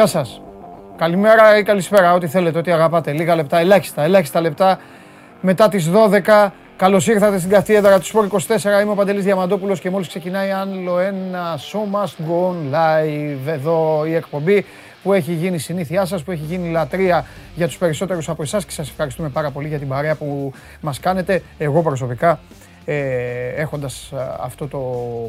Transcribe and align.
Γεια 0.00 0.08
σας. 0.08 0.40
Καλημέρα 0.96 1.58
ή 1.58 1.62
καλησπέρα, 1.62 2.14
ό,τι 2.14 2.26
θέλετε, 2.26 2.58
ό,τι 2.58 2.70
αγαπάτε. 2.70 3.12
Λίγα 3.12 3.34
λεπτά, 3.34 3.58
ελάχιστα, 3.58 4.02
ελάχιστα 4.02 4.40
λεπτά 4.40 4.78
μετά 5.40 5.68
τις 5.68 5.90
12. 5.90 6.52
Καλώς 6.76 7.06
ήρθατε 7.06 7.38
στην 7.38 7.50
καθιέδρα 7.50 7.98
του 7.98 8.04
Σπορ 8.04 8.24
24. 8.24 8.80
Είμαι 8.82 8.90
ο 8.90 8.94
Παντελής 8.94 9.24
Διαμαντόπουλος 9.24 9.80
και 9.80 9.90
μόλις 9.90 10.08
ξεκινάει 10.08 10.50
άλλο 10.50 10.98
ένα 10.98 11.58
show 11.58 11.96
must 11.96 12.26
go 12.28 12.50
on 12.50 12.74
live 12.74 13.46
εδώ 13.46 14.04
η 14.06 14.14
εκπομπή 14.14 14.64
που 15.02 15.12
έχει 15.12 15.32
γίνει 15.32 15.58
συνήθειά 15.58 16.04
σας, 16.04 16.22
που 16.22 16.30
έχει 16.30 16.44
γίνει 16.44 16.70
λατρεία 16.70 17.26
για 17.54 17.66
τους 17.66 17.78
περισσότερους 17.78 18.28
από 18.28 18.42
εσάς 18.42 18.64
και 18.64 18.72
σας 18.72 18.88
ευχαριστούμε 18.88 19.28
πάρα 19.28 19.50
πολύ 19.50 19.68
για 19.68 19.78
την 19.78 19.88
παρέα 19.88 20.14
που 20.14 20.52
μας 20.80 21.00
κάνετε. 21.00 21.42
Εγώ 21.58 21.82
προσωπικά 21.82 22.38
ε, 22.92 23.48
έχοντας 23.56 24.12
αυτό 24.40 24.68
το 24.68 24.80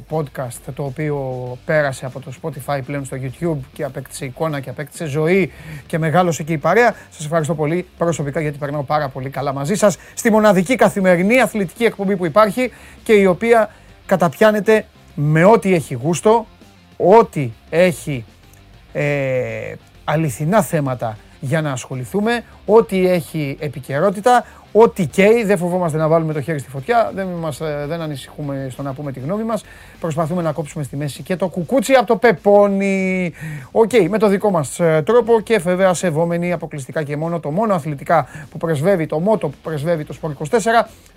podcast 0.10 0.74
το 0.76 0.84
οποίο 0.84 1.18
πέρασε 1.66 2.06
από 2.06 2.20
το 2.20 2.32
Spotify 2.42 2.80
πλέον 2.86 3.06
στο 3.06 3.18
YouTube 3.22 3.60
και 3.74 3.84
απέκτησε 3.84 4.26
εικόνα 4.26 4.60
και 4.60 4.70
απέκτησε 4.70 5.06
ζωή 5.06 5.52
και 5.88 5.98
μεγάλωσε 5.98 6.42
εκεί 6.42 6.54
η 6.54 6.58
παρέα. 6.58 6.96
Σας 7.10 7.26
ευχαριστώ 7.26 7.56
πολύ 7.56 7.88
προσωπικά 7.98 8.42
γιατί 8.42 8.58
περνάω 8.58 8.84
πάρα 8.84 9.10
πολύ 9.10 9.30
καλά 9.30 9.54
μαζί 9.54 9.76
σας 9.76 9.98
στη 10.14 10.32
μοναδική 10.32 10.76
καθημερινή 10.76 11.40
αθλητική 11.40 11.84
εκπομπή 11.84 12.16
που 12.16 12.26
υπάρχει 12.26 12.72
και 13.04 13.14
η 13.14 13.26
οποία 13.26 13.70
καταπιάνεται 14.06 14.86
με 15.16 15.44
ό,τι 15.44 15.74
έχει 15.74 15.94
γούστο, 15.94 16.46
ό,τι 16.98 17.50
έχει 17.70 18.26
ε, 18.94 19.74
αληθινά 20.04 20.62
θέματα 20.62 21.18
για 21.40 21.62
να 21.62 21.72
ασχοληθούμε, 21.72 22.44
ό,τι 22.66 23.08
έχει 23.08 23.58
επικαιρότητα, 23.60 24.46
ό,τι 24.72 25.06
καίει, 25.06 25.44
δεν 25.44 25.58
φοβόμαστε 25.58 25.98
να 25.98 26.08
βάλουμε 26.08 26.34
το 26.34 26.42
χέρι 26.42 26.60
στη 26.60 26.70
φωτιά, 26.70 27.12
δεν, 27.16 27.28
μας, 27.28 27.62
ε, 27.62 27.86
δεν 27.88 28.02
ανησυχούμε 28.02 28.68
στο 28.72 28.82
να 28.82 28.94
πούμε 28.94 29.12
τη 29.12 29.20
γνώμη 29.20 29.44
μας. 29.44 29.64
Προσπαθούμε 30.00 30.42
να 30.42 30.52
κόψουμε 30.52 30.84
στη 30.84 30.96
μέση 30.96 31.24
και 31.24 31.36
το 31.36 31.48
κουκούτσι 31.48 31.94
από 31.94 32.08
το 32.08 32.16
πεπόνι. 32.16 33.34
Οκ, 33.72 33.92
με 34.10 34.18
το 34.18 34.28
δικό 34.28 34.52
μας 34.52 34.80
ε, 34.80 35.04
τρόπο 35.06 35.42
και 35.42 35.58
βέβαια 35.58 35.94
σεβόμενοι 35.94 36.52
αποκλειστικά 36.52 37.04
και 37.04 37.18
μόνο 37.18 37.40
το 37.40 37.52
μόνο 37.52 37.74
αθλητικά 37.74 38.28
που 38.52 38.58
πρεσβεύει, 38.58 39.06
το 39.06 39.20
μότο 39.20 39.48
που 39.48 39.58
πρεσβεύει 39.64 40.04
το 40.04 40.14
Sport 40.14 40.34
24 40.50 40.58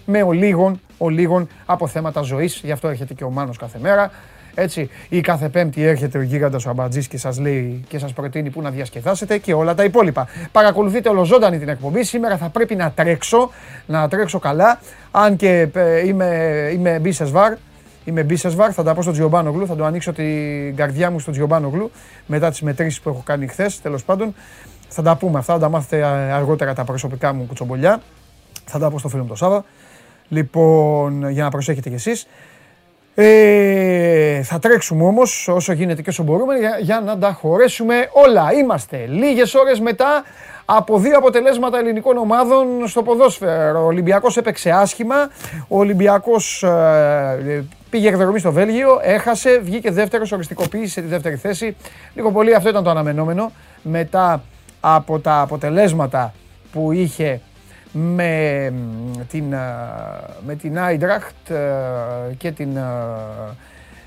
με 0.05 0.23
ολίγων, 0.23 0.81
ολίγων 0.99 1.49
από 1.67 1.87
θέματα 1.87 2.23
ζωής. 2.23 2.61
Γι' 2.65 2.73
αυτό 2.73 2.89
έρχεται 2.89 3.15
και 3.15 3.25
ο 3.25 3.31
Μάνος 3.31 3.57
κάθε 3.57 3.79
μέρα. 3.83 4.11
Έτσι, 4.55 4.91
ή 5.09 5.21
κάθε 5.21 5.49
Πέμπτη 5.49 5.83
έρχεται 5.83 6.19
ο 6.19 6.23
γίγαντας 6.23 6.67
ο 6.67 6.71
Αμπατζής 6.71 7.09
και 7.09 7.19
σας 7.19 7.39
λέει 7.39 7.85
και 7.89 7.99
σας 7.99 8.13
προτείνει 8.13 8.51
πού 8.51 8.63
να 8.63 8.71
διασκεδάσετε 8.71 9.39
και 9.39 9.55
όλα 9.55 9.75
τα 9.75 9.85
υπόλοιπα. 9.85 10.27
Παρακολουθείτε 10.53 11.09
ολοζώντανη 11.09 11.59
την 11.59 11.69
εκπομπή. 11.69 12.05
Σήμερα 12.05 12.37
θα 12.37 12.49
πρέπει 12.49 12.75
να 12.75 12.91
τρέξω, 12.91 13.51
να 13.87 14.09
τρέξω 14.09 14.39
καλά. 14.39 14.81
Αν 15.11 15.37
και 15.37 15.69
ε, 15.75 16.07
είμαι, 16.07 16.71
είμαι 16.73 16.99
μπίσεσβάρ, 16.99 17.55
Είμαι 18.05 18.23
μπίσεσβάρ, 18.23 18.71
θα 18.75 18.83
τα 18.83 18.95
πω 18.95 19.03
στον 19.03 19.15
Τζιομπάνογλου, 19.15 19.67
θα 19.67 19.77
το 19.77 19.85
ανοίξω 19.85 20.13
την 20.13 20.77
καρδιά 20.77 21.11
μου 21.11 21.19
στον 21.19 21.33
Τζιομπάνογλου 21.33 21.91
μετά 22.27 22.51
τις 22.51 22.61
μετρήσεις 22.61 23.01
που 23.01 23.09
έχω 23.09 23.23
κάνει 23.25 23.47
χθες. 23.47 23.81
Τέλος 23.81 24.05
πάντων, 24.05 24.35
θα 24.89 25.03
τα 25.03 25.17
πούμε 25.17 25.39
αυτά, 25.39 25.53
θα 25.53 25.59
τα 25.59 25.69
μάθετε 25.69 25.99
ε, 25.99 26.33
αργότερα 26.33 26.75
τα 26.75 26.85
προσωπικά 26.85 27.33
μου 27.33 27.45
κουτσομπολιά. 27.47 28.03
Θα 28.64 28.79
τα 28.79 28.91
πω 28.91 28.98
στο 28.98 29.09
φίλο 29.09 29.23
μου 29.23 29.29
το 29.29 29.35
Σάβα. 29.35 29.64
Λοιπόν, 30.29 31.31
για 31.31 31.43
να 31.43 31.51
προσέχετε 31.51 31.89
κι 31.89 31.95
εσείς. 31.95 32.27
Ε, 33.14 34.42
θα 34.42 34.58
τρέξουμε 34.58 35.05
όμως 35.05 35.48
όσο 35.48 35.73
γίνεται 35.73 36.02
και 36.02 36.11
όσο 36.11 36.23
μπορούμε 36.23 36.55
για, 36.55 36.79
για 36.80 37.01
να 37.01 37.19
τα 37.19 37.33
χωρέσουμε 37.33 38.08
όλα. 38.13 38.52
Είμαστε 38.52 39.07
λίγες 39.08 39.55
ώρες 39.55 39.80
μετά 39.80 40.25
από 40.64 40.98
δύο 40.98 41.17
αποτελέσματα 41.17 41.79
ελληνικών 41.79 42.17
ομάδων 42.17 42.67
στο 42.86 43.02
ποδόσφαιρο. 43.02 43.83
Ο 43.83 43.86
Ολυμπιακός 43.86 44.36
έπαιξε 44.36 44.70
άσχημα, 44.70 45.17
ο 45.69 45.79
Ολυμπιακός 45.79 46.63
ε, 46.63 47.64
πήγε 47.91 48.08
εκδρομή 48.08 48.39
στο 48.39 48.52
Βέλγιο, 48.52 49.01
έχασε, 49.02 49.58
βγήκε 49.58 49.91
δεύτερος, 49.91 50.33
οριστικοποίησε 50.33 51.01
τη 51.01 51.07
δεύτερη 51.07 51.36
θέση. 51.36 51.77
Λίγο 52.14 52.33
πολύ 52.33 52.55
αυτό 52.55 52.69
ήταν 52.69 52.85
το 52.85 52.91
αναμενόμενο 52.91 53.52
μετά 53.83 54.42
από 54.81 55.19
τα 55.19 55.41
αποτελέσματα 55.41 56.35
που 56.73 56.92
είχε 56.92 57.41
με 57.97 58.73
την, 59.29 59.45
με 60.47 60.55
την 60.55 60.79
Άιντραχτ 60.79 61.51
και, 62.37 62.53
την, 62.53 62.79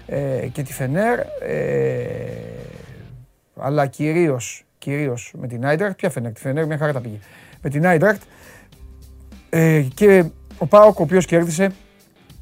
ε, 0.08 0.48
και 0.52 0.64
τη 0.64 0.74
Φενέρ, 0.74 1.20
ε, 1.20 1.26
αλλά 3.60 3.86
κυρίως, 3.86 4.66
κυρίως 4.78 5.34
με 5.40 5.48
την 5.48 5.66
Άιντραχτ. 5.66 5.96
Ποια 5.96 6.10
Φενέρ, 6.10 6.32
τη 6.32 6.40
Φενέρ, 6.40 6.66
μια 6.66 6.78
χαρά 6.78 6.94
τα 6.94 7.00
πήγε. 7.00 7.18
Με 7.62 7.70
την 7.70 7.88
Άιντραχτ 7.88 8.22
ε, 9.50 9.86
και 9.94 10.26
ο 10.58 10.66
Πάοκ 10.66 11.00
ο 11.00 11.04
οποίος 11.04 11.26
κέρδισε, 11.26 11.72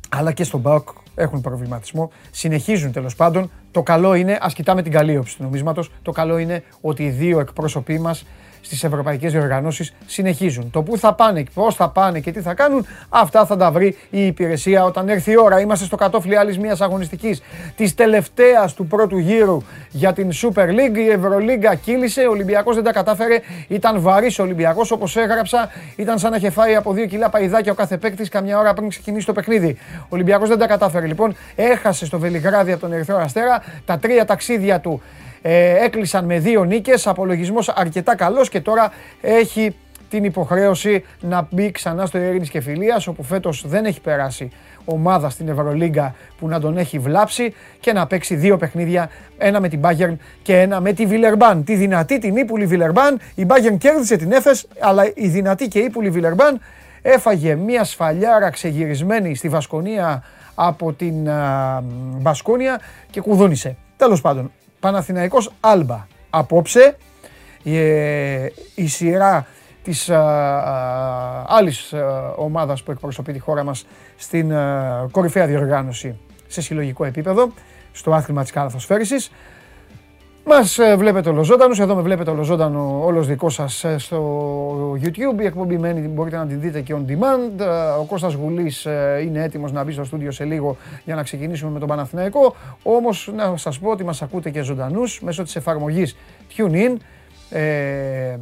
αλλά 0.10 0.32
και 0.32 0.44
στον 0.44 0.62
Πάοκ 0.62 0.90
έχουν 1.16 1.42
προβληματισμό. 1.42 2.12
Συνεχίζουν 2.32 2.92
τέλος 2.92 3.16
πάντων. 3.16 3.52
Το 3.72 3.84
καλό 3.84 4.14
είναι, 4.14 4.38
ας 4.42 4.54
κοιτάμε 4.54 4.82
την 4.82 4.92
καλή 4.92 5.18
όψη 5.18 5.38
του 5.38 5.44
νομίσματος. 5.44 5.92
Το 6.02 6.12
καλό 6.12 6.38
είναι 6.38 6.64
ότι 6.82 7.04
οι 7.04 7.10
δύο 7.10 7.40
εκπρόσωποι 7.40 8.00
μας 8.00 8.26
στις 8.66 8.84
ευρωπαϊκές 8.84 9.32
διοργανώσεις 9.32 9.94
συνεχίζουν. 10.06 10.72
Το 10.72 10.82
πού 10.82 10.98
θα 10.98 11.14
πάνε, 11.14 11.44
πώς 11.54 11.76
θα 11.76 11.90
πάνε 11.90 12.20
και 12.20 12.32
τι 12.32 12.42
θα 12.42 12.54
κάνουν, 12.54 12.86
αυτά 13.10 13.46
θα 13.46 13.58
τα 13.58 13.72
βρει 13.72 13.98
η 14.10 14.26
υπηρεσία 14.26 14.84
όταν 14.84 15.10
έρθει 15.10 15.32
η 15.32 15.38
ώρα. 15.38 15.60
Είμαστε 15.60 15.86
στο 15.86 15.96
κατόφλι 15.96 16.38
άλλης 16.38 16.58
μιας 16.58 16.82
αγωνιστικής 16.82 17.42
της 17.76 17.96
τελευταίας 17.96 18.74
του 18.74 18.88
πρώτου 18.88 19.18
γύρου 19.18 19.62
για 19.90 20.14
την 20.14 20.30
Super 20.32 20.68
League. 20.68 20.98
Η 20.98 21.10
Ευρωλίγκα 21.10 21.76
κύλησε, 21.76 22.22
ο 22.22 22.30
Ολυμπιακός 22.30 22.76
δεν 22.76 22.84
τα 22.84 22.92
κατάφερε, 22.92 23.40
ήταν 23.68 24.02
βαρύς 24.02 24.40
ο 24.40 24.44
Ολυμπιακός 24.44 24.92
όπως 24.92 25.18
έγραψα, 25.18 25.70
ήταν 25.96 26.20
σαν 26.20 26.32
να 26.32 26.38
είχε 26.38 26.50
φάει 26.50 26.76
από 26.76 26.94
δύο 26.94 27.06
κιλά 27.06 27.30
παϊδάκια 27.30 27.72
ο 27.72 27.76
κάθε 27.76 27.98
παίκτης 27.98 28.30
καμιά 28.30 28.60
ώρα 28.60 28.74
πριν 28.74 28.90
ξεκινήσει 28.90 29.26
το 29.26 29.34
παιχνίδι. 29.34 29.78
Ο 30.00 30.08
Ολυμπιακός 30.10 30.50
δεν 30.50 30.58
τα 30.58 30.68
κατάφερε 30.68 31.06
λοιπόν, 31.06 31.36
έχασε 31.56 32.06
στο 32.06 32.20
Βελιγράδι 32.20 32.72
από 32.72 32.82
τον 32.82 32.94
Ερυθρό 32.94 33.18
Αστέρα, 33.18 33.64
τα 33.86 34.00
τρία 34.00 34.26
ταξίδια 34.26 34.80
του 34.80 35.02
ε, 35.48 35.84
έκλεισαν 35.84 36.26
με 36.26 36.40
δύο 36.40 36.64
νίκες, 36.64 37.08
απολογισμός 37.08 37.70
αρκετά 37.70 38.16
καλός 38.16 38.50
και 38.50 38.62
τώρα 38.62 38.92
έχει 39.22 39.76
την 40.10 40.24
υποχρέωση 40.24 41.04
να 41.22 41.48
μπει 41.52 41.72
ξανά 41.72 42.06
στο 42.06 42.18
Ειρήνης 42.18 42.50
και 42.50 42.62
Φιλίας 42.62 43.08
όπου 43.08 43.24
φέτος 43.24 43.64
δεν 43.68 43.86
έχει 43.86 44.02
περάσει 44.02 44.52
ομάδα 44.86 45.30
στην 45.30 45.48
Ευρωλίγκα 45.50 46.16
που 46.40 46.48
να 46.48 46.60
τον 46.60 46.78
έχει 46.78 47.00
βλάψει 47.00 47.54
και 47.80 47.94
να 47.94 48.08
παίξει 48.08 48.36
δύο 48.36 48.58
παιχνίδια, 48.58 49.10
ένα 49.38 49.60
με 49.60 49.68
την 49.70 49.80
Bayern 49.84 50.16
και 50.42 50.60
ένα 50.60 50.80
με 50.80 50.94
τη 50.94 51.06
Βιλερμπάν. 51.06 51.64
Τη 51.64 51.76
δυνατή, 51.76 52.20
την 52.20 52.36
ύπουλη 52.36 52.66
Βιλερμπάν, 52.66 53.20
η 53.36 53.46
Bayern 53.48 53.78
κέρδισε 53.78 54.16
την 54.16 54.32
Έφες, 54.32 54.68
αλλά 54.80 55.12
η 55.14 55.28
δυνατή 55.28 55.68
και 55.68 55.80
ύπουλη 55.80 56.10
Βιλερμπάν 56.10 56.60
έφαγε 57.02 57.56
μια 57.56 57.84
σφαλιάρα 57.84 58.50
ξεγυρισμένη 58.50 59.36
στη 59.36 59.50
Βασκονία 59.50 60.24
από 60.56 60.94
την 60.94 61.30
Μπασκόνια 62.22 62.80
και 63.10 63.22
κουδούνισε. 63.22 63.76
Τέλος 63.98 64.22
πάντων, 64.22 64.52
Παναθηναϊκός 64.86 65.52
Άλμπα. 65.60 66.08
Απόψε 66.30 66.98
ε, 67.64 68.48
η 68.76 68.88
σειρά 68.88 69.48
της 69.84 70.10
α, 70.10 70.20
α, 70.20 71.46
άλλης 71.48 71.94
ομάδας 72.36 72.84
που 72.84 72.92
εκπροσωπεί 72.92 73.34
τη 73.34 73.40
χώρα 73.40 73.64
μας 73.64 73.86
στην 74.16 74.54
κορυφαία 75.12 75.46
διοργάνωση 75.46 76.20
σε 76.48 76.62
συλλογικό 76.62 77.06
επίπεδο, 77.06 77.52
στο 77.92 78.14
άθλημα 78.14 78.42
της 78.42 78.52
καλαθοσφαίρησης. 78.52 79.32
Μας 80.48 80.78
ε, 80.78 80.96
βλέπετε 80.96 81.30
ολοζώντανους, 81.30 81.80
εδώ 81.80 81.96
με 81.96 82.02
βλέπετε 82.02 82.30
ολοζώντανο 82.30 83.02
όλος 83.06 83.28
δικός 83.28 83.54
σας 83.54 83.84
ε, 83.84 83.98
στο 83.98 84.98
YouTube. 85.04 85.42
Η 85.42 85.46
εκπομπή 85.46 85.78
μένει, 85.78 86.08
μπορείτε 86.08 86.38
να 86.38 86.46
την 86.46 86.60
δείτε 86.60 86.82
και 86.82 86.96
on 86.98 87.12
demand. 87.12 87.60
Ε, 87.60 87.66
ο 88.00 88.04
Κώστας 88.04 88.34
Γουλής 88.34 88.88
είναι 89.24 89.44
έτοιμος 89.44 89.72
να 89.72 89.84
μπει 89.84 89.92
στο 89.92 90.04
στούντιο 90.04 90.32
σε 90.32 90.44
λίγο 90.44 90.78
για 91.06 91.16
να 91.16 91.24
ξεκινήσουμε 91.24 91.72
με 91.72 91.80
τον 91.80 91.88
Παναθηναϊκό. 91.88 92.56
Όμως 92.84 93.32
να 93.36 93.58
σας 93.58 93.80
πω 93.80 93.90
ότι 93.90 94.04
μας 94.04 94.22
ακούτε 94.22 94.50
και 94.50 94.62
ζωντανούς 94.62 95.22
μέσω 95.22 95.44
της 95.44 95.56
εφαρμογής 95.56 96.16
TuneIn. 96.58 96.96
Ε, 97.50 98.38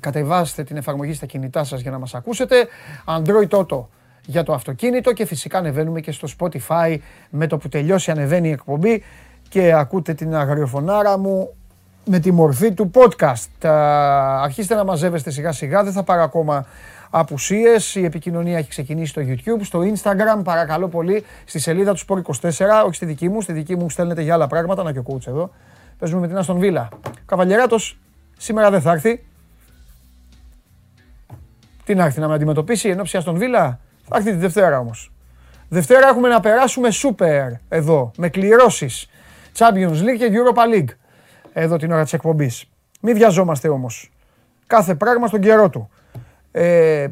κατεβάστε 0.00 0.64
την 0.64 0.76
εφαρμογή 0.76 1.12
στα 1.12 1.26
κινητά 1.26 1.64
σας 1.64 1.80
για 1.80 1.90
να 1.90 1.98
μας 1.98 2.14
ακούσετε. 2.14 2.66
Android 3.06 3.48
Auto 3.48 3.84
για 4.26 4.42
το 4.42 4.52
αυτοκίνητο 4.52 5.12
και 5.12 5.24
φυσικά 5.24 5.58
ανεβαίνουμε 5.58 6.00
και 6.00 6.12
στο 6.12 6.28
Spotify 6.38 6.96
με 7.30 7.46
το 7.46 7.56
που 7.56 7.68
τελειώσει 7.68 8.10
ανεβαίνει 8.10 8.48
η 8.48 8.52
εκπομπή 8.52 9.02
και 9.52 9.72
ακούτε 9.72 10.14
την 10.14 10.34
αγριοφωνάρα 10.34 11.18
μου 11.18 11.54
με 12.04 12.18
τη 12.18 12.32
μορφή 12.32 12.72
του 12.72 12.90
podcast. 12.94 13.68
Αρχίστε 14.42 14.74
να 14.74 14.84
μαζεύεστε 14.84 15.30
σιγά 15.30 15.52
σιγά, 15.52 15.82
δεν 15.84 15.92
θα 15.92 16.02
πάρω 16.02 16.22
ακόμα 16.22 16.66
απουσίες. 17.10 17.94
Η 17.94 18.04
επικοινωνία 18.04 18.58
έχει 18.58 18.68
ξεκινήσει 18.68 19.10
στο 19.10 19.22
YouTube, 19.24 19.60
στο 19.62 19.80
Instagram, 19.80 20.44
παρακαλώ 20.44 20.88
πολύ, 20.88 21.24
στη 21.44 21.58
σελίδα 21.58 21.94
του 21.94 22.00
Sport24, 22.08 22.66
όχι 22.86 22.94
στη 22.94 23.06
δική 23.06 23.28
μου, 23.28 23.40
στη 23.40 23.52
δική 23.52 23.76
μου 23.76 23.90
στέλνετε 23.90 24.22
για 24.22 24.34
άλλα 24.34 24.46
πράγματα, 24.46 24.82
να 24.82 24.92
και 24.92 24.98
ο 24.98 25.04
coach 25.06 25.26
εδώ. 25.26 25.50
Παίζουμε 25.98 26.20
με 26.20 26.26
την 26.26 26.36
Αστον 26.36 26.58
Βίλα. 26.58 26.88
Καβαλιεράτος 27.26 27.98
σήμερα 28.36 28.70
δεν 28.70 28.80
θα 28.80 28.92
έρθει. 28.92 29.24
Τι 31.84 31.94
να 31.94 32.04
έρθει 32.04 32.20
να 32.20 32.28
με 32.28 32.34
αντιμετωπίσει 32.34 32.88
ενώ 32.88 33.02
ψιά 33.02 33.18
Αστον 33.18 33.36
Βίλα. 33.36 33.80
Θα 34.08 34.16
έρθει 34.16 34.30
τη 34.30 34.36
Δευτέρα 34.36 34.78
όμως. 34.78 35.12
Δευτέρα 35.68 36.08
έχουμε 36.08 36.28
να 36.28 36.40
περάσουμε 36.40 36.90
σούπερ 36.90 37.52
εδώ, 37.68 38.10
με 38.16 38.28
κληρώσεις. 38.28 39.06
Champions 39.58 40.02
League 40.02 40.18
και 40.18 40.30
Europa 40.32 40.74
League. 40.74 40.94
Εδώ 41.52 41.76
την 41.76 41.92
ώρα 41.92 42.02
της 42.02 42.12
εκπομπής. 42.12 42.64
Μην 43.00 43.14
βιαζόμαστε 43.14 43.68
όμως. 43.68 44.12
Κάθε 44.66 44.94
πράγμα 44.94 45.26
στον 45.26 45.40
καιρό 45.40 45.70
του. 45.70 45.90
Ε, 46.50 47.06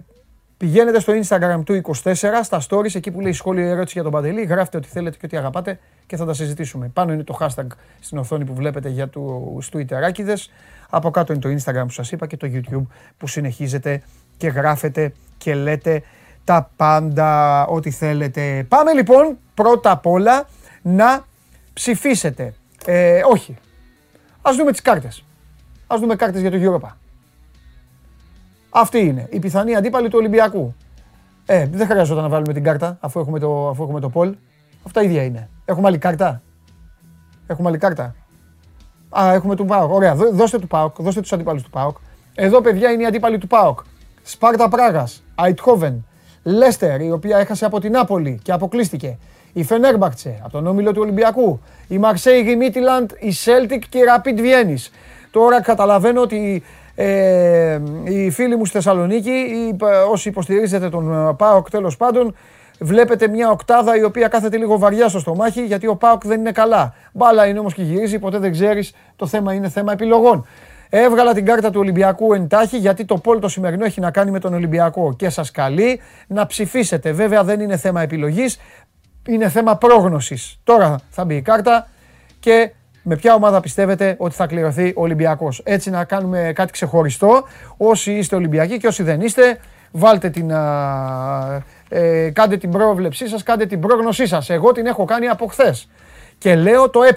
Πηγαίνετε 0.61 1.01
στο 1.01 1.13
Instagram 1.23 1.63
του 1.65 1.81
24, 2.03 2.15
στα 2.43 2.61
stories, 2.69 2.95
εκεί 2.95 3.11
που 3.11 3.21
λέει 3.21 3.33
σχόλιο 3.33 3.67
ερώτηση 3.67 3.93
για 3.93 4.03
τον 4.03 4.13
Παντελή, 4.13 4.43
γράφτε 4.43 4.77
ό,τι 4.77 4.89
θέλετε 4.89 5.17
και 5.17 5.27
ό,τι 5.27 5.37
αγαπάτε 5.37 5.79
και 6.07 6.17
θα 6.17 6.25
τα 6.25 6.33
συζητήσουμε. 6.33 6.89
Πάνω 6.89 7.13
είναι 7.13 7.23
το 7.23 7.39
hashtag 7.41 7.67
στην 8.01 8.19
οθόνη 8.19 8.45
που 8.45 8.55
βλέπετε 8.55 8.89
για 8.89 9.09
τους 9.09 9.69
Twitterάκιδε. 9.73 10.35
Από 10.91 11.11
κάτω 11.11 11.33
είναι 11.33 11.43
το 11.43 11.49
Instagram 11.49 11.83
που 11.87 11.93
σας 11.93 12.13
είπα 12.13 12.27
και 12.27 12.37
το 12.37 12.51
YouTube 12.53 12.87
που 13.19 13.27
συνεχίζετε 13.27 14.03
και 14.37 14.49
γράφετε 14.49 15.13
και 15.39 15.55
λέτε 15.55 16.03
τα 16.45 16.71
πάντα 16.77 17.67
ό,τι 17.67 17.91
θέλετε. 17.91 18.67
Πάμε 18.69 18.93
λοιπόν 18.93 19.39
πρώτα 19.55 19.91
απ' 19.91 20.07
όλα 20.07 20.49
να 20.83 21.25
ψηφίσετε. 21.73 22.55
Ε, 22.85 23.21
όχι. 23.31 23.57
Ας 24.43 24.57
δούμε 24.57 24.71
τις 24.71 24.83
κάρτες. 24.83 25.25
Ας 25.87 26.01
δούμε 26.01 26.17
κάρτες 26.17 26.41
για 26.41 26.51
το 26.51 26.57
Europa. 26.61 26.89
Αυτή 28.71 28.99
είναι 28.99 29.27
η 29.31 29.39
πιθανή 29.39 29.75
αντίπαλη 29.75 30.09
του 30.09 30.19
Ολυμπιακού. 30.19 30.75
Ε, 31.47 31.67
δεν 31.67 31.87
χρειάζεται 31.87 32.21
να 32.21 32.29
βάλουμε 32.29 32.53
την 32.53 32.63
κάρτα 32.63 32.97
αφού 33.01 33.21
έχουμε 33.21 33.39
το, 33.39 33.69
αφού 33.69 33.83
έχουμε 33.83 34.01
το 34.01 34.09
poll. 34.09 34.35
Αυτά 34.87 35.03
ίδια 35.03 35.23
είναι. 35.23 35.49
Έχουμε 35.65 35.87
άλλη 35.87 35.99
κάρτα; 35.99 36.43
Έχουμε 37.47 37.69
άλλη 37.69 37.79
κάρτα; 37.79 38.15
Α, 39.21 39.33
έχουμε 39.33 39.57
του 39.57 39.65
ΠΑΟΚ. 39.65 39.93
Ωραία, 39.93 40.15
δώστε 40.15 40.59
του 40.59 40.67
ΠΑΟΚ, 40.67 41.03
δώστε 41.03 41.21
τους 41.21 41.33
αντίπαλους 41.33 41.63
του 41.63 41.71
ΠΑΟΚ. 41.71 41.97
Εδώ, 42.35 42.61
παιδιά, 42.61 42.91
είναι 42.91 43.03
οι 43.03 43.07
αντίπαλοι 43.07 43.39
του 43.39 43.47
ΠΑΟΚ. 43.47 43.81
Σπάρτα 44.23 44.69
Πράγας, 44.69 45.23
Αϊντχόβεν, 45.45 46.07
Λέστερ, 46.43 47.01
η 47.01 47.11
οποία 47.11 47.39
έχασε 47.39 47.65
από 47.65 47.81
την 47.81 47.93
Νάπολη 47.93 48.41
και 48.43 48.53
αποκλείστηκε. 48.53 49.19
Η 49.53 49.65
Φενέρμπαχτσε 49.65 50.41
από 50.43 50.53
τον 50.53 50.67
όμιλο 50.67 50.93
του 50.93 51.01
Ολυμπιακού. 51.03 51.61
Η 51.89 51.99
Μαρσέη, 51.99 52.45
η 52.49 52.57
Μίτιλαντ, 52.57 53.11
η 53.19 53.33
Σέλτικ 53.33 53.83
και 53.89 53.99
η 53.99 54.03
Ραπίντ 54.03 54.41
Βιέννη. 54.41 54.77
Τώρα 55.31 55.63
καταλαβαίνω 55.63 56.21
ότι 56.21 56.63
ε, 56.95 57.81
οι 58.05 58.31
φίλοι 58.31 58.57
μου 58.57 58.65
στη 58.65 58.75
Θεσσαλονίκη, 58.77 59.31
ή, 59.31 59.77
όσοι 60.11 60.29
υποστηρίζετε 60.29 60.89
τον 60.89 61.29
ε, 61.29 61.35
ΠΑΟΚ 61.35 61.71
τέλος 61.71 61.97
πάντων, 61.97 62.35
βλέπετε 62.79 63.29
μια 63.29 63.51
οκτάδα 63.51 63.97
η 63.97 64.03
οποία 64.03 64.29
κάθεται 64.29 64.57
λίγο 64.57 64.79
βαριά 64.79 65.09
στο 65.09 65.19
στομάχι 65.19 65.65
γιατί 65.65 65.87
ο 65.87 65.97
ΠΑΟΚ 65.97 66.27
δεν 66.27 66.41
είναι 66.41 66.53
καλά. 66.53 66.95
Μπάλα 67.13 67.47
είναι 67.47 67.59
όμως 67.59 67.75
και 67.75 67.83
γυρίζει, 67.83 68.19
ποτέ 68.19 68.39
δεν 68.39 68.53
ξέρεις. 68.53 68.95
Το 69.17 69.27
θέμα 69.27 69.53
είναι 69.55 69.69
θέμα 69.69 69.93
επιλογών. 69.93 70.47
Έβγαλα 70.93 71.35
την 71.35 71.45
κάρτα 71.45 71.71
του 71.71 71.81
Ολυμπιακού 71.81 72.33
εντάχει 72.33 72.77
γιατί 72.77 73.05
το 73.05 73.17
πόλ 73.17 73.39
το 73.39 73.49
σημερινό 73.49 73.85
έχει 73.85 74.01
να 74.01 74.11
κάνει 74.11 74.31
με 74.31 74.39
τον 74.39 74.55
Ολυμπιακό 74.55 75.15
και 75.17 75.29
σας 75.29 75.51
καλεί 75.51 76.01
να 76.27 76.47
ψηφίσετε. 76.47 77.13
Βέβαια 77.13 77.45
δεν 77.45 77.61
είναι 77.61 77.77
θέμα 77.77 78.03
επιλογής, 78.03 78.59
είναι 79.27 79.49
θέμα 79.49 79.77
πρόγνωσης. 79.77 80.59
Τώρα 80.65 81.01
θα 81.11 81.25
μπει 81.25 81.37
η 81.37 81.43
κάρτα 81.43 81.89
και 82.41 82.73
με 83.03 83.17
ποια 83.17 83.35
ομάδα 83.35 83.61
πιστεύετε 83.61 84.15
ότι 84.19 84.35
θα 84.35 84.47
κληρωθεί 84.47 84.89
ο 84.97 85.03
Ολυμπιακός. 85.03 85.61
Έτσι 85.65 85.91
να 85.91 86.05
κάνουμε 86.05 86.53
κάτι 86.55 86.73
ξεχωριστό. 86.73 87.43
Όσοι 87.77 88.13
είστε 88.13 88.37
Ολυμπιακοί 88.37 88.79
και 88.79 88.87
όσοι 88.87 89.03
δεν 89.03 89.21
είστε, 89.21 89.59
βάλτε 89.91 90.31
την, 90.31 90.51
ε, 91.89 92.31
κάντε 92.31 92.57
την 92.57 92.71
πρόβλεψή 92.71 93.29
σας, 93.29 93.43
κάντε 93.43 93.67
την 93.67 93.81
πρόγνωσή 93.81 94.27
σας. 94.27 94.51
Εγώ 94.51 94.73
την 94.73 94.87
έχω 94.87 95.05
κάνει 95.05 95.29
από 95.29 95.47
χθες. 95.47 95.89
Και 96.39 96.55
λέω 96.55 96.91
το 96.91 97.03
ε, 97.03 97.11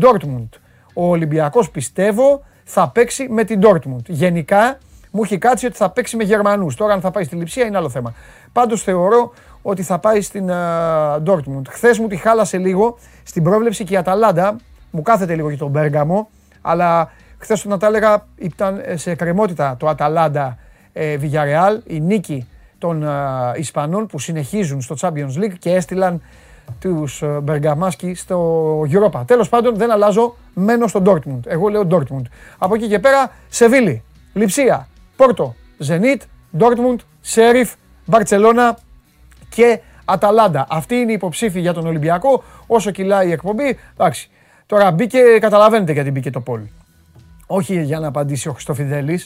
Dortmund. 0.00 0.48
Ο 0.94 1.08
Ολυμπιακός 1.08 1.70
πιστεύω 1.70 2.44
θα 2.64 2.88
παίξει 2.88 3.28
με 3.28 3.44
την 3.44 3.60
Dortmund. 3.62 4.04
Γενικά 4.06 4.78
μου 5.10 5.22
έχει 5.22 5.38
κάτσει 5.38 5.66
ότι 5.66 5.76
θα 5.76 5.90
παίξει 5.90 6.16
με 6.16 6.24
Γερμανούς. 6.24 6.74
Τώρα 6.74 6.92
αν 6.92 7.00
θα 7.00 7.10
πάει 7.10 7.24
στη 7.24 7.36
Λιψία 7.36 7.66
είναι 7.66 7.76
άλλο 7.76 7.88
θέμα. 7.88 8.14
Πάντως 8.52 8.82
θεωρώ 8.82 9.32
ότι 9.62 9.82
θα 9.82 9.98
πάει 9.98 10.20
στην 10.20 10.48
uh, 10.50 11.22
Dortmund. 11.24 11.62
Χθες 11.68 11.98
μου 11.98 12.06
τη 12.06 12.16
χάλασε 12.16 12.58
λίγο 12.58 12.98
στην 13.22 13.42
πρόβλεψη 13.42 13.84
και 13.84 13.94
η 13.94 13.96
Αταλάντα. 13.96 14.56
Μου 14.90 15.02
κάθεται 15.02 15.34
λίγο 15.34 15.48
για 15.48 15.58
τον 15.58 15.70
Μπέργαμο. 15.70 16.28
Αλλά 16.60 17.10
χθες 17.38 17.64
όταν 17.64 17.78
τα 17.78 17.86
έλεγα 17.86 18.26
ήταν 18.36 18.80
σε 18.94 19.14
κρεμότητα 19.14 19.76
το 19.78 19.88
Αταλάντα 19.88 20.58
ε, 20.92 21.16
Villarreal. 21.20 21.78
Η 21.86 22.00
νίκη 22.00 22.48
των 22.78 23.04
uh, 23.06 23.58
Ισπανών 23.58 24.06
που 24.06 24.18
συνεχίζουν 24.18 24.80
στο 24.80 24.96
Champions 25.00 25.38
League 25.38 25.54
και 25.58 25.74
έστειλαν 25.74 26.22
τους 26.78 27.22
ε, 27.22 27.26
Μπεργαμάσκι 27.26 28.14
στο 28.14 28.80
Europa. 28.82 29.22
Τέλος 29.26 29.48
πάντων, 29.48 29.76
δεν 29.76 29.90
αλλάζω, 29.90 30.36
μένω 30.54 30.86
στο 30.86 31.02
Dortmund. 31.06 31.40
Εγώ 31.46 31.68
λέω 31.68 31.86
Dortmund. 31.90 32.22
Από 32.58 32.74
εκεί 32.74 32.88
και 32.88 32.98
πέρα, 32.98 33.32
Σεβίλη, 33.48 34.02
Λιψία, 34.32 34.88
Πόρτο, 35.16 35.54
Ζενίτ, 35.78 36.22
Dortmund, 36.58 36.96
Σέριφ, 37.20 37.72
Μπαρσελόνα 38.04 38.78
και 39.50 39.80
Αταλάντα. 40.04 40.66
Αυτή 40.70 40.94
είναι 40.94 41.10
η 41.10 41.14
υποψήφη 41.14 41.60
για 41.60 41.72
τον 41.72 41.86
Ολυμπιακό. 41.86 42.42
Όσο 42.66 42.90
κυλάει 42.90 43.28
η 43.28 43.32
εκπομπή, 43.32 43.78
εντάξει. 43.92 44.30
Τώρα 44.66 44.90
μπήκε, 44.90 45.18
καταλαβαίνετε 45.40 45.92
γιατί 45.92 46.10
μπήκε 46.10 46.30
το 46.30 46.40
πόλ. 46.40 46.60
Όχι 47.46 47.82
για 47.82 47.98
να 47.98 48.06
απαντήσει 48.06 48.48
ο 48.48 48.52
Χριστοφιδέλη. 48.52 49.20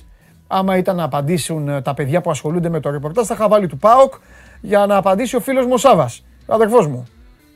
Άμα 0.47 0.77
ήταν 0.77 0.97
να 0.97 1.05
απαντήσουν 1.05 1.69
ε, 1.69 1.83
τα 1.83 1.95
παιδιά 1.95 2.21
που 2.21 2.31
ασχολούνται 2.31 2.69
με 2.69 2.81
το 2.81 2.91
ρεπορτάζ, 2.91 3.27
θα 3.27 3.35
είχα 3.35 3.49
βάλει 3.49 3.67
του 3.67 3.79
ΠΑΟΚ 3.79 4.15
για 4.61 4.87
να 4.87 4.97
απαντήσει 4.97 5.37
ο 5.37 5.41
φίλος 5.41 5.67
μου 5.67 5.77
Σάβας, 5.77 6.25
αδερφός 6.47 6.87
μου 6.87 7.05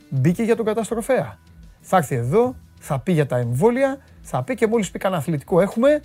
μπήκε 0.09 0.43
για 0.43 0.55
τον 0.55 0.65
καταστροφέα. 0.65 1.37
Θα 1.81 1.97
έρθει 1.97 2.15
εδώ, 2.15 2.55
θα 2.79 2.99
πει 2.99 3.11
για 3.11 3.25
τα 3.25 3.37
εμβόλια, 3.37 3.97
θα 4.21 4.43
πει 4.43 4.55
και 4.55 4.67
μόλις 4.67 4.91
πει 4.91 4.99
κανένα 4.99 5.21
αθλητικό 5.21 5.61
έχουμε, 5.61 6.01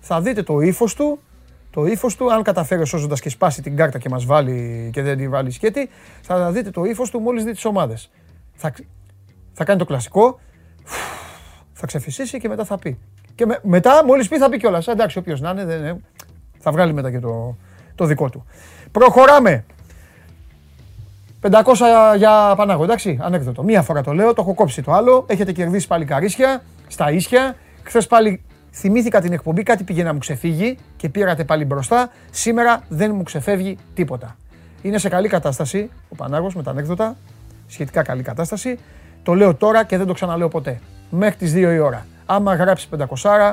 θα 0.00 0.20
δείτε 0.20 0.42
το 0.42 0.60
ύφος 0.60 0.94
του, 0.94 1.18
το 1.78 1.86
ύφος 1.86 2.16
του, 2.16 2.32
αν 2.32 2.42
καταφέρει 2.42 2.86
σώζοντα 2.86 3.14
και 3.14 3.28
σπάσει 3.28 3.62
την 3.62 3.76
κάρτα 3.76 3.98
και 3.98 4.08
μας 4.08 4.24
βάλει 4.24 4.90
και 4.92 5.02
δεν 5.02 5.16
τη 5.16 5.28
βάλει 5.28 5.50
σκέτη, 5.50 5.90
θα 6.20 6.50
δείτε 6.50 6.70
το 6.70 6.84
ύφος 6.84 7.10
του 7.10 7.20
μόλις 7.20 7.42
δείτε 7.42 7.54
τις 7.54 7.64
ομάδες. 7.64 8.10
Θα, 8.54 8.72
θα 9.52 9.64
κάνει 9.64 9.78
το 9.78 9.84
κλασικό, 9.84 10.40
θα 11.72 11.86
ξεφυσίσει 11.86 12.38
και 12.38 12.48
μετά 12.48 12.64
θα 12.64 12.78
πει. 12.78 12.98
Και 13.34 13.46
με, 13.46 13.58
μετά, 13.62 14.04
μόλις 14.04 14.28
πει, 14.28 14.38
θα 14.38 14.48
πει 14.48 14.58
κιόλας. 14.58 14.88
Εντάξει, 14.88 15.18
όποιος 15.18 15.40
να 15.40 15.50
είναι, 15.50 15.64
δεν, 15.64 16.04
θα 16.58 16.72
βγάλει 16.72 16.92
μετά 16.92 17.10
και 17.10 17.18
το, 17.18 17.56
το 17.94 18.04
δικό 18.04 18.30
του. 18.30 18.46
Προχωράμε. 18.92 19.64
500 21.42 21.52
για 22.16 22.54
Πανάγο, 22.56 22.84
εντάξει, 22.84 23.18
ανέκδοτο. 23.20 23.62
Μία 23.62 23.82
φορά 23.82 24.02
το 24.02 24.12
λέω, 24.12 24.32
το 24.32 24.42
έχω 24.42 24.54
κόψει 24.54 24.82
το 24.82 24.92
άλλο. 24.92 25.24
Έχετε 25.28 25.52
κερδίσει 25.52 25.86
πάλι 25.86 26.04
καρίσια, 26.04 26.62
στα 26.88 27.10
ίσια. 27.10 27.56
Χθες 27.82 28.06
πάλι 28.06 28.42
θυμήθηκα 28.72 29.20
την 29.20 29.32
εκπομπή, 29.32 29.62
κάτι 29.62 29.84
πήγε 29.84 30.02
να 30.02 30.12
μου 30.12 30.18
ξεφύγει 30.18 30.78
και 30.96 31.08
πήρατε 31.08 31.44
πάλι 31.44 31.64
μπροστά. 31.64 32.10
Σήμερα 32.30 32.82
δεν 32.88 33.14
μου 33.14 33.22
ξεφεύγει 33.22 33.78
τίποτα. 33.94 34.36
Είναι 34.82 34.98
σε 34.98 35.08
καλή 35.08 35.28
κατάσταση 35.28 35.90
ο 36.08 36.14
Πανάγος 36.14 36.54
με 36.54 36.62
τα 36.62 36.70
ανέκδοτα, 36.70 37.16
σχετικά 37.68 38.02
καλή 38.02 38.22
κατάσταση. 38.22 38.78
Το 39.22 39.34
λέω 39.34 39.54
τώρα 39.54 39.84
και 39.84 39.96
δεν 39.96 40.06
το 40.06 40.12
ξαναλέω 40.12 40.48
ποτέ. 40.48 40.80
Μέχρι 41.10 41.36
τις 41.36 41.52
2 41.52 41.56
η 41.56 41.78
ώρα. 41.78 42.06
Άμα 42.26 42.54
γράψει 42.54 42.88
500, 42.96 43.52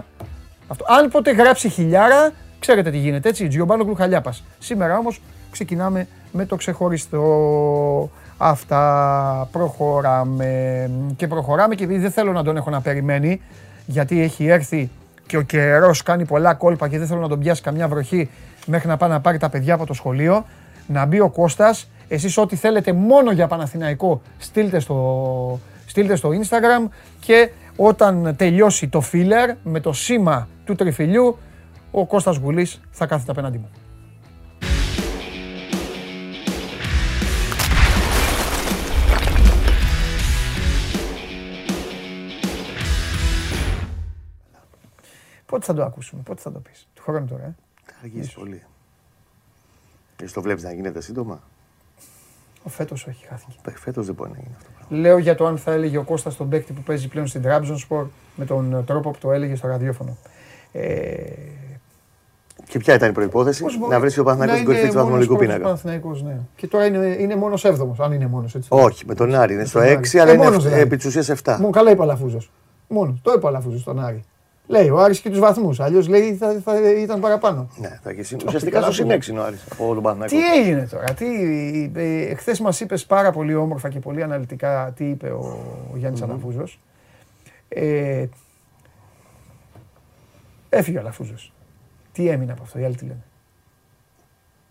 αυτό. 0.68 0.86
Αν 0.88 1.10
ποτέ 1.10 1.32
γράψει 1.32 1.70
χιλιάρα, 1.70 2.32
ξέρετε 2.60 2.92
τι 2.92 2.98
γίνεται 2.98 3.30
έτσι. 3.30 3.48
Τζιομπάνο 3.48 3.94
Χαλιάπας. 3.94 4.44
Σήμερα 4.60 4.98
όμως 4.98 5.22
ξεκινάμε 5.52 6.08
με 6.32 6.46
το 6.46 6.56
ξεχωριστό. 6.56 8.10
Αυτά 8.38 9.50
προχωράμε 9.52 10.90
και 11.16 11.28
προχωράμε 11.28 11.76
και 11.76 11.84
επειδή 11.84 12.00
δεν 12.00 12.12
θέλω 12.12 12.32
να 12.32 12.44
τον 12.44 12.58
έχω 12.58 12.70
να 12.70 12.82
περιμένει 12.82 13.42
γιατί 13.86 14.22
έχει 14.22 14.48
έρθει 14.48 14.90
και 15.28 15.38
ο 15.38 15.42
καιρός 15.42 16.04
κάνει 16.04 16.26
πολλά 16.26 16.54
κόλπα 16.54 16.88
και 16.88 16.98
δεν 16.98 17.08
θέλω 17.08 17.20
να 17.20 17.28
τον 17.28 17.40
πιάσει 17.40 17.62
καμιά 17.62 17.88
βροχή 17.88 18.30
μέχρι 18.66 18.88
να 18.88 18.98
πάει 18.98 19.10
να 19.10 19.22
πάρει 19.22 19.38
τα 19.38 19.50
παιδιά 19.50 19.74
από 19.74 19.86
το 19.86 19.94
σχολείο. 19.94 20.46
Να 20.88 21.06
μπει 21.06 21.20
ο 21.20 21.30
Κώστας, 21.30 21.90
εσείς 22.08 22.38
ό,τι 22.38 22.56
θέλετε 22.56 22.94
μόνο 22.94 23.32
για 23.32 23.48
Παναθηναϊκό 23.48 24.22
στείλτε 24.38 24.80
στο, 24.80 25.60
στείλτε 25.86 26.16
στο 26.16 26.30
Instagram 26.30 26.90
και 27.20 27.50
όταν 27.76 28.36
τελειώσει 28.38 28.88
το 28.88 29.04
filler 29.12 29.56
με 29.64 29.80
το 29.80 29.94
σήμα 29.94 30.48
του 30.66 30.76
τριφυλιού 30.76 31.38
ο 31.92 32.06
Κώστας 32.06 32.38
Γουλής 32.38 32.82
θα 32.92 33.06
κάθεται 33.06 33.32
απέναντί 33.32 33.58
μου. 33.58 33.70
Πότε 45.56 45.68
θα 45.68 45.74
το 45.74 45.84
ακούσουμε, 45.84 46.22
πότε 46.26 46.42
θα 46.42 46.52
το 46.52 46.60
πεις. 46.60 46.88
Του 46.94 47.02
χρόνου 47.04 47.26
τώρα, 47.26 47.44
ε. 47.44 47.56
Θα 47.86 47.94
αργήσει 48.02 48.34
πολύ. 48.36 48.62
Εσύ 50.24 50.34
το 50.34 50.42
βλέπεις 50.42 50.64
να 50.64 50.74
γίνεται 50.74 51.02
σύντομα; 51.02 51.40
Ο 52.64 52.70
φέτος 52.70 53.08
όχι, 53.08 53.26
χάθηκε. 53.26 53.54
Φέτος 53.76 54.06
δεν 54.06 54.16
μπορεί 54.16 54.30
να 54.30 54.38
γίνει 54.38 54.56
αυτό. 54.58 54.70
Λέω 54.96 55.18
για 55.18 55.36
το 55.36 55.46
αν 55.46 55.58
θα 55.58 55.72
έλεγε 55.72 55.98
ο 55.98 56.04
Κώστας 56.04 56.34
στον 56.34 56.50
παίκτη 56.50 56.74
που 56.74 56.82
παίζει 56.82 57.08
πλέον 57.08 57.28
στην 57.28 57.44
Trabzonspor 57.46 58.06
με 58.36 58.46
τον 58.46 58.84
τρόπο 58.86 59.12
που 59.12 59.18
το 59.20 59.32
έλεγε 59.32 59.56
στο 59.56 59.68
ραδιόφωνο. 59.68 60.18
Ε, 60.72 61.24
και 62.68 62.80
ποια 62.80 62.94
ήταν 62.94 63.10
η 63.10 63.14
προπόθεση, 63.14 63.66
να 63.90 64.00
βρεις 64.00 64.18
ο 64.18 64.24
Παναθηναϊκός 64.24 64.56
στην 64.58 64.66
κορυφή 64.66 64.88
του 64.88 64.94
βαθμολογικού 64.94 65.36
πίνακα. 65.36 65.80
ναι. 66.24 66.40
Και 66.56 66.68
τώρα 66.68 66.86
είναι, 66.86 67.16
είναι 67.20 67.36
μόνος 67.36 67.66
7ο, 67.66 67.96
αν 67.98 68.12
είναι 68.12 68.28
μόνος 68.28 68.56
έτσι. 68.56 68.68
Όχι, 68.72 69.06
με 69.06 69.16
τον 69.16 69.36
Άρη 69.36 69.54
είναι 69.54 69.66
στο 69.66 69.80
6, 69.80 70.18
αλλά 70.18 70.32
ε, 70.32 70.34
είναι 70.34 70.50
δηλαδή. 70.50 70.80
επί 70.80 70.98
της 70.98 71.06
ουσίας 71.06 71.32
7. 71.44 71.56
Μόνο 71.60 71.70
καλά 71.70 71.92
είπε 71.92 72.00
ο 72.00 72.04
Αλαφούζο. 72.04 72.40
Μόνος 72.88 73.20
το 73.22 73.32
είπε 73.36 73.46
ο 73.46 73.48
Αλαφούζο 73.48 73.80
στον 73.80 74.00
Άρη. 74.00 74.24
Λέει 74.68 74.90
ο 74.90 75.00
Άρης 75.00 75.20
και 75.20 75.30
τους 75.30 75.40
βαθμούς. 75.40 75.80
Αλλιώς 75.80 76.08
λέει 76.08 76.36
θα, 76.36 76.62
θα 76.64 76.92
ήταν 76.92 77.20
παραπάνω. 77.20 77.70
Ναι, 77.78 78.00
θα 78.04 78.14
και 78.14 78.36
ουσιαστικά 78.46 78.82
στο 78.82 78.92
συνέξι 78.92 79.38
ο 79.38 79.44
Άρης 79.44 79.66
από 79.72 79.88
όλο 79.88 80.02
τον 80.02 80.26
Τι 80.28 80.54
έγινε 80.54 80.88
τώρα, 80.88 81.14
τι, 81.14 81.26
ε, 81.96 82.36
χθες 82.36 82.60
μας 82.60 82.80
είπες 82.80 83.06
πάρα 83.06 83.32
πολύ 83.32 83.56
όμορφα 83.56 83.90
και 83.90 84.00
πολύ 84.00 84.24
αναλυτικά 84.24 84.94
τι 84.96 85.10
είπε 85.10 85.30
ο, 85.30 85.40
ο 85.94 85.98
Γιάννης 85.98 86.22
mm-hmm. 86.22 86.30
Αλαφούζος. 86.30 86.80
Ε, 87.68 88.26
έφυγε 90.70 90.98
ο 90.98 91.00
Αλαφούζος. 91.00 91.54
Τι 92.12 92.28
έμεινε 92.28 92.52
από 92.52 92.64
αυτό, 92.64 92.80
οι 92.80 92.84
άλλοι 92.84 92.96
τι 92.96 93.06
λένε; 93.06 93.24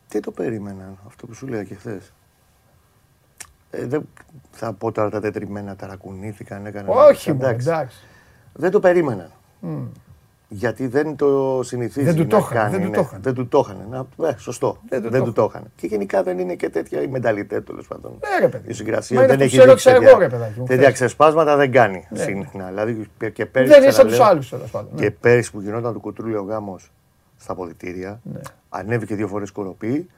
Δεν 0.08 0.22
το 0.22 0.30
περίμεναν 0.30 0.98
αυτό 1.06 1.26
που 1.26 1.34
σου 1.34 1.46
λέγα 1.46 1.64
και 1.64 1.74
χθες. 1.74 2.12
Ε, 3.70 3.86
δεν 3.86 4.08
θα 4.50 4.72
πω 4.72 4.92
τώρα 4.92 5.10
τα 5.10 5.20
τετριμένα 5.20 5.76
ταρακουνήθηκαν, 5.76 6.66
έκαναν. 6.66 6.96
Όχι, 6.96 7.30
εντάξει. 7.30 7.68
εντάξει. 7.68 7.96
Δεν 8.52 8.70
το 8.70 8.80
περίμεναν. 8.80 9.30
Mm. 9.64 9.88
Γιατί 10.48 10.86
δεν 10.86 11.16
το 11.16 11.60
συνηθίζει 11.62 12.06
δεν 12.06 12.16
του 12.16 12.22
να 12.22 12.28
το 12.28 12.48
κάνει. 12.50 12.70
Δεν 12.70 12.80
του 12.82 12.88
ναι. 12.88 12.96
το 12.96 13.00
είχαν. 13.00 13.22
Δεν 13.22 13.34
του 13.34 13.48
το 13.48 13.64
είχαν. 13.64 14.06
Ναι, 14.16 14.34
σωστό. 14.38 14.78
Δεν 14.88 15.02
του, 15.02 15.10
δεν 15.10 15.24
του 15.24 15.32
το 15.32 15.44
είχαν. 15.50 15.62
Και 15.76 15.86
γενικά 15.86 16.22
δεν 16.22 16.38
είναι 16.38 16.54
και 16.54 16.68
τέτοια 16.68 17.02
η 17.02 17.06
μενταλιτέ 17.06 17.60
τέλος 17.60 17.86
πάντων. 17.86 18.12
Ναι, 18.12 18.38
ρε 18.40 18.48
παιδί. 18.48 18.70
Η 18.70 18.72
συγκρασία 18.72 19.26
δεν 19.26 19.40
έχει 19.40 19.60
δείξει 19.60 19.92
τέτοια, 19.92 20.30
τέτοια 20.66 20.90
ξεσπάσματα 20.90 21.56
δεν 21.56 21.72
κάνει 21.72 22.06
ναι. 22.10 22.18
συχνά. 22.18 22.66
Δηλαδή 22.68 23.06
και 23.32 23.46
πέρυσι. 23.46 23.72
Δεν 23.72 23.82
είναι 23.82 23.92
σαν 23.92 24.06
τους 24.06 24.20
άλλους 24.20 24.48
τέλος 24.48 24.70
πάντων. 24.70 24.94
Και 24.94 25.10
πέρυσι 25.10 25.50
που 25.50 25.60
γινόταν 25.60 25.92
το 25.92 25.98
κουτρούλιο 25.98 26.42
γάμος 26.42 26.90
στα 27.36 27.52
αποδητήρια, 27.52 28.20
ναι. 28.22 28.40
ανέβηκε 28.68 29.14
δύο 29.14 29.28
φορές 29.28 29.50
κοροπή. 29.50 30.08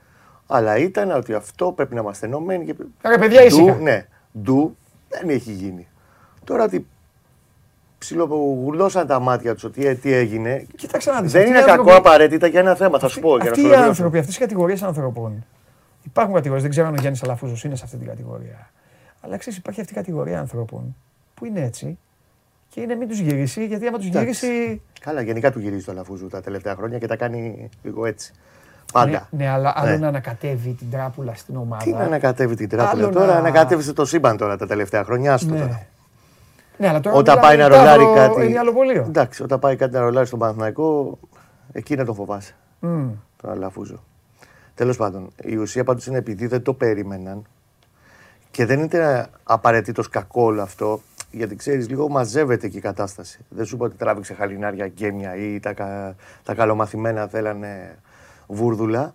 Αλλά 0.46 0.76
ήταν 0.76 1.10
ότι 1.10 1.34
αυτό 1.34 1.72
πρέπει 1.72 1.94
να 1.94 2.00
είμαστε 2.00 2.26
ενωμένοι. 2.26 2.64
Και... 2.64 2.74
Ρε 3.08 3.18
παιδιά, 3.18 3.44
ήσυχα. 3.44 3.74
Ναι, 3.74 4.06
ντου 4.42 4.76
δεν 5.08 5.28
έχει 5.28 5.52
γίνει. 5.52 5.86
Τώρα 6.44 6.64
ότι 6.64 6.86
ψιλογουρλώσαν 8.06 9.06
τα 9.06 9.20
μάτια 9.20 9.54
τους 9.54 9.64
ότι 9.64 9.86
ε, 9.86 9.94
τι 9.94 10.12
έγινε. 10.12 10.66
Κοίταξε 10.76 11.10
να 11.10 11.20
δεις, 11.20 11.32
δεν 11.32 11.46
είναι 11.46 11.60
κακό 11.60 11.94
απαραίτητα 11.94 12.46
για 12.46 12.60
ένα 12.60 12.74
θέμα, 12.74 12.98
θα 12.98 13.08
σου 13.08 13.20
πω. 13.20 13.34
Αυτοί 13.34 13.66
οι 13.66 13.74
άνθρωποι, 13.74 14.18
αυτές 14.18 14.36
οι 14.36 14.38
κατηγορίες 14.38 14.82
ανθρώπων. 14.82 15.44
Υπάρχουν 16.02 16.34
κατηγορίες, 16.34 16.62
δεν 16.62 16.70
ξέρω 16.70 16.86
αν 16.86 16.92
ο 16.92 16.96
Γιάννης 17.00 17.22
Αλαφούζος 17.22 17.64
είναι 17.64 17.76
σε 17.76 17.84
αυτή 17.84 17.96
την 17.96 18.06
κατηγορία. 18.06 18.70
Αλλά 19.20 19.36
ξέρεις, 19.36 19.58
υπάρχει 19.58 19.80
αυτή 19.80 19.92
η 19.92 19.96
κατηγορία 19.96 20.38
ανθρώπων 20.38 20.96
που 21.34 21.44
είναι 21.44 21.60
έτσι 21.60 21.98
και 22.68 22.80
είναι 22.80 22.94
μην 22.94 23.08
τους 23.08 23.18
γυρίσει, 23.18 23.66
γιατί 23.66 23.86
άμα 23.86 23.98
τους 23.98 24.06
γυρίσει. 24.06 24.82
Καλά, 25.00 25.20
γενικά 25.20 25.52
του 25.52 25.58
γυρίζει 25.58 25.84
το 25.84 25.90
Αλαφούζο 25.90 26.26
τα 26.26 26.40
τελευταία 26.40 26.74
χρόνια 26.74 26.98
και 26.98 27.06
τα 27.06 27.16
κάνει 27.16 27.70
λίγο 27.82 28.06
έτσι. 28.06 28.32
Πάντα. 28.92 29.28
Ναι, 29.30 29.44
ναι 29.44 29.50
αλλά 29.50 29.72
άλλο 29.76 29.90
ναι. 29.90 29.96
να 29.96 30.08
ανακατεύει 30.08 30.70
την 30.70 30.90
τράπουλα 30.90 31.34
στην 31.34 31.56
ομάδα. 31.56 31.84
Τι 31.84 31.92
να 31.92 31.98
ανακατεύει 31.98 32.54
την 32.54 32.68
τράπουλα 32.68 33.08
τώρα, 33.08 33.26
να... 33.26 33.38
ανακατεύει 33.38 33.92
το 33.92 34.04
σύμπαν 34.04 34.36
τώρα 34.36 34.56
τα 34.56 34.66
τελευταία 34.66 35.04
χρόνια. 35.04 35.32
Άστο 35.32 35.52
ναι. 35.52 35.58
τώρα. 35.58 35.86
Ναι, 36.78 36.88
αλλά 36.88 37.00
τώρα 37.00 37.16
όταν 37.16 37.40
πάει 37.40 37.56
να 37.56 37.68
ρολάρει 37.68 38.04
κάτι. 38.14 38.46
Είναι 38.46 38.58
άλλο 38.58 38.72
πολείο. 38.72 39.04
Εντάξει, 39.08 39.42
όταν 39.42 39.58
πάει 39.58 39.76
κάτι 39.76 39.92
να 39.92 40.00
ρολάρει 40.00 40.26
στον 40.26 40.38
Παναθηναϊκό, 40.38 41.18
εκεί 41.72 41.96
να 41.96 42.04
τον 42.04 42.14
φοβάσαι. 42.14 42.54
Mm. 42.82 43.10
Τον 43.42 43.50
Αλαφούζο. 43.50 44.02
Τέλος 44.74 44.96
πάντων, 44.96 45.32
η 45.42 45.56
ουσία 45.56 45.84
πάντως 45.84 46.06
είναι 46.06 46.18
επειδή 46.18 46.46
δεν 46.46 46.62
το 46.62 46.72
περίμεναν 46.74 47.46
και 48.50 48.66
δεν 48.66 48.80
είναι 48.80 49.26
απαραίτητος 49.42 50.08
κακό 50.08 50.42
όλο 50.42 50.62
αυτό, 50.62 51.00
γιατί 51.30 51.56
ξέρεις, 51.56 51.88
λίγο 51.88 52.08
μαζεύεται 52.08 52.68
και 52.68 52.78
η 52.78 52.80
κατάσταση. 52.80 53.44
Δεν 53.48 53.64
σου 53.64 53.74
είπα 53.74 53.84
ότι 53.84 53.96
τράβηξε 53.96 54.34
χαλινάρια 54.34 54.86
γκέμια 54.86 55.36
ή 55.36 55.60
τα, 55.60 55.74
τα 56.42 56.54
καλομαθημένα 56.54 57.26
θέλανε 57.26 57.98
βούρδουλα. 58.46 59.14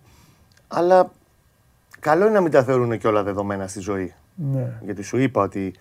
Αλλά 0.67 1.11
καλό 1.99 2.23
είναι 2.23 2.33
να 2.33 2.41
μην 2.41 2.51
τα 2.51 2.63
θεωρούν 2.63 2.97
και 2.97 3.07
όλα 3.07 3.23
δεδομένα 3.23 3.67
στη 3.67 3.79
ζωή. 3.79 4.13
Ναι. 4.35 4.79
Γιατί 4.81 5.01
σου 5.01 5.17
είπα 5.17 5.41
ότι 5.41 5.73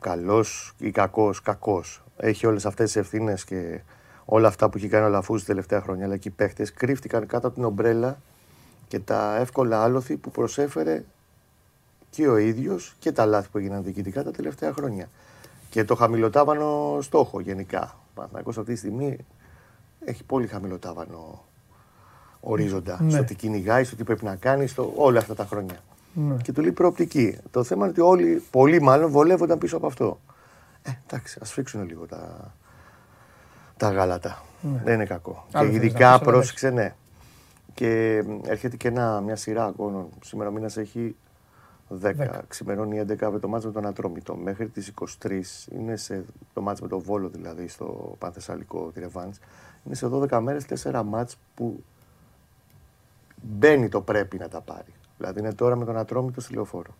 καλός 0.00 0.74
ή 0.78 0.90
κακός, 0.90 1.42
κακός. 1.42 2.02
Έχει 2.16 2.46
όλες 2.46 2.66
αυτές 2.66 2.86
τις 2.86 2.96
ευθύνες 2.96 3.44
και 3.44 3.80
όλα 4.24 4.48
αυτά 4.48 4.68
που 4.68 4.76
έχει 4.76 4.88
κάνει 4.88 5.06
ο 5.06 5.08
Λαφούζης 5.08 5.46
τα 5.46 5.52
τελευταία 5.52 5.80
χρόνια. 5.80 6.04
Αλλά 6.04 6.16
και 6.16 6.28
οι 6.28 6.30
παίχτε 6.30 6.66
κρύφτηκαν 6.74 7.26
κάτω 7.26 7.46
από 7.46 7.56
την 7.56 7.64
ομπρέλα 7.64 8.18
και 8.88 8.98
τα 8.98 9.36
εύκολα 9.36 9.82
άλοθη 9.82 10.16
που 10.16 10.30
προσέφερε 10.30 11.04
και 12.10 12.28
ο 12.28 12.36
ίδιος 12.36 12.94
και 12.98 13.12
τα 13.12 13.26
λάθη 13.26 13.48
που 13.48 13.58
έγιναν 13.58 13.82
διοικητικά 13.82 14.22
τα 14.22 14.30
τελευταία 14.30 14.72
χρόνια. 14.72 15.08
Και 15.70 15.84
το 15.84 15.94
χαμηλοτάβανο 15.94 16.98
στόχο 17.00 17.40
γενικά. 17.40 17.96
Ο 18.14 18.48
αυτή 18.48 18.62
τη 18.62 18.76
στιγμή 18.76 19.18
έχει 20.04 20.24
πολύ 20.24 20.46
χαμηλοτάβανο 20.46 21.44
ορίζοντα. 22.40 22.98
Ναι. 23.02 23.10
Στο 23.10 23.24
τι 23.24 23.34
κυνηγάει, 23.34 23.84
στο 23.84 23.96
τι 23.96 24.04
πρέπει 24.04 24.24
να 24.24 24.36
κάνει, 24.36 24.66
στο 24.66 24.92
όλα 24.96 25.18
αυτά 25.18 25.34
τα 25.34 25.44
χρόνια. 25.44 25.76
Ναι. 26.12 26.36
Και 26.42 26.52
του 26.52 26.60
λέει 26.60 26.72
προοπτική. 26.72 27.38
Το 27.50 27.64
θέμα 27.64 27.82
είναι 27.82 27.90
ότι 27.90 28.00
όλοι, 28.00 28.42
πολλοί 28.50 28.82
μάλλον, 28.82 29.10
βολεύονταν 29.10 29.58
πίσω 29.58 29.76
από 29.76 29.86
αυτό. 29.86 30.20
Ε, 30.82 30.90
εντάξει, 31.06 31.38
ας 31.42 31.52
φίξουν 31.52 31.86
λίγο 31.86 32.06
τα, 32.06 32.54
τα 33.76 33.90
γάλατα. 33.90 34.42
Ναι. 34.60 34.80
Δεν 34.84 34.94
είναι 34.94 35.04
κακό. 35.04 35.46
Άλλο 35.52 35.70
και 35.70 35.76
ειδικά 35.76 36.18
πρόσεξε, 36.18 36.70
ναι. 36.70 36.94
Και 37.74 38.22
έρχεται 38.46 38.76
και 38.76 38.88
ένα, 38.88 39.20
μια 39.20 39.36
σειρά 39.36 39.64
αγώνων. 39.64 40.08
Σήμερα 40.24 40.48
ο 40.48 40.52
μήνας 40.52 40.76
έχει 40.76 41.16
10. 42.02 42.14
10. 42.16 42.40
Ξημερώνει 42.48 43.04
11 43.08 43.28
με 43.32 43.38
το 43.38 43.48
μάτσο 43.48 43.66
με 43.66 43.72
τον 43.72 43.86
Ατρόμητο. 43.86 44.36
Μέχρι 44.36 44.68
τις 44.68 44.92
23 45.22 45.40
είναι 45.72 45.96
σε 45.96 46.24
το 46.52 46.60
μάτσο 46.60 46.82
με 46.82 46.88
τον 46.88 47.00
Βόλο, 47.00 47.28
δηλαδή 47.28 47.68
στο 47.68 48.16
Πανθεσσαλικό 48.18 48.90
τη 48.94 49.00
Είναι 49.84 49.94
σε 49.94 50.08
12 50.12 50.40
μέρες 50.40 50.66
4 50.82 51.02
μάτς 51.06 51.36
που 51.54 51.84
μπαίνει 53.42 53.88
το 53.88 54.00
πρέπει 54.00 54.38
να 54.38 54.48
τα 54.48 54.60
πάρει. 54.60 54.92
Δηλαδή 55.18 55.38
είναι 55.40 55.52
τώρα 55.52 55.76
με 55.76 55.84
τον 55.84 55.96
Ατρόμητο 55.96 56.40
στη 56.40 56.54
λεωφόρο. 56.54 56.94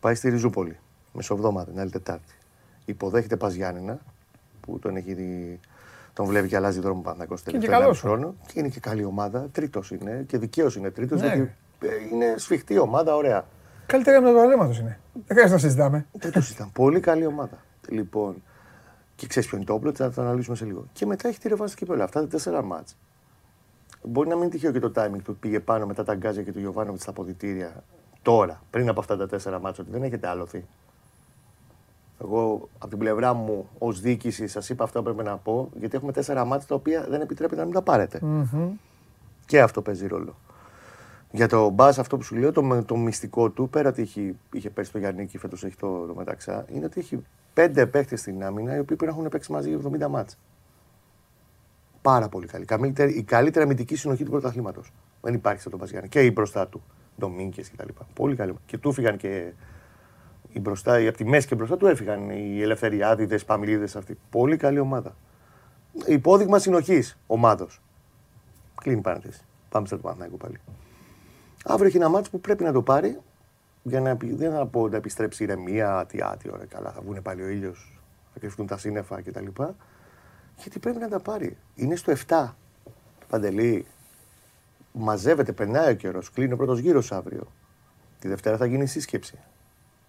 Πάει 0.00 0.14
στη 0.14 0.28
Ριζούπολη, 0.28 0.78
μεσοβδόμαδα, 1.12 1.70
την 1.70 1.80
άλλη 1.80 1.90
Τετάρτη. 1.90 2.34
Υποδέχεται 2.84 3.36
Πας 3.36 3.54
Γιάννενα, 3.54 3.98
που 4.60 4.78
τον 4.78 4.96
έχει 4.96 5.14
δει, 5.14 5.60
τον 6.12 6.26
βλέπει 6.26 6.48
και 6.48 6.56
αλλάζει 6.56 6.80
δρόμο 6.80 7.00
πάνω 7.00 7.24
τελευταίο 7.26 7.92
χρόνο. 7.92 8.34
Και 8.46 8.58
είναι 8.58 8.68
και 8.68 8.80
καλή 8.80 9.04
ομάδα. 9.04 9.48
Τρίτος 9.52 9.90
είναι 9.90 10.24
και 10.26 10.38
δικαίως 10.38 10.76
είναι 10.76 10.90
τρίτος, 10.90 11.20
ναι. 11.20 11.26
γιατί 11.26 11.54
ε, 11.80 11.86
είναι 12.12 12.34
σφιχτή 12.36 12.78
ομάδα, 12.78 13.16
ωραία. 13.16 13.44
Καλύτερα 13.86 14.20
με 14.20 14.32
το 14.32 14.40
Αλέματο 14.40 14.72
είναι. 14.80 14.98
Δεν 15.12 15.24
χρειάζεται 15.26 15.54
να 15.54 15.58
συζητάμε. 15.58 16.06
Δεν 16.12 16.32
το 16.32 16.40
συζητάμε. 16.40 16.70
Πολύ 16.72 17.00
καλή 17.00 17.26
ομάδα. 17.26 17.58
Λοιπόν, 17.88 18.42
και 19.16 19.26
ξέρεις 19.26 19.48
ποιο 19.48 19.56
είναι 19.56 19.66
το 19.66 19.72
όπλο, 19.74 19.94
θα 19.94 20.10
το 20.10 20.20
αναλύσουμε 20.22 20.56
σε 20.56 20.64
λίγο. 20.64 20.86
Και 20.92 21.06
μετά 21.06 21.28
έχει 21.28 21.38
τη 21.38 21.48
ρευάνση 21.48 21.76
του 21.76 21.84
κυπέλου. 21.84 22.02
Αυτά 22.02 22.20
τα 22.20 22.26
τέσσερα 22.26 22.62
μάτσα. 22.62 22.94
Μπορεί 24.02 24.28
να 24.28 24.34
μην 24.34 24.44
είναι 24.44 24.52
τυχαίο 24.52 24.72
και 24.72 24.78
το 24.78 24.92
timing 24.96 25.22
του 25.24 25.36
πήγε 25.36 25.60
πάνω 25.60 25.86
μετά 25.86 26.04
τα 26.04 26.14
γκάζια 26.14 26.42
και 26.42 26.52
του 26.52 26.58
Γιωβάνοβιτς 26.58 27.02
στα 27.02 27.10
αποδητήρια 27.10 27.84
τώρα, 28.22 28.62
πριν 28.70 28.88
από 28.88 29.00
αυτά 29.00 29.16
τα 29.16 29.26
τέσσερα 29.26 29.60
μάτια, 29.60 29.84
ότι 29.84 29.92
δεν 29.92 30.02
έχετε 30.02 30.28
άλοθη. 30.28 30.64
Εγώ 32.20 32.68
από 32.78 32.88
την 32.88 32.98
πλευρά 32.98 33.32
μου 33.34 33.68
ως 33.78 34.00
διοίκηση 34.00 34.46
σας 34.46 34.68
είπα 34.68 34.84
αυτό 34.84 34.98
που 34.98 35.04
πρέπει 35.04 35.28
να 35.28 35.36
πω, 35.36 35.70
γιατί 35.78 35.96
έχουμε 35.96 36.12
τέσσερα 36.12 36.44
μάτια 36.44 36.66
τα 36.66 36.74
οποία 36.74 37.06
δεν 37.08 37.20
επιτρέπεται 37.20 37.60
να 37.60 37.64
μην 37.64 37.74
τα 37.74 37.82
πάρετε. 37.82 38.20
Mm-hmm. 38.22 38.68
Και 39.46 39.60
αυτό 39.60 39.82
παίζει 39.82 40.06
ρόλο. 40.06 40.36
Για 41.30 41.48
το 41.48 41.68
μπας, 41.68 41.98
αυτό 41.98 42.16
που 42.16 42.22
σου 42.22 42.36
λέω, 42.36 42.52
το, 42.52 42.82
το 42.86 42.96
μυστικό 42.96 43.50
του, 43.50 43.68
πέρα 43.68 43.88
ότι 43.88 44.02
είχε, 44.02 44.34
είχε 44.52 44.70
πέσει 44.70 44.92
το 44.92 44.98
Γιάννη 44.98 45.26
και 45.26 45.38
φέτος 45.38 45.64
έχει 45.64 45.76
το, 45.76 46.06
το 46.06 46.14
μεταξά, 46.14 46.64
είναι 46.68 46.84
ότι 46.84 47.00
έχει 47.00 47.24
πέντε 47.54 47.86
παίχτε 47.86 48.16
στην 48.16 48.44
άμυνα 48.44 48.76
οι 48.76 48.78
οποίοι 48.78 48.96
πρέπει 48.96 49.12
να 49.12 49.18
έχουν 49.18 49.28
παίξει 49.28 49.52
μαζί 49.52 49.78
70 50.02 50.06
μάτια 50.08 50.38
πάρα 52.06 52.28
πολύ 52.28 52.46
καλή. 52.46 52.66
Η 53.16 53.22
καλύτερη 53.22 53.64
αμυντική 53.64 53.96
συνοχή 53.96 54.24
του 54.24 54.30
πρωταθλήματος. 54.30 54.92
Δεν 55.20 55.34
υπάρχει 55.34 55.60
σε 55.60 55.70
τον 55.70 55.78
Παζιάννη. 55.78 56.08
Και 56.08 56.20
η 56.20 56.30
μπροστά 56.34 56.68
του. 56.68 56.82
Ντομίνκε 57.18 57.62
κτλ. 57.62 57.88
Πολύ 58.14 58.36
καλή. 58.36 58.54
Και 58.66 58.78
του 58.78 58.88
έφυγαν 58.88 59.16
και 59.16 59.52
οι 60.52 60.60
μπροστά, 60.60 60.96
από 60.96 61.16
τη 61.16 61.24
μέση 61.24 61.46
και 61.46 61.54
μπροστά 61.54 61.76
του 61.76 61.86
έφυγαν 61.86 62.30
οι 62.30 62.60
Ελευθεριάδηδες, 62.62 63.44
Παμλίδε 63.44 63.84
αυτοί. 63.84 64.18
Πολύ 64.30 64.56
καλή 64.56 64.78
ομάδα. 64.78 65.16
Υπόδειγμα 66.06 66.58
συνοχής 66.58 67.18
ομάδος. 67.26 67.82
Κλείνει 68.80 68.98
η 68.98 69.02
παρένθεση. 69.02 69.44
Πάμε 69.68 69.86
στο 69.86 69.96
Παναθηναϊκό 69.96 70.36
πάλι. 70.36 70.60
Αύριο 71.64 71.86
έχει 71.86 71.96
ένα 71.96 72.08
μάτσο 72.08 72.30
που 72.30 72.40
πρέπει 72.40 72.62
να 72.64 72.72
το 72.72 72.82
πάρει 72.82 73.18
για 73.82 74.00
να, 74.00 74.16
δεν 74.20 74.52
θα 74.52 74.66
πω 74.66 74.88
να 74.88 74.96
επιστρέψει 74.96 75.42
η 75.42 75.46
ηρεμία, 75.46 76.04
τι 76.08 76.18
άτι, 76.20 76.50
ωραία, 76.52 76.66
καλά, 76.66 76.90
θα 76.90 77.00
βγουν 77.00 77.22
πάλι 77.22 77.42
ο 77.42 77.48
ήλιος, 77.48 78.00
θα 78.32 78.38
κρυφτούν 78.38 78.66
τα 78.66 78.78
σύννεφα 78.78 79.22
κτλ 79.22 79.46
γιατί 80.56 80.78
πρέπει 80.78 80.98
να 80.98 81.08
τα 81.08 81.20
πάρει. 81.20 81.56
Είναι 81.74 81.96
στο 81.96 82.12
7. 82.26 82.48
Παντελή, 83.28 83.86
μαζεύεται, 84.92 85.52
περνάει 85.52 85.92
ο 85.92 85.94
καιρός. 85.94 86.30
Κλείνει 86.30 86.52
ο 86.52 86.56
πρώτος 86.56 86.78
γύρος 86.78 87.12
αύριο. 87.12 87.52
Τη 88.18 88.28
Δευτέρα 88.28 88.56
θα 88.56 88.66
γίνει 88.66 88.82
η 88.82 88.86
σύσκεψη. 88.86 89.38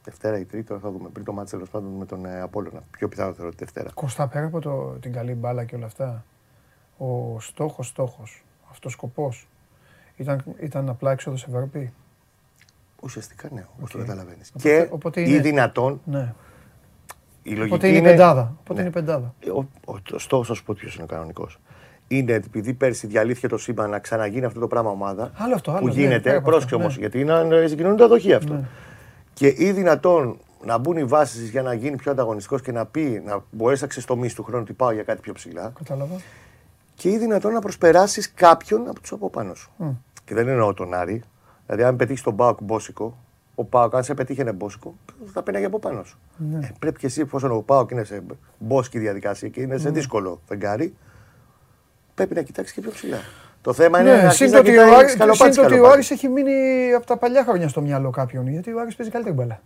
Δευτέρα 0.04 0.38
ή 0.38 0.46
Τρίτη, 0.46 0.68
τώρα 0.68 0.82
θα 0.82 0.92
δούμε. 0.92 1.10
Πριν 1.10 1.26
το 1.26 1.32
μάτι 1.32 1.50
τέλος 1.50 1.70
πάντων 1.70 1.92
με 1.92 2.06
τον 2.06 2.26
ε, 2.26 2.42
Απόλλωνα. 2.42 2.84
Πιο 2.92 3.08
πιθανό 3.08 3.34
θεωρώ 3.34 3.50
τη 3.50 3.58
Δευτέρα. 3.58 3.90
Κοστά 3.94 4.28
πέρα 4.28 4.46
από 4.46 4.60
το, 4.60 4.98
την 5.02 5.12
καλή 5.12 5.34
μπάλα 5.34 5.64
και 5.64 5.76
όλα 5.76 5.86
αυτά. 5.86 6.26
Ο 6.98 7.40
στόχος, 7.40 7.88
στόχος, 7.88 8.44
αυτός 8.72 8.92
σκοπός 8.92 9.48
ήταν, 10.16 10.44
ήταν 10.60 10.90
απλά 10.90 11.12
έξοδος 11.12 11.44
Ευρώπη; 11.44 11.94
Ουσιαστικά 13.02 13.50
ναι, 13.52 13.66
όπως 13.76 13.90
okay. 13.90 13.92
το 13.92 13.98
καταλαβαίνεις. 13.98 14.52
Και 14.58 14.88
οπότε 14.92 15.22
είναι... 15.22 15.36
ή 15.36 15.40
δυνατόν 15.40 16.02
ναι. 16.06 16.34
Η 17.48 17.56
λογική 17.56 17.66
Οπότε 17.66 17.88
είναι, 17.88 17.98
είναι... 17.98 18.10
πεντάδα. 18.10 18.54
Οπότε 18.60 18.74
ναι. 18.74 18.82
είναι 18.82 18.90
πεντάδα. 18.90 19.34
Ο, 19.56 19.60
ο, 19.86 19.98
ο 20.14 20.18
στόχο, 20.18 20.54
σου 20.54 20.64
πω 20.64 20.74
ποιος 20.78 20.96
είναι 20.96 21.04
ο 21.04 21.08
κανονικός. 21.08 21.60
Είναι 22.08 22.34
επειδή 22.34 22.74
πέρσι 22.74 23.08
διαλύθηκε 23.08 23.48
το 23.48 23.58
σύμπαν 23.58 23.90
να 23.90 24.00
ξαναγίνει 24.00 24.46
αυτό 24.46 24.60
το 24.60 24.68
πράγμα 24.68 24.90
ομάδα. 24.90 25.32
Άλλο 25.36 25.54
αυτό, 25.54 25.72
άλλο, 25.72 25.80
που 25.80 25.88
γίνεται. 25.88 26.32
Ναι, 26.32 26.42
Πρόσεξε 26.42 26.76
όμως, 26.76 26.94
ναι. 26.94 27.00
γιατί 27.00 27.20
είναι 27.20 27.68
συγκοινωνία 27.68 28.08
δοχή 28.08 28.34
αυτό. 28.34 28.54
Ναι. 28.54 28.64
Και 29.34 29.54
ή 29.58 29.72
δυνατόν 29.72 30.38
να 30.66 30.78
μπουν 30.78 30.98
οι 30.98 31.04
βάσεις 31.04 31.50
για 31.50 31.62
να 31.62 31.74
γίνει 31.74 31.96
πιο 31.96 32.12
ανταγωνιστικός 32.12 32.62
και 32.62 32.72
να 32.72 32.86
πει, 32.86 33.22
να 33.26 33.44
μπορέσει 33.52 33.82
να 33.82 33.88
ξεστομίσει 33.88 34.36
του 34.36 34.44
χρόνου 34.44 34.62
ότι 34.62 34.74
πάω 34.74 34.92
για 34.92 35.04
κάτι 35.04 35.22
πιο 35.22 35.34
ψηλά. 35.34 35.74
Κατάλαβα. 35.78 36.16
Και 36.96 37.10
ή 37.10 37.18
δυνατόν 37.18 37.54
να 37.54 37.60
προσπεράσεις 37.60 38.34
κάποιον 38.34 38.88
από 38.90 39.00
τους 39.02 39.12
από 39.12 39.30
πάνω 39.30 39.54
σου. 39.54 39.72
Mm. 39.80 39.96
Και 40.26 40.34
δεν 40.34 40.48
εννοώ 40.48 40.74
τον 40.74 40.94
Άρη. 40.94 41.24
Δηλαδή, 41.66 41.84
αν 41.84 41.96
πετύχεις 41.96 42.22
τον 42.22 42.34
Μπάουκ 42.34 42.58
Μπόσικο, 42.62 43.18
ο 43.60 43.64
Πάοκ, 43.64 43.96
αν 43.96 44.04
σε 44.04 44.14
πετύχει 44.14 44.42
ένα 44.42 44.52
μπόσκο, 44.54 44.96
θα 45.34 45.44
πέναγε 45.44 45.66
από 45.66 45.80
πάνω 45.80 46.04
σου. 46.04 46.18
Ναι. 46.38 46.58
Ε, 46.66 46.72
πρέπει 46.80 47.00
και 47.00 47.06
εσύ, 47.06 47.22
εφόσον 47.22 47.52
ο 47.52 47.60
Πάοκ 47.62 47.92
είναι 47.92 48.04
σε 48.04 48.22
μπόσκι 48.58 49.00
διαδικασία 49.00 49.50
και 49.50 49.62
είναι 49.62 49.78
σε 49.78 49.88
ναι. 49.88 49.94
δύσκολο 49.94 50.42
φεγγάρι, 50.48 50.96
πρέπει 52.16 52.36
να 52.36 52.42
κοιτάξεις 52.42 52.74
και 52.74 52.82
πιο 52.82 52.92
ψηλά. 52.92 53.18
Το 53.62 53.74
θέμα 53.74 54.00
είναι 54.00 54.10
να 54.10 54.16
Ναι, 54.16 54.22
αρχίσεις 54.22 54.38
συν 54.50 54.58
να 54.58 54.64
το 54.64 54.70
ότι 54.70 54.78
ο 54.78 54.82
κοιτάει 54.84 55.00
Άρης- 55.00 55.12
σκαλοπάτι, 55.12 55.54
συν 55.54 55.62
το 55.62 55.62
ότι 55.62 55.74
ο 55.74 55.76
σκαλοπάτι. 55.76 55.94
Άρης 55.94 56.12
έχει 56.12 56.28
μείνει 56.28 56.94
από 56.94 57.06
τα 57.06 57.18
παλιά 57.18 57.44
χρόνια 57.44 57.68
στο 57.68 57.82
μυαλό 57.82 58.10
κάποιον. 58.10 58.48
Γιατί 58.48 58.74
ο 58.74 58.80
Άρης 58.80 58.96
παίζει 58.96 59.12
καλύτερη 59.12 59.36
μπαλά 59.36 59.62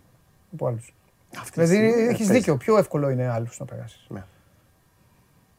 από 0.52 0.66
άλλους. 0.66 0.94
Αυτή 1.38 1.50
τη 1.60 1.60
Δηλαδή 1.66 1.88
στιγμή 1.88 2.02
έχεις 2.08 2.16
παίζει. 2.26 2.32
δίκιο. 2.32 2.56
Πιο 2.56 2.76
εύκολο 2.78 3.08
είναι 3.10 3.28
άλλους 3.28 3.58
να 3.58 3.64
περάσεις. 3.66 4.06
Ναι. 4.08 4.22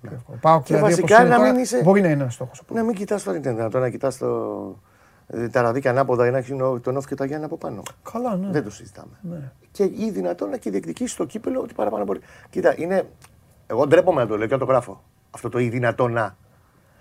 Πιο 0.01 0.11
εύκολο. 0.13 0.37
Πάω 0.41 0.57
Και 0.61 0.73
δηλαδή, 0.75 0.83
βασικά 0.83 1.03
όπως 1.05 1.19
είναι 1.25 1.29
να 1.29 1.35
τώρα, 1.37 1.51
μην 1.51 1.61
είσαι- 1.61 1.83
Μπορεί 1.83 2.01
να 2.01 2.07
είναι 2.09 2.21
ένας 2.21 2.33
στόχος. 2.33 2.61
Να 2.73 2.83
μην 2.83 2.95
κοιτάς 2.95 3.23
τώρα, 3.23 3.37
είναι 3.37 3.51
δυνατόν 3.53 3.81
να 3.81 3.89
κοιτάς 3.89 4.17
το... 4.17 4.27
ε, 5.33 5.47
τα 5.47 5.61
ραδίκια 5.61 5.91
ανάποδα 5.91 6.27
ή 6.27 6.31
να 6.31 6.37
έχει 6.37 6.55
τον 6.81 6.97
Όφ 6.97 7.05
και 7.05 7.15
το 7.15 7.23
Αγιάννη 7.23 7.45
από 7.45 7.57
πάνω. 7.57 7.81
Καλά, 8.11 8.35
ναι. 8.35 8.47
Δεν 8.51 8.63
το 8.63 8.71
συζητάμε. 8.71 9.11
Ναι. 9.21 9.51
Και 9.71 9.83
ή 9.83 10.09
δυνατόν 10.13 10.49
να 10.49 10.57
και 10.57 10.69
διεκδικήσει 10.69 11.17
το 11.17 11.25
κύπελο 11.25 11.59
ότι 11.61 11.73
παραπάνω 11.73 12.03
μπορεί. 12.03 12.19
Κοίτα, 12.49 12.73
είναι. 12.77 13.03
Εγώ 13.67 13.87
ντρέπομαι 13.87 14.21
να 14.21 14.27
το 14.27 14.37
λέω 14.37 14.47
και 14.47 14.53
να 14.53 14.59
το 14.59 14.65
γράφω. 14.65 15.03
Αυτό 15.31 15.49
το 15.49 15.59
ή 15.59 15.67
δυνατόν 15.69 16.11
να. 16.11 16.35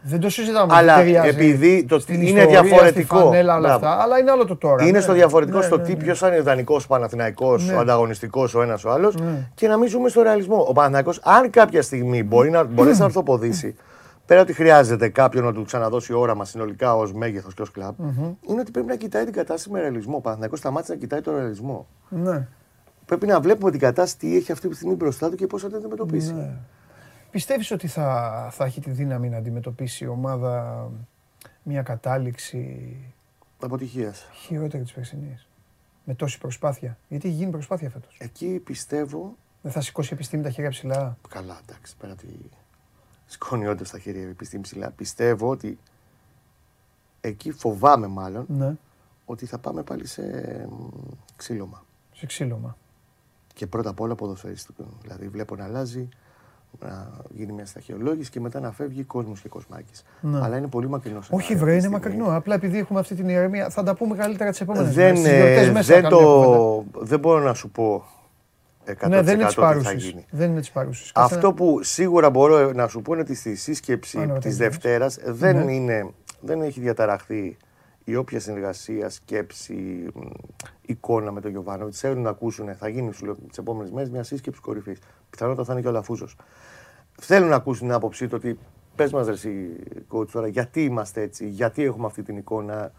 Δεν 0.04 0.20
το 0.20 0.28
συζητάμε. 0.28 0.74
Αλλά 0.76 0.94
δεν 0.96 1.04
ταιριάζει 1.04 1.28
επειδή 1.28 1.84
το- 1.84 1.98
στην 1.98 2.14
είναι 2.14 2.24
ιστορία, 2.40 2.62
διαφορετικό. 2.62 3.16
Στη 3.16 3.24
φανέλα, 3.24 3.56
όλα 3.56 3.68
Μπράβο. 3.68 3.86
αυτά, 3.86 4.02
αλλά 4.02 4.18
είναι 4.18 4.30
άλλο 4.30 4.44
το 4.44 4.56
τώρα. 4.56 4.82
Είναι 4.82 4.90
ναι. 4.92 5.00
στο 5.00 5.12
διαφορετικό 5.12 5.58
Ναι, 5.58 5.64
στο 5.64 5.76
ναι, 5.76 5.82
τι 5.82 5.92
ναι. 5.92 6.02
ποιος 6.02 6.18
θα 6.18 6.28
είναι 6.28 6.36
ιδανικός 6.36 6.86
Παναθηναϊκός, 6.86 7.66
Ναι. 7.66 7.74
ο 7.74 7.78
ανταγωνιστικός 7.78 8.54
ο 8.54 8.62
ένας 8.62 8.84
ο 8.84 8.90
άλλος. 8.90 9.14
Ναι. 9.14 9.48
Και 9.54 9.68
να 9.68 9.76
μην 9.76 9.88
ζούμε 9.88 10.08
στο 10.08 10.22
ρεαλισμό. 10.22 10.64
Ο 10.68 10.72
Παναθηναϊκός, 10.72 11.20
αν 11.24 11.50
κάποια 11.50 11.82
στιγμή 11.82 12.22
μπορεί 12.22 12.50
να, 12.50 12.64
μπορέσει 12.64 12.98
να 12.98 13.04
ορθοποδήσει, 13.04 13.76
πέρα 14.26 14.40
ότι 14.40 14.52
χρειάζεται 14.52 15.08
κάποιον 15.08 15.44
να 15.44 15.52
του 15.52 15.64
ξαναδώσει 15.64 16.12
όραμα 16.12 16.44
συνολικά 16.44 16.96
ως 16.96 17.12
μέγεθος 17.12 17.54
και 17.54 17.62
ως 17.62 17.70
κλαμπ, 17.70 17.94
είναι 18.48 18.60
ότι 18.60 18.70
πρέπει 18.70 18.86
να 18.86 18.96
κοιτάει 18.96 19.24
την 19.24 19.32
κατάσταση 19.32 19.70
με 19.70 19.80
ρεαλισμό. 19.80 20.16
Ο 20.16 20.20
Παναθηναϊκός 20.20 20.58
σταμάτησε 20.58 20.92
να 20.92 20.98
κοιτάει 20.98 21.20
τον 21.20 21.36
ρεαλισμό. 21.36 21.86
Ναι. 22.08 22.48
Πρέπει 23.06 23.26
να 23.26 23.40
βλέπουμε 23.40 23.70
την 23.70 23.80
κατάσταση 23.80 24.18
τι 24.18 24.36
έχει 24.36 24.52
αυτή 24.52 24.68
τη 24.68 24.74
στιγμή 24.74 24.94
μπροστά 24.94 25.30
του 25.30 25.36
και 25.36 25.46
πώς 25.46 25.62
θα 25.62 25.68
την 25.68 25.76
αντιμετωπίσει. 25.76 26.32
Ναι. 26.34 26.56
Πιστεύεις 27.30 27.70
ότι 27.70 27.86
θα, 27.86 28.48
θα 28.52 28.64
έχει 28.64 28.80
τη 28.80 28.90
δύναμη 28.90 29.28
να 29.28 29.36
αντιμετωπίσει 29.36 30.04
η 30.04 30.06
ομάδα 30.06 30.88
μια 31.62 31.82
κατάληξη 31.82 32.96
Αποτυχίας. 33.60 34.28
χειρότερη 34.32 34.82
της 34.82 34.92
περσινής. 34.92 35.46
Με 36.04 36.14
τόση 36.14 36.38
προσπάθεια; 36.38 36.98
Γιατί 37.08 37.28
έχει 37.28 37.36
γίνει 37.36 37.50
προσπάθεια 37.50 37.90
φέτος. 37.90 38.16
Εκεί 38.18 38.60
πιστεύω. 38.64 39.36
Δεν 39.62 39.72
θα 39.72 39.80
σηκώσει 39.80 40.08
η 40.10 40.14
επιστήμη 40.14 40.42
τα 40.42 40.50
χέρια 40.50 40.70
ψηλά; 40.70 41.16
Καλά, 41.28 41.60
εντάξει, 41.68 41.96
πέρα 41.96 42.12
ότι 42.12 42.50
σκόνη 43.32 43.66
όντως 43.66 43.88
στα 43.88 43.98
χέρια 43.98 44.22
η 44.22 44.28
επιστήμη 44.28 44.62
ψηλά. 44.62 44.90
Πιστεύω 44.90 45.48
ότι 45.50 45.78
εκεί 47.20 47.50
φοβάμαι 47.50 48.06
μάλλον 48.06 48.44
Ναι. 48.48 48.74
ότι 49.24 49.46
θα 49.46 49.58
πάμε 49.58 49.82
πάλι 49.82 50.06
σε 50.06 50.22
μ, 50.70 50.84
ξύλωμα. 51.36 51.84
Σε 52.12 52.26
ξύλωμα. 52.26 52.76
Και 53.54 53.66
πρώτα 53.66 53.90
απ' 53.90 54.00
όλα 54.00 54.14
ποδοσφαιριστικό. 54.14 54.84
Δηλαδή 55.02 55.28
βλέπω 55.28 55.56
να 55.56 55.64
αλλάζει, 55.64 56.08
να 56.80 57.10
γίνει 57.34 57.52
μια 57.52 57.66
σταχυολόγηση 57.66 58.30
και 58.30 58.40
μετά 58.40 58.60
να 58.60 58.72
φεύγει 58.72 59.02
κόσμος 59.02 59.40
και 59.40 59.48
κοσμάκης. 59.48 60.04
Ναι. 60.20 60.40
Αλλά 60.42 60.56
είναι 60.56 60.66
πολύ 60.68 60.88
μακρινός. 60.88 61.28
Όχι 61.30 61.56
βρε, 61.56 61.74
είναι 61.76 61.88
μακρινό. 61.88 62.36
Απλά 62.36 62.54
επειδή 62.54 62.78
έχουμε 62.78 63.00
αυτή 63.00 63.14
την 63.14 63.28
ηρεμία, 63.28 63.70
θα 63.70 63.82
τα 63.82 63.94
πούμε 63.94 64.16
καλύτερα 64.16 64.50
τις 64.50 64.60
επόμενες 64.60 64.94
Δεν, 64.94 65.04
μέρες. 65.04 65.18
Στις 65.18 65.32
ε, 65.32 65.36
γιορτές 65.36 65.70
μέσα 65.70 65.94
δεν, 65.94 66.02
θα 66.02 66.08
κάνουμε 66.08 66.34
κουβέντα. 66.34 66.56
το, 66.92 67.04
δεν 67.04 67.18
μπορώ 67.18 67.40
να 67.40 67.54
σου 67.54 67.70
πω 67.70 68.04
100% 68.86 69.08
Ναι, 69.08 69.22
δεν 69.22 69.34
είναι 69.34 69.44
τις 69.44 69.54
τι 69.54 69.60
θα 69.60 69.66
παρούσες. 69.66 70.02
γίνει. 70.04 70.24
Δεν 70.30 70.50
είναι 70.50 70.60
τις 70.60 70.70
παρούσες. 70.70 71.12
Αυτό 71.14 71.52
που 71.52 71.82
σίγουρα 71.82 72.30
μπορώ 72.30 72.72
να 72.72 72.88
σου 72.88 73.02
πω 73.02 73.12
είναι 73.12 73.22
ότι 73.22 73.34
στη 73.34 73.54
σύσκεψη 73.54 74.16
Αν 74.18 74.24
της 74.24 74.32
ρωτήσεις. 74.32 74.56
Δευτέρας 74.58 75.18
δεν, 75.24 75.64
Ναι. 75.64 75.72
είναι, 75.72 76.10
δεν 76.40 76.62
έχει 76.62 76.80
διαταραχθεί 76.80 77.56
η 78.04 78.16
όποια 78.16 78.40
συνεργασία, 78.40 79.08
σκέψη, 79.08 80.06
μ, 80.14 80.20
εικόνα 80.82 81.32
με 81.32 81.40
τον 81.40 81.50
Γιωβάνο. 81.50 81.92
Θέλουν 81.92 82.22
να 82.22 82.30
ακούσουν, 82.30 82.74
θα 82.74 82.88
γίνει 82.88 83.10
τις 83.48 83.58
επόμενες 83.58 83.90
μέρες 83.90 84.10
μια 84.10 84.22
σύσκεψη 84.22 84.60
κορυφής. 84.60 84.98
Πιθανότατα 85.30 85.64
θα 85.64 85.72
είναι 85.72 85.82
και 85.82 85.88
ο 85.88 85.90
Λαφούζο. 85.90 86.26
Θέλουν 87.20 87.48
να 87.48 87.56
ακούσουν 87.56 87.86
την 87.86 87.96
άποψή 87.96 88.26
του 88.28 88.34
ότι 88.36 88.58
πες 88.94 89.12
μας, 89.12 89.26
ρε, 89.26 89.32
εσύ, 89.32 89.68
coach, 90.12 90.28
τώρα, 90.28 90.46
γιατί 90.46 90.84
είμαστε 90.84 91.20
έτσι, 91.22 91.48
γιατί 91.48 91.82
έχουμε 91.84 92.06
αυτή 92.06 92.22
την 92.22 92.36
εικόνα, 92.36 92.92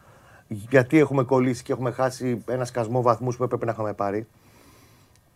γιατί 0.48 0.98
έχουμε 1.00 1.24
κολλήσει 1.24 1.63
και 1.63 1.72
έχουμε 1.72 1.91
χάσει 1.91 2.43
ένα 2.48 2.65
σκασμό 2.65 3.02
βαθμούς 3.02 3.38
που 3.38 3.43
έπρεπε 3.43 3.65
να 3.65 3.72
είχαμε 3.72 3.93
πάρει. 3.93 4.28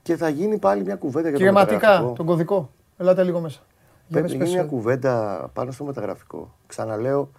Και 0.07 0.15
θα 0.15 0.29
γίνει 0.29 0.57
πάλι 0.57 0.83
μια 0.83 0.95
κουβέντα 0.95 1.29
για 1.29 1.37
Κύριε 1.37 1.51
το 1.53 1.57
Ματικά, 1.57 1.75
μεταγραφικό. 1.75 2.13
τον 2.13 2.25
κωδικό. 2.25 2.71
Ελάτε 2.97 3.23
λίγο 3.23 3.39
μέσα. 3.39 3.59
Για 4.07 4.21
Πρέπει 4.21 4.25
πες, 4.25 4.33
να 4.33 4.37
πες, 4.37 4.47
γίνει 4.47 4.59
μια 4.59 4.67
ε. 4.67 4.69
κουβέντα 4.69 5.49
πάνω 5.53 5.71
στο 5.71 5.83
μεταγραφικό. 5.83 6.55
Ξαναλέω, 6.67 7.31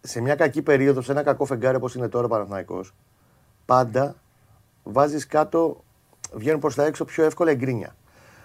σε 0.00 0.20
μια 0.20 0.34
κακή 0.34 0.62
περίοδο, 0.62 1.00
σε 1.00 1.12
ένα 1.12 1.22
κακό 1.22 1.44
φεγγάρι 1.44 1.76
όπως 1.76 1.94
είναι 1.94 2.08
τώρα 2.08 2.24
ο 2.24 2.28
Παναθηναϊκός, 2.28 2.94
πάντα 3.64 4.14
βάζεις 4.82 5.26
κάτω, 5.26 5.84
βγαίνουν 6.32 6.60
προς 6.60 6.74
τα 6.74 6.84
έξω 6.84 7.04
πιο 7.04 7.24
εύκολα 7.24 7.50
εγκρίνια. 7.50 7.96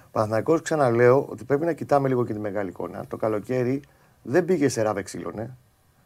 Ο 0.06 0.10
Παναθηναϊκός, 0.12 0.62
ξαναλέω, 0.62 1.28
ότι 1.30 1.44
πρέπει 1.44 1.66
να 1.66 1.74
κοιτάμε 1.74 2.08
λίγο 2.08 2.26
και 2.26 2.34
τη 2.34 2.40
μεγάλη 2.40 2.70
εικόνα. 2.70 3.06
Το 3.08 3.18
καλοκαίρι 3.18 3.82
δεν 4.22 4.46
πήγε 4.46 4.70
σε 4.70 4.82
ράβε 4.82 5.02
ξύλωνε. 5.02 5.58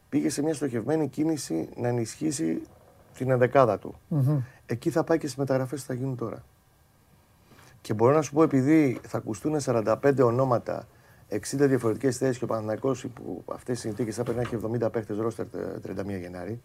Πήγε 0.10 0.30
σε 0.30 0.42
μια 0.42 0.54
στοχευμένη 0.54 1.08
κίνηση 1.08 1.70
να 1.76 1.88
ενισχύσει 1.88 2.62
την 3.18 3.30
ενδεκάδα 3.32 3.78
του. 3.78 3.96
Μμμ. 4.08 4.40
Εκεί 4.66 4.90
θα 4.90 5.04
πάει 5.04 5.18
και 5.18 5.26
στις 5.26 5.38
μεταγραφές 5.38 5.82
που 5.82 5.88
θα 5.88 5.94
γίνουν 5.94 6.16
τώρα. 6.16 6.44
Και 7.88 7.94
μπορώ 7.94 8.14
να 8.14 8.22
σου 8.22 8.34
πω, 8.34 8.44
επειδή 8.44 9.00
θα 9.08 9.18
ακουστούν 9.18 9.60
45 9.60 10.24
ονόματα, 10.24 10.88
60 11.30 11.40
διαφορετικές 11.68 12.18
θέσεις 12.18 12.38
και 12.38 12.44
ο 12.44 12.48
Παναθηναϊκός 12.48 13.06
που 13.14 13.44
αυτές 13.48 13.76
τι 13.76 13.82
συνθήκες 13.88 14.16
θα 14.16 14.24
πρέπει 14.24 14.38
να 14.38 14.44
έχει 14.44 14.86
70 14.86 14.92
παίχτε 14.92 15.14
ρόστερ 15.14 15.48
τε- 15.48 15.80
31 15.82 16.20
Γενάρη. 16.20 16.62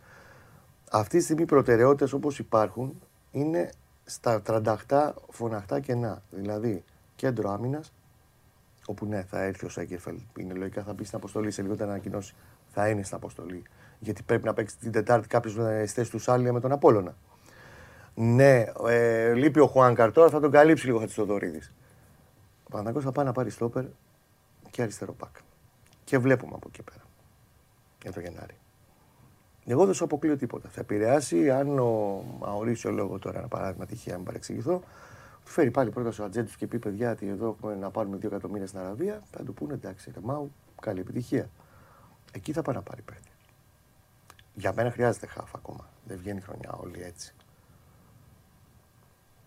Αυτή 0.91 1.19
τη 1.19 1.25
στιγμή 1.25 1.43
οι 1.43 1.47
προτεραιότητες 1.47 2.13
όπως 2.13 2.39
υπάρχουν 2.39 3.01
είναι 3.31 3.71
στα 4.05 4.43
38 4.43 5.13
φωναχτά 5.29 5.81
κενά. 5.81 6.23
Δηλαδή 6.31 6.85
κέντρο 7.17 7.51
άμυνας, 7.51 7.93
όπου 8.87 9.07
ναι, 9.07 9.23
θα 9.23 9.43
έρθει 9.43 9.67
ο 9.67 9.69
Σέγκερφελ. 9.69 10.19
Είναι 10.39 10.55
λογικά 10.55 10.83
θα 10.83 10.93
μπει 10.93 11.05
στην 11.05 11.19
αποστολή, 11.19 11.51
σε 11.51 11.63
λίγο 11.63 11.77
θα 11.77 11.85
ανακοινώσει. 11.85 12.35
Θα 12.73 12.89
είναι 12.89 13.03
στην 13.03 13.17
αποστολή. 13.17 13.63
Γιατί 13.99 14.23
πρέπει 14.23 14.45
να 14.45 14.55
παίξει 14.55 14.79
την 14.79 14.93
Τετάρτη 14.93 15.29
κάποιος 15.29 15.53
στη 15.53 15.87
θέση 15.87 16.11
τους 16.11 16.23
Σάλια 16.23 16.53
με 16.53 16.61
τον 16.61 16.73
Απόλωνα. 16.73 17.15
Ναι, 18.15 18.65
ε, 18.87 19.33
λείπει 19.33 19.61
ο 19.61 19.67
Χουάνκαρ 19.67 20.13
τώρα, 20.13 20.31
θα 20.31 20.41
τον 20.41 20.51
καλύψει 20.51 20.87
λίγο 20.87 20.97
ο 20.97 21.01
Χατζηδωρίδη. 21.01 21.61
Ο 22.65 22.69
Παναθηναϊκός 22.69 23.05
θα 23.05 23.13
πάει 23.13 23.25
να 23.25 23.33
πάρει 23.33 23.51
στόπερ 23.51 23.85
και 24.71 24.83
αριστερό 24.83 25.13
πακ. 25.13 25.37
Και 26.05 26.19
βλέπουμε 26.19 26.53
από 26.55 26.69
εκεί 26.69 26.83
πέρα. 26.83 27.03
Για 28.03 28.13
το 28.13 28.21
Γενάρη. 28.21 28.57
Εγώ 29.67 29.85
δεν 29.85 29.95
σου 29.95 30.05
αποκλείω 30.05 30.37
τίποτα. 30.37 30.69
Θα 30.69 30.81
επηρεάσει 30.81 31.51
αν 31.51 31.79
ο 31.79 32.25
Μαωρίσιο 32.39 32.91
λόγο 32.91 33.19
τώρα, 33.19 33.39
ένα 33.39 33.49
παράδειγμα 33.49 33.87
τυχαία, 33.87 34.15
μην 34.17 34.25
παρεξηγηθώ, 34.25 34.83
του 35.45 35.51
φέρει 35.51 35.71
πάλι 35.71 35.91
πρώτα 35.91 36.13
στο 36.13 36.23
ατζέντης 36.23 36.53
του 36.53 36.59
και 36.59 36.67
πει: 36.67 36.79
Παιδιά, 36.79 37.11
ότι 37.11 37.29
εδώ 37.29 37.49
έχουμε 37.49 37.75
να 37.75 37.91
πάρουμε 37.91 38.17
2 38.17 38.25
εκατομμύρια 38.25 38.67
στην 38.67 38.79
Αραβία. 38.79 39.23
Θα 39.31 39.45
του 39.45 39.55
πούνε 39.55 39.73
εντάξει, 39.73 40.11
ρε 40.15 40.21
Μάου, 40.23 40.53
καλή 40.81 41.01
επιτυχία. 41.01 41.49
Εκεί 42.33 42.53
θα 42.53 42.63
πάει 42.63 42.75
να 42.75 42.83
πάρει 42.83 43.03
παίχτη. 43.03 43.31
Για 44.55 44.73
μένα 44.77 44.91
χρειάζεται 44.91 45.27
χάφ 45.27 45.55
ακόμα. 45.55 45.89
Δεν 46.05 46.19
βγαίνει 46.19 46.41
χρονιά 46.41 46.71
όλη 46.73 47.03
έτσι. 47.03 47.35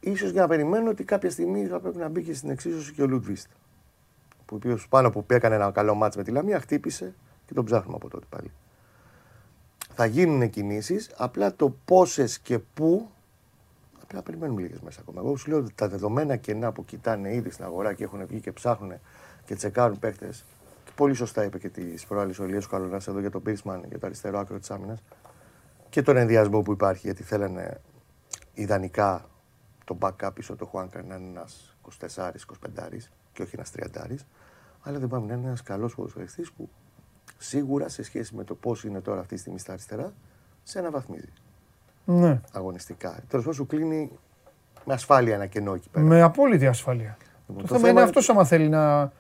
Ίσως 0.06 0.32
για 0.32 0.42
να 0.42 0.48
περιμένω 0.48 0.90
ότι 0.90 1.04
κάποια 1.04 1.30
στιγμή 1.30 1.66
θα 1.66 1.80
πρέπει 1.80 1.98
να 1.98 2.10
μπει 2.10 2.24
και 2.24 2.34
στην 2.34 2.50
εξίσωση 2.50 2.94
και 2.94 3.02
ο 3.02 3.08
Λουτβίστ. 3.08 3.50
Που 4.46 4.54
ο 4.54 4.56
οποίος 4.56 4.88
πάνω 4.88 5.10
που 5.10 5.26
έκανε 5.28 5.56
ένα 5.56 5.72
καλό 5.72 5.96
μάτς 5.96 6.16
με 6.16 6.24
τη 6.24 6.32
Λαμία 6.32 6.60
χτύπησε 6.60 7.14
και 7.46 7.54
τον 7.54 7.66
ψάχνουμε 7.66 7.96
από 7.96 8.10
τότε 8.10 8.26
πάλι. 8.30 8.52
Θα 9.94 10.06
γίνουν 10.06 10.50
κινήσεις, 10.50 11.12
απλά 11.18 11.56
το 11.56 11.76
πόσες 11.86 12.40
και 12.40 12.60
πού 12.60 13.10
Απλά 14.04 14.22
περιμένουμε 14.22 14.62
λίγες 14.62 14.80
μέσα 14.80 15.00
ακόμα. 15.02 15.22
Εγώ 15.22 15.38
σου 15.38 15.50
λέω 15.50 15.58
ότι 15.58 15.74
τα 15.76 15.88
δεδομένα 15.88 16.36
κενά 16.36 16.72
που 16.72 16.86
κοιτάνε 16.86 17.34
ήδη 17.34 17.50
στην 17.50 17.66
αγορά 17.66 17.94
και 17.94 18.04
έχουν 18.04 18.26
βγει 18.28 18.40
και 18.40 18.52
ψάχνουν 18.52 18.94
και 19.46 19.56
τσεκάρουν 19.56 20.00
παίχτε. 20.00 20.30
Και 20.84 20.92
πολύ 20.96 21.14
σωστά 21.14 21.44
είπε 21.44 21.58
και 21.58 21.70
της 21.70 22.06
προάλλης 22.06 22.40
ο 22.40 22.44
Ηλίας 22.44 22.68
Καλονάς 22.68 23.08
εδώ 23.08 23.20
για 23.20 23.32
τον 23.32 23.42
Πίρσμαν, 23.42 23.84
για 23.90 24.00
το 24.00 24.06
αριστερό 24.06 24.40
άκρο 24.40 24.60
της 24.60 24.72
άμυνας. 24.72 25.04
Και 25.90 26.02
τον 26.02 26.18
ενδιασμό 26.18 26.62
που 26.62 26.72
υπάρχει, 26.72 27.02
γιατί 27.06 27.24
θέλανε 27.24 27.82
ιδανικά 28.54 29.26
το 29.86 29.98
backup 30.02 30.30
πίσω 30.34 30.56
του 30.56 30.66
Χουάνκα 30.66 31.04
να 31.04 31.16
είναι 31.16 31.26
ένα 31.30 31.46
24-25 32.16 33.10
και 33.34 33.42
όχι 33.42 33.56
ένας 33.56 33.72
30. 33.78 34.16
Αλλά 34.82 35.00
δεν 35.00 35.08
πάμε 35.08 35.28
να 35.28 35.34
είναι 35.34 35.48
ένας 35.48 35.64
καλός 35.64 35.96
ποδοσφαιριστής 35.96 36.52
που 36.52 36.70
σίγουρα 37.38 37.90
σε 37.90 38.04
σχέση 38.04 38.36
με 38.36 38.44
το 38.44 38.56
πώς 38.56 38.84
είναι 38.84 39.02
τώρα 39.02 39.20
αυτή 39.20 39.34
τη 39.36 39.40
στιγμή 39.40 39.60
στα 39.60 39.72
αριστερά, 39.72 40.14
σε 40.64 40.80
αναβαθμίζει 40.80 41.34
Ναι. 42.06 42.42
αγωνιστικά. 42.54 43.10
Τέλος 43.10 43.46
πάντων, 43.46 43.54
σου 43.54 43.66
κλείνει 43.66 44.12
με 44.86 44.94
ασφάλεια 44.94 45.36
ένα 45.36 45.46
κενό 45.46 45.74
εκεί 45.74 45.90
πέρα. 45.90 46.06
Με 46.06 46.22
απόλυτη 46.22 46.68
ασφάλεια. 46.68 47.18
Λοιπόν, 47.48 47.56
Το 47.56 47.62
το 47.62 47.68
θέμα 47.68 47.78
θέμα 47.78 47.90
είναι 47.90 48.00
είναι- 48.00 48.02
αυτός 48.10 48.30
άμα 48.30 48.46
θέλει 48.46 48.70
να. 48.70 49.12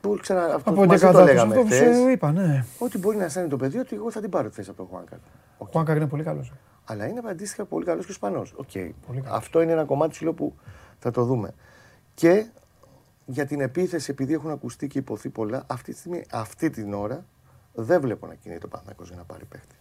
Που 0.00 0.18
ξανα, 0.20 0.40
αυτό 0.44 0.70
Από 0.70 0.72
που 0.72 0.86
μαζί 0.86 0.88
το 0.88 0.94
εντεκάδα 0.94 1.18
του 1.18 1.24
λέγαμε 1.26 1.54
αυτό 1.54 1.66
που 1.66 1.74
χθες, 1.74 1.96
σου 1.96 2.08
είπα, 2.08 2.32
ναι. 2.32 2.64
ότι 2.78 2.98
μπορεί 2.98 3.16
να 3.16 3.24
αισθάνεται 3.24 3.50
το 3.50 3.56
παιδί 3.56 3.78
ότι 3.78 3.96
εγώ 3.96 4.10
θα 4.10 4.20
την 4.20 4.30
πάρω 4.30 4.48
τη 4.48 4.54
θέση 4.54 4.68
από 4.70 4.78
τον 4.78 4.86
Χουάνκαρ. 4.90 5.18
Ο 5.58 5.64
Χουάνκαρ 5.64 5.96
είναι 5.96 6.06
πολύ 6.06 6.22
καλός. 6.22 6.52
Αλλά 6.90 7.06
είναι 7.06 7.20
αντίστοιχα 7.28 7.64
πολύ 7.64 7.84
καλός 7.84 8.04
και 8.06 8.10
Ισπανός. 8.12 8.52
Οκ. 8.56 8.70
Πολύ 9.06 9.20
καλός. 9.20 9.36
Αυτό 9.38 9.60
είναι 9.62 9.72
ένα 9.72 9.84
κομμάτι 9.84 10.14
σου 10.14 10.24
λέω, 10.24 10.32
που 10.32 10.54
θα 10.98 11.10
το 11.10 11.24
δούμε. 11.24 11.54
Και 12.14 12.46
για 13.26 13.46
την 13.46 13.60
επίθεση, 13.60 14.10
επειδή 14.10 14.32
έχουν 14.32 14.50
ακουστεί 14.50 14.86
και 14.86 14.98
υποθεί 14.98 15.28
πολλά, 15.28 15.64
αυτή 15.66 15.92
τη, 15.92 15.98
στιγμή, 15.98 16.24
αυτή 16.30 16.70
την 16.70 16.94
ώρα 16.94 17.24
δεν 17.74 18.00
βλέπω 18.00 18.26
να 18.26 18.34
κινείται 18.34 18.60
το 18.60 18.68
Παναθηναϊκός 18.68 19.08
για 19.08 19.16
να 19.16 19.22
πάρει 19.24 19.44
παίχτη. 19.44 19.74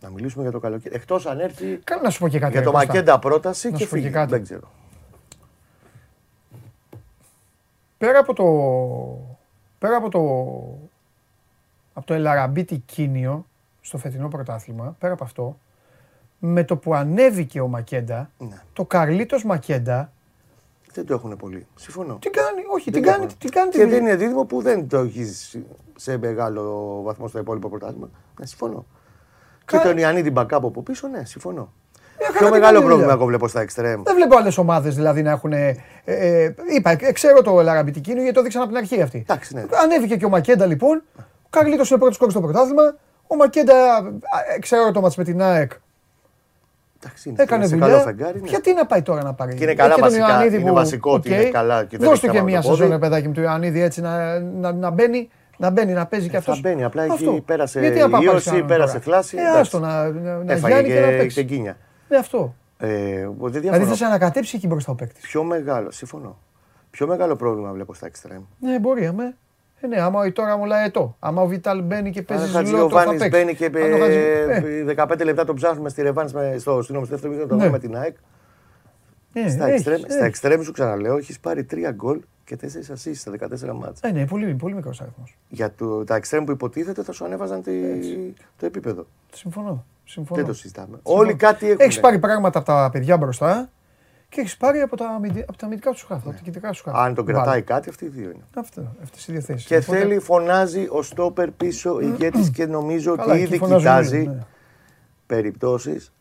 Να 0.00 0.10
μιλήσουμε 0.10 0.42
για 0.42 0.52
το 0.52 0.60
καλοκαίρι. 0.60 0.94
Εκτός 0.94 1.26
αν 1.26 1.40
έρθει 1.40 1.76
Κάνε 1.84 2.02
να 2.02 2.10
σου 2.10 2.18
πω 2.18 2.28
και 2.28 2.38
κάτι. 2.38 2.50
για 2.52 2.60
ρε 2.60 2.66
το 2.66 2.72
Κώστα. 2.72 2.86
Μακέντα 2.86 3.18
πρόταση 3.18 3.70
Να 3.70 3.76
και 3.76 3.82
σου 3.84 3.88
πω 3.90 3.96
και 3.96 4.02
φύγει. 4.02 4.12
κάτι. 4.14 4.30
Δεν 4.30 4.42
ξέρω. 4.42 4.70
Πέρα 7.98 8.18
από 8.18 8.34
το. 8.34 8.44
Πέρα 9.78 9.96
από 9.96 10.08
το. 10.08 10.20
από 11.94 12.06
το 12.06 12.14
Ελαραμπίτι 12.14 12.78
Κίνιο 12.78 13.46
στο 13.80 13.98
φετινό 13.98 14.28
πρωτάθλημα, 14.28 14.96
πέρα 14.98 15.12
από 15.12 15.24
αυτό, 15.24 15.58
με 16.46 16.64
το 16.64 16.76
που 16.76 16.94
ανέβηκε 16.94 17.60
ο 17.60 17.68
Μακέντα, 17.68 18.30
Ναι. 18.38 18.60
το 18.72 18.84
Καρλίτος 18.84 19.44
Μακέντα, 19.44 20.12
Δεν 20.92 21.06
το 21.06 21.14
έχουν 21.14 21.36
πολύ. 21.36 21.66
Συμφωνώ. 21.74 22.16
τι 22.20 22.30
κάνει, 22.30 22.62
όχι, 22.72 22.90
Δεν 22.90 23.02
την 23.02 23.10
κάνει, 23.10 23.24
έχουν. 23.24 23.38
την 23.38 23.50
κάνει 23.50 23.70
Και 23.70 23.78
την 23.78 23.88
δεν 23.88 24.00
είναι 24.02 24.16
δίδυμο 24.16 24.44
που 24.44 24.62
δεν 24.62 24.88
το 24.88 24.98
έχεις 24.98 25.58
σε 25.96 26.16
μεγάλο 26.18 27.00
βαθμό 27.02 27.28
στο 27.28 27.38
υπόλοιπο 27.38 27.68
πρωτάθλημα. 27.68 28.10
Ναι, 28.40 28.46
συμφωνώ. 28.46 28.84
Και 29.66 29.76
Κα- 29.76 29.82
τον 29.82 29.98
Ιαννίδη 29.98 30.30
Μπακάπ 30.30 30.64
από 30.64 30.82
πίσω, 30.82 31.08
ναι, 31.08 31.24
συμφωνώ. 31.24 31.72
Μια 32.18 32.26
χαρά 32.26 32.38
Πιο 32.38 32.46
την 32.46 32.54
μεγάλο 32.54 32.62
κάνεις 32.64 32.78
πρόβλημα 32.78 32.96
δουλειά. 33.00 33.14
εγώ 33.14 33.24
βλέπω 33.24 33.48
στα 33.48 33.60
εξτρέμ. 33.60 34.02
Δεν 34.02 34.14
βλέπω 34.14 34.36
άλλες 34.36 34.58
ομάδες 34.58 34.94
δηλαδή 34.94 35.22
να 35.22 35.30
έχουν. 35.30 35.52
Ε, 35.52 35.76
ε, 36.04 36.54
είπα, 36.76 36.90
ε, 37.00 37.12
ξέρω 37.12 37.42
το 37.42 37.60
Ελαραμπιτικίνο 37.60 38.20
γιατί 38.20 38.34
το 38.34 38.42
δείξαν 38.42 38.62
από 38.62 38.70
την 38.70 38.78
αρχή 38.80 39.02
αυτή. 39.02 39.18
Εντάξει, 39.18 39.54
ναι. 39.54 39.64
Ανέβηκε 39.82 40.16
και 40.16 40.24
ο 40.24 40.28
Μακέντα 40.28 40.66
λοιπόν. 40.66 41.02
Ο 41.18 41.46
Καρλίτος 41.50 41.90
είναι 41.90 41.98
πρώτος 41.98 42.18
κόρη 42.18 42.30
στο 42.30 42.40
πρωτάθλημα. 42.40 42.96
Ο 43.26 43.36
Μακέντα, 43.36 43.96
ε, 44.54 44.58
ξέρω 44.58 44.90
το 44.90 45.00
μάτς 45.00 45.16
με 45.16 45.24
την 45.24 45.42
ΑΕΚ, 45.42 45.72
Εντάξει, 47.04 47.28
είναι 47.28 47.42
έκανε 47.42 47.66
σε 47.66 47.70
δουλειά. 47.74 47.86
καλό 47.88 48.00
φεγγάρι. 48.02 48.40
ναι. 48.40 48.48
Γιατί 48.48 48.74
να 48.74 48.86
πάει 48.86 49.02
τώρα 49.02 49.22
να 49.22 49.34
πάρει; 49.34 49.54
Και 49.54 49.62
είναι 49.64 49.74
καλά 49.74 49.90
Έχει 49.92 50.00
τον 50.00 50.08
βασικά, 50.10 50.28
Ιωαννίδη 50.28 50.60
είναι 50.60 50.72
βασικό 50.72 51.12
ότι 51.12 51.28
είναι 51.34 51.44
καλά 51.44 51.84
και 51.84 51.96
δεν 51.98 52.08
Δώστε 52.08 52.26
έχει 52.26 52.36
και 52.36 52.42
θέμα 52.42 52.44
μία 52.50 52.56
με 52.56 52.62
το 52.62 52.68
πόδι. 52.68 52.80
σεζόν, 52.80 52.92
ρε 52.96 52.98
παιδάκι 53.00 53.26
μου, 53.26 53.32
του 53.32 53.40
Ιωαννίδη 53.40 53.80
έτσι 53.80 54.00
να, 54.00 54.38
να, 54.40 54.72
να 54.72 54.90
μπαίνει. 54.90 55.28
Να 55.56 55.70
μπαίνει, 55.70 55.92
να 55.92 56.06
παίζει 56.06 56.28
και 56.28 56.36
Ε, 56.36 56.40
θα 56.40 56.50
αυτός. 56.52 56.60
μπαίνει, 56.60 56.84
απλά 56.84 57.02
εκεί 57.04 57.42
πέρασε 57.46 57.80
Γιατί 57.80 57.98
να 57.98 58.08
πάει 58.10 58.22
ίωση, 58.24 58.48
πάρεις 58.50 58.64
πέρασε 58.66 58.92
τώρα. 58.92 59.04
θλάση, 59.04 59.36
Ε, 59.36 59.40
εντάξει. 59.40 59.58
άστο 59.60 59.78
να, 59.78 60.10
να, 60.10 60.36
να 60.44 60.52
Έφαγε 60.52 60.74
γιάνει 60.74 60.88
και 60.88 61.00
να 61.00 61.06
και 61.10 61.16
παίξει. 61.16 61.36
τεγκίνια. 61.36 61.76
Ναι, 62.08 62.16
αυτό. 62.16 62.54
Ε, 62.78 62.88
δεν 62.88 63.28
Δηλαδή 63.38 63.58
διαφωνώ. 63.60 63.86
θες 63.86 64.00
να 64.00 64.06
ανακατέψει 64.06 64.56
εκεί 64.56 64.66
μπροστά 64.66 64.92
ο 64.92 64.94
παίκτης. 64.94 65.22
Πιο 65.22 65.42
μεγάλο, 65.44 65.90
συμφωνώ. 65.90 66.38
Πιο 66.90 67.06
μεγάλο 67.06 67.36
πρόβλημα 67.36 67.72
βλέπω 67.72 67.94
στα 67.94 68.06
εξτρέμ. 68.06 68.42
Ναι, 68.60 68.78
μπορεί, 68.78 69.06
αμέ. 69.06 69.36
Ε, 69.84 69.86
ναι, 69.86 70.00
άμα 70.00 70.32
τώρα 70.32 70.56
μου 70.56 70.64
λέει 70.64 70.82
ετώ. 70.84 71.16
Άμα 71.18 71.42
ο 71.42 71.46
Βιτάλ 71.46 71.82
μπαίνει 71.82 72.10
και 72.10 72.18
Αν 72.18 72.24
παίζει 72.24 72.44
ο 72.44 72.46
ζηλότο, 72.46 72.88
θα 72.88 72.98
Χατζηγιοβάνη 72.98 73.18
παίξει. 73.18 73.28
μπαίνει 73.38 73.54
και 73.54 73.64
Αν 73.64 73.92
ο 73.92 73.98
Χατζη- 73.98 74.18
ε, 74.18 74.80
ε, 74.80 74.94
15 75.18 75.24
λεπτά 75.24 75.44
τον 75.44 75.54
ψάχνουμε 75.56 75.88
στη 75.88 76.02
Ρεβάνς 76.02 76.32
με- 76.32 76.56
στο 76.58 76.82
συγγνώμη, 76.82 77.06
στο 77.06 77.14
δεύτερο 77.14 77.32
μήνυμα 77.32 77.48
τον 77.48 77.58
Ναι. 77.58 77.68
με 77.70 77.78
την 77.78 77.96
ΑΕΚ. 77.96 78.16
ε, 79.32 79.48
Στα 79.50 79.64
έχεις, 79.66 79.74
εξτρέμ, 79.76 80.00
έχεις. 80.00 80.14
στα 80.14 80.24
εξτρέμ 80.24 80.60
σου 80.62 80.72
ξαναλέω, 80.72 81.16
έχεις 81.16 81.40
πάρει 81.40 81.64
3 81.64 81.90
γκολ 81.92 82.20
και 82.44 82.56
4 82.56 82.92
assists 82.94 83.14
στα 83.14 83.30
14 83.30 83.72
μάτς. 83.74 84.00
Ε, 84.00 84.10
ναι, 84.10 84.26
πολύ, 84.26 84.54
πολύ 84.54 84.74
μικρός 84.74 85.00
αριθμός. 85.00 85.36
Για 85.48 85.72
το, 85.78 86.04
τα 86.04 86.14
εξτρέμ 86.14 86.44
που 86.44 86.50
υποτίθεται 86.50 87.02
θα 87.02 87.12
σου 87.12 87.24
ανέβαζαν 87.24 87.62
τη, 87.62 87.72
το 88.58 88.66
επίπεδο. 88.66 89.06
Συμφωνώ. 89.32 89.84
Συμφωνώ. 90.04 90.40
Δεν 90.40 90.48
το 90.50 90.56
συζητάμε. 90.58 90.98
Όλοι 91.02 91.34
κάτι 91.34 91.66
έχουν. 91.66 91.80
Έχεις 91.80 92.00
πάρει 92.00 92.18
πράγματα 92.18 92.58
από 92.58 92.66
τα 92.68 92.88
παιδιά 92.92 93.16
μπροστά 93.16 93.70
και 94.34 94.40
έχεις 94.40 94.56
πάρει 94.56 94.80
από 94.80 94.96
τα, 94.96 95.08
αμυντι- 95.08 95.48
από 95.48 95.56
τα 95.56 95.66
αμυντικά 95.66 95.90
του 95.90 96.06
χάφη. 96.06 96.28
Από 96.28 96.36
τα 96.36 96.42
κεντρικά 96.42 96.72
σου 96.72 96.82
χάφη. 96.84 96.96
Αν 96.98 97.14
τον 97.14 97.26
κρατάει 97.26 97.62
κάτι, 97.62 97.88
αυτοί 97.88 98.04
οι 98.04 98.08
δύο 98.08 98.30
είναι. 98.30 98.44
Αυτό, 98.54 98.94
αυτές 99.02 99.28
οι 99.28 99.32
δύο 99.32 99.40
θέσεις. 99.40 99.66
Και 99.66 99.80
θέλει, 99.80 100.18
φωνάζει 100.18 100.86
ο 100.90 101.02
στόπερ 101.02 101.50
πίσω 101.50 102.00
ηγέτης 102.00 102.50
και 102.50 102.66
νομίζω 102.66 103.16
Καλά, 103.16 103.32
ότι 103.32 103.40
εκεί 103.42 103.48
ήδη 103.48 103.58
φωνάζουν 103.58 103.80
κοιτάζει 103.80 104.16
όλοι, 104.16 104.28
ναι. 104.28 104.38
περιπτώσεις. 105.26 106.12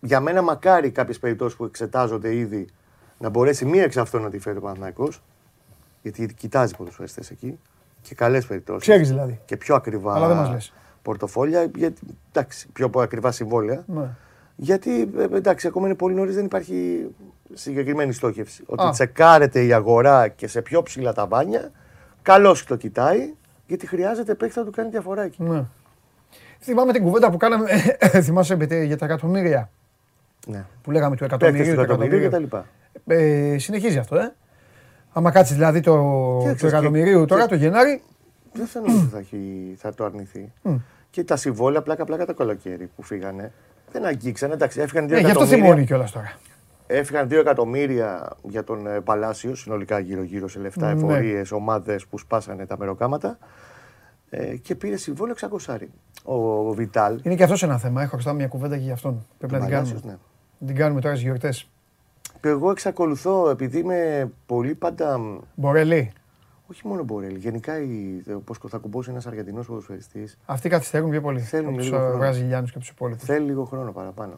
Για 0.00 0.20
μένα 0.20 0.42
μακάρι 0.42 0.90
κάποιες 0.90 1.18
περιπτώσεις 1.18 1.56
που 1.56 1.64
εξετάζονται 1.64 2.34
ήδη 2.34 2.68
να 3.18 3.28
μπορέσει 3.28 3.64
μία 3.64 3.82
εξ 3.82 3.96
αυτών 3.96 4.22
να 4.22 4.30
τη 4.30 4.38
φέρει 4.38 4.56
ο 4.56 4.60
Παναθηναϊκός, 4.60 5.22
γιατί 6.02 6.34
κοιτάζει 6.34 6.76
ποδοσφαιριστές 6.76 7.30
εκεί 7.30 7.58
και 8.02 8.14
καλές 8.14 8.46
περιπτώσεις. 8.46 8.82
Ξέρεις 8.88 9.08
δηλαδή. 9.08 9.40
Και 9.44 9.56
πιο 9.56 9.74
ακριβά 9.74 10.14
Αλλά 10.14 10.28
δεν 10.28 10.36
μας 10.36 10.50
λες. 10.50 10.72
πορτοφόλια, 11.02 11.70
γιατί, 11.74 12.00
εντάξει, 12.32 12.68
πιο 12.72 12.90
ακριβά 12.94 13.32
συμβόλαια. 13.32 13.84
Ναι. 13.86 14.08
Γιατί 14.62 15.10
ε, 15.18 15.22
εντάξει, 15.36 15.66
ακόμα 15.66 15.86
είναι 15.86 15.94
πολύ 15.96 16.14
νωρίς, 16.14 16.34
δεν 16.34 16.44
υπάρχει 16.44 17.06
συγκεκριμένη 17.54 18.12
στόχευση. 18.12 18.62
Ότι 18.66 18.86
Α. 18.86 18.90
τσεκάρεται 18.90 19.64
η 19.64 19.72
αγορά 19.72 20.28
και 20.28 20.46
σε 20.46 20.62
πιο 20.62 20.82
ψηλά 20.82 21.12
τα 21.12 21.26
βάνια, 21.26 21.70
καλώς 22.22 22.64
το 22.64 22.76
κοιτάει, 22.76 23.34
γιατί 23.66 23.86
χρειάζεται 23.86 24.34
παίκτη 24.34 24.58
να 24.58 24.64
του 24.64 24.70
κάνει 24.70 24.90
διαφορά 24.90 25.22
εκεί. 25.22 25.42
ναι. 25.42 25.64
Θυμάμαι 26.60 26.92
την 26.92 27.02
κουβέντα 27.02 27.30
που 27.30 27.36
κάναμε. 27.36 27.68
θυμάσαι 28.22 28.56
με 28.56 28.66
τε- 28.66 28.84
για 28.84 28.96
τα 28.98 29.04
εκατομμύρια; 29.04 29.70
Ναι. 30.46 30.64
που 30.82 30.90
λέγαμε 30.90 31.16
του 31.16 31.26
Παίκτες 31.26 31.38
εκατομμυρίου. 31.48 31.70
του 31.70 31.76
του 31.76 31.82
εκατομμυρίου 31.82 32.18
εκατομμυρίου. 32.18 32.48
κτλ. 33.04 33.12
Ε, 33.14 33.58
συνεχίζει 33.58 33.98
αυτό, 33.98 34.16
ε. 34.16 34.34
Άμα 35.12 35.30
κάτσεις 35.30 35.54
δηλαδή 35.56 35.80
το, 35.80 35.92
Και 36.42 36.48
του 36.48 36.54
ξέρεις, 36.54 36.74
εκατομμυρίου 36.74 37.20
και- 37.20 37.26
τώρα, 37.26 37.42
και- 37.42 37.48
το 37.48 37.54
Γενάρη, 37.54 38.02
Δεν 38.52 38.66
θα 38.66 38.80
νομίζω 38.80 38.98
ότι 39.00 39.08
θα, 39.10 39.18
έχει- 39.18 39.74
θα 39.78 39.94
το 39.94 40.04
αρνηθεί. 40.04 40.52
Και 41.10 41.24
τα 41.24 41.36
συμβόλαια 41.36 41.82
πλάκα-πλάκα 41.82 42.26
τα 42.26 42.32
καλοκαίρι 42.32 42.90
που 42.96 43.02
φύγανε. 43.02 43.52
Δεν 43.92 44.04
αγγίξαν, 44.04 44.50
εντάξει, 44.50 44.80
έφυγαν 44.80 45.06
δύο 45.08 45.16
ε, 45.16 45.20
γι' 45.20 45.26
αυτό 45.26 45.38
εκατομμύρια. 45.40 45.66
θυμώνει 45.68 45.86
κιόλας 45.86 46.10
τώρα. 46.12 46.32
Έφυγαν 46.86 47.26
2 47.28 47.32
εκατομμύρια 47.32 48.30
για 48.42 48.64
τον 48.64 48.86
ε, 48.86 49.00
Παλάσιος, 49.00 49.60
συνολικά 49.60 49.98
γύρω-γύρω 49.98 50.48
σε 50.48 50.58
λεφτά, 50.58 50.94
Ναι. 50.94 51.00
εφορίες, 51.00 51.52
ομάδες 51.52 52.06
που 52.06 52.18
σπάσανε 52.18 52.66
τα 52.66 52.78
μεροκάματα. 52.78 53.38
Ε, 54.30 54.56
και 54.56 54.74
πήρε 54.74 54.96
συμβόλαιο 54.96 55.34
600. 55.66 55.76
Ο, 56.24 56.34
ο 56.68 56.72
Βιτάλ. 56.72 57.20
Είναι 57.22 57.34
και 57.34 57.42
αυτός 57.42 57.62
ένα 57.62 57.78
θέμα. 57.78 58.00
Έχω 58.02 58.10
χρωστά 58.10 58.32
μια 58.32 58.48
κουβέντα 58.48 58.76
και 58.76 58.82
γι' 58.82 58.90
αυτόν. 58.92 59.26
Πρέπει 59.38 59.52
να 59.52 59.58
την 59.60 59.68
Παλάσιος, 59.68 60.00
κάνουμε. 60.00 60.18
ναι. 60.58 60.66
Την 60.66 60.76
κάνουμε 60.76 61.00
τώρα 61.00 61.14
στις 61.14 61.26
γιορτές. 61.26 61.68
Και 62.40 62.48
εγώ 62.48 62.70
εξακολουθώ, 62.70 63.50
επειδή 63.50 63.78
είμαι 63.78 64.30
πολύ 64.46 64.74
πάντα. 64.74 65.18
μ, 65.18 65.36
Μπορελή. 65.54 66.12
Όχι 66.70 66.86
μόνο 66.86 67.02
Μπορέλ, 67.02 67.34
γενικά 67.36 67.72
όπω 68.36 68.68
θα 68.68 68.78
κουμπώσει 68.78 69.10
ένας 69.10 69.26
Αργεντινός 69.26 69.66
ποδοσφαιριστής, 69.66 70.38
Αυτοί 70.46 70.68
καθυστερούν 70.68 71.10
πιο 71.10 71.20
πολύ. 71.20 71.40
Θέλουν 71.40 71.68
από 71.68 71.76
τους 71.76 71.86
λίγο 71.86 71.98
χρόνο. 71.98 72.16
Βραζιλιάνους 72.16 72.72
και 72.72 72.78
τους 72.78 72.88
υπόλοιπους. 72.88 73.24
θέλει 73.24 73.44
λίγο 73.46 73.64
χρόνο 73.64 73.92
παραπάνω. 73.92 74.32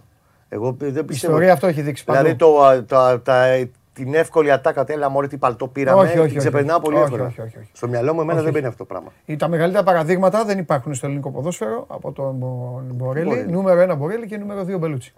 Εγώ 0.48 0.72
δεν 0.78 0.88
Η 0.88 1.04
πιστεύω. 1.04 1.32
ιστορία 1.32 1.52
αυτό 1.52 1.66
έχει 1.66 1.82
δείξει 1.82 2.04
Δηλαδή 2.06 2.34
παντού. 2.34 2.36
το, 2.36 2.84
το, 2.84 3.18
τα, 3.18 3.44
την 3.92 4.14
εύκολη 4.14 4.52
ατάκα, 4.52 4.84
τέλα 4.84 5.08
μόλι 5.08 5.28
τι 5.28 5.36
παλτό 5.36 5.68
πήραμε, 5.68 5.98
Όχι, 6.00 6.06
όχι, 6.08 6.16
την 6.18 6.24
όχι. 6.26 6.36
ξεπερνάω 6.36 6.80
πολύ 6.80 6.94
Όχι, 6.96 7.04
εύκολα. 7.04 7.24
όχι, 7.26 7.40
όχι, 7.40 7.58
όχι. 7.58 7.70
Στο 7.72 7.88
μυαλό 7.88 8.14
μου 8.14 8.20
εμένα 8.20 8.32
Όχι, 8.32 8.40
δεν 8.44 8.44
όχι. 8.44 8.52
μπαίνει 8.52 8.66
αυτό 8.66 8.84
το 8.84 8.88
πράγμα. 8.92 9.12
Οι- 9.24 9.36
Τα 9.36 9.48
μεγαλύτερα 9.48 9.84
παραδείγματα 9.84 10.44
δεν 10.44 10.58
υπάρχουν 10.58 10.94
στο 10.94 11.06
ελληνικό 11.06 11.30
ποδόσφαιρο 11.30 11.84
από 11.88 12.12
τον 12.12 12.34
Μπο- 12.34 12.82
Μπορέλη. 12.94 13.24
Μπορέλη. 13.26 13.50
Νούμερο 13.52 13.80
ένα 13.80 13.94
Μπορέλη 13.94 14.26
και 14.26 14.36
νούμερο 14.36 14.64
δύο 14.64 14.78
Μπελούτσι. 14.78 15.14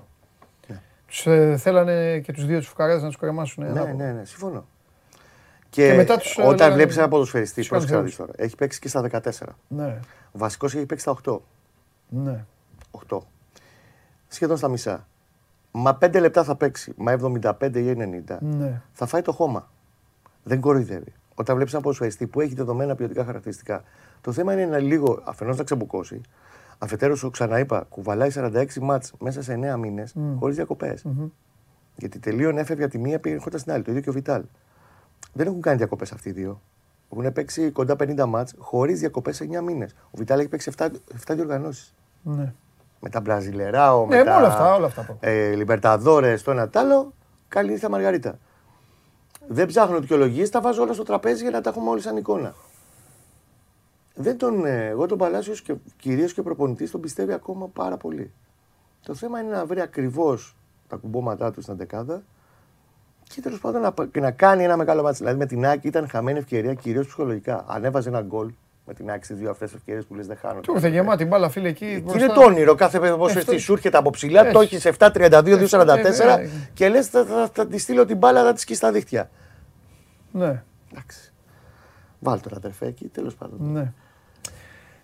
Ναι. 0.69 0.81
Τους 1.07 1.27
ε, 1.27 1.57
θέλανε 1.57 2.19
και 2.19 2.33
τους 2.33 2.47
δύο 2.47 2.59
τους 2.59 2.69
φουκαράδε 2.69 3.01
να 3.01 3.07
τους 3.07 3.17
κρεμάσουν. 3.17 3.65
Ναι, 3.73 3.81
ναι, 3.97 4.13
ναι, 4.13 4.25
συμφωνώ. 4.25 4.65
Και, 5.75 5.89
Και 5.89 5.95
μετά 5.95 6.17
τους, 6.17 6.37
ε, 6.39 6.41
όταν 6.41 6.53
λέγανε- 6.57 6.75
βλέπεις 6.75 6.97
ένα 6.97 7.09
ποδοσφαιριστή, 7.09 7.61
τους 7.61 7.69
πρόσεξε 7.69 7.95
να 7.95 8.01
κάνουν 8.01 8.11
δεις 8.17 8.19
τώρα. 8.27 8.33
Έχει 8.45 8.57
παίξει 8.57 8.79
και 8.81 8.89
στα 8.89 9.01
14. 9.01 9.57
ναι, 9.69 10.01
Ο 10.33 10.39
βασικός 10.39 10.75
έχει 10.75 10.87
παίξει 10.87 11.05
στα 11.05 11.11
8. 11.11 11.43
ναι. 12.09 12.45
8. 12.91 13.19
Σχεδόν 14.29 14.57
στα 14.57 14.69
μισά. 14.69 15.07
Μα 15.71 15.95
5 15.95 16.21
λεπτά 16.21 16.45
θα 16.45 16.57
παίξει. 16.57 16.93
Μα 16.97 17.13
75 17.13 17.81
ή 17.81 17.95
90. 17.97 18.39
ναι. 18.41 18.81
Θα 18.93 19.07
φάει 19.07 19.23
το 19.23 19.33
χώμα. 19.33 19.71
Δεν 20.43 20.61
κοροϊδεύει. 20.61 21.13
Όταν 21.35 21.55
βλέπεις 21.55 21.73
ένα 21.73 21.83
ποδοσφαιριστή 21.83 22.27
που 22.27 22.41
έχει 22.41 22.55
δεδομένα 22.55 22.95
ποιοτικά 22.95 23.25
χαρακτηριστικά, 23.25 23.83
το 24.21 24.33
θέμα 24.33 24.53
είναι 24.53 24.67
να 24.67 24.79
λίγο 24.79 25.21
αφενός 25.25 25.57
να 25.57 25.65
ξεμπουκώσει. 25.65 26.21
Αφετέρου, 26.79 27.17
σου 27.17 27.31
ξαναείπα, 27.31 27.87
κουβαλάει 27.89 28.31
46 28.35 28.81
μάτς 28.81 29.13
μέσα 29.19 29.43
σε 29.43 29.53
9 29.75 29.77
μήνες 29.79 30.15
mm. 30.17 30.21
χωρίς 30.39 30.57
διακοπές. 30.57 31.05
Γιατί 31.97 32.19
τελείωνε, 32.19 32.61
έφευγε 32.61 32.83
από 32.85 32.93
τη 32.93 32.99
μία, 32.99 33.19
πήγε 33.19 33.35
έρχονταν 33.35 33.61
στην 33.61 33.73
άλλη. 33.73 33.83
Το 33.83 33.91
ίδιο 33.91 34.03
και 34.03 34.11
ο 34.11 34.13
Βιτάλ. 34.13 34.43
Δεν 35.33 35.47
έχουν 35.47 35.61
κάνει 35.61 35.77
διακοπές 35.77 36.13
αυτοί 36.13 36.29
οι 36.29 36.33
δύο. 36.33 36.61
Έχουν 37.13 37.33
παίξει 37.33 37.71
κοντά 37.71 37.97
50 37.99 38.25
μάτς 38.27 38.55
χωρίς 38.59 38.99
διακοπές 39.01 39.37
σε 39.37 39.45
9 39.45 39.61
μήνες. 39.63 39.93
Ο 40.07 40.17
Βιτάλ 40.17 40.39
έχει 40.39 40.49
παίξει 40.49 40.71
7, 40.77 40.89
7 41.27 41.35
διοργανώσεις. 41.35 41.95
ναι. 42.23 42.53
Με 43.01 43.11
τα 43.11 43.21
Μπραζιλεράο, 43.21 44.07
Ναι, 44.07 44.17
με 44.17 44.23
με 44.23 44.25
τα 44.31 44.37
όλα 44.37 44.47
αυτά, 44.47 44.75
όλα 44.75 44.87
αυτά. 44.87 45.17
ε, 45.21 45.55
Λιμπερταδόρες, 45.55 46.43
το 46.43 46.51
ένα 46.51 46.69
τ' 46.69 46.77
άλλο. 46.77 47.13
Καλή 47.49 47.71
νύχτα 47.71 47.89
Μαργαρίτα. 47.89 48.39
Δεν 49.49 49.67
ψάχνω 49.67 50.01
δικαιολογίες, 50.01 50.51
τα 50.51 50.61
βάζω 50.61 50.83
όλα 50.83 50.93
στο 50.93 51.03
τραπέζι 51.03 51.43
για 51.43 51.51
να 51.51 51.61
τα 51.61 51.71
έχουμε 51.71 51.91
όλοι 51.91 52.01
σαν 52.01 52.17
εικόνα. 52.17 52.55
Δεν 54.15 54.39
τον, 54.39 54.65
ε, 54.67 54.87
εγώ 54.87 55.07
τον 55.07 55.19
Παλάσιος 55.19 55.63
και 55.63 55.75
κυρίως 55.97 56.35
και 56.35 56.43
προπονητής 56.43 56.91
τον 56.91 57.01
πιστεύει 57.01 57.33
ακόμα 57.33 57.69
πάρα 57.69 57.97
πολύ. 57.97 58.33
Το 59.03 59.15
θέμα 59.15 59.41
είναι 59.41 59.51
να 59.51 59.67
βρει 59.67 59.81
ακριβώς 59.81 60.57
τα 60.89 60.97
κουμπώματά 60.97 61.51
του 61.51 61.61
στην 61.63 61.77
δεκάδα 61.77 62.23
και 63.29 63.41
τέλος 63.41 63.59
πάντων 63.61 63.81
να, 63.81 63.93
πα- 63.93 64.07
και 64.13 64.21
να 64.21 64.31
κάνει 64.31 64.63
ένα 64.65 64.77
μεγάλο 64.77 65.03
μάτι. 65.03 65.17
Δηλαδή 65.17 65.39
με 65.39 65.47
την 65.47 65.67
Άκη 65.67 65.87
ήταν 65.87 66.09
χαμένη 66.09 66.39
ευκαιρία 66.39 66.75
κυρίως 66.75 67.07
ψυχολογικά. 67.07 67.65
Ανέβαζε 67.69 68.09
ένα 68.09 68.21
γκολ 68.21 68.51
με 68.87 68.95
την 68.95 69.11
Άκη 69.11 69.25
στις 69.25 69.37
δύο 69.37 69.51
αυτές 69.51 69.75
ευκαιρίες 69.75 70.05
που 70.05 70.15
λες 70.15 70.27
δεν 70.27 70.37
χάνω. 70.37 70.61
Του 70.61 70.73
ήρθε 70.75 70.89
γεμάτη 70.89 71.25
μπάλα, 71.25 71.49
φίλε 71.49 71.69
εκεί. 71.69 71.87
Και 71.95 72.01
μπροστά. 72.01 72.25
είναι 72.25 72.33
το 72.33 72.41
όνειρο. 72.45 72.75
Κάθε 72.75 72.99
ποδοσφαιριστή 72.99 73.51
Αυτό- 73.51 73.59
σου 73.63 73.73
έρχεται 73.73 73.97
από 73.97 74.11
ψηλά, 74.11 74.41
Έτσι. 74.41 74.53
το 74.53 74.61
έχει 74.61 74.77
7-32-2-44 74.77 76.39
Ε, 76.39 76.43
ε, 76.43 76.49
και 76.75 76.89
λες 76.89 77.07
θα, 77.09 77.25
θα, 77.25 77.51
θα 77.53 77.67
τη 77.67 77.79
στείλω 77.79 78.05
την 78.05 78.17
μπάλα, 78.17 78.43
θα 78.45 78.53
της 78.53 78.63
σκίσει 78.63 78.79
στα 78.79 78.93
δίχτυα. 78.93 79.31
Ναι, 80.31 80.63
Εντάξει. 80.93 81.33
Βάλ 82.19 82.41
το 82.41 82.51
αδερφέ 82.57 82.87
εκεί, 82.87 83.05
τέλος 83.07 83.35
πάντων. 83.35 83.59
ναι. 83.73 83.93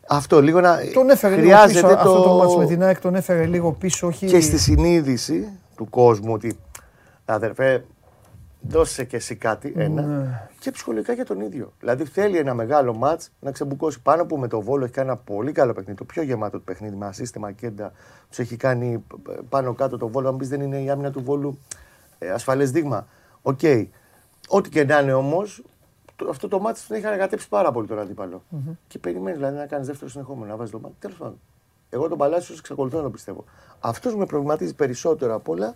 Αυτό 0.09 0.43
λίγο 0.43 0.61
να. 0.61 0.77
Τον 0.95 1.11
έφερε 1.11 1.35
λίγο 1.35 1.47
χρειάζεται 1.47 1.81
πίσω. 1.81 1.87
το... 1.87 1.93
Αυτό 1.95 2.23
το 2.23 2.35
μάτς 2.35 2.57
με 2.57 2.67
την 2.67 2.83
ΑΕΚ 2.83 3.01
τον 3.01 3.15
έφερε 3.15 3.45
λίγο 3.47 3.73
πίσω. 3.73 4.07
Όχι... 4.07 4.27
Και 4.27 4.41
στη 4.41 4.59
συνείδηση 4.59 5.49
του 5.77 5.89
κόσμου 5.89 6.33
ότι 6.33 6.59
αδερφέ, 7.25 7.85
δώσε 8.61 9.05
και 9.05 9.17
εσύ 9.17 9.37
κάτι, 9.37 9.73
ένα. 9.77 10.03
Ναι. 10.03 10.49
Και 10.59 10.71
ψυχολογικά 10.71 11.13
για 11.13 11.25
τον 11.25 11.41
ίδιο. 11.41 11.73
Δηλαδή 11.81 12.05
θέλει 12.05 12.37
ένα 12.37 12.55
μεγάλο 12.55 12.95
μάτς 12.95 13.31
να 13.41 13.51
ξεμπουκώσει 13.51 14.01
πάνω 14.01 14.27
που 14.27 14.37
με 14.37 14.49
το 14.49 14.61
Βόλο 14.61 14.85
έχει 14.85 14.93
κάνει 14.93 15.09
ένα 15.09 15.17
πολύ 15.17 15.53
καλό 15.53 15.73
παιχνίδι. 15.73 15.99
Το 15.99 16.05
πιο 16.05 16.23
γεμάτο 16.23 16.59
του 16.59 16.65
παιχνίδι 16.65 16.97
με 16.97 17.13
σύστημα 17.13 17.53
κέντα. 17.53 17.93
Τους 18.29 18.39
έχει 18.39 18.57
κάνει 18.57 19.05
ε, 19.29 19.33
πάνω 19.49 19.75
κάτω 19.75 19.97
το 19.99 20.09
Βόλο. 20.09 20.29
Αν 20.29 20.37
πεις 20.37 20.49
δεν 20.49 20.61
είναι 20.61 20.81
η 20.83 20.91
άμυνα 20.91 21.11
του 21.11 21.23
Βόλου 21.23 21.59
ε, 22.19 22.31
ασφαλές 22.31 22.71
δείγμα. 22.71 23.07
Οκ. 23.43 23.61
Ό,τι 24.49 24.69
και 24.69 24.85
να 24.85 25.01
είναι 25.01 25.13
όμως, 25.13 25.63
αυτό 26.29 26.49
το 26.49 26.61
μάτι 26.61 26.81
τον 26.89 26.97
έχει 26.97 27.07
ανακατέψει 27.07 27.49
πάρα 27.49 27.73
πολύ 27.73 27.87
τον 27.87 27.99
αντίπαλο. 27.99 28.43
Mm-hmm. 28.53 28.77
Και 28.89 28.99
περιμένεις 28.99 29.39
δηλαδή 29.39 29.57
να 29.57 29.67
κάνεις 29.67 29.87
δεύτερο 29.87 30.11
συνεχόμενο, 30.11 30.51
να 30.51 30.57
βάζεις 30.57 30.73
το 30.73 30.81
μάτι. 30.81 30.95
Τέλος 30.99 31.17
πάντων. 31.17 31.41
Εγώ 31.91 32.09
τον 32.09 32.19
Παλάσιος 32.19 32.59
εξακολουθώ 32.59 32.97
να 32.97 33.03
το 33.03 33.11
πιστεύω. 33.11 33.45
Αυτός 33.81 34.17
με 34.17 34.27
προβληματίζει 34.27 34.75
περισσότερο 34.75 35.35
απ' 35.35 35.49
όλα 35.49 35.75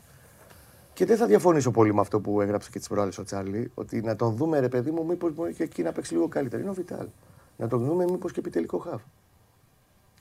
και 0.95 1.05
δεν 1.05 1.17
θα 1.17 1.27
διαφωνήσω 1.27 1.71
πολύ 1.71 1.95
με 1.95 2.01
αυτό 2.01 2.21
που 2.21 2.41
έγραψε 2.41 2.71
και 2.71 2.79
τις 2.79 2.89
προάλλες 2.89 3.19
ο 3.19 3.25
Τσάρλι. 3.25 3.71
Ότι 3.75 4.01
να 4.01 4.17
τον 4.17 4.37
δούμε, 4.37 4.59
ρε 4.59 4.69
παιδί 4.69 4.91
μου, 4.91 5.05
μήπως 5.05 5.35
μπορεί 5.35 5.55
και 5.55 5.63
εκεί 5.63 5.83
να 5.83 5.93
παίξει 5.93 6.13
λίγο 6.13 6.29
καλύτερα. 6.29 6.63
Είναι 6.63 6.71
ο 6.71 6.75
Βιτάλ. 6.75 7.07
Να 7.57 7.69
τον 7.69 7.85
δούμε, 7.85 8.05
μήπως 8.05 8.33
και 8.33 8.39
επιτελικό 8.41 8.79
χάφ. 8.79 9.01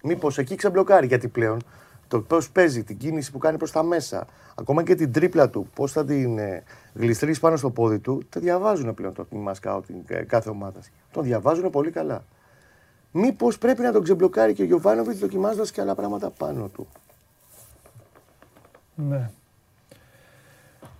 Μήπως 0.04 0.38
εκεί 0.38 0.56
ξεμπλοκάρει 0.56 1.08
γιατί 1.08 1.28
πλέον 1.28 1.62
το 2.08 2.22
πώς 2.22 2.50
παίζει, 2.50 2.84
την 2.84 2.98
κίνηση 2.98 3.32
που 3.32 3.38
κάνει 3.38 3.58
προς 3.58 3.72
τα 3.72 3.84
μέσα, 3.84 4.28
ακόμα 4.56 4.84
και 4.84 4.96
την 4.96 5.12
τρίπλα 5.12 5.50
του, 5.50 5.68
πώς 5.76 5.92
θα 5.92 6.06
την 6.06 6.38
ε, 6.38 6.64
γλιστρήσει 6.94 7.40
πάνω 7.40 7.56
στο 7.56 7.70
πόδι 7.70 8.00
του, 8.00 8.22
τα 8.30 8.40
διαβάζουν 8.40 8.94
πλέον 8.94 9.14
το 9.14 9.26
τμήμα 9.26 9.54
σκάουτινγκ 9.54 10.04
ε, 10.08 10.24
κάθε 10.24 10.50
ομάδα. 10.50 10.80
Τον 11.12 11.24
διαβάζουν 11.24 11.70
πολύ 11.70 11.92
καλά. 11.92 12.24
Μήπως 13.12 13.58
πρέπει 13.58 13.82
να 13.82 13.92
τον 13.92 14.04
ξεμπλοκάρει 14.04 14.54
και 14.54 14.62
ο 14.62 14.66
Γιωβάνοβιτς 14.66 15.20
δοκιμάζοντας 15.20 15.72
και 15.72 15.82
άλλα 15.82 15.96
πράγματα 15.96 16.30
πάνω 16.30 16.68
του. 16.68 16.88
Ναι. 18.96 19.30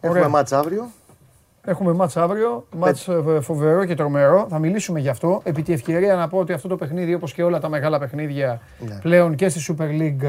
Έχουμε 0.04 0.28
μάτς 0.28 0.52
αύριο. 0.52 0.90
Έχουμε 1.66 1.94
μάτς 1.94 2.18
αύριο, 2.18 2.68
μάτς 2.76 3.08
ε, 3.08 3.40
φοβερό 3.42 3.86
και 3.86 3.96
τρομερό. 3.96 4.46
Θα 4.50 4.60
μιλήσουμε 4.60 5.00
γι' 5.00 5.10
αυτό. 5.10 5.42
Επί 5.44 5.62
τη 5.62 5.74
ευκαιρία 5.74 6.16
να 6.16 6.28
πω 6.28 6.38
ότι 6.38 6.54
αυτό 6.54 6.68
το 6.68 6.76
παιχνίδι, 6.76 7.14
όπως 7.14 7.34
και 7.34 7.44
όλα 7.44 7.60
τα 7.60 7.70
μεγάλα 7.70 8.00
παιχνίδια 8.00 8.62
ναι. 8.80 9.00
πλέον 9.02 9.36
και 9.36 9.50
στη 9.50 9.76
Super 9.78 9.90
League, 9.90 10.24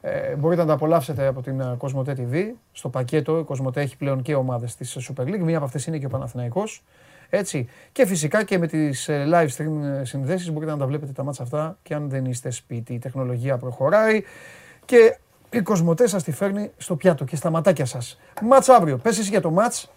ε, 0.00 0.30
ε, 0.30 0.34
μπορείτε 0.34 0.60
να 0.60 0.66
τα 0.66 0.74
απολαύσετε 0.74 1.26
από 1.26 1.42
την 1.42 1.62
Κοσμοτέ 1.78 2.16
TV. 2.18 2.44
Στο 2.72 2.88
πακέτο, 2.88 3.38
η 3.38 3.44
Κοσμοτέ 3.44 3.80
έχει 3.80 3.96
πλέον 3.96 4.22
και 4.22 4.34
ομάδες 4.34 4.76
της 4.76 4.96
Super 5.08 5.22
League. 5.22 5.40
Μία 5.40 5.56
από 5.56 5.66
αυτές 5.66 5.86
είναι 5.86 5.98
και 5.98 6.06
ο 6.06 6.08
Παναθηναϊκός. 6.08 6.84
Έτσι. 7.30 7.68
Και 7.92 8.06
φυσικά 8.06 8.44
και 8.44 8.58
με 8.58 8.66
τις 8.66 9.08
live 9.10 9.48
stream 9.56 10.00
συνδέσεις 10.02 10.52
μπορείτε 10.52 10.72
να 10.72 10.78
τα 10.78 10.86
βλέπετε 10.86 11.12
τα 11.12 11.22
μάτσα 11.22 11.42
αυτά 11.42 11.78
και 11.82 11.94
αν 11.94 12.08
δεν 12.08 12.24
είστε 12.24 12.50
σπίτι 12.50 12.94
η 12.94 12.98
τεχνολογία 12.98 13.56
προχωράει. 13.56 14.22
Και 14.84 15.18
η 15.50 15.62
Κοσμοτέ 15.62 16.06
σας 16.06 16.22
τη 16.22 16.32
φέρνει 16.32 16.72
στο 16.76 16.96
πιάτο 16.96 17.24
και 17.24 17.36
στα 17.36 17.50
ματάκια 17.50 17.84
σας. 17.84 18.18
Μάτς 18.42 18.68
αύριο. 18.68 18.96
Πες 18.96 19.18
εσύ 19.18 19.28
για 19.28 19.40
το 19.40 19.50
μάτς 19.50 19.90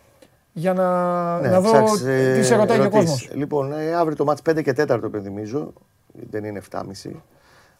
για 0.53 0.73
να, 0.73 1.39
ναι, 1.39 1.49
να 1.49 1.61
δω 1.61 2.07
ε, 2.07 2.39
τι 2.39 2.43
σε 2.45 2.55
ρωτάει 2.55 2.79
ο 2.79 2.89
κόσμος. 2.89 3.29
Λοιπόν, 3.33 3.73
ε, 3.73 3.93
αύριο 3.93 4.15
το 4.15 4.23
μάτς 4.23 4.41
5 4.49 4.63
και 4.63 4.71
4 4.71 4.85
το 4.85 5.05
επενδυμίζω. 5.05 5.73
Δεν 6.29 6.43
είναι 6.43 6.61
7,5. 6.71 7.11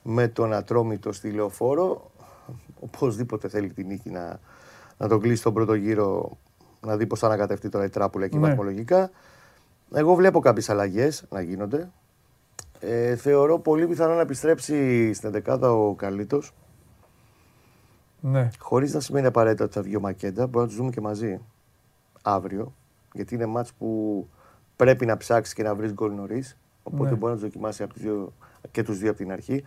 Με 0.02 0.28
τον 0.28 0.54
Ατρόμητο 0.54 1.12
στη 1.12 1.30
Λεωφόρο. 1.30 2.12
Οπωσδήποτε 2.80 3.48
θέλει 3.48 3.70
την 3.70 3.88
νίκη 3.88 4.10
να, 4.10 4.40
να 4.98 5.08
τον 5.08 5.20
κλείσει 5.20 5.44
τον 5.44 5.54
πρώτο 5.54 5.74
γύρο. 5.74 6.38
Να 6.82 6.98
δει 6.98 7.06
πώς 7.06 7.20
θα 7.20 7.28
ανακατευτεί 7.28 7.70
τώρα 7.70 7.86
η 7.86 7.90
τράπουλα 7.90 8.26
εκεί 8.26 8.38
ναι. 8.38 8.48
βαθμολογικά. 8.48 9.10
Εγώ 9.94 10.16
βλέπω 10.16 10.40
κάποιες 10.40 10.70
αλλαγές 10.70 11.24
να 11.30 11.42
γίνονται. 11.42 11.90
Ε, 12.80 13.16
θεωρώ 13.16 13.60
πολύ 13.60 13.88
πιθανό 13.88 14.14
να 14.14 14.22
επιστρέψει 14.22 15.14
στην 15.14 15.44
11 15.46 15.60
ο 15.62 15.94
Καλίτος 15.96 16.54
ναι. 18.22 18.50
Χωρίς 18.60 18.94
να 18.94 19.00
σημαίνει 19.00 19.28
απαραίτητα 19.28 19.64
ότι 19.64 19.74
θα 19.74 19.82
βγει 19.82 19.96
ο 19.96 20.00
Μακέντα, 20.00 20.46
μπορούμε 20.46 20.62
να 20.62 20.68
τους 20.68 20.76
δούμε 20.76 20.90
και 20.90 21.02
μαζί 21.02 21.40
αύριο. 22.22 22.74
Γιατί 23.14 23.36
είναι 23.36 23.46
μάτς 23.46 23.74
που 23.74 24.28
πρέπει 24.76 25.06
να 25.06 25.18
ψάξεις 25.18 25.54
και 25.54 25.64
να 25.64 25.76
βρεις 25.76 25.94
γκολ 25.94 26.14
νωρίς. 26.14 26.58
Οπότε 26.84 27.10
ναι. 27.10 27.16
μπορεί 27.16 27.34
να 27.34 27.40
τους 27.40 27.48
δοκιμάσει 27.48 27.84
από 27.84 27.94
δύο, 27.98 28.34
και 28.72 28.84
τους 28.84 28.98
δύο 28.98 29.10
από 29.10 29.18
την 29.18 29.32
αρχή. 29.32 29.64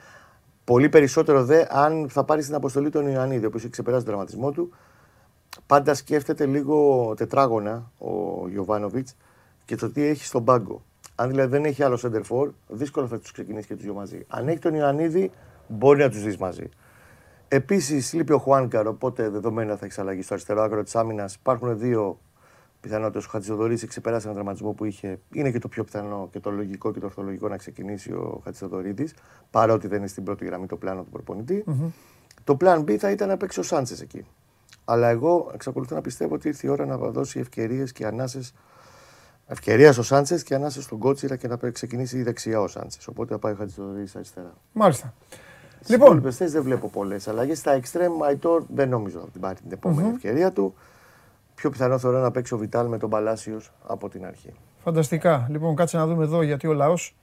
Πολύ 0.64 0.88
περισσότερο 0.88 1.44
δε 1.44 1.64
αν 1.68 2.08
θα 2.08 2.24
πάρει 2.24 2.44
την 2.44 2.54
αποστολή 2.54 2.90
τον 2.90 3.06
Ιωαννίδη, 3.06 3.44
ο 3.44 3.46
οποίος 3.46 3.62
έχει 3.62 3.72
ξεπεράσει 3.72 4.04
τον 4.04 4.12
δραματισμό 4.12 4.50
του. 4.50 4.72
Πάντα 5.66 5.94
σκέφτεται 5.94 6.46
λίγο 6.46 7.14
τετράγωνα 7.16 7.90
ο 7.98 8.08
Γιωβάνοβιτς 8.48 9.16
και 9.64 9.76
το 9.76 9.90
τι 9.90 10.02
έχει 10.02 10.24
στον 10.24 10.44
πάγκο. 10.44 10.82
Αν 11.14 11.28
δηλαδή 11.28 11.50
δεν 11.50 11.64
έχει 11.64 11.82
άλλο 11.82 11.98
center 12.02 12.50
δύσκολα 12.68 13.06
θα 13.06 13.18
τους 13.18 13.32
ξεκινήσει 13.32 13.66
και 13.66 13.74
τους 13.74 13.84
δύο 13.84 13.94
μαζί. 13.94 14.24
Αν 14.28 14.48
έχει 14.48 14.58
τον 14.58 14.74
Ιωαννίδη, 14.74 15.30
μπορεί 15.68 15.98
να 15.98 16.08
τους 16.10 16.22
δεις 16.22 16.36
μαζί. 16.36 16.68
Επίσης, 17.48 18.12
λείπει 18.12 18.32
ο 18.32 18.38
Χουάνκαρ, 18.38 18.86
οπότε 18.86 19.28
δεδομένα 19.28 19.76
θα 19.76 19.86
έχει 19.86 20.00
αλλαγή 20.00 20.22
στο 20.22 20.34
αριστερό 20.34 20.62
άκρο 20.62 20.82
της 20.82 20.96
άμυνας. 20.96 21.34
Υπάρχουν 21.34 21.78
δύο 21.78 22.18
πιθανότητες. 22.80 23.26
Ο 23.26 23.28
Χατζηδωρή 23.28 23.74
έχει 23.74 23.86
ξεπεράσει 23.86 24.22
έναν 24.22 24.34
τραυματισμό 24.34 24.72
που 24.72 24.84
είχε. 24.84 25.18
Είναι 25.32 25.50
και 25.50 25.58
το 25.58 25.68
πιο 25.68 25.84
πιθανό 25.84 26.28
και 26.32 26.40
το 26.40 26.50
λογικό 26.50 26.92
και 26.92 27.00
το 27.00 27.06
ορθολογικό 27.06 27.48
να 27.48 27.56
ξεκινήσει 27.56 28.12
ο 28.12 28.40
Χατζηδωρήτη, 28.44 29.08
παρότι 29.50 29.88
δεν 29.88 29.98
είναι 29.98 30.06
στην 30.06 30.24
πρώτη 30.24 30.44
γραμμή 30.44 30.66
το 30.66 30.76
πλάνο 30.76 31.02
του 31.02 31.10
προπονητη 31.10 31.64
Το 32.44 32.56
πλάν 32.56 32.82
B 32.82 32.96
θα 32.96 33.10
ήταν 33.10 33.28
να 33.28 33.36
παίξει 33.36 33.60
ο 33.60 33.62
Σάντσες 33.62 34.00
εκεί. 34.00 34.26
Αλλά 34.84 35.08
εγώ 35.08 35.50
εξακολουθώ 35.54 35.94
να 35.94 36.00
πιστεύω 36.00 36.34
ότι 36.34 36.48
ήρθε 36.48 36.66
η 36.66 36.70
ώρα 36.70 36.86
να 36.86 36.96
δώσει 36.96 37.40
ευκαιρίες 37.40 37.92
και 37.92 38.06
ανάσες. 38.06 38.54
Ευκαιρίας 39.46 39.94
στο 39.94 40.02
Σάντσες 40.02 40.42
και 40.42 40.54
ανάσες 40.54 40.84
στον 40.84 40.98
Κότσιρα 40.98 41.36
και 41.36 41.48
να 41.48 41.70
ξεκινήσει 41.70 42.18
η 42.18 42.22
δεξιά 42.22 42.60
ο 42.60 42.68
Σάντσες. 42.68 43.06
Οπότε 43.06 43.32
θα 43.32 43.38
πάει 43.38 43.52
ο 43.52 43.56
Χατζηδωρή 43.56 44.06
αριστερά. 44.14 44.54
Μάλιστα. 44.72 45.14
Λοιπόν, 45.86 46.14
λοιπόν 46.14 46.32
δεν 46.38 46.62
βλέπω 46.62 46.88
πολλές 46.88 47.28
αλλαγές. 47.28 47.58
Στα 47.58 47.80
extreme, 47.80 48.24
Αϊτόρ 48.26 48.64
δεν 48.74 48.88
νομίζω 48.88 49.20
ότι 49.20 49.38
πάρει 49.38 49.54
την 49.54 49.72
επομενη 49.72 50.08
ευκαιρία 50.08 50.52
του. 50.52 50.74
Πιο 51.54 51.70
πιθανό 51.70 51.98
θεωρώ 51.98 52.18
να 52.18 52.30
παίξει 52.30 52.54
ο 52.54 52.58
Βιτάλ 52.58 52.86
με 52.86 52.98
τον 52.98 53.10
Παλάσιος 53.10 53.72
από 53.86 54.08
την 54.08 54.26
αρχή. 54.26 54.52
Φανταστικά. 54.82 55.46
Λοιπόν, 55.50 55.76
κάτσε 55.76 55.96
να 55.96 56.06
δούμε 56.06 56.24
εδώ 56.24 56.42
γιατί 56.42 56.66
ο 56.66 56.72
λαός 56.72 57.16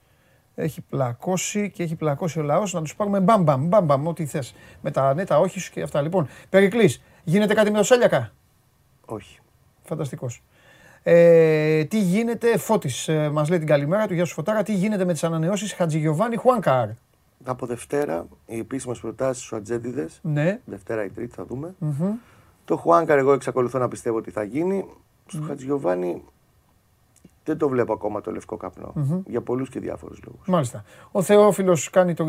έχει 0.55 0.81
πλακώσει 0.81 1.71
και 1.71 1.83
έχει 1.83 1.95
πλακώσει 1.95 2.39
ο 2.39 2.41
λαός. 2.41 2.73
Να 2.73 2.81
τους 2.81 2.95
πάρουμε 2.95 3.19
μπαμπαμ, 3.19 3.67
μπαμπαμ, 3.67 4.07
ό,τι 4.07 4.25
θες. 4.25 4.55
Με 4.81 4.91
τα 4.91 5.13
ναι, 5.13 5.25
τα 5.25 5.39
όχι 5.39 5.59
σου 5.59 5.71
και 5.71 5.81
αυτά. 5.81 6.01
Λοιπόν, 6.01 6.27
Περικλής, 6.49 7.01
γίνεται 7.23 7.53
κάτι 7.53 7.71
με 7.71 7.77
το 7.77 7.83
Σέλιακα; 7.83 8.31
Όχι. 9.05 9.39
Φανταστικός. 9.83 10.43
Ε, 11.03 11.83
τι 11.83 11.99
γίνεται, 11.99 12.57
Φώτης, 12.57 13.07
ε, 13.07 13.29
μας 13.29 13.49
λέει 13.49 13.57
την 13.57 13.67
καλημέρα 13.67 14.07
του, 14.07 14.13
Γεια 14.13 14.25
σου 14.25 14.33
Φωτάρα, 14.33 14.63
τι 14.63 14.73
γίνεται 14.73 15.05
με 15.05 15.13
τις 15.13 15.23
ανανεώσεις 15.23 15.73
Χατζηγιοβάνι 15.73 16.35
Χουάνκαρ 16.35 16.89
από 17.43 17.65
Δευτέρα 17.65 18.27
οι 18.45 18.59
επίσημες 18.59 18.99
προτάσεις 18.99 19.43
στους 19.43 19.57
Ατζέντιδες. 19.57 20.19
Ναι. 20.23 20.59
Δευτέρα 20.65 21.03
ή 21.03 21.09
Τρίτη 21.09 21.35
θα 21.35 21.45
δούμε. 21.45 21.75
Mm-hmm. 21.81 22.11
Το 22.65 22.77
Χουάνκαρ, 22.77 23.17
εγώ 23.17 23.33
εξακολουθώ 23.33 23.79
να 23.79 23.87
πιστεύω 23.87 24.17
ότι 24.17 24.31
θα 24.31 24.43
γίνει. 24.43 24.85
Στο 25.25 25.39
mm-hmm. 25.39 25.47
Χατζιωβάνι 25.47 26.23
δεν 27.43 27.57
το 27.57 27.69
βλέπω 27.69 27.93
ακόμα 27.93 28.21
το 28.21 28.31
λευκό 28.31 28.57
καπνό. 28.57 28.93
Mm-hmm. 28.95 29.21
Για 29.25 29.41
πολλούς 29.41 29.69
και 29.69 29.79
διάφορους 29.79 30.19
λόγους. 30.25 30.47
Μάλιστα. 30.47 30.83
Ο 31.11 31.21
Θεόφιλος 31.21 31.89
κάνει 31.89 32.13
το, 32.13 32.25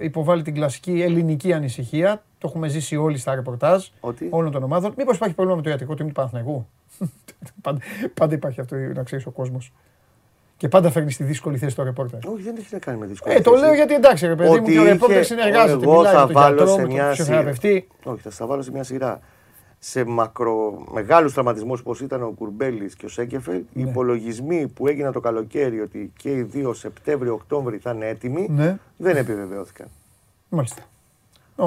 υποβάλλει 0.00 0.42
την 0.42 0.54
κλασική 0.54 1.02
ελληνική 1.02 1.52
ανησυχία. 1.52 2.22
Το 2.38 2.48
έχουμε 2.48 2.68
ζήσει 2.68 2.96
όλοι 2.96 3.18
στα 3.18 3.34
ρεπορτάζ 3.34 3.86
ότι... 4.00 4.28
όλων 4.30 4.52
των 4.52 4.62
ομάδων. 4.62 4.94
Μήπως 4.96 5.16
υπάρχει 5.16 5.34
πρόβλημα 5.34 5.58
με 5.58 5.64
το 5.64 5.70
ιατρικό 5.70 5.94
τμήμα 5.94 6.12
του 6.12 6.14
Παναθηναϊκού; 6.14 6.66
πάντα, 7.62 7.80
πάντα 8.14 8.34
υπάρχει 8.34 8.60
αυτό 8.60 8.76
να 8.76 9.02
ξέρεις 9.02 9.26
ο 9.26 9.30
κόσμος. 9.30 9.72
Και 10.56 10.68
πάντα 10.68 10.90
φέρνεις 10.90 11.14
στη 11.14 11.24
δύσκολη 11.24 11.58
θέση 11.58 11.76
το 11.76 11.82
ρεπόρτερ. 11.82 12.26
Όχι, 12.26 12.42
δεν 12.42 12.54
έχει 12.58 12.68
να 12.70 12.78
κάνει 12.78 12.98
με 12.98 13.06
δύσκολη 13.06 13.34
ε, 13.34 13.36
θέση. 13.36 13.50
Το 13.50 13.60
λέω 13.60 13.74
γιατί 13.74 13.94
εντάξει, 13.94 14.26
ρε 14.26 14.34
παιδί 14.34 14.60
μου, 14.60 14.66
και 14.66 14.78
ο 14.78 14.84
ρεπόρτερ 14.84 15.24
συνεργάζεται. 15.24 15.84
Εγώ 15.84 16.04
θα 16.04 16.26
βάλω 16.26 16.66
σε 16.66 16.86
μια 16.86 17.14
σειρά. 17.14 17.54
Όχι, 18.04 18.20
θα 18.22 18.30
στα 18.30 18.46
βάλω 18.46 18.62
σε 18.62 18.70
μια 18.70 18.82
σειρά. 18.82 19.20
Σε 19.78 20.04
μακρο... 20.04 20.84
μεγάλους 20.92 21.32
τραυματισμούς 21.32 21.80
όπως 21.80 22.00
ήταν 22.00 22.22
ο 22.22 22.32
Κουρμπέλης 22.38 22.94
και 22.94 23.06
ο 23.06 23.08
Σένκεφελντ, 23.08 23.54
ναι. 23.54 23.62
οι 23.72 23.88
υπολογισμοί 23.88 24.68
που 24.68 24.86
έγιναν 24.86 25.12
το 25.12 25.20
καλοκαίρι 25.20 25.80
ότι 25.80 26.12
και 26.16 26.30
οι 26.30 26.42
δύο 26.42 26.72
Σεπτέμβριο-Οκτώβρη 26.72 27.78
θα 27.78 27.90
είναι 27.90 28.08
έτοιμοι 28.08 28.46
ναι. 28.50 28.78
δεν 28.96 29.16
επιβεβαιώθηκαν. 29.16 29.86
Μάλιστα. 30.48 30.82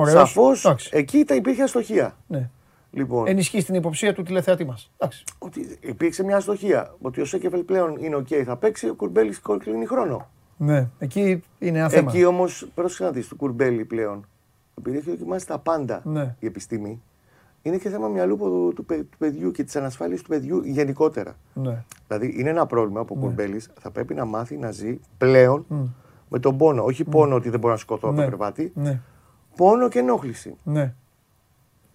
Σαφώς 0.05 0.87
εκεί 0.91 1.25
υπήρχε 1.29 1.63
αστοχία. 1.63 2.15
Ναι. 2.27 2.49
Λοιπόν, 2.91 3.27
Ενισχύει 3.27 3.63
την 3.63 3.75
υποψία 3.75 4.13
του 4.13 4.23
τηλεθεατή 4.23 4.65
μας. 4.65 4.91
Ότι 5.37 5.77
υπήρξε 5.81 6.23
μια 6.23 6.37
αστοχία. 6.37 6.95
Ότι 7.01 7.21
ο 7.21 7.25
Σένκεφελντ 7.25 7.63
πλέον 7.63 7.95
είναι 7.99 8.15
οκ, 8.15 8.27
θα 8.45 8.57
παίξει, 8.57 8.89
ο 8.89 8.95
Κουρμπέλης 8.95 9.41
κλείνει 9.59 9.85
χρόνο. 9.85 10.29
Ναι, 10.57 10.89
εκεί 10.99 11.43
είναι 11.59 11.79
ένα 11.79 11.89
θέμα. 11.89 12.11
Εκεί 12.11 12.25
όμως, 12.25 12.67
πρόσεχε 12.75 13.03
να 13.03 13.11
δεις, 13.11 13.27
του 13.27 13.35
Κουρμπέλη 13.35 13.85
πλέον, 13.85 14.27
επειδή 14.77 14.97
έχει 14.97 15.09
δοκιμάσει 15.09 15.47
τα 15.47 15.59
πάντα 15.59 16.01
ναι. 16.05 16.35
η 16.39 16.45
επιστήμη, 16.45 17.01
είναι 17.61 17.77
και 17.77 17.89
θέμα 17.89 18.07
μυαλού 18.07 18.37
του, 18.37 18.73
του, 18.75 18.85
του 18.85 19.17
παιδιού 19.17 19.51
και 19.51 19.63
της 19.63 19.75
ανασφάλειας 19.75 20.21
του 20.21 20.29
παιδιού 20.29 20.61
γενικότερα. 20.63 21.35
Ναι. 21.53 21.83
Δηλαδή 22.07 22.35
είναι 22.37 22.49
ένα 22.49 22.65
πρόβλημα 22.65 23.05
που 23.05 23.13
ο 23.17 23.19
ναι. 23.19 23.25
Κουρμπέλης 23.25 23.69
θα 23.79 23.91
πρέπει 23.91 24.13
να 24.13 24.25
μάθει 24.25 24.57
να 24.57 24.71
ζει 24.71 24.99
πλέον 25.17 25.65
mm. 25.69 25.75
με 26.29 26.39
τον 26.39 26.57
πόνο. 26.57 26.83
Όχι 26.83 27.03
mm. 27.07 27.11
πόνο 27.11 27.35
ότι 27.35 27.49
δεν 27.49 27.59
μπορώ 27.59 27.73
να 27.73 27.79
σκοτώ 27.79 28.11
ναι. 28.11 28.21
το 28.21 28.27
κρεβάτι. 28.27 28.71
Ναι. 28.75 29.01
Πόνο 29.55 29.89
και 29.89 29.99
ενόχληση. 29.99 30.55
Ναι 30.63 30.93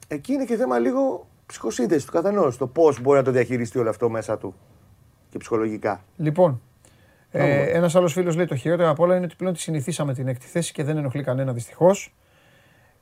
εκεί 0.08 0.32
είναι 0.32 0.44
και 0.44 0.56
θέμα 0.56 0.78
λίγο 0.78 1.26
ψυχοσύνθεσης 1.46 2.04
του 2.04 2.12
καθενός. 2.12 2.56
Το 2.56 2.66
πώς 2.66 3.00
μπορεί 3.00 3.18
να 3.18 3.24
το 3.24 3.30
διαχειριστεί 3.30 3.78
όλο 3.78 3.88
αυτό 3.88 4.10
μέσα 4.10 4.38
του 4.38 4.54
και 5.30 5.38
ψυχολογικά. 5.38 6.04
Λοιπόν, 6.16 6.60
ε, 7.30 7.70
ένας 7.70 7.94
άλλος 7.94 8.12
φίλος 8.12 8.36
λέει 8.36 8.46
το 8.46 8.56
χειρότερο 8.56 8.90
από 8.90 9.02
όλα 9.02 9.16
είναι 9.16 9.24
ότι 9.24 9.36
πλέον 9.36 9.54
τη 9.54 9.60
συνηθίσαμε 9.60 10.14
την 10.14 10.28
έκτη 10.28 10.46
θέση 10.46 10.72
και 10.72 10.84
δεν 10.84 10.96
ενοχλεί 10.96 11.22
κανένα 11.22 11.52
δυστυχώς. 11.52 12.14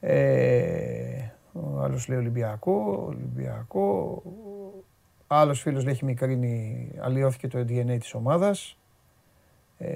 Ε, 0.01 1.31
ο 1.53 1.81
άλλος 1.83 2.09
λέει 2.09 2.19
Ολυμπιακό. 2.19 3.05
Ολυμπιακό. 3.09 4.23
Άλλος 5.27 5.61
φίλος 5.61 5.85
λέει 5.85 5.93
έχει 5.93 6.05
μικρύνει, 6.05 6.91
αλλοιώθηκε 7.01 7.49
το 7.49 7.59
DNA 7.59 7.97
της 8.01 8.15
ομάδας. 8.15 8.79
Ε, 9.79 9.88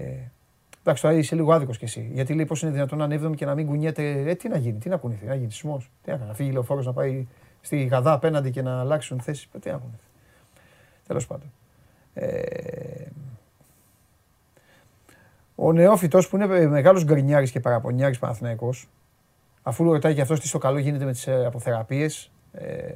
εντάξει, 0.87 1.03
τώρα 1.03 1.14
είσαι 1.14 1.35
λίγο 1.35 1.53
άδικος 1.53 1.79
κι 1.79 1.85
εσύ. 1.85 2.11
Γιατί 2.12 2.35
λέει 2.35 2.46
πώς 2.46 2.62
είναι 2.62 2.70
δυνατόν 2.70 2.99
να 2.99 3.05
ανέβει 3.05 3.35
και 3.35 3.44
να 3.44 3.55
μην 3.55 3.66
κουνιέται. 3.66 4.11
Ε, 4.11 4.35
τι 4.35 4.49
να 4.49 4.57
γίνει, 4.57 4.79
τι 4.79 4.88
να 4.88 4.96
κουνηθεί, 4.96 5.27
να 5.27 5.35
γίνει 5.35 5.51
σεισμός. 5.51 5.90
Τι 6.03 6.11
να 6.11 6.16
κάνει, 6.16 6.29
να 6.29 6.35
φύγει 6.35 6.51
λεωφόρος 6.51 6.87
να 6.87 6.92
πάει 6.92 7.27
στη 7.61 7.85
Γαδά 7.85 8.12
απέναντι 8.12 8.51
και 8.51 8.62
να 8.62 8.81
αλλάξουν 8.81 9.20
θέσεις. 9.20 9.49
Τι 9.61 9.70
να 9.70 9.77
κουνηθεί. 9.77 9.99
Τέλος 11.07 11.27
πάντων. 11.27 11.53
Ε, 12.14 13.07
Ο 15.59 15.72
νεόφυτος 15.72 16.29
που 16.29 16.37
είναι 16.37 16.66
μεγάλος 16.66 17.05
γκρινιάρης 17.05 17.51
και 17.51 17.61
παραπονιάρης 17.61 18.18
Παναθυναϊκό, 18.18 18.75
αφού 19.62 19.85
ρωτάει 19.92 20.14
και 20.14 20.20
αυτός 20.20 20.40
τι 20.40 20.49
στο 20.49 20.59
καλό 20.59 20.79
γίνεται 20.79 21.05
με 21.05 21.12
τις 21.12 21.29
αποθεραπείες, 21.29 22.31
ε, 22.53 22.92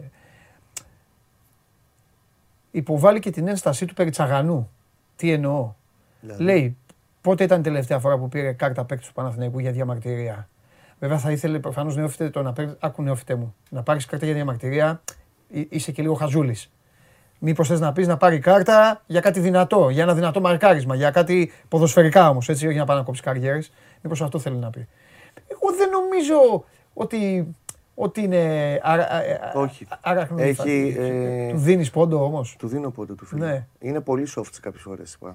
υποβάλλει 2.70 3.18
και 3.18 3.30
την 3.30 3.48
ένστασή 3.48 3.86
του 3.86 3.94
περί 3.94 4.10
τσαγανού. 4.10 4.70
Τι 5.16 5.32
εννοώ. 5.32 5.72
Δηλαδή. 6.20 6.42
Λέει, 6.42 6.76
πότε 7.20 7.44
ήταν 7.44 7.60
η 7.60 7.62
τελευταία 7.62 7.98
φορά 7.98 8.18
που 8.18 8.28
πήρε 8.28 8.52
κάρτα 8.52 8.84
παίκτης 8.84 9.06
του 9.06 9.12
Παναθηναϊκού 9.12 9.58
για 9.58 9.72
διαμαρτυρία; 9.72 10.48
Βέβαια 10.98 11.18
θα 11.18 11.30
ήθελε 11.30 11.58
προφανώς 11.58 11.96
νεόφιτε 11.96 12.30
το 12.30 12.42
να 12.42 12.52
παίρνει. 12.52 12.74
Άκου 12.78 13.02
νεόφιτε 13.02 13.34
μου. 13.34 13.54
Να 13.70 13.82
πάρεις 13.82 14.06
κάρτα 14.06 14.24
για 14.24 14.34
διαμαρτυρία 14.34 15.02
είσαι 15.48 15.92
και 15.92 16.02
λίγο 16.02 16.14
χαζούλης. 16.14 16.70
Μήπως 17.38 17.68
θες 17.68 17.80
να 17.80 17.92
πεις 17.92 18.06
να 18.06 18.16
πάρει 18.16 18.38
κάρτα 18.38 19.02
για 19.06 19.20
κάτι 19.20 19.40
δυνατό, 19.40 19.88
για 19.88 20.02
ένα 20.02 20.14
δυνατό 20.14 20.40
μαρκάρισμα, 20.40 20.94
για 20.94 21.10
κάτι 21.10 21.52
ποδοσφαιρικά 21.68 22.28
όμως, 22.28 22.48
έτσι, 22.48 22.66
όχι 22.66 22.76
να 22.76 22.84
πάει 22.84 22.96
να 22.96 23.02
κόψει 23.02 23.22
καριέρες. 23.22 23.72
Μήπως 24.02 24.22
αυτό 24.22 24.38
θέλει 24.38 24.56
να 24.56 24.70
πει. 24.70 24.88
Εγώ 25.48 25.76
δεν 25.76 25.90
νομίζω 25.90 26.64
ότι, 26.94 27.54
ότι 27.94 28.22
είναι. 28.22 28.80
όχι. 29.54 29.86
Έχει, 30.36 30.96
ε... 30.98 31.50
Του 31.50 31.58
δίνεις 31.58 31.90
πόντο 31.90 32.24
όμως; 32.24 32.56
Του 32.58 32.68
δίνω 32.68 32.90
πόντο 32.90 33.14
του 33.14 33.26
φίλου. 33.26 33.44
Ναι. 33.44 33.66
Είναι 33.78 34.00
πολύ 34.00 34.26
soft 34.36 34.54
κάποιες 34.60 34.82
φορές 34.82 35.16
ο 35.20 35.26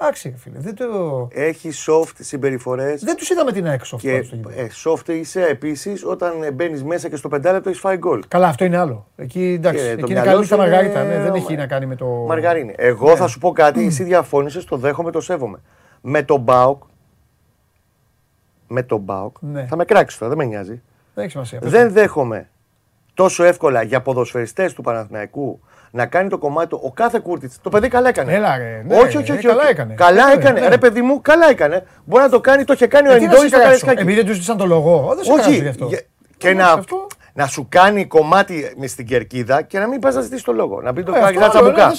Εντάξει, 0.00 0.34
φίλε. 0.36 0.58
Δεν 0.58 0.74
το... 0.74 1.28
Έχει 1.32 1.70
soft 1.86 2.12
συμπεριφορές. 2.18 3.04
Δεν 3.04 3.16
τους 3.16 3.30
είδαμε 3.30 3.52
την 3.52 3.66
έξω 3.66 3.96
και 3.96 4.12
ε, 4.56 4.66
soft 4.84 5.08
είσαι 5.08 5.42
επίσης 5.42 6.04
όταν 6.04 6.32
μπαίνεις 6.54 6.84
μέσα 6.84 7.08
και 7.08 7.16
στο 7.16 7.28
πεντάλεπτο 7.28 7.68
έχεις 7.68 7.80
φάει 7.80 7.96
γκολ. 7.96 8.22
Καλά, 8.28 8.48
αυτό 8.48 8.64
είναι 8.64 8.76
άλλο. 8.76 9.06
Εκεί, 9.16 9.54
εντάξει, 9.58 9.84
και 9.84 9.90
εκεί 9.90 10.12
είναι 10.12 10.20
καλή 10.22 10.46
τα 10.46 10.56
μαργαρίτα. 10.56 11.04
Ναι, 11.04 11.18
δεν 11.18 11.34
έχει 11.34 11.56
να 11.56 11.66
κάνει 11.66 11.86
με 11.86 11.96
το. 11.96 12.06
Μαργαρίνη. 12.06 12.74
Εγώ 12.76 13.08
ναι. 13.08 13.16
θα 13.16 13.26
σου 13.26 13.38
πω 13.38 13.52
κάτι, 13.52 13.86
εσύ 13.86 14.04
διαφώνησες, 14.04 14.64
το 14.64 14.76
δέχομαι, 14.76 15.10
το 15.10 15.20
σέβομαι. 15.20 15.58
Με 16.00 16.22
τον 16.22 16.40
Μπάουκ. 16.40 16.82
Με 18.68 18.82
τον 18.82 19.00
Μπάουκ. 19.00 19.36
Ναι. 19.40 19.66
Θα 19.66 19.76
με 19.76 19.84
κράξεις 19.84 20.18
τώρα, 20.18 20.34
δεν 20.34 20.44
με 20.44 20.50
νοιάζει. 20.54 20.82
Δεν 21.14 21.24
έχει 21.24 21.32
σημασία. 21.32 21.58
Δεν 21.62 21.92
δέχομαι 21.92 22.48
τόσο 23.14 23.44
εύκολα 23.44 23.82
για 23.82 24.02
ποδοσφαιριστές 24.02 24.72
του 24.72 24.82
Παναθηναϊκού 24.82 25.60
να 25.90 26.06
κάνει 26.06 26.28
το 26.28 26.38
κομμάτι 26.38 26.68
του. 26.68 26.80
Ο 26.84 26.92
κάθε 26.92 27.18
Κούρτιτς. 27.18 27.58
Το 27.62 27.70
παιδί 27.70 27.88
καλά 27.88 28.08
έκανε. 28.08 28.32
Έλα, 28.32 28.56
ρε, 28.56 28.82
ναι, 28.86 28.96
όχι, 28.96 29.16
όχι, 29.16 29.32
όχι. 29.32 29.46
Καλά 29.46 29.68
έκανε. 29.68 29.94
Καλά 29.94 30.32
έκανε. 30.32 30.60
Ναι. 30.60 30.68
Ρε, 30.68 30.78
παιδί 30.78 31.02
μου, 31.02 31.20
καλά 31.20 31.50
έκανε. 31.50 31.84
Μπορεί 32.04 32.22
να 32.22 32.28
το 32.28 32.40
κάνει, 32.40 32.64
το 32.64 32.72
είχε 32.72 32.86
κάνει 32.86 33.08
ο 33.08 33.12
Εντόι 33.12 33.48
στο 33.48 33.58
Καραϊσκάκι. 33.58 34.00
Επειδή 34.00 34.16
δεν 34.16 34.24
τους 34.24 34.34
ζήτησαν 34.34 34.56
το 34.56 34.66
λόγο. 34.66 35.16
Δεν 35.16 35.32
όχι. 35.32 35.72
Και 36.36 36.54
να, 36.54 36.82
να 37.36 37.46
σου 37.46 37.66
κάνει 37.68 38.06
κομμάτι 38.06 38.74
μες 38.76 38.90
στην 38.90 39.06
κερκίδα 39.06 39.62
και 39.62 39.78
να 39.78 39.88
μην 39.88 40.00
πας 40.00 40.14
να 40.14 40.20
ζητήσεις 40.20 40.44
το 40.44 40.52
λόγο. 40.52 40.80
Να 40.80 40.92
μην 40.92 41.04
το 41.04 41.12
κάνει 41.12 41.36
ένα 41.36 41.48
τσαμπουκά. 41.48 41.92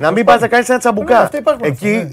Να 0.00 0.10
μην 0.10 0.24
πας 0.24 0.40
να 0.40 0.48
κάνεις 0.48 0.68
ένα 0.68 0.78
τσαμπουκά. 0.78 1.30
Εκεί 1.60 2.08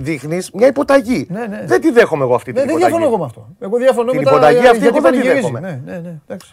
δείχνεις 0.00 0.50
μια 0.50 0.66
υποταγή. 0.66 1.28
Δεν 1.64 1.80
τη 1.80 1.90
δέχομαι 1.90 2.24
εγώ 2.24 2.34
αυτή 2.34 2.52
την 2.52 2.62
υποταγή. 2.62 2.80
Δεν 2.80 2.88
διαφωνώ 2.88 3.06
εγώ 3.06 3.18
με 3.18 3.24
αυτό. 3.24 3.48
Εγώ 3.60 3.76
διαφωνώ 3.76 4.10
την 4.10 4.20
υποταγή 4.20 4.66
αυτή 4.66 4.86
εγώ 4.86 5.00
δεν 5.00 5.12
τη 5.12 5.22
δέχομαι. 5.22 5.82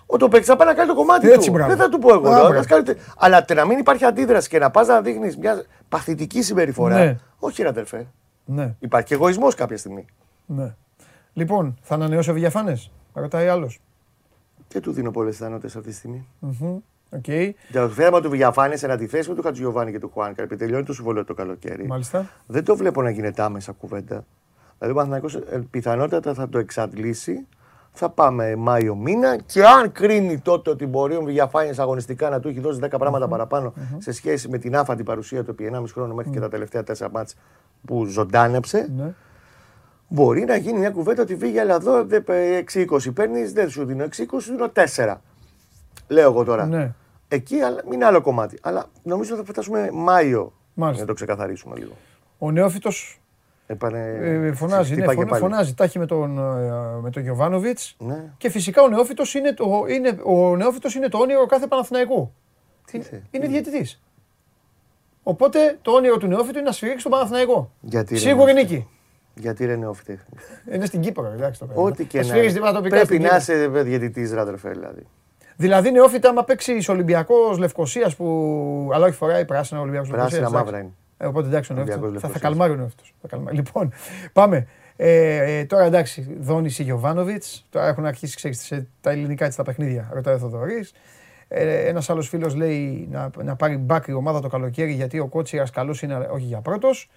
Ο 0.05 0.17
το 0.17 0.27
παίξεις 0.27 0.47
θα 0.47 0.55
πάει 0.55 0.67
να 0.67 0.73
κάνει 0.73 0.87
το 0.87 0.95
κομμάτι 0.95 1.37
του. 1.37 1.51
Δεν 1.51 1.77
θα 1.77 1.89
του 1.89 1.99
πω 1.99 2.13
εγώ. 2.13 2.29
Αλλά 3.17 3.45
να 3.55 3.65
μην 3.65 3.77
υπάρχει 3.77 4.05
αντίδραση 4.05 4.49
και 4.49 4.59
να 4.59 4.71
πας 4.71 4.87
να 4.87 5.01
δείχνεις 5.01 5.37
μια 5.37 5.63
παθητική 5.89 6.41
συμπεριφορά. 6.41 7.17
Όχι, 7.39 7.61
ρε 7.61 7.67
αδερφέ. 7.67 8.07
Υπάρχει 8.79 9.13
εγωισμός 9.13 9.55
κάποια 9.55 9.77
στιγμή. 9.77 10.05
Λοιπόν, 11.33 11.77
θα 11.81 11.95
ανανεώσει 11.95 12.29
ο 12.29 12.33
Διαφάνε. 12.33 12.77
Ρωτάει 13.13 13.47
άλλος. 13.47 13.79
Και 14.67 14.79
του 14.79 14.91
δίνω 14.91 15.11
πολλές 15.11 15.37
πιθανότητε 15.37 15.77
αυτή 15.77 15.89
τη 15.89 15.95
στιγμή. 15.95 16.27
Okay. 17.21 17.51
Το 17.71 17.89
θέμα 17.89 18.21
του 18.21 18.29
Βιαφάνης 18.29 18.79
σε 18.79 18.91
αντιθέσει 18.91 19.29
με 19.29 19.35
του 19.35 19.41
Χατζιωβάνη 19.41 19.91
και 19.91 19.99
του 19.99 20.09
Χουάνκα, 20.13 20.43
επειδή 20.43 20.63
τελειώνει 20.63 20.85
το 20.85 20.93
συμβόλαιο 20.93 21.25
το 21.25 21.33
καλοκαίρι. 21.33 21.87
Μάλιστα. 21.87 22.29
Δεν 22.45 22.63
το 22.63 22.75
βλέπω 22.75 23.01
να 23.01 23.09
γίνεται 23.09 23.41
άμεσα 23.41 23.71
κουβέντα. 23.71 24.25
Δηλαδή 24.79 24.97
ο 24.97 25.01
Παναθηναϊκός 25.01 25.35
ε, 25.35 25.67
πιθανότατα 25.71 26.33
θα 26.33 26.49
το 26.49 26.57
εξαντλήσει. 26.57 27.47
Θα 27.99 28.09
πάμε 28.09 28.55
Μάιο 28.55 28.95
μήνα 28.95 29.37
και 29.45 29.65
αν 29.65 29.91
κρίνει 29.91 30.39
τότε 30.39 30.69
ότι 30.69 30.85
μπορεί 30.85 31.15
ο 31.15 31.21
Βιαφάνης 31.21 31.79
αγωνιστικά 31.79 32.29
να 32.29 32.39
του 32.39 32.47
έχει 32.47 32.59
δώσει 32.59 32.79
10 32.83 32.87
πράγματα 32.97 33.27
παραπάνω 33.27 33.73
σε 33.97 34.11
σχέση 34.11 34.49
με 34.49 34.57
την 34.57 34.75
άφαντη 34.75 35.03
παρουσία 35.03 35.43
του 35.43 35.51
επί 35.51 35.71
1,5 35.73 35.83
χρόνο 35.93 36.13
μέχρι 36.13 36.31
και 36.31 36.39
τα 36.39 36.49
τελευταία 36.49 36.83
4 36.97 37.07
μάτς 37.11 37.35
που 37.85 38.05
ζωντάνεψε. 38.05 38.89
Ναι. 40.07 40.21
Μπορεί 40.21 40.45
να 40.45 40.55
γίνει 40.55 40.79
μια 40.79 40.89
κουβέντα 40.89 41.21
ότι 41.21 41.35
βγήκε, 41.35 41.59
αλλά 41.59 41.75
εδώ 41.75 42.07
6-20 42.73 43.13
παίρνεις, 43.13 43.53
δεν 43.53 43.69
σου 43.69 43.85
δίνω 43.85 44.03
6-20, 44.03 44.09
σου 44.39 44.51
δίνω 44.51 44.71
4. 44.95 45.15
Λέω 46.07 46.29
εγώ 46.29 46.43
τώρα. 46.43 46.65
Ναι. 46.65 46.93
Εκεί 47.27 47.59
αλλά, 47.59 47.83
είναι 47.91 48.05
άλλο 48.05 48.21
κομμάτι. 48.21 48.57
Αλλά 48.61 48.85
νομίζω 49.03 49.35
θα 49.35 49.43
φτάσουμε 49.43 49.89
Μάιο 49.93 50.53
Μάλιστα. 50.73 51.01
να 51.01 51.07
το 51.07 51.13
ξεκαθαρίσουμε 51.13 51.75
λίγο. 51.77 51.91
Ο 52.37 52.51
νεόφυτος 52.51 53.21
Επανε... 53.69 53.99
Ε, 54.21 54.53
φωνάζει, 54.53 54.95
ναι, 54.95 55.13
φωνάζει, 55.13 55.39
φωνάζει 55.39 55.73
τάχει 55.73 55.99
με 55.99 56.05
τον, 56.05 56.37
ε, 56.37 56.99
με 57.01 57.09
τον 57.09 57.21
Γιωβάνοβιτς 57.23 57.95
ναι. 57.99 58.33
και 58.37 58.49
φυσικά 58.49 58.81
ο 58.81 58.87
νεόφυτος 58.87 59.33
είναι 59.33 59.53
το, 59.53 59.85
είναι, 59.89 60.17
ο 60.23 60.55
νεόφυτος 60.55 60.95
είναι 60.95 61.07
το 61.07 61.17
όνειρο 61.17 61.45
κάθε 61.45 61.67
Παναθηναϊκού. 61.67 62.33
Τι 62.85 62.97
είναι, 62.97 63.23
είναι 63.31 63.47
διαιτητής. 63.47 64.01
Οπότε 65.23 65.77
το 65.81 65.91
όνειρο 65.91 66.17
του 66.17 66.27
νεόφυτου 66.27 66.57
είναι 66.57 66.67
να 66.67 66.71
σφυρίξει 66.71 67.03
τον 67.03 67.11
Παναθηναϊκό. 67.11 67.71
Γιατί 67.81 68.17
Σίγουρη 68.17 68.53
νίκη. 68.53 68.87
Γιατί 69.39 69.63
είναι 69.63 69.75
νεόφυτη. 69.75 70.19
Είναι 70.71 70.85
στην 70.85 71.01
Κύπρο, 71.01 71.31
εντάξει 71.33 71.59
το 71.59 71.69
Ό,τι 71.73 72.05
και 72.05 72.21
να 72.21 72.81
Πρέπει 72.81 73.19
να 73.19 73.35
είσαι 73.35 73.67
διαιτητή, 73.67 74.29
ράδερφε 74.33 74.69
δηλαδή. 74.69 75.07
Δηλαδή 75.55 75.91
νεόφυτα, 75.91 76.29
άμα 76.29 76.43
παίξει 76.43 76.83
Ολυμπιακός 76.87 77.57
Λευκοσίας 77.57 78.15
που. 78.15 78.89
Αλλά 78.93 79.05
όχι 79.05 79.15
φοράει 79.15 79.45
πράσινα 79.45 79.81
Ολυμπιακός 79.81 80.09
Λευκοσίας. 80.09 80.39
Πράσινα 80.39 80.59
μαύρα 80.59 80.79
είναι. 80.79 80.91
Ε, 81.17 81.25
οπότε 81.25 81.47
εντάξει, 81.47 81.73
ο 81.73 82.19
θα, 82.19 82.27
θα 82.27 82.39
καλμάρει 82.39 82.71
ο 82.71 82.75
νεόφυτος. 82.75 83.13
Λοιπόν, 83.51 83.93
πάμε. 84.33 84.67
Ε, 84.95 85.57
ε, 85.59 85.65
τώρα 85.65 85.83
εντάξει, 85.83 86.37
Δόνης 86.39 86.79
Γιωβάνοβιτς. 86.79 87.65
Τώρα 87.69 87.87
έχουν 87.87 88.05
αρχίσει 88.05 88.35
ξέρεις, 88.35 88.73
τα 89.01 89.11
ελληνικά 89.11 89.49
τη 89.49 89.55
τα 89.55 89.63
παιχνίδια. 89.63 90.09
Ρωτάει 90.13 90.35
ο 90.35 90.37
Θοδωρής. 90.37 90.93
Ε, 91.47 91.87
Ένας 91.87 92.09
άλλος 92.09 92.27
φίλος 92.27 92.55
λέει 92.55 93.07
να, 93.11 93.29
να 93.43 93.55
πάρει 93.55 93.77
μπάκρι 93.77 94.13
ομάδα 94.13 94.41
το 94.41 94.47
καλοκαίρι 94.47 94.91
γιατί 94.91 95.19
ο 95.19 95.27
Κότσιρας 95.27 95.69
καλός 95.69 96.01
είναι, 96.01 96.27
όχι 96.31 96.45
για 96.45 96.59
πρώτος. 96.59 97.09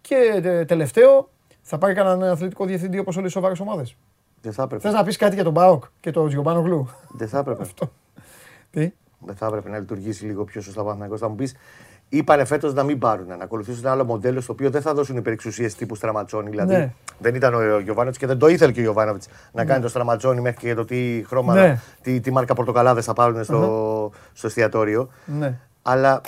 Και 0.00 0.40
ε, 0.42 0.64
τελευταίο, 0.64 1.30
θα 1.62 1.78
πάρει 1.78 1.94
κανέναν 1.94 2.30
αθλητικό 2.30 2.64
διευθυντή 2.64 2.98
όπως 2.98 3.16
όλε 3.16 3.26
οι 3.26 3.30
σοβαρές 3.30 3.60
ομάδες. 3.60 3.96
Δεν 4.42 4.52
θα 4.52 4.62
έπρεπε. 4.62 4.82
Θες 4.82 4.92
να 4.92 5.04
πεις 5.04 5.16
κάτι 5.16 5.34
για 5.34 5.44
τον 5.44 5.52
Μπάοκ 5.52 5.84
και 6.00 6.10
τον 6.10 6.28
Τζιομπάνο 6.28 6.60
Γλου. 6.60 6.88
Δεν 7.08 7.28
θα 7.28 7.38
έπρεπε. 7.38 7.62
Αυτό. 7.62 7.92
Τι; 8.70 8.92
Δεν 9.18 9.34
θα 9.34 9.46
έπρεπε 9.46 9.68
να 9.68 9.78
λειτουργήσει 9.78 10.24
λίγο 10.24 10.44
πιο 10.44 10.60
σωστά 10.60 10.82
ο 10.82 11.16
Θα 11.16 11.28
μου 11.28 11.34
πεις, 11.34 11.54
είπανε 12.08 12.44
φέτος 12.44 12.74
να 12.74 12.82
μην 12.82 12.98
πάρουν, 12.98 13.26
να 13.26 13.34
ακολουθήσουν 13.34 13.80
ένα 13.84 13.92
άλλο 13.92 14.04
μοντέλο 14.04 14.40
στο 14.40 14.52
οποίο 14.52 14.70
δεν 14.70 14.82
θα 14.82 14.94
δώσουν 14.94 15.16
υπερεξουσίες 15.16 15.74
τύπου 15.74 15.94
στραματσόνι. 15.94 16.50
Δηλαδή 16.50 16.74
ναι. 16.74 16.92
δεν 17.18 17.34
ήταν 17.34 17.54
ο 17.54 17.78
Γιωβάνοβιτς 17.78 18.18
και 18.18 18.26
δεν 18.26 18.38
το 18.38 18.48
ήθελε 18.48 18.72
και 18.72 18.80
ο 18.80 18.82
Γιωβάνοβιτς 18.82 19.28
να 19.52 19.62
ναι. 19.62 19.68
κάνει 19.68 19.82
το 19.82 19.88
στραματσόνι 19.88 20.40
μέχρι 20.40 20.58
και 20.58 20.74
το 20.74 20.84
τι 20.84 21.24
χρώμα, 21.26 21.54
ναι. 21.54 21.80
τι, 22.02 22.20
τι 22.20 22.30
μάρκα 22.30 22.54
πορτοκαλάδες 22.54 23.04
θα 23.04 23.12
πάρουν 23.12 23.44
στο, 23.44 24.06
uh-huh. 24.06 24.30
στο 24.32 24.46
εστιατόριο. 24.46 25.08
Ναι. 25.24 25.58
Αλλά 25.82 26.20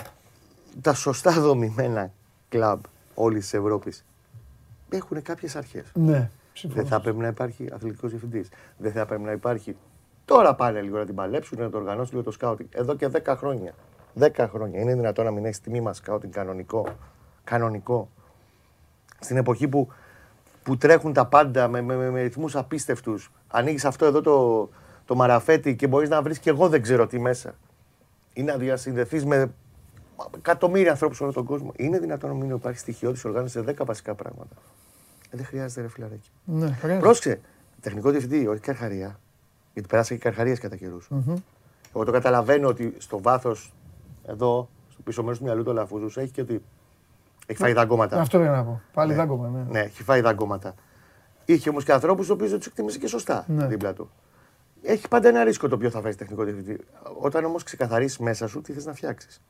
τα 0.81 0.94
σωστά 0.94 1.31
δομημένα 1.31 2.11
κλαμπ 2.49 2.81
όλης 3.14 3.42
της 3.42 3.55
Ευρώπης 3.55 4.05
έχουν 4.96 5.22
κάποιες 5.22 5.57
αρχές. 5.57 5.85
Ναι. 5.94 6.30
Δεν 6.62 6.87
θα 6.87 7.00
πρέπει 7.00 7.18
να 7.18 7.26
υπάρχει 7.26 7.68
αθλητικός 7.72 8.11
διευθυντής. 8.11 8.48
Δεν 8.76 8.92
θα 8.92 9.07
πρέπει 9.07 9.22
να 9.22 9.33
υπάρχει. 9.33 9.76
Τώρα 10.24 10.54
πάνε 10.54 10.80
λίγο 10.80 10.98
να 10.98 11.04
την 11.04 11.14
παλέψουν, 11.14 11.59
να 11.61 11.70
το 11.70 11.76
οργανώσουν 11.76 12.11
λίγο 12.11 12.22
το 12.22 12.30
σκάουτινγκ. 12.30 12.68
Εδώ 12.72 12.97
και 12.97 13.09
10 13.24 13.34
χρόνια. 13.36 13.74
10 14.20 14.47
χρόνια. 14.51 14.80
Είναι 14.80 14.95
δυνατόν 14.95 15.24
να 15.24 15.30
μην 15.30 15.45
έχεις 15.45 15.61
τιμή 15.61 15.80
μας 15.80 15.97
σκάουτινγκ 15.97 16.32
κανονικό. 16.32 16.86
Κανονικό. 17.45 18.09
Στην 19.18 19.36
εποχή 19.36 19.68
που, 19.68 19.88
που 20.62 20.76
τρέχουν 20.76 21.12
τα 21.12 21.26
πάντα 21.26 21.68
με, 21.68 21.80
με, 21.80 21.97
με, 21.97 22.11
με 22.11 22.22
ρυθμούς 22.22 22.57
απίστευτους. 22.57 23.32
Ανοίγεις 23.49 23.84
αυτό 23.84 24.05
εδώ 24.05 24.20
το, 24.20 24.68
το 25.05 25.14
μαραφέτι 25.14 25.76
και 25.76 25.86
μπορείς 25.86 26.09
να 26.09 26.22
βρεις 26.22 26.38
και 26.38 26.51
εγώ 26.51 26.68
δεν 26.68 26.82
ξέρω 26.82 27.07
τι 27.07 27.18
μέσα. 27.18 27.55
Ή 28.32 28.42
να 28.42 28.57
διασυνδεθείς 28.57 29.24
με 29.24 29.55
εκατομμύρια 30.36 30.90
ανθρώπους 30.90 31.16
σε 31.16 31.22
όλο 31.22 31.32
τον 31.32 31.45
κόσμο. 31.45 31.72
Είναι 31.76 31.99
δυνατόν 31.99 32.30
να 32.30 32.36
μην 32.36 32.51
υπάρχει 32.51 32.78
στοιχειώδης 32.78 33.24
οργάνωση 33.24 33.62
σε 33.64 33.74
10 33.78 33.84
βασικά 33.86 34.14
πράγματα. 34.14 34.57
Ε, 35.35 35.37
δεν 35.37 35.47
χρειάζεται 35.47 35.80
ρε 35.80 35.89
φιλαράκι. 35.89 36.30
Ναι, 36.45 36.99
Πρόσεξε. 36.99 37.41
Τεχνικό 37.80 38.11
διευθυντή, 38.11 38.47
όχι 38.47 38.61
καρχαρία. 38.61 39.18
Γιατί 39.72 39.89
περάσαν 39.89 40.16
και 40.16 40.22
καρχαρίε 40.22 40.57
κατά 40.57 40.76
καιρούς. 40.76 41.09
Mm-hmm. 41.11 41.35
Εγώ 41.95 42.05
το 42.05 42.12
καταλαβαίνω 42.12 42.68
ότι 42.68 42.95
στο 42.99 43.20
βάθος 43.22 43.72
εδώ, 44.26 44.68
στο 44.89 45.03
πίσω 45.03 45.22
μέρος 45.22 45.39
του 45.39 45.45
μυαλού 45.45 45.62
του 45.62 45.72
Λαφούζου, 45.72 46.20
έχει 46.20 46.30
και 46.30 46.41
ότι. 46.41 46.62
Έχει 47.47 47.59
φάει 47.59 47.72
δαγκώματα. 47.72 48.20
Αυτό 48.20 48.39
δεν 48.39 48.51
να 48.51 48.64
πω. 48.64 48.80
Πάλι 48.93 49.11
ναι. 49.11 49.16
δάγκωμα, 49.16 49.49
ναι. 49.49 49.64
Ναι, 49.70 49.80
έχει 49.80 50.03
φάει 50.03 50.20
δαγκώματα. 50.20 50.74
Είχε 51.45 51.70
όμως 51.70 51.85
και 51.85 51.93
ανθρώπους 51.93 52.26
του 52.26 52.37
οποίου 52.39 52.57
τους 52.57 52.66
εκτίμησε 52.66 52.99
και 52.99 53.07
σωστά 53.07 53.45
ναι. 53.49 53.66
δίπλα 53.66 53.93
του. 53.93 54.11
Έχει 54.82 55.09
πάντα 55.09 55.28
ένα 55.28 55.45
ρίσκο 55.45 55.68
το 55.68 55.74
οποίο 55.74 55.91
θα 55.91 56.01
φέρει 56.01 56.14
τεχνικό 56.14 56.45
διευθυντή. 56.45 56.80
Όταν 57.18 57.45
όμως 57.45 57.62
ξεκαθαρίσει 57.62 58.22
μέσα 58.22 58.47
σου 58.47 58.61
τι 58.61 58.72
θες 58.72 58.85
να 58.85 58.95
φτιάξεις. 58.95 59.41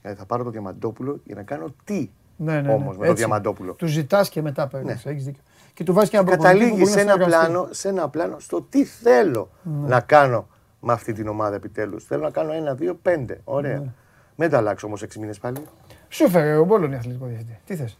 Δηλαδή 0.00 0.18
θα 0.18 0.26
πάρω 0.26 0.44
το 0.44 0.50
διαμαντόπουλο 0.50 1.20
για 1.24 1.34
να 1.34 1.42
κάνω 1.42 1.74
τι 1.84 2.10
ναι, 2.42 2.52
ναι, 2.52 2.60
ναι. 2.60 2.72
Όμως 2.72 2.96
με 2.96 3.06
το 3.06 3.12
Διαμαντόπουλο. 3.12 3.72
Του 3.72 3.86
ζητάς 3.86 4.28
και 4.28 4.42
μετά 4.42 4.66
παίρνεις. 4.68 5.04
Ναι. 5.04 5.10
Έχεις 5.10 5.24
δίκιο. 5.24 5.42
Και 5.74 5.84
του 5.84 5.92
βάζεις 5.92 6.10
και 6.10 6.16
ένα 6.16 6.30
Καταλήγει 6.30 6.86
σε, 6.86 7.00
ένα 7.00 7.18
πλάνο, 7.18 7.68
σε 7.70 7.88
ένα 7.88 8.08
πλάνο 8.08 8.38
στο 8.38 8.62
τι 8.62 8.84
θέλω 8.84 9.50
ναι. 9.62 9.88
να 9.88 10.00
κάνω 10.00 10.48
με 10.80 10.92
αυτή 10.92 11.12
την 11.12 11.28
ομάδα 11.28 11.54
επιτέλους. 11.54 12.04
Θέλω 12.04 12.22
να 12.22 12.30
κάνω 12.30 12.52
ένα, 12.52 12.74
δύο, 12.74 12.94
πέντε. 12.94 13.40
Ωραία. 13.44 13.78
Ναι. 13.78 13.92
Μην 14.36 14.50
τα 14.50 14.56
αλλάξω 14.56 14.86
όμως 14.86 15.02
έξι 15.02 15.18
μήνες 15.18 15.38
πάλι. 15.38 15.64
Σου 16.08 16.24
έφερε 16.24 16.56
ο 16.56 16.64
Μπόλον 16.64 16.94
αθλητικό 16.94 17.26
διευθυντή. 17.26 17.58
Τι 17.64 17.76
θες; 17.76 17.98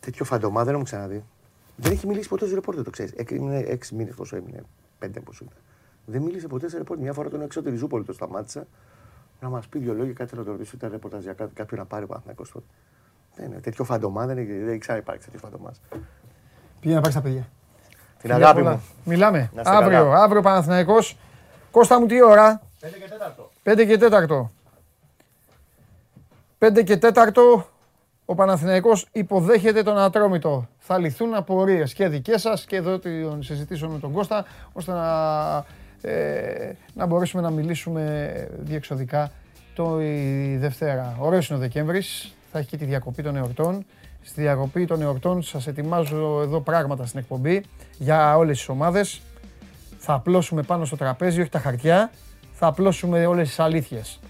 Τέτοιο 0.00 0.24
φαντομά 0.24 0.60
δεν 0.60 0.68
έχουμε 0.68 0.84
ξαναδεί. 0.84 1.24
Δεν 1.76 1.92
έχει 1.92 2.06
μιλήσει 2.06 2.28
ποτέ 2.28 2.46
σε 2.46 2.54
ρεπόρτερ, 2.54 2.84
το 2.84 2.90
ξέρεις. 2.90 3.12
Είναι 3.30 3.58
έξι 3.58 3.94
μήνες 3.94 4.14
πόσο 4.14 4.36
έμεινε, 4.36 4.62
πέντε 4.98 5.20
πόσο 5.20 5.44
ήταν. 5.44 5.58
Δεν 6.04 6.22
μίλησε 6.22 6.46
ποτέ 6.46 6.68
σε 6.68 6.76
ρεπόρτερ. 6.76 7.04
Μια 7.04 7.12
φορά 7.12 7.28
τον 7.28 7.42
έξω 7.42 7.60
Ριζούπολη 7.64 8.04
το 8.04 8.12
σταμάτησα 8.12 8.66
να 9.40 9.48
μας 9.48 9.66
πει 9.66 9.78
δύο 9.78 9.94
λόγια, 9.94 10.12
κάτι 10.12 10.36
να 10.36 10.44
το 10.44 10.50
ρωτήσω. 10.50 10.72
Ήταν 10.74 10.90
ρεπορταζιακά, 10.90 11.48
κάποιον 11.54 11.80
να 11.80 11.86
πάρει 11.86 12.04
ο 12.04 12.06
Παναθυνακό 12.06 12.44
τότε. 12.52 12.66
Δεν 13.36 13.46
είναι. 13.46 13.60
Τέτοιο 13.60 13.84
φαντομά 13.84 14.26
δεν, 14.26 14.38
έχει, 14.38 14.58
δεν 14.58 14.78
ξαναυπάρξει 14.78 15.30
τέτοιο 15.30 15.48
φαντομάς. 15.48 15.80
Πήγαινε 16.80 16.94
να 16.94 17.00
πάρει 17.00 17.14
τα 17.14 17.20
παιδιά. 17.20 17.48
Την 18.20 18.32
αγάπη 18.32 18.62
μου. 18.62 18.82
Μιλάμε. 19.04 19.50
Αύριο, 19.64 19.98
καλά. 19.98 20.22
αύριο 20.22 20.42
Παναθηναϊκός. 20.42 21.18
Κώστα 21.70 22.00
μου 22.00 22.06
τι 22.06 22.22
ώρα; 22.22 22.62
5 22.80 22.88
και 22.88 23.08
4. 23.08 23.48
5 23.62 23.86
και 23.86 23.98
4. 23.98 24.50
5 26.58 26.84
και 26.84 26.98
4 27.02 27.64
ο 28.24 28.34
Παναθηναϊκός 28.34 29.06
υποδέχεται 29.12 29.82
τον 29.82 29.98
Ατρόμητο. 29.98 30.68
Θα 30.78 30.98
λυθούν 30.98 31.34
απορίες 31.34 31.94
και 31.94 32.08
δικές 32.08 32.40
σας 32.40 32.64
και 32.64 32.76
εδώ 32.76 32.98
τον 32.98 33.42
συζητήσω 33.42 33.88
με 33.88 33.98
τον 33.98 34.12
Κώστα 34.12 34.44
ώστε 34.72 34.92
να, 34.92 35.64
ε, 36.06 36.72
να 36.94 37.06
μπορέσουμε 37.06 37.42
να 37.42 37.50
μιλήσουμε 37.50 38.32
διεξοδικά 38.58 39.30
το 39.74 40.00
η 40.00 40.56
Δευτέρα. 40.56 41.16
Ωραίος 41.18 41.48
είναι 41.48 41.58
ο 41.58 41.60
Δεκέμβρης, 41.60 42.34
θα 42.52 42.58
έχει 42.58 42.68
και 42.68 42.76
τη 42.76 42.84
διακοπή 42.84 43.22
των 43.22 43.36
εορτών. 43.36 43.84
Στη 44.22 44.40
διακοπή 44.40 44.84
των 44.84 45.02
εορτών 45.02 45.42
σας 45.42 45.66
ετοιμάζω 45.66 46.40
εδώ 46.42 46.60
πράγματα 46.60 47.06
στην 47.06 47.18
εκπομπή 47.18 47.64
για 47.98 48.36
όλες 48.36 48.56
τις 48.56 48.68
ομάδες. 48.68 49.20
Θα 49.98 50.14
απλώσουμε 50.14 50.62
πάνω 50.62 50.84
στο 50.84 50.96
τραπέζι, 50.96 51.40
όχι 51.40 51.50
τα 51.50 51.58
χαρτιά, 51.58 52.10
θα 52.52 52.66
απλώσουμε 52.66 53.26
όλες 53.26 53.48
τις 53.48 53.58
αλήθειες. 53.58 54.20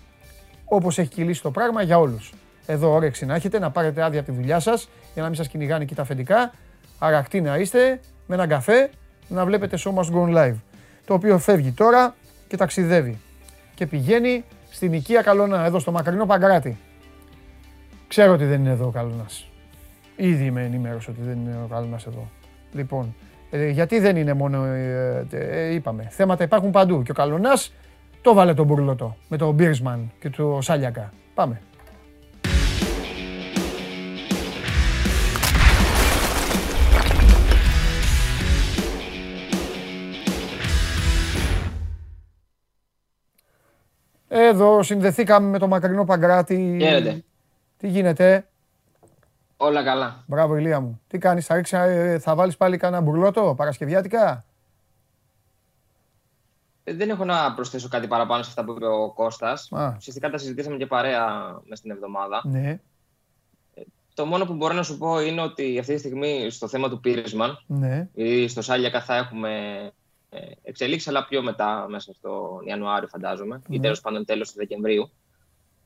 Όπως 0.65 0.99
έχει 0.99 1.09
κυλήσει 1.09 1.43
το 1.43 1.51
πράγμα 1.51 1.83
για 1.83 1.99
όλους. 1.99 2.33
Εδώ 2.67 2.93
όρεξη 2.93 3.27
να 3.27 3.35
έχετε, 3.35 3.59
να 3.59 3.71
πάρετε 3.71 4.03
άδεια 4.03 4.21
από 4.21 4.31
τη 4.31 4.37
δουλειά 4.37 4.61
σας, 4.61 4.89
για 5.13 5.23
να 5.23 5.29
μην 5.29 5.37
σας 5.37 5.49
κυνηγάνε 5.49 5.83
εκεί 5.83 5.95
τα 5.95 6.03
αφεντικά. 6.03 6.53
Αρακτή 6.99 7.41
να 7.41 7.57
είστε, 7.57 8.01
με 8.27 8.35
έναν 8.35 8.49
καφέ, 8.49 8.91
να 9.29 9.45
βλέπετε 9.45 9.79
So 9.85 9.95
Must 9.95 10.13
Go 10.13 10.37
Live. 10.37 10.57
Το 11.07 11.15
οποίο 11.15 11.39
φεύγει 11.39 11.73
τώρα 11.73 12.15
και 12.49 12.57
ταξιδεύει. 12.57 13.19
Και 13.75 13.87
πηγαίνει 13.87 14.45
στην 14.71 14.93
οικία 14.93 15.23
Καλονά, 15.23 15.65
εδώ 15.65 15.79
στο 15.79 15.93
μακρινό 15.93 16.27
Παγκράτη. 16.27 16.77
Ξέρω 18.09 18.33
ότι 18.33 18.45
δεν 18.45 18.61
είναι 18.61 18.71
εδώ 18.71 18.87
ο 18.87 18.91
Καλονάς. 18.91 19.49
Ήδη 20.17 20.51
με 20.51 20.65
ενημέρωσε 20.65 21.11
ότι 21.11 21.21
δεν 21.23 21.39
είναι 21.39 21.57
ο 21.65 21.67
Καλονάς 21.67 22.07
εδώ. 22.07 22.29
Λοιπόν, 22.73 23.15
ε, 23.51 23.69
γιατί 23.69 23.99
δεν 23.99 24.17
είναι 24.17 24.33
μόνο, 24.33 24.65
ε, 24.65 25.27
ε, 25.31 25.75
είπαμε, 25.75 26.09
θέματα 26.11 26.45
υπάρχουν 26.45 26.71
παντού. 26.71 27.03
Και 27.03 27.11
ο 27.11 27.15
Καλονάς 27.15 27.73
το 28.23 28.35
βάλε 28.35 28.55
τον 28.55 28.67
Μπουρλωτό 28.67 29.17
με 29.29 29.37
τον 29.37 29.55
Μπίρσμαν 29.55 30.13
και 30.21 30.31
του 30.31 30.59
Σάλιακα. 30.61 31.13
Πάμε. 31.35 31.61
Εδώ 44.47 44.83
συνδεθήκαμε 44.83 45.49
με 45.49 45.59
το 45.59 45.69
μακρινό 45.69 46.05
Παγκράτη. 46.05 46.79
Χαίρετε. 46.81 47.25
Τι 47.79 47.89
γίνεται; 47.89 48.47
Όλα 49.57 49.85
καλά. 49.85 50.25
Μπράβο 50.27 50.57
Ηλία 50.57 50.81
μου. 50.81 51.01
Τι 51.09 51.19
κάνεις, 51.19 51.47
θα, 51.47 51.55
ρίξεις, 51.55 51.79
ε, 51.79 52.19
θα 52.21 52.35
βάλεις 52.35 52.57
πάλι 52.57 52.77
κανένα 52.77 53.03
μπουρλότο, 53.03 53.55
παρασκευιάτικα; 53.57 54.45
Ε, 56.85 56.95
δεν 56.95 57.11
έχω 57.11 57.25
να 57.25 57.55
προσθέσω 57.55 57.89
κάτι 57.89 58.07
παραπάνω 58.07 58.43
σε 58.43 58.49
αυτά 58.49 58.65
που 58.65 58.73
είπε 58.73 58.87
ο 58.87 59.11
Κώστας. 59.11 59.69
Ουσιαστικά 59.97 60.31
τα 60.31 60.39
συζητήσαμε 60.39 60.77
και 60.77 60.87
παρέα 60.87 61.27
μες 61.69 61.79
στην 61.79 61.91
εβδομάδα. 61.91 62.43
Ναι. 62.45 62.81
Ε, 63.75 63.83
το 64.15 64.27
μόνο 64.27 64.45
που 64.45 64.55
μπορώ 64.55 64.75
να 64.75 64.83
σου 64.83 64.99
πω 64.99 65.21
είναι 65.21 65.41
ότι 65.41 65.79
αυτή 65.79 65.93
τη 65.93 65.99
στιγμή 65.99 66.51
στο 66.51 66.69
θέμα 66.69 66.89
του 66.89 67.01
Πίρισμαν 67.01 67.63
ναι. 67.67 68.09
ή 68.15 68.49
στο 68.49 68.63
Σάλιακα 68.63 69.03
θα 69.03 69.17
έχουμε 69.17 69.51
εξελίξεις, 70.63 71.09
αλλά 71.09 71.25
πιο 71.25 71.43
μετά, 71.43 71.87
μέσα 71.89 72.13
στο 72.13 72.61
Ιανουάριο 72.65 73.09
φαντάζομαι, 73.09 73.63
ναι. 73.69 73.77
ή 73.77 73.81
τέλος 73.81 74.01
πάντων 74.01 74.25
τέλος 74.25 74.51
του 74.51 74.59
Δεκεμβρίου 74.59 75.11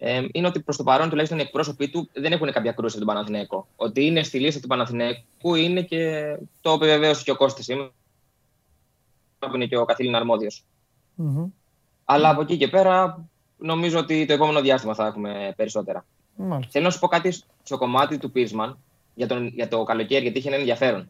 ε, 0.03 0.27
είναι 0.33 0.47
ότι 0.47 0.61
προς 0.61 0.77
το 0.77 0.83
παρόν 0.83 1.09
τουλάχιστον 1.09 1.39
οι 1.39 1.43
εκπρόσωποι 1.43 1.89
του 1.89 2.09
δεν 2.13 2.33
έχουν 2.33 2.53
κάποια 2.53 2.73
κρούση 2.73 2.97
από 2.97 3.07
τον 3.07 3.15
Παναθηναίκο. 3.15 3.67
Ότι 3.77 4.05
είναι 4.05 4.23
στη 4.23 4.41
λίστα 4.41 4.61
του 4.61 4.67
Παναθηναίκου 4.67 5.55
είναι 5.55 5.83
και 5.83 6.37
το 6.61 6.73
επιβεβαίωσε 6.73 7.23
και 7.23 7.31
ο 7.31 7.37
Κώστης 7.37 7.65
σήμερα, 7.65 7.91
που 9.39 9.55
είναι 9.55 9.67
και 9.67 9.77
ο 9.77 9.85
καθήλυνα 9.85 10.19
αρμόδιος. 10.19 10.65
Mm-hmm. 11.19 11.51
Αλλά 12.05 12.29
από 12.29 12.41
εκεί 12.41 12.57
και 12.57 12.69
πέρα 12.69 13.25
νομίζω 13.59 13.99
ότι 13.99 14.27
το 14.27 14.33
επόμενο 14.33 14.61
διάστημα 14.61 14.95
θα 14.95 15.07
έχουμε 15.07 15.53
περισσότερα. 15.57 16.05
Mm-hmm. 16.39 16.61
Θέλω 16.69 16.85
να 16.85 16.91
σου 16.91 16.99
πω 16.99 17.07
κάτι 17.07 17.33
στο 17.63 17.79
κομμάτι 17.79 18.19
του 18.19 18.31
Πίρσμαν 18.31 18.79
για, 19.15 19.27
τον, 19.27 19.47
για 19.47 19.69
το 19.69 19.83
καλοκαίρι, 19.83 20.23
γιατί 20.23 20.39
είχε 20.39 20.49
ένα 20.49 20.57
ενδιαφέρον. 20.57 21.09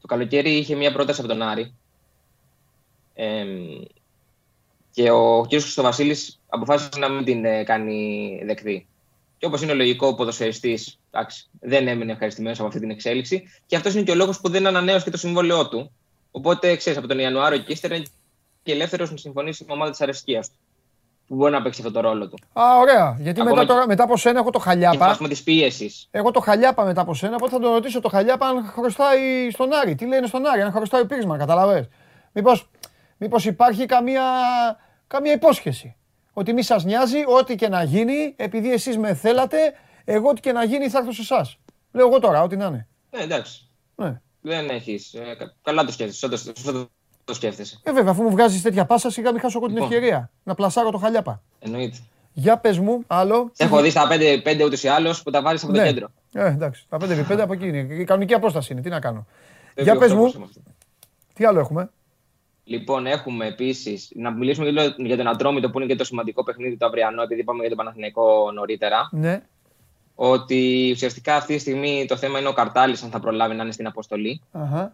Το 0.00 0.06
καλοκαίρι 0.06 0.50
είχε 0.50 0.74
μία 0.74 0.92
πρόταση 0.92 1.20
από 1.20 1.28
τον 1.28 1.42
Άρη. 1.42 1.74
Ε, 3.14 3.44
και 4.90 5.10
ο 5.10 5.42
κ. 5.42 5.48
Χρυστοβασίλη 5.48 6.16
αποφάσισε 6.48 6.98
να 6.98 7.08
μην 7.08 7.24
την 7.24 7.44
ε, 7.44 7.64
κάνει 7.64 8.40
δεκτή. 8.44 8.86
Και 9.38 9.46
όπως 9.46 9.62
είναι 9.62 9.72
λογικό, 9.72 10.06
ο 10.06 10.14
ποδοσφαιριστής 10.14 10.98
δεν 11.60 11.88
έμεινε 11.88 12.12
ευχαριστημένος 12.12 12.58
από 12.58 12.68
αυτή 12.68 12.80
την 12.80 12.90
εξέλιξη. 12.90 13.42
Και 13.66 13.76
αυτός 13.76 13.94
είναι 13.94 14.02
και 14.02 14.10
ο 14.10 14.14
λόγος 14.14 14.40
που 14.40 14.48
δεν 14.48 14.66
ανανέωσε 14.66 15.04
και 15.04 15.10
το 15.10 15.16
συμβόλαιό 15.16 15.68
του. 15.68 15.92
Οπότε 16.30 16.76
ξέρεις, 16.76 16.98
από 16.98 17.08
τον 17.08 17.18
Ιανουάριο 17.18 17.58
και 17.58 17.72
ύστερα 17.72 17.94
είναι 17.94 18.04
και 18.62 18.72
ελεύθερος 18.72 19.10
να 19.10 19.16
συμφωνήσει 19.16 19.64
με 19.68 19.72
ομάδα 19.72 19.90
της 19.90 20.00
αρεσκίας 20.00 20.48
του. 20.48 20.56
Που 21.26 21.34
μπορεί 21.34 21.52
να 21.52 21.62
παίξει 21.62 21.80
αυτό 21.80 21.92
το 21.92 22.00
ρόλο 22.00 22.28
του. 22.28 22.38
Α, 22.52 22.62
ωραία. 22.80 23.16
Γιατί 23.20 23.42
μετά, 23.42 23.66
τώρα, 23.66 23.86
μετά 23.86 24.02
από 24.02 24.16
σένα 24.16 24.38
έχω 24.38 24.50
το 24.50 24.58
χαλιάπα. 24.58 25.16
Και 25.18 25.28
τη 25.28 25.42
πίεση. 25.44 25.92
Έχω 26.10 26.30
το 26.30 26.40
χαλιάπα 26.40 26.84
μετά 26.84 27.00
από 27.00 27.14
σένα, 27.14 27.34
οπότε 27.34 27.52
θα 27.52 27.60
τον 27.60 27.72
ρωτήσω 27.72 28.00
το 28.00 28.08
χαλιάπα 28.08 28.46
αν 28.46 28.64
χρωστάει 28.64 29.50
στον 29.50 29.72
Άρη. 29.72 29.94
Τι 29.94 30.06
λένε 30.06 30.26
στον 30.26 30.46
Άρη, 30.46 30.60
αν 30.60 30.72
χρωστάει 30.72 31.00
ο 31.00 31.06
πείσμα, 31.06 31.36
καταλαβέ. 31.36 31.88
Μήπως 32.32 32.68
μήπως 33.22 33.44
υπάρχει 33.44 33.86
καμία, 33.86 34.22
καμία 35.06 35.32
υπόσχεση; 35.32 35.96
Ότι 36.32 36.52
μη 36.52 36.62
σας 36.62 36.84
νοιάζει, 36.84 37.18
ό,τι 37.38 37.54
και 37.54 37.68
να 37.68 37.82
γίνει, 37.82 38.34
επειδή 38.36 38.72
εσείς 38.72 38.98
με 38.98 39.14
θέλατε, 39.14 39.56
εγώ 40.04 40.28
ό,τι 40.28 40.40
και 40.40 40.52
να 40.52 40.64
γίνει 40.64 40.88
θα 40.88 40.98
έρθω 40.98 41.12
σε 41.12 41.20
εσάς. 41.20 41.58
Λέω 41.92 42.06
εγώ 42.06 42.18
τώρα, 42.18 42.42
ό,τι 42.42 42.56
να 42.56 42.66
είναι. 42.66 42.86
Ναι, 43.10 43.22
εντάξει. 43.22 43.68
Ναι. 43.94 44.20
Δεν 44.40 44.68
έχεις. 44.68 45.14
Ε, 45.14 45.36
καλά 45.62 45.84
το 45.84 45.92
σκέφτεσαι. 45.92 46.52
Σωστά 46.56 46.88
το 47.24 47.34
σκέφτεσαι. 47.34 47.80
Ε, 47.82 47.92
βέβαια, 47.92 48.12
αφού 48.12 48.22
μου 48.22 48.30
βγάζεις 48.30 48.62
τέτοια 48.62 48.84
πάσα, 48.84 49.10
σιγά 49.10 49.30
μην 49.30 49.40
χάσω 49.40 49.58
εγώ 49.58 49.66
την 49.66 49.76
λοιπόν. 49.76 49.92
ευκαιρία 49.92 50.30
να 50.42 50.54
πλασάρω 50.54 50.90
το 50.90 50.98
χαλιάπα. 50.98 51.42
Εννοείται. 51.58 51.96
Για 52.32 52.58
πες 52.58 52.78
μου, 52.78 53.02
άλλο. 53.06 53.50
Έχω 53.56 53.80
δει 53.80 53.90
στα 53.90 54.08
5 54.44 54.64
ούτως 54.64 54.82
ή 54.82 54.88
άλλως 54.88 55.22
που 55.22 55.30
τα 55.30 55.42
βάλει 55.42 55.58
από 55.62 55.72
το 55.72 55.80
ναι. 55.80 55.86
κέντρο. 55.86 56.08
Ε, 56.32 56.46
εντάξει. 56.46 56.86
Τα 56.88 56.98
5x5 57.00 57.38
από 57.40 57.52
εκεί 57.52 57.66
είναι. 57.66 57.94
Η 57.94 58.04
κανονική 58.04 58.34
απόσταση 58.34 58.72
είναι. 58.72 58.80
Τι 58.82 58.88
να 58.88 59.00
κάνω. 59.00 59.26
Για 59.76 59.96
πες 59.96 60.12
μου. 60.12 60.50
Τι 61.32 61.44
άλλο 61.44 61.58
έχουμε; 61.58 61.90
Λοιπόν, 62.64 63.06
έχουμε 63.06 63.46
επίσης 63.46 64.12
να 64.14 64.30
μιλήσουμε 64.30 64.94
για 64.96 65.16
τον 65.16 65.28
Ατρόμητο 65.28 65.70
που 65.70 65.78
είναι 65.78 65.88
και 65.88 65.96
το 65.96 66.04
σημαντικό 66.04 66.44
παιχνίδι 66.44 66.76
το 66.76 66.86
αυριανό, 66.86 67.22
επειδή 67.22 67.40
είπαμε 67.40 67.60
για 67.60 67.68
τον 67.68 67.78
Παναθηναϊκό 67.78 68.50
νωρίτερα. 68.52 69.08
Ναι. 69.12 69.42
Ότι 70.14 70.90
ουσιαστικά 70.92 71.36
αυτή 71.36 71.54
τη 71.54 71.60
στιγμή 71.60 72.04
το 72.08 72.16
θέμα 72.16 72.38
είναι 72.38 72.48
ο 72.48 72.52
Καρτάλης, 72.52 73.02
αν 73.02 73.10
θα 73.10 73.20
προλάβει 73.20 73.54
να 73.54 73.62
είναι 73.62 73.72
στην 73.72 73.86
αποστολή. 73.86 74.40
Uh-huh. 74.52 74.88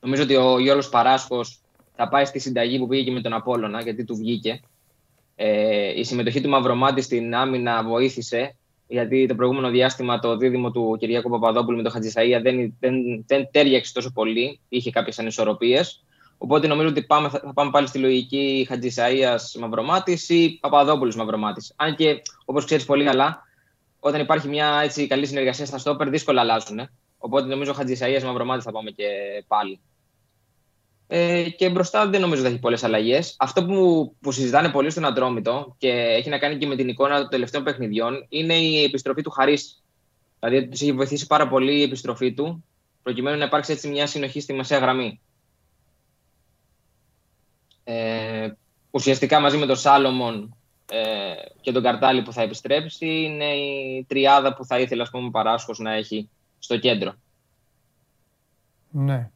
Νομίζω 0.00 0.22
ότι 0.22 0.36
ο 0.36 0.58
Γιώργος 0.58 0.88
Παράσχος 0.88 1.58
θα 1.96 2.08
πάει 2.08 2.24
στη 2.24 2.38
συνταγή 2.38 2.78
που 2.78 2.86
πήγε 2.86 3.02
και 3.04 3.10
με 3.10 3.20
τον 3.20 3.32
Απόλωνα, 3.32 3.80
γιατί 3.80 4.04
του 4.04 4.16
βγήκε. 4.16 4.60
Ε, 5.36 5.98
η 5.98 6.04
συμμετοχή 6.04 6.40
του 6.40 6.48
Μαυρομάτη 6.48 7.00
στην 7.00 7.34
άμυνα 7.34 7.82
βοήθησε, 7.82 8.54
γιατί 8.86 9.26
το 9.26 9.34
προηγούμενο 9.34 9.70
διάστημα 9.70 10.18
το 10.18 10.36
δίδυμο 10.36 10.70
του 10.70 10.96
Κυριακού 10.98 11.30
Παπαδόπουλου 11.30 11.76
με 11.76 11.82
τον 11.82 11.92
Χατζησαία 11.92 12.40
δεν, 12.40 12.74
δεν, 12.80 13.24
δεν 13.26 13.48
τέριαξε 13.50 13.92
τόσο 13.92 14.12
πολύ, 14.12 14.60
είχε 14.68 14.90
κάποιες 14.90 15.18
ανισορροπίες. 15.18 16.03
Οπότε 16.44 16.66
νομίζω 16.66 16.88
ότι 16.88 17.02
πάμε, 17.02 17.28
θα 17.28 17.52
πάμε 17.54 17.70
πάλι 17.70 17.86
στη 17.86 17.98
λογική 17.98 18.66
Χατζησαία 18.68 19.40
Μαυρομάτη 19.58 20.18
ή 20.28 20.58
Παπαδόπουλος 20.60 21.16
Μαυρομάτη. 21.16 21.66
Αν 21.76 21.94
και 21.94 22.22
όπως 22.44 22.64
ξέρεις 22.64 22.84
πολύ 22.84 23.04
καλά, 23.04 23.42
όταν 24.00 24.20
υπάρχει 24.20 24.48
μια 24.48 24.80
έτσι, 24.82 25.06
καλή 25.06 25.26
συνεργασία 25.26 25.66
στα 25.66 25.78
στόπερ, 25.78 26.08
δύσκολα 26.08 26.40
αλλάζουν. 26.40 26.78
Ε. 26.78 26.90
Οπότε 27.18 27.46
νομίζω 27.46 27.72
Χατζησαία 27.72 28.24
Μαυρομάτη 28.24 28.62
θα 28.62 28.72
πάμε 28.72 28.90
και 28.90 29.04
πάλι. 29.46 29.80
Ε, 31.06 31.48
και 31.50 31.70
μπροστά 31.70 32.08
δεν 32.08 32.20
νομίζω 32.20 32.40
ότι 32.40 32.48
θα 32.48 32.54
έχει 32.54 32.62
πολλές 32.62 32.84
αλλαγές. 32.84 33.36
Αυτό 33.38 33.64
που, 33.64 34.14
που 34.20 34.32
συζητάνε 34.32 34.68
πολύ 34.68 34.90
στον 34.90 35.04
Αντρόμητο 35.04 35.74
και 35.78 35.88
έχει 35.90 36.28
να 36.28 36.38
κάνει 36.38 36.56
και 36.56 36.66
με 36.66 36.76
την 36.76 36.88
εικόνα 36.88 37.18
των 37.18 37.28
τελευταίων 37.28 37.64
παιχνιδιών 37.64 38.26
είναι 38.28 38.54
η 38.54 38.82
επιστροφή 38.82 39.22
του 39.22 39.30
Χαρί. 39.30 39.58
Δηλαδή, 40.40 40.68
τους 40.68 40.80
έχει 40.80 40.92
βοηθήσει 40.92 41.26
πάρα 41.26 41.48
πολύ 41.48 41.78
η 41.78 41.82
επιστροφή 41.82 42.32
του, 42.32 42.64
προκειμένου 43.02 43.38
να 43.38 43.44
υπάρξει 43.44 43.72
έτσι 43.72 43.88
μια 43.88 44.06
συνοχή 44.06 44.40
στη 44.40 44.52
μεσαία 44.52 44.78
γραμμή. 44.78 45.20
Ε, 47.84 48.52
ουσιαστικά 48.90 49.40
μαζί 49.40 49.56
με 49.56 49.66
τον 49.66 49.76
Σάλομον 49.76 50.56
ε, 50.90 51.34
και 51.60 51.72
τον 51.72 51.82
Καρτάλη 51.82 52.22
που 52.22 52.32
θα 52.32 52.42
επιστρέψει 52.42 53.06
είναι 53.06 53.54
η 53.54 54.04
τριάδα 54.08 54.54
που 54.54 54.64
θα 54.64 54.80
ήθελε 54.80 55.02
ας 55.02 55.10
πούμε, 55.10 55.30
Παράσχος 55.30 55.78
να 55.78 55.92
έχει 55.92 56.28
στο 56.58 56.78
κέντρο. 56.78 57.14
Ναι. 58.90 59.30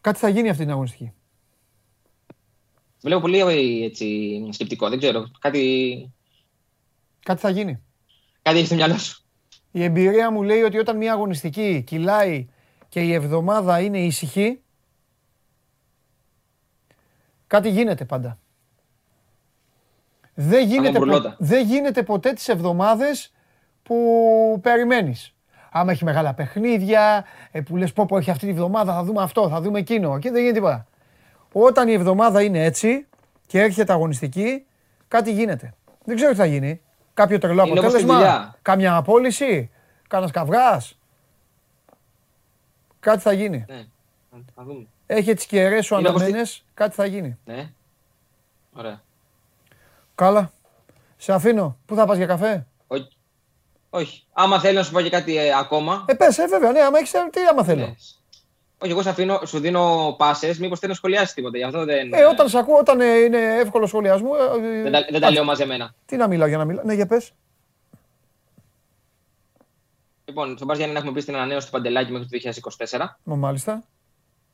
Κάτι 0.00 0.18
θα 0.18 0.28
γίνει 0.28 0.48
αυτή 0.48 0.62
την 0.62 0.72
αγωνιστική. 0.72 1.12
Βλέπω 3.00 3.20
πολύ 3.20 3.38
έτσι, 3.84 4.48
σκεπτικό. 4.52 4.88
Δεν 4.88 4.98
ξέρω. 4.98 5.30
Κάτι 5.38 6.12
Κάτι 7.22 7.40
θα 7.40 7.50
γίνει. 7.50 7.82
Κάτι 8.42 8.56
έχει 8.56 8.66
στο 8.66 8.74
μυαλό 8.74 8.98
σου. 8.98 9.22
Η 9.70 9.82
εμπειρία 9.82 10.30
μου 10.30 10.42
λέει 10.42 10.62
ότι 10.62 10.78
όταν 10.78 10.96
μια 10.96 11.12
αγωνιστική 11.12 11.82
κυλάει 11.86 12.48
και 12.92 13.00
η 13.00 13.12
εβδομάδα 13.12 13.80
είναι 13.80 13.98
ήσυχη, 13.98 14.60
κάτι 17.46 17.68
γίνεται 17.68 18.04
πάντα. 18.04 18.38
Δεν 20.34 20.66
γίνεται, 20.66 20.98
μπουρλότα. 20.98 21.36
δεν 21.38 21.66
γίνεται 21.66 22.02
ποτέ 22.02 22.32
τις 22.32 22.48
εβδομάδες 22.48 23.32
που 23.82 23.96
περιμένεις. 24.62 25.34
Άμα 25.70 25.92
έχει 25.92 26.04
μεγάλα 26.04 26.34
παιχνίδια, 26.34 27.24
ε, 27.50 27.60
που 27.60 27.76
λες 27.76 27.92
πω 27.92 28.06
πω 28.06 28.16
έχει 28.16 28.30
αυτή 28.30 28.46
τη 28.46 28.52
βδομάδα, 28.52 28.92
θα 28.94 29.04
δούμε 29.04 29.22
αυτό, 29.22 29.48
θα 29.48 29.60
δούμε 29.60 29.78
εκείνο 29.78 30.18
και 30.18 30.30
δεν 30.30 30.38
γίνεται 30.40 30.54
τίποτα. 30.58 30.86
Όταν 31.52 31.88
η 31.88 31.92
εβδομάδα 31.92 32.42
είναι 32.42 32.64
έτσι 32.64 33.06
και 33.46 33.60
έρχεται 33.60 33.92
αγωνιστική, 33.92 34.66
κάτι 35.08 35.32
γίνεται. 35.32 35.74
Δεν 36.04 36.16
ξέρω 36.16 36.30
τι 36.30 36.36
θα 36.36 36.46
γίνει. 36.46 36.80
Κάποιο 37.14 37.38
τρελό 37.38 37.62
Είναι 37.62 37.78
όπως 37.78 37.92
στη 37.92 38.02
αποτέλεσμα, 38.02 38.14
δουλειά. 38.14 38.54
κάμια 38.62 38.96
απόλυση, 38.96 39.70
κάνας 40.08 40.30
καυγάς; 40.30 40.98
Κάτι 43.02 43.20
θα 43.20 43.32
γίνει. 43.32 43.64
Ναι, 43.68 43.84
θα 44.54 44.62
δούμε. 44.64 44.86
Έχει 45.06 45.34
τις 45.34 45.46
κεραίες 45.46 45.86
σου 45.86 45.94
Είναι 45.98 46.08
όπως 46.08 46.20
τη- 46.20 46.26
αναμένες, 46.26 46.64
κάτι 46.74 46.94
θα 46.94 47.06
γίνει. 47.06 47.38
Ναι. 47.44 47.70
Ωραία. 48.72 49.02
Καλά. 50.14 50.52
Σε 51.16 51.32
αφήνω. 51.32 51.76
Πού 51.86 51.94
θα 51.94 52.06
πας 52.06 52.16
για 52.16 52.26
καφέ; 52.26 52.66
Όχι. 52.86 53.08
Όχι. 53.90 54.24
Άμα 54.32 54.60
θέλει 54.60 54.76
να 54.76 54.82
σου 54.82 54.92
πω 54.92 55.00
και 55.00 55.10
κάτι 55.10 55.36
ε, 55.36 55.54
ακόμα. 55.58 56.04
Ε, 56.08 56.14
πες, 56.14 56.38
ε, 56.38 56.46
βέβαια, 56.46 56.72
ναι, 56.72 56.80
άμα 56.80 56.98
έχεις, 56.98 57.14
ε, 57.14 57.18
τι 57.32 57.40
άμα 57.50 57.64
θέλω. 57.64 57.80
ναι. 57.80 57.94
Όχι, 58.78 58.90
εγώ 58.92 59.02
σε 59.02 59.08
αφήνω, 59.08 59.40
σου 59.46 59.58
δίνω 59.58 60.14
πάσες, 60.18 60.58
μήπως 60.58 60.78
θέλει 60.78 60.90
να 60.90 60.96
σχολιάσεις 60.96 61.34
τίποτα. 61.34 61.56
Γι' 61.58 61.64
αυτό 61.64 61.84
δεν. 61.84 62.12
Ε, 62.12 62.24
όταν 62.24 62.48
σε 62.48 62.58
ακούω, 62.58 62.78
όταν 62.78 63.00
ε, 63.00 63.04
είναι 63.18 63.38
εύκολο 63.56 63.86
σχολιασμό. 63.86 64.30
ε, 64.62 64.78
ε, 64.78 64.82
δεν, 64.82 64.92
τα, 64.92 65.06
δεν 65.10 65.20
τα 65.20 65.30
λέω 65.30 65.44
μαζεμένα. 65.44 65.94
Τι 66.06 66.16
να 66.16 66.26
μιλάω 66.26 66.48
για 66.48 66.56
να 66.58 66.64
μιλάω. 66.64 66.84
Ναι, 66.84 66.94
για 66.94 67.06
πες. 67.06 67.32
Λοιπόν, 70.24 70.54
στον 70.54 70.66
Μπα 70.66 70.74
Γιάννη 70.74 70.96
έχουμε 70.96 71.12
πει 71.12 71.20
στην 71.20 71.34
ανανέωση 71.34 71.66
του 71.66 71.72
Παντελάκη 71.72 72.12
μέχρι 72.12 72.28
το 72.28 72.60
2024. 72.88 72.98
Μα, 73.24 73.36
μάλιστα. 73.36 73.84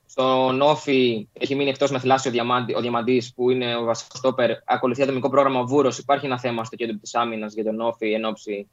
Στον 0.07 0.61
Όφη 0.61 1.29
έχει 1.33 1.55
μείνει 1.55 1.71
εκτός 1.71 1.91
με 1.91 1.99
θλάσσιο 1.99 2.31
διαμάντη, 2.31 2.75
ο 2.75 2.81
Διαμαντής 2.81 3.35
που 3.35 3.51
είναι 3.51 3.77
ο 3.77 3.85
βασικός 3.85 4.19
στόπερ. 4.19 4.51
Ακολουθεί 4.65 5.03
ατομικό 5.03 5.31
πρόγραμμα 5.31 5.65
Βούρος. 5.65 5.99
Υπάρχει 5.99 6.27
ένα 6.27 6.39
θέμα 6.39 6.65
στο 6.65 6.77
κέντρο 6.77 6.97
της 6.97 7.15
άμυνας 7.15 7.55
για 7.55 7.65
τον 7.65 7.81
Όφη 7.81 8.13
εν 8.13 8.25
ώψη 8.25 8.69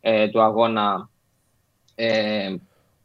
ε, 0.00 0.28
του 0.28 0.42
αγώνα 0.42 1.08
ε, 1.94 2.54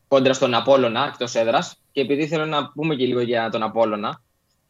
κόντρα 0.08 0.34
στον 0.34 0.54
Απόλωνα 0.54 1.06
εκτός 1.08 1.36
έδρας. 1.36 1.78
Και 1.92 2.02
επειδή 2.02 2.28
θέλω 2.28 2.46
να 2.46 2.68
πούμε 2.68 2.96
και 2.96 3.06
λίγο 3.06 3.22
για 3.22 3.50
τον 3.50 3.64
Απόλωνα, 3.64 4.22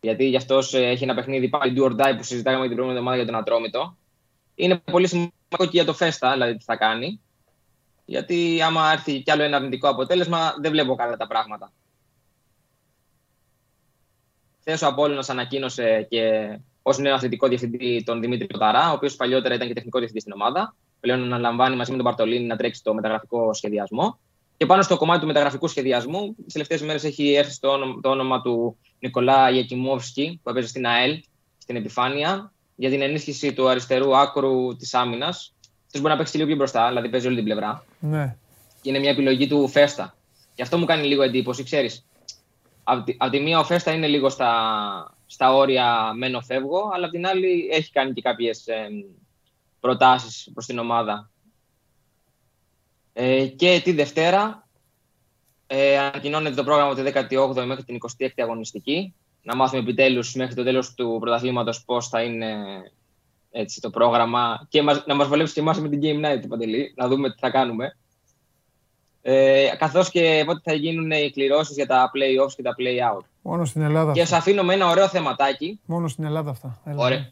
γιατί 0.01 0.25
γι' 0.25 0.35
αυτός 0.35 0.73
έχει 0.73 1.03
ένα 1.03 1.13
παιχνίδι 1.13 1.49
πάλι 1.49 1.73
do 1.77 1.83
or 1.83 1.91
die 1.91 2.17
που 2.17 2.23
συζητάγαμε 2.23 2.67
την 2.67 2.75
προηγούμενη 2.75 2.99
εβδομάδα 2.99 3.15
για 3.15 3.25
τον 3.25 3.35
Ατρόμητο. 3.35 3.97
Είναι 4.55 4.81
πολύ 4.91 5.07
σημαντικό 5.07 5.63
και 5.63 5.69
για 5.71 5.85
το 5.85 5.93
Φέστα, 5.93 6.31
δηλαδή 6.31 6.57
τι 6.57 6.63
θα 6.63 6.75
κάνει. 6.75 7.21
Γιατί 8.11 8.61
άμα 8.61 8.91
έρθει 8.91 9.21
κι 9.21 9.31
άλλο 9.31 9.43
ένα 9.43 9.57
αρνητικό 9.57 9.89
αποτέλεσμα, 9.89 10.55
δεν 10.61 10.71
βλέπω 10.71 10.95
καλά 10.95 11.17
τα 11.17 11.27
πράγματα. 11.27 11.71
Χθε 14.59 14.85
ο 14.85 14.87
Απόλλωνας 14.87 15.29
ανακοίνωσε 15.29 16.07
και 16.09 16.21
ως 16.81 16.97
νέο 16.97 17.13
αθλητικό 17.13 17.47
διευθυντή 17.47 18.03
τον 18.05 18.21
Δημήτρη 18.21 18.47
Κοταρά, 18.47 18.89
ο 18.89 18.93
οποίος 18.93 19.15
παλιότερα 19.15 19.55
ήταν 19.55 19.67
και 19.67 19.73
τεχνικό 19.73 19.97
διευθυντής 19.97 20.23
στην 20.23 20.41
ομάδα. 20.41 20.75
Πλέον 20.99 21.23
αναλαμβάνει 21.23 21.75
μαζί 21.75 21.91
με 21.91 21.97
τον 21.97 22.05
Παρτολίνη 22.05 22.45
να 22.45 22.55
τρέξει 22.55 22.83
το 22.83 22.93
μεταγραφικό 22.93 23.53
σχεδιασμό. 23.53 24.19
Και 24.57 24.65
πάνω 24.65 24.81
στο 24.81 24.97
κομμάτι 24.97 25.19
του 25.19 25.27
μεταγραφικού 25.27 25.67
σχεδιασμού, 25.67 26.35
τις 26.43 26.53
τελευταίες 26.53 26.81
μέρες 26.81 27.03
έχει 27.03 27.33
έρθει 27.33 27.51
στο 27.51 27.69
όνομα, 27.69 28.01
το 28.01 28.09
όνομα 28.09 28.41
του 28.41 28.77
Νικολά 28.99 29.49
Γιακιμόφσκι, 29.49 30.39
που 30.43 30.49
έπαιζε 30.49 30.67
στην 30.67 30.85
ΑΕΛ, 30.87 31.23
στην 31.57 31.75
επιφάνεια, 31.75 32.53
για 32.75 32.89
την 32.89 33.01
ενίσχυση 33.01 33.53
του 33.53 33.69
αριστερού 33.69 34.17
άκρου 34.17 34.75
της 34.75 34.93
άμυνας. 34.93 35.53
Αυτό 35.93 36.03
μπορεί 36.03 36.13
να 36.13 36.19
παίξει 36.19 36.35
λίγο 36.35 36.47
πιο 36.47 36.57
μπροστά, 36.57 36.87
δηλαδή 36.87 37.09
παίζει 37.09 37.27
όλη 37.27 37.35
την 37.35 37.43
πλευρά. 37.43 37.83
Ναι. 37.99 38.35
Και 38.81 38.89
είναι 38.89 38.99
μια 38.99 39.09
επιλογή 39.09 39.47
του 39.47 39.67
Φέστα. 39.67 40.15
Και 40.55 40.61
αυτό 40.61 40.77
μου 40.77 40.85
κάνει 40.85 41.07
λίγο 41.07 41.21
εντύπωση, 41.21 41.63
ξέρεις. 41.63 42.05
Απ' 42.83 43.05
τη, 43.05 43.15
απ' 43.17 43.31
τη 43.31 43.39
μία 43.39 43.59
ο 43.59 43.63
Φέστα 43.63 43.91
είναι 43.91 44.07
λίγο 44.07 44.29
στα, 44.29 45.15
στα 45.25 45.53
όρια 45.53 46.13
μένω 46.15 46.41
φεύγω, 46.41 46.89
αλλά 46.93 47.05
απ' 47.05 47.11
την 47.11 47.25
άλλη 47.25 47.69
έχει 47.71 47.91
κάνει 47.91 48.13
και 48.13 48.21
κάποιες 48.21 48.67
ε, 48.67 48.87
προτάσεις 49.79 50.49
προς 50.53 50.65
την 50.65 50.79
ομάδα. 50.79 51.29
Ε, 53.13 53.45
και 53.45 53.81
τη 53.83 53.91
Δευτέρα 53.91 54.67
ε, 55.67 55.97
ανακοινώνεται 55.97 56.55
το 56.55 56.63
πρόγραμμα 56.63 56.91
από 56.91 57.03
τη 57.03 57.11
18η 57.35 57.65
μέχρι 57.65 57.83
την 57.83 57.97
26η 58.17 58.41
αγωνιστική. 58.41 59.13
Να 59.43 59.55
μάθουμε 59.55 59.81
επιτέλους 59.81 60.33
μέχρι 60.33 60.55
το 60.55 60.63
τέλος 60.63 60.93
του 60.93 61.17
πρωταθλήματος 61.19 61.83
πώς 61.85 62.07
θα 62.07 62.21
είναι 62.21 62.55
έτσι, 63.51 63.81
το 63.81 63.89
πρόγραμμα 63.89 64.65
και 64.69 64.81
μας, 64.81 65.03
να 65.05 65.15
μας 65.15 65.27
βολέψει 65.27 65.53
και 65.53 65.59
εμάς 65.59 65.79
με 65.79 65.89
την 65.89 65.99
Game 66.03 66.25
Night, 66.25 66.47
Παντελή, 66.47 66.93
να 66.95 67.07
δούμε 67.07 67.29
τι 67.29 67.39
θα 67.39 67.49
κάνουμε. 67.49 67.97
Ε, 69.21 69.69
καθώς 69.77 70.09
και 70.09 70.43
πότε 70.45 70.59
θα 70.63 70.73
γίνουν 70.73 71.11
οι 71.11 71.31
κληρώσεις 71.31 71.75
για 71.75 71.87
τα 71.87 72.11
play-offs 72.13 72.53
και 72.55 72.61
τα 72.61 72.75
play-out. 72.77 73.25
Μόνο 73.41 73.65
στην 73.65 73.81
Ελλάδα. 73.81 74.11
Και 74.11 74.21
αυτά. 74.21 74.35
σας 74.35 74.43
αφήνω 74.43 74.63
με 74.63 74.73
ένα 74.73 74.87
ωραίο 74.87 75.07
θεματάκι. 75.07 75.79
Μόνο 75.85 76.07
στην 76.07 76.23
Ελλάδα 76.23 76.49
αυτά. 76.49 76.81
Έλα. 76.85 77.03
Ωραία. 77.03 77.31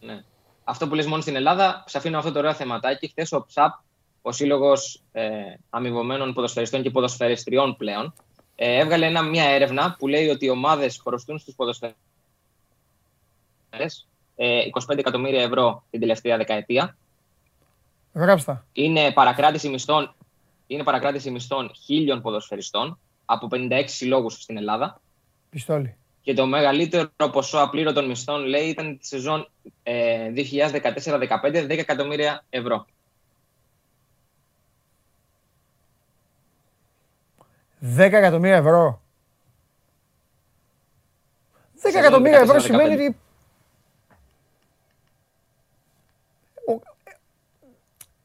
Ναι. 0.00 0.24
Αυτό 0.64 0.88
που 0.88 0.94
λες 0.94 1.06
μόνο 1.06 1.22
στην 1.22 1.36
Ελλάδα, 1.36 1.82
σας 1.86 1.94
αφήνω 1.94 2.18
αυτό 2.18 2.32
το 2.32 2.38
ωραίο 2.38 2.54
θεματάκι. 2.54 3.08
Χθες 3.08 3.32
ο 3.32 3.46
ΨΑΠ, 3.54 3.74
ο 4.22 4.32
Σύλλογος 4.32 5.02
ε, 5.12 5.28
Αμοιβωμένων 5.70 6.32
Ποδοσφαιριστών 6.32 6.82
και 6.82 6.90
Ποδοσφαιριστριών 6.90 7.76
πλέον, 7.76 8.14
ε, 8.54 8.78
έβγαλε 8.78 9.06
ένα, 9.06 9.22
μια 9.22 9.44
έρευνα 9.44 9.96
που 9.98 10.08
λέει 10.08 10.28
ότι 10.28 10.44
οι 10.44 10.50
ομάδες 10.50 11.00
χρωστούν 11.06 11.38
στους 11.38 11.54
ποδοσφαιριστές 11.54 11.98
ε, 13.70 13.86
25 14.44 14.98
εκατομμύρια 14.98 15.42
ευρώ 15.42 15.82
την 15.90 16.00
τελευταία 16.00 16.36
δεκαετία. 16.36 16.96
Γράψτα. 18.12 18.66
Είναι 18.72 19.12
παρακράτηση 19.12 19.68
μισθών, 19.68 20.14
είναι 20.66 20.82
παρακράτηση 20.82 21.30
μισθών 21.30 21.70
χίλιων 21.84 22.20
ποδοσφαιριστών 22.22 22.98
από 23.24 23.48
56 23.50 23.82
συλλόγους 23.86 24.42
στην 24.42 24.56
Ελλάδα. 24.56 25.00
Πιστόλι. 25.50 25.96
Και 26.22 26.34
το 26.34 26.46
μεγαλύτερο 26.46 27.08
ποσό 27.32 27.58
απλήρωτων 27.58 28.06
μισθών, 28.06 28.44
λέει, 28.44 28.68
ήταν 28.68 28.98
τη 28.98 29.06
σεζόν 29.06 29.50
ε, 29.82 30.32
2014-2015, 30.34 30.46
10 31.42 31.68
εκατομμύρια 31.68 32.44
ευρώ. 32.50 32.86
10 37.96 37.98
εκατομμύρια 37.98 38.56
ευρώ. 38.56 39.02
10 41.76 41.78
Σεζόν 41.80 42.00
εκατομμύρια 42.00 42.38
ευρώ 42.38 42.56
14-15. 42.56 42.60
σημαίνει 42.60 42.94
ότι. 42.94 43.16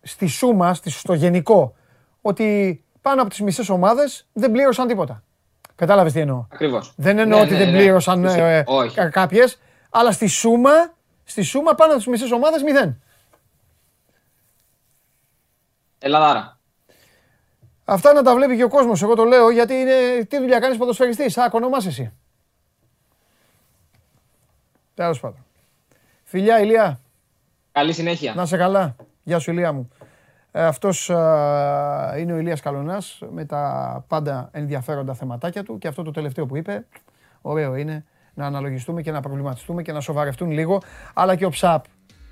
Στη 0.07 0.27
σούμα, 0.27 0.73
στη- 0.73 0.89
στο 0.89 1.13
γενικό, 1.13 1.75
ότι 2.21 2.83
πάνω 3.01 3.21
από 3.21 3.29
τις 3.29 3.39
μισές 3.41 3.69
ομάδες 3.69 4.27
δεν 4.33 4.51
πλήρωσαν 4.51 4.87
τίποτα. 4.87 5.23
Κατάλαβες 5.75 6.13
τι 6.13 6.19
εννοώ; 6.19 6.45
Ακριβώς. 6.51 6.93
Δεν 6.95 7.17
εννοώ 7.19 7.37
Ναι, 7.37 7.43
ότι 7.43 7.53
ναι, 7.53 7.59
δεν 7.59 7.71
ναι. 7.71 7.77
πλήρωσαν 7.77 8.23
Φυσικά. 8.23 8.45
ε, 8.45 8.63
Όχι. 8.67 8.95
κα- 8.95 9.09
κάποιες, 9.09 9.59
αλλά 9.89 10.11
στη 10.11 10.27
σούμα, 10.27 10.69
στη 11.23 11.41
σούμα 11.41 11.73
πάνω 11.75 11.89
από 11.91 11.99
τις 12.01 12.07
μισές 12.09 12.31
ομάδες 12.31 12.63
μηδέν. 12.63 13.01
Ελλαδάρα. 15.99 16.57
Αυτά 17.85 18.13
να 18.13 18.21
τα 18.23 18.35
βλέπει 18.35 18.55
και 18.55 18.63
ο 18.63 18.67
κόσμος, 18.69 19.01
εγώ 19.01 19.15
το 19.15 19.23
λέω, 19.23 19.49
γιατί 19.49 19.73
είναι, 19.73 20.23
τι 20.29 20.37
δουλειά 20.37 20.59
κάνεις 20.59 20.77
ποδοσφαιριστής, 20.77 21.37
α, 21.37 21.49
ονομάσαι 21.51 21.87
εσύ. 21.87 22.13
Τέλος 24.93 25.19
πάντων. 25.19 25.45
Φιλιά, 26.23 26.59
Ηλία, 26.59 26.99
Καλή 27.71 27.93
συνέχεια. 27.93 28.33
να 28.33 28.45
σε 28.45 28.57
καλά. 28.57 28.95
Γεια 29.23 29.39
σου, 29.39 29.51
Ηλία 29.51 29.71
μου. 29.71 29.89
Ε, 30.57 30.63
αυτός 30.63 31.09
α, 31.09 32.15
είναι 32.17 32.33
ο 32.33 32.37
Ηλίας 32.37 32.61
Καλονάς 32.61 33.21
με 33.31 33.45
τα 33.45 34.03
πάντα 34.07 34.49
ενδιαφέροντα 34.51 35.13
θεματάκια 35.13 35.63
του 35.63 35.77
και 35.77 35.87
αυτό 35.87 36.03
το 36.03 36.11
τελευταίο 36.11 36.45
που 36.45 36.57
είπε, 36.57 36.85
ωραίο 37.41 37.75
είναι 37.75 38.05
να 38.33 38.45
αναλογιστούμε 38.45 39.01
και 39.01 39.11
να 39.11 39.21
προβληματιστούμε 39.21 39.81
και 39.81 39.91
να 39.91 39.99
σοβαρευτούν 39.99 40.51
λίγο, 40.51 40.81
αλλά 41.13 41.35
και 41.35 41.45
ο 41.45 41.51
ΨΑΠ 41.61 41.85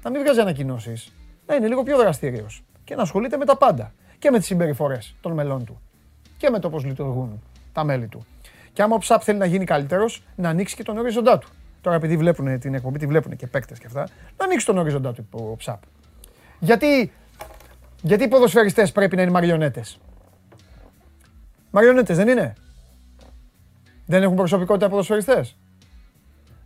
να 0.03 0.09
μην 0.09 0.21
βγάζει 0.21 0.39
ανακοινώσεις. 0.39 1.13
Να 1.45 1.55
είναι 1.55 1.67
λίγο 1.67 1.83
πιο 1.83 1.97
δραστήριος 1.97 2.63
και 2.83 2.95
να 2.95 3.01
ασχολείται 3.01 3.37
με 3.37 3.45
τα 3.45 3.57
πάντα 3.57 3.93
και 4.19 4.31
με 4.31 4.37
τις 4.37 4.47
συμπεριφορές 4.47 5.15
των 5.21 5.31
μελών 5.31 5.65
του 5.65 5.81
και 6.37 6.49
με 6.49 6.59
το 6.59 6.69
πώς 6.69 6.83
λειτουργούν 6.83 7.41
τα 7.73 7.83
μέλη 7.83 8.07
του. 8.07 8.25
Και 8.73 8.81
άμα 8.81 8.95
ο 8.95 8.99
ΨΑΠ 9.01 9.21
θέλει 9.23 9.37
να 9.37 9.45
γίνει 9.45 9.65
καλύτερος, 9.65 10.23
να 10.35 10.49
ανοίξει 10.49 10.75
και 10.75 10.83
τον 10.83 10.97
ορίζοντά 10.97 11.37
του. 11.37 11.49
Τώρα, 11.81 11.95
επειδή 11.95 12.17
βλέπουν 12.17 12.59
την 12.59 12.73
εκπομπή, 12.73 12.99
τη 12.99 13.07
βλέπουν 13.07 13.35
και 13.35 13.47
παίκτες 13.47 13.79
και 13.79 13.85
αυτά, 13.87 14.07
να 14.37 14.45
ανοίξει 14.45 14.65
τον 14.65 14.77
ορίζοντά 14.77 15.13
του 15.13 15.27
ο 15.31 15.55
ΨΑΠ. 15.65 15.81
Γιατί, 16.59 17.11
γιατί 18.05 18.23
οι 18.23 18.27
ποδοσφαιριστές 18.27 18.91
πρέπει 18.91 19.15
να 19.15 19.21
είναι 19.21 19.31
μαριονέτες; 19.31 19.99
Μαριονέτες 21.71 22.17
δεν 22.17 22.27
είναι; 22.27 22.53
Δεν 24.05 24.23
έχουν 24.23 24.35
προσωπικότητα 24.35 24.89
ποδοσφαιριστές; 24.89 25.57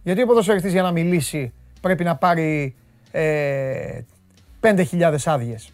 Γιατί 0.04 0.22
ο 0.22 0.26
ποδοσφαιριστής 0.26 0.72
για 0.72 0.82
να 0.82 0.92
μιλήσει 0.92 1.54
πρέπει 1.82 2.04
να 2.04 2.16
πάρει 2.16 2.76
ε, 3.12 4.02
5.000 4.62 5.16
άδειες; 5.26 5.72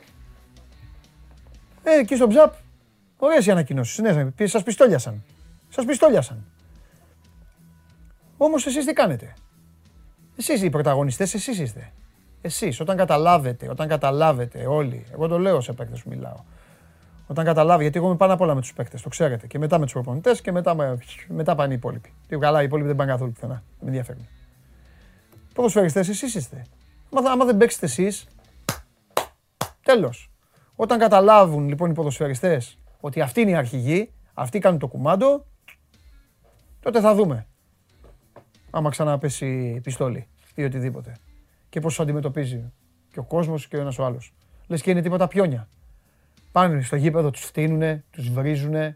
Ε, 1.84 1.99
εκεί 1.99 2.16
στο 2.16 2.28
Ψαπ, 2.28 2.53
ωραίες 3.18 3.45
οι 3.45 3.51
ανακοινώσεις. 3.51 3.97
Ναι, 3.97 4.47
σας 4.47 4.64
πιστόλιασαν. 4.64 5.24
Σας 5.70 5.86
πιστόλιασαν. 5.86 6.43
Όμως 8.42 8.66
εσείς 8.66 8.86
τι 8.86 8.94
κάνετε; 8.94 9.34
Εσείς 10.38 10.62
οι 10.62 10.70
πρωταγωνιστές, 10.70 11.34
εσείς 11.34 11.60
είστε. 11.60 11.92
Εσείς, 12.42 12.80
όταν 12.80 12.98
καταλάβετε, 12.98 13.70
όταν 13.70 13.88
καταλάβετε 13.88 14.66
όλοι, 14.66 15.06
εγώ 15.12 15.28
το 15.28 15.40
λέω 15.40 15.62
σε 15.62 15.74
παίκτες 15.74 16.02
που 16.04 16.10
μιλάω, 16.10 16.44
όταν 17.28 17.46
καταλάβει, 17.46 17.82
γιατί 17.82 17.98
εγώ 17.98 18.08
είμαι 18.08 18.16
πάνω 18.16 18.34
απ' 18.34 18.42
όλα 18.42 18.56
με 18.56 18.62
τους 18.62 18.74
παίκτες, 18.74 19.02
το 19.02 19.10
ξέρετε, 19.10 19.48
και 19.48 19.60
μετά 19.60 19.78
με 19.78 19.84
τους 19.84 19.94
προπονητές 19.94 20.42
και 20.42 20.52
μετά, 20.52 20.98
μετά 21.28 21.56
πάνε 21.56 21.74
οι 21.74 21.76
υπόλοιποι. 21.76 22.14
Τι 22.28 22.38
καλά, 22.38 22.62
οι 22.62 22.66
υπόλοιποι 22.66 22.88
δεν 22.88 22.96
πάνε 22.96 23.12
καθόλου 23.12 23.32
πουθενά, 23.32 23.64
με 23.80 23.88
ενδιαφέρουν. 23.88 24.28
Ποδοσφαιριστές 25.54 26.10
εσείς 26.10 26.36
είστε. 26.36 26.66
Άμα, 27.16 27.32
άμα 27.32 27.46
δεν 27.46 27.58
παίξετε 27.58 27.86
εσείς, 27.86 28.28
τέλος. 29.84 30.32
Όταν 30.76 31.00
καταλάβουν 31.00 31.68
λοιπόν 31.68 31.90
οι 31.90 31.94
ποδοσφαιριστές 31.94 32.78
ότι 33.00 33.22
αυτή 33.22 33.42
είναι 33.42 33.52
η 33.52 33.56
αρχηγή, 33.56 34.12
αυτοί 34.34 34.60
κάνουν 34.60 34.80
το 34.80 34.88
κουμάντο, 34.88 35.46
τότε 36.80 37.00
θα 37.00 37.16
δούμε. 37.16 37.48
Άμα 38.70 38.89
ξαναπέσει 38.89 39.80
πιστόλι 39.84 40.28
ή 40.55 40.63
οτιδήποτε. 40.63 41.15
Και 41.70 41.80
πώς 41.80 41.99
αντιμετωπίζει 41.99 42.72
και 43.11 43.20
ο 43.20 43.24
κόσμος 43.24 43.67
και 43.67 43.78
ο 43.78 43.80
ένας 43.80 43.99
ο 43.99 44.05
άλλος. 44.05 44.34
Λες 44.67 44.82
και 44.82 44.91
είναι 44.91 45.01
τίποτα 45.01 45.28
πιόνια. 45.28 45.67
Πάνε 46.51 46.82
στο 46.82 46.95
γήπεδο, 46.95 47.30
τους 47.32 47.43
φτύνουνε, 47.43 48.03
τους 48.11 48.30
βρίζουνε. 48.30 48.95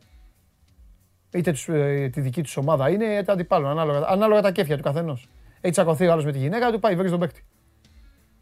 Είτε 1.32 1.52
τους, 1.52 1.68
ε, 1.68 2.10
τη 2.12 2.22
δική 2.22 2.44
τους 2.44 2.58
ομάδα 2.58 2.90
είναι, 2.90 3.06
είτε 3.06 3.32
αντιπάλων, 3.32 3.70
ανάλογα, 3.70 4.08
ανάλογα 4.08 4.42
τα 4.42 4.52
κέφια 4.52 4.78
του 4.78 4.84
καθενός. 4.84 5.28
Έχει 5.62 5.74
τσακωθεί 5.74 6.08
ο 6.08 6.12
άλλος 6.12 6.26
με 6.26 6.32
τη 6.32 6.38
γυναίκα 6.38 6.72
του, 6.72 6.80
πάει 6.80 6.96
βρίζει 6.96 7.12
τον 7.12 7.20
παίκτη. 7.20 7.44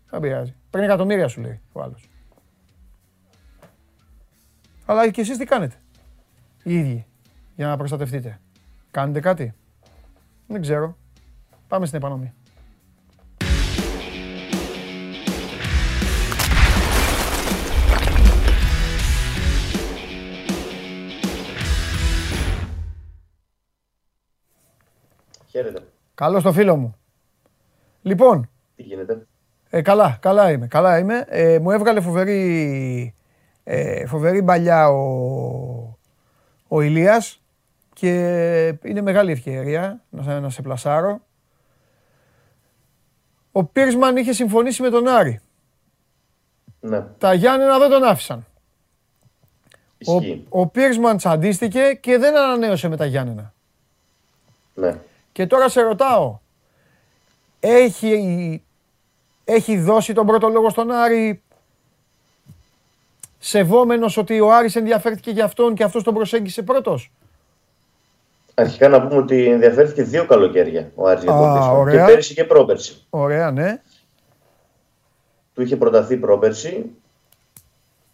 Δεν 0.10 0.20
πειράζει. 0.20 0.56
Παίρνει 0.70 0.86
εκατομμύρια 0.86 1.28
σου 1.28 1.42
λέει 1.42 1.62
ο 1.72 1.82
άλλος. 1.82 2.10
Αλλά 4.86 5.10
και 5.10 5.22
εσείς 5.22 5.38
τι 5.38 5.46
κάνετε; 5.46 5.76
Οι 6.64 6.78
ίδιοι. 6.78 7.06
Για 7.56 7.68
να 7.68 7.78
προστατευτείτε. 7.78 8.40
Κάνετε 8.92 9.20
κάτι; 9.20 9.54
Δεν 10.48 10.62
ξέρω. 10.62 10.98
Πάμε 11.72 11.86
στην 11.86 11.98
επανόμη. 11.98 12.34
Χαίρετε. 25.48 25.84
Καλό 26.16 26.42
το 26.42 26.52
φίλο 26.54 26.76
μου. 26.76 26.96
Λοιπόν, 28.02 28.50
Τι 28.76 28.84
γίνεται; 28.84 29.28
ε, 29.70 29.82
καλά, 29.82 30.18
καλά 30.22 30.52
είμαι. 30.52 30.68
Καλά 30.68 30.98
είμαι. 31.00 31.26
Ε, 31.28 31.60
μου 31.60 31.72
έβγαλε 31.72 32.02
φοβερή, 32.02 33.16
ε, 33.64 34.06
φοβερή 34.06 34.42
μπαλιά 34.42 34.90
ο, 34.90 35.98
ο 36.68 36.82
Ηλίας 36.82 37.42
και 37.94 38.10
είναι 38.84 39.02
μεγάλη 39.02 39.32
ευκαιρία 39.32 40.04
να, 40.10 40.24
σε- 40.24 40.40
να 40.40 40.50
σε 40.50 40.62
πλασάρω. 40.62 41.20
Ο 43.52 43.64
Πίρσμαν 43.64 44.18
είχε 44.18 44.34
συμφωνήσει 44.34 44.82
με 44.82 44.90
τον 44.90 45.08
Άρη. 45.08 45.40
Ναι, 46.80 47.02
Τα 47.02 47.34
Γιάννενα 47.34 47.80
δεν 47.80 47.90
τον 47.90 48.04
άφησαν. 48.04 48.46
Ο, 50.06 50.16
ισχύει. 50.18 50.46
ο 50.50 50.68
Πίρσμαν 50.68 51.18
τσαντίστηκε 51.18 51.98
και 52.02 52.18
δεν 52.18 52.38
ανανέωσε 52.38 52.88
με 52.88 52.98
τα 52.98 53.06
Γιάννενα. 53.06 53.54
Ναι. 54.74 54.98
Και 55.32 55.48
τώρα 55.48 55.70
σε 55.70 55.82
ρωτάω, 55.82 56.40
έχει, 57.60 58.64
έχει 59.44 59.80
δώσει 59.80 60.14
τον 60.14 60.26
πρώτο 60.26 60.50
λόγο 60.50 60.70
στον 60.70 60.92
Άρη 60.92 61.42
σεβόμενος 63.40 64.18
ότι 64.18 64.40
ο 64.40 64.54
Άρης 64.54 64.76
ενδιαφέρθηκε 64.76 65.32
για 65.32 65.46
αυτόν 65.46 65.76
και 65.76 65.84
αυτός 65.84 66.04
τον 66.04 66.14
προσέγγισε 66.14 66.62
πρώτος; 66.62 67.12
Αρχικά 68.54 68.88
να 68.88 69.02
πούμε 69.08 69.22
ότι 69.22 69.46
ενδιαφέρθηκε 69.50 70.04
δύο 70.04 70.26
καλοκαίρια 70.26 70.92
ο 70.96 71.08
Άρης 71.08 71.24
για 71.24 71.34
Α, 71.34 71.38
τον 71.42 71.54
Πίσμα. 71.54 71.72
ωραία. 71.72 72.06
Και 72.06 72.12
πέρυσι 72.12 72.34
και 72.34 72.44
πρόπερσι. 72.44 73.06
Ωραία, 73.10 73.52
ναι. 73.52 73.82
Του 75.54 75.62
είχε 75.62 75.76
προταθεί 75.76 76.18
πρόπερσι. 76.18 76.86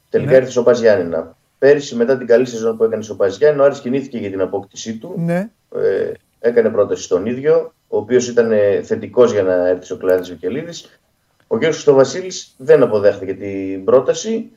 Τελικά 0.10 0.32
Ναι. 0.32 0.38
ήρθε 0.38 0.50
στο 0.52 0.64
Πας 0.64 0.80
Γιάννηνα. 0.80 1.36
Πέρυσι, 1.58 1.96
μετά 1.96 2.18
την 2.18 2.28
καλή 2.28 2.46
σεζόν 2.46 2.78
που 2.78 2.84
έκανε 2.84 3.04
στο 3.04 3.16
Πας 3.16 3.38
Γιάννηνα, 3.38 3.64
ο 3.64 3.66
Άρης 3.66 3.80
κινήθηκε 3.80 4.18
για 4.18 4.30
την 4.30 4.42
απόκτησή 4.42 4.98
του. 4.98 5.14
Ναι. 5.18 5.50
Ε, 5.76 6.12
έκανε 6.40 6.70
πρόταση 6.70 7.04
στον 7.04 7.26
ίδιο, 7.26 7.74
ο 7.88 7.98
οποίος 7.98 8.28
ήταν 8.28 8.52
θετικός 8.84 9.32
για 9.32 9.44
να 9.44 9.68
έρθει 9.68 9.94
στο 9.93 9.98
Κλεάνθης 9.98 10.30
Βικελίδης. 10.30 11.00
Ο 11.48 11.58
κ. 11.58 11.64
Χρυστοβασίλης 11.64 12.54
δεν 12.58 12.84
αποδέχτηκε 12.84 13.34
την 13.34 13.84
πρόταση. 13.84 14.52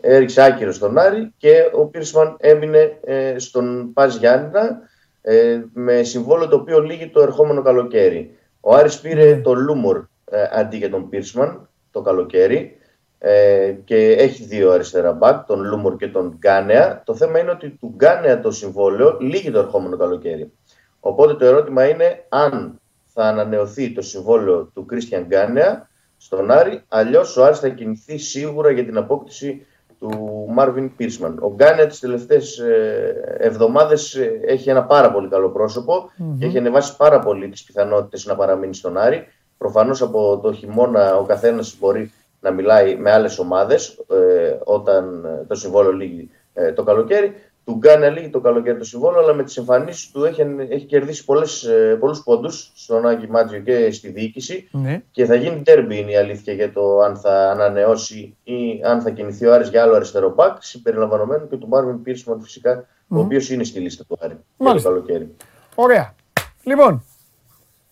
Έριξε 0.00 0.42
άκυρο 0.42 0.72
στον 0.72 0.98
Άρη 0.98 1.32
και 1.38 1.70
ο 1.72 1.84
Πίρσμαν 1.84 2.36
έμεινε 2.40 2.98
ε, 3.04 3.38
στον 3.38 3.92
ΠΑΣ 3.92 4.16
Γιάννινα 4.16 4.78
ε, 5.26 5.62
με 5.72 6.02
συμβόλαιο 6.02 6.48
το 6.48 6.56
οποίο 6.56 6.80
λύγει 6.80 7.08
το 7.08 7.20
ερχόμενο 7.20 7.62
καλοκαίρι. 7.62 8.38
Ο 8.60 8.74
Άρης 8.74 9.00
πήρε 9.00 9.36
τον 9.36 9.58
Λούμορ 9.58 10.04
ε, 10.24 10.42
αντί 10.52 10.76
για 10.76 10.90
τον 10.90 11.08
Πίρσμαν 11.08 11.68
το 11.90 12.00
καλοκαίρι 12.00 12.76
ε, 13.18 13.74
και 13.84 14.12
έχει 14.12 14.44
δύο 14.44 14.70
αριστερά 14.70 15.12
μπακ, 15.12 15.46
τον 15.46 15.64
Λούμορ 15.64 15.96
και 15.96 16.08
τον 16.08 16.36
Γκάνεα. 16.38 17.02
Το 17.04 17.14
θέμα 17.14 17.38
είναι 17.38 17.50
ότι 17.50 17.70
του 17.70 17.94
Γκάνεα 17.96 18.40
το 18.40 18.50
συμβόλαιο 18.50 19.18
λύγει 19.20 19.50
το 19.50 19.58
ερχόμενο 19.58 19.96
καλοκαίρι. 19.96 20.52
Οπότε 21.00 21.34
το 21.34 21.44
ερώτημα 21.44 21.88
είναι 21.88 22.24
αν 22.28 22.80
θα 23.06 23.24
ανανεωθεί 23.24 23.92
το 23.92 24.02
συμβόλαιο 24.02 24.70
του 24.74 24.84
Κρίστιαν 24.84 25.26
Γκάνεα 25.26 25.88
στον 26.16 26.50
Άρη, 26.50 26.82
αλλιώς 26.88 27.36
ο 27.36 27.44
Άρης 27.44 27.58
θα 27.58 27.68
κινηθεί 27.68 28.18
σίγουρα 28.18 28.70
για 28.70 28.84
την 28.84 28.96
απόκτηση 28.96 29.66
του 30.08 30.46
Μάρβιν 30.48 30.96
Πίρσμαν. 30.96 31.38
Ο 31.40 31.54
Γκάνεα 31.54 31.86
τις 31.86 32.00
τελευταίες 32.00 32.58
ε, 32.58 33.36
εβδομάδες 33.38 34.14
ε, 34.14 34.40
έχει 34.46 34.70
ένα 34.70 34.84
πάρα 34.84 35.12
πολύ 35.12 35.28
καλό 35.28 35.50
πρόσωπο 35.50 36.10
και 36.38 36.46
έχει 36.46 36.58
ανεβάσει 36.58 36.96
πάρα 36.96 37.18
πολύ 37.18 37.48
τις 37.48 37.64
πιθανότητες 37.64 38.26
να 38.26 38.34
παραμείνει 38.34 38.74
στον 38.74 38.98
Άρη. 38.98 39.26
Προφανώς 39.58 40.02
από 40.02 40.38
το 40.42 40.52
χειμώνα 40.52 41.16
ο 41.16 41.24
καθένας 41.24 41.76
μπορεί 41.80 42.12
να 42.40 42.50
μιλάει 42.50 42.96
με 42.96 43.10
άλλες 43.12 43.38
ομάδες 43.38 44.04
ε, 44.10 44.56
όταν 44.64 45.24
ε, 45.24 45.44
το 45.48 45.54
συμβόλαιο 45.54 45.92
λύγει 45.92 46.30
ε, 46.54 46.72
το 46.72 46.82
καλοκαίρι. 46.82 47.34
Του 47.64 47.76
Γκάνεα 47.76 48.10
λύγει 48.10 48.30
το 48.30 48.40
καλοκαίρι 48.40 48.78
το 48.78 48.84
συμβόλαιο, 48.84 49.20
αλλά 49.20 49.32
με 49.32 49.42
τις 49.42 49.56
εμφανίσεις 49.56 50.10
του 50.10 50.24
έχει, 50.24 50.42
έχει 50.68 50.84
κερδίσει 50.84 51.24
πολλές, 51.24 51.62
ε, 51.62 51.96
πολλούς 52.00 52.22
πόντους 52.22 52.72
στον 52.74 53.06
Άγιο 53.06 53.28
Μάτζιο 53.30 53.60
και 53.60 53.90
στη 53.90 54.08
διοίκηση 54.08 54.68
ναι. 54.72 55.02
και 55.10 55.24
θα 55.24 55.34
γίνει 55.34 55.62
τέρμπι 55.62 55.98
είναι 55.98 56.10
η 56.10 56.16
αλήθεια 56.16 56.52
για 56.52 56.72
το 56.72 56.98
αν 56.98 57.16
θα 57.16 57.50
ανανεώσει 57.50 58.36
ή 58.44 58.80
αν 58.84 59.00
θα 59.00 59.10
κινηθεί 59.10 59.46
ο 59.46 59.52
Άρης 59.54 59.68
για 59.68 59.82
άλλο 59.82 59.94
αριστερό 59.94 60.30
πακ, 60.30 60.56
συμπεριλαμβανομένου 60.62 61.48
και 61.48 61.56
του 61.56 61.68
Μάρβιν 61.68 62.02
Πίρσμαν 62.02 62.40
φυσικά, 62.40 62.86
ο 63.08 63.18
οποίος 63.18 63.50
είναι 63.50 63.64
στη 63.64 63.80
λίστα 63.80 64.04
του 64.04 64.18
Άρη 64.20 64.32
για 64.32 64.42
το 64.56 64.64
Μάλιστα. 64.64 64.88
καλοκαίρι. 64.88 65.36
Ωραία. 65.74 66.14
Λοιπόν, 66.62 67.04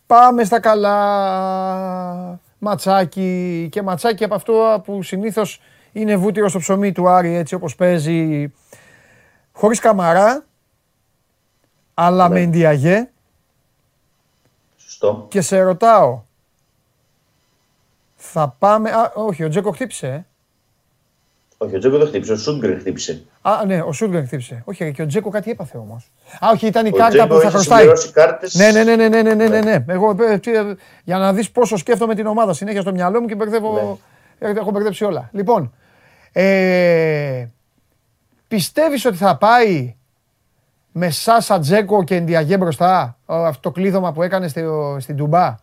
πάμε 0.06 0.44
στα 0.44 0.60
καλά. 0.60 2.40
Ματσάκι 2.58 3.68
και 3.70 3.82
ματσάκι 3.82 4.24
από 4.24 4.34
αυτό 4.34 4.82
που 4.84 5.02
συνήθως 5.02 5.60
είναι 5.92 6.16
βούτυρο 6.16 6.48
στο 6.48 6.58
ψωμί 6.58 6.92
του 6.92 7.08
Άρη 7.08 7.34
έτσι 7.34 7.54
όπως 7.54 7.74
παίζει 7.74 8.52
χωρίς 9.52 9.78
καμαρά 9.80 10.44
αλλά 11.94 12.28
Ναι. 12.28 12.40
με 12.40 12.46
Ντιαγέ 12.46 13.08
Σωστό. 14.76 15.26
και 15.28 15.40
σε 15.40 15.60
ρωτάω 15.60 16.22
θα 18.16 18.56
πάμε... 18.58 18.90
Α, 18.90 19.12
όχι, 19.14 19.44
ο 19.44 19.48
Τζέκο 19.48 19.70
χτύπησε. 19.72 20.06
ε. 20.06 20.24
Όχι, 21.58 21.76
ο 21.76 21.78
Τζέκο 21.78 21.98
δεν 21.98 22.06
χτύπησε, 22.06 22.32
ο 22.32 22.36
Σούντγκρεν 22.36 22.78
χτύπησε. 22.78 23.24
Α, 23.42 23.64
ναι, 23.66 23.80
ο 23.80 23.92
Σούργαν 23.92 24.26
χτύπησε. 24.26 24.62
Όχι, 24.64 24.84
ρε, 24.84 24.90
και 24.90 25.02
ο 25.02 25.06
Τζέκο 25.06 25.30
κάτι 25.30 25.50
έπαθε 25.50 25.78
όμως. 25.78 26.10
Α, 26.44 26.48
όχι, 26.52 26.66
ήταν 26.66 26.86
η 26.86 26.88
Ο 26.88 26.92
κάρτα 26.96 27.08
Τζέκο 27.10 27.26
που 27.26 27.34
θα 27.34 27.40
έχει 27.42 27.50
χρωστάει. 27.50 27.78
συμπληρώσει 27.78 28.12
κάρτες. 28.12 28.54
Ναι, 28.54 28.70
ναι, 28.70 28.84
ναι, 28.84 28.96
ναι, 28.96 29.08
ναι, 29.08 29.22
ναι, 29.22 29.34
ναι, 29.34 29.48
ναι, 29.48 29.60
ναι. 29.60 29.84
Εγώ, 29.92 30.16
ε, 30.20 30.38
τι, 30.38 30.54
ε, 30.54 30.74
για 31.04 31.18
να 31.18 31.32
δεις 31.32 31.50
πόσο 31.50 31.76
σκέφτομαι 31.76 32.14
την 32.14 32.26
ομάδα 32.26 32.52
συνέχεια 32.52 32.80
στο 32.80 32.92
μυαλό 32.92 33.20
μου 33.20 33.26
και 33.26 33.34
μπερδεύω, 33.34 33.98
ε, 34.38 34.50
έχω 34.50 34.70
μπερδέψει 34.70 35.04
όλα. 35.04 35.28
Λοιπόν, 35.32 35.72
ε, 36.32 37.46
πιστεύεις 38.56 39.04
ότι 39.04 39.16
θα 39.16 39.36
πάει 39.36 39.94
με 40.92 41.10
Σάσα 41.10 41.58
Τζέκο 41.58 42.04
και 42.04 42.20
Ντιαγέ 42.20 42.56
μπροστά 42.56 43.18
ε, 43.26 43.46
αυτό 43.46 43.60
το 43.60 43.70
κλείδωμα 43.70 44.12
που 44.12 44.22
έκανε 44.22 44.48
στη, 44.48 44.64
στην 44.98 45.16
Τουμπά; 45.16 45.54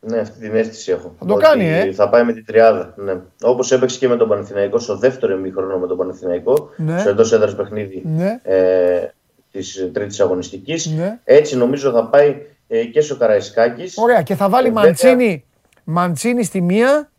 Ναι, 0.00 0.18
αυτή 0.18 0.38
την 0.40 0.54
αίσθηση 0.54 0.90
έχω. 0.90 1.14
Θα 1.18 1.26
το 1.26 1.34
Ότι 1.34 1.44
κάνει, 1.44 1.68
ε. 1.68 1.92
Θα 1.92 2.08
πάει 2.08 2.24
με 2.24 2.32
την 2.32 2.44
τριάδα. 2.44 2.94
Ναι. 2.96 3.20
Όπως 3.42 3.72
έπαιξε 3.72 3.98
και 3.98 4.08
με 4.08 4.16
τον 4.16 4.28
Παναθηναϊκό 4.28 4.78
στο 4.78 4.96
δεύτερο 4.96 5.32
ημίχρονο 5.36 5.78
με 5.78 5.86
τον 5.86 5.96
Παναθηναϊκό, 5.96 6.68
Ναι. 6.76 6.98
στο 6.98 7.08
εντός 7.08 7.32
έδρας 7.32 7.56
παιχνίδι 7.56 8.02
Ναι. 8.04 8.40
ε, 8.42 9.08
της 9.52 9.90
τρίτης 9.92 10.20
αγωνιστικής. 10.20 10.86
Ναι. 10.86 11.18
Έτσι 11.24 11.56
νομίζω 11.56 11.90
θα 11.90 12.06
πάει 12.06 12.36
ε, 12.68 12.84
και 12.84 13.00
στο 13.00 13.16
Καραϊσκάκης. 13.16 13.98
Ωραία, 13.98 14.22
και 14.22 14.34
θα 14.34 14.48
βάλει 14.48 14.70
Μαντσίνη, 14.72 15.44
Μαντσίνη 15.84 16.44
στη 16.44 16.60
μία. 16.60 17.10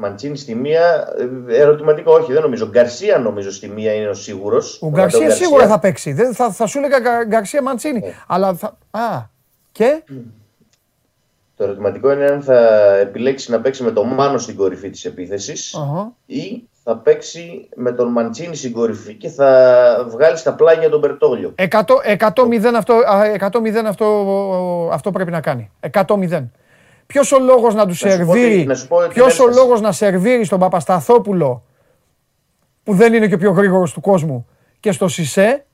Μαντσίνη 0.00 0.36
στη 0.36 0.54
μία, 0.54 1.14
ε, 1.48 1.60
ερωτηματικό 1.60 2.12
όχι, 2.12 2.32
δεν 2.32 2.42
νομίζω. 2.42 2.68
Γκαρσία 2.68 3.18
νομίζω 3.18 3.52
στη 3.52 3.68
μία 3.68 3.94
είναι 3.94 4.08
ο 4.08 4.14
σίγουρος. 4.14 4.78
Ο 4.82 4.90
Γκαρσία 4.90 5.30
σίγουρα 5.30 5.66
θα 5.66 5.78
παίξει. 5.78 6.12
Δεν, 6.12 6.34
θα, 6.34 6.50
θα 6.50 6.66
σου 6.66 6.78
έλεγα 6.78 7.24
Γκαρσία 7.24 7.62
Μαντσίνη. 7.62 8.00
Ε. 8.04 8.10
Αλλά 8.26 8.54
θα. 8.54 8.78
Α, 8.90 9.22
και; 9.72 10.02
Το 11.56 11.64
ερωτηματικό 11.64 12.12
είναι 12.12 12.24
αν 12.24 12.42
θα 12.42 12.94
επιλέξει 12.96 13.50
να 13.50 13.60
παίξει 13.60 13.82
με 13.82 13.90
τον 13.90 14.08
Μάνο 14.08 14.38
στην 14.38 14.56
κορυφή 14.56 14.90
της 14.90 15.04
επιθεση 15.04 15.78
ή 16.26 16.62
θα 16.84 16.96
παίξει 16.96 17.68
με 17.74 17.92
τον 17.92 18.08
Μαντσίνη 18.08 18.56
στην 18.56 18.72
κορυφή 18.72 19.14
και 19.14 19.28
θα 19.28 20.06
βγάλει 20.08 20.36
στα 20.36 20.54
πλάγια 20.54 20.88
τον 20.88 21.00
Μπερτόλιο. 21.00 21.54
100-0 21.56 21.68
αυτό, 22.76 22.94
100 23.40 23.84
αυτό, 23.86 24.88
αυτό 24.92 25.10
πρέπει 25.10 25.30
να 25.30 25.40
κάνει. 25.40 25.70
100-0. 25.92 26.44
Ποιος 27.12 27.32
ο 27.32 27.38
λόγος 27.38 27.74
να 27.74 27.86
τους 27.86 27.98
σερβίρει, 27.98 28.66
ποιος 29.08 29.40
ο 29.40 29.46
λόγος 29.46 29.80
να 29.80 29.92
σερβίρει 29.92 30.44
στον 30.44 30.58
Παπασταθόπουλο 30.58 31.62
που 32.82 32.94
δεν 32.94 33.14
είναι 33.14 33.28
και 33.28 33.34
ο 33.34 33.38
πιο 33.38 33.50
γρήγορος 33.50 33.92
του 33.92 34.00
κόσμου 34.00 34.46
και 34.80 34.92
στο 34.92 35.08
Σισε, 35.08 35.66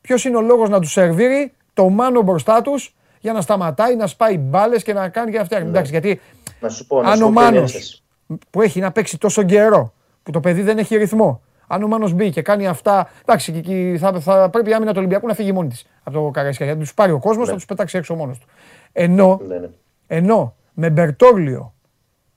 ποιος 0.00 0.24
είναι 0.24 0.36
ο 0.36 0.40
λόγος 0.40 0.68
να 0.68 0.80
τους 0.80 0.92
σερβίρει 0.92 1.52
το 1.74 1.88
Μάνο 1.88 2.22
μπροστά 2.22 2.62
τους 2.62 2.94
για 3.20 3.32
να 3.32 3.40
σταματάει, 3.40 3.96
να 3.96 4.06
σπάει 4.06 4.38
μπάλες 4.38 4.82
και 4.82 4.92
να 4.92 5.08
κάνει 5.08 5.30
και 5.30 5.38
αυτά. 5.38 5.60
Ναι. 5.60 5.68
Εντάξει, 5.68 5.90
γιατί 5.90 6.20
να 6.60 6.68
σου 6.68 6.86
πω, 6.86 6.98
αν 6.98 7.22
ο 7.22 7.30
Μάνος 7.30 8.02
που 8.50 8.62
έχει 8.62 8.80
να 8.80 8.92
παίξει 8.92 9.18
τόσο 9.18 9.42
καιρό, 9.42 9.92
που 10.22 10.30
το 10.30 10.40
παιδί 10.40 10.62
δεν 10.62 10.78
έχει 10.78 10.96
ρυθμό, 10.96 11.42
αν 11.66 11.82
ο 11.82 11.86
Μάνος 11.86 12.12
μπει 12.12 12.30
και 12.30 12.42
κάνει 12.42 12.66
αυτά. 12.66 13.10
Εντάξει, 13.22 13.52
και, 13.52 13.96
θα, 13.98 14.20
θα 14.20 14.50
πρέπει 14.50 14.70
η 14.70 14.74
άμυνα 14.74 14.90
του 14.90 14.98
Ολυμπιακού 14.98 15.26
να 15.26 15.34
φύγει 15.34 15.52
μόνη 15.52 15.68
της 15.68 15.86
από 16.02 16.24
το 16.24 16.30
Καρέσκα. 16.30 16.64
Γιατί 16.64 16.80
τους 16.80 16.94
πάρει 16.94 17.12
ο 17.12 17.18
κόσμος, 17.18 17.44
ναι. 17.44 17.50
θα 17.50 17.56
τους 17.56 17.66
πετάξει 17.66 17.98
έξω 17.98 18.14
μόνος 18.14 18.38
του. 18.38 18.46
Ενώ, 18.92 19.40
ναι, 19.46 19.58
ναι. 19.58 19.68
ενώ 20.06 20.54
με 20.72 20.90
Μπερτόλιο, 20.90 21.74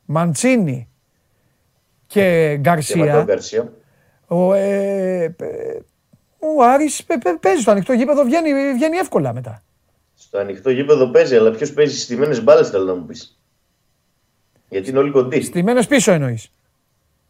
Μαντσίνη 0.06 0.90
και 2.08 2.56
Γκαρσία. 2.60 3.28
Ο, 4.28 4.54
ε, 4.54 5.24
ε, 5.24 5.80
ο 6.40 6.64
Άρης 6.64 7.06
παίζει 7.40 7.62
στο 7.62 7.72
ανοιχτό 7.72 7.94
γήπεδο, 7.94 8.24
βγαίνει, 8.24 8.74
βγαίνει 8.74 8.98
εύκολα 8.98 9.34
μετά. 9.34 9.62
Στο 10.16 10.38
ανοιχτό 10.38 10.70
γήπεδο 10.70 11.08
παίζει, 11.08 11.36
αλλά 11.36 11.52
ποιος 11.52 11.74
παίζει 11.74 12.00
στιμένες 12.00 12.44
μπάλες, 12.44 12.70
θέλω 12.70 12.84
να 12.86 12.96
μου 12.96 13.06
πεις. 13.06 13.40
Γιατί 14.70 14.90
είναι 14.90 15.00
όλοι 15.00 15.12
κοντοί. 15.12 15.42
Στιμένες 15.42 15.88
πίσω 15.88 16.12
εννοείς. 16.12 16.50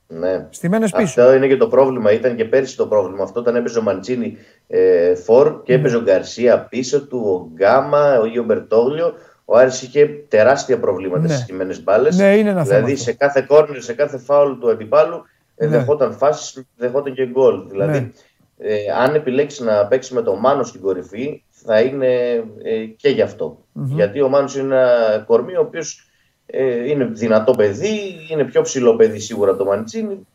Ναι. 0.08 0.47
Στιμένες 0.49 0.91
πίσω. 0.91 1.22
Αυτό 1.22 1.34
είναι 1.34 1.47
και 1.47 1.58
το 1.58 1.68
πρόβλημα. 1.68 2.12
Ήταν 2.12 2.36
και 2.36 2.45
πέρσι 2.45 2.78
το 2.78 2.88
πρόβλημα 2.88 3.24
αυτό. 3.24 3.39
Όταν 3.39 3.56
έπαιζε 3.56 3.80
ο 3.80 3.82
Μαντσίνη 3.82 4.38
ε, 4.68 5.16
φορ 5.16 5.64
και 5.64 5.74
έπαιζε 5.74 5.95
ο 5.95 6.01
Γκαρσία 6.01 6.60
πίσω 6.60 7.08
του, 7.08 7.22
ο 7.26 7.49
Γκάμα, 7.53 8.20
ο 8.20 8.26
Ιω 8.26 8.43
Μπερτόγλιο. 8.43 9.14
Ο 9.46 9.58
Άρης 9.58 9.82
είχε 9.82 10.06
τεράστια 10.28 10.80
προβλήματα 10.80 11.22
ναι. 11.22 11.28
στις 11.28 11.39
στιμένε 11.39 11.76
μπάλες. 11.84 12.18
Ναι, 12.18 12.38
είναι 12.38 12.50
ένα 12.50 12.64
δηλαδή 12.64 12.96
σε 12.96 13.14
κάθε 13.14 13.46
κόρνερ, 13.48 13.82
σε 13.82 13.93
κάθε 13.93 14.18
φάουλ 14.18 14.58
του 14.60 14.70
αντιπάλου 14.70 15.26
ε, 15.56 15.66
ναι. 15.66 15.78
δεχόταν 15.78 16.14
φάσεις, 16.14 16.66
δεχόταν 16.78 17.14
και 17.14 17.26
γκολ. 17.26 17.70
Δηλαδή, 17.70 18.00
ναι. 18.00 18.10
ε, 18.58 18.78
αν 19.02 19.16
επιλέξει 19.16 19.64
να 19.64 19.86
παίξει 19.88 20.14
με 20.14 20.22
τον 20.22 20.39
Μάνος 20.39 20.68
στην 20.68 20.82
κορυφή, 20.82 21.43
θα 21.50 21.80
είναι 21.80 22.43
ε, 22.64 22.86
και 22.96 23.10
γι' 23.10 23.22
αυτο 23.22 23.58
Γιατί 23.74 24.22
ο 24.22 24.30
Μάνος 24.30 24.56
είναι 24.56 24.76
ένα 24.76 25.24
κορμί 25.28 25.56
ο 25.56 25.62
οποίος 25.62 26.10
ε, 26.46 26.89
είναι 26.89 27.06
δυνατό 27.06 27.52
παιδί, 27.52 28.00
είναι 28.32 28.43
πιο 28.43 28.62
ψηλό 28.62 28.96
παιδί 28.96 29.20
σίγουρα 29.20 29.56
το 29.56 29.66
Μαντσίνη, 29.66 30.28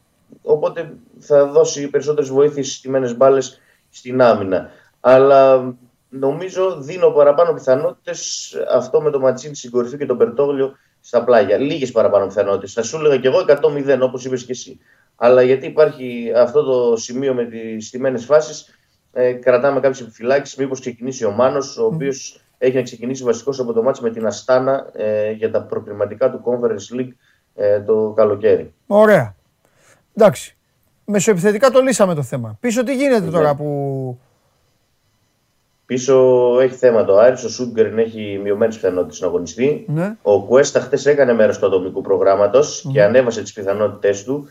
οπότε 0.43 0.93
θα 1.19 1.47
δώσει 1.47 1.89
περισσότερες 1.89 2.31
βοήθειες 2.31 2.67
στις 2.67 2.81
τιμένε 2.81 3.15
μπάλες 3.15 3.61
στην 3.91 4.23
άμυνα. 4.23 4.71
Αλλά 5.01 5.73
νομίζω 6.11 6.77
δίνω 6.81 7.11
παραπάνω 7.11 7.53
πιθανότητες 7.53 8.53
αυτό 8.71 9.01
με 9.01 9.11
το 9.11 9.21
Μαντσίνη 9.21 9.55
στην 9.55 9.71
κορυφή 9.71 9.97
και 9.97 10.07
τον 10.07 10.17
Περτόγλιο 10.17 10.77
στα 11.01 11.25
πλάγια. 11.25 11.57
Λίγες 11.57 11.93
παραπάνω 11.93 12.27
πιθανότητες. 12.27 12.73
Θα 12.73 12.83
σου 12.83 12.97
έλεγα 12.97 13.17
κι 13.17 13.27
εγώ 13.27 13.45
100-0 13.49 13.99
όπως 14.01 14.25
είπες 14.25 14.45
και 14.45 14.53
εσύ. 14.53 14.81
Αλλά 15.17 15.43
γιατί 15.43 15.67
υπάρχει 15.67 16.33
αυτό 16.37 16.63
το 16.63 16.97
σημείο 16.97 17.35
με 17.35 17.45
τις 17.45 17.91
τιμένε 17.91 18.19
φάσεις, 18.19 18.75
ε, 19.13 19.33
κρατάμε 19.33 19.81
κάποιες 19.81 20.01
επιφυλάξεις. 20.01 20.57
Μήπως 20.57 20.81
ξεκινήσει 20.81 21.25
ο 21.25 21.31
Μάνος, 21.31 21.79
ο 21.79 21.85
οποίος 21.85 22.41
έχει 22.59 22.77
να 22.77 22.83
ξεκινήσει 22.83 23.25
βασικός 23.25 23.61
από 23.61 23.73
το 23.73 23.83
μάτι 23.83 24.03
με 24.03 24.11
την 24.11 24.27
Αστάνα 24.27 24.91
ε, 24.93 25.31
για 25.31 25.51
τα 25.51 25.63
προκριματικά 25.63 26.31
του 26.31 26.43
Conference 26.45 27.01
League 27.01 27.13
ε, 27.55 27.81
το 27.81 28.13
καλοκαίρι. 28.17 28.75
Ωραία. 28.87 29.35
Εντάξει. 30.15 30.57
Μεσοεπιθετικά 31.05 31.71
το 31.71 31.81
λύσαμε 31.81 32.15
το 32.15 32.23
θέμα. 32.23 32.57
Πίσω 32.61 32.83
τι 32.83 32.95
γίνεται 32.95 33.25
ναι. 33.25 33.31
τώρα 33.31 33.55
που. 33.55 34.21
Πίσω 35.91 36.57
έχει 36.61 36.75
θέμα 36.75 37.05
το 37.05 37.17
Άρης, 37.17 37.45
ο 37.45 37.49
Σούγκερν 37.49 37.99
έχει 37.99 38.41
μειωμένε 38.43 38.75
πιθανότητες 38.75 39.21
να 39.21 39.27
αγωνιστεί. 39.27 39.85
Ναι. 39.89 40.17
Ο 40.23 40.43
Κουέστα 40.45 40.81
χθε 40.81 41.11
έκανε 41.11 41.33
μέρος 41.33 41.59
του 41.59 41.67
ατομικού 41.67 42.01
προγράμματος 42.01 42.89
και 42.93 43.03
ανέβασε 43.03 43.43
τις 43.43 43.53
πιθανότητέ 43.53 44.23
του. 44.25 44.49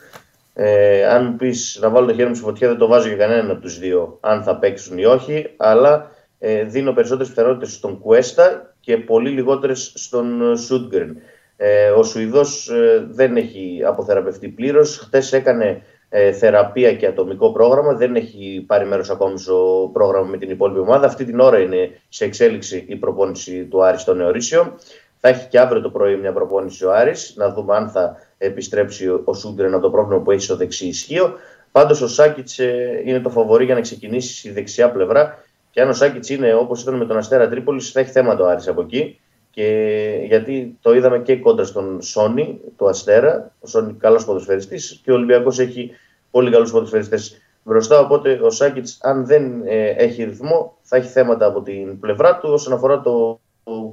Ε, 0.54 1.06
αν 1.06 1.26
μου 1.26 1.36
πεις 1.36 1.80
να 1.82 1.90
βάλω 1.90 2.06
το 2.06 2.14
χέρι 2.14 2.28
μου 2.28 2.36
στη 2.36 2.44
φωτιά, 2.44 2.68
δεν 2.68 2.78
το 2.78 2.88
βάζω 2.88 3.08
για 3.08 3.18
κανέναν 3.18 3.52
από 3.52 3.62
τους 3.62 3.80
δύο, 3.80 4.18
αν 4.20 4.44
θα 4.44 4.56
παίξουν 4.56 4.98
ή 4.98 5.06
όχι. 5.06 5.50
Αλλά 5.58 6.12
ε, 6.40 6.64
δίνω 6.64 6.94
περισσότερες 6.94 7.28
πιθανότητες 7.28 7.74
στον 7.74 8.00
Κουέστα 8.00 8.74
και 8.80 8.98
πολύ 8.98 9.30
λιγότερες 9.30 9.92
στον 9.96 10.58
Σούτγκριν. 10.58 11.18
Ε, 11.58 11.90
ο 11.90 12.04
Σουηδός 12.04 12.70
ε, 12.70 13.08
δεν 13.10 13.38
έχει 13.38 13.82
αποθεραπευτεί 13.86 14.48
πλήρως. 14.48 14.98
Χθε 14.98 15.38
έκανε 15.38 15.82
ε, 16.10 16.32
θεραπεία 16.32 16.94
και 16.94 17.06
ατομικό 17.06 17.52
πρόγραμμα. 17.52 17.94
Δεν 17.94 18.16
έχει 18.16 18.64
πάρει 18.68 18.86
μέρος 18.86 19.10
ακόμη 19.10 19.40
στο 19.40 19.90
πρόγραμμα 19.94 20.28
με 20.28 20.38
την 20.38 20.50
υπόλοιπη 20.50 20.80
ομάδα. 20.80 21.06
Αυτή 21.06 21.26
την 21.26 21.40
ώρα 21.40 21.60
είναι 21.60 22.02
σε 22.10 22.26
εξέλιξη 22.26 22.86
η 22.88 22.96
προπόνηση 22.96 23.66
του 23.66 23.84
Άρης 23.84 24.02
στο 24.02 24.14
Νεορίσιο. 24.14 24.76
Θα 25.20 25.30
έχει 25.30 25.48
και 25.48 25.60
αύριο 25.60 25.82
το 25.82 25.90
πρωί 25.90 26.18
μια 26.18 26.34
προπόνηση 26.34 26.86
ο 26.86 26.94
Άρης, 26.94 27.34
να 27.36 27.54
δούμε 27.54 27.76
αν 27.76 27.90
θα 27.90 28.16
επιστρέψει 28.38 29.08
ο 29.24 29.34
Σούγκρεν 29.34 29.74
από 29.74 29.84
το 29.84 29.90
πρόβλημα 29.90 30.22
που 30.22 30.32
έχει 30.32 30.42
στο 30.42 30.56
δεξί 30.56 30.88
ισχύο. 30.88 31.34
Πάντως 31.72 32.02
ο 32.02 32.08
Σάκητς 32.08 32.58
είναι 33.06 33.20
το 33.20 33.30
φαβορή 33.30 33.66
για 33.66 33.76
να 33.76 33.82
ξεκινήσει 33.82 34.38
στη 34.38 34.52
δεξιά 34.52 34.92
πλευρά. 34.92 35.44
Και 35.72 35.82
αν 35.82 35.90
ο 35.90 35.94
Σάκητς 35.94 36.30
είναι 36.30 36.54
όπως 36.54 36.82
ήταν 36.82 36.96
με 36.96 37.06
τον 37.06 37.18
Αστέρα 37.18 37.50
Τρίπολης, 37.50 37.92
θα 37.92 38.00
έχει 38.00 38.12
θέμα 38.12 38.36
το 38.36 38.46
Άρης 38.46 38.68
από 38.68 38.82
εκεί. 38.82 39.20
Και 39.52 39.68
γιατί 40.26 40.78
το 40.82 40.94
είδαμε 40.94 41.20
και 41.20 41.36
κόντρα 41.36 41.66
στον 41.66 42.02
Σόνι, 42.02 42.60
το 42.76 42.86
Αστέρα. 42.86 43.52
Ο 43.60 43.68
Σόνι 43.68 43.94
καλός 43.94 44.26
ποδοσφαιριστής 44.26 45.02
και 45.04 45.12
ο 45.12 45.14
Ολυμπιακός 45.14 45.60
έχει 45.60 45.92
πολύ 46.32 46.52
καλούς 46.52 46.72
ποδοσφαιριστές 46.72 47.42
μπροστά. 47.64 48.00
Οπότε 48.00 48.40
ο 48.44 48.50
Σάκητς, 48.50 48.98
αν 49.02 49.26
δεν 49.26 49.62
ε, 49.66 49.90
έχει 49.90 50.24
ρυθμό, 50.24 50.78
θα 50.82 50.98
έχει 50.98 51.08
θέματα 51.08 51.46
από 51.46 51.62
την 51.62 52.00
πλευρά 52.00 52.38
του. 52.38 52.50
Όσον 52.52 52.74
αφορά 52.74 53.02
το 53.02 53.40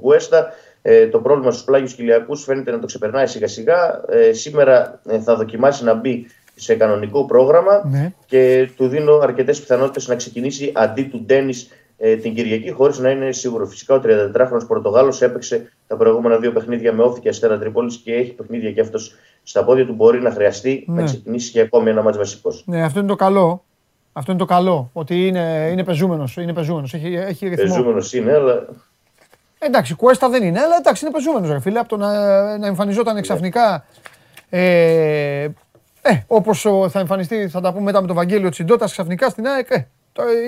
Γουέστα, 0.01 0.53
ε, 0.81 1.07
το 1.07 1.19
πρόβλημα 1.19 1.51
στους 1.51 1.63
πλάγιους 1.63 1.93
Κυλιακού 1.93 2.35
φαίνεται 2.35 2.71
να 2.71 2.79
το 2.79 2.85
ξεπερνάει 2.85 3.27
σιγά 3.27 3.47
σιγά. 3.47 4.01
Ε, 4.09 4.33
σήμερα 4.33 5.01
ε, 5.07 5.19
θα 5.19 5.35
δοκιμάσει 5.35 5.83
να 5.83 5.93
μπει 5.93 6.27
σε 6.55 6.75
κανονικό 6.75 7.25
πρόγραμμα 7.25 7.87
ναι. 7.91 8.13
και 8.25 8.69
του 8.75 8.87
δίνω 8.87 9.17
αρκετές 9.17 9.59
πιθανότητες 9.59 10.07
να 10.07 10.15
ξεκινήσει 10.15 10.71
αντί 10.75 11.03
του 11.03 11.23
Ντένις 11.25 11.69
ε, 11.97 12.15
την 12.15 12.35
Κυριακή, 12.35 12.71
χωρίς 12.71 12.99
να 12.99 13.09
είναι 13.09 13.31
σίγουρο. 13.31 13.65
Φυσικά 13.65 13.95
ο 13.95 14.01
34χρονο 14.03 14.67
Πορτογάλος 14.67 15.21
έπαιξε 15.21 15.71
τα 15.87 15.97
προηγούμενα 15.97 16.37
δύο 16.37 16.51
παιχνίδια 16.51 16.93
με 16.93 17.03
όφη 17.03 17.19
και 17.19 17.29
αστέρα 17.29 17.59
Τρίπολης 17.59 17.97
και 17.97 18.13
έχει 18.13 18.31
παιχνίδια 18.31 18.71
και 18.71 18.81
αυτός 18.81 19.15
στα 19.43 19.63
πόδια 19.63 19.85
του. 19.85 19.93
Μπορεί 19.93 20.21
να 20.21 20.31
χρειαστεί 20.31 20.85
ναι. 20.87 20.99
να 21.01 21.03
ξεκινήσει 21.03 21.51
και 21.51 21.59
ακόμη 21.59 21.89
ένα 21.89 22.01
μάτσο 22.01 22.19
βασικός. 22.19 22.63
Ναι, 22.65 22.83
αυτό 22.83 22.99
είναι 22.99 23.07
το 23.07 23.15
καλό. 23.15 23.63
Αυτό 24.13 24.31
είναι 24.31 24.39
το 24.39 24.45
καλό. 24.45 24.89
Ότι 24.93 25.27
είναι, 25.27 25.69
είναι 25.71 25.83
πεζούμενος. 25.83 26.37
Είναι 26.37 26.53
πεζούμενος, 26.53 26.93
έχει, 26.93 27.13
έχει 27.13 27.47
ρυθμό. 27.47 27.63
Πεζούμενος 27.63 28.13
είναι, 28.13 28.33
αλλά. 28.33 28.65
Εντάξει, 29.59 29.95
Κουέστα 29.95 30.29
δεν 30.29 30.43
είναι, 30.43 30.59
αλλά 30.59 30.75
εντάξει, 30.79 31.05
είναι 31.05 31.13
πεζούμενος. 31.13 31.49
Ρε 31.49 31.59
φίλε, 31.59 31.79
από 31.79 31.89
το 31.89 31.97
να, 31.97 32.57
να 32.57 32.67
εμφανιζόταν 32.67 33.15
ναι. 33.15 33.21
ξαφνικά. 33.21 33.85
Ε, 34.49 35.47
ε, 36.01 36.23
Όπως 36.27 36.61
θα 36.89 36.99
εμφανιστεί, 36.99 37.47
θα 37.47 37.61
τα 37.61 37.71
πούμε 37.71 37.83
μετά 37.83 38.01
με 38.01 38.07
τον 38.07 38.15
Βαγγέλιο 38.15 38.49
Τσιντότα 38.49 38.85
ξαφνικά 38.85 39.29
στην 39.29 39.47
ΑΕΚ. 39.47 39.71
Ε, 39.71 39.85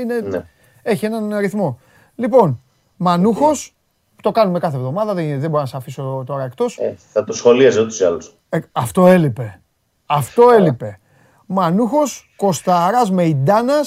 είναι, 0.01 0.19
ναι. 0.19 0.45
Έχει 0.89 1.05
έναν 1.05 1.33
αριθμό. 1.33 1.79
Λοιπόν, 2.15 2.61
Μανούχος, 2.97 3.75
το 4.21 4.31
κάνουμε 4.31 4.59
κάθε 4.59 4.77
εβδομάδα, 4.77 5.13
δεν, 5.13 5.39
δεν 5.39 5.49
μπορώ 5.49 5.61
να 5.61 5.67
σε 5.67 5.77
αφήσω 5.77 6.23
τώρα 6.25 6.43
εκτός. 6.43 6.77
Ε, 6.77 6.95
θα 7.11 7.23
το 7.23 7.33
σχολίαζε 7.33 7.81
ούτως 7.81 7.99
ή 7.99 8.03
άλλως. 8.03 8.37
Ε, 8.49 8.59
αυτό 8.71 9.07
έλειπε. 9.07 9.61
Αυτό 10.05 10.49
έλειπε. 10.49 10.99
Μανούχος, 11.45 12.33
Κοσταρά 12.35 13.11
με 13.11 13.23
Ιντάνα. 13.23 13.85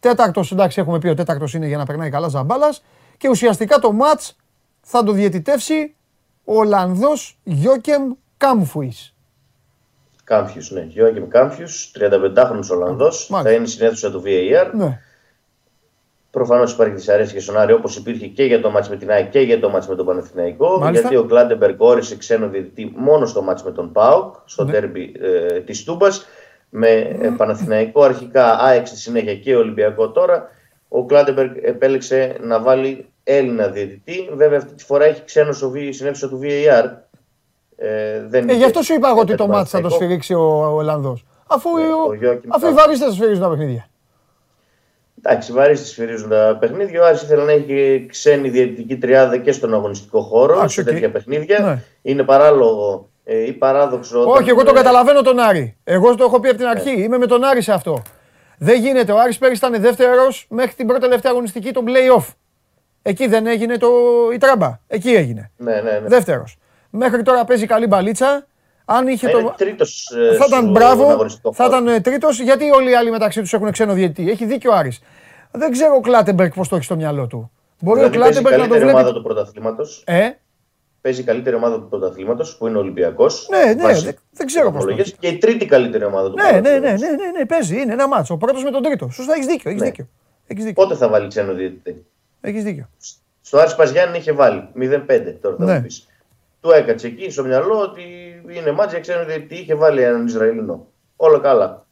Τέταρτος, 0.00 0.52
εντάξει, 0.52 0.80
έχουμε 0.80 0.98
πει 0.98 1.08
ο 1.08 1.14
τέταρτος 1.14 1.54
είναι 1.54 1.66
για 1.66 1.76
να 1.76 1.84
περνάει 1.84 2.10
καλά 2.10 2.28
ζαμπάλας. 2.28 2.84
Και 3.16 3.28
ουσιαστικά 3.28 3.78
το 3.78 3.92
ματ 3.92 4.20
θα 4.80 5.02
το 5.02 5.12
διαιτητεύσει 5.12 5.94
ο 6.44 6.58
Ολλανδός 6.58 7.38
Γιώκεμ 7.42 8.12
Κάμφουης. 8.36 9.14
Κάμφιου, 10.24 10.62
ναι. 10.68 10.80
Γιώργη 10.80 11.20
Κάμφιου, 11.20 11.66
35χρονο 11.98 12.68
Ολλανδός. 12.70 13.30
Θα 13.42 13.52
είναι 13.52 13.66
στην 13.66 13.86
αίθουσα 13.86 14.10
του 14.10 14.22
VAR. 14.24 14.70
Ναι. 14.74 15.00
Προφανώς 16.34 16.72
υπάρχει 16.72 16.94
δυσαρέσκεια 16.94 17.40
στον 17.40 17.58
Άρη 17.58 17.72
όπως 17.72 17.96
υπήρχε 17.96 18.26
και 18.26 18.44
για 18.44 18.60
το 18.60 18.70
μάτς 18.70 18.88
με 18.88 18.96
την 18.96 19.10
ΑΕΚ 19.10 19.30
και 19.30 19.40
για 19.40 19.60
το 19.60 19.68
μάτς 19.70 19.88
με 19.88 19.94
τον 19.94 20.06
Παναθηναϊκό. 20.06 20.78
Μάλιστα. 20.78 21.08
Γιατί 21.08 21.24
ο 21.24 21.28
Κλάτενμπεργκ 21.28 21.80
όρισε 21.80 22.16
ξένο 22.16 22.48
διαιτητή 22.48 22.92
μόνο 22.96 23.26
στο 23.26 23.42
μάτς 23.42 23.62
με 23.62 23.70
τον 23.70 23.92
ΠΑΟΚ, 23.92 24.34
στο 24.44 24.64
ναι. 24.64 24.72
ντέρμπι 24.72 25.14
ε, 25.20 25.60
της 25.60 25.84
Τούμπας. 25.84 26.26
Με 26.68 26.88
ε, 26.88 27.34
Παναθηναϊκό 27.36 28.02
αρχικά, 28.02 28.58
ΑΕΚ 28.58 28.86
στη 28.86 28.96
συνέχεια 28.96 29.34
και 29.34 29.56
Ολυμπιακό 29.56 30.10
τώρα. 30.10 30.50
ο 30.88 31.04
Κλάτενμπεργκ 31.04 31.50
επέλεξε 31.62 32.36
να 32.40 32.60
βάλει 32.60 33.06
Έλληνα 33.24 33.68
διαιτητή. 33.68 34.30
Βέβαια 34.34 34.58
αυτή 34.58 34.74
τη 34.74 34.84
φορά 34.84 35.04
έχει 35.04 35.24
ξένο 35.24 35.52
στο 35.52 35.72
συνέχιση 35.90 36.28
του 36.28 36.40
VAR. 36.42 36.90
Ε, 37.76 38.24
δεν 38.26 38.48
ε, 38.48 38.52
γι' 38.52 38.64
αυτό 38.64 38.82
σου 38.82 38.94
είπα 38.94 39.08
εγώ 39.08 39.20
ότι 39.20 39.34
το 39.34 39.46
μάτι 39.46 39.68
θα 39.68 39.80
το 39.80 39.88
σφυρίξει 39.88 40.34
ο 40.34 40.74
Ολλανδός. 40.74 41.24
Αφού, 41.46 41.68
ε, 41.76 41.82
ο, 41.82 42.34
αφού 42.48 42.68
οι 42.68 42.72
βαρίστες 42.72 43.12
σφυρίζουν 43.12 43.42
τα 43.42 43.48
παιχνίδια. 43.48 43.88
Εντάξει, 45.26 45.52
οι 45.52 45.54
βαρίστες 45.54 45.88
σφυρίζουν 45.88 46.28
τα 46.28 46.56
παιχνίδια. 46.60 47.02
Ο 47.02 47.06
Άρης 47.06 47.22
ήθελε 47.22 47.44
να 47.44 47.52
έχει 47.52 48.06
ξένη 48.08 48.48
διαιτητική 48.48 48.96
τριάδα 48.96 49.36
και 49.36 49.52
στον 49.52 49.74
αγωνιστικό 49.74 50.20
χώρο 50.20 50.58
Α, 50.58 50.68
σε 50.68 50.84
τέτοια 50.84 51.10
παιχνίδια. 51.10 51.58
Ναι. 51.58 51.82
Είναι 52.02 52.22
παράλογο 52.22 53.08
ε, 53.24 53.46
ή 53.46 53.52
παράδοξο. 53.52 54.24
Όχι, 54.26 54.50
εγώ 54.50 54.64
τον 54.64 54.74
καταλαβαίνω 54.74 55.22
τον 55.22 55.38
Άρη. 55.38 55.76
Εγώ 55.84 56.14
το 56.14 56.24
έχω 56.24 56.40
πει 56.40 56.48
από 56.48 56.56
την 56.56 56.66
αρχή. 56.66 57.02
Είμαι 57.02 57.18
με 57.18 57.26
τον 57.26 57.44
Άρη 57.44 57.62
σε 57.62 57.72
αυτό. 57.72 58.02
Δεν 58.58 58.80
γίνεται. 58.80 59.12
Ο 59.12 59.18
Άρης 59.18 59.38
πέρυσι 59.38 59.66
ήταν 59.66 59.80
δεύτερος 59.82 60.46
μέχρι 60.48 60.74
την 60.74 60.86
πρώτη 60.86 61.00
τελευταία 61.00 61.32
αγωνιστική, 61.32 61.72
τον 61.72 61.84
play-off. 61.86 62.26
Εκεί 63.02 63.26
δεν 63.26 63.46
έγινε 63.46 63.76
το... 63.76 63.88
η 64.34 64.38
τράμπα. 64.38 64.78
Εκεί 64.86 65.10
έγινε. 65.10 65.50
Ναι, 65.56 65.72
ναι, 65.72 65.80
ναι. 65.80 66.08
Δεύτερος. 66.08 66.56
Μέχρι 66.90 67.22
τώρα 67.22 67.44
παίζει 67.44 67.66
καλή 67.66 67.86
μπαλίτσα. 67.86 68.46
Αν 68.84 69.06
είχε 69.08 69.28
το. 69.28 69.54
Τρίτος, 69.56 70.10
ε, 70.32 70.36
θα 70.36 70.44
ήταν 70.48 70.70
μπράβο. 70.70 71.26
Θα 71.52 71.64
ήταν 71.64 71.88
ε, 71.88 72.00
τρίτος. 72.00 72.40
Γιατί 72.40 72.70
όλοι 72.70 72.90
οι 72.90 72.94
άλλοι 72.94 73.10
μεταξύ 73.10 73.40
τους 73.40 73.52
έχουν 73.52 73.70
ξένο 73.70 73.92
διαιτητή. 73.92 74.30
Έχει 74.30 74.44
δίκιο 74.44 74.70
ο 74.70 74.74
Άρης. 74.74 75.00
Δεν 75.50 75.70
ξέρω 75.70 75.94
ο 75.94 76.00
Κλάτεμπεργκ 76.00 76.52
πώς 76.54 76.68
το 76.68 76.76
έχει 76.76 76.84
στο 76.84 76.96
μυαλό 76.96 77.26
του. 77.26 77.50
Μπορεί 77.80 77.98
δηλαδή, 77.98 78.16
ο 78.16 78.20
Κλάτεμπεργκ 78.20 78.60
να 78.60 78.68
το 78.68 78.74
βλέπει. 78.74 78.90
ομάδα 78.90 79.12
του 79.12 79.22
πρωταθλήματος. 79.22 80.02
Ε; 80.06 80.30
Παίζει 81.00 81.20
η 81.20 81.24
καλύτερη 81.24 81.56
ομάδα 81.56 81.80
του 81.80 81.88
πρωταθλήματος 81.88 82.56
που 82.56 82.66
είναι 82.66 82.76
ο 82.76 82.80
Ολυμπιακός. 82.80 83.48
Ναι, 83.50 83.72
ναι, 83.72 83.92
δεν, 83.92 84.16
δεν 84.30 84.46
ξέρω 84.46 84.72
πώς. 84.72 84.84
Και 85.18 85.28
η 85.28 85.38
τρίτη 85.38 85.66
καλύτερη 85.66 86.04
ομάδα 86.04 86.30
του 86.30 86.36
ναι, 86.36 86.50
ναι, 86.50 86.70
ναι, 86.70 86.78
ναι, 86.78 86.90
ναι, 86.90 87.30
ναι, 87.38 87.46
παίζει. 87.46 87.80
Είναι 87.80 87.92
ένα 87.92 88.08
μάτσο. 88.08 88.34
Ο 88.34 88.36
πρώτος 88.36 88.62
με 88.62 88.70
τον 88.70 88.82
τρίτο. 88.82 89.08
Σωστά, 89.08 89.32
έχεις 89.32 89.46
δίκιο. 89.46 89.70
Έχεις 89.70 89.82
ναι. 89.82 89.88
δίκιο. 89.88 90.08
Έχεις 90.46 90.64
δίκιο. 90.64 90.82
Πότε 90.82 90.94
θα 90.94 91.08
βάλει 91.08 91.28
ξένο 91.28 91.52
διαιτητή. 91.52 92.06
Έχεις 92.40 92.62
δίκιο. 92.62 92.88
Στο 93.40 93.58
Άρης 93.58 93.74
Παζιάννη 93.74 94.18
είχε 94.18 94.32
βάλει 94.32 94.68
0-5 94.78 95.34
τώρα 95.40 95.56
θα 95.58 95.64
ναι. 95.64 95.80
πεις. 95.80 96.06
Του 96.64 96.70
έκατσε 96.70 97.06
εκεί 97.06 97.30
στο 97.30 97.44
μυαλό 97.44 97.80
ότι 97.80 98.02
είναι 98.48 98.72
μάτια 98.72 99.00
ξένο 99.00 99.24
διαιτητή. 99.24 99.54
Είχε 99.54 99.74
βάλει 99.74 100.02
έναν 100.02 100.26
Ισραηλινό. 100.26 100.86
Όλα 101.16 101.38
καλά. 101.38 101.86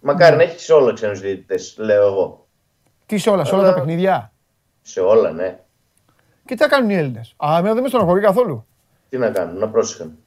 Μακάρι 0.00 0.36
ναι. 0.36 0.44
να 0.44 0.50
έχεις 0.50 0.62
σε 0.62 0.72
όλα 0.72 0.92
ξένου 0.92 1.14
διαιτητές, 1.14 1.76
λέω 1.78 2.06
εγώ. 2.06 2.46
Τι 3.06 3.18
σε 3.18 3.30
όλα, 3.30 3.44
σε 3.44 3.54
όλα 3.54 3.62
τα 3.62 3.74
παιχνίδια; 3.74 4.32
Σε 4.82 5.00
όλα, 5.00 5.30
ναι. 5.30 5.60
Και 6.44 6.54
τι 6.54 6.62
θα 6.62 6.68
κάνουν 6.68 6.90
οι 6.90 6.94
Έλληνες; 6.94 7.34
Α, 7.36 7.56
εμένα 7.58 7.74
δεν 7.74 7.82
με 7.82 7.88
στενοχωρεί 7.88 8.20
καθόλου. 8.20 8.66
Τι 9.08 9.18
να 9.18 9.30
κάνουν, 9.30 9.58
να 9.58 9.68
πρόσεχαν. 9.68 10.18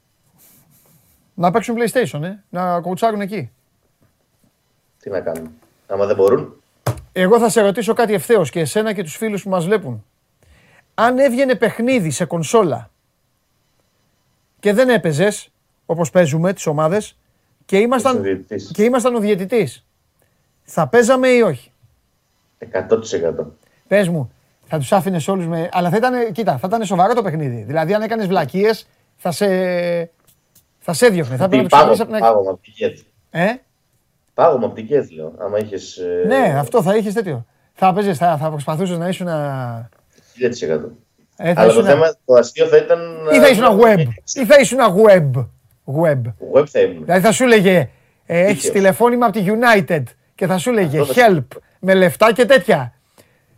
Να 1.33 1.51
παίξουν 1.51 1.75
PlayStation, 1.77 2.21
ε; 2.23 2.43
να 2.49 2.81
κοουτσάρουν 2.81 3.21
εκεί. 3.21 3.51
Τι 4.99 5.09
να 5.09 5.21
κάνουν. 5.21 5.49
Άμα 5.87 6.05
δεν 6.05 6.15
μπορούν. 6.15 6.61
Εγώ 7.11 7.39
θα 7.39 7.49
σε 7.49 7.61
ρωτήσω 7.61 7.93
κάτι 7.93 8.13
ευθέως 8.13 8.49
και 8.49 8.59
εσένα 8.59 8.93
και 8.93 9.03
τους 9.03 9.15
φίλους 9.15 9.43
που 9.43 9.49
μας 9.49 9.65
βλέπουν. 9.65 10.05
Αν 10.93 11.19
έβγαινε 11.19 11.55
παιχνίδι 11.55 12.09
σε 12.09 12.25
κονσόλα 12.25 12.89
και 14.65 14.73
δεν 14.73 14.89
έπαιζες 14.89 15.49
όπως 15.85 16.09
παίζουμε 16.09 16.53
τις 16.53 16.65
ομάδες 16.65 17.17
και 17.65 17.77
ήμασταν, 17.77 18.45
και 18.71 18.83
ήμασταν 18.83 19.15
ο 19.15 19.19
διαιτητής, 19.19 19.85
θα 20.63 20.87
παίζαμε 20.87 21.27
ή 21.27 21.41
όχι; 21.41 21.71
100%. 22.59 23.45
Πες 23.87 24.07
μου, 24.07 24.31
θα 24.67 24.77
τους 24.77 24.91
άφηνες 24.91 25.27
όλους 25.27 25.47
με. 25.47 25.69
Αλλά 25.71 25.89
θα 25.89 25.97
ήταν, 25.97 26.31
κοίτα, 26.31 26.57
θα 26.57 26.67
ήταν 26.67 26.85
σοβαρό 26.85 27.13
το 27.13 27.21
παιχνίδι. 27.21 27.63
Δηλαδή, 27.63 27.93
αν 27.93 28.01
έκανες 28.01 28.27
βλακίες, 28.27 28.87
θα 29.15 29.31
σε. 29.31 29.47
Θα 30.79 30.93
σε 30.93 31.05
έδιωχνε. 31.05 31.35
Θα 31.35 31.47
πρέπει 31.47 31.67
να 31.71 31.87
του 31.87 32.07
Πάγω 32.07 32.49
από 32.49 32.59
την 32.61 32.73
κέτ. 32.73 32.97
Ε; 33.29 33.53
Πάγω 34.33 34.55
από 34.55 34.75
την 34.75 34.87
κέτ, 34.87 35.11
λέω. 35.11 35.33
Άμα 35.37 35.57
είχες. 35.57 35.97
Ε... 35.97 36.23
Ναι, 36.27 36.55
αυτό 36.59 36.81
θα 36.81 36.95
είχες 36.95 37.13
τέτοιο. 37.13 37.45
Θα 37.73 37.93
παίζες, 37.93 38.17
θα, 38.17 38.37
θα 38.37 38.49
προσπαθούσες 38.49 38.97
να 38.97 39.07
ήσουν. 39.07 39.27
1000%. 39.27 40.79
Ε, 41.37 41.53
Αλλά 41.55 41.73
το 41.73 41.83
θέμα, 41.83 42.15
το 42.25 42.33
αστείο 42.33 42.65
θα 42.65 42.77
ήταν. 42.77 42.99
ή 43.33 43.39
θα 43.39 43.47
ήσουν 43.47 43.79
web. 43.79 44.05
ή 44.33 44.45
θα 44.45 44.59
ήσουν 44.59 44.79
web. 44.79 45.45
Web. 46.03 46.21
Web 46.59 46.65
θα 46.67 46.79
ήμουν. 46.79 47.03
Δηλαδή 47.03 47.21
θα 47.21 47.31
σου 47.31 47.43
έλεγε. 47.43 47.89
Ε, 48.25 48.45
έχεις 48.45 48.71
τηλεφώνημα 48.71 49.25
από 49.25 49.39
τη 49.39 49.45
United 49.47 50.03
και 50.35 50.47
θα 50.47 50.57
σου 50.57 50.69
έλεγε 50.69 51.01
help 51.15 51.45
με 51.79 51.93
λεφτά 51.93 52.33
και 52.33 52.45
τέτοια. 52.45 52.93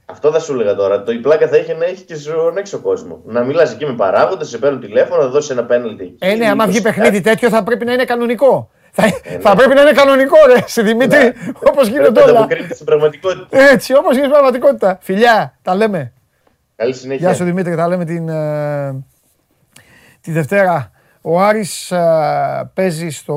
Αυτό 0.05 0.31
θα 0.31 0.39
σου 0.39 0.53
έλεγα 0.53 0.75
τώρα. 0.75 1.03
Το 1.03 1.11
η 1.11 1.17
πλάκα 1.17 1.47
θα 1.47 1.57
είχε 1.57 1.73
να 1.73 1.85
έχει 1.85 2.03
και 2.03 2.15
στον 2.15 2.57
έξω 2.57 2.79
κόσμο. 2.79 3.21
Να 3.25 3.43
μιλάς 3.43 3.71
εκεί 3.71 3.85
με 3.85 3.93
παράγοντες, 3.93 4.47
σε 4.47 4.57
παίρνουν 4.57 4.79
τηλέφωνο, 4.79 5.21
να 5.21 5.27
δώσει 5.27 5.51
ένα 5.51 5.63
πέναλτι. 5.63 6.15
Ε, 6.19 6.35
ναι, 6.35 6.49
άμα 6.49 6.67
βγει 6.67 6.81
παιχνίδι 6.81 7.21
τέτοιο 7.21 7.49
θα 7.49 7.63
πρέπει 7.63 7.85
να 7.85 7.93
είναι 7.93 8.05
κανονικό. 8.05 8.69
Θα, 8.91 9.05
ε, 9.05 9.39
θα 9.39 9.49
ναι. 9.49 9.55
πρέπει 9.55 9.73
να 9.73 9.81
είναι 9.81 9.91
κανονικό, 9.91 10.35
ρε, 10.47 10.63
σε 10.65 10.81
Δημήτρη, 10.81 11.19
ναι. 11.19 11.31
όπως 11.63 11.87
γίνεται 11.87 12.21
όλα. 12.21 12.47
Να 12.49 12.73
στην 12.73 12.85
πραγματικότητα. 12.85 13.47
Έτσι, 13.71 13.93
όπως 13.93 14.15
γίνεται 14.15 14.27
στην 14.27 14.29
πραγματικότητα. 14.29 14.97
Φιλιά, 15.01 15.57
τα 15.61 15.75
λέμε. 15.75 16.13
Καλή 16.77 16.93
συνέχεια. 16.93 17.27
Γεια 17.27 17.37
σου 17.37 17.43
Δημήτρη, 17.43 17.75
τα 17.75 17.87
λέμε 17.87 18.05
την, 18.05 18.29
ε, 18.29 19.03
τη 20.21 20.31
Δευτέρα. 20.31 20.91
Ο 21.21 21.41
Άρης 21.41 21.91
ε, 21.91 22.71
παίζει 22.73 23.09
στο 23.09 23.35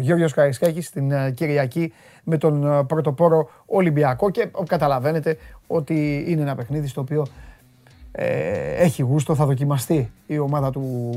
Γιώργος 0.00 0.32
Καρισκάκης 0.32 0.90
την 0.90 1.10
ε, 1.10 1.30
Κυριακή 1.30 1.92
με 2.24 2.38
τον 2.38 2.72
ε, 2.72 2.84
πρωτοπόρο 2.84 3.48
Ολυμπιακό 3.66 4.30
και 4.30 4.48
καταλαβαίνετε 4.66 5.36
ότι 5.66 6.24
είναι 6.28 6.42
ένα 6.42 6.54
παιχνίδι 6.54 6.86
στο 6.86 7.00
οποίο 7.00 7.26
έχει 8.78 9.02
γούστο, 9.02 9.34
θα 9.34 9.46
δοκιμαστεί 9.46 10.10
η 10.26 10.38
ομάδα 10.38 10.70
του 10.70 11.14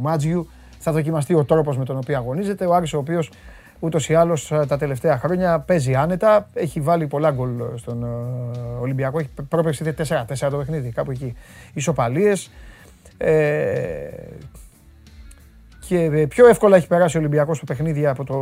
Μάτζιου, 0.00 0.48
θα 0.78 0.92
δοκιμαστεί 0.92 1.34
ο 1.34 1.44
τρόπος 1.44 1.78
με 1.78 1.84
τον 1.84 1.96
οποίο 1.96 2.16
αγωνίζεται. 2.16 2.66
Ο 2.66 2.74
Άρης 2.74 2.92
ο 2.92 2.98
οποίος 2.98 3.30
ούτως 3.78 4.08
ή 4.08 4.14
άλλως 4.14 4.52
τα 4.68 4.76
τελευταία 4.78 5.18
χρόνια 5.18 5.60
παίζει 5.60 5.94
άνετα, 5.94 6.48
έχει 6.54 6.80
βάλει 6.80 7.06
πολλά 7.06 7.30
γκολ 7.30 7.50
στον 7.74 8.06
Ολυμπιακό, 8.80 9.18
έχει 9.18 9.30
πρόπερση 9.48 9.94
4-4 10.08 10.24
το 10.50 10.56
παιχνίδι, 10.56 10.90
κάπου 10.90 11.10
εκεί. 11.10 11.34
Ισοπαλίες, 11.74 12.50
και 15.88 16.26
πιο 16.28 16.46
εύκολα 16.46 16.76
έχει 16.76 16.86
περάσει 16.86 17.16
ο 17.16 17.20
Ολυμπιακός 17.20 17.56
στο 17.56 17.66
παιχνίδι 17.66 18.06
από 18.06 18.24
το, 18.24 18.34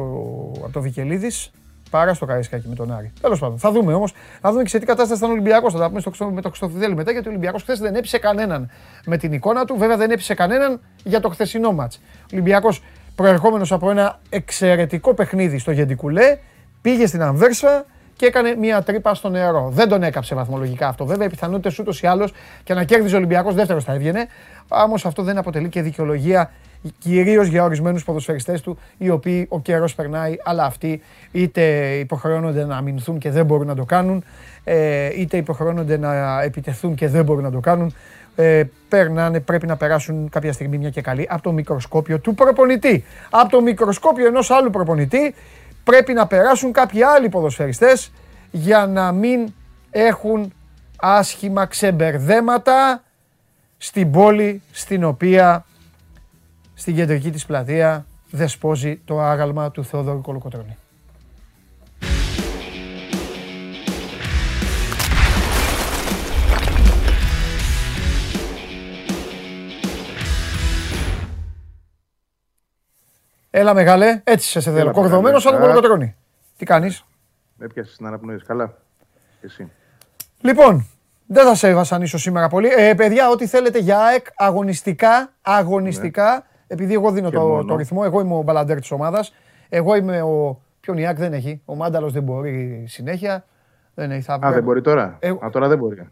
από 0.62 0.72
το 0.72 0.80
Βικελίδης 0.80 1.50
παρά 1.90 2.14
στο 2.14 2.26
Καραϊσκάκι 2.26 2.68
με 2.68 2.74
τον 2.74 2.92
Άρη. 2.92 3.12
Τέλος 3.20 3.38
πάντων, 3.38 3.58
θα 3.58 3.72
δούμε 3.72 3.94
όμως, 3.94 4.12
θα 4.40 4.50
δούμε 4.50 4.62
και 4.62 4.68
σε 4.68 4.78
τι 4.78 4.86
κατάσταση 4.86 5.18
ήταν 5.18 5.30
ο 5.30 5.32
Ολυμπιακός. 5.32 5.72
Θα 5.72 5.78
τα 5.78 5.88
πούμε 5.88 6.00
στο, 6.00 6.30
με 6.30 6.40
το 6.40 6.48
Χρυστοφιδέλη 6.48 6.94
μετά 6.94 7.10
γιατί 7.12 7.28
ο 7.28 7.30
Ολυμπιακός 7.30 7.62
χθες 7.62 7.78
δεν 7.78 7.94
έπεισε 7.94 8.18
κανέναν 8.18 8.70
με 9.06 9.16
την 9.16 9.32
εικόνα 9.32 9.64
του. 9.64 9.76
Βέβαια 9.76 9.96
δεν 9.96 10.10
έπεισε 10.10 10.34
κανέναν 10.34 10.80
για 11.04 11.20
το 11.20 11.28
χθεσινό 11.28 11.72
μάτς. 11.72 11.96
Ο 11.96 12.26
Ολυμπιακός 12.32 12.82
προερχόμενος 13.14 13.72
από 13.72 13.90
ένα 13.90 14.20
εξαιρετικό 14.28 15.14
παιχνίδι 15.14 15.58
στο 15.58 15.70
Γεντικουλέ 15.70 16.38
πήγε 16.80 17.06
στην 17.06 17.22
Αμβέρσα 17.22 17.84
και 18.16 18.26
έκανε 18.26 18.54
μια 18.54 18.82
τρύπα 18.82 19.14
στο 19.14 19.28
νερό. 19.28 19.70
Δεν 19.72 19.88
τον 19.88 20.02
έκαψε 20.02 20.34
βαθμολογικά 20.34 20.88
αυτό. 20.88 21.06
Βέβαια, 21.06 21.26
οι 21.26 21.30
πιθανότητες 21.30 21.78
ούτως 21.78 22.02
ή 22.02 22.06
άλλως 22.06 22.32
και 22.64 22.74
να 22.74 22.84
κέρδιζε 22.84 23.14
ο 23.14 23.18
Ολυμπιακός 23.18 23.54
δεύτερος 23.54 23.84
θα 23.84 23.92
έβγαινε. 23.92 24.26
Όμως 24.68 25.06
αυτό 25.06 25.22
δεν 25.22 25.38
αποτελεί 25.38 25.68
και 25.68 25.82
δικαιολογία 25.82 26.50
κυρίως 26.98 27.46
για 27.46 27.64
ορισμένους 27.64 28.04
ποδοσφαιριστές 28.04 28.60
του, 28.60 28.78
οι 28.98 29.10
οποίοι 29.10 29.46
ο 29.48 29.60
καιρός 29.60 29.94
περνάει, 29.94 30.36
αλλά 30.44 30.64
αυτοί 30.64 31.02
είτε 31.32 31.62
υποχρεώνονται 31.94 32.64
να 32.64 32.76
αμυνθούν 32.76 33.18
και 33.18 33.30
δεν 33.30 33.44
μπορούν 33.44 33.66
να 33.66 33.74
το 33.74 33.84
κάνουν, 33.84 34.24
ε, 34.64 35.20
είτε 35.20 35.36
υποχρεώνονται 35.36 35.96
να 35.96 36.42
επιτεθούν 36.42 36.94
και 36.94 37.08
δεν 37.08 37.24
μπορούν 37.24 37.42
να 37.42 37.50
το 37.50 37.60
κάνουν. 37.60 37.94
Ε, 38.36 38.62
περνάνε, 38.88 39.40
πρέπει 39.40 39.66
να 39.66 39.76
περάσουν 39.76 40.28
κάποια 40.28 40.52
στιγμή 40.52 40.78
μια 40.78 40.90
και 40.90 41.00
καλή 41.00 41.26
από 41.30 41.42
το 41.42 41.52
μικροσκόπιο 41.52 42.18
του 42.18 42.34
προπονητή. 42.34 43.04
Από 43.30 43.50
το 43.50 43.60
μικροσκόπιο 43.60 44.26
ενός 44.26 44.50
άλλου 44.50 44.70
προπονητή 44.70 45.34
πρέπει 45.84 46.12
να 46.12 46.26
περάσουν 46.26 46.72
κάποιοι 46.72 47.02
άλλοι 47.02 47.28
ποδοσφαιριστές 47.28 48.12
για 48.50 48.86
να 48.86 49.12
μην 49.12 49.52
έχουν 49.90 50.52
άσχημα 50.96 51.66
ξεμπερδέματα 51.66 53.02
στην 53.76 54.10
πόλη 54.10 54.62
στην 54.70 55.04
οποία 55.04 55.64
στην 56.74 56.94
κεντρική 56.94 57.30
της 57.30 57.46
πλατεία 57.46 58.06
δεσπόζει 58.30 59.00
το 59.04 59.20
άγαλμα 59.20 59.70
του 59.70 59.84
Θεόδωρου 59.84 60.20
Κολοκοτρώνη. 60.20 60.76
Έλα 73.56 73.74
μεγάλε, 73.74 74.20
έτσι 74.24 74.60
σε 74.60 74.70
θέλω. 74.70 74.92
Κορδωμένος 74.92 75.42
σαν 75.42 75.52
τον 75.52 75.60
Κολοκοτρώνη. 75.60 76.16
Τι 76.56 76.64
κάνεις; 76.64 77.04
Με 77.56 77.66
πιάσεις 77.66 78.00
να 78.00 78.08
αναπνοείς. 78.08 78.42
Καλά. 78.44 78.74
Εσύ. 79.40 79.70
Λοιπόν, 80.40 80.86
δεν 81.26 81.44
θα 81.44 81.54
σε 81.54 81.74
βασανίσω 81.74 82.18
σήμερα 82.18 82.48
πολύ. 82.48 82.68
Ε, 82.76 82.94
παιδιά, 82.94 83.30
ό,τι 83.30 83.46
θέλετε 83.46 83.78
για 83.78 83.98
ΑΕΚ, 83.98 84.26
αγωνιστικά, 84.36 85.32
αγωνιστικά, 85.42 86.32
ναι. 86.32 86.42
επειδή 86.66 86.94
εγώ 86.94 87.10
δίνω 87.10 87.30
το, 87.30 87.64
το, 87.64 87.76
ρυθμό, 87.76 88.02
εγώ 88.04 88.20
είμαι 88.20 88.34
ο 88.34 88.42
μπαλαντέρ 88.42 88.80
της 88.80 88.90
ομάδας, 88.90 89.34
εγώ 89.68 89.94
είμαι 89.94 90.22
ο... 90.22 90.60
Ποιον 90.80 90.98
η 90.98 91.06
ΑΕΚ 91.06 91.16
δεν 91.16 91.32
έχει, 91.32 91.62
ο 91.64 91.74
Μάνταλος 91.74 92.12
δεν 92.12 92.22
μπορεί 92.22 92.84
συνέχεια. 92.88 93.44
Δεν 93.94 94.10
έχει, 94.10 94.22
θα... 94.22 94.38
Α, 94.42 94.52
δεν 94.52 94.62
μπορεί 94.62 94.80
τώρα. 94.80 95.16
Ε, 95.20 95.28
Α, 95.28 95.50
τώρα 95.52 95.68
δεν 95.68 95.78
μπορεί. 95.78 96.08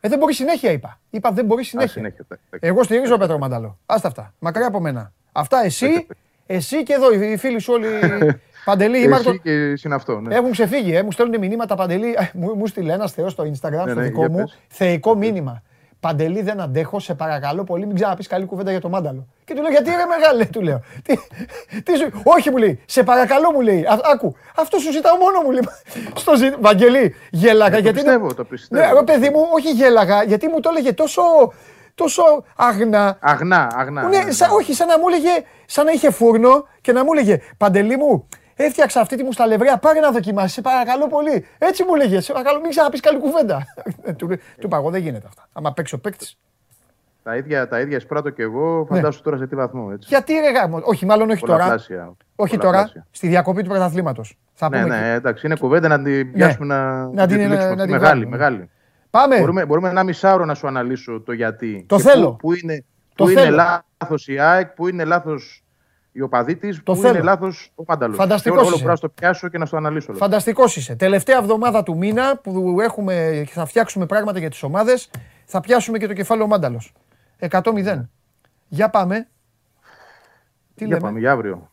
Ε, 0.00 0.08
δεν 0.08 0.18
μπορεί 0.18 0.34
συνέχεια, 0.34 0.70
είπα. 0.70 0.98
Είπα 1.10 1.30
δεν 1.30 1.44
μπορεί 1.44 1.64
συνέχεια. 1.64 1.90
Α, 1.90 1.94
συνέχεια. 1.94 2.26
Εγώ 2.50 2.82
στηρίζω 2.82 3.18
Πέτρο 3.18 3.38
Μάνταλο. 3.38 3.78
Άστα 3.86 4.08
αυτά. 4.08 4.34
Μακριά 4.38 4.66
από 4.66 4.80
μένα. 4.80 5.12
Αυτά 5.32 5.64
εσύ, 5.64 6.06
εσύ 6.46 6.82
και 6.82 6.92
εδώ 6.92 7.12
οι 7.12 7.36
φίλοι 7.36 7.58
σου 7.58 7.72
όλοι 7.72 7.88
Παντελή, 8.64 9.12
Εσύ 9.12 9.40
και 9.42 9.76
συναυτό. 9.76 10.20
Ναι. 10.20 10.34
Έχουν 10.34 10.50
ξεφύγει, 10.50 10.94
ε, 10.94 11.02
μου 11.02 11.12
στέλνουν 11.12 11.38
μηνύματα 11.38 11.74
Παντελή. 11.74 12.14
Ε, 12.18 12.30
μου, 12.34 12.54
μου 12.54 12.66
στείλε 12.66 12.92
ένα 12.92 13.08
θεό 13.08 13.28
στο 13.28 13.44
Instagram, 13.44 13.84
ναι, 13.84 13.90
στο 13.90 13.94
ναι, 13.94 14.02
δικό 14.02 14.28
μου, 14.28 14.52
θεϊκό 14.68 15.14
μήνυμα. 15.14 15.62
Παντελή 16.00 16.42
δεν 16.42 16.60
αντέχω, 16.60 17.00
σε 17.00 17.14
παρακαλώ 17.14 17.64
πολύ, 17.64 17.86
μην 17.86 17.94
ξαναπείς 17.94 18.26
καλή 18.26 18.44
κουβέντα 18.44 18.70
για 18.70 18.80
το 18.80 18.88
μάνταλο. 18.88 19.26
Και 19.44 19.54
του 19.54 19.62
λέω, 19.62 19.70
Γιατί 19.70 19.90
ρε 19.90 20.04
μεγάλε, 20.08 20.44
του 20.44 20.60
λέω. 20.60 20.80
Τι, 21.02 21.14
τι 21.82 21.96
σου, 21.96 22.22
όχι 22.24 22.50
μου 22.50 22.56
λέει, 22.56 22.80
σε 22.86 23.02
παρακαλώ 23.02 23.52
μου 23.52 23.60
λέει. 23.60 23.82
Α, 23.82 24.00
άκου, 24.12 24.36
αυτό 24.56 24.78
σου 24.78 24.92
ζητάω 24.92 25.16
μόνο 25.16 25.40
μου 25.40 25.50
λέει. 25.50 25.68
Στο 26.14 26.36
ζη... 26.36 26.50
Βαγγελί, 26.60 27.14
γέλαγα. 27.30 27.78
γιατί 27.78 27.98
το 27.98 28.04
πιστεύω, 28.04 28.34
το 28.34 28.44
πιστεύω. 28.44 28.94
Ναι, 28.94 29.02
παιδί 29.02 29.28
μου, 29.28 29.46
όχι 29.54 29.70
γέλαγα, 29.70 30.22
γιατί 30.22 30.48
μου 30.48 30.60
το 30.60 30.68
έλεγε 30.72 30.92
τόσο, 30.92 31.22
τόσο 31.94 32.22
αγνά. 32.56 33.16
Αγνά, 33.20 33.68
αγνά. 33.74 34.02
Ναι, 34.02 34.18
ναι, 34.18 34.30
σαν, 34.30 34.48
ναι. 34.48 34.54
όχι, 34.54 34.74
σαν 34.74 34.86
να 34.86 34.98
μου 34.98 35.08
έλεγε, 35.08 35.44
σαν 35.66 35.84
να 35.84 35.90
είχε 35.90 36.10
φούρνο 36.10 36.66
και 36.80 36.92
να 36.92 37.04
μου 37.04 37.12
έλεγε, 37.12 37.40
Παντελή 37.56 37.96
μου, 37.96 38.28
Έφτιαξα 38.54 39.00
αυτή 39.00 39.16
τη 39.16 39.22
μουσταλευρία, 39.22 39.78
πάρε 39.78 40.00
να 40.00 40.10
δοκιμάσεις. 40.10 40.52
Σε 40.52 40.60
παρακαλώ 40.60 41.06
πολύ. 41.06 41.46
Έτσι 41.58 41.84
μου 41.84 41.94
λέγε. 41.94 42.20
Σε 42.20 42.32
παρακαλώ, 42.32 42.60
μην 42.60 42.70
ξαναπεί 42.70 43.00
καλή 43.00 43.18
κουβέντα. 43.18 43.64
του, 44.18 44.26
του 44.26 44.38
είπα 44.62 44.76
εγώ 44.76 44.90
δεν 44.90 45.00
γίνεται 45.00 45.26
αυτά. 45.26 45.48
Άμα 45.52 45.72
παίξει 45.72 45.94
ο 45.94 45.98
παίκτης. 45.98 46.38
Τα 47.22 47.36
ίδια, 47.36 47.68
τα 47.68 47.80
ίδια 47.80 47.96
εισπράττω 47.96 48.30
και 48.30 48.42
εγώ, 48.42 48.86
ναι. 48.90 48.96
φαντάσου 48.96 49.22
τώρα 49.22 49.36
σε 49.36 49.46
τι 49.46 49.56
βαθμό. 49.56 49.90
Έτσι. 49.92 50.08
Γιατί 50.08 50.32
ρε 50.32 50.50
γάμο, 50.50 50.80
όχι, 50.82 51.06
μάλλον 51.06 51.30
όχι 51.30 51.46
τώρα. 51.46 51.74
Όχι 52.36 52.58
τώρα, 52.58 52.90
στη 53.10 53.28
διακοπή 53.28 53.62
του 53.62 53.68
πρωταθλήματος. 53.68 54.38
Ναι, 54.70 54.84
ναι, 54.84 55.12
εντάξει, 55.12 55.46
είναι 55.46 55.56
κουβέντα 55.56 55.88
να 55.88 56.02
την 56.02 56.12
ναι. 56.12 56.24
πιάσουμε 56.24 56.66
να, 56.66 57.06
να 57.06 57.26
την 57.26 57.48
να, 57.48 57.86
Μεγάλη, 57.86 58.26
μεγάλη. 58.26 58.70
Πάμε. 59.12 59.38
Μπορούμε, 59.38 59.66
μπορούμε 59.66 59.88
ένα 59.88 60.02
μισάωρο 60.02 60.44
να 60.44 60.54
σου 60.54 60.66
αναλύσω 60.66 61.20
το 61.20 61.32
γιατί. 61.32 61.84
Το 61.88 61.98
θέλω. 61.98 62.32
Πού, 62.32 62.52
είναι, 62.52 62.84
πού 63.14 63.28
είναι 63.28 63.50
λάθος 63.50 64.28
η 64.28 64.38
ΑΕΚ, 64.38 64.68
πού 64.68 64.88
είναι 64.88 65.04
λάθος 65.04 65.64
η 66.12 66.20
οπαδή 66.20 66.56
τη 66.56 66.78
που 66.84 66.96
θέλω. 66.96 67.14
είναι 67.14 67.22
λάθος 67.22 67.72
ο 67.74 67.84
Πάνταλο. 67.84 68.14
Φανταστικός. 68.14 68.72
Όλο 68.72 68.84
να 68.84 68.96
το 68.96 69.08
πιάσω 69.08 69.48
και 69.48 69.58
να 69.58 69.66
στο 69.66 69.76
αναλύσω. 69.76 70.12
Φανταστικός 70.12 70.76
είσαι. 70.76 70.94
Τελευταία 70.94 71.38
εβδομάδα 71.38 71.82
του 71.82 71.96
μήνα 71.96 72.36
που 72.36 72.76
έχουμε 72.80 73.42
και 73.46 73.52
θα 73.52 73.66
φτιάξουμε 73.66 74.06
πράγματα 74.06 74.38
για 74.38 74.50
τις 74.50 74.62
ομάδες, 74.62 75.10
θα 75.44 75.60
πιάσουμε 75.60 75.98
και 75.98 76.06
το 76.06 76.12
κεφάλαιο 76.12 76.46
Μάνταλος. 76.46 76.92
100-0. 77.38 78.08
Για 78.68 78.90
πάμε. 78.90 79.28
Τι 80.74 80.84
για 80.84 80.86
λέμε; 80.86 81.00
πάμε, 81.00 81.18
για 81.18 81.32
αύριο. 81.32 81.68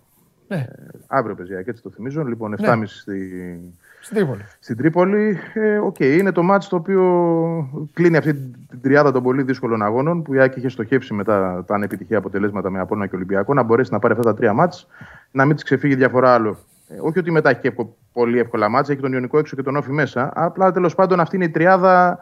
Ναι. 0.48 0.58
Ε, 0.58 0.68
αύριο, 1.08 1.36
παιδιά, 1.36 1.62
και 1.62 1.70
έτσι 1.70 1.82
το 1.82 1.90
θυμίζω. 1.90 2.24
Λοιπόν, 2.24 2.56
7.30 2.58 2.78
ναι. 2.78 2.86
στη 2.86 3.74
στην 4.02 4.16
Τρίπολη. 4.18 4.46
Στην 4.60 4.78
Τρίπολη, 4.78 5.38
ε, 5.54 5.80
okay, 5.88 6.18
είναι 6.18 6.32
το 6.32 6.44
μάτς 6.44 6.68
το 6.68 6.76
οποίο 6.76 7.88
κλείνει 7.94 8.18
αυτή 8.18 8.34
την 8.70 8.82
τριάδα 8.82 9.12
των 9.12 9.24
πολύ 9.24 9.44
δύσκολων 9.44 9.82
αγώνων 9.82 10.22
που 10.22 10.34
η 10.34 10.40
Άκη 10.40 10.60
είχε 10.60 10.70
στοχεύσει 10.70 11.14
μετά 11.14 11.64
τα 11.68 11.76
ανεπιτυχία 11.76 12.18
αποτελέσματα 12.18 12.70
με 12.70 12.80
Απόλλωνα 12.80 13.08
και 13.08 13.16
Ολυμπιακό 13.16 13.54
να 13.54 13.64
μπορέσει 13.64 13.92
να 13.92 14.00
πάρει 14.00 14.14
αυτά 14.14 14.26
τα 14.26 14.34
τρία 14.34 14.54
μάτς, 14.54 14.88
να 15.32 15.46
μην 15.46 15.56
της 15.56 15.64
ξεφύγει 15.64 15.96
διαφορά 15.96 16.34
άλλο. 16.34 16.58
Ε, 16.88 16.96
όχι 17.02 17.20
ότι 17.20 17.32
μετά 17.32 17.50
έχει 17.50 17.60
και 17.60 17.74
πολύ 18.14 18.40
εύκολα 18.40 18.70
μάτς, 18.70 18.90
έχει 18.90 19.02
τον 19.02 19.14
Ιωνικό 19.14 19.38
έξω 19.38 19.56
και 19.56 19.64
τον 19.64 19.76
Όφη 19.76 19.92
μέσα. 19.92 20.32
Απλά 20.36 20.72
τέλος 20.72 20.96
πάντων 20.96 21.20
αυτή 21.20 21.36
είναι 21.36 21.46
η 21.46 21.50
τριάδα 21.50 22.20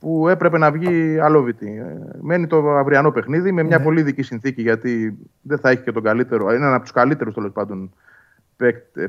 που 0.00 0.28
έπρεπε 0.28 0.58
να 0.58 0.70
βγει 0.70 1.18
αλόβητη. 1.20 1.66
Ε, 1.66 2.18
μένει 2.20 2.46
το 2.46 2.70
αυριανό 2.70 3.10
παιχνίδι 3.10 3.52
με 3.52 3.62
μια 3.62 3.78
ναι. 3.78 3.84
πολύ 3.84 4.02
δική 4.02 4.22
συνθήκη 4.22 4.62
γιατί 4.62 5.16
δεν 5.42 5.58
θα 5.58 5.70
έχει 5.70 5.82
και 5.82 5.92
τον 5.92 6.02
καλύτερο, 6.02 6.50
έναν 6.50 6.74
από 6.74 6.82
τους 6.82 6.92
καλύτερους 6.92 7.34
τέλος 7.34 7.52
πάντων 7.52 7.90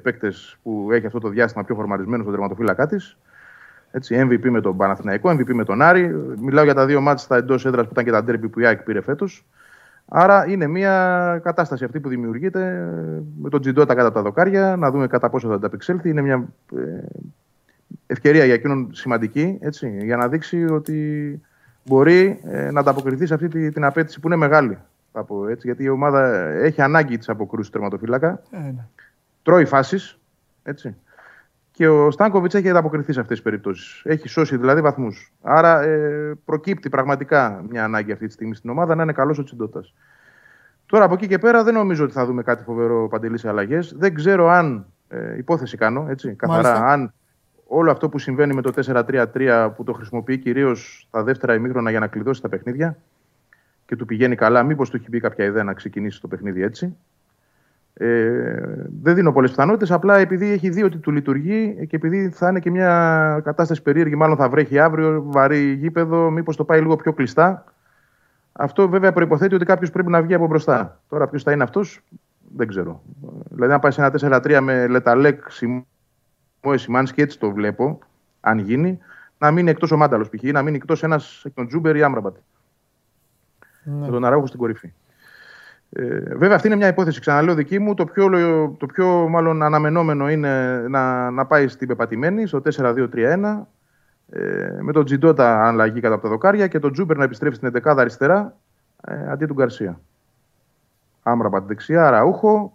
παίκτε 0.02 0.34
που 0.64 0.90
έχει 0.92 1.06
αυτό 1.06 1.20
το 1.20 1.30
διάστημα 1.30 1.64
πιο 1.64 1.76
φορμαρισμένο 1.76 2.22
στον 2.22 2.34
τερματοφύλακά 2.34 2.88
της. 2.88 3.18
Έτσι, 3.92 4.28
MVP 4.30 4.50
με 4.50 4.62
τον 4.62 4.78
Παναθηναϊκό, 4.78 5.30
MVP 5.30 5.54
με 5.54 5.64
τον 5.64 5.82
Άρη. 5.82 6.16
Μιλάω 6.40 6.64
για 6.64 6.74
τα 6.74 6.86
δύο 6.86 7.02
μάτια 7.02 7.24
στα 7.24 7.36
εντός 7.36 7.66
έδρας 7.66 7.86
που 7.86 7.92
ήταν 7.92 8.04
και 8.04 8.12
τα 8.12 8.24
ντέρμπι 8.24 8.48
που 8.48 8.60
η 8.60 8.66
ΑΕΚ 8.66 8.84
πήρε 8.84 9.02
φέτος. 9.02 9.46
Άρα 10.08 10.48
είναι 10.48 10.68
μια 10.68 11.40
κατάσταση 11.44 11.84
αυτή 11.84 12.00
που 12.00 12.10
δημιουργείται 12.10 12.90
με 13.42 13.50
τον 13.50 13.62
Τζιντότα 13.62 13.96
κάτω 13.96 14.08
από 14.08 14.16
τα 14.16 14.22
δοκάρια, 14.22 14.76
να 14.76 14.92
δούμε 14.92 15.08
κατά 15.08 15.30
πόσο 15.30 15.48
θα 15.48 15.54
ανταπεξέλθει. 15.54 16.10
Είναι 16.10 16.22
μια 16.22 16.48
ε, 16.76 16.82
ευκαιρία 18.08 18.46
για 18.46 18.54
εκείνον 18.54 18.90
σημαντική 18.94 19.58
έτσι, 19.62 19.98
για 20.04 20.18
να 20.18 20.28
δείξει 20.28 20.66
ότι 20.66 21.42
μπορεί 21.84 22.40
ε, 22.44 22.72
να 22.72 22.80
ανταποκριθεί 22.80 23.26
σε 23.26 23.34
αυτή 23.34 23.70
την 23.72 23.84
απέτηση 23.84 24.20
που 24.20 24.28
είναι 24.28 24.36
μεγάλη. 24.36 24.78
έτσι, 25.50 25.68
γιατί 25.68 25.84
η 25.84 25.90
ομάδα 25.90 26.48
έχει 26.48 26.82
ανάγκη 26.82 27.18
της 27.18 27.30
αποκρούσης 27.30 27.72
του 27.72 27.78
τερματοφύλακα. 27.78 28.42
Ε, 28.52 28.58
ναι 28.58 28.86
τρώει 29.46 29.66
φάσεις. 29.66 30.20
Έτσι. 30.64 30.96
Και 31.72 31.88
ο 31.88 32.12
Στάνκοβιτς 32.12 32.56
έχει 32.56 32.70
ανταποκριθεί 32.70 33.14
σε 33.14 33.20
αυτές 33.20 33.36
τις 33.36 33.46
περιπτώσεις. 33.46 34.02
Έχει 34.04 34.28
σώσει 34.28 34.58
δηλαδή 34.58 34.82
βαθμούς. 34.82 35.34
Άρα 35.42 35.82
ε, 35.82 36.34
προκύπτει 36.46 36.90
πραγματικά 36.90 37.66
μια 37.70 37.84
ανάγκη 37.84 38.12
αυτή 38.12 38.28
τη 38.28 38.34
στιγμή 38.34 38.56
στην 38.56 38.70
ομάδα 38.70 38.96
να 38.96 39.04
είναι 39.04 39.14
καλός 39.14 39.40
ο 39.40 39.44
Τσιντότα. 39.44 39.86
Τώρα 40.86 41.04
από 41.04 41.14
εκεί 41.14 41.28
και 41.28 41.38
πέρα 41.38 41.64
δεν 41.64 41.74
νομίζω 41.74 42.04
ότι 42.04 42.14
θα 42.14 42.26
δούμε 42.26 42.44
κάτι 42.44 42.64
φοβερό 42.64 43.08
παντελής 43.08 43.40
σε 43.40 43.50
αλλαγές. 43.50 43.94
Δεν 43.98 44.14
ξέρω 44.14 44.50
αν. 44.50 44.86
Ε, 45.08 45.38
υπόθεση 45.38 45.78
κάνω, 45.78 46.06
έτσι, 46.10 46.34
καθαρά. 46.34 46.86
Αν 46.86 47.14
όλο 47.68 47.92
αυτό 47.92 48.10
που 48.10 48.20
συμβαίνει 48.20 48.54
με 48.54 48.62
το 48.62 48.72
4-3-3 48.86 49.72
που 49.76 49.84
το 49.84 49.94
χρησιμοποιεί 49.94 50.38
κυρίως 50.38 51.06
στα 51.08 51.24
δεύτερα 51.24 51.54
ημίχρονα 51.54 51.90
για 51.90 52.00
να 52.00 52.08
κλειδώσει 52.08 52.42
τα 52.42 52.50
παιχνίδια 52.50 52.98
και 53.86 53.96
του 53.96 54.06
πηγαίνει 54.06 54.36
καλά, 54.36 54.64
μήπως 54.64 54.90
του 54.90 54.96
έχει 54.96 55.10
μπει 55.10 55.20
κάποια 55.20 55.46
ιδέα 55.46 55.64
να 55.64 55.74
ξεκινήσει 55.74 56.22
το 56.22 56.28
παιχνίδι 56.28 56.62
έτσι. 56.62 56.96
Ε, 57.98 58.86
δεν 59.02 59.16
δίνω 59.16 59.32
πολλές 59.32 59.50
πιθανότητες. 59.50 59.92
Απλά 59.92 60.18
επειδή 60.18 60.52
έχει 60.52 60.70
δει 60.70 60.84
ότι 60.84 60.98
του 60.98 61.12
λειτουργεί 61.12 61.86
και 61.90 61.96
επειδή 61.96 62.30
θα 62.30 62.50
είναι 62.50 62.60
και 62.60 62.72
μια 62.72 63.42
κατάσταση 63.44 63.82
περίεργη, 63.82 64.16
μάλλον 64.16 64.38
θα 64.38 64.50
βρέχει 64.50 64.80
αύριο, 64.80 65.24
βαρύ 65.26 65.72
γήπεδο, 65.72 66.30
μήπως 66.30 66.56
το 66.56 66.64
πάει 66.64 66.82
λίγο 66.82 66.96
πιο 66.96 67.14
κλειστά. 67.14 67.64
Αυτό 68.52 68.90
βέβαια 68.90 69.14
προποθέτει 69.14 69.56
ότι 69.56 69.66
κάποιος 69.66 69.92
πρέπει 69.92 70.10
να 70.10 70.22
βγει 70.22 70.34
από 70.34 70.48
μπροστά. 70.48 71.00
Τώρα 71.10 71.28
ποιος 71.28 71.44
θα 71.44 71.52
είναι 71.52 71.64
αυτός, 71.64 72.02
δεν 72.56 72.68
ξέρω. 72.68 73.02
Δηλαδή, 73.50 73.74
αν 73.74 73.80
πάει 73.80 73.92
σε 73.92 74.02
ένα 74.02 74.42
4-3 74.42 74.60
με 74.62 74.88
Λε 74.88 75.03
Ταλέκ, 75.03 75.50
Σιμόες, 75.50 75.84
Σιμάνσκι, 76.76 77.22
έτσι 77.22 77.40
το 77.40 77.52
βλέπω, 77.52 78.00
αν 78.40 78.58
γίνει, 78.60 79.00
να 79.38 79.52
μείνει 79.52 79.70
εκτός 79.70 79.92
ο 79.92 79.98
Μάνταλος 79.98 80.30
π.χ. 80.30 80.44
να 80.44 80.62
μείνει 80.62 80.76
εκτός 80.76 81.04
ένας 81.04 81.42
εκ 81.46 81.54
των 81.54 81.68
Τζούμπερ 81.68 81.96
ή 81.96 82.04
Άμραμπατ. 82.04 82.36
Ναι. 83.84 84.06
Με 84.06 84.08
τον 84.08 84.26
Αραούχο 84.26 84.48
στην 84.48 84.60
κορυφή. 84.60 84.94
Ε, 85.98 86.36
βέβαια, 86.36 86.56
αυτή 86.56 86.68
είναι 86.68 86.76
μια 86.76 86.88
υπόθεση. 86.88 87.20
Ξαναλέω 87.20 87.54
δική 87.54 87.80
μου. 87.80 87.94
Το 87.94 88.06
πιο, 88.06 88.30
το 88.78 88.86
πιο 88.86 89.28
μάλλον 89.30 89.64
αναμενόμενο 89.64 90.30
είναι 90.30 90.84
να, 90.90 91.32
να 91.32 91.46
πάει 91.46 91.68
στην 91.68 91.88
πεπατημένη, 91.88 92.48
στο 92.48 92.62
4-2-3-1. 92.76 93.66
Ε, 94.30 94.78
με 94.82 94.92
τον 94.92 95.06
Τσιντώτα 95.06 95.64
αν 95.64 95.76
αλλαγεί 95.76 96.00
κάτω 96.00 96.14
από 96.14 96.24
τα 96.24 96.30
δοκάρια 96.30 96.68
και 96.68 96.80
τον 96.80 96.92
Τζούμπερ 96.92 97.18
να 97.18 97.24
επιστρέψει 97.24 97.60
στην 97.60 97.82
11 97.84 97.96
αριστερά 97.98 98.56
ε, 99.02 99.32
αντί 99.32 99.46
του 99.46 99.54
Γκαρσία. 99.54 100.00
Άμρα 101.24 101.48
από 101.48 101.60
δεξιά, 101.60 102.10
Ραούχο. 102.10 102.74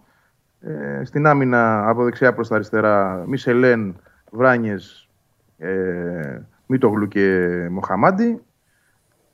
Ε, 0.61 1.03
στην 1.03 1.27
άμυνα 1.27 1.89
από 1.89 2.03
δεξιά 2.03 2.33
προς 2.33 2.47
τα 2.47 2.55
αριστερά 2.55 3.23
Μισελέν, 3.27 3.95
Βράνιες, 4.31 5.09
ε, 5.57 6.41
Μίτογλου 6.65 7.07
και 7.07 7.47
Μοχαμάντι. 7.71 8.41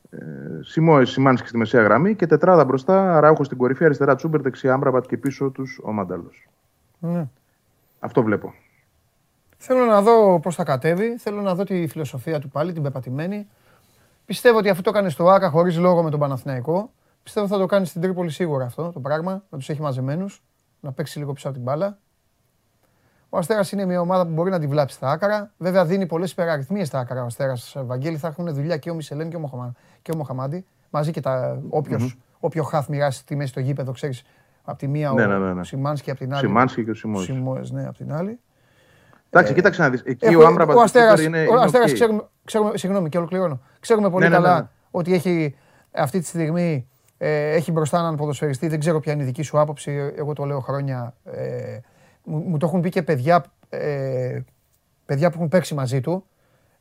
Ε, 0.09 0.17
Σιμόε 0.61 1.05
Σιμάνσκι 1.05 1.47
στη 1.47 1.57
μεσαία 1.57 1.81
γραμμή 1.83 2.15
και 2.15 2.27
τετράδα 2.27 2.65
μπροστά. 2.65 3.19
Ράουχο 3.19 3.43
στην 3.43 3.57
κορυφή, 3.57 3.85
αριστερά 3.85 4.15
Τσούμπερ, 4.15 4.41
δεξιά 4.41 4.73
Άμπραμπατ 4.73 5.05
και 5.05 5.17
πίσω 5.17 5.49
τους 5.49 5.79
ο 5.83 5.91
Μάνταλο. 5.91 6.31
Ναι. 6.99 7.27
Αυτό 7.99 8.23
βλέπω. 8.23 8.53
Θέλω 9.57 9.85
να 9.85 10.01
δω 10.01 10.39
πώς 10.39 10.55
θα 10.55 10.63
κατέβει. 10.63 11.17
Θέλω 11.17 11.41
να 11.41 11.55
δω 11.55 11.63
τη 11.63 11.87
φιλοσοφία 11.87 12.39
του 12.39 12.49
πάλι, 12.49 12.73
την 12.73 12.83
πεπατημένη. 12.83 13.47
Πιστεύω 14.25 14.57
ότι 14.57 14.69
αφού 14.69 14.81
το 14.81 14.91
κάνει 14.91 15.09
στο 15.09 15.29
Άκα 15.29 15.49
χωρίς 15.49 15.77
λόγο 15.77 16.03
με 16.03 16.09
τον 16.09 16.19
Παναθηναϊκό, 16.19 16.91
πιστεύω 17.23 17.47
θα 17.47 17.57
το 17.57 17.65
κάνεις 17.65 17.89
στην 17.89 18.01
Τρίπολη 18.01 18.29
σίγουρα 18.29 18.65
αυτό 18.65 18.91
το 18.91 18.99
πράγμα. 18.99 19.43
Να 19.49 19.57
τους 19.57 19.69
έχει 19.69 19.81
μαζεμένους, 19.81 20.43
να 20.79 20.91
παίξει 20.91 21.19
λίγο 21.19 21.33
πίσω 21.33 21.47
από 21.47 21.55
την 21.55 21.65
μπάλα. 21.65 21.97
Ο 23.29 23.37
Αστέρας 23.37 23.71
είναι 23.71 23.85
μια 23.85 24.01
ομάδα 24.01 24.25
που 24.25 24.31
μπορεί 24.31 24.49
να 24.49 24.59
τη 24.59 24.67
βλάψει 24.67 24.95
στα 24.95 25.09
άκρα. 25.09 25.51
Βέβαια 25.57 25.85
δίνει 25.85 26.05
πολλές 26.05 26.31
υπεραριθμίες 26.31 26.87
στα 26.87 26.99
άκρα. 26.99 27.23
Ο 27.23 27.25
Αστέρας, 27.25 27.75
Βαγγέλη, 27.79 28.17
θα 28.17 28.27
έχουν 28.27 28.53
δουλειά 28.53 28.77
και 28.77 28.89
ο 28.89 28.95
Μισελέν 28.95 29.29
και 29.29 29.35
ο, 29.35 29.39
Μοχαμα, 29.39 29.73
και 30.01 30.11
ο 30.11 30.17
Μοχαμάντη. 30.17 30.65
Μαζί 30.89 31.11
και 31.11 31.21
τα, 31.21 31.61
όποιος, 31.69 32.15
mm-hmm. 32.17 32.37
όποιο 32.39 32.63
χαθ 32.63 32.87
μοιράσει 32.87 33.25
τη 33.25 33.35
μέση 33.35 33.49
στο 33.49 33.59
γήπεδο, 33.59 33.91
ξέρεις. 33.91 34.23
Από 34.63 34.77
τη 34.77 34.87
μία 34.87 35.11
ναι, 35.11 35.25
ο 35.25 35.27
ναι, 35.27 35.37
ναι, 35.37 35.53
ναι. 35.53 35.63
Σιμάνσκι, 35.63 36.09
από 36.09 36.19
την 36.19 36.33
άλλη. 36.33 36.47
Σιμάνσκι 36.47 36.83
και 36.83 36.89
ο 36.89 36.93
Σιμόε. 36.93 37.23
Σιμόε, 37.23 37.61
ναι, 37.71 37.87
από 37.87 37.97
την 37.97 38.13
άλλη. 38.13 38.39
Εντάξει, 39.29 39.51
ε, 39.51 39.55
κοίταξε 39.55 39.81
να 39.81 39.89
δεις. 39.89 40.01
Εκεί 40.05 40.35
ο 40.35 40.47
Άμπραμπατ 40.47 40.75
ο 40.75 40.81
Αστέρας, 40.81 41.21
είναι. 41.21 41.45
Ο 41.49 41.59
Αστέρας, 41.59 41.93
ξέρουμε, 41.93 42.27
ξέρουμε, 42.43 42.77
συγγνώμη 42.77 43.09
και 43.09 43.17
ολοκληρώνω. 43.17 43.61
Ξέρουμε 43.79 44.09
πολύ 44.09 44.23
ναι, 44.23 44.29
ναι, 44.29 44.35
καλά 44.35 44.71
ότι 44.91 45.13
έχει 45.13 45.55
αυτή 45.91 46.19
τη 46.19 46.25
στιγμή 46.25 46.87
ε, 47.17 47.51
έχει 47.51 47.71
μπροστά 47.71 47.99
έναν 47.99 48.15
ποδοσφαιριστή. 48.15 48.67
Δεν 48.67 48.79
ξέρω 48.79 48.99
ποια 48.99 49.13
είναι 49.13 49.23
η 49.23 49.25
δική 49.25 49.41
σου 49.41 49.59
άποψη. 49.59 50.13
Εγώ 50.15 50.33
το 50.33 50.45
λέω 50.45 50.59
χρόνια. 50.59 51.13
Ε, 51.23 51.77
μου, 52.27 52.37
μου, 52.37 52.57
το 52.57 52.65
έχουν 52.65 52.81
πει 52.81 52.89
και 52.89 53.03
παιδιά 53.03 53.45
ε, 53.69 54.39
παιδιά 55.05 55.29
που 55.29 55.35
έχουν 55.35 55.47
παίξει 55.47 55.73
μαζί 55.73 56.01
του, 56.01 56.25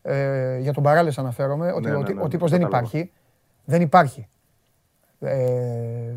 ε, 0.02 0.58
για 0.58 0.72
τον 0.72 0.82
Παράλε 0.82 1.12
αναφέρομαι, 1.16 1.72
ότι 1.72 1.88
ναι, 1.88 1.96
ναι, 1.96 2.12
ναι, 2.12 2.22
ο 2.22 2.28
τύπος 2.28 2.50
δεν 2.50 2.60
υπάρχει. 2.60 3.12
Δεν 3.64 3.80
υπάρχει. 3.80 4.28
Ε, 5.20 6.14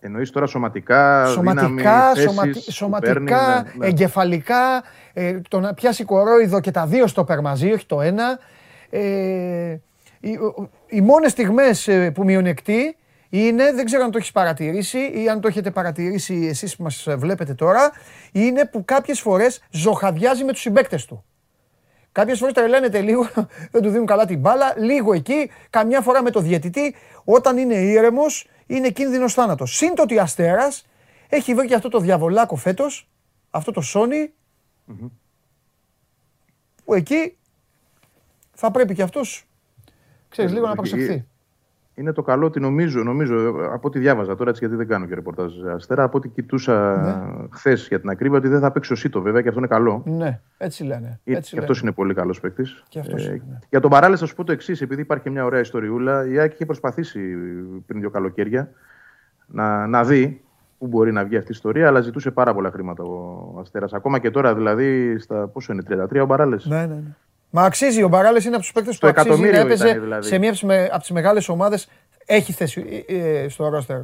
Εννοείς 0.00 0.30
τώρα 0.30 0.46
σωματικά, 0.46 1.26
σωματικά, 1.26 2.12
δύναμη, 2.12 2.52
σωματικά, 2.54 3.66
εγκεφαλικά, 3.80 4.82
ε, 5.12 5.40
το 5.48 5.60
να 5.60 5.74
πιάσει 5.74 6.04
κορόιδο 6.04 6.60
και 6.60 6.70
τα 6.70 6.86
δύο 6.86 7.06
στο 7.06 7.26
μαζί, 7.42 7.72
όχι 7.72 7.86
το 7.86 8.00
ένα. 8.00 8.38
Ε, 8.90 9.76
οι, 10.20 10.38
οι 10.86 11.00
μόνες 11.00 11.30
στιγμές 11.30 11.88
ε, 11.88 12.10
που 12.10 12.24
μειονεκτεί 12.24 12.96
είναι, 13.30 13.72
δεν 13.72 13.84
ξέρω 13.84 14.04
αν 14.04 14.10
το 14.10 14.18
έχεις 14.18 14.32
παρατηρήσει 14.32 14.98
ή 15.14 15.28
αν 15.28 15.40
το 15.40 15.48
έχετε 15.48 15.70
παρατηρήσει 15.70 16.46
εσείς 16.46 16.76
που 16.76 16.82
μας 16.82 17.06
βλέπετε 17.16 17.54
τώρα, 17.54 17.90
είναι 18.32 18.66
που 18.66 18.84
κάποιες 18.84 19.20
φορές 19.20 19.62
ζωχαδιάζει 19.70 20.44
με 20.44 20.52
τους 20.52 20.60
συμπαίκτες 20.60 21.04
του. 21.04 21.24
Κάποιες 22.12 22.38
φορές 22.38 22.54
τρελαίνεται 22.54 23.00
λίγο, 23.00 23.28
δεν 23.72 23.82
του 23.82 23.90
δίνουν 23.90 24.06
καλά 24.06 24.26
την 24.26 24.38
μπάλα, 24.38 24.74
λίγο 24.76 25.12
εκεί, 25.12 25.50
καμιά 25.70 26.00
φορά 26.00 26.22
με 26.22 26.30
το 26.30 26.40
διαιτητή. 26.40 26.94
Όταν 27.24 27.56
είναι 27.56 27.74
ήρεμος, 27.74 28.48
είναι 28.66 28.90
κίνδυνος 28.90 29.34
θάνατος. 29.34 29.76
Συν 29.76 29.94
το 29.94 30.02
ότι 30.02 30.18
Αστέρας 30.18 30.86
έχει 31.28 31.54
βρει 31.54 31.66
και 31.66 31.74
αυτό 31.74 31.88
το 31.88 31.98
διαβολάκο 31.98 32.56
φέτος, 32.56 33.08
αυτό 33.50 33.72
το 33.72 33.80
σονι 33.80 34.32
που 36.84 36.94
εκεί 36.94 37.36
θα 38.54 38.70
πρέπει 38.70 38.94
και 38.94 39.02
αυτός, 39.02 39.46
ξέρεις, 40.28 40.52
λίγο 40.52 40.66
να 40.66 40.74
προσεχθεί 40.74 41.26
είναι 41.98 42.12
το 42.12 42.22
καλό 42.22 42.46
ότι 42.46 42.60
νομίζω, 42.60 43.02
νομίζω 43.02 43.48
από 43.72 43.88
ό,τι 43.88 43.98
διάβαζα 43.98 44.36
τώρα, 44.36 44.50
έτσι, 44.50 44.64
γιατί 44.64 44.78
δεν 44.78 44.88
κάνω 44.88 45.06
και 45.06 45.14
ρεπορτάζ 45.14 45.52
αστέρα, 45.74 46.02
από 46.02 46.16
ό,τι 46.16 46.28
κοιτούσα 46.28 46.96
ναι. 46.96 47.46
χθες 47.50 47.88
για 47.88 48.00
την 48.00 48.08
ακρίβεια, 48.10 48.38
ότι 48.38 48.48
δεν 48.48 48.60
θα 48.60 48.72
παίξει 48.72 48.92
ο 48.92 48.96
Σίτο 48.96 49.20
βέβαια 49.20 49.42
και 49.42 49.48
αυτό 49.48 49.60
είναι 49.60 49.68
καλό. 49.68 50.02
Ναι, 50.06 50.40
έτσι 50.58 50.84
λένε. 50.84 51.20
Ε, 51.24 51.36
έτσι 51.36 51.54
και 51.54 51.60
αυτός 51.60 51.80
είναι 51.80 51.92
πολύ 51.92 52.14
καλός 52.14 52.40
παίκτης. 52.40 52.84
Ε, 52.94 53.00
ναι. 53.00 53.38
Για 53.68 53.80
τον 53.80 53.90
Παράλε, 53.90 54.16
θα 54.16 54.26
σου 54.26 54.34
πω 54.34 54.44
το 54.44 54.52
εξής, 54.52 54.80
επειδή 54.80 55.00
υπάρχει 55.00 55.30
μια 55.30 55.44
ωραία 55.44 55.60
ιστοριούλα, 55.60 56.28
η 56.28 56.38
Άκη 56.38 56.54
είχε 56.54 56.66
προσπαθήσει 56.66 57.20
πριν 57.86 58.00
δύο 58.00 58.10
καλοκαίρια 58.10 58.70
να, 59.46 59.86
να 59.86 60.04
δει 60.04 60.42
πού 60.78 60.86
μπορεί 60.86 61.12
να 61.12 61.24
βγει 61.24 61.36
αυτή 61.36 61.48
η 61.48 61.54
ιστορία, 61.54 61.86
αλλά 61.86 62.00
ζητούσε 62.00 62.30
πάρα 62.30 62.54
πολλά 62.54 62.70
χρήματα 62.70 63.02
ο 63.02 63.58
Αστέρας. 63.60 63.92
Ακόμα 63.92 64.18
και 64.18 64.30
τώρα 64.30 64.54
δηλαδή, 64.54 65.18
στα 65.18 65.46
πόσο 65.46 65.72
είναι, 65.72 65.82
33 66.12 66.20
ο 66.22 66.26
Παράλε. 66.26 66.56
Ναι, 66.62 66.86
ναι, 66.86 66.94
ναι. 66.94 67.16
Μα 67.50 67.62
αξίζει. 67.62 68.02
Ο 68.02 68.08
Μπαράλες 68.08 68.44
είναι 68.44 68.54
από 68.54 68.62
τους 68.62 68.72
παίκτες 68.72 68.98
που 68.98 69.06
αξίζει 69.06 69.42
να 69.42 69.58
έπαιζε 69.58 69.98
δηλαδή. 69.98 70.26
σε 70.26 70.38
μία 70.38 70.54
από 70.90 70.98
τις 70.98 71.10
μεγάλες 71.10 71.48
ομάδες. 71.48 71.88
Έχει 72.26 72.52
θέση 72.52 73.04
ε, 73.08 73.16
ε, 73.16 73.48
στο 73.48 73.68
ρόστερ 73.68 74.00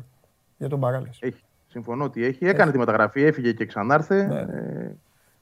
για 0.57 0.69
τον 0.69 0.79
Μπαράλες. 0.79 1.19
Έχει. 1.21 1.43
Συμφωνώ 1.69 2.05
ότι 2.05 2.25
έχει. 2.25 2.47
Έκανε 2.47 2.73
τη 2.73 2.79
μεταγραφή, 2.79 3.23
έφυγε 3.23 3.53
και 3.53 3.67
ξανάρθε. 3.67 4.27
Ναι. 4.27 4.39
Ε, 4.39 4.97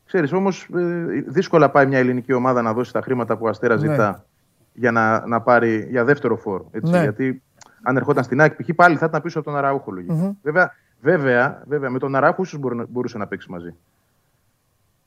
ξέρεις 0.07 0.33
όμως, 0.33 0.69
ε, 0.75 0.81
δύσκολα 1.27 1.71
πάει 1.71 1.87
μια 1.87 1.99
ελληνική 1.99 2.33
ομάδα 2.33 2.63
να 2.63 2.73
δώσει 2.73 2.93
τα 2.93 3.01
χρήματα 3.01 3.37
που 3.37 3.45
ο 3.45 3.49
Αστέρας 3.49 3.83
ναι. 3.83 3.91
ζητά 3.91 4.25
για 4.73 4.91
να, 4.91 5.27
να 5.27 5.41
πάρει 5.41 5.87
για 5.91 6.05
δεύτερο 6.05 6.37
φόρο. 6.37 6.69
Έτσι, 6.71 6.93
ναι. 6.93 7.03
Γιατί 7.03 7.43
αν 7.83 7.97
ερχόταν 7.97 8.25
στην 8.25 8.41
ΑΕΚ, 8.41 8.63
π.χ. 8.63 8.69
πάλι 8.75 8.97
θα 8.97 9.07
ήταν 9.07 9.23
πίσω 9.23 9.39
από 9.39 9.49
τον 9.49 9.59
Αραούχο 9.59 9.93
Βέβαια, 10.43 10.75
βέβαια, 11.01 11.63
βέβαια, 11.67 11.91
με 11.91 11.99
τον 11.99 12.15
Αραούχο 12.15 12.43
ίσως 12.43 12.61
μπορούσε 12.89 13.19
να 13.19 13.27
παίξει 13.27 13.51
μαζί. 13.51 13.75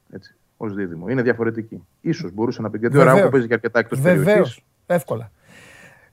Έτσι 0.10 0.36
ως 0.58 0.74
δίδυμο. 0.74 1.10
Είναι 1.10 1.22
διαφορετική. 1.22 1.84
σω 2.14 2.30
μπορούσε 2.34 2.62
να 2.62 2.70
πει. 2.70 2.78
Γιατί 2.78 2.98
ο 2.98 3.04
Ράου 3.04 3.30
παίζει 3.30 3.48
και 3.48 3.54
αρκετά 3.54 3.80
εκτός 3.80 4.02
περιοχής. 4.02 4.26
Βεβαίω. 4.26 4.46
Εύκολα. 4.86 5.32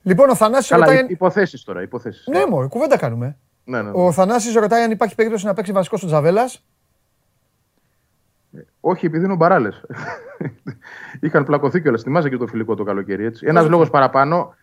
Λοιπόν, 0.01 0.29
ο 0.29 0.35
Θανάσης 0.35 0.69
ρωτάει. 0.69 1.05
Υποθέσεις 1.07 1.63
τώρα. 1.63 1.81
Υποθέσεις. 1.81 2.27
Ναι, 2.27 2.45
μόνο 2.45 2.67
κουβέντα 2.67 2.97
κάνουμε. 2.97 3.37
Ναι, 3.63 3.81
ναι, 3.81 3.89
ναι. 3.89 3.91
Ο 3.93 4.11
Θανάσης 4.11 4.53
ρωτάει 4.53 4.83
αν 4.83 4.91
υπάρχει 4.91 5.15
περίπτωση 5.15 5.45
να 5.45 5.53
παίξει 5.53 5.71
βασικό 5.71 5.97
στον 5.97 6.09
Τζαβέλας. 6.09 6.63
Ε, 8.57 8.59
όχι, 8.79 9.05
επειδή 9.05 9.23
είναι 9.23 9.33
ο 9.33 9.35
Μπαράλες. 9.35 9.85
Είχαν 11.21 11.45
πλακωθεί 11.45 11.81
κιόλας. 11.81 12.01
Θυμάσαι 12.01 12.29
και 12.29 12.37
το 12.37 12.47
φιλικό 12.47 12.75
το 12.75 12.83
καλοκαίρι. 12.83 13.31
Ένας 13.41 13.67
λόγος 13.67 13.89
παραπάνω 13.89 14.55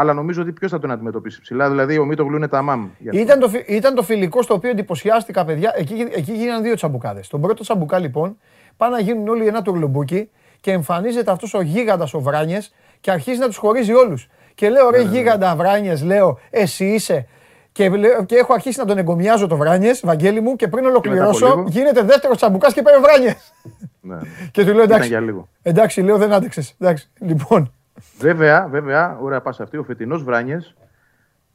αλλά 0.00 0.12
νομίζω 0.12 0.42
ότι 0.42 0.52
ποιος 0.52 0.70
θα 0.70 0.78
τον 0.78 0.90
αντιμετωπίσει 0.90 1.40
ψηλά. 1.40 1.68
Δηλαδή, 1.68 1.98
ο 1.98 2.04
Μίτογλου 2.04 2.36
είναι 2.36 2.48
τα 2.48 2.62
μάμ. 2.62 2.88
Ήταν 3.12 3.38
το, 3.38 3.50
ήταν 3.66 3.94
το 3.94 4.02
φιλικό 4.02 4.42
στο 4.42 4.54
οποίο 4.54 4.70
εντυπωσιάστηκα, 4.70 5.44
παιδιά. 5.44 5.72
Εκεί, 5.76 6.08
εκεί 6.10 6.32
γίνανε 6.32 6.62
δύο 6.62 6.74
τσαμπουκάδες. 6.74 7.28
Τον 7.28 7.40
πρώτο 7.40 7.62
τσαμπουκά, 7.62 7.98
λοιπόν, 7.98 8.38
πάνε 8.78 8.96
να 8.96 9.00
γίνουν 9.00 9.28
όλοι 9.28 9.46
ένα 9.46 9.62
τουρλουμπούκι 9.62 10.30
και 10.60 10.70
εμφανίζεται 10.72 11.30
αυτός 11.30 11.54
ο 11.54 11.60
γίγαντας 11.60 12.14
ο 12.14 12.20
Βράνιες 12.20 12.74
και 13.00 13.10
αρχίζει 13.10 13.38
να 13.38 13.46
τους 13.46 13.56
χωρίζει 13.56 13.92
όλους. 13.92 14.28
Και 14.54 14.70
λέω, 14.70 14.90
ρε 14.90 14.96
ναι, 14.96 15.04
ναι, 15.04 15.10
ναι. 15.10 15.16
γίγαντα 15.16 15.56
Βράνιες, 15.56 16.02
λέω, 16.02 16.38
εσύ 16.50 16.84
είσαι. 16.84 17.26
Και, 17.72 17.90
και 18.26 18.36
έχω 18.36 18.52
αρχίσει 18.52 18.78
να 18.78 18.84
τον 18.84 18.98
εγκομιάζω 18.98 19.46
το 19.46 19.56
Βράνιες, 19.56 20.00
Βαγγέλη 20.04 20.40
μου, 20.40 20.56
και 20.56 20.68
πριν 20.68 20.84
ολοκληρώσω, 20.84 21.64
γίνεται 21.68 22.02
δεύτερος 22.02 22.36
τσαμπουκάς 22.36 22.72
και 22.72 22.82
παίρνει 22.82 23.00
Βράνιες. 23.02 23.54
Ναι. 24.00 24.16
και 24.52 24.64
του 24.64 24.74
λέω 24.74 24.82
εντάξει. 24.82 25.18
Εντάξει, 25.62 26.00
λέω 26.00 26.16
δεν 26.16 26.32
άντεξες. 26.32 26.76
Λοιπόν, 27.18 27.72
Βέβαια, 28.18 28.68
βέβαια, 28.70 29.18
ωραία 29.20 29.40
πάσα 29.40 29.62
αυτή, 29.62 29.76
ο 29.76 29.82
φετινός 29.82 30.22
Βράνιες 30.22 30.76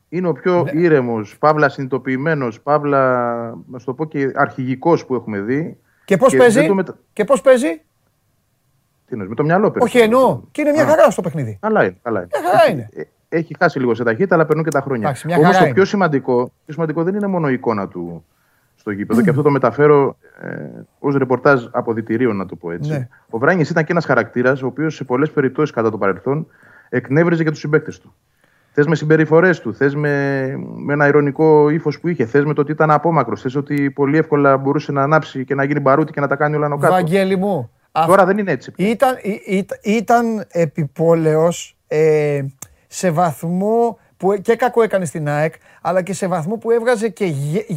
είναι 0.10 0.28
ο 0.28 0.34
πιο 0.34 0.64
ναι. 0.64 0.82
ήρεμος, 0.82 1.38
παύλα 1.38 1.70
συνειδητοποιημένος, 1.70 2.62
παύλα, 2.62 3.24
να 3.68 3.80
το 3.86 3.94
πω 3.94 4.06
και 4.06 4.32
αρχηγικός 4.36 5.06
που 5.06 5.16
έχουμε 5.16 5.40
δει. 5.40 5.78
Και 6.06 6.18
πώς 6.18 6.36
παίζει; 6.36 6.70
Και 7.14 7.24
πώς 7.24 7.42
παίζει; 7.42 7.82
Τι 9.06 9.16
με 9.16 9.36
το 9.36 9.44
μυαλό 9.44 9.72
παίζει. 9.72 9.88
Όχι 9.88 10.04
εννοώ. 10.04 10.42
Και 10.52 10.62
είναι 10.62 10.72
μια 10.72 10.86
χαρά 10.86 11.12
στο 11.12 11.22
παιχνίδι. 11.22 11.58
Καλά 11.62 11.84
είναι. 11.84 11.98
Καλά 12.02 12.20
είναι. 12.20 12.30
Μια 12.42 12.50
χαρά 12.50 12.72
είναι. 12.72 12.90
Ε, 12.94 13.04
έχει 13.30 13.56
χάσει 13.60 13.80
λίγο 13.80 13.96
σε 13.96 14.04
ταχύτητα, 14.04 14.36
αλλά 14.36 14.46
περνούν 14.46 14.64
και 14.64 14.72
τα 14.72 14.82
χρόνια. 14.82 15.16
Όμως 15.38 15.58
το 15.58 15.66
πιο 15.74 15.86
σημαντικό, 15.86 16.52
πιο 16.66 16.74
σημαντικό 16.74 17.04
δεν 17.04 17.16
είναι 17.16 17.28
μόνο 17.28 17.50
η 17.50 17.54
εικόνα 17.54 17.88
του 17.88 18.26
στο 18.76 18.92
γήπεδο. 18.92 19.20
Mm. 19.20 19.24
Και 19.24 19.30
αυτό 19.30 19.42
το 19.42 19.50
μεταφέρω 19.50 20.18
ε, 20.42 20.48
ως 21.00 21.16
ρεπορτάζ 21.16 21.66
αποδητηρίων, 21.72 22.36
να 22.36 22.46
το 22.46 22.56
πω 22.56 22.72
έτσι. 22.72 22.92
Ναι. 22.92 23.08
Ο 23.30 23.38
Βράνιε 23.38 23.66
ήταν 23.70 23.84
και 23.84 23.92
ένας 23.92 24.06
χαρακτήρας, 24.06 24.62
ο 24.62 24.66
οποίος 24.66 24.96
σε 24.96 25.04
πολλές 25.04 25.32
περιπτώσεις 25.32 25.72
κατά 25.72 25.92
το 25.92 25.98
παρελθόν 25.98 26.48
εκνεύριζε 26.90 27.44
και 27.44 27.50
τους 27.50 27.60
συμπαίκτες 27.60 28.00
του. 28.00 28.14
Θες 28.76 28.88
με 28.88 28.96
συμπεριφορές 28.96 29.60
του, 29.60 29.76
θες 29.76 29.96
με, 29.96 30.10
με 30.76 30.94
ένα 30.94 31.08
ηρωνικό 31.08 31.70
ύφος 31.70 32.00
που 32.00 32.08
είχε, 32.08 32.26
θες 32.26 32.44
με 32.44 32.54
το 32.54 32.62
ότι 32.62 32.72
ήταν 32.72 32.92
απόμακρος, 32.92 33.42
θες 33.42 33.56
ότι 33.56 33.92
πολύ 33.92 34.18
εύκολα 34.18 34.58
μπορούσε 34.58 34.92
να 34.92 35.04
ανάψει 35.04 35.46
και 35.46 35.56
να 35.56 35.64
γίνει 35.64 35.80
μπαρούτι 35.80 36.12
και 36.12 36.20
να 36.20 36.28
τα 36.28 36.36
κάνει 36.36 36.56
όλα 36.56 36.68
νοκάτω. 36.68 36.94
Βαγγέλη 36.94 37.36
μου. 37.36 37.70
Τώρα 38.08 38.26
δεν 38.26 38.38
είναι 38.38 38.52
έτσι. 38.52 38.72
Ήταν, 38.76 39.18
ήταν, 39.46 39.80
ήταν 39.84 40.46
επιπόλαιος 40.52 41.78
ε, 41.88 42.42
σε 42.88 43.12
βαθμό 43.12 43.98
που 44.18 44.34
και 44.42 44.56
κακό 44.56 44.82
έκανε 44.82 45.06
στην 45.06 45.30
ΑΕΚ, 45.30 45.54
αλλά 45.82 46.02
και 46.02 46.14
σε 46.14 46.28
βαθμό 46.28 46.58
που 46.58 46.72
έβγαζε 46.72 47.10
και, 47.10 47.34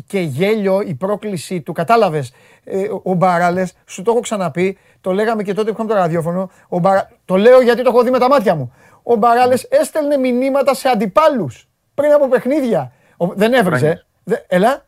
και 0.07 0.21
γέλιο 0.21 0.81
η 0.81 0.95
πρόκληση 0.95 1.61
του. 1.61 1.73
Κατάλαβες, 1.73 2.33
ε, 2.65 2.79
ο 3.03 3.15
Μπάραλε, 3.15 3.67
σου 3.87 4.03
το 4.03 4.11
έχω 4.11 4.21
ξαναπεί, 4.21 4.79
το 5.01 5.13
λέγαμε 5.13 5.43
και 5.43 5.55
τότε 5.55 5.69
που 5.69 5.75
είχαμε 5.75 5.95
το 5.95 5.99
ραδιόφωνο. 6.01 6.51
Ο 6.69 6.79
Μπαρα... 6.79 7.11
Το 7.25 7.37
λέω 7.37 7.61
γιατί 7.61 7.83
το 7.83 7.91
έχω 7.93 8.03
δει 8.03 8.11
με 8.11 8.19
τα 8.19 8.29
μάτια 8.29 8.55
μου. 8.55 8.73
Ο 9.09 9.17
Μπαράλες 9.17 9.65
έστελνε 9.65 10.17
μηνύματα 10.17 10.75
σε 10.75 10.89
αντιπάλους 10.89 11.69
πριν 11.95 12.13
από 12.13 12.29
παιχνίδια. 12.29 12.93
Ο... 13.17 13.27
Δεν 13.27 13.53
έβριζε. 13.53 14.07
Δε... 14.25 14.37
Ελά. 14.47 14.87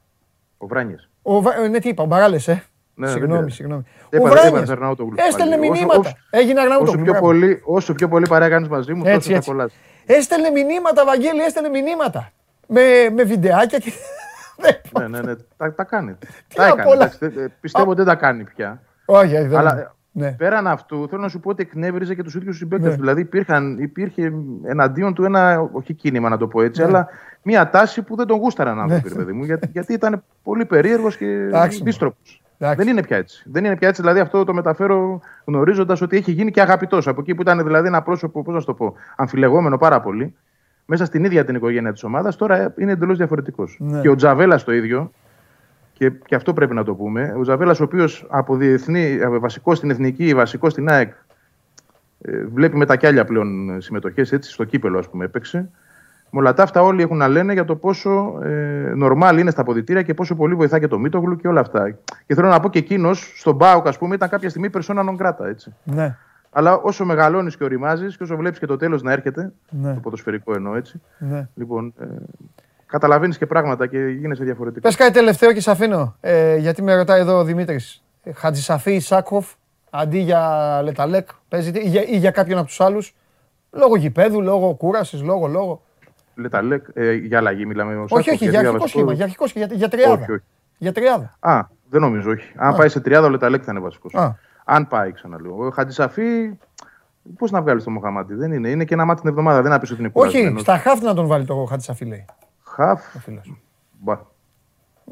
Ο 0.58 0.66
Βράνιες. 0.66 1.08
Ο... 1.22 1.40
Ναι, 1.70 1.78
τι 1.78 1.88
είπα, 1.88 2.02
ο 2.02 2.06
Μπαράλες, 2.06 2.48
ε. 2.48 2.64
Ναι, 2.94 3.08
συγγνώμη, 3.08 3.50
συγγνώμη. 3.50 3.82
Ο 4.20 4.28
Βράνιες 4.28 4.70
έστελνε 5.14 5.56
μηνύματα. 5.56 6.12
Έγινε 6.30 6.60
Αγνάουτο. 6.60 6.90
Όσο, 6.90 6.98
πιο 6.98 7.14
πολύ, 7.14 7.62
όσο 7.64 7.92
πιο 7.92 8.08
πολύ 8.08 8.28
παρέα 8.28 8.48
κάνεις 8.48 8.68
μαζί 8.68 8.94
μου, 8.94 9.04
τόσο 9.04 9.32
θα 9.32 9.40
κολλάσει. 9.44 9.76
Έστελνε 10.06 10.50
μηνύματα, 10.50 11.04
Βαγγέλη, 11.04 11.40
έστελνε 11.40 11.68
μηνύματα. 11.68 12.30
Με, 12.66 12.80
με 13.12 13.22
βιντεάκια 13.22 13.78
και. 13.78 13.92
ναι, 14.98 15.08
ναι, 15.08 15.20
ναι, 15.20 15.34
τα, 15.56 15.74
τα 15.74 15.84
κάνει. 15.84 16.18
τα 16.54 16.66
έκανε. 16.66 17.10
πιστεύω 17.60 17.90
ότι 17.90 17.96
δεν 17.96 18.06
τα 18.06 18.14
κάνει 18.14 18.44
πια. 18.44 18.82
Όχι, 19.04 19.36
δεν 19.36 19.56
Αλλά 19.56 19.96
ναι. 20.18 20.32
πέραν 20.32 20.66
αυτού, 20.66 21.08
θέλω 21.08 21.22
να 21.22 21.28
σου 21.28 21.40
πω 21.40 21.50
ότι 21.50 21.62
εκνεύριζε 21.62 22.14
και 22.14 22.22
τους 22.22 22.34
ίδιους 22.34 22.56
συμπαίκτες. 22.56 22.90
Ναι. 22.90 22.96
Δηλαδή 22.96 23.20
υπήρχαν, 23.20 23.78
υπήρχε 23.78 24.32
εναντίον 24.62 25.14
του 25.14 25.24
ένα, 25.24 25.68
όχι 25.72 25.94
κίνημα 25.94 26.28
να 26.28 26.36
το 26.36 26.46
πω 26.46 26.62
έτσι, 26.62 26.80
ναι. 26.80 26.86
αλλά 26.86 27.08
μια 27.42 27.70
τάση 27.70 28.02
που 28.02 28.16
δεν 28.16 28.26
τον 28.26 28.38
γούσταραν 28.38 28.80
άνθρωποι, 28.80 29.08
ναι. 29.08 29.14
παιδί 29.14 29.32
μου, 29.32 29.44
γιατί, 29.44 29.68
γιατί 29.72 29.92
ήταν 29.92 30.22
πολύ 30.42 30.64
περίεργος 30.64 31.16
και 31.16 31.26
μπίστροπο. 31.82 32.16
Δεν 32.58 32.88
είναι 32.88 33.02
πια 33.02 33.16
έτσι. 33.16 33.42
Δεν 33.46 33.64
είναι 33.64 33.76
πια 33.76 33.88
έτσι. 33.88 34.00
Δηλαδή 34.00 34.20
αυτό 34.20 34.44
το 34.44 34.54
μεταφέρω 34.54 35.20
γνωρίζοντας 35.44 36.00
ότι 36.00 36.16
έχει 36.16 36.30
γίνει 36.32 36.50
και 36.50 36.60
αγαπητός. 36.60 37.08
Από 37.08 37.20
εκεί 37.20 37.34
που 37.34 37.42
ήταν 37.42 37.62
δηλαδή 37.62 37.86
ένα 37.86 38.02
πρόσωπο, 38.02 38.42
πώς 38.42 38.54
να 38.54 38.62
το 38.62 38.74
πω, 38.74 38.94
αμφιλεγόμενο 39.16 39.76
πάρα 39.76 40.00
πολύ, 40.00 40.34
μέσα 40.84 41.04
στην 41.04 41.24
ίδια 41.24 41.44
την 41.44 41.54
οικογένεια 41.54 41.92
της 41.92 42.04
ομάδας, 42.04 42.36
τώρα 42.36 42.74
είναι 42.78 42.92
εντελώς 42.92 43.16
διαφορετικός. 43.16 43.76
Ναι. 43.80 44.00
Και 44.00 44.08
ο 44.08 44.14
Τζαβέλας 44.14 44.64
το 44.64 44.72
ίδιο, 44.72 45.10
και, 45.98 46.10
και 46.10 46.34
αυτό 46.34 46.52
πρέπει 46.52 46.74
να 46.74 46.84
το 46.84 46.94
πούμε. 46.94 47.34
Ο 47.38 47.42
Τζαβέλα, 47.42 47.72
ο 47.80 47.82
οποίος 47.82 48.26
από 48.28 48.56
διεθνή, 48.56 49.18
βασικό 49.40 49.74
στην 49.74 49.90
εθνική, 49.90 50.34
βασικό 50.34 50.70
στην 50.70 50.88
ΑΕΚ, 50.88 51.12
ε, 52.20 52.44
βλέπει 52.44 52.76
με 52.76 52.86
τα 52.86 52.96
κιάλια 52.96 53.24
πλέον 53.24 53.80
συμμετοχές, 53.80 54.32
έτσι, 54.32 54.52
στο 54.52 54.64
κύπελο, 54.64 54.98
ας 54.98 55.08
πούμε, 55.08 55.24
έπαιξε. 55.24 55.70
Με 56.30 56.40
όλα 56.40 56.54
τα 56.54 56.62
αυτά, 56.62 56.82
όλοι 56.82 57.02
έχουν 57.02 57.16
να 57.16 57.28
λένε 57.28 57.52
για 57.52 57.64
το 57.64 57.76
πόσο 57.76 58.40
ε, 58.42 58.92
νορμάλ 58.94 59.38
είναι 59.38 59.50
στα 59.50 59.60
αποδητήρια 59.60 60.02
και 60.02 60.14
πόσο 60.14 60.34
πολύ 60.34 60.54
βοηθά 60.54 60.78
και 60.78 60.88
το 60.88 60.98
Μίτογλου 60.98 61.36
και 61.36 61.48
όλα 61.48 61.60
αυτά. 61.60 61.90
Και 62.26 62.34
θέλω 62.34 62.48
να 62.48 62.60
πω 62.60 62.68
και 62.68 62.78
εκείνος, 62.78 63.32
στον 63.36 63.54
Μπάουκ, 63.54 63.86
ας 63.86 63.98
πούμε, 63.98 64.14
ήταν 64.14 64.28
κάποια 64.28 64.48
στιγμή 64.48 64.70
persona 64.72 65.08
non 65.08 65.16
grata. 65.16 65.46
Έτσι. 65.46 65.74
Ναι. 65.84 66.16
Αλλά 66.50 66.74
όσο 66.74 67.04
μεγαλώνεις 67.04 67.56
και 67.56 67.64
οριμάζεις 67.64 68.16
και 68.16 68.22
όσο 68.22 68.36
βλέπεις 68.36 68.58
και 68.58 68.66
το 68.66 68.76
τέλος 68.76 69.02
να 69.02 69.12
έρχεται, 69.12 69.52
ναι. 69.70 69.94
το 69.94 70.00
ποδοσφαιρικό 70.00 70.54
εννοώ 70.54 70.74
έτσι. 70.74 71.00
Ναι. 71.18 71.48
Λοιπόν, 71.54 71.94
ε, 72.00 72.06
καταλαβαίνεις 72.88 73.38
και 73.38 73.46
πράγματα 73.46 73.86
και 73.86 73.98
γίνεσαι 73.98 74.44
διαφορετικός. 74.44 74.90
Πες 74.90 75.04
κάτι 75.04 75.18
τελευταίο 75.18 75.52
και 75.52 75.60
σε 75.60 75.70
αφήνω. 75.70 76.16
Ε, 76.20 76.56
γιατί 76.56 76.82
με 76.82 76.94
ρωτάει 76.94 77.20
εδώ 77.20 77.38
ο 77.38 77.44
Δημήτρης. 77.44 78.02
Χατζησαφή 78.34 78.98
Σάκοφ 78.98 79.52
αντί 79.90 80.18
για 80.18 80.80
Λεταλέκ 80.82 81.28
παίζει 81.48 81.70
ή 81.74 81.88
για, 81.88 82.02
ή 82.06 82.16
για 82.16 82.30
κάποιον 82.30 82.58
από 82.58 82.66
τους 82.66 82.80
άλλους. 82.80 83.14
Λόγω 83.70 83.96
γηπέδου, 83.96 84.42
λόγω 84.42 84.74
κούρασης, 84.74 85.22
λόγω, 85.22 85.46
λόγο. 85.46 85.82
Λεταλέκ, 86.34 86.84
ε, 86.94 87.12
για 87.12 87.38
αλλαγή 87.38 87.66
μιλάμε. 87.66 88.04
Όχι, 88.08 88.30
όχι, 88.30 88.48
για 88.48 88.58
αρχικό 88.58 88.86
σχήμα. 88.86 89.12
Για 89.12 89.24
αρχικό 89.24 89.46
σχήμα, 89.46 89.66
για, 89.66 89.88
τριάδα. 89.88 90.22
Όχι, 90.22 90.32
όχι. 90.32 90.42
Για 90.78 90.92
τριάδα. 90.92 91.36
Α, 91.40 91.60
δεν 91.90 92.00
νομίζω, 92.00 92.30
όχι. 92.30 92.52
Αν 92.56 92.76
πάει 92.76 92.88
σε 92.88 93.00
τριάδα, 93.00 93.26
ο 93.26 93.30
Λεταλέκ 93.30 93.62
θα 93.64 93.72
είναι 93.72 93.80
βασικός. 93.80 94.14
Αν 94.64 94.86
πάει, 94.86 95.12
ξαναλέω. 95.12 95.56
Ο 95.56 95.70
Χατζησαφή, 95.70 96.58
πώς 97.38 97.50
να 97.50 97.62
βγάλεις 97.62 97.84
το 97.84 97.90
Μοχαμάτι. 97.90 98.34
Δεν 98.34 98.52
είναι. 98.52 98.68
Είναι 98.68 98.84
και 98.84 98.94
ένα 98.94 99.04
μάτι 99.04 99.20
την 99.20 99.30
εβδομάδα. 99.30 99.62
Δεν 99.62 99.70
να 99.70 99.76
ότι 99.76 99.96
είναι 99.98 100.10
Όχι, 100.12 100.54
στα 100.58 100.78
χάφτη 100.78 101.04
να 101.04 101.14
τον 101.14 101.26
βάλει 101.26 101.44
το 101.44 101.54
Χατζησαφή, 101.54 102.04
λέει. 102.04 102.24
Χαφ. 102.78 103.14
Ο 103.14 103.18
φίλος. 103.18 103.60
Μπα. 103.98 104.18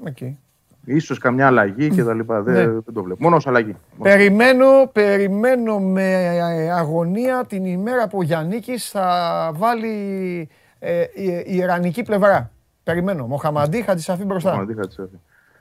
Εκεί. 0.05 0.39
Ίσως 0.85 1.19
καμιά 1.19 1.47
αλλαγή 1.47 1.89
και 1.91 2.05
τα 2.05 2.15
λοιπά. 2.15 2.43
Δεν, 2.43 2.55
Ναι. 2.55 2.73
δεν 2.73 2.95
το 2.95 3.03
βλέπω. 3.03 3.23
Μόνος 3.23 3.39
ως 3.39 3.47
αλλαγή. 3.47 3.77
Μόνος. 3.97 4.15
Περιμένω, 4.15 4.67
περιμένω 4.93 5.79
με 5.81 6.29
αγωνία 6.73 7.45
την 7.49 7.65
ημέρα 7.65 8.09
που 8.09 8.19
ο 8.19 8.23
Γιάννικης 8.23 8.91
θα 8.91 9.51
βάλει 9.55 10.49
ε, 10.79 11.01
η, 11.15 11.25
η 11.47 11.57
ιρανική 11.57 12.03
πλευρά. 12.03 12.51
Περιμένω. 12.83 13.27
Μοχαμαντή, 13.27 13.83
Χατζησαφή 13.83 14.25
μπροστά. 14.25 14.53
Μόνο, 14.55 14.67
τι 14.67 14.75
θα 14.75 14.87
της 14.87 14.99
έφυγε. 14.99 15.17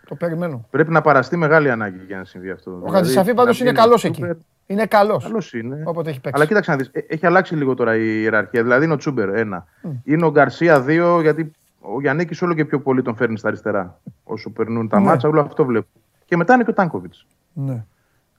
Το 0.08 0.16
περιμένω. 0.16 0.68
Πρέπει 0.70 0.92
να 0.92 1.02
παραστεί 1.02 1.38
μεγάλη 1.38 1.72
ανάγκη 1.72 2.04
για 2.08 2.18
να 2.18 2.24
συμβεί 2.26 2.50
αυτό. 2.50 2.82
Ο 2.86 2.90
Χατζησαφή 2.90 3.34
πάντως 3.34 3.60
είναι 3.60 3.72
καλός 3.72 4.04
εκεί. 4.04 4.24
Είναι 4.66 4.86
καλός. 4.86 5.24
Καλός 5.24 5.54
είναι. 5.54 5.82
Όποτε 5.86 6.10
έχει 6.10 6.20
παίξει. 6.20 6.40
Αλλά 6.40 6.46
κοίταξε 6.48 6.72
να 6.72 6.78
δεις, 6.78 6.90
ε, 6.92 7.00
έχει 7.08 7.26
αλλάξει 7.26 7.56
λίγο 7.56 7.74
τώρα 7.74 7.96
η 7.96 8.22
ιεραρχία. 8.22 8.64
Δηλαδή 8.64 8.86
είναι 8.86 8.94
ο 8.94 8.98
Τσούμπερ 8.98 9.30
ένα. 9.30 9.66
Είναι 10.04 10.26
ο 10.26 10.32
Γκαρσία 10.32 10.82
δύο, 10.82 11.22
γιατί 11.22 11.52
ο 11.94 12.02
Γιάννη 12.02 12.28
όλο 12.42 12.54
και 12.54 12.66
πιο 12.66 12.80
πολύ 12.82 13.02
τον 13.02 13.16
φέρνει 13.16 13.38
στα 13.38 13.48
αριστερά. 13.48 14.00
Όσο 14.24 14.50
περνούν 14.50 14.88
τα 14.88 15.00
Ναι. 15.00 15.06
μάτσα, 15.06 15.28
όλο 15.28 15.42
αυτό 15.42 15.66
βλέπω. 15.66 15.88
Και 16.26 16.38
μετά 16.38 16.54
είναι 16.54 16.64
και 16.64 16.70
ο 16.70 16.74
Τάνκοβιτς. 16.74 17.26
Ναι. 17.54 17.86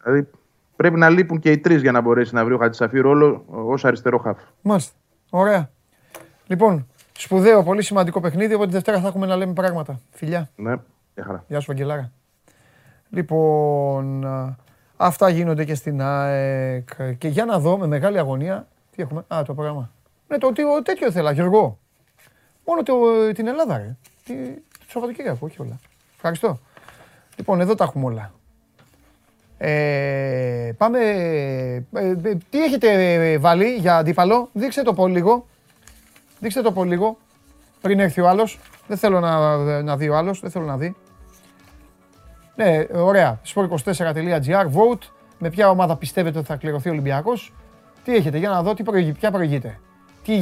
Δηλαδή 0.03 0.29
πρέπει 0.77 0.99
να 0.99 1.09
λείπουν 1.09 1.39
και 1.39 1.51
οι 1.51 1.59
τρεις 1.59 1.81
για 1.83 1.93
να 1.93 2.01
μπορέσει 2.01 2.35
να 2.35 2.45
βρει 2.45 2.55
ο 2.55 2.59
Χατζησαφή 2.59 3.01
ρόλο 3.01 3.45
ως 3.47 3.85
αριστερό 3.85 4.19
χάφ. 4.19 4.39
Μάλιστα. 4.63 4.95
Ωραία. 5.31 5.71
Λοιπόν, 6.47 6.87
σπουδαίο, 7.13 7.63
πολύ 7.63 7.83
σημαντικό 7.83 8.21
παιχνίδι. 8.21 8.55
Από 8.55 8.65
τη 8.65 8.71
Δευτέρα 8.71 9.01
θα 9.01 9.07
έχουμε 9.09 9.27
να 9.27 9.37
λέμε 9.37 9.53
πράγματα. 9.53 10.01
Φιλιά. 10.11 10.49
Ναι, 10.57 10.71
μια 11.15 11.25
χαρά. 11.27 11.45
Γεια 11.49 11.61
σου, 11.61 11.73
Αγγελάρα. 11.73 12.13
Λοιπόν, 13.11 14.27
α, 14.27 14.57
αυτά 14.97 15.29
γίνονται 15.29 15.65
και 15.65 15.75
στην 15.75 16.01
ΑΕΚ. 16.03 16.89
Και 17.19 17.29
για 17.29 17.45
να 17.45 17.59
δω 17.59 17.79
με 17.79 17.87
μεγάλη 17.87 18.19
αγωνία. 18.19 18.67
Τι 18.91 19.03
έχουμε; 19.03 19.25
Α, 19.29 19.43
το 19.47 19.55
πρόγραμμα. 19.55 19.91
Ναι, 20.29 20.39
το, 20.39 20.53
το 20.53 20.83
τέτοιο 20.83 21.07
ήθελα, 21.07 21.33
Γιώργο. 21.33 21.79
Μόνο 22.67 22.83
το, 22.83 22.95
την 23.33 23.47
Ελλάδα, 23.47 23.77
ρε. 23.77 23.97
Τι, 24.25 24.35
το 24.55 24.87
Σαββατοκύριακο, 24.89 25.39
όχι 25.41 25.63
όλα. 25.63 25.79
Ευχαριστώ. 26.15 26.59
Λοιπόν, 27.37 27.61
εδώ 27.61 27.75
τα 27.75 27.85
έχουμε 27.85 28.05
όλα. 28.05 28.33
Ε, 29.59 30.73
πάμε. 30.77 30.99
ε, 30.99 31.75
ε, 31.93 32.15
τι 32.51 32.63
έχετε 32.63 33.13
ε, 33.33 33.39
βάλει 33.39 33.75
για 33.75 33.97
αντίπαλο, 33.97 34.49
δείξτε 34.53 34.83
το 34.83 34.93
πολύ 34.95 35.13
λίγο. 35.13 35.47
Δείξτε 36.41 36.63
το 36.63 36.73
πολύ 36.73 36.91
λίγο. 36.91 37.19
Πριν 37.81 38.01
έρθει 38.01 38.21
ο 38.21 38.29
άλλος. 38.29 38.59
Δεν 38.87 38.97
θέλω 38.97 39.21
να, 39.21 39.57
να 39.83 39.97
δει 39.97 40.09
ο 40.09 40.17
άλλος, 40.17 40.41
δεν 40.41 40.51
θέλω 40.51 40.65
να 40.65 40.77
δει. 40.77 40.97
Ναι, 42.55 42.87
ωραία. 42.93 43.41
sport24.gr, 43.55 44.65
vote. 44.65 45.03
Με 45.39 45.51
ποια 45.51 45.69
ομάδα 45.69 45.97
πιστεύετε 45.97 46.39
ότι 46.39 46.47
θα 46.47 46.57
κληρωθεί 46.57 46.89
ο 46.89 46.93
Ολυμπιακός; 46.93 47.53
Τι 48.05 48.15
έχετε, 48.15 48.39
για 48.39 48.49
να 48.49 48.63
δω 48.63 48.75
τι 48.75 48.83
προηγεί, 48.83 49.13
ποια 49.13 49.31
προηγείται. 49.31 49.79
Τι, 50.25 50.33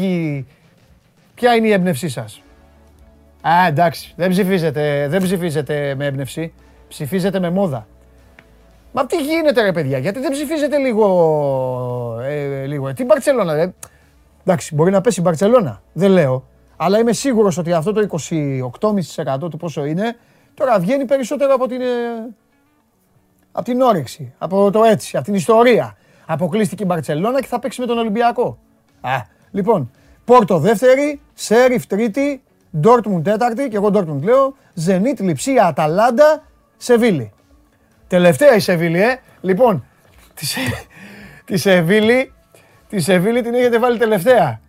ποια 1.35 1.55
είναι 1.55 1.67
η 1.67 1.73
έμπνευσή 1.73 2.09
σας; 2.09 2.43
Α, 3.49 3.67
εντάξει, 3.67 4.13
δεν 4.17 4.31
ψηφίζετε, 4.31 5.09
δεν 5.09 5.23
ψηφίζετε 5.23 5.95
με 5.97 6.07
έμπνευση. 6.07 6.53
Ψηφίζετε 6.89 7.41
με 7.41 7.51
μόδα. 7.51 7.87
Μα 8.93 9.07
τι 9.07 9.17
γίνεται 9.17 9.63
ρε 9.63 9.73
παιδιά, 9.73 9.99
γιατί 9.99 10.21
δεν 10.21 10.31
ψηφίζετε 10.33 10.79
λίγο, 10.79 12.19
ε, 12.23 12.65
λίγο, 12.67 12.89
ε, 12.89 12.93
τι 12.93 13.05
Μπαρτσελώνα 13.05 13.55
ρε. 13.55 13.73
Εντάξει, 14.45 14.75
μπορεί 14.75 14.91
να 14.91 15.01
πέσει 15.01 15.21
η 15.21 15.23
Μπαρτσελώνα, 15.27 15.83
δεν 15.93 16.11
λέω. 16.11 16.49
Αλλά 16.77 16.99
είμαι 16.99 17.13
σίγουρος 17.13 17.59
ότι 17.59 17.73
αυτό 17.73 17.93
το 17.93 18.01
28,5% 18.01 19.51
του 19.51 19.57
πόσο 19.57 19.85
είναι, 19.85 20.17
τώρα 20.55 20.79
βγαίνει 20.79 21.05
περισσότερο 21.05 21.55
από 21.55 21.67
την, 21.67 21.81
ε, 21.81 21.85
από 23.53 23.65
την 23.65 23.81
όρεξη, 23.81 24.35
από 24.39 24.71
το 24.71 24.85
έτσι, 24.85 25.17
από 25.17 25.25
την 25.25 25.35
ιστορία. 25.35 25.97
Αποκλείστηκε 26.27 26.83
η 26.83 26.87
Μπαρτσελώνα 26.89 27.41
και 27.41 27.47
θα 27.47 27.59
παίξει 27.59 27.81
με 27.81 27.87
τον 27.87 27.99
Ολυμπιακό. 27.99 28.59
Α, 29.01 29.13
λοιπόν, 29.51 29.91
Πόρτο 30.25 30.59
δεύτερη, 30.59 31.21
Σέριφ 31.35 31.87
τρίτη, 31.87 32.43
Ντόρτμουντ 32.79 33.25
τέταρτη, 33.25 33.69
και 33.69 33.77
εγώ 33.77 33.91
Ντόρτμουντ 33.91 34.25
λέω, 34.25 34.55
Ζενίτ, 34.75 35.21
Λιψία, 35.21 35.67
Αταλάντα, 35.67 36.43
Σεβίλη. 36.77 37.33
Τελευταία 38.07 38.55
η 38.55 38.61
Σεβίλη, 38.61 39.01
ε. 39.03 39.21
Λοιπόν, 39.41 39.85
τη, 40.35 40.47
Σε- 40.47 40.87
τη 41.45 41.57
Σεβίλη, 41.57 42.33
τη 42.89 43.01
Σεβίλη 43.01 43.43
την 43.43 43.55
έχετε 43.55 43.79
βάλει 43.79 43.99
τελευταία. 43.99 44.61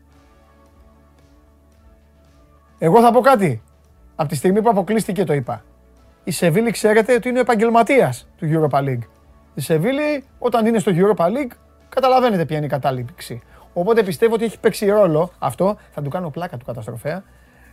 Εγώ 2.77 3.01
θα 3.01 3.11
πω 3.11 3.19
κάτι. 3.19 3.61
Από 4.15 4.29
τη 4.29 4.35
στιγμή 4.35 4.61
που 4.61 4.69
αποκλείστηκε 4.69 5.23
το 5.23 5.33
είπα. 5.33 5.63
Η 6.23 6.31
Σεβίλη 6.31 6.71
ξέρετε 6.71 7.13
ότι 7.13 7.29
είναι 7.29 7.37
ο 7.37 7.41
επαγγελματίας 7.41 8.27
του 8.37 8.47
Europa 8.51 8.79
League. 8.79 9.03
Η 9.53 9.61
Σεβίλη 9.61 10.23
όταν 10.39 10.65
είναι 10.65 10.79
στο 10.79 10.91
Europa 10.95 11.25
League 11.25 11.51
καταλαβαίνετε 11.89 12.45
ποια 12.45 12.57
είναι 12.57 12.65
η 12.65 12.69
κατάληξη. 12.69 13.41
Οπότε 13.77 14.03
πιστεύω 14.03 14.33
ότι 14.33 14.43
έχει 14.43 14.59
παίξει 14.59 14.85
ρόλο 14.85 15.31
αυτό. 15.39 15.77
Θα 15.93 16.01
του 16.01 16.09
κάνω 16.09 16.29
πλάκα 16.29 16.57
του 16.57 16.65
καταστροφέα. 16.65 17.23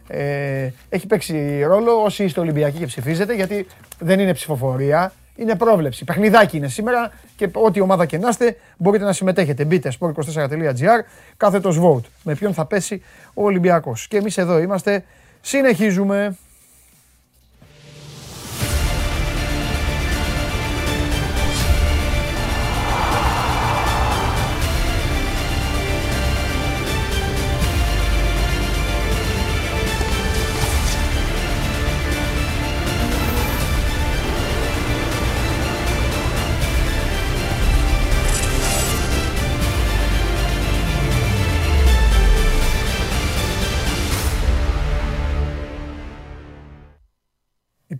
Ε, 0.08 0.70
έχει 0.88 1.06
παίξει 1.06 1.62
ρόλο 1.62 2.02
όσοι 2.02 2.24
είστε 2.24 2.40
Ολυμπιακοί 2.40 2.78
και 2.78 2.86
ψηφίζετε 2.86 3.34
γιατί 3.34 3.66
δεν 3.98 4.20
είναι 4.20 4.34
ψηφοφορία. 4.34 5.12
Είναι 5.36 5.56
πρόβλεψη. 5.56 6.04
Παιχνιδάκι 6.04 6.56
είναι 6.56 6.68
σήμερα 6.68 7.12
και 7.36 7.48
ό,τι 7.52 7.80
ομάδα 7.80 8.06
και 8.06 8.18
να 8.18 8.28
είστε 8.28 8.56
μπορείτε 8.76 9.04
να 9.04 9.12
συμμετέχετε. 9.12 9.64
Μπείτε 9.64 9.92
sport24.gr 10.00 11.00
κάθετος 11.36 11.78
vote. 11.82 12.04
Με 12.22 12.34
ποιον 12.34 12.54
θα 12.54 12.64
πέσει 12.64 13.02
ο 13.34 13.44
Ολυμπιακός. 13.44 14.08
Και 14.08 14.16
εμείς 14.16 14.38
εδώ 14.38 14.58
είμαστε. 14.58 15.04
Συνεχίζουμε. 15.40 16.36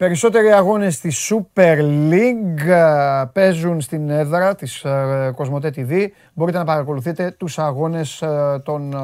Περισσότεροι 0.02 0.52
αγώνες 0.52 1.00
της 1.00 1.32
Super 1.32 1.78
League 2.10 2.68
ε, 2.68 3.24
παίζουν 3.32 3.80
στην 3.80 4.10
έδρα 4.10 4.54
της 4.54 4.84
ε, 4.84 5.32
Κοσμοτέ 5.34 5.72
TV. 5.76 6.06
Μπορείτε 6.32 6.58
να 6.58 6.64
παρακολουθείτε 6.64 7.30
τους 7.30 7.58
αγώνες 7.58 8.22
ε, 8.22 8.60
των... 8.64 8.92
ε, 8.92 8.98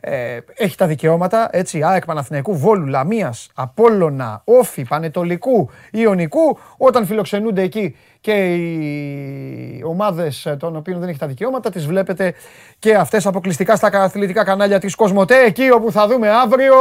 ε, 0.00 0.38
έχει 0.54 0.76
τα 0.76 0.86
δικαιώματα, 0.86 1.48
έτσι, 1.52 1.82
ΑΕΚ 1.82 2.04
Παναθηναϊκού, 2.04 2.56
Βόλου, 2.56 2.86
Λαμίας, 2.86 3.50
Απόλλωνα, 3.54 4.42
Όφη, 4.44 4.84
Πανετολικού, 4.84 5.70
Ιωνικού, 5.90 6.58
όταν 6.76 7.06
φιλοξενούνται 7.06 7.62
εκεί 7.62 7.96
και 8.20 8.54
οι 8.54 9.82
ομάδες 9.86 10.46
ε, 10.46 10.56
των 10.56 10.76
οποίων 10.76 11.00
δεν 11.00 11.08
έχει 11.08 11.18
τα 11.18 11.26
δικαιώματα, 11.26 11.70
τις 11.70 11.86
βλέπετε 11.86 12.34
και 12.78 12.94
αυτές 12.94 13.26
αποκλειστικά 13.26 13.76
στα 13.76 13.86
αθλητικά 13.86 14.44
κανάλια 14.44 14.78
της 14.78 14.94
Κοσμοτέ, 14.94 15.44
εκεί 15.44 15.70
όπου 15.70 15.92
θα 15.92 16.06
δούμε 16.06 16.30
αύριο 16.30 16.74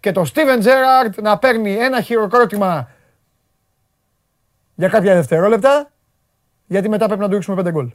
και 0.00 0.12
το 0.12 0.24
Steven 0.34 0.62
Gerrard 0.62 1.22
να 1.22 1.38
παίρνει 1.38 1.74
ένα 1.74 2.00
χειροκρότημα 2.00 2.88
για 4.74 4.88
κάποια 4.88 5.14
δευτερόλεπτα, 5.14 5.90
γιατί 6.66 6.88
μετά 6.88 7.06
πρέπει 7.06 7.20
να 7.20 7.28
του 7.28 7.34
ρίξουμε 7.34 7.56
πέντε 7.56 7.70
γκολ. 7.70 7.92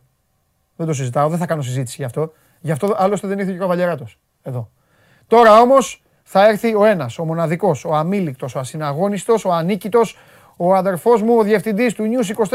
Δεν 0.76 0.88
το 0.88 0.94
συζητάω, 0.94 1.30
δεν 1.30 1.38
θα 1.38 1.46
κάνω 1.46 1.62
συζήτηση 1.62 1.96
γι' 2.00 2.04
αυτό. 2.04 2.32
Γι' 2.60 2.72
αυτό 2.72 2.96
άλλωστε 2.98 3.28
δεν 3.28 3.40
ήρθε 3.40 3.52
και 3.52 3.58
ο 3.58 3.62
Καβαλιαράτος. 3.62 4.20
Εδώ. 4.42 4.70
Τώρα 5.28 5.62
όμως 5.62 6.04
θα 6.24 6.48
έρθει 6.48 6.76
ο 6.76 6.86
ένας, 6.86 7.20
ο 7.20 7.26
μοναδικός, 7.26 7.86
ο 7.86 7.96
αμήλικτος, 7.96 8.56
ο 8.56 8.60
ασυναγώνιστος, 8.60 9.46
ο 9.46 9.52
ανίκητος, 9.52 10.18
ο 10.62 10.76
αδερφός 10.76 11.22
μου, 11.22 11.36
ο 11.38 11.44
διευθυντής 11.44 11.94
του 11.94 12.04
News 12.04 12.30
24-7, 12.30 12.54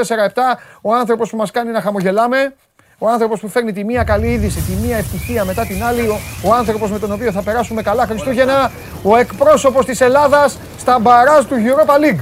ο 0.82 0.94
άνθρωπος 0.94 1.30
που 1.30 1.36
μας 1.36 1.50
κάνει 1.50 1.70
να 1.70 1.80
χαμογελάμε, 1.80 2.54
ο 2.98 3.08
άνθρωπος 3.08 3.40
που 3.40 3.48
φέρνει 3.48 3.72
τη 3.72 3.84
μία 3.84 4.04
καλή 4.04 4.26
είδηση, 4.32 4.60
τη 4.60 4.86
μία 4.86 4.96
ευτυχία 4.96 5.44
μετά 5.44 5.66
την 5.66 5.84
άλλη, 5.84 6.08
ο, 6.08 6.18
ο 6.44 6.54
άνθρωπος 6.54 6.90
με 6.90 6.98
τον 6.98 7.12
οποίο 7.12 7.32
θα 7.32 7.42
περάσουμε 7.42 7.82
καλά 7.82 8.06
Χριστούγεννα, 8.06 8.70
ο 9.02 9.16
εκπρόσωπος 9.16 9.84
της 9.86 10.00
Ελλάδας 10.00 10.58
στα 10.78 10.98
μπαράζ 10.98 11.44
του 11.44 11.54
Europa 11.54 11.94
League. 12.04 12.20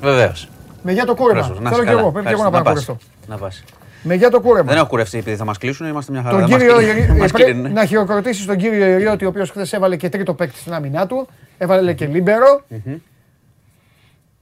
Βεβαίως. 0.00 0.48
Με 0.82 0.92
για 0.92 1.04
το 1.04 1.14
κούρεμα. 1.14 1.42
Θέλω 1.70 1.84
και 1.84 1.90
εγώ, 1.90 2.10
πρέπει 2.12 2.26
και 2.26 2.32
εγώ 2.32 2.42
να 2.42 2.50
πάω 2.50 2.62
να 2.62 2.68
κουρευτώ. 2.70 2.96
Να 3.28 3.36
πας. 3.36 3.64
Με 4.02 4.14
για 4.14 4.30
το 4.30 4.40
κούρεμα. 4.40 4.68
Δεν 4.68 4.76
έχω 4.76 4.86
κουρευτεί 4.86 5.18
επειδή 5.18 5.36
θα 5.36 5.44
μας 5.44 5.58
κλείσουν, 5.58 5.86
είμαστε 5.86 6.12
μια 6.12 6.22
χαρά. 6.22 6.38
Τον 6.38 6.48
Δεν 6.48 6.50
μας 6.50 6.60
κύριο 6.60 6.76
κλείνουν. 6.76 6.96
Ιερή- 6.98 7.18
Μας 7.20 7.30
πρέπει 7.32 7.50
κλείνουν. 7.52 7.72
να 7.72 7.84
χειροκροτήσεις 7.84 8.46
τον 8.46 8.56
κύριο 8.56 8.86
Ιεριώτη, 8.86 9.24
ο 9.24 9.28
οποίος 9.28 9.50
χθες 9.50 9.72
έβαλε 9.72 9.96
και 9.96 10.08
τρίτο 10.08 10.34
παίκτη 10.34 10.58
στην 10.58 10.74
άμυνά 10.74 11.06
του. 11.06 11.28
Έβαλε 11.58 11.92
και 11.92 12.06
λίμπερο. 12.06 12.62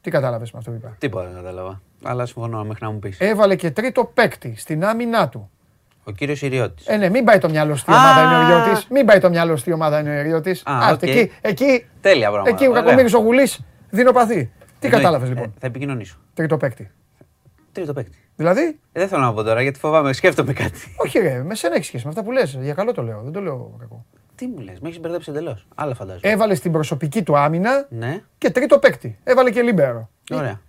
Τι 0.03 0.11
κατάλαβες 0.11 0.53
με 0.53 0.59
αυτό 0.59 0.71
που 0.71 0.77
είπα; 0.77 0.97
Τίποτα 0.99 1.27
δεν 1.27 1.35
κατάλαβα. 1.35 1.81
Αλλά 2.03 2.27
συμφωνώ 2.27 2.65
μέχρι 2.65 2.85
να 2.85 2.91
μου 2.91 2.99
πεις. 2.99 3.17
Έβαλε 3.21 3.57
και 3.57 3.71
τρίτο 3.71 4.05
παίκτη 4.15 4.55
στην 4.57 4.85
άμυνά 4.85 5.29
του. 5.29 5.51
Ο 6.05 6.11
κύριος 6.11 6.43
Ιριώτης. 6.43 6.87
Ε, 6.87 6.97
ναι, 6.97 7.09
μην 7.09 7.25
πάει 7.25 7.39
το 7.39 7.49
μυαλό 7.51 7.77
στη 7.77 7.91
Α. 7.91 7.95
ομάδα 7.95 8.23
είναι 8.23 8.37
ο 8.37 8.41
Ιεριώτη. 8.59 8.85
Μην 8.93 9.07
πάει 9.07 9.19
το 9.19 9.29
μυαλό 9.29 9.57
στη 9.57 9.73
ομάδα 9.73 9.99
είναι 10.01 10.11
ο 10.11 10.13
Ιεριώτη. 10.13 10.51
Α, 10.51 10.91
οκ. 10.93 11.03
εκεί, 11.03 11.31
εκεί, 11.41 11.87
Τέλεια 12.01 12.31
πράγματα. 12.31 12.51
εκεί 12.57 12.67
ο 12.67 12.71
Ωραία. 12.71 12.83
Κακομοίρη 12.83 13.15
ο 13.15 13.19
Γουλής 13.19 13.61
δεινοπαθή. 13.91 14.35
Τι 14.35 14.87
Εννοείται. 14.87 14.89
κατάλαβες 14.97 15.29
Ε, 15.29 15.33
λοιπόν; 15.33 15.55
Θα 15.61 15.67
επικοινωνήσω. 15.67 16.17
Τρίτο 16.35 16.57
παίκτη. 16.57 16.91
Τρίτο 17.73 17.93
παίκτη. 17.93 18.19
Δηλαδή, 18.37 18.63
Ε, 18.93 19.01
δεν 19.01 19.09
θέλω 19.09 19.23
να 19.23 19.33
πω 19.33 19.43
τώρα 19.43 19.63
γιατί 19.63 19.79
φοβάμαι, 19.79 20.13
σκέφτομαι 20.13 20.53
κάτι. 20.53 20.95
όχι 20.97 21.19
ρε, 21.19 21.43
με 21.43 21.55
σένα 21.55 21.75
έχει 21.75 21.85
σχέση 21.85 22.05
με 22.05 22.11
αυτά 22.11 22.23
που 22.23 22.31
λες. 22.33 22.59
Για 22.61 22.75
καλό 22.75 22.93
το 22.93 23.03
λέω. 23.03 23.21
Δεν 23.23 23.33
το 23.33 23.41
λέω 23.41 23.77
κακό. 23.79 24.05
Τι 24.35 24.47
μου 24.47 24.59
λες, 24.59 24.81
με 24.81 24.89
έχεις 24.89 25.01
μπερδέψει 25.01 25.31
εντελώς. 25.31 25.67
Άλλα 25.75 25.95
φαντάζομαι. 25.95 26.33
Έβαλες 26.33 26.59
στην 26.59 26.73
προσωπική 26.73 27.23
του 27.23 27.39
άμυνα 27.39 27.87
Ναι, 27.89 28.21
και 28.39 28.51
τρίτο 28.51 28.79
παίκτη. 28.79 29.19
Έβαλε 29.25 29.51
και 29.51 29.63
λίμπερο. 29.63 30.09
ωραία. 30.33 30.61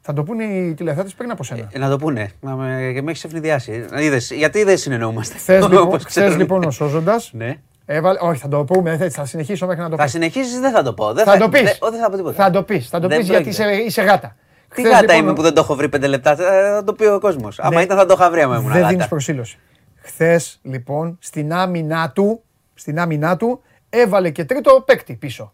Θα 0.00 0.12
το 0.12 0.22
πούνε 0.22 0.44
οι 0.44 0.74
τηλεθεάτες 0.74 1.14
πριν 1.14 1.30
από 1.30 1.42
σένα. 1.44 1.68
Ε, 1.72 1.78
να 1.78 1.88
το 1.90 1.96
πούνε. 1.96 2.30
Να 2.40 2.54
με, 2.56 2.90
και 2.94 3.02
με 3.02 3.10
έχεις 3.10 3.24
ευνηδιάσει. 3.24 3.86
Είδες, 3.98 4.30
γιατί 4.30 4.64
δεν 4.64 4.78
συνεννοούμαστε. 4.78 5.38
Χθες 5.38 5.62
λοιπόν, 5.68 5.78
Όπως 5.82 5.98
χθες, 5.98 6.06
ξέρουν. 6.12 6.38
λοιπόν 6.38 6.62
ο 6.64 6.70
Σώζοντας 6.70 7.30
Ναι. 7.32 7.54
έβαλε. 7.86 8.18
Όχι, 8.22 8.40
θα 8.40 8.48
το 8.48 8.64
πούμε. 8.64 8.96
δεν 8.96 9.10
Θα 9.10 9.24
συνεχίσω 9.24 9.66
μέχρι 9.66 9.82
να 9.82 9.88
το 9.90 9.96
Θα 9.96 10.02
πω. 10.02 10.08
συνεχίσεις, 10.08 10.60
δεν 10.60 10.72
θα 10.72 10.82
το 10.82 10.92
πω. 10.92 11.12
Δεν 11.12 11.24
Θα 11.24 11.36
το 11.36 11.48
πεις. 11.48 11.62
Δεν, 11.62 11.74
ό, 11.80 11.90
δεν 11.90 12.00
θα 12.00 12.10
πω 12.10 12.16
τίποτα. 12.16 12.44
Θα 12.44 12.50
το 12.50 12.62
πεις. 12.62 12.88
Θα 12.88 13.00
το 13.00 13.08
Δεν 13.08 13.18
πεις 13.18 13.26
γιατί 13.28 13.42
πρόκειται. 13.42 13.70
είσαι, 13.72 13.82
είσαι 13.82 14.02
γάτα. 14.02 14.36
Τι 14.74 14.80
Χθες, 14.80 14.92
γάτα 14.92 15.00
λοιπόν, 15.00 15.18
είμαι 15.18 15.32
που 15.32 15.42
δεν 15.42 15.54
το 15.54 15.60
έχω 15.60 15.74
βρει 15.74 15.88
πέντε 15.88 16.06
λεπτά. 16.06 16.30
Ε, 16.30 16.34
Θα 16.74 16.84
το 16.84 16.92
πει 16.92 17.04
ο 17.04 17.18
κόσμος. 17.20 17.58
Άμα 17.58 17.74
Ναι. 17.76 17.82
ήταν 17.82 17.96
θα 17.96 18.06
το 18.06 18.14
είχα 18.18 18.30
βρει 18.30 18.40
άμα 18.42 18.56
ήμουν 18.56 18.68
Δεν 18.72 18.80
δίνεις 18.80 18.94
γάτα. 18.94 19.08
προσήλωση. 19.08 19.58
Χθες 20.02 20.58
λοιπόν 20.62 21.16
στην 21.20 21.52
άμυνά 21.52 22.10
του, 22.14 22.42
στην 22.80 22.98
άμυνά 23.00 23.36
του 23.36 23.62
έβαλε 23.90 24.30
και 24.30 24.44
τρίτο 24.44 24.80
παίκτη 24.86 25.14
πίσω. 25.14 25.52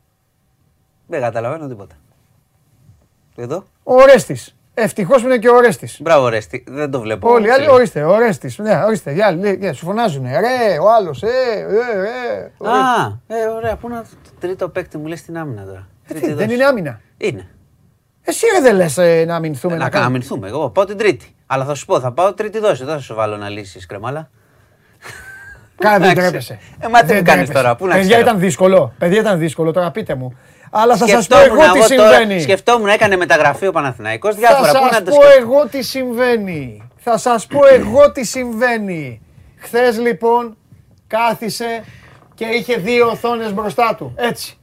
Δεν 1.06 1.20
καταλαβαίνω 1.20 1.68
τίποτα. 1.68 1.94
Εδώ. 3.36 3.64
Ο 3.82 4.04
Ρέστης. 4.04 4.56
Ευτυχώς 4.74 5.22
είναι 5.22 5.38
και 5.38 5.48
ο 5.48 5.60
Ρέστης. 5.60 5.98
Μπράβο, 6.02 6.28
ρε. 6.28 6.38
τι- 6.38 6.64
Δεν 6.70 6.90
το 6.90 7.00
βλέπω. 7.00 7.30
Όλοι 7.30 7.46
οι 7.46 7.50
άλλοι, 7.50 7.62
Φίλε. 7.62 7.74
ορίστε, 7.74 8.02
ο 8.04 8.18
Ρέστης. 8.18 8.58
Ναι, 8.58 8.82
ορίστε, 8.84 9.12
για, 9.12 9.32
λέει, 9.32 9.56
για, 9.60 9.72
σου 9.72 9.84
φωνάζουν. 9.84 10.22
Ρε, 10.24 10.78
ο 10.78 10.92
άλλος, 10.98 11.22
ε, 11.22 11.26
ε, 11.26 11.98
ε. 12.38 12.50
ωραία. 12.58 12.74
Α, 12.82 13.12
ε, 13.26 13.46
ωραία. 13.46 13.76
Πού 13.76 13.88
να 13.88 14.02
το 14.02 14.08
τρίτο 14.40 14.68
παίκτη 14.68 14.98
μου 14.98 15.06
λες 15.06 15.18
στην 15.18 15.38
άμυνα 15.38 15.64
τώρα. 15.64 15.86
Ε, 16.04 16.08
Τρίτη 16.08 16.26
τι, 16.26 16.32
δεν 16.32 16.36
δόση. 16.36 16.54
είναι 16.54 16.64
άμυνα. 16.64 17.00
Είναι. 17.16 17.48
Εσύ 18.22 18.46
ρε, 18.54 18.60
δεν 18.60 18.74
λες 18.76 18.96
να 19.26 19.36
αμυνθούμε 19.36 19.72
Να, 19.72 19.78
να 19.78 19.84
να 19.84 19.90
κάνουμε. 19.90 20.08
αμυνθούμε. 20.10 20.48
Εγώ 20.48 20.70
πάω 20.70 20.84
την 20.84 20.96
τρίτη. 20.96 21.34
Αλλά 21.46 21.64
θα 21.64 21.74
σου 21.74 21.86
πω, 21.86 22.00
θα 22.00 22.12
πάω 22.12 22.34
τρίτη 22.34 22.58
δόση. 22.58 22.84
Δεν 22.84 22.94
θα 22.94 23.00
σου 23.00 23.14
βάλω 23.14 23.36
να 23.36 23.48
λύσεις 23.48 23.86
κρεμάλα. 23.86 24.30
Κα, 25.78 25.90
δεν 25.98 26.02
Εντάξει. 26.02 26.20
τρέπεσαι. 26.20 26.58
Ε, 26.78 26.88
μα 26.88 27.00
τι 27.00 27.06
Δεν 27.06 27.16
μου 27.16 27.22
κάνεις 27.22 27.44
τρέπεσαι. 27.44 27.52
τώρα, 27.52 27.76
πού 27.76 27.86
να 27.86 27.92
Παιδιά 27.94 28.08
ξέρω. 28.16 28.20
ήταν 28.28 28.38
δύσκολο. 28.40 28.92
Παιδιά 28.98 29.20
ήταν 29.20 29.38
δύσκολο, 29.38 29.72
τώρα 29.72 29.90
πείτε 29.90 30.14
μου. 30.14 30.38
Αλλά 30.70 30.96
θα 30.96 31.06
σας 31.06 31.26
πω 31.26 31.36
Σκεφτόμουν 31.36 31.62
εγώ 31.64 31.72
τι 31.72 31.78
εγώ 31.94 32.02
τώρα- 32.02 32.14
συμβαίνει. 32.16 32.40
Σκεφτόμουν, 32.40 32.88
έκανε 32.88 33.16
μεταγραφή 33.16 33.66
ο 33.66 33.72
Παναθηναϊκός 33.72 34.34
Θα 34.34 34.40
διάφορα. 34.40 34.72
Πού 34.72 34.84
να 34.84 34.90
σας 34.92 34.98
το 35.02 35.10
πω 35.10 35.22
σκεφτώ. 35.22 35.40
εγώ 35.40 35.68
τι 35.68 35.82
συμβαίνει. 35.82 36.88
Θα 36.96 37.18
σας 37.18 37.46
πω 37.46 37.60
εγώ 37.66 38.12
τι 38.12 38.24
συμβαίνει. 38.24 39.20
Χθες 39.56 39.98
λοιπόν 39.98 40.56
κάθισε 41.06 41.84
και 42.34 42.44
είχε 42.44 42.76
δύο 42.76 43.06
οθόνες 43.10 43.52
μπροστά 43.54 43.94
του. 43.98 44.12
Έτσι. 44.16 44.58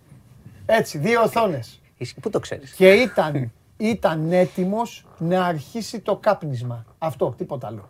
Έτσι, 0.65 0.98
δύο 0.98 1.22
οθόνες. 1.22 1.81
Ισχύει, 1.98 2.19
Πού 2.19 2.30
το 2.30 2.40
ξέρεις; 2.40 2.72
Και 2.72 2.91
ήταν, 2.91 3.52
ήταν 3.77 4.31
έτοιμος 4.31 5.06
να 5.18 5.45
αρχίσει 5.45 5.99
το 5.99 6.15
κάπνισμα. 6.15 6.85
Αυτό, 6.98 7.34
τίποτα 7.38 7.68
άλλο. 7.68 7.90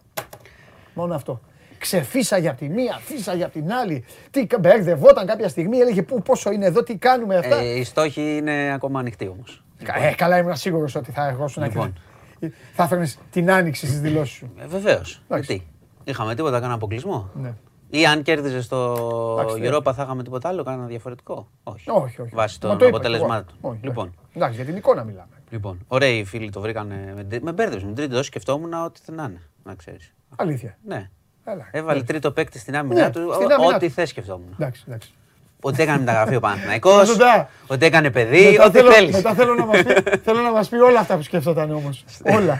Μόνο 0.93 1.15
αυτό. 1.15 1.41
Ξεφύσα 1.87 2.37
για 2.37 2.53
τη 2.53 2.69
μία, 2.69 2.99
φύσα 3.01 3.33
για 3.33 3.49
την 3.49 3.71
άλλη. 3.71 4.05
Τι 4.31 4.45
κα- 4.47 4.59
μπερδευόταν 4.59 5.25
κάποια 5.25 5.49
στιγμή, 5.49 5.77
έλεγε 5.77 6.01
πού, 6.03 6.21
πόσο 6.21 6.51
είναι 6.51 6.65
εδώ, 6.65 6.83
τι 6.83 6.97
κάνουμε 6.97 7.35
αυτά. 7.37 7.55
Ε, 7.55 7.77
οι 7.79 7.83
στόχοι 7.83 8.37
είναι 8.37 8.73
ακόμα 8.73 8.99
ανοιχτοί 8.99 9.27
όμως. 9.27 9.63
Κα- 9.83 9.95
ε, 10.03 10.13
καλά, 10.13 10.37
ήμουν 10.37 10.55
σίγουρος 10.55 10.95
ότι 10.95 11.11
θα 11.11 11.27
ερχόσουν 11.27 11.63
Λοιπόν. 11.63 11.99
και 12.39 12.51
θα 12.73 12.83
έφερνες 12.83 13.17
την 13.31 13.51
άνοιξη 13.51 13.85
στις 13.87 13.99
δηλώσεις 14.01 14.35
σου. 14.35 14.53
Ε, 14.59 14.65
Βεβαίως. 14.67 15.21
Γιατί; 15.27 15.67
Είχαμε 16.03 16.35
τίποτα, 16.35 16.55
κανένα 16.55 16.73
αποκλεισμό; 16.73 17.29
Ναι. 17.33 17.53
Ή 17.89 18.05
αν 18.05 18.21
κέρδιζες 18.21 18.65
στο 18.65 19.37
Εντάξει, 19.39 19.59
ναι. 19.59 19.69
Europa 19.71 19.93
θα 19.95 20.03
είχαμε 20.03 20.23
τίποτα 20.23 20.49
άλλο, 20.49 20.63
κανένα 20.63 20.87
διαφορετικό; 20.87 21.47
Όχι. 21.63 21.89
Όχι, 21.89 22.21
όχι. 22.21 22.35
Βάσει 22.35 22.59
Μα 22.63 22.69
των 22.69 22.77
το 22.77 22.85
είπα 22.85 22.95
αποτελεσμάτων. 22.97 23.55
εγώ. 23.61 23.71
Όχι, 23.73 23.79
Λοιπόν. 23.83 24.07
όχι. 24.07 24.17
Εντάξει, 24.33 24.55
για 24.55 24.65
την 24.65 24.75
εικόνα 24.75 25.03
μιλάμε. 25.03 25.31
Λοιπόν, 25.49 25.79
ωραίοι 25.87 26.23
φίλοι 26.23 26.49
το 26.49 26.61
βρήκανε. 26.61 27.13
Με, 27.15 27.39
με 27.41 27.51
μπέρδεψε. 27.51 27.79
Με 27.85 27.91
την 27.91 27.95
τρίτη 27.95 28.13
δόση 28.13 28.27
σκεφτόμουν 28.27 28.73
ότι 28.73 28.99
δεν 29.05 29.15
να 29.15 29.23
είναι. 29.23 29.41
Να 29.63 29.75
ξέρεις. 29.75 30.13
Αλήθεια. 30.35 30.77
Ναι. 30.85 31.09
Έλα. 31.43 31.67
Έβαλε 31.71 31.99
Ναι. 31.99 32.05
τρίτο 32.05 32.31
παίκτη 32.31 32.59
στην 32.59 32.75
άμυνά 32.75 33.01
Ναι, 33.01 33.09
του. 33.11 33.31
στην 33.33 33.51
ό- 33.51 33.53
άμυνά 33.53 33.75
Ό,τι 33.75 33.87
του. 33.87 33.93
θες 33.93 34.09
σκεφτόμουν. 34.09 34.55
Εντάξει, 34.59 34.83
εντάξει. 34.87 35.13
Ότι 35.61 35.81
έκανε 35.81 35.99
μεταγραφή 35.99 36.35
ο 36.35 36.39
Παναθηναϊκός, 36.45 37.07
Σωστά. 37.07 37.49
ότι 37.67 37.85
έκανε 37.85 38.09
παιδί, 38.11 38.49
Μετά 38.51 38.63
ό,τι 38.65 38.77
θέλω- 38.77 38.91
θέλεις. 38.91 39.15
Μετά 39.15 39.33
θέλω 39.33 39.53
να, 39.53 39.65
μας 39.65 39.83
πει, 39.83 39.93
θέλω 40.25 40.41
να 40.41 40.51
μας 40.51 40.69
πει 40.69 40.75
όλα 40.75 40.99
αυτά 40.99 41.15
που 41.15 41.21
σκέφτονταν 41.21 41.71
όμως. 41.71 42.03
όλα. 42.37 42.57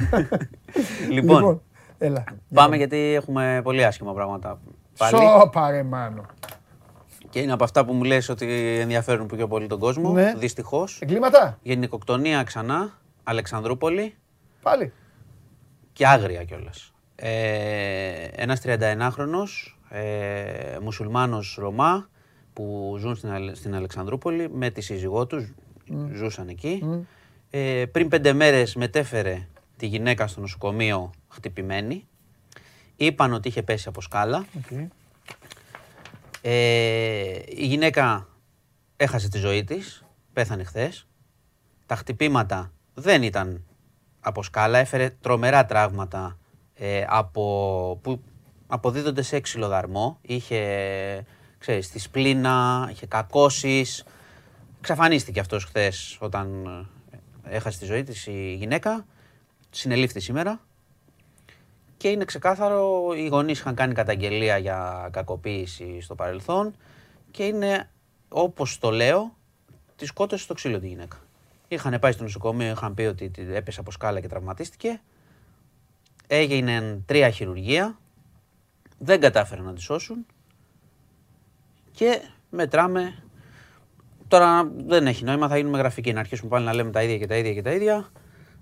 Λοιπόν, 1.10 1.61
έλα. 1.97 2.23
πάμε 2.53 2.77
γιατί 2.77 2.97
έχουμε 2.97 3.60
πολύ 3.64 3.85
άσχημα 3.85 4.14
πράγματα 4.14 4.60
πάλι. 4.97 5.18
Σώπα 5.18 5.72
ρε 5.72 5.84
Μάνο. 5.84 6.26
Και 7.30 7.39
είναι 7.39 7.51
από 7.51 7.64
αυτά 7.64 7.85
που 7.85 7.93
μου 7.93 8.03
λες 8.03 8.30
ότι 8.30 8.77
ενδιαφέρουν 8.80 9.27
πιο 9.27 9.47
πολύ 9.47 9.68
τον 9.68 9.80
κόσμο. 9.80 10.11
Ναι. 10.11 10.34
Δυστυχώς. 10.38 10.99
Εγκλήματα. 11.01 11.57
Γενικοκτονία 11.61 12.43
ξανά, 12.43 12.97
Αλεξανδρούπολη 13.23 14.15
Πάλι. 14.61 14.93
και 15.93 16.07
άγρια 16.07 16.43
κιόλας. 16.43 16.93
Ε, 17.26 18.28
ένας 18.36 18.60
31χρονος, 18.64 19.78
ε, 19.90 20.78
μουσουλμάνος 20.82 21.56
Ρωμά, 21.60 22.10
που 22.54 22.95
ζουν 23.00 23.16
στην, 23.16 23.30
Αλε- 23.30 23.56
στην 23.56 23.76
Αλεξανδρούπολη 23.76 24.50
με 24.50 24.70
τη 24.70 24.82
σύζυγό 24.82 25.26
τους, 25.28 25.54
ζούσαν 26.14 26.48
εκεί. 26.48 26.84
Ε, 27.50 27.86
πριν 27.91 28.08
πέντε 28.08 28.34
μέρες 28.34 28.76
μετέφερε 28.76 29.48
τη 29.78 29.86
γυναίκα 29.86 30.28
στο 30.28 30.41
νοσοκομείο 30.41 31.12
χτυπημένη. 31.28 32.08
Είπαν 32.95 33.34
ότι 33.34 33.48
είχε 33.48 33.64
πέσει 33.64 33.88
από 33.88 34.02
σκάλα. 34.02 34.45
Οκ. 34.58 34.90
Ε, 36.41 36.52
η 37.45 37.66
γυναίκα 37.66 38.28
έχασε 38.98 39.30
τη 39.30 39.38
ζωή 39.38 39.64
της, 39.64 40.06
πέθανε 40.34 40.64
χθες. 40.64 41.08
Τα 41.86 41.95
χτυπήματα 41.95 42.72
δεν 42.94 43.24
ήταν 43.24 43.64
από 44.20 44.44
σκάλα, 44.44 44.78
έφερε 44.78 45.10
τρομερά 45.22 45.66
τραύματα 45.66 46.38
ε, 46.85 47.05
από, 47.07 47.99
που 48.01 48.22
αποδίδονται 48.68 49.22
σε 49.22 49.39
ξυλοδαρμό. 49.39 50.18
Είχε, 50.22 51.26
ξέρεις, 51.57 51.89
τη 51.89 51.99
σπλήνα, 51.99 52.88
είχε 52.91 53.05
κακώσεις. 53.05 54.03
Ξαφανίστηκε 54.81 55.39
αυτός 55.39 55.65
χθες 55.65 56.18
όταν 56.19 56.65
ε, 57.11 57.55
έχασε 57.55 57.80
τη 57.80 57.85
ζωή 57.85 58.03
της 58.03 58.27
η 58.27 58.53
γυναίκα. 58.53 59.05
Συνελήφθη 59.69 60.19
σήμερα. 60.19 60.60
Και 61.97 62.10
είναι 62.10 62.26
ξεκάθαρο, 62.26 63.14
οι 63.15 63.27
γονείς 63.27 63.60
είχαν 63.60 63.76
κάνει 63.76 63.93
καταγγελία 63.93 64.57
για 64.57 65.10
κακοποίηση 65.11 66.01
στο 66.01 66.15
παρελθόν 66.15 66.76
και 67.31 67.45
είναι, 67.45 67.89
όπως 68.30 68.80
το 68.80 68.91
λέω, 68.91 69.35
τη 69.95 70.05
σκότωσε 70.05 70.43
στο 70.43 70.53
ξύλο 70.53 70.80
τη 70.80 70.88
γυναίκα. 70.88 71.18
Είχαν 71.68 71.99
πάει 71.99 72.11
στο 72.11 72.23
νοσοκομείο, 72.23 72.72
είχαν 72.72 72.93
πει 72.93 73.01
ότι 73.01 73.30
τη- 73.30 73.55
έπεσε 73.55 73.80
από 73.80 73.91
σκάλα 73.91 74.19
και 74.19 74.27
τραυματίστηκε. 74.27 75.01
Έγιναν 76.28 77.04
τρία 77.06 77.30
χειρουργία, 77.30 77.98
δεν 78.98 79.20
κατάφεραν 79.20 79.66
να 79.66 79.74
τη 79.74 79.82
σώσουν 79.82 80.26
και 81.91 82.22
μετράμε. 82.50 83.24
Τώρα 84.28 84.72
δεν 84.86 85.08
έχει 85.08 85.24
νόημα, 85.24 85.48
θα 85.48 85.58
γίνουμε 85.58 85.78
γραφικοί, 85.78 86.14
να 86.14 86.20
αρχίσουμε 86.20 86.50
πάλι 86.50 86.66
να 86.66 86.74
λέμε 86.74 86.91
τα 86.91 87.04
ίδια 87.04 87.18
και 87.18 87.28
τα 87.28 87.36
ίδια 87.36 87.54
και 87.54 87.62
τα 87.62 87.72
ίδια. 87.72 88.10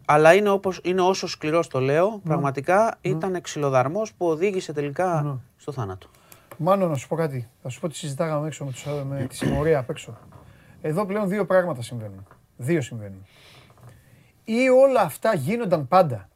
Αλλά 0.05 0.33
είναι, 0.33 0.49
όπως, 0.49 0.79
είναι 0.83 1.01
όσο 1.01 1.27
σκληρός 1.27 1.67
το 1.67 1.79
λέω, 1.79 2.21
πραγματικά 2.23 2.97
ήταν 3.01 3.41
ξυλοδαρμός 3.41 4.13
που 4.13 4.27
οδήγησε 4.27 4.73
τελικά 4.73 5.39
στο 5.57 5.71
θάνατο. 5.71 6.09
Μάνο, 6.57 6.87
να 6.87 6.95
σου 6.95 7.07
πω 7.07 7.15
κάτι. 7.15 7.49
Θα 7.61 7.69
σου 7.69 7.79
πω 7.79 7.87
τι 7.87 7.95
συζητάγαμε 7.95 8.47
έξω 8.47 8.65
με, 8.65 8.71
τους, 8.71 8.85
με 9.09 9.25
τη 9.29 9.35
συμμορία 9.35 9.79
απ' 9.79 9.89
έξω. 9.89 10.17
Εδώ 10.81 11.05
πλέον 11.05 11.27
δύο 11.27 11.45
πράγματα 11.45 11.81
συμβαίνουν. 11.81 12.27
Δύο 12.57 12.81
συμβαίνουν. 12.81 13.25
Ή 14.43 14.69
όλα 14.69 15.01
αυτά 15.01 15.35
γίνονταν 15.35 15.87
πάντα. 15.87 16.29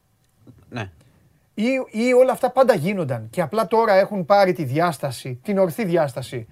Ναι. 0.68 0.90
Ή, 1.58 1.64
ή 1.90 2.12
όλα 2.12 2.32
αυτά 2.32 2.50
πάντα 2.50 2.74
γίνονταν 2.74 3.26
και 3.30 3.40
απλά 3.40 3.66
τώρα 3.66 3.92
έχουν 3.94 4.24
πάρει 4.24 4.52
τη 4.52 4.64
διάσταση, 4.64 5.40
την 5.42 5.58
ορθή 5.58 5.84
διάσταση. 5.84 6.46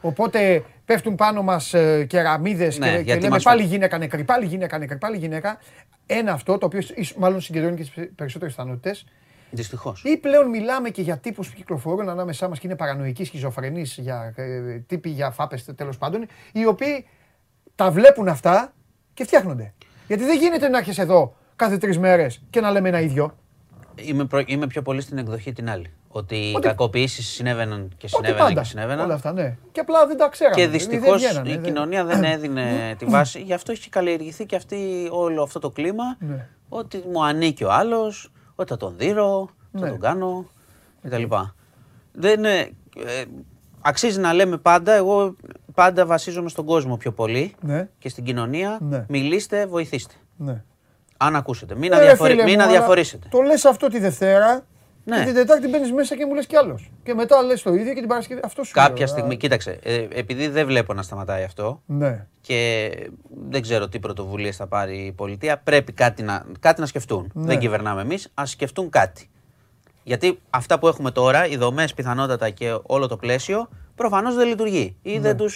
Οπότε 0.00 0.64
πέφτουν 0.84 1.14
πάνω 1.14 1.42
μας 1.42 1.74
ε, 1.74 2.04
κεραμίδες 2.04 2.78
Ναι, 2.78 2.86
και, 2.90 2.96
και 2.96 3.02
γιατί 3.02 3.20
λέμε 3.20 3.34
μας- 3.34 3.42
πάλι 3.42 3.62
γυναίκα 3.62 3.98
νεκρή, 3.98 4.24
πάλι 4.24 4.46
γυναίκα 4.46 4.78
νεκρή, 4.78 4.98
πάλι 4.98 5.16
γυναίκα. 5.16 5.58
Ένα 6.06 6.32
αυτό 6.32 6.58
το 6.58 6.66
οποίο 6.66 6.78
ίσως- 6.78 7.14
μάλλον 7.16 7.40
συγκεντρώνει 7.40 7.76
και 7.76 7.82
τις 7.82 8.08
περισσότερες 8.14 8.54
πιθανότητες. 8.54 9.04
Δυστυχώς. 9.50 10.02
Ή 10.04 10.16
πλέον 10.16 10.48
μιλάμε 10.48 10.88
και 10.90 11.02
για 11.02 11.16
τύπους 11.18 11.48
που 11.48 11.56
κυκλοφορούν 11.56 12.08
ανάμεσά 12.08 12.48
μας 12.48 12.58
και 12.58 12.66
είναι 12.66 12.76
παρανοϊκοί, 12.76 13.24
σχιζοφρενείς, 13.24 13.96
για, 13.98 14.32
ε, 14.36 14.78
τύποι 14.86 15.08
για 15.08 15.30
φάπες 15.30 15.64
τέλος 15.76 15.98
πάντων, 15.98 16.26
οι 16.52 16.66
οποίοι 16.66 17.06
τα 17.74 17.90
βλέπουν 17.90 18.28
αυτά 18.28 18.72
και 19.14 19.24
φτιάχνονται. 19.24 19.74
Γιατί 20.06 20.24
δεν 20.24 20.38
γίνεται 20.38 20.68
να 20.68 20.78
έρχεσαι 20.78 21.02
εδώ 21.02 21.36
κάθε 21.56 21.78
τρεις 21.78 21.98
μέρες 21.98 22.42
και 22.50 22.60
να 22.60 22.70
λέμε 22.70 22.88
ένα 22.88 23.00
ίδιο. 23.00 23.36
Είμαι, 24.02 24.24
προ- 24.24 24.48
είμαι 24.50 24.66
πιο 24.66 24.82
πολύ 24.82 25.00
στην 25.00 25.18
εκδοχή 25.18 25.52
την 25.52 25.70
άλλη. 25.70 25.90
Ότι 26.08 26.36
οι 26.36 26.52
Ότι- 26.56 26.66
κακοποιήσεις 26.66 27.28
συνέβαιναν 27.28 27.88
και 27.88 27.94
Ότι 28.06 28.08
συνέβαιναν 28.08 28.46
πάντα. 28.48 28.60
και 28.60 28.66
συνέβαιναν. 28.66 29.04
Όλα 29.04 29.14
αυτά, 29.14 29.32
ναι. 29.32 29.56
Και 29.72 29.80
απλά 29.80 30.06
δεν 30.06 30.16
τα 30.16 30.28
ξέραμε. 30.28 30.56
Και 30.56 30.66
δηλαδή 30.68 30.78
δυστυχώς 30.84 31.20
δεν 31.20 31.30
βγαίνανε, 31.30 31.48
η 31.50 31.52
δεν- 31.54 31.62
κοινωνία 31.62 32.04
δεν 32.04 32.24
έδινε 32.32 32.94
τη 32.98 33.04
βάση. 33.04 33.40
Γι' 33.40 33.52
αυτό 33.52 33.72
έχει 33.72 33.88
καλλιεργηθεί 33.88 34.46
και 34.46 34.56
αυτή, 34.56 35.08
όλο 35.10 35.42
αυτό 35.42 35.58
το 35.58 35.70
κλίμα. 35.70 36.04
Ναι. 36.18 36.48
Ότι 36.68 37.02
μου 37.12 37.24
ανήκει 37.24 37.64
ο 37.64 37.72
άλλος, 37.72 38.30
ότι 38.54 38.70
θα 38.70 38.76
τον 38.76 38.94
δίνω, 38.96 39.50
θα 39.72 39.80
Ναι. 39.80 39.88
τον 39.88 40.00
κάνω 40.00 40.46
κτλ. 41.02 41.22
Δεν 42.12 42.38
είναι, 42.38 42.56
ε, 43.06 43.24
αξίζει 43.80 44.20
να 44.20 44.32
λέμε 44.32 44.56
πάντα, 44.56 44.92
εγώ 44.92 45.36
πάντα 45.74 46.06
βασίζομαι 46.06 46.48
στον 46.48 46.64
κόσμο 46.64 46.96
πιο 46.96 47.12
πολύ 47.12 47.54
Ναι. 47.60 47.88
και 47.98 48.08
στην 48.08 48.24
κοινωνία. 48.24 48.78
Ναι. 48.80 49.04
Μιλήστε, 49.08 49.66
βοηθήστε. 49.66 50.14
Ναι. 50.36 50.62
Αν 51.20 51.36
ακούσετε. 51.36 51.74
Μην, 51.74 51.92
Ε, 51.92 51.96
ρε 51.96 52.02
αδιαφορε- 52.02 52.30
φίλε 52.32 52.44
μην 52.44 52.54
μου, 52.54 52.62
αλλά 52.62 52.70
αδιαφορήσετε. 52.72 53.28
Το 53.30 53.40
λες 53.40 53.64
αυτό 53.64 53.88
τη 53.88 53.98
Δευτέρα, 53.98 54.64
Ναι. 55.04 55.16
Και 55.18 55.24
την 55.24 55.34
Τετάρτη 55.34 55.68
μπαίνεις 55.68 55.92
μέσα 55.92 56.16
και 56.16 56.26
μου 56.26 56.34
λες 56.34 56.46
κι 56.46 56.56
άλλος. 56.56 56.90
Και 57.02 57.14
μετά 57.14 57.42
λες 57.42 57.62
το 57.62 57.72
ίδιο 57.74 57.92
και 57.94 57.98
την 58.00 58.08
Παρασκευή. 58.08 58.40
Αυτό 58.44 58.64
σου 58.64 58.72
Κάποια 58.72 58.94
λέω, 58.96 59.06
στιγμή, 59.06 59.34
α, 59.34 59.36
κοίταξε, 59.36 59.78
ε, 59.82 60.06
επειδή 60.12 60.48
δεν 60.48 60.66
βλέπω 60.66 60.94
να 60.94 61.02
σταματάει 61.02 61.44
αυτό 61.44 61.82
Ναι. 61.86 62.26
και 62.40 62.90
δεν 63.48 63.62
ξέρω 63.62 63.88
τι 63.88 63.98
πρωτοβουλίες 63.98 64.56
θα 64.56 64.66
πάρει 64.66 64.96
η 64.98 65.12
πολιτεία, 65.12 65.58
πρέπει 65.58 65.92
κάτι 65.92 66.22
να, 66.22 66.44
κάτι 66.60 66.80
να 66.80 66.86
σκεφτούν. 66.86 67.30
Ναι. 67.34 67.46
Δεν 67.46 67.58
κυβερνάμε 67.58 68.00
εμείς, 68.00 68.30
ας 68.34 68.50
σκεφτούν 68.50 68.90
κάτι. 68.90 69.30
Γιατί 70.02 70.40
αυτά 70.50 70.78
που 70.78 70.88
έχουμε 70.88 71.10
τώρα, 71.10 71.46
οι 71.46 71.56
δομές 71.56 71.94
πιθανότατα 71.94 72.50
και 72.50 72.78
όλο 72.82 73.06
το 73.08 73.16
πλαίσιο, 73.16 73.68
προφανώς 73.94 74.34
δεν 74.34 74.46
λειτουργεί 74.48 74.96
ή 75.02 75.12
Ναι. 75.14 75.20
δεν 75.20 75.36
του 75.36 75.48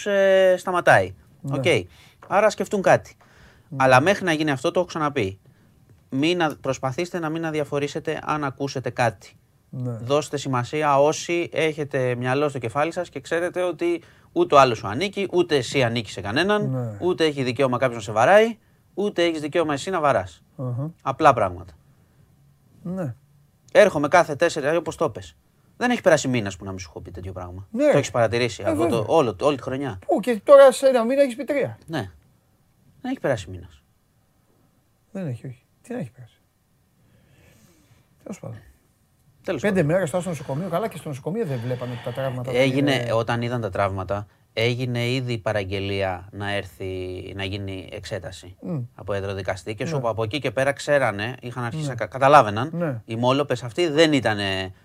σταματάει. 0.57 1.15
Οκ. 1.51 1.65
Άρα 2.27 2.51
σκεφτούν 2.51 2.83
κάτι. 2.83 3.17
Ναι. 3.69 3.77
Αλλά 3.81 4.01
μέχρι 4.01 4.25
να 4.25 4.33
γίνει 4.33 4.51
αυτό, 4.51 4.71
το 4.71 4.79
έχω 4.79 4.89
ξαναπεί. 4.89 5.39
Μην 6.15 6.43
α- 6.43 6.57
προσπαθήστε 6.61 7.19
να 7.19 7.29
μην 7.29 7.45
αδιαφορήσετε 7.47 8.19
αν 8.25 8.45
ακούσετε 8.45 8.91
κάτι. 8.91 9.37
Ναι. 9.71 9.91
Δώστε 9.91 10.37
σημασία 10.37 11.01
όσοι 11.01 11.49
έχετε 11.53 12.15
μυαλό 12.15 12.49
στο 12.49 12.59
κεφάλι 12.59 12.93
σας 12.93 13.09
και 13.09 13.21
ξέρετε 13.21 13.63
ότι 13.63 14.03
ούτε 14.33 14.55
ο 14.55 14.59
άλλος 14.61 14.79
σου 14.79 14.87
ανήκει, 14.89 15.29
ούτε 15.33 15.57
εσύ 15.57 15.83
ανήκει 15.83 16.11
σε 16.11 16.21
κανέναν, 16.21 16.71
Ναι. 16.71 16.97
ούτε 17.01 17.25
έχει 17.25 17.43
δικαίωμα 17.43 17.79
κάποιος 17.79 17.97
να 17.97 18.03
σε 18.03 18.13
βαράει, 18.13 18.59
ούτε 18.95 19.25
έχεις 19.25 19.41
δικαίωμα 19.41 19.73
εσύ 19.73 19.91
να 19.91 20.01
βαράς. 20.01 20.43
Αχα. 20.57 20.91
Απλά 21.03 21.33
πράγματα. 21.33 21.73
Ναι. 22.83 23.15
Έρχομαι 23.73 24.09
κάθε 24.09 24.35
τέσσερα, 24.37 24.77
όπω 24.77 24.95
το 24.97 25.11
πες. 25.11 25.37
Δεν 25.77 25.91
έχει 25.91 26.01
περάσει 26.01 26.29
μήνας 26.29 26.57
που 26.57 26.65
να 26.65 26.71
μην 26.71 26.79
σου 26.79 26.87
έχω 26.91 27.01
πει 27.01 27.11
τέτοιο 27.11 27.33
πράγμα. 27.33 27.67
Ναι. 27.71 27.91
Το 27.91 27.97
έχεις 27.97 28.11
παρατηρήσει 28.11 28.63
Ε, 28.67 28.71
αυτό 28.71 28.83
το, 28.83 28.89
βέβαια. 28.89 29.17
όλο, 29.17 29.37
όλη 29.41 29.57
τη 29.57 29.63
χρονιά. 29.63 29.99
Πού 30.07 30.21
και 30.21 30.41
τώρα 30.45 30.73
σε 30.73 30.87
ένα 30.87 31.05
μήνα 31.05 31.23
έχεις 31.23 31.37
πει 31.37 31.45
τρία. 31.45 31.79
Ναι. 31.87 32.11
Δεν 33.01 33.11
έχει 33.11 33.21
περάσει 33.21 33.51
μήνας. 33.51 33.83
Δεν 35.13 35.27
έχει, 35.27 35.47
όχι. 35.47 35.62
Τι 35.83 35.93
να 35.93 35.99
έχει 35.99 36.11
περάσει. 36.11 36.37
Τέλος 38.23 38.39
πάντων. 38.41 38.57
Τέλος 39.45 39.61
Πέντε 39.61 39.83
μέρες 39.83 40.11
τώρα 40.11 40.23
στο 40.23 40.31
νοσοκομείο. 40.31 40.69
Καλά 40.69 40.89
και 40.89 40.97
στο 40.97 41.09
νοσοκομείο 41.09 41.47
δεν 41.47 41.59
βλέπανε 41.65 41.93
ότι 41.93 42.01
τα 42.05 42.13
τραύματα. 42.13 42.53
δεν 42.53 42.61
Έγινε, 42.61 42.95
είναι- 42.95 43.13
όταν 43.13 43.43
είδαν 43.43 43.61
τα 43.61 43.71
τραύματα, 43.71 44.27
έγινε 44.53 45.09
ήδη 45.11 45.39
παραγγελία 45.39 46.29
να 46.33 46.51
έρθει 46.55 46.87
να 47.37 47.45
γίνει 47.45 47.89
εξέταση 47.93 48.57
από 48.95 49.15
ιατροδικαστή 49.15 49.75
και 49.75 49.87
σου 49.87 49.97
είπα 49.97 50.09
από 50.09 50.23
εκεί 50.23 50.39
και 50.39 50.51
πέρα 50.51 50.73
ξέρανε, 50.73 51.35
είχαν 51.41 51.65
αρχίσει 51.65 51.89
να 51.89 51.95
κα- 51.95 52.07
καταλάβαιναν. 52.07 52.71
Ναι. 52.73 53.01
Οι 53.05 53.17
μόλοπες 53.17 53.63
αυτοί 53.63 53.89
δεν 53.89 54.13
ήταν. 54.13 54.39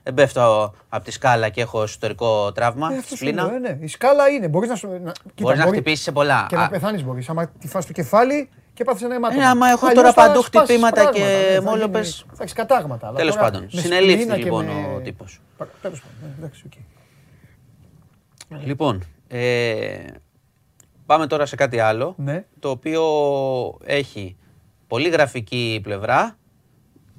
Δεν 0.04 0.14
πέφτω 0.14 0.74
από 0.90 1.04
τη 1.06 1.12
σκάλα 1.12 1.50
και 1.50 1.62
έχω 1.62 1.84
εσωτερικό 1.84 2.52
τραύμα 2.52 2.88
Ε, 2.88 2.90
στη 2.90 2.98
αυτός 3.00 3.18
σου 3.18 3.24
σφλήνα. 3.26 3.44
λέω, 3.46 3.56
ε, 3.56 3.60
ναι. 3.60 3.78
Η 3.82 3.88
σκάλα 3.88 4.28
είναι. 4.28 4.48
Μπορείς 4.48 4.70
να 4.70 4.76
σου. 4.76 4.88
Να... 4.88 5.12
Κοίτα, 5.12 5.22
Μπορείς 5.42 5.58
να 5.60 5.66
μπορεί 5.66 5.76
χτυπήσεις 5.78 6.04
σε 6.04 6.12
πολλά. 6.12 6.46
Και 6.50 6.56
Α, 6.56 6.60
να 6.60 6.70
πεθάνεις 6.70 7.04
μπορείς. 7.04 7.30
Άμα 7.30 7.48
τη 7.48 7.68
φας 7.68 7.86
το 7.86 7.94
κεφάλι 7.94 8.50
και 8.78 8.84
πάθεις 8.84 9.02
ένα 9.04 9.16
αιμάτωμα. 9.16 9.44
Ε, 9.44 9.46
άμα 9.46 9.68
έχω 9.68 9.86
Αλλιώς 9.88 10.02
τώρα 10.04 10.14
θα 10.14 10.28
παντού 10.28 10.42
σπάσεις 10.44 10.66
χτυπήματα 10.70 11.02
πράγματα, 11.02 11.20
και 11.20 11.50
ναι, 11.50 11.56
θα 11.56 11.62
μόλοπες. 11.62 12.16
γίνει- 12.16 12.36
Θα 12.38 12.44
έχεις 12.44 12.54
κατάγματα. 12.56 13.08
αλλά 13.08 13.18
Τέλος 13.18 13.36
τώρα 13.36 13.46
πάντων, 13.46 13.68
με 13.74 13.82
συνελήφθη 13.82 14.14
σπλήνα 14.22 14.38
και 14.38 14.44
λοιπόν 14.44 14.66
με- 14.66 14.96
ο 14.98 15.00
τύπος. 15.00 15.42
Πα- 15.58 15.68
Τέλος 15.82 16.02
πάντων. 16.02 16.18
ναι, 16.40 16.46
Εντάξει, 16.46 16.64
οκ. 16.66 16.74
Λοιπόν, 18.66 19.04
ε, 19.28 19.98
πάμε 21.06 21.28
τώρα 21.28 21.46
σε 21.46 21.56
κάτι 21.56 21.80
άλλο. 21.80 22.14
Ναι. 22.18 22.46
Το 22.60 22.70
οποίο 22.70 23.04
έχει 23.84 24.38
πολύ 24.88 25.10
γραφική 25.10 25.80
πλευρά, 25.84 26.38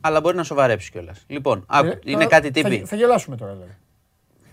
αλλά 0.00 0.20
μπορεί 0.20 0.36
να 0.36 0.42
σοβαρέψει 0.42 0.90
κιόλας. 0.90 1.24
Λοιπόν, 1.26 1.64
άκου, 1.68 1.86
Ε, 1.86 1.98
είναι 2.04 2.12
τώρα 2.24 2.26
κάτι 2.40 2.46
θα- 2.60 2.68
τύπη. 2.68 2.84
Θα 2.86 2.96
γελάσουμε 2.96 3.36
τώρα, 3.36 3.52
δηλαδή. 3.52 3.76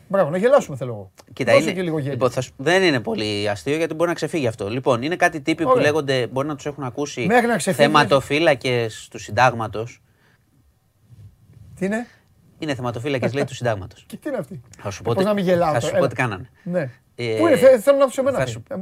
Μπράβο, 0.08 0.30
να 0.30 0.38
γελάσουμε 0.38 0.78
θέλω 0.78 0.92
εγώ. 0.92 1.12
Κοίτα, 1.34 1.52
Δώσε 1.52 1.64
είναι, 1.64 1.74
και 1.74 1.82
λίγο 1.82 1.98
γέλιο. 1.98 2.12
λοιπόν, 2.12 2.32
θα 2.32 2.42
σου- 2.42 2.54
δεν 2.58 2.84
είναι 2.84 3.00
πολύ 3.00 3.50
αστείο 3.50 3.76
γιατί 3.76 3.94
μπορεί 3.94 4.10
να 4.10 4.16
ξεφύγει 4.16 4.48
αυτό. 4.48 4.70
Λοιπόν, 4.70 5.02
είναι 5.02 5.16
κάτι 5.16 5.42
τύποι 5.42 5.64
που 5.64 5.70
Ωραία. 5.70 5.84
λέγονται, 5.84 6.28
μπορεί 6.28 6.48
να 6.48 6.56
τους 6.56 6.66
έχουν 6.66 6.84
ακούσει 6.84 7.26
Μέχρι 7.26 7.48
να 7.48 7.58
ξεφύγει. 7.58 7.88
θεματοφύλακες 7.88 9.08
του 9.12 9.20
συντάγματος. 9.20 10.02
Τι 11.76 11.86
είναι; 11.86 12.08
Είναι 12.60 12.76
θεματοφύλακες, 12.76 13.34
λέει, 13.34 13.44
του 13.44 13.54
συντάγματος. 13.60 14.04
και 14.08 14.18
τι 14.18 14.30
είναι 14.30 14.38
αυτή; 14.38 14.62
Θα 14.80 14.90
σου 14.92 15.02
Ε, 15.02 15.06
πω 15.06 15.12
πώς 15.14 15.24
τι- 15.24 15.28
να 15.30 15.34
μην 15.34 15.44
γελάω 15.44 15.74
θα 15.74 15.80
τώρα, 15.80 15.86
σου 15.86 15.92
πω 15.92 15.98
έλα. 15.98 16.08
τι 16.08 16.16
κάνανε. 16.16 16.50
Ναι. 16.64 16.90
Ε, 17.16 17.36
Πού 17.40 17.48
είναι, 17.48 17.58
θε- 17.58 17.82
θέλω 17.82 17.98
να 17.98 18.08
του 18.08 18.20
εμένα 18.20 18.38
θα 18.38 18.44
πει. 18.44 18.50
σου- 18.50 18.64
Ε, 18.70 18.76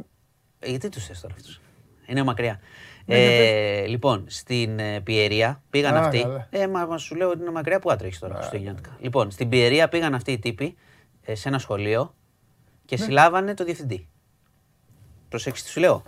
Ε, 0.60 0.70
Γιατί 0.70 0.90
τους 0.90 1.06
θες 1.06 1.20
τώρα 1.22 1.34
αυτούς; 1.38 1.62
Είναι 2.06 2.24
μακριά. 2.24 2.60
Ναι, 3.06 3.16
ε, 3.16 3.86
λοιπόν, 3.86 4.24
στην 4.28 4.80
ε, 4.80 5.00
Πιερία 5.02 5.64
πήγαν 5.70 5.96
Α, 5.96 6.00
αυτοί. 6.00 6.22
καλά. 6.22 6.48
Ε, 6.52 6.68
μα, 6.68 6.86
μα 6.86 6.98
σου 6.98 7.16
λέω 7.16 7.30
ότι 7.30 7.42
είναι 7.42 7.52
μακριά 7.52 7.80
που 7.80 7.92
άτρεχε 7.92 8.20
τώρα 8.20 8.36
χριστουγεννιάτικα. 8.36 8.98
Λοιπόν, 9.00 9.32
στην 9.32 9.50
Πιερία 9.50 9.90
πήγαν 9.90 10.14
αυτοί 10.14 10.32
οι 10.32 10.40
τύποι 10.40 10.66
ε, 10.66 10.74
σε 11.32 11.48
ένα 11.48 11.60
σχολείο 11.60 12.14
και 12.86 12.96
Ναι. 13.00 13.04
συλλάβανε 13.06 13.54
το 13.54 13.64
διευθυντή. 13.64 14.08
Προσέξτε, 15.30 15.66
τι 15.66 15.72
σου 15.74 15.80
λέω. 15.80 16.04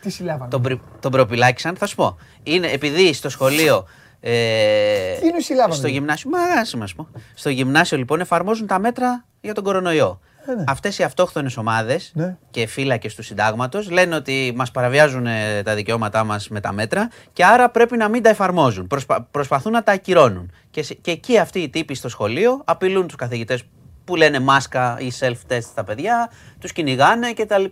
Τι 0.00 0.10
συλλάβανε; 0.10 0.50
Τον, 0.50 0.62
πρι- 0.62 0.80
τον 1.00 1.10
προπυλάκησαν, 1.10 1.76
θα 1.76 1.86
σου 1.86 1.94
πω. 1.96 2.18
Είναι 2.42 2.66
επειδή 2.70 3.12
στο 3.12 3.28
σχολείο. 3.28 3.86
Ε, 4.20 5.14
Τι 5.20 5.26
είναι 5.26 5.40
συλλάβανε; 5.40 5.74
Στο 5.74 5.86
γυμνάσιο. 5.88 6.30
Μα 6.30 6.38
άσε 6.60 6.76
μας 6.76 6.94
πω. 6.94 7.08
Στο 7.34 7.50
γυμνάσιο 7.50 7.98
λοιπόν 7.98 8.20
εφαρμόζουν 8.20 8.66
τα 8.66 8.78
μέτρα 8.78 9.24
για 9.40 9.54
τον 9.54 9.64
κορονοϊό. 9.64 10.20
Ε, 10.46 10.54
ναι. 10.54 10.64
Αυτές 10.66 10.98
οι 10.98 11.02
αυτόχθονες 11.02 11.56
ομάδες 11.56 12.10
Ναι. 12.14 12.36
και 12.50 12.66
φύλακες 12.66 13.14
του 13.14 13.22
συντάγματος 13.22 13.90
λένε 13.90 14.14
ότι 14.14 14.52
μας 14.56 14.70
παραβιάζουν 14.70 15.26
ε, 15.26 15.62
τα 15.62 15.74
δικαιώματά 15.74 16.24
μας 16.24 16.48
με 16.48 16.60
τα 16.60 16.72
μέτρα 16.72 17.08
και 17.32 17.44
άρα 17.44 17.70
πρέπει 17.70 17.96
να 17.96 18.08
μην 18.08 18.22
τα 18.22 18.28
εφαρμόζουν. 18.28 18.86
Προσπα- 18.86 19.22
προσπαθούν 19.30 19.72
να 19.72 19.82
τα 19.82 19.92
ακυρώνουν. 19.92 20.52
Και, 20.70 20.82
σε- 20.82 20.94
και 20.94 21.10
εκεί 21.10 21.38
αυτοί 21.38 21.58
οι 21.60 21.68
τύποι 21.68 21.94
στο 21.94 22.08
σχολείο 22.08 22.62
απειλούν 22.64 23.06
τους 23.06 23.16
καθηγητές 23.16 23.62
που 24.04 24.16
λένε 24.16 24.40
μάσκα 24.40 24.96
ή 25.00 25.10
self-test 25.20 25.62
στα 25.62 25.84
παιδιά, 25.84 26.30
τους 26.60 26.72
κυνηγάνε 26.72 27.32
κτλ. 27.32 27.64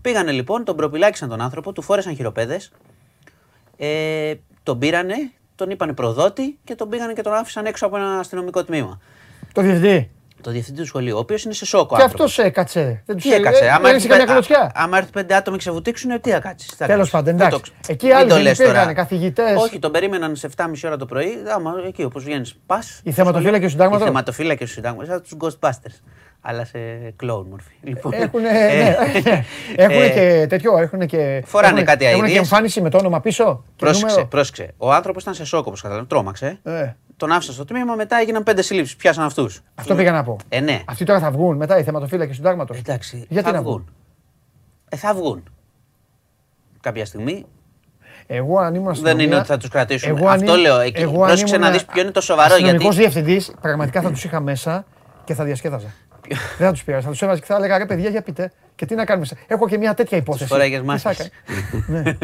Πήγανε 0.00 0.30
λοιπόν, 0.32 0.64
τον 0.64 0.76
προπυλάκησαν 0.76 1.28
τον 1.28 1.40
άνθρωπο, 1.40 1.72
του 1.72 1.82
φόρεσαν 1.82 2.14
χειροπέδες, 2.14 2.72
ε, 3.76 4.34
τον 4.62 4.78
πήρανε, 4.78 5.14
τον 5.54 5.70
είπανε 5.70 5.92
προδότη 5.92 6.58
και 6.64 6.74
τον 6.74 6.88
πήγανε 6.88 7.12
και 7.12 7.22
τον 7.22 7.32
άφησαν 7.32 7.66
έξω 7.66 7.86
από 7.86 7.96
ένα 7.96 8.18
αστυνομικό 8.18 8.64
τμήμα. 8.64 9.00
Το 9.52 9.62
διευθυντή. 9.62 10.13
Το 10.44 10.50
διευθυντή 10.50 10.80
του 10.80 10.86
σχολείου, 10.86 11.16
ο 11.16 11.18
οποίος 11.18 11.44
είναι 11.44 11.54
σε 11.54 11.66
σόκο. 11.66 11.96
Και 11.96 12.02
άνθρωπος. 12.02 12.30
αυτός 12.30 12.44
έκατσε. 12.46 13.02
Δεν 13.06 13.16
Τι 13.16 13.22
τους 13.22 13.30
έκατσε, 13.32 13.64
ε, 13.64 13.68
άμα 13.68 13.76
δεν 13.78 13.84
έρθει, 13.86 13.96
είσαι 13.98 14.08
καμιά 14.08 14.24
πέντε, 14.24 14.32
κλωτσιά. 14.38 14.58
α- 14.60 14.70
άμα 14.74 14.96
έρθει 14.98 15.10
πέντε 15.10 15.34
άτομα 15.34 15.56
και 15.56 15.62
σε 15.62 15.70
βουτήξουν, 15.70 16.20
τι 16.20 16.30
θα 16.30 16.38
κάτσεις. 16.38 16.76
Τέλος 16.76 17.10
πάντων, 17.10 17.34
εντάξει. 17.40 17.60
Εκεί 17.86 18.10
άλλοι 18.12 18.42
δεν 18.42 18.56
πήγανε, 18.56 18.92
καθηγητές. 18.92 19.56
Όχι, 19.62 19.78
τον 19.78 19.90
περίμεναν 19.92 20.36
σε 20.36 20.46
7.30 20.46 20.86
ώρα 20.86 20.96
το 20.96 21.06
πρωί. 21.06 21.28
Άμα 21.54 21.72
εκεί 21.86 22.04
όπως 22.04 22.24
βγαίνεις, 22.24 22.54
πας. 22.66 23.00
Οι 23.04 23.10
θεματοφύλακες 23.12 23.62
του 23.64 23.70
συντάγματος; 23.70 24.02
Οι 24.02 24.08
θεματοφύλακε 24.08 24.64
του 24.64 24.70
συντάγματος, 24.70 25.08
σαν 25.08 25.22
τους 25.22 25.36
Ghostbusters. 25.40 26.00
Αλλά 26.46 26.64
σε 26.64 26.78
κλόουν 27.16 27.46
μορφή. 27.50 27.72
Λοιπόν, 27.82 28.12
Έχουν 28.12 28.44
ε, 28.44 28.96
ε, 29.76 30.08
και 30.10 30.46
τέτοιο, 30.48 30.78
έχουν 30.78 31.06
και. 31.06 31.42
φοράνε 31.46 31.68
έχουνε- 31.68 31.86
κάτι 31.86 32.04
έχουνε 32.04 32.18
και 32.20 32.24
αηδίες. 32.26 32.36
εμφάνιση 32.50 32.80
με 32.80 32.90
το 32.90 32.98
όνομα 32.98 33.20
πίσω. 33.20 33.64
και 33.66 33.84
Πρόσεξε, 33.84 34.06
νούμερο. 34.06 34.26
πρόσεξε. 34.26 34.74
Ο 34.76 34.92
άνθρωπος 34.92 35.22
ήταν 35.22 35.34
σε 35.34 35.44
σόκο, 35.44 35.64
όπως 35.66 35.80
καταλαβαίνω. 35.80 36.08
Τρόμαξε. 36.08 36.58
Ε, 37.14 37.16
Τον 37.16 37.32
άφησαν 37.32 37.54
στο 37.54 37.64
τμήμα, 37.64 37.94
μετά 37.94 38.16
έγιναν 38.16 38.42
πέντε 38.42 38.62
συλλήψεις. 38.62 38.96
Πιάσαν 38.96 39.24
αυτούς. 39.24 39.60
Αυτό 39.74 39.94
πήγα 39.94 40.12
να 40.12 40.22
πω. 40.24 40.36
Ε, 40.48 40.60
ναι. 40.60 40.82
Αυτοί 40.86 41.04
τώρα 41.04 41.18
θα 41.20 41.30
βγουν 41.30 41.56
μετά 41.56 41.78
οι 41.78 41.82
θεματοφύλακες 41.82 42.28
του 42.28 42.34
συντάγματος. 42.42 42.78
Εντάξει. 42.78 43.26
Γιατί 43.28 43.48
θα 43.48 43.54
να 43.54 43.62
βγουν. 43.62 43.88
Ε, 44.88 44.96
θα 44.96 45.14
βγουν. 45.14 45.42
Κάποια 46.80 47.04
στιγμή. 47.04 47.46
Εγώ 48.26 48.58
αν 48.58 48.74
ήμουν 48.74 48.94
Δεν 48.94 49.18
είναι 49.18 49.36
ότι 49.36 49.46
θα 49.46 49.56
τους 49.56 49.68
κρατήσουν. 49.68 50.08
Εγώ 50.16 50.26
αν 50.28 50.34
Αυτό 50.34 50.44
ήμουν- 50.46 50.60
λέω. 50.60 50.78
Εκεί, 50.80 51.00
εγώ 51.02 51.20
αν 51.20 51.26
πρόσεξε 51.26 51.56
να 51.56 51.66
ήμουν 51.66 51.78
δει 51.78 51.84
ποιο 51.92 52.02
είναι 52.02 52.10
το 52.10 52.20
σοβαρό. 52.20 52.54
αστυνομικός 52.54 52.96
Γιατί. 52.96 53.12
διευθυντής, 53.12 53.52
πραγματικά 53.60 54.00
θα 54.02 54.10
τους 54.10 54.24
είχα 54.24 54.40
μέσα 54.40 54.84
και 55.24 55.34
θα 55.34 55.44
διασκέδαζα. 55.44 55.86
Δεν 56.58 56.66
θα 56.66 56.72
τους 56.72 56.84
πειράζει. 56.84 57.04
Θα 57.04 57.10
τους 57.10 57.22
έβαζα 57.22 57.40
και 57.40 57.46
θα 57.46 57.54
έλεγα 57.56 57.78
ρε 57.78 57.86
παιδιά 57.86 58.08
για 58.10 58.22
πείτε. 58.22 58.52
Και 58.76 58.86
τι 58.86 58.94
να 58.94 59.04
κάνουμε. 59.04 59.26
σε- 59.26 59.36
Έχω 59.46 59.68
και 59.68 59.78
μια 59.78 59.94
τέτοια 59.94 60.18
υπόθεση. 60.18 60.46
Φοράγε 60.46 60.74
Τι 60.80 60.86
θα 60.86 60.92
μάσκε. 60.92 61.30
έκανε. 61.88 62.16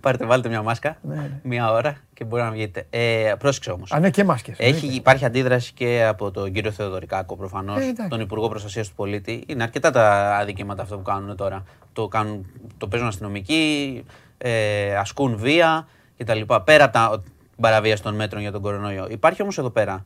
Πάρτε, 0.00 0.26
βάλτε 0.26 0.48
μια 0.48 0.62
μάσκα. 0.62 0.96
Ναι, 1.02 1.14
ναι. 1.14 1.30
Μία 1.42 1.70
ώρα 1.72 1.96
και 2.14 2.24
μπορεί 2.24 2.42
να 2.42 2.50
βγείτε. 2.50 2.86
Ε, 2.90 3.32
πρόσεξε 3.38 3.70
όμως. 3.70 3.92
Α, 3.92 3.98
ναι, 4.00 4.10
και 4.10 4.24
μάσκες. 4.24 4.56
Έχει, 4.58 4.86
υπάρχει 4.86 5.24
αντίδραση 5.24 5.72
και 5.72 6.04
από 6.08 6.30
τον 6.30 6.52
κύριο 6.52 6.70
Θεοδωρικάκο 6.70 7.36
προφανώς, 7.36 7.76
Ε, 7.80 7.82
εντάξει. 7.84 8.08
τον 8.08 8.20
Υπουργό 8.20 8.48
Προστασίας 8.48 8.88
του 8.88 8.94
Πολίτη. 8.94 9.44
Είναι 9.46 9.62
αρκετά 9.62 9.90
τα 9.90 10.36
αδικήματα 10.36 10.82
αυτά 10.82 10.96
που 10.96 11.02
κάνουν 11.02 11.36
τώρα. 11.36 11.64
Το, 11.92 12.08
κάνουν, 12.08 12.46
το 12.78 12.88
παίζουν 12.88 13.08
αστυνομικοί, 13.08 14.04
ε, 14.38 14.96
ασκούν 14.96 15.36
βία 15.36 15.86
κτλ. 16.18 16.40
Πέρα 16.64 16.84
από 16.84 16.92
τα, 16.92 17.20
την 17.22 17.62
παραβίαση 17.62 18.02
των 18.02 18.14
μέτρων 18.14 18.40
για 18.42 18.52
τον 18.52 18.60
κορονοϊό. 18.62 19.06
Υπάρχει 19.10 19.42
όμως 19.42 19.58
εδώ 19.58 19.70
πέρα, 19.70 20.04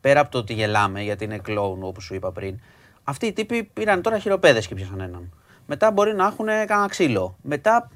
πέρα 0.00 0.20
από 0.20 0.30
το 0.30 0.38
ότι 0.38 0.52
γελάμε, 0.52 1.02
γιατί 1.02 1.24
είναι 1.24 1.38
κλόουν 1.38 1.82
όπως 1.82 2.04
σου 2.04 2.14
είπα 2.14 2.32
πριν, 2.32 2.60
αυτοί 3.04 3.26
οι 3.26 3.32
τύποι 3.32 3.62
πήραν 3.62 4.02
τώρα 4.02 4.18
χειροπέδες 4.18 4.66
και 4.66 4.74
πιάσαν 4.74 5.00
έναν. 5.00 5.32
Μετά 5.66 5.90
μπορεί 5.90 6.14
να 6.14 6.26
έχουν 6.26 6.46
κανένα 6.46 6.86
ξύλο. 6.88 7.36
Μετά, 7.42 7.90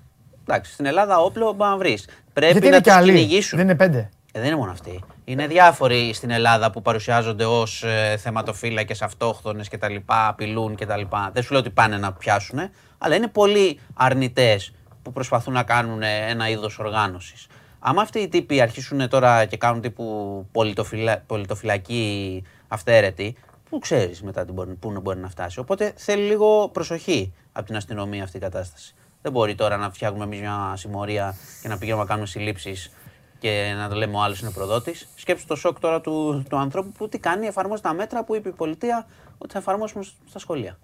εντάξει, 0.47 0.73
στην 0.73 0.87
Ελλάδα 0.87 1.19
όπλο 1.19 1.53
μπορεί 1.53 1.71
να 1.71 1.77
βρεις. 1.77 2.09
Πρέπει 2.33 2.53
Γιατί 2.53 2.69
να 2.69 2.75
είναι 2.75 2.85
και 2.85 2.91
του 2.91 2.97
άλλοι. 2.97 3.13
κυνηγήσουν. 3.13 3.59
Δεν 3.59 3.67
είναι 3.69 3.77
πέντε. 3.77 4.11
Ε, 4.33 4.39
δεν 4.41 4.49
είναι 4.49 4.57
μόνο 4.57 4.71
αυτοί. 4.71 5.05
Είναι 5.25 5.47
διάφοροι 5.47 6.13
στην 6.13 6.31
Ελλάδα 6.31 6.71
που 6.71 6.83
παρουσιάζονται 6.83 7.45
ως 7.45 7.83
ε, 7.83 8.17
θεματοφύλακες, 8.17 9.03
αυτόχθονες 9.03 9.69
κτλ. 9.69 9.95
Απειλούν 10.07 10.75
κτλ. 10.77 11.01
Δεν 11.33 11.43
σου 11.43 11.53
λέω 11.53 11.61
ότι 11.61 11.71
πάνε 11.71 11.97
να 11.97 12.13
πιάσουν, 12.13 12.59
αλλά 12.99 13.15
είναι 13.15 13.29
πολλοί 13.29 13.81
αρνητές 13.95 14.73
που 15.03 15.13
προσπαθούν 15.13 15.53
να 15.53 15.63
κάνουν 15.63 16.03
ε, 16.03 16.27
ένα 16.29 16.49
είδος 16.49 16.79
οργάνωσης. 16.79 17.47
Άμα 17.79 18.03
αυτοί 18.03 18.19
οι 18.19 18.29
τύποι 18.29 18.61
αρχίσουν 18.61 19.09
τώρα 19.09 19.45
και 19.45 19.57
κάνουν 19.57 19.81
τύπου 19.81 20.47
πολιτοφυλα... 20.53 21.23
πολιτοφυλακή 21.27 22.43
αυθαίρετη, 22.69 23.37
πού 23.71 23.79
ξέρεις 23.79 24.23
μετά 24.23 24.45
τι 24.45 24.53
μπορεί, 24.53 24.75
πού 24.75 25.01
μπορεί 25.03 25.19
να 25.19 25.29
φτάσει. 25.29 25.59
Οπότε 25.59 25.93
θέλει 25.97 26.23
λίγο 26.23 26.69
προσοχή 26.69 27.33
από 27.53 27.67
την 27.67 27.77
αστυνομία 27.77 28.23
αυτή 28.23 28.37
η 28.37 28.41
κατάσταση. 28.41 28.95
Δεν 29.23 29.33
μπορεί 29.33 29.55
τώρα 29.55 29.77
να 29.77 29.91
φτιάχνουμε 29.91 30.25
εμείς 30.25 30.41
μια 30.41 30.73
συμμορία 30.77 31.35
και 31.63 31.69
να 31.69 31.79
πηγαίνουμε 31.79 32.03
να 32.03 32.09
κάνουμε 32.09 32.27
συλλήψεις 32.27 32.91
και 33.39 33.75
να 33.77 33.89
το 33.89 33.95
λέμε 33.95 34.17
ο 34.17 34.21
άλλος 34.21 34.41
είναι 34.41 34.51
προδότης. 34.51 35.09
Σκέψου 35.15 35.47
το 35.47 35.57
σοκ 35.57 35.81
τώρα 35.81 36.01
του, 36.01 36.45
του 36.49 36.57
ανθρώπου 36.57 36.93
που 36.93 37.09
τι 37.09 37.19
κάνει, 37.19 37.47
εφαρμόζει 37.47 37.83
τα 37.83 37.93
μέτρα 37.93 38.25
που 38.25 38.35
είπε 38.35 38.49
η 38.49 38.53
πολιτεία 38.53 39.07
ότι 39.39 39.53
θα 39.53 39.59
εφαρμόσουμε 39.59 40.05
στα 40.29 40.39
σχολεία. 40.39 40.79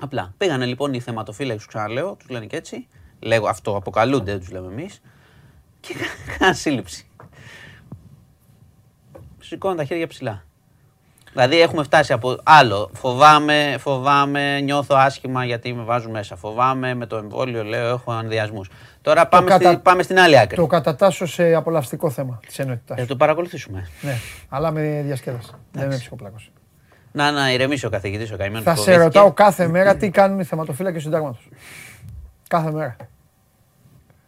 Απλά. 0.00 0.34
Πήγανε 0.36 0.66
λοιπόν 0.66 0.94
οι 0.94 1.00
θεματοφύλακες, 1.00 1.66
ξαναλέω, 1.66 2.14
τους 2.14 2.28
λένε 2.28 2.46
και 2.46 2.56
έτσι. 2.56 2.88
Λέγω 3.20 3.48
αυτό, 3.48 3.76
αποκαλούνται, 3.76 4.30
δεν 4.30 4.40
τους 4.40 4.50
λέμε 4.50 4.66
εμείς. 4.66 5.00
Και 5.80 5.94
κάναν 6.38 6.54
σύλληψη. 6.54 7.10
Σηκώνουν 9.38 9.76
τα 9.76 9.84
χέρια 9.84 10.06
ψηλά. 10.06 10.47
Δηλαδή 11.38 11.60
έχουμε 11.60 11.82
φτάσει 11.82 12.12
από 12.12 12.36
άλλο. 12.42 12.90
Φοβάμαι, 12.92 13.76
φοβάμαι, 13.78 14.60
νιώθω 14.60 14.94
άσχημα 14.98 15.44
γιατί 15.44 15.72
με 15.72 15.82
βάζουν 15.82 16.10
μέσα. 16.10 16.36
Φοβάμαι 16.36 16.94
με 16.94 17.06
το 17.06 17.16
εμβόλιο, 17.16 17.64
λέω, 17.64 17.88
έχω 17.88 18.12
ανδιασμού. 18.12 18.60
Τώρα 19.02 19.26
πάμε, 19.26 19.50
κατα- 19.50 19.70
στη, 19.72 19.80
πάμε 19.82 20.02
στην 20.02 20.18
άλλη 20.18 20.38
άκρη. 20.38 20.56
Το 20.56 20.66
κατατάσσω 20.66 21.26
σε 21.26 21.54
απολαυστικό 21.54 22.10
θέμα 22.10 22.40
της 22.46 22.58
ενότητά. 22.58 22.94
Ε, 22.98 23.04
το 23.04 23.16
παρακολουθήσουμε. 23.16 23.88
Ναι, 24.00 24.16
αλλά 24.48 24.70
με 24.70 25.02
διασκέδαση. 25.04 25.50
Δεν 25.72 25.84
είμαι 25.84 25.96
ψυχοπλάκος. 25.96 26.50
Να, 27.12 27.30
να 27.30 27.52
ηρεμήσει 27.52 27.86
ο 27.86 27.90
καθηγητής 27.90 28.32
ο 28.32 28.36
καημένος. 28.36 28.64
Θα 28.64 28.74
σε 28.74 28.96
ρωτάω 28.96 29.32
κάθε 29.32 29.66
μέρα 29.68 29.96
τι 29.96 30.10
κάνουν 30.10 30.40
οι 30.40 30.44
θεματοφύλακες 30.44 31.02
του 31.02 31.08
συντάγματος. 31.08 31.48
Κάθε 32.48 32.70
μέρα. 32.70 32.96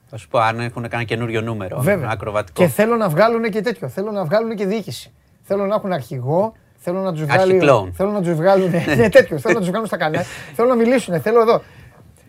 Θα 0.06 0.16
σου 0.16 0.28
πω 0.28 0.38
αν 0.38 0.60
έχουν 0.60 0.88
κάνει 0.88 1.04
καινούριο 1.04 1.40
νούμερο. 1.40 1.80
Βέβαια. 1.80 2.08
Ακροβατικό. 2.10 2.62
Και 2.62 2.68
θέλω 2.68 2.96
να 2.96 3.08
βγάλουν 3.08 3.50
και 3.50 3.60
τέτοιο. 3.60 3.88
Θέλω 3.88 4.10
να 4.10 4.24
βγάλουν 4.24 4.54
και 4.56 4.66
διοίκηση. 4.66 5.12
Θέλω 5.42 5.66
να 5.66 5.74
έχουν 5.74 5.92
αρχηγό. 5.92 6.52
Θέλω 6.82 7.01
να 7.01 7.12
τους 7.12 7.24
βγάλουν. 7.24 7.43
Αρχικλόουν. 7.51 7.93
Θέλω 7.97 8.11
να 8.11 8.23
τους 8.23 8.35
βγάλουν. 8.35 8.70
Ναι, 8.97 9.09
τέτοιος. 9.09 9.40
Θέλω 9.43 9.55
να 9.55 9.61
τους 9.61 9.69
βγάλουν 9.69 9.86
στα 9.86 9.97
κανάλια. 9.97 10.24
Θέλω 10.55 10.69
να 10.69 10.74
μιλήσουν. 10.74 11.20
Θέλω 11.20 11.40
εδώ. 11.40 11.62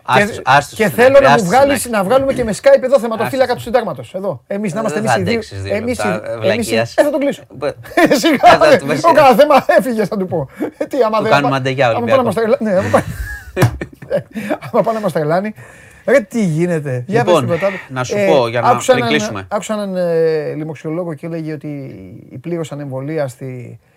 Άστος- 0.04 0.36
Και, 0.36 0.42
άστος 0.44 0.78
και 0.78 0.84
στην 0.86 0.96
θέλω 1.02 1.08
άκρη, 1.16 1.22
να 1.24 1.28
μου 1.28 1.34
άστος 1.34 1.48
βγάλεις, 1.48 1.78
στην 1.80 1.90
να 1.92 2.04
βγάλουμε 2.04 2.32
και 2.32 2.44
με 2.44 2.54
Skype 2.62 2.82
εδώ 2.82 2.98
θεματοφύλακα 2.98 3.42
Άστος. 3.42 3.56
του 3.56 3.62
συντάγματος. 3.62 4.14
Εδώ. 4.14 4.42
Εμείς 4.46 4.72
να 4.74 4.80
είμαστε 4.80 5.00
Δεν 5.00 5.10
εμείς 5.10 5.14
θα 5.14 5.20
οι 5.20 5.22
δύο. 5.24 5.32
αντέξεις 5.32 5.62
δύο 5.62 5.74
Εμείς 5.74 5.98
οι- 5.98 6.06
λεπτά, 6.06 6.32
εμείς 6.32 6.44
οι- 6.44 6.46
βλακείας. 6.52 6.94
Ε, 6.96 7.02
θα 7.02 7.10
τον 7.10 7.20
κλείσω. 7.20 7.42
Μπε- 7.54 7.74
Σιγά, 8.22 8.36
Θα 8.58 8.78
του 8.78 8.86
πες- 8.86 9.04
ο 9.04 9.12
κάθε 9.12 9.34
θέμα 9.34 9.64
έφυγε, 9.68 10.04
θα 10.04 10.16
του 10.16 10.26
πω. 10.26 10.48
Ε, 10.78 10.84
Τι, 10.84 11.02
άμα 11.02 11.16
Του 11.16 11.22
δεν. 11.22 11.32
κάνουμε 11.32 11.48
άμα- 11.48 11.56
αντεγιά 11.56 11.86
άμα 11.86 11.96
Ολυμπιακό. 11.96 12.22
πάνε 12.22 12.36
να 12.36 12.42
μας 12.44 12.58
τρελα- 12.58 12.72
Ναι, 12.72 12.78
άμα 12.78 12.88
πάνε- 12.90 13.06
άμα 14.72 14.82
πάνε 14.82 14.98
να 14.98 15.02
μας 15.04 15.12
τρελάνει. 15.12 15.54
Ρε, 16.06 16.20
τι 16.20 16.44
γίνεται. 16.44 17.04
Για 17.06 17.24
πες 17.24 17.32
Λοιπόν, 17.32 17.46
τίποτα 17.46 17.66
άλλο. 17.66 17.76
να 17.88 18.04
σου 18.04 18.16
Ε, 18.18 18.26
πω, 18.26 18.48
για 18.48 18.60
να- 18.60 18.68
άκουσα 18.68 18.92
πριν 18.92 19.04
έναν- 19.04 19.16
κλείσουμε. 19.16 19.46
Άκουσα 19.48 19.74
έναν 19.74 19.96
ε, 19.96 20.52
λοιμοξιολόγο 20.54 21.14
και 21.14 21.26
έλεγε 21.26 21.52
ότι 21.52 21.68
οι 22.30 22.38
πλήρως 22.38 22.72
ανεμβολίαστοι 22.72 23.78
ε, 23.82 23.91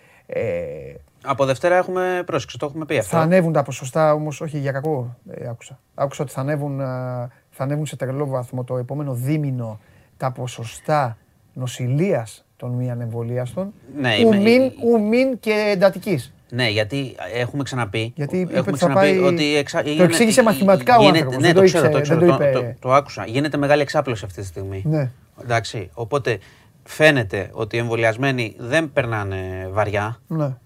Από 1.28 1.44
Δευτέρα 1.44 1.76
έχουμε 1.76 2.22
πρόσεξε, 2.26 2.58
το 2.58 2.66
έχουμε 2.66 2.84
πει 2.84 2.98
αυτό. 2.98 3.16
θα 3.16 3.22
ανέβουν 3.22 3.52
τα 3.52 3.62
ποσοστά 3.62 4.12
όμως, 4.14 4.40
όχι 4.40 4.58
για 4.58 4.72
κακό. 4.72 5.16
Ε, 5.30 5.48
άκουσα. 5.48 5.78
άκουσα 5.94 6.22
ότι 6.22 6.32
θα 6.32 6.40
ανέβουν, 6.40 6.80
α, 6.80 7.28
θα 7.50 7.62
ανέβουν 7.64 7.86
σε 7.86 7.96
τρελό 7.96 8.26
βαθμό 8.26 8.64
το 8.64 8.76
επόμενο 8.76 9.14
δίμηνο 9.14 9.80
τα 10.16 10.32
ποσοστά 10.32 11.16
νοσηλείας 11.52 12.44
των 12.56 12.70
μη 12.70 12.90
ανεμβολίαστων. 12.90 13.72
Ναι, 14.00 14.14
είμαι- 14.16 14.36
ουμίν, 14.36 14.72
ουμίν 14.84 15.38
και 15.40 15.70
εντατικής. 15.74 16.30
Ναι, 16.50 16.68
γιατί 16.68 17.14
έχουμε 17.34 17.62
ξαναπεί. 17.62 18.12
Γιατί 18.16 18.36
είπε 18.40 18.56
έχουμε 18.56 18.70
ότι 18.70 18.78
θα 18.80 18.86
ξαναπεί 18.86 19.18
πάει- 19.18 19.32
ότι 19.32 19.56
εξα... 19.56 19.82
το 19.82 20.02
εξήγησε 20.02 20.42
μαθηματικά 20.42 20.96
ο 20.96 21.00
γίνεται- 21.00 21.22
άνθρωπος, 21.22 21.42
Ναι, 21.46 21.52
δεν 21.52 21.54
το, 21.54 21.60
το 21.60 21.66
ξέρω, 21.66 21.90
το, 21.90 21.98
ήξερε, 21.98 22.18
ξέρω, 22.18 22.38
δεν 22.38 22.52
το 22.52 22.52
το, 22.52 22.60
είπε. 22.60 22.74
το, 22.80 22.88
το 22.88 22.94
άκουσα. 22.94 23.24
Γίνεται 23.26 23.56
μεγάλη 23.56 23.82
εξάπλωση 23.82 24.24
αυτή 24.24 24.40
τη 24.40 24.46
στιγμή. 24.46 24.82
Ναι. 24.86 25.10
Εντάξει, 25.42 25.90
οπότε 25.94 26.38
φαίνεται 26.86 27.50
ότι 27.52 27.76
οι 27.76 27.78
εμβολιασμένοι 27.78 28.54
δεν 28.58 28.92
περνάνε 28.92 29.68
βαριά. 29.72 30.18
Ναι. 30.26 30.56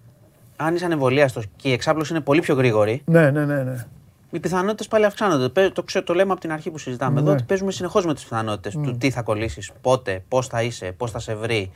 Αν 0.55 0.75
είσαι 0.75 0.85
ανεμβολίαστος 0.85 1.45
και 1.55 1.69
η 1.69 1.71
εξάπλωση 1.71 2.13
είναι 2.13 2.21
πολύ 2.21 2.41
πιο 2.41 2.55
γρήγορη, 2.55 3.01
Ναι, 3.05 3.31
ναι, 3.31 3.45
ναι. 3.45 3.63
ναι. 3.63 3.85
οι 4.31 4.39
πιθανότητες 4.39 4.87
πάλι 4.87 5.05
αυξάνονται. 5.05 5.49
Παι- 5.49 5.73
Το, 5.73 5.83
ξέρω, 5.83 6.03
το 6.05 6.13
λέμε 6.13 6.31
από 6.31 6.41
την 6.41 6.51
αρχή 6.51 6.71
που 6.71 6.77
συζητάμε 6.77 7.19
εδώ 7.19 7.29
Ναι. 7.29 7.35
ότι 7.35 7.43
παίζουμε 7.43 7.71
συνεχώς 7.71 8.05
με 8.05 8.13
τις 8.13 8.23
πιθανότητες 8.23 8.73
του 8.73 8.97
τι 8.97 9.09
θα 9.11 9.21
κολλήσεις, 9.21 9.71
πότε, 9.81 10.23
πώς 10.27 10.47
θα 10.47 10.61
είσαι, 10.63 10.91
πώς 10.91 11.11
θα 11.11 11.19
σε 11.19 11.35
βρει, 11.35 11.71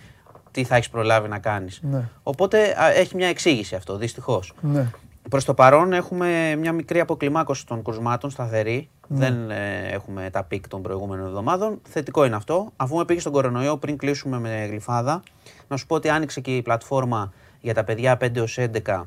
τι 0.51 0.63
θα 0.63 0.76
έχεις 0.76 0.89
προλάβει 0.89 1.27
να 1.27 1.39
κάνεις. 1.39 1.80
Ναι. 1.84 2.09
Οπότε 2.23 2.81
α, 2.81 2.91
έχει 2.91 3.15
μια 3.15 3.27
εξήγηση 3.27 3.76
αυτό, 3.76 3.97
δυστυχώς. 3.97 4.53
ναι. 4.61 4.88
Προς 5.30 5.45
το 5.45 5.53
παρόν 5.53 5.93
έχουμε 5.93 6.56
μια 6.56 6.72
μικρή 6.72 6.99
αποκλιμάκωση 6.99 7.65
των 7.65 7.84
κρουσμάτων, 7.84 8.30
σταθερή. 8.30 8.89
Δεν 9.07 9.49
ε, 9.49 9.88
έχουμε 9.91 10.30
τα 10.31 10.43
πικ 10.43 10.68
των 10.68 10.81
προηγούμενων 10.81 11.27
εβδομάδων. 11.27 11.80
Θετικό 11.84 12.26
είναι 12.26 12.35
αυτό. 12.35 12.72
Αφού 12.76 12.97
με 12.97 13.06
πήγες 13.06 13.19
στον 13.19 13.31
κορονοϊό 13.31 13.77
πριν 13.77 13.97
κλείσουμε 13.97 14.39
με 14.39 14.65
Γλυφάδα, 14.69 15.23
να 15.68 15.77
σου 15.77 15.85
πω 15.85 15.95
ότι 15.95 16.10
άνοιξε 16.10 16.41
και 16.41 16.56
η 16.56 16.61
πλατφόρμα 16.61 17.34
για 17.61 17.73
τα 17.73 17.84
παιδιά 17.84 18.18
5 18.22 18.35
έως 18.35 18.57
11 18.85 19.02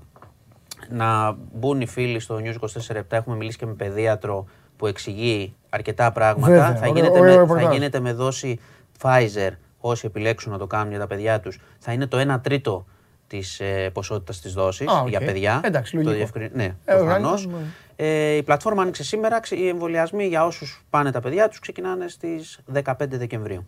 να 0.91 1.37
μπουν 1.53 1.81
οι 1.81 1.87
φίλοι 1.87 2.21
στο 2.21 2.41
News 2.43 2.55
24 2.91 3.01
Έχουμε 3.09 3.37
μιλήσει 3.37 3.59
και 3.59 3.67
με 3.67 3.73
παιδίατρο 3.73 4.47
που 4.77 4.87
εξηγεί 4.87 5.55
αρκετά 5.69 6.13
πράγματα. 6.13 6.47
Βέβαια, 6.47 6.75
θα, 6.75 6.79
ωραίο- 6.79 6.93
γίνεται 6.95 7.19
ωραίο 7.19 7.35
με, 7.35 7.41
ρεπορτάζ. 7.41 7.65
θα 7.67 7.73
γίνεται 7.73 8.01
με 8.01 8.13
δόση 8.13 8.61
Pfizer, 9.03 9.51
όσοι 9.79 10.07
επιλέξουν 10.07 10.53
να 10.53 10.59
το 10.59 10.67
κάνουν 10.67 10.91
για 10.91 10.99
τα 10.99 11.07
παιδιά 11.07 11.41
τους. 11.41 11.59
Θα 11.79 11.93
είναι 11.93 12.07
το 12.07 12.35
1 12.35 12.41
τρίτο 12.43 12.87
της 13.29 13.61
ε, 13.61 13.91
ποσότητας 13.93 14.41
της 14.41 14.53
δόσης 14.53 14.87
Α, 14.89 15.01
οκ. 15.01 15.09
για 15.09 15.19
παιδιά. 15.21 15.61
Εντάξει, 15.65 15.91
Το 15.91 15.97
λογικό. 15.97 16.15
διευκρι- 16.17 16.55
Ναι, 16.55 16.65
Ε, 16.65 16.75
προφανώς. 16.85 17.45
οργανισμό. 17.45 17.59
Ε, 17.97 18.31
η 18.37 18.43
πλατφόρμα 18.43 18.83
άνοιξε 18.83 19.05
σήμερα. 19.05 19.41
Ξε- 19.41 19.59
Οι 19.59 19.69
εμβολιασμοί 19.69 20.27
για 20.27 20.45
όσους 20.47 20.85
πάνε 20.91 21.11
τα 21.11 21.21
παιδιά 21.21 21.49
τους 21.49 21.59
ξεκινάνε 21.59 22.09
στις 22.09 22.59
15 22.73 23.17
δεκεμβριου 23.19 23.67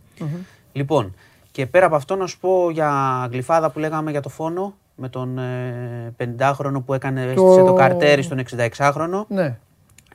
Λοιπόν, 0.72 1.14
και 1.52 1.66
πέρα 1.66 1.86
από 1.86 1.96
αυτό 1.96 2.16
να 2.16 2.26
σου 2.26 2.38
πω 2.38 2.70
για 2.70 3.28
Γλυφάδα 3.32 3.70
που 3.70 3.78
λέγαμε 3.78 4.10
για 4.10 4.20
το 4.20 4.28
φόνο 4.28 4.74
με 4.94 5.08
τον 5.08 5.38
ε, 5.38 6.14
50χρονο 6.16 6.82
που 6.84 6.94
έκανε 6.94 7.32
Το- 7.34 7.56
το... 7.56 7.64
το 7.64 7.72
καρτέρι 7.72 8.22
στον 8.22 8.38
66χρονο. 8.38 9.24
ναι. 9.28 9.58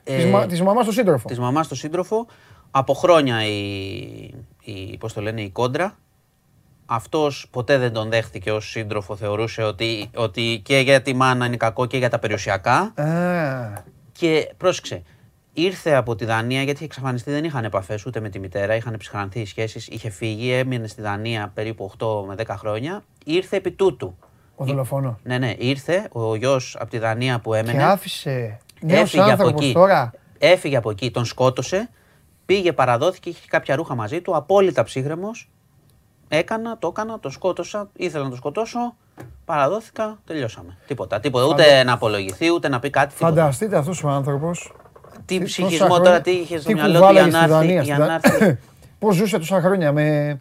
Ε, 0.04 0.16
Της, 0.16 0.24
μα, 0.26 0.46
της 0.46 0.62
μαμάς 0.62 0.86
του 0.86 0.92
σύντροφο. 0.92 1.28
Της 1.28 1.38
μαμάς 1.38 1.66
στο 1.66 1.74
σύντροφο. 1.74 2.26
Από 2.70 2.94
χρόνια 2.94 3.46
η, 3.46 3.54
η, 4.64 4.96
πώς 5.00 5.12
το 5.12 5.20
λένε, 5.20 5.40
η 5.40 5.50
κόντρα. 5.50 5.96
Αυτός 6.86 7.46
ποτέ 7.50 7.78
δεν 7.78 7.92
τον 7.92 8.10
δέχτηκε 8.10 8.52
ως 8.52 8.70
σύντροφο. 8.70 9.16
Θεωρούσε 9.16 9.62
ότι, 9.62 10.10
ότι 10.16 10.60
και 10.64 10.78
για 10.78 11.02
τη 11.02 11.14
μάνα 11.14 11.46
είναι 11.46 11.56
κακό 11.56 11.86
και 11.86 11.96
για 11.96 12.08
τα 12.10 12.18
περιουσιακά. 12.18 12.92
Α, 13.02 13.82
Και 14.12 14.52
πρόσεξε, 14.56 15.02
ήρθε 15.52 15.94
από 15.94 16.14
τη 16.16 16.24
Δανία 16.24 16.58
γιατί 16.62 16.76
είχε 16.76 16.84
εξαφανιστεί, 16.84 17.30
δεν 17.30 17.44
είχαν 17.44 17.64
επαφές 17.64 18.06
ούτε 18.06 18.20
με 18.20 18.28
τη 18.28 18.38
μητέρα, 18.38 18.74
είχαν 18.74 18.96
ψυχρανθεί 18.98 19.40
οι 19.40 19.46
σχέσεις. 19.46 19.86
Είχε 19.88 20.10
φύγει, 20.10 20.52
έμεινε 20.52 20.86
στη 20.86 21.02
Δανία 21.02 21.50
περίπου 21.54 21.90
8 21.98 22.24
με 22.26 22.34
10 22.46 22.54
χρόνια. 22.58 23.02
Ήρθε 23.24 23.56
επί 23.56 23.70
τούτου. 23.70 24.16
ο 24.56 24.64
δολοφόνο. 24.64 25.18
Ναι, 25.22 25.38
ναι, 25.38 25.54
ήρθε 25.58 26.08
ο 26.12 26.34
γιος 26.36 26.76
από 26.80 26.90
τη 26.90 26.98
Δανία 26.98 27.38
που 27.40 27.52
Και 27.52 27.58
έμενε. 27.58 27.84
άφησε 27.84 28.58
νέος 28.80 29.00
Έφυγε 29.00 29.22
από 29.22 29.30
άνθρωπος 29.30 29.62
εκεί. 29.64 29.72
τώρα. 29.72 30.12
Έφυγε 30.38 30.76
από 30.76 30.90
εκεί, 30.90 31.10
τον 31.10 31.24
σκότωσε. 31.24 31.88
Πήγε, 32.46 32.72
παραδόθηκε, 32.72 33.28
είχε 33.28 33.40
κάποια 33.48 33.76
ρούχα 33.76 33.94
μαζί 33.94 34.20
του, 34.20 34.36
απόλυτα 34.36 34.82
ψύχρεμος. 34.84 35.48
Έκανα, 36.28 36.78
το 36.78 36.88
έκανα, 36.88 37.18
το 37.20 37.30
σκότωσα, 37.30 37.88
ήθελα 37.96 38.24
να 38.24 38.30
το 38.30 38.36
σκοτώσω. 38.36 38.94
Παραδόθηκα, 39.44 40.18
τελειώσαμε. 40.26 40.76
Τίποτα. 40.86 41.20
τίποτα. 41.20 41.46
Ούτε 41.46 41.82
να 41.84 41.92
απολογηθεί, 41.92 42.50
ούτε 42.52 42.68
να 42.68 42.78
πει 42.78 42.90
κάτι. 42.90 43.14
Τίποτα. 43.14 43.34
Φανταστείτε 43.34 43.76
αυτός 43.76 44.04
ο 44.04 44.08
άνθρωπος. 44.08 44.72
Τι 45.24 45.34
τόσα 45.34 45.44
ψυχισμό 45.46 45.86
χρόνια- 45.86 46.04
τώρα, 46.04 46.20
τι 46.20 46.30
είχε 46.30 46.58
στο 46.58 46.68
τι 46.68 46.74
μυαλό 46.74 46.92
του 46.92 46.98
κουβάλαγε 46.98 47.28
για 47.28 47.38
να 47.38 47.44
στη 47.46 47.52
έρθει. 47.52 47.66
Δανία, 47.66 47.82
Για 47.82 47.94
στη 47.94 47.98
να 47.98 48.06
Δα- 48.06 48.20
έρθει. 48.22 48.58
Πώς 48.98 49.14
ζούσε 49.14 49.38
τόσα 49.38 49.60
χρόνια 49.60 49.92
με... 49.92 50.40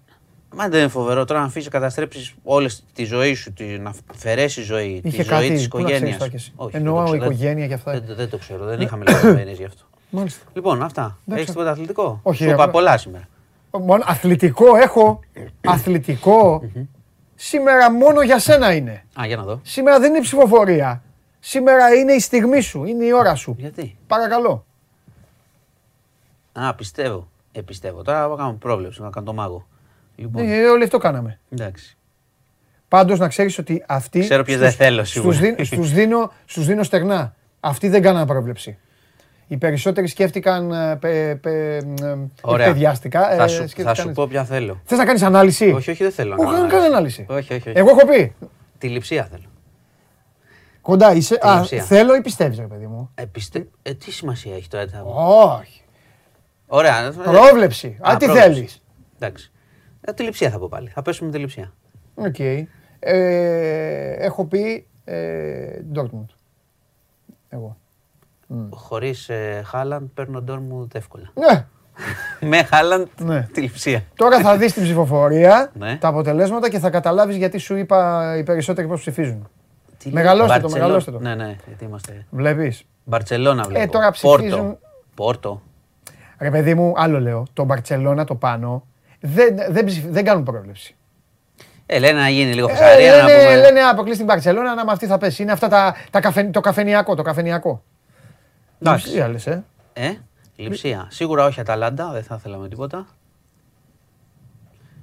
Μα 0.56 0.68
δεν 0.70 0.80
είναι 0.80 0.90
φοβερό 0.90 1.26
τώρα 1.26 1.40
να 1.40 1.46
αφήσει 1.46 1.66
να 1.66 1.72
καταστρέψεις 1.72 2.34
όλη 2.44 2.70
τη 2.94 3.04
ζωή 3.04 3.34
σου, 3.34 3.54
τη, 3.54 3.64
να 3.66 3.94
αφαιρέσεις 4.14 4.66
ζωή, 4.66 5.02
Είχε 5.04 5.18
τη 5.18 5.24
ζωή 5.24 5.26
κάτι, 5.26 5.50
της 5.50 5.68
πού 5.68 5.78
να 5.78 5.84
ξέρεις 5.84 6.00
οικογένειας. 6.02 6.18
τώρα 6.18 6.30
κι 6.30 6.36
εσύ. 6.36 6.54
Εννοώ 6.72 7.14
οικογένεια 7.16 7.68
και 7.68 7.74
αυτά. 7.74 7.92
Δεν, 7.92 8.04
δεν 8.16 8.30
το 8.30 8.38
ξέρω, 8.38 8.66
δεν 8.66 8.82
είχαμε 8.82 9.04
λεπτομέρειες 9.06 9.58
γι' 9.58 9.66
αυτό. 9.66 9.84
Μάλιστα. 10.10 10.46
Λοιπόν, 10.54 10.84
αυτά. 10.84 11.18
Έχεις 11.32 11.46
τίποτα 11.46 11.70
αθλητικό; 11.72 12.20
Όχι, 12.24 12.38
Σου 12.38 12.44
είπα 12.44 12.54
απλά- 12.54 12.70
πολλά 12.70 12.98
σήμερα. 12.98 13.24
Μόνο 13.80 14.04
αθλητικό 14.08 14.76
έχω. 14.76 15.20
αθλητικό. 15.66 16.64
Σήμερα 17.36 17.92
μόνο 17.92 18.22
για 18.22 18.40
σένα 18.40 18.74
είναι. 18.74 19.04
Α, 19.22 19.26
για 19.26 19.36
να 19.38 19.44
δω. 19.44 19.60
Σήμερα 19.64 20.00
δεν 20.00 20.10
είναι 20.14 20.22
ψηφοφορία. 20.22 21.04
Σήμερα 21.40 21.94
είναι 21.94 22.14
η 22.14 22.20
στιγμή 22.20 22.62
σου, 22.62 22.84
είναι 22.86 23.06
η 23.06 23.12
ώρα 23.12 23.36
σου. 23.36 23.56
Γιατί; 23.60 23.98
Παρακαλώ. 24.08 24.66
Α, 26.54 26.74
πιστεύω. 26.76 27.28
Ε, 27.52 27.62
πιστεύω. 27.62 28.02
Τώρα 28.02 28.28
θα 28.30 28.36
κάνουμε 28.38 28.58
πρόβλεψη, 28.60 29.02
να 29.02 29.10
κάνω 29.10 29.26
το 29.26 29.34
μάγο. 29.34 29.68
Λοιπόν, 30.16 30.44
Ε, 30.50 30.68
όλοι 30.68 30.84
αυτό 30.84 30.98
κάναμε. 30.98 31.40
εντάξει. 31.50 31.98
Πάντως 32.88 33.20
να 33.20 33.28
ξέρεις 33.28 33.58
ότι 33.58 33.84
αυτοί... 33.88 34.20
Ξέρω 34.20 34.44
ποιες 34.44 34.58
στους- 34.58 34.76
δεν 34.76 34.86
θέλω, 34.88 35.04
σίγουρα. 35.04 35.34
Στους, 35.36 35.48
δι- 35.56 35.66
στους 35.66 35.92
δίνω, 35.92 36.32
στους 36.46 36.66
δίνω 36.66 36.84
στεγνά. 36.84 37.36
Αυτοί 37.60 37.88
δεν 37.90 38.02
κάνανε 38.02 38.26
πρόβλεψη. 38.26 38.78
Οι 39.48 39.58
περισσότεροι 39.58 40.08
σκέφτηκαν 40.08 40.72
ε, 40.72 40.96
πε, 40.96 41.36
πε, 41.42 41.76
ε, 41.76 41.82
Ωραία. 42.42 42.68
παιδιάστικα. 42.68 43.34
ε, 43.34 43.36
θα, 43.36 43.48
σου, 43.48 43.56
θα 43.62 43.68
σκέφτηκαν 43.68 43.96
σου 43.96 44.02
έτσι. 44.02 44.14
πω 44.14 44.28
ποια 44.28 44.44
θέλω. 44.46 44.82
Θες 44.84 44.98
να 44.98 45.06
κάνεις 45.06 45.22
ανάλυση; 45.22 45.72
Όχι, 45.72 45.90
όχι, 45.92 46.04
δεν 46.04 46.12
θέλω. 46.12 46.36
να 46.36 46.44
Όχι, 46.44 46.46
κάνω 46.52 46.62
δεν 46.62 46.70
κάνω 46.70 46.84
ανάλυση. 46.86 47.26
Όχι, 47.30 47.54
όχι, 47.54 47.70
όχι. 47.70 47.80
Εγώ 47.80 47.90
έχω 47.90 48.08
πει. 48.08 48.36
Τη 48.78 48.88
Λειψία 48.90 49.24
θέλω. 49.26 49.44
Κοντά 50.82 51.14
είσαι. 51.14 51.38
Α, 51.42 51.56
Λειψία. 51.56 51.84
θέλω 51.84 52.16
ή 52.16 52.22
πιστεύεις, 52.22 52.60
ρε 52.60 52.66
παιδί 52.66 52.88
μου; 52.88 53.10
Ε, 53.16 53.26
πιστε... 53.26 53.68
ε, 53.82 53.94
τι 53.94 54.12
σημασία 54.12 54.56
έχει 54.56 54.68
τώρα. 54.68 54.88
θα- 54.88 55.02
Όχι. 55.60 55.82
Ωραία. 56.68 57.12
Πρόβλεψη. 57.24 57.98
Α, 58.02 58.16
τι 58.18 58.26
πρόβλεψη. 58.26 58.54
θέλεις. 58.54 58.84
Εντάξει. 59.20 59.52
Ε, 60.02 60.14
τη 60.14 60.24
Λειψία 60.24 60.50
θα 60.50 60.58
πω 60.60 60.68
πάλι. 60.68 60.90
Θα 60.90 61.02
πέσουμε 61.02 61.32
τη 61.32 61.38
λειψία. 61.38 61.74
Οκ. 62.16 62.40
Ε, 62.40 62.66
έχω 64.20 64.46
πει 64.46 64.88
ε, 65.04 65.80
Dortmund. 65.96 66.26
Εγώ. 67.50 67.78
Χωρίς 68.70 69.30
ε, 69.30 69.62
Χάλαντ 69.66 70.08
παίρνω 70.14 70.42
ντόρ 70.42 70.60
μου 70.60 70.88
εύκολα. 70.94 71.32
Ναι. 71.34 71.66
Με 72.50 72.64
Χάλαντ 72.64 73.08
Ναι. 73.18 73.48
τη 73.54 73.62
λειψία. 73.62 74.04
Τώρα 74.16 74.40
θα 74.40 74.58
δεις 74.58 74.74
την 74.74 74.84
ψηφοφορία, 74.84 75.72
Ναι. 75.80 75.98
τα 75.98 76.08
αποτελέσματα 76.08 76.70
και 76.70 76.80
θα 76.80 76.90
καταλάβεις 76.90 77.36
γιατί 77.36 77.58
σου 77.58 77.76
είπα 77.76 78.34
οι 78.38 78.44
περισσότεροι 78.44 78.88
πώς 78.88 79.00
ψηφίζουν. 79.00 79.50
Τι 79.98 80.12
Μεγαλώστε 80.12 80.48
λέει, 80.52 80.56
το, 80.56 80.62
Μπαρτσελό- 80.62 80.84
μεγαλώστε 80.84 81.12
το. 81.12 81.20
Ναι, 81.20 81.36
ναι, 81.36 81.56
γιατί 81.68 81.84
είμαστε. 81.86 82.26
Βλέπεις. 82.30 82.84
Μπαρσελόνα 83.04 83.64
βλέπω. 83.64 83.84
Ε, 83.84 83.88
τώρα 83.88 84.12
ψηφίζουν- 84.12 84.60
Πόρτο. 84.60 84.80
Πόρτο. 85.16 85.62
Ρε 86.40 86.50
παιδί 86.50 86.74
μου, 86.76 86.94
άλλο 86.98 87.20
λέω. 87.20 87.46
Το 87.54 87.64
Μπαρτσελώνα 87.64 88.24
το 88.24 88.36
πάνω 88.36 88.86
δεν, 89.20 89.56
δεν, 89.70 89.86
ψηφ- 89.86 90.10
δεν 90.10 90.24
κάνουν 90.24 90.44
πρόβλεψη. 90.44 90.96
Ε, 91.86 92.00
λένε 92.00 92.20
να 92.20 92.30
γίνει 92.30 92.54
λίγο 92.54 92.70
Ε, 92.70 92.74
φασαρία. 92.74 93.12
να 93.18 93.24
λένε, 93.24 93.44
πούμε. 93.44 93.56
λένε 93.58 93.80
αποκλείσει 93.82 94.18
την 94.18 94.26
Μπαρτσελώνα, 94.28 94.76
να 94.76 94.86
με 94.86 94.92
αυτή 94.92 95.06
θα 95.06 95.18
πέσει. 95.18 95.42
Είναι 95.42 95.52
αυτά 95.52 95.68
τα, 95.68 95.96
τα 96.10 96.20
καφε, 96.20 96.44
το 96.44 96.60
καφενιακό. 96.60 97.16
Το 97.16 97.22
καφενιακό. 97.22 97.84
Εντάξει. 98.80 99.12
Τι 99.12 99.20
άλλες, 99.20 99.48
ε. 99.48 99.64
Ε, 99.94 100.12
λειψία. 100.56 101.08
Σίγουρα 101.10 101.46
όχι 101.46 101.60
Αταλάντα, 101.60 102.12
δεν 102.12 102.24
θα 102.24 102.36
ήθελα 102.40 102.58
με 102.58 102.68
τίποτα. 102.68 103.08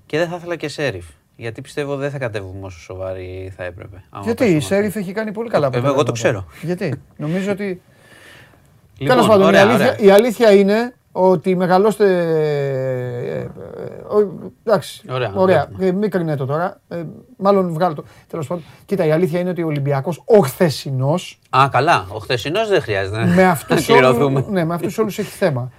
Και 0.07 0.19
δεν 0.19 0.29
θα 0.29 0.37
ήθελα 0.37 0.57
και 0.57 0.69
Σέριφ. 0.69 1.07
Γιατί 1.37 1.61
πιστεύω 1.61 1.97
δεν 1.97 2.11
θα 2.11 2.19
κατέβουμε 2.19 2.67
όσο 2.67 2.79
σοβαροί 2.79 3.53
θα 3.57 3.65
έπρεπε. 3.65 4.03
άμα 4.11 4.25
Γιατί 4.25 4.43
η 4.43 4.47
πέσουμε 4.47 4.61
Σέριφ 4.61 4.87
αυτοί. 4.87 4.99
έχει 4.99 5.13
κάνει 5.13 5.33
πολύ 5.33 5.49
καλά 5.49 5.67
Ε, 5.73 5.77
εγώ 5.77 5.83
το 5.83 5.91
αποτελέσματα. 5.91 6.13
ξέρω. 6.13 6.47
Γιατί; 6.63 7.03
Νομίζω 7.17 7.51
ότι. 7.53 7.81
Λοιπόν, 8.99 9.17
Τέλος 9.17 9.31
πάντων, 9.31 9.45
η 9.45 9.47
ωραία, 9.49 9.63
αλήθεια, 9.63 9.87
ωραία. 9.93 9.99
η 9.99 10.11
αλήθεια 10.11 10.53
είναι 10.53 10.95
ότι 11.13 11.57
μεγαλώστε. 11.57 12.05
ε, 12.07 13.39
ε, 13.39 13.49
ο- 14.09 14.51
εντάξει. 14.65 15.03
Ωραία, 15.11 15.33
ωραία. 15.35 15.65
βλέπουμε. 15.67 15.87
Ε, 15.87 15.93
μην 15.93 16.11
κρινέτο 16.11 16.47
τώρα. 16.47 16.81
Ε, 16.89 17.03
μάλλον 17.37 17.73
βγάλω 17.73 17.95
το. 17.95 18.05
Τέλος 18.29 18.47
πάντων. 18.47 18.65
Κοίτα, 18.85 19.05
η 19.07 19.13
αλήθεια 19.13 19.41
είναι 19.41 19.51
ότι 19.51 19.63
ο 19.63 19.67
Ολυμπιακός, 19.67 20.23
ο 20.27 20.39
χθεσινό, 20.39 21.15
Α, 21.51 21.69
καλά. 21.71 22.07
Ο 22.09 22.19
χθεσινός 22.19 22.69
δεν 22.69 22.81
χρειάζεται 22.83 23.25
με 23.25 23.35
να 23.43 23.51
αυτού 23.51 23.75
κληρωθούμε. 23.75 24.41
όλου 24.41 24.51
ναι, 24.53 24.65
με 24.65 24.75
αυτούς 24.75 24.99
όλους 24.99 25.19
έχει 25.19 25.31
θέμα. 25.31 25.71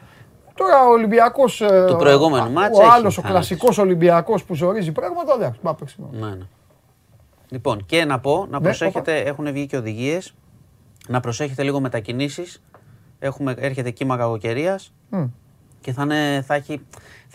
Τώρα 0.56 0.84
ο 0.88 0.92
Ολυμπιακός. 0.92 1.58
Του 1.88 1.96
προηγούμενου 2.00 2.52
μάτς 2.52 2.78
Ο 2.78 2.82
έχει 2.82 2.92
άλλος, 2.92 3.18
ο 3.18 3.22
χάσει. 3.22 3.34
κλασικός 3.34 3.78
Ολυμπιακός 3.78 4.44
που 4.44 4.56
ζορίζει 4.56 4.92
πράγματα. 4.92 5.34
Εντάξει, 5.34 5.60
πάμε 5.64 5.78
παίξουμε. 5.80 6.08
Ναι, 6.12 6.28
ναι. 6.28 6.46
Λοιπόν, 7.50 7.86
και 7.86 8.06
να 8.06 8.20
πω, 8.20 8.48
να 8.50 8.58
Ναι, 8.58 8.64
προσέχετε, 8.64 9.18
έχουν 9.18 9.52
βγει 9.52 9.66
και 9.66 9.78
οδηγίες. 9.78 10.34
Να 11.08 11.20
προσέχετε 11.20 11.64
λίγο 11.64 11.80
μετακινήσεις. 11.80 12.62
Έρχεται 13.56 13.92
κύμα 13.92 14.18
κακοκαιρίας 14.18 14.94
Μμ. 15.10 15.24
και 15.82 15.92
θα, 15.92 16.04
είναι, 16.04 16.42
θα, 16.46 16.54
έχει, 16.54 16.82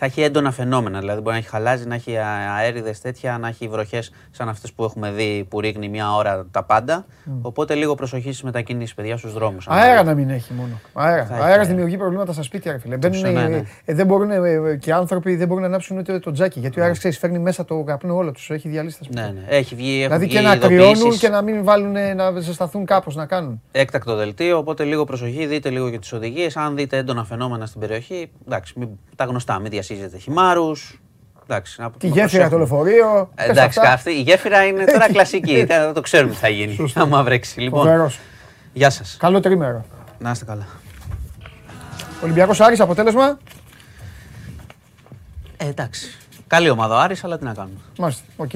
θα 0.01 0.05
έχει 0.05 0.21
έντονα 0.21 0.51
φαινόμενα. 0.51 0.99
Δηλαδή, 0.99 1.21
μπορεί 1.21 1.31
να 1.31 1.37
έχει 1.37 1.47
χαλάζει, 1.49 1.85
να 1.85 1.95
έχει 1.95 2.17
αέριδες 2.57 3.01
τέτοια, 3.01 3.37
να 3.37 3.47
έχει 3.47 3.67
βροχές 3.67 4.11
σαν 4.31 4.49
αυτές 4.49 4.71
που 4.73 4.83
έχουμε 4.83 5.11
δει 5.11 5.45
που 5.49 5.59
ρίχνει 5.59 5.89
μια 5.89 6.15
ώρα 6.15 6.45
τα 6.51 6.63
πάντα. 6.63 7.05
Οπότε 7.41 7.75
λίγο 7.75 7.95
προσοχή 7.95 8.27
στις 8.31 8.43
μετακινήσεις, 8.43 8.95
παιδιά, 8.95 9.17
στους 9.17 9.33
δρόμους. 9.33 9.67
Αέρα 9.67 10.03
να 10.03 10.13
μην 10.13 10.29
έχει 10.29 10.53
μόνο. 10.53 10.79
Αέρα. 10.93 11.25
Θα 11.25 11.33
έχει 11.33 11.43
Αέρας 11.43 11.57
αέρα. 11.57 11.63
δημιουργεί 11.63 11.97
προβλήματα 11.97 12.33
στα 12.33 12.43
σπίτια, 12.43 12.71
ρε 12.71 12.77
φίλε. 12.77 12.97
Μπαίνουν, 12.97 13.21
ναι, 13.21 13.47
ναι. 13.47 13.63
ε, 13.85 13.93
δεν 13.93 14.05
μπορούν, 14.05 14.31
ε, 14.31 14.75
και 14.81 14.89
οι 14.89 14.93
άνθρωποι 14.93 15.35
δεν 15.35 15.47
μπορούν 15.47 15.61
να 15.63 15.67
ανάψουν 15.69 15.97
ούτε 15.97 16.19
το 16.19 16.31
τζάκι. 16.31 16.59
Γιατί 16.59 16.79
ο 16.79 16.83
αέρας 16.83 16.97
ξέρεις, 16.97 17.17
φέρνει 17.17 17.39
μέσα 17.39 17.65
το 17.65 17.83
καπνό 17.83 18.15
όλο 18.15 18.31
τους. 18.31 18.49
Έχει 18.49 18.69
διαλύσεις 18.69 18.97
τα 18.97 19.03
σπίτια. 19.03 19.23
Ναι, 19.23 19.31
ναι. 19.31 19.45
Έχει 19.47 19.75
βγει, 19.75 20.03
έχουν 20.03 20.03
Δηλαδή 20.03 20.25
βγει 20.25 20.35
και 20.35 20.41
να 20.41 20.57
κρυώνουν 20.57 20.91
ειδοποιήσεις. 20.95 21.19
και 21.19 21.29
να 21.29 21.41
μην 21.41 21.63
βάλουν, 21.63 21.95
ε, 21.95 22.13
να 22.13 22.39
ζεσταθούν 22.39 22.85
κάπως 22.85 23.15
να 23.15 23.25
κάνουν. 23.25 23.61
έκτακτο 23.71 24.15
δελτίο, 24.15 24.57
οπότε 24.57 24.83
λίγο 24.83 25.03
προσοχή, 25.03 25.45
δείτε 25.45 25.69
λίγο 25.69 25.89
και 25.89 25.99
τις 25.99 26.13
οδηγίες. 26.13 26.57
Αν 26.57 26.75
δείτε 26.75 26.97
έντονα 26.97 27.23
φαινόμενα 27.23 27.65
στην 27.65 27.79
περιοχή, 27.79 28.31
εντάξει, 28.45 28.73
μην, 28.77 28.89
τα 29.15 29.23
γνωστά, 29.23 29.59
μην 29.59 29.71
διασχίζετε 29.93 30.17
χειμάρρους. 30.21 30.99
Εντάξει, 31.43 31.81
να, 31.81 31.91
Τη 31.91 32.07
να 32.07 32.13
γέφυρα, 32.13 32.49
το 32.49 32.57
προσέχουμε. 32.57 32.57
λεωφορείο. 32.57 33.29
Ε, 33.35 33.49
Εντάξει, 33.49 33.79
αυτή 33.83 34.11
η 34.11 34.21
γέφυρα 34.21 34.65
είναι 34.65 34.83
τώρα 34.85 35.11
κλασική. 35.11 35.63
δεν 35.65 35.93
το 35.93 36.01
ξέρουμε 36.01 36.31
τι 36.33 36.37
θα 36.37 36.47
γίνει. 36.49 36.91
Άμα 36.95 37.23
βρέξει. 37.23 37.59
Λοιπόν, 37.59 37.79
Φοβερός. 37.81 38.19
γεια 38.73 38.89
σας. 38.89 39.17
Καλό 39.19 39.39
τριήμερο. 39.39 39.85
Να 40.19 40.31
είστε 40.31 40.45
καλά. 40.45 40.67
Ολυμπιακός 42.23 42.59
Άρης 42.59 42.79
αποτέλεσμα; 42.79 43.37
Ε, 45.57 45.67
εντάξει. 45.67 46.17
Καλή 46.47 46.69
ομάδα 46.69 46.95
ο 46.95 46.99
Άρης, 46.99 47.23
αλλά 47.23 47.37
τι 47.37 47.43
να 47.43 47.53
κάνουμε. 47.53 47.77
Μάλιστα. 47.97 48.23
Οκ. 48.37 48.49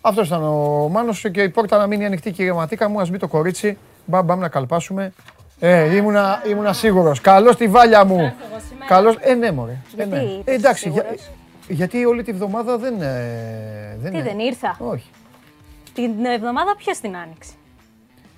Αυτός 0.00 0.26
ήταν 0.26 0.42
ο 0.42 0.88
Μάνος 0.88 1.24
και 1.32 1.42
η 1.42 1.48
πόρτα 1.48 1.78
να 1.78 1.86
μείνει 1.86 2.04
ανοιχτή, 2.04 2.30
κύριε 2.30 2.52
Ματίκα 2.52 2.88
μου. 2.88 3.00
Α 3.00 3.06
μπει 3.10 3.18
το 3.18 3.28
κορίτσι. 3.28 3.78
Μπαμ, 4.04 4.24
μπαμ 4.24 4.40
να 4.40 4.48
καλπάσουμε. 4.48 5.12
Ε, 5.60 5.96
ήμουνα, 5.96 6.42
ήμουνα 6.46 6.72
σίγουρος. 6.72 7.20
Καλώς 7.20 7.56
τη 7.56 7.68
βάλια 7.68 8.04
μου. 8.04 8.32
Καλώς. 8.86 9.16
Ε, 9.20 9.34
ναι, 9.34 9.52
μωρέ. 9.52 9.76
Ε, 9.96 10.04
ναι. 10.04 10.16
Γιατί 10.22 10.42
Ε, 10.50 10.54
εντάξει, 10.54 10.88
είσαι 10.88 10.98
για- 11.00 11.02
σίγουρος; 11.02 11.30
γιατί 11.68 12.04
όλη 12.04 12.22
τη 12.22 12.32
βδομάδα 12.32 12.78
δεν. 12.78 13.00
ε, 13.02 13.96
δεν 14.00 14.12
Τι 14.12 14.18
ε, 14.18 14.22
δεν 14.22 14.38
ήρθα; 14.38 14.76
Όχι. 14.78 15.10
Την 15.94 16.24
εβδομάδα 16.24 16.74
ποιος 16.76 16.98
την 16.98 17.16
άνοιξε; 17.16 17.50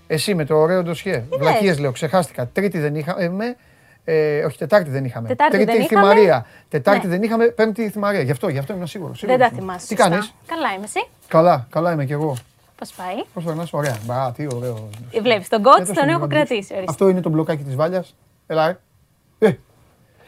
Εσύ 0.07 0.35
με 0.35 0.45
το 0.45 0.57
ωραίο 0.57 0.83
ντοσιέ. 0.83 1.25
Βλακίες 1.39 1.79
λέω, 1.79 1.93
ξεχάστηκα. 1.93 2.47
Τρίτη 2.47 2.79
δεν 2.79 2.95
είχαμε. 2.95 3.57
Ε, 4.05 4.45
όχι, 4.45 4.59
Τετάρτη 4.59 4.91
δεν 4.91 5.05
είχαμε. 5.05 5.29
Τετάρτη 5.29 5.57
Τρίτη 5.57 5.73
δεν 5.73 5.81
η 5.81 5.85
είχαμε. 5.91 6.09
Θυμαρία. 6.13 6.47
Τετάρτη 6.69 7.07
Ναι. 7.07 7.13
δεν 7.13 7.23
είχαμε. 7.23 7.45
Πέμπτη 7.47 7.83
η 7.83 7.89
Θυμαρία. 7.89 8.21
Γι' 8.21 8.31
αυτό, 8.31 8.49
γι' 8.49 8.59
αυτό 8.59 8.73
ήμουν 8.73 8.87
σίγουρος. 8.87 9.25
Δεν 9.27 9.39
τα 9.39 9.49
θυμάσαι. 9.55 9.87
Τι 9.87 9.95
σωστά. 9.97 10.09
κάνει. 10.11 10.27
Καλά 10.47 10.73
είμαι 10.77 10.85
εσύ; 10.85 11.07
Καλά, 11.29 11.67
καλά 11.71 11.93
είμαι 11.93 12.05
κι 12.05 12.13
εγώ. 12.13 12.37
Πώς 12.83 12.93
πάει; 12.93 13.15
Πώς 13.35 13.45
περνά, 13.45 13.67
ωραία. 13.71 13.97
Μπα, 14.05 14.33
τι 14.33 14.47
ωραίο. 14.55 14.89
Βλέπεις 15.23 15.49
τον 15.49 15.61
Ε, 15.61 15.63
κότ, 15.63 15.79
δώσε 15.79 15.93
τον 15.93 16.05
μου 16.07 16.11
έχω 16.11 16.21
να 16.21 16.27
κρατήσει. 16.27 16.55
δείξω. 16.55 16.75
ορίστε. 16.75 16.91
Αυτό 16.91 17.09
είναι 17.09 17.21
το 17.21 17.29
μπλοκάκι 17.29 17.63
της 17.63 17.75
βάλιας. 17.75 18.15
Ελά, 18.47 18.69
ε. 18.69 18.79
ε. 19.39 19.57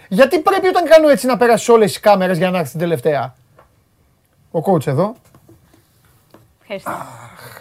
Γιατί 0.08 0.38
πρέπει 0.40 0.66
όταν 0.66 0.84
κάνω 0.84 1.08
έτσι 1.08 1.26
να 1.26 1.36
περάσει 1.36 1.70
όλες 1.70 1.90
τις 1.92 2.00
κάμερες 2.00 2.38
για 2.38 2.50
να 2.50 2.58
έρθει 2.58 2.70
την 2.70 2.80
τελευταία; 2.80 3.34
Ο 4.50 4.58
coach 4.72 4.86
εδώ. 4.86 5.14
Ευχαριστώ. 6.62 6.92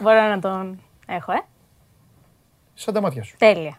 Μπορώ 0.02 0.22
να 0.28 0.40
τον 0.40 0.80
έχω, 1.08 1.32
ε. 1.32 1.42
Σαν 2.74 2.94
τα 2.94 3.02
μάτια 3.02 3.24
σου. 3.24 3.36
Τέλεια. 3.38 3.78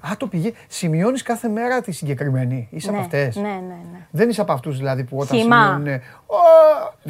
Α, 0.00 0.10
το 0.16 0.26
πηγαίνει. 0.26 0.54
Σημειώνεις 0.68 1.22
κάθε 1.22 1.48
μέρα 1.48 1.80
τη 1.80 1.92
συγκεκριμένη. 1.92 2.68
Είσαι 2.70 2.90
ναι, 2.90 2.96
από 2.96 3.04
αυτές. 3.04 3.36
ναι, 3.36 3.48
ναι, 3.48 3.78
ναι. 3.92 4.06
Δεν 4.10 4.28
είσαι 4.28 4.40
από 4.40 4.52
αυτούς 4.52 4.76
δηλαδή 4.76 5.04
που 5.04 5.16
όταν 5.18 5.38
Χυμά. 5.38 5.62
σημειώνουν. 5.74 6.00
«Ω, 6.26 6.36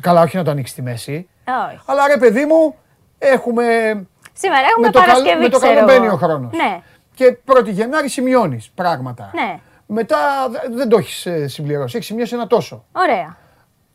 Καλά, 0.00 0.20
όχι 0.22 0.36
να 0.36 0.44
το 0.44 0.50
ανοίξεις 0.50 0.72
στη 0.72 0.82
μέση. 0.82 1.28
Όχι. 1.68 1.80
Αλλά 1.86 2.06
ρε 2.06 2.16
παιδί 2.18 2.44
μου, 2.44 2.74
έχουμε. 3.26 3.64
Σήμερα 4.32 4.66
έχουμε 4.70 4.86
με 4.86 4.92
το, 4.92 4.98
καλ- 4.98 5.10
Παρασκευή, 5.10 5.42
με 5.42 5.48
το 5.48 5.58
ξέρω 5.58 5.74
καλό 5.74 5.86
μπαίνει 5.86 6.06
εγώ. 6.06 6.14
ο 6.14 6.18
χρόνος. 6.18 6.52
Ναι, 6.56 6.80
Και 7.14 7.36
1η 7.52 7.68
Γενάρη 7.70 8.08
σημειώνεις 8.08 8.70
πράγματα. 8.74 9.30
ναι. 9.34 9.58
Μετά 9.86 10.18
δε- 10.50 10.76
δεν 10.76 10.88
το 10.88 10.96
έχεις 10.98 11.26
συμπληρώσει. 11.52 11.96
Έχεις 11.96 12.08
σημειώσει 12.08 12.34
ένα 12.34 12.46
τόσο. 12.46 12.84
Ωραία. 12.92 13.36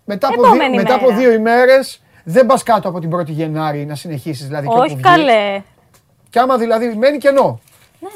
Μετά 0.05 0.27
από, 0.27 0.41
Επόμενη 0.45 0.69
δύο, 0.71 0.81
μετά 0.81 0.93
από 0.95 1.05
μέρα. 1.05 1.17
δύο 1.17 1.31
ημέρες 1.31 2.01
δεν 2.23 2.45
πας 2.45 2.63
κάτω 2.63 2.89
από 2.89 2.99
την 2.99 3.09
1η 3.15 3.29
Γενάρη 3.29 3.85
να 3.85 3.95
συνεχίσεις. 3.95 4.45
Δηλαδή, 4.45 4.67
και 4.67 4.73
Όχι 4.73 4.81
όπου 4.91 4.93
βγεις. 4.93 5.05
καλέ. 5.11 5.61
Και 6.29 6.39
άμα 6.39 6.57
δηλαδή 6.57 6.95
μένει 6.95 7.17
κενό. 7.17 7.59
Ναι. 7.99 8.09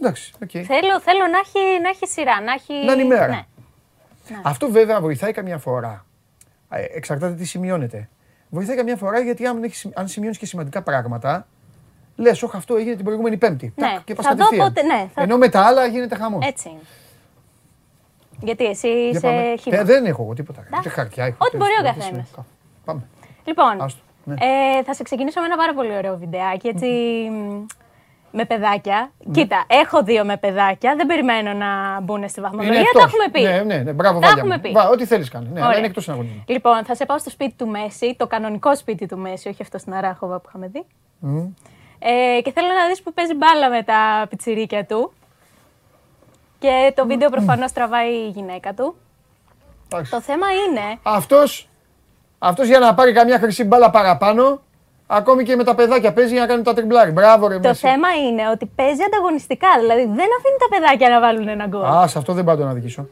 Εντάξει, 0.00 0.32
οκ. 0.42 0.50
Θέλω, 0.52 1.00
θέλω 1.00 1.26
να, 1.32 1.38
έχει, 1.38 1.80
να 1.82 1.88
έχει 1.88 2.06
σειρά, 2.06 2.40
να 2.40 2.52
έχει... 2.52 2.84
Να 2.86 2.92
είναι 2.92 3.02
η 3.02 3.06
μέρα. 3.06 3.26
Ναι. 3.26 3.44
Αυτό 4.42 4.70
βέβαια 4.70 5.00
βοηθάει 5.00 5.32
καμιά 5.32 5.58
φορά. 5.58 6.04
Ε, 6.70 6.84
Εξαρτάται 6.94 7.34
τι 7.34 7.44
σημειώνεται. 7.44 8.08
Βοηθάει 8.50 8.76
καμιά 8.76 8.96
φορά 8.96 9.20
γιατί 9.20 9.46
αν, 9.46 9.62
έχεις, 9.62 9.88
αν 9.94 10.08
σημειώνεις 10.08 10.38
και 10.38 10.46
σημαντικά 10.46 10.82
πράγματα, 10.82 11.46
λες, 12.16 12.42
Όχι, 12.42 12.56
αυτό 12.56 12.76
έγινε 12.76 12.94
την 12.94 13.04
προηγούμενη 13.04 13.36
Πέμπτη. 13.36 13.72
Ναι, 13.76 13.86
Τάκ, 13.86 14.04
και 14.04 14.14
πας 14.14 14.26
θα 14.26 14.30
δω 14.34 14.36
κατευθείαν. 14.42 14.68
πότε- 14.68 14.82
ναι, 14.86 15.08
θα- 15.14 15.22
Ενώ 15.22 15.36
με 15.36 15.48
τα 15.48 15.60
άλλα 15.60 15.86
γίνεται 15.86 16.16
χαμός. 16.16 16.46
Έτσι 16.46 16.68
είναι. 16.68 16.80
Γιατί 18.40 18.64
εσύ 18.64 18.88
είσαι 18.88 19.56
χύμα. 19.60 19.76
Ε, 19.78 19.84
δεν 19.84 20.04
έχω 20.04 20.22
εγώ 20.22 20.34
τίποτα. 20.34 20.60
Εντάξει. 20.66 20.78
Ούτε 20.88 20.88
χαρτιά 21.00 21.24
έχω. 21.24 21.36
Ό,τι 21.40 21.56
ούτε 21.56 21.56
μπορεί 21.56 21.70
ο 21.80 21.82
τέτοια. 21.82 22.02
καθένας. 22.02 22.30
Πάμε. 22.84 23.02
Λοιπόν, 23.44 23.80
Άστο, 23.80 24.00
ναι. 24.24 24.34
ε, 24.34 24.82
θα 24.82 24.94
σε 24.94 25.02
ξεκινήσω 25.02 25.40
με 25.40 25.46
ένα 25.46 25.56
πάρα 25.56 25.74
πολύ 25.74 25.96
ωραίο 25.96 26.16
βιντεάκι, 26.18 26.68
έτσι, 26.68 26.86
μ, 27.30 27.64
με 28.36 28.44
παιδάκια. 28.44 29.10
Κοίτα, 29.32 29.64
έχω 29.66 30.02
δύο 30.02 30.24
με 30.24 30.36
παιδάκια, 30.36 30.94
δεν 30.96 31.06
περιμένω 31.06 31.52
να 31.52 32.00
μπουν 32.00 32.28
στη 32.28 32.40
βαθμολογία, 32.40 32.74
τα 32.74 32.80
εκτός. 32.80 33.04
έχουμε 33.04 33.28
πει. 33.32 33.40
Ναι, 33.40 33.62
ναι, 33.74 33.82
ναι, 33.82 33.92
μπράβο, 33.92 34.18
Τα 34.20 34.26
Βάλια 34.26 34.42
έχουμε 34.42 34.54
μου. 34.54 34.60
πει. 34.60 34.70
Βα, 34.70 34.88
ό,τι 34.88 35.04
θέλεις 35.06 35.28
κάνει. 35.28 35.44
Ναι, 35.48 35.58
αλλά 35.58 35.66
Ωραία. 35.66 35.78
είναι 35.78 35.86
εκτός 35.86 36.02
συναγωνισμού. 36.04 36.44
Λοιπόν, 36.46 36.84
θα 36.84 36.94
σε 36.94 37.06
πάω 37.06 37.18
στο 37.18 37.30
σπίτι 37.30 37.54
του 37.58 37.66
Μέσι, 37.66 38.14
το 38.18 38.26
κανονικό 38.26 38.76
σπίτι 38.76 39.06
του 39.06 39.18
Μέσι, 39.18 39.48
όχι 39.48 39.62
αυτό 39.62 39.78
στην 39.78 39.94
Αράχοβα 39.94 40.38
που 40.40 40.44
είχαμε 40.48 40.66
δει. 40.68 40.84
Ε, 41.98 42.40
και 42.42 42.52
θέλω 42.52 42.66
να 42.66 42.88
δεις 42.88 43.02
που 43.02 43.12
παίζει 43.12 43.34
μπάλα 43.34 43.68
με 43.68 43.82
τα 43.82 44.26
πιτσιρίκια 44.28 44.84
του. 44.84 45.12
Και 46.58 46.92
το 46.96 47.06
βίντεο 47.06 47.30
προφανώς 47.30 47.72
τραβάει 47.72 48.12
η 48.12 48.28
γυναίκα 48.28 48.74
του. 48.74 48.96
Το 50.10 50.20
θέμα 50.20 50.46
είναι, 50.68 50.98
Αυτό 51.02 51.42
αυτός 52.38 52.66
για 52.66 52.78
να 52.78 52.94
πάρει 52.94 53.12
καμιά 53.12 53.38
χρυσή 53.38 53.64
μπάλα 53.64 53.90
παραπάνω, 53.90 54.60
ακόμη 55.06 55.44
και 55.44 55.56
με 55.56 55.64
τα 55.64 55.74
παιδάκια 55.74 56.12
παίζει 56.12 56.32
για 56.32 56.40
να 56.40 56.46
κάνει 56.46 56.62
τα 56.62 56.74
τριμπλάρει. 56.74 57.10
Μπράβο, 57.10 57.46
ρε 57.48 57.54
το 57.58 57.68
Μέσι. 57.68 57.80
θέμα 57.88 58.08
είναι 58.28 58.48
ότι 58.50 58.66
παίζει 58.66 59.02
ανταγωνιστικά. 59.02 59.68
Δηλαδή 59.80 60.00
δεν 60.00 60.28
αφήνει 60.38 60.56
τα 60.58 60.68
παιδάκια 60.70 61.08
να 61.08 61.20
βάλουν 61.20 61.48
ένα 61.48 61.66
γκολ. 61.66 61.84
Α, 61.84 62.06
σε 62.06 62.18
αυτό 62.18 62.32
δεν 62.32 62.44
πάω 62.44 62.56
να 62.56 62.70
αδικήσω. 62.70 63.06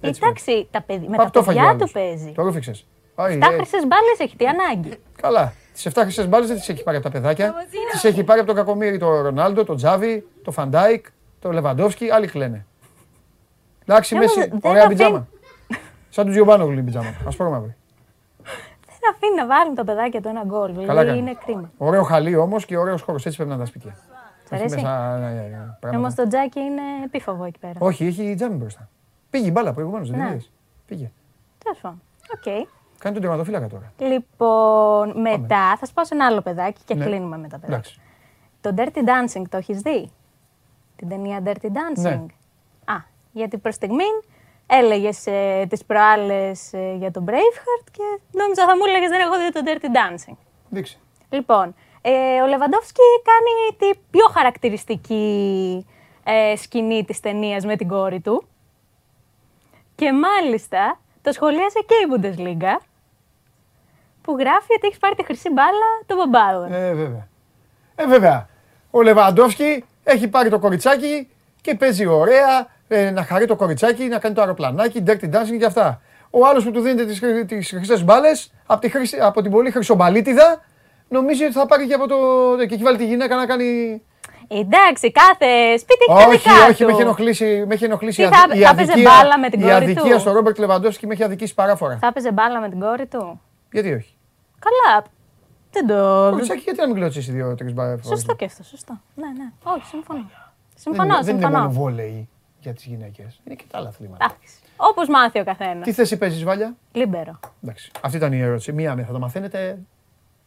έτσι 0.00 0.20
Εντάξει, 0.24 0.68
τα 0.70 0.82
παιδι... 0.82 1.06
με 1.08 1.16
Παπ, 1.16 1.24
τα 1.26 1.30
το 1.30 1.42
φάγε 1.42 1.58
ο 1.58 1.62
παιδιά 1.62 1.76
άλλος. 1.76 1.86
του 1.92 1.98
παίζει. 1.98 2.32
Το 2.36 2.42
ρούφηξε. 2.42 2.70
Όχι, 3.14 3.38
Τα 3.38 3.46
ε, 3.52 3.54
χρυσές 3.56 3.80
μπάλες 3.86 4.18
έχει, 4.18 4.36
τι 4.36 4.46
ανάγκη. 4.46 4.98
Καλά. 5.20 5.52
Τις 5.72 5.88
7 5.88 5.90
χρυσές 5.96 6.28
μπάλες 6.28 6.48
δεν 6.48 6.56
τις 6.56 6.68
έχει 6.68 6.82
πάρει 6.82 6.96
από 6.96 7.06
τα 7.06 7.12
παιδάκια. 7.12 7.54
Τις 7.90 8.04
έχει 8.04 8.24
πάρει 8.24 8.38
από 8.38 8.48
τον 8.48 8.56
Κακομίρι, 8.56 8.98
τον 8.98 9.22
Ρονάλντο, 9.22 9.64
τον 9.64 9.76
Τζάβι, 9.76 10.26
τον 10.44 10.52
Φαντάικ, 10.52 11.06
τον 11.40 11.52
Λεβαντόφσκι. 11.52 12.10
Άλλοι 12.10 12.26
κλαίνε. 12.26 12.66
Εντάξει, 13.86 14.14
Όμως 14.14 14.36
Μέση, 14.36 14.48
δεν 14.48 14.58
ωραία 14.62 14.82
αφήνει- 14.84 14.98
πιτζάμα. 14.98 15.28
Σαν 16.08 16.24
τους 16.24 16.34
Τζιομπάνογλου 16.34 16.78
η 16.78 16.82
πιτζάμα. 16.82 17.14
Ασπρόμαυρη. 17.26 17.66
Δεν 17.66 17.76
αφήνει 19.14 19.34
να 19.36 19.46
βάλουν 19.46 19.74
τα 19.74 19.84
παιδάκια 19.84 20.20
του 20.22 20.28
ένα 20.28 20.42
γκολ. 20.44 20.66
Καλά 20.74 20.86
Δηλαδή 20.86 21.06
κάνει. 21.06 21.18
είναι 21.18 21.34
κρίμα. 21.44 21.70
Ωραίο 21.78 22.02
χαλί 22.02 22.36
όμως 22.36 22.64
και 22.64 22.76
ωραίος 22.76 23.02
χώρος. 23.02 23.26
Έτσι 23.26 23.36
πρέπει 23.36 23.50
να 23.50 23.56
είναι 23.56 23.64
τα 23.64 23.70
σπίτια. 23.70 23.96
Σ' 24.44 24.52
αρέσει; 24.52 24.74
Έχει 24.74 24.84
μέσα, 24.84 25.18
ναι, 25.18 25.26
ναι, 25.26 25.40
ναι, 25.40 25.48
πράγματα. 25.80 25.96
Όμως 25.96 26.14
το 26.14 26.28
τζάκι 26.28 26.60
είναι 26.60 26.82
επίφοβο 27.04 27.44
εκεί 27.44 27.58
πέρα. 27.58 27.74
Όχι, 27.78 28.06
έχει 28.06 28.34
τζάμι 28.34 28.54
μπροστά. 28.54 28.88
Πήγε 29.30 29.46
η 29.46 29.50
μπάλα 29.54 29.72
προηγουμένως, 29.72 30.10
δεν 30.10 30.18
Ναι. 30.18 30.28
είδες; 30.28 30.52
Πήγε. 30.86 31.10
Τέλος 31.64 31.78
πάντων. 31.80 32.02
Οκ. 32.34 32.42
Κάνει 32.98 33.14
τον 33.14 33.22
τερματοφύλακα 33.24 33.66
τώρα. 33.66 33.92
Λοιπόν, 33.98 35.20
μετά 35.20 35.76
θα 35.76 35.86
σου 35.86 35.92
πάω 35.92 36.04
σε 36.04 36.14
ένα 36.14 36.26
άλλο 36.26 36.40
παιδάκι 36.40 36.80
και 36.84 36.94
Ναι. 36.94 37.04
κλείνουμε 37.04 37.38
με 37.38 37.48
τα 37.48 37.58
παιδάκια. 37.58 37.68
Εντάξει. 37.68 38.00
Το 38.60 38.74
Dirty 38.76 38.98
Dancing 39.08 39.42
το 39.48 39.56
έχεις 39.56 39.80
δει; 39.80 40.10
Την 40.96 41.08
ταινία 41.08 41.42
Dirty 41.44 41.66
Dancing. 41.66 42.02
Ναι. 42.02 42.10
Α, 42.84 42.96
γιατί 43.32 43.58
προς 43.58 43.74
στιγμή 43.74 44.04
έλεγες 44.66 45.26
ε, 45.26 45.66
τις 45.68 45.84
προάλλες 45.84 46.70
για 46.98 47.10
τον 47.10 47.24
Braveheart 47.28 47.86
και 47.90 48.20
νόμιζα 48.32 48.66
θα 48.66 48.76
μου 48.76 48.84
έλεγες 48.86 49.08
δεν 49.08 49.20
έχω 49.20 49.38
δει 49.38 49.52
το 49.52 49.60
Dirty 49.64 49.86
Dancing. 49.96 50.36
Δείξε. 50.68 50.98
Λοιπόν, 51.28 51.74
ε, 52.00 52.40
ο 52.42 52.46
Λεβαντόφσκι 52.46 53.02
κάνει 53.24 53.76
την 53.78 54.00
πιο 54.10 54.26
χαρακτηριστική 54.32 55.86
ε, 56.24 56.56
σκηνή 56.56 57.04
της 57.04 57.20
ταινίας 57.20 57.64
με 57.64 57.76
την 57.76 57.88
κόρη 57.88 58.20
του. 58.20 58.46
Και 59.94 60.12
μάλιστα 60.12 61.00
το 61.22 61.32
σχολίασε 61.32 61.78
και 61.86 61.94
η 61.94 62.06
Bundesliga 62.12 62.80
που 64.22 64.36
γράφει 64.38 64.72
ότι 64.76 64.86
έχεις 64.86 64.98
πάρει 64.98 65.14
τη 65.14 65.24
χρυσή 65.24 65.50
μπάλα 65.50 66.02
το 66.06 66.14
μπαμπάδο. 66.16 66.74
Ε, 66.74 66.94
βέβαια. 66.94 67.28
Ε, 67.94 68.06
βέβαια. 68.06 68.48
Ο 68.90 69.02
Λεβαντόφσκι 69.02 69.84
έχει 70.04 70.28
πάρει 70.28 70.50
το 70.50 70.58
κοριτσάκι 70.58 71.28
και 71.60 71.74
παίζει 71.74 72.06
ωραία, 72.06 72.66
ε, 72.88 73.10
να 73.10 73.24
χαρεί 73.24 73.46
το 73.46 73.56
κοριτσάκι, 73.56 74.04
να 74.04 74.18
κάνει 74.18 74.34
το 74.34 74.40
αεροπλανάκι, 74.40 75.02
dirty 75.06 75.24
dancing 75.24 75.58
και 75.58 75.64
αυτά. 75.64 76.00
Ο 76.30 76.46
άλλος 76.46 76.64
που 76.64 76.70
του 76.70 76.80
δίνεται 76.80 77.04
τις, 77.04 77.18
χρυ- 77.18 77.46
τις 77.46 77.68
χρυσές 77.70 78.04
μπάλες, 78.04 78.52
από, 78.66 78.80
τη 78.80 78.88
χρυσή- 78.88 79.20
από 79.20 79.42
την 79.42 79.50
πολύ 79.50 79.70
χρυσομπαλίτιδα, 79.70 80.64
νομίζει 81.08 81.44
ότι 81.44 81.52
θα 81.52 81.66
πάρει 81.66 81.86
και 81.86 81.94
από 81.94 82.06
το... 82.08 82.16
και 82.68 82.74
έχει 82.74 82.82
βάλει 82.82 82.96
τη 82.96 83.06
γυναίκα 83.06 83.36
να 83.36 83.46
κάνει... 83.46 84.02
Εντάξει, 84.48 85.12
κάθε 85.12 85.76
σπίτι 85.76 86.04
έχει 86.08 86.18
τα 86.22 86.28
όχι, 86.28 86.36
δικά 86.38 86.66
όχι, 86.68 86.74
του. 86.82 86.84
με 86.86 86.92
έχει 86.92 87.00
ενοχλήσει, 87.00 87.64
με 87.66 87.74
έχει 87.74 87.84
ενοχλήσει 87.84 88.22
Τι 88.22 88.28
η 88.28 88.30
θα- 88.30 88.42
αδι- 88.44 88.56
η 88.56 88.60
θα 88.62 88.68
έπαιζε 88.70 88.92
αδικία, 88.92 89.10
μπάλα 89.20 89.38
με 89.38 89.48
την 89.50 89.60
η 89.60 89.62
κόρη 89.62 89.74
αδικία 89.74 90.14
του; 90.14 90.20
στο 90.20 90.32
Ρόμπερτ 90.32 90.58
Λεβαντόφσκι 90.58 91.06
με 91.06 91.12
έχει 91.12 91.22
αδικήσει 91.22 91.54
παράφορα. 91.54 91.98
Θα 92.00 92.06
έπαιζε 92.06 92.32
μπάλα 92.32 92.60
με 92.60 92.68
την 92.68 92.80
κόρη 92.80 93.06
του; 93.06 93.40
Γιατί 93.72 93.92
όχι; 93.92 94.16
Καλά. 94.58 95.04
Δεν 95.70 95.86
το. 95.86 96.28
Κοριτσάκι, 96.30 96.60
γιατί 96.60 96.80
να 96.80 96.86
μην 96.86 96.94
κλωτσίσει 96.96 97.32
δύο-τρεις 97.32 97.72
φορέ. 97.76 97.96
Σωστό 98.04 98.34
και 98.34 98.44
αυτό, 98.44 98.62
σωστό. 98.62 99.00
Ναι, 99.14 99.26
ναι. 99.26 99.52
Όχι, 99.76 99.84
συμφωνώ. 99.86 100.18
Δεν, 100.18 100.38
Συμφωνώ, 100.74 101.14
είναι- 101.14 101.22
δεν 101.24 101.36
είναι 101.36 101.48
μόνο 101.48 101.58
συμφωνώ. 101.68 101.80
βόλεϊ 101.80 102.28
για 102.66 102.74
τις 102.74 102.84
γυναίκες. 102.84 103.40
Είναι 103.44 103.54
και 103.54 103.64
τα 103.70 103.78
άλλα 103.78 103.88
αθλήματα. 103.88 104.24
Εντάξει. 104.24 104.58
Όπως 104.76 105.08
μάθει 105.08 105.38
ο 105.40 105.44
καθένας. 105.44 105.84
Τι 105.84 105.92
θέση 105.92 106.16
παίζεις, 106.18 106.44
Βάλια; 106.44 106.76
Λίμπερο. 106.92 107.38
Εντάξει. 107.62 107.90
Αυτή 108.00 108.16
ήταν 108.16 108.32
η 108.32 108.38
ερώτηση. 108.40 108.72
Μία 108.72 108.94
με 108.94 109.04
θα 109.04 109.12
το 109.12 109.18
μαθαίνετε 109.18 109.78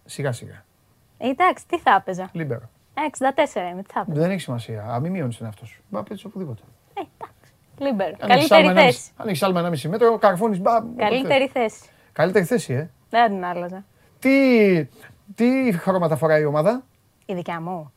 σιγά 0.06 0.32
σιγά. 0.32 0.64
Ε, 1.18 1.28
Εντάξει, 1.30 1.68
τι 1.68 1.80
θα 1.80 1.96
έπαιζα; 2.00 2.30
Λίμπερο. 2.32 2.70
Ε, 2.94 3.02
64 3.06 3.72
είμαι, 3.72 3.84
τι 3.84 3.92
θα 3.94 4.00
έπαιζα; 4.00 4.22
Δεν 4.22 4.30
έχει 4.32 4.40
σημασία. 4.40 4.84
Α, 4.84 5.00
μην 5.00 5.12
μειώνεις 5.12 5.38
τον 5.38 5.46
εαυτό 5.46 5.66
σου. 5.66 5.82
Μπα 5.90 6.04
παίζεις 6.04 6.26
οπουδήποτε. 6.26 6.62
Ε, 6.94 7.02
εντάξει. 7.18 7.52
Λίμπερο. 7.78 8.16
Αν 8.20 8.30
έχεις 8.30 8.48
Καλύτερη 8.48 8.68
άλμα 8.68 8.82
1,5 8.82 8.86
θέση. 8.86 9.12
Αν 9.18 9.28
έχει 9.28 9.46
άλμα 9.46 9.70
1,5 9.70 9.90
μέτρο, 9.90 10.18
καρφώνεις. 10.18 10.60
Μπα. 10.60 10.76
όπου 10.78 10.96
Καλύτερη 10.98 11.48
θες. 11.48 11.74
θέση. 11.74 11.90
Καλύτερη 12.14 12.46
θέση, 12.46 12.74
ε. 12.74 12.90
Δεν 13.10 13.22
θα 13.22 13.28
την 13.28 13.46
άλλαζα. 13.46 13.86
Τι, 14.20 14.86
τι 15.36 15.72
χρώματα 15.72 16.16
φοράει 16.16 16.42
η 16.42 16.46
ομάδα; 16.46 16.84
Η 17.26 17.34
δικιά 17.34 17.62
μου. 17.62 17.92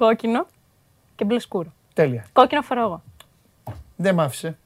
Κόκκινο 0.00 0.46
και 1.14 1.24
μπλε 1.24 1.38
σκούρο. 1.40 1.72
Τέλεια. 1.94 2.24
Κόκκινο 2.32 2.62
φορώ 2.62 2.80
εγώ. 2.80 3.02
Δεν 3.96 4.14
μ' 4.14 4.20
άφησε. 4.20 4.58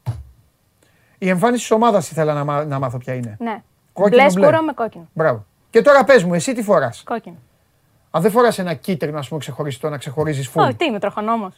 Η 1.18 1.28
εμφάνιση 1.28 1.60
της 1.60 1.70
ομάδας 1.70 2.10
ήθελα 2.10 2.34
να, 2.34 2.44
μά- 2.44 2.66
να 2.66 2.78
μάθω 2.78 2.98
ποια 2.98 3.14
είναι. 3.14 3.36
Ναι. 3.40 3.62
Κόκκινο, 3.92 4.22
μπλε 4.22 4.32
μπλε. 4.32 4.46
σκούρο 4.46 4.62
με 4.62 4.72
κόκκινο. 4.72 5.08
Μπράβο. 5.12 5.44
Και 5.70 5.82
τώρα 5.82 6.04
πες 6.04 6.24
μου, 6.24 6.34
εσύ 6.34 6.52
τι 6.54 6.62
φοράς; 6.62 7.02
Κόκκινο. 7.02 7.36
Αν 8.10 8.22
δεν 8.22 8.30
φοράς 8.30 8.58
ένα 8.58 8.74
κίτρινο, 8.74 9.18
ας 9.18 9.28
πούμε, 9.28 9.40
ξεχωριστό 9.40 9.88
να 9.88 9.98
ξεχωρίζεις 9.98 10.48
φουλ. 10.48 10.62
Όχι, 10.62 10.74
τι 10.74 10.84
είμαι 10.84 10.98
τροχονόμος. 10.98 11.54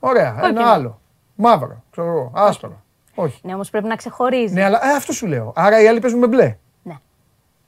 Ωραία, 0.00 0.30
Κόκκινο. 0.30 0.60
ένα 0.60 0.70
άλλο. 0.70 1.00
Μαύρο, 1.34 1.82
ξέρω 1.90 2.06
εγώ, 2.08 2.30
άσπρο. 2.34 2.82
Όχι. 3.14 3.40
Ναι, 3.42 3.54
όμως 3.54 3.70
πρέπει 3.70 3.86
να 3.86 3.96
ξεχωρίζει. 3.96 4.54
Ναι, 4.54 4.64
αλλά 4.64 4.86
ε, 4.86 4.90
αυτό 4.96 5.12
σου 5.12 5.26
λέω. 5.26 5.52
Άρα 5.56 5.82
οι 5.82 5.88
άλλοι 5.88 6.00
παίζουν 6.00 6.18
με 6.18 6.26
μπλε. 6.26 6.56
Ναι. 6.82 6.94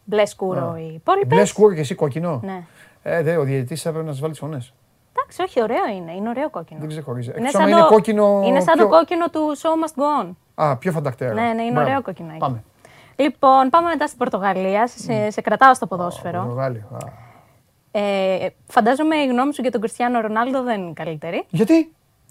Μπλε 0.04 0.26
σκούρο 0.26 0.76
οι 0.76 0.92
υπόλοιπες. 0.94 1.28
Μπλε 1.28 1.44
σκούρο 1.44 1.74
και 1.74 1.80
εσύ 1.80 1.94
κόκκινο. 1.94 2.40
Ναι. 2.44 2.62
Ε, 3.02 3.22
δε, 3.22 3.36
ο 3.36 3.42
διαιτητής 3.42 3.82
θα 3.82 3.90
πρέπει 3.90 4.04
να 4.06 4.10
σας 4.10 4.20
βάλει 4.20 4.32
τις 4.32 4.40
φωνές. 4.42 4.72
Εντάξει, 5.30 5.42
όχι, 5.42 5.62
ωραίο 5.62 5.96
είναι. 5.96 6.12
Είναι 6.12 6.28
ωραίο 6.28 6.50
κόκκινο. 6.50 6.80
Δεν 6.80 6.88
ξεχωρίζει. 6.88 7.28
Είναι 7.28 7.36
Εκτός 7.38 7.52
σαν, 7.52 7.62
άμα 7.62 7.70
το, 7.70 7.76
είναι 7.78 7.86
κόκκινο. 7.88 8.42
είναι 8.44 8.60
σαν 8.60 8.74
πιο... 8.74 8.82
το 8.84 8.90
κόκκινο 8.90 9.28
του 9.28 9.56
Show 9.62 9.66
Must 9.86 10.02
Go 10.02 10.24
On. 10.24 10.30
Α, 10.54 10.76
πιο 10.76 10.92
φαντακτέρο. 10.92 11.34
Ναι, 11.34 11.40
ναι, 11.52 11.62
είναι 11.62 11.72
Μπράβο. 11.72 11.88
ωραίο 11.88 12.02
κόκκινο. 12.02 12.34
Πάμε. 12.38 12.62
Λοιπόν, 13.16 13.68
πάμε 13.70 13.88
μετά 13.88 14.06
στην 14.06 14.18
Πορτογαλία. 14.18 14.86
Σε, 14.86 15.30
σε 15.30 15.40
κρατάω 15.40 15.74
στο 15.74 15.86
ποδόσφαιρο. 15.86 16.38
Πορτογάλιο. 16.40 16.82
Α. 16.92 17.26
Ε, 18.00 18.52
φαντάζομαι 18.66 19.16
η 19.16 19.26
γνώμη 19.26 19.54
σου 19.54 19.62
για 19.62 19.70
τον 19.70 19.80
Κριστιανό 19.80 20.20
Ρονάλντο 20.20 20.62
δεν 20.62 20.80
είναι 20.80 20.92
καλύτερη. 20.94 21.44
Γιατί, 21.48 21.74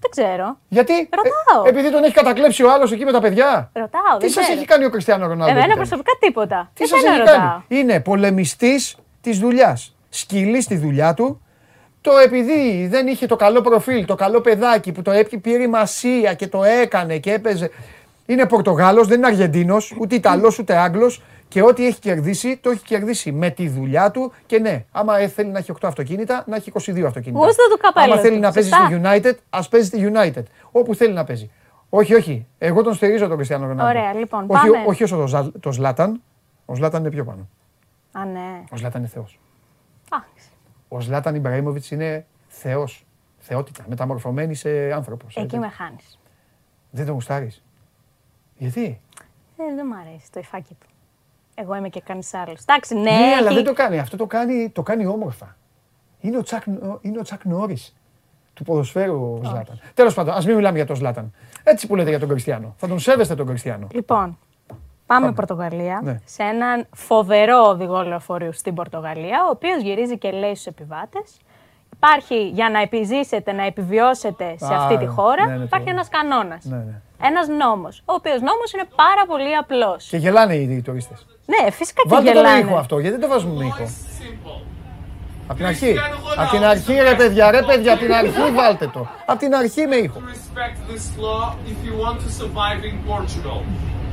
Δεν 0.00 0.10
ξέρω. 0.10 0.56
γιατί; 0.68 0.92
Ρωτάω. 1.10 1.66
Ε, 1.66 1.68
επειδή 1.68 1.90
τον 1.90 2.04
έχει 2.04 2.14
κατακλέψει 2.14 2.62
ο 2.62 2.72
άλλος 2.72 2.92
εκεί 2.92 3.04
με 3.04 3.12
τα 3.12 3.20
παιδιά. 3.20 3.70
Ρωτάω. 3.72 4.16
Τι 4.16 4.18
δεν 4.18 4.30
σας 4.30 4.42
ξέρω. 4.42 4.58
έχει 4.58 4.66
κάνει 4.66 4.84
ο 4.84 4.90
Κριστιανό 4.90 5.22
Ρονάλντο. 5.26 5.44
Εμένα 5.44 5.58
επιτέλους; 5.64 5.88
προσωπικά 5.88 6.12
τίποτα. 6.20 6.70
Τι 6.74 6.86
σας 6.86 6.98
Εσένα 6.98 7.12
έχει 7.14 7.20
ρωτάω. 7.20 7.36
κάνει; 7.36 7.62
Είναι 7.68 8.00
πολεμιστής 8.00 8.96
της 9.20 9.38
δουλειάς. 9.38 9.96
Σκυλής 10.08 10.64
στη 10.64 10.76
δουλειά 10.76 11.14
του. 11.14 11.40
Το 12.00 12.10
επειδή 12.24 12.86
δεν 12.86 13.06
είχε 13.06 13.26
το 13.26 13.36
καλό 13.36 13.60
προφίλ, 13.60 14.04
το 14.04 14.14
καλό 14.14 14.40
παιδάκι 14.40 14.92
που 14.92 15.02
το 15.02 15.10
έπι- 15.10 15.38
πήρε 15.40 15.62
η 15.62 15.66
μασία 15.66 16.34
και 16.34 16.46
το 16.48 16.64
έκανε 16.64 17.18
και 17.18 17.32
έπαιζε. 17.32 17.70
Είναι 18.26 18.46
Πορτογάλος, 18.46 19.06
δεν 19.06 19.18
είναι 19.18 19.26
Αργεντίνος, 19.26 19.96
ούτε 20.00 20.14
Ιταλός 20.14 20.58
ούτε 20.58 20.76
Άγγλος 20.76 21.22
και 21.48 21.62
ό,τι 21.62 21.86
έχει 21.86 21.98
κερδίσει, 21.98 22.56
το 22.56 22.70
έχει 22.70 22.82
κερδίσει 22.84 23.32
με 23.32 23.50
τη 23.50 23.68
δουλειά 23.68 24.10
του 24.10 24.32
και 24.46 24.58
ναι, 24.58 24.84
άμα 24.92 25.18
ε, 25.18 25.28
θέλει 25.28 25.50
να 25.50 25.58
έχει 25.58 25.72
8 25.72 25.78
αυτοκίνητα, 25.88 26.44
να 26.46 26.56
έχει 26.56 26.72
22 26.74 27.02
αυτοκίνητα. 27.06 27.44
Γούστο 27.46 27.62
του 27.70 27.78
καπέλο 27.80 28.12
Άμα 28.12 28.20
θέλει 28.22 28.34
του, 28.34 28.40
να 28.40 28.52
παίζει 28.52 28.68
σωστά. 28.68 28.84
στη 28.86 29.00
United, 29.02 29.32
ας 29.50 29.68
παίζει 29.68 29.86
στη 29.86 30.12
United. 30.14 30.42
Όπου 30.70 30.94
θέλει 30.94 31.12
να 31.12 31.24
παίζει. 31.24 31.50
Όχι, 31.88 32.14
όχι. 32.14 32.46
Εγώ 32.58 32.82
τον 32.82 32.94
στηρίζω 32.94 33.26
τον 33.26 33.36
Κριστιανό 33.36 33.66
Ρονάλντο. 33.66 33.98
Ωραία, 33.98 34.14
λοιπόν, 34.14 34.44
όχι, 34.48 34.66
πάμε. 34.70 34.84
όχι 34.86 35.02
όσο 35.02 35.16
το, 35.16 35.26
Ζα- 35.26 35.52
το 35.60 35.72
Ζλάταν. 35.72 36.22
Ο 36.66 36.74
Ζλάταν 36.74 37.00
είναι 37.00 37.10
πιο 37.10 37.24
πάνω. 37.24 37.48
Α, 38.12 38.24
ναι. 38.24 38.62
Ο 38.70 38.76
Ζλάταν 38.76 39.00
είναι 39.00 39.10
θεός. 39.14 39.38
Εντάξει. 40.88 40.96
Ο 40.96 41.00
Ζλάταν 41.00 41.34
Ιμπραήμοβιτς 41.34 41.90
είναι 41.90 42.26
θεός. 42.48 43.02
Θεότητα. 43.38 43.84
Μεταμορφωμένη 43.88 44.54
σε 44.54 44.92
άνθρωπος. 44.92 45.36
Εκεί 45.36 45.54
Ε, 45.54 45.58
με 45.58 45.68
χάνεις. 45.68 46.18
Δεν 46.90 47.04
τον 47.04 47.14
γουστάρεις. 47.14 47.62
Γιατί; 48.58 49.00
Ε, 49.56 49.74
δεν 49.74 49.86
μου 49.88 49.96
αρέσει 50.08 50.32
το 50.32 50.40
υφάκι 50.40 50.74
του. 50.80 50.86
Εγώ 51.54 51.74
είμαι 51.74 51.88
και 51.88 52.00
κανείς 52.00 52.34
άλλος. 52.34 52.60
Εντάξει, 52.62 52.94
ναι, 52.94 53.00
Ναι, 53.02 53.34
αλλά 53.38 53.46
έχει- 53.46 53.54
δεν 53.54 53.64
το 53.64 53.72
κάνει. 53.72 53.98
Αυτό 53.98 54.16
το 54.16 54.26
κάνει, 54.26 54.68
το 54.70 54.82
κάνει 54.82 55.06
όμορφα. 55.06 55.56
Είναι 56.20 56.36
ο 56.38 56.42
Τσακ, 56.42 56.62
είναι 57.00 57.18
ο 57.18 57.22
Τσακ 57.22 57.44
Νόρις 57.44 57.96
του 58.54 58.64
ποδοσφαίρου 58.64 59.14
ο 59.14 59.40
Ζλάταν. 59.44 59.80
Τέλος 59.94 60.14
πάντων, 60.14 60.34
ας 60.34 60.46
μην 60.46 60.56
μιλάμε 60.56 60.76
για 60.76 60.86
τον 60.86 60.96
Ζλάταν. 60.96 61.32
Έτσι 61.62 61.86
που 61.86 61.96
λέτε 61.96 62.08
για 62.08 62.18
τον 62.18 62.28
Κριστιανό. 62.28 62.74
Θα 62.78 62.88
τον 62.88 62.98
σέβεστε 62.98 63.34
τον 63.34 63.46
Κριστιανό. 63.46 63.86
Λοιπόν, 63.92 64.38
πάμε, 65.08 65.32
Πορτογαλία 65.32 66.00
Ναι. 66.04 66.20
σε 66.24 66.42
έναν 66.42 66.86
φοβερό 66.94 67.58
οδηγό 67.68 68.02
λεωφορείου 68.02 68.52
στην 68.52 68.74
Πορτογαλία, 68.74 69.38
ο 69.46 69.50
οποίος 69.50 69.82
γυρίζει 69.82 70.18
και 70.18 70.30
λέει 70.30 70.54
στους 70.54 70.66
επιβάτες 70.66 71.36
Υπάρχει 72.00 72.48
για 72.48 72.70
να 72.70 72.80
επιζήσετε, 72.80 73.52
να 73.52 73.64
επιβιώσετε 73.66 74.54
σε 74.58 74.74
Α, 74.74 74.76
αυτή 74.82 74.98
τη 74.98 75.06
χώρα, 75.06 75.46
ναι, 75.46 75.52
ναι, 75.52 75.56
το- 75.58 75.62
υπάρχει 75.64 75.88
ένας 75.88 76.08
κανόνας. 76.08 76.64
Ναι, 76.64 76.76
ναι. 76.76 77.00
Ένας 77.28 77.48
νόμος, 77.48 78.02
ο 78.04 78.12
οποίος 78.12 78.40
νόμος 78.40 78.72
είναι 78.72 78.84
πάρα 78.96 79.22
πολύ 79.26 79.56
απλός. 79.56 80.08
Και 80.08 80.16
γελάνε 80.16 80.54
οι, 80.54 80.62
οι 80.76 80.82
τουρίστες. 80.82 81.26
Ναι, 81.46 81.70
φυσικά 81.70 82.02
και 82.02 82.08
Βάλτε 82.08 82.32
τον 82.32 82.42
γελάνε. 82.42 82.60
ήχο 82.60 82.76
αυτό, 82.76 82.98
γιατί 82.98 83.16
δεν 83.18 83.28
το 83.28 83.34
βάζουμε 83.34 83.54
με 83.54 83.64
ήχο. 83.64 83.84
Απ' 85.46 85.56
την 85.56 85.66
αρχή. 85.66 85.94
Απ' 86.36 86.50
την 86.50 86.64
αρχή 86.64 86.92
ρε 86.94 87.14
παιδιά, 87.14 87.50
ρε 87.50 87.62
παιδιά, 87.62 87.92
απ' 87.92 87.98
την 87.98 88.12
αρχή 88.12 88.50
βάλτε 88.54 88.86
το. 88.86 89.06
Απ' 89.26 89.38
την 89.38 89.54
αρχή 89.54 89.86
με 89.86 89.96
ήχο. 89.96 90.20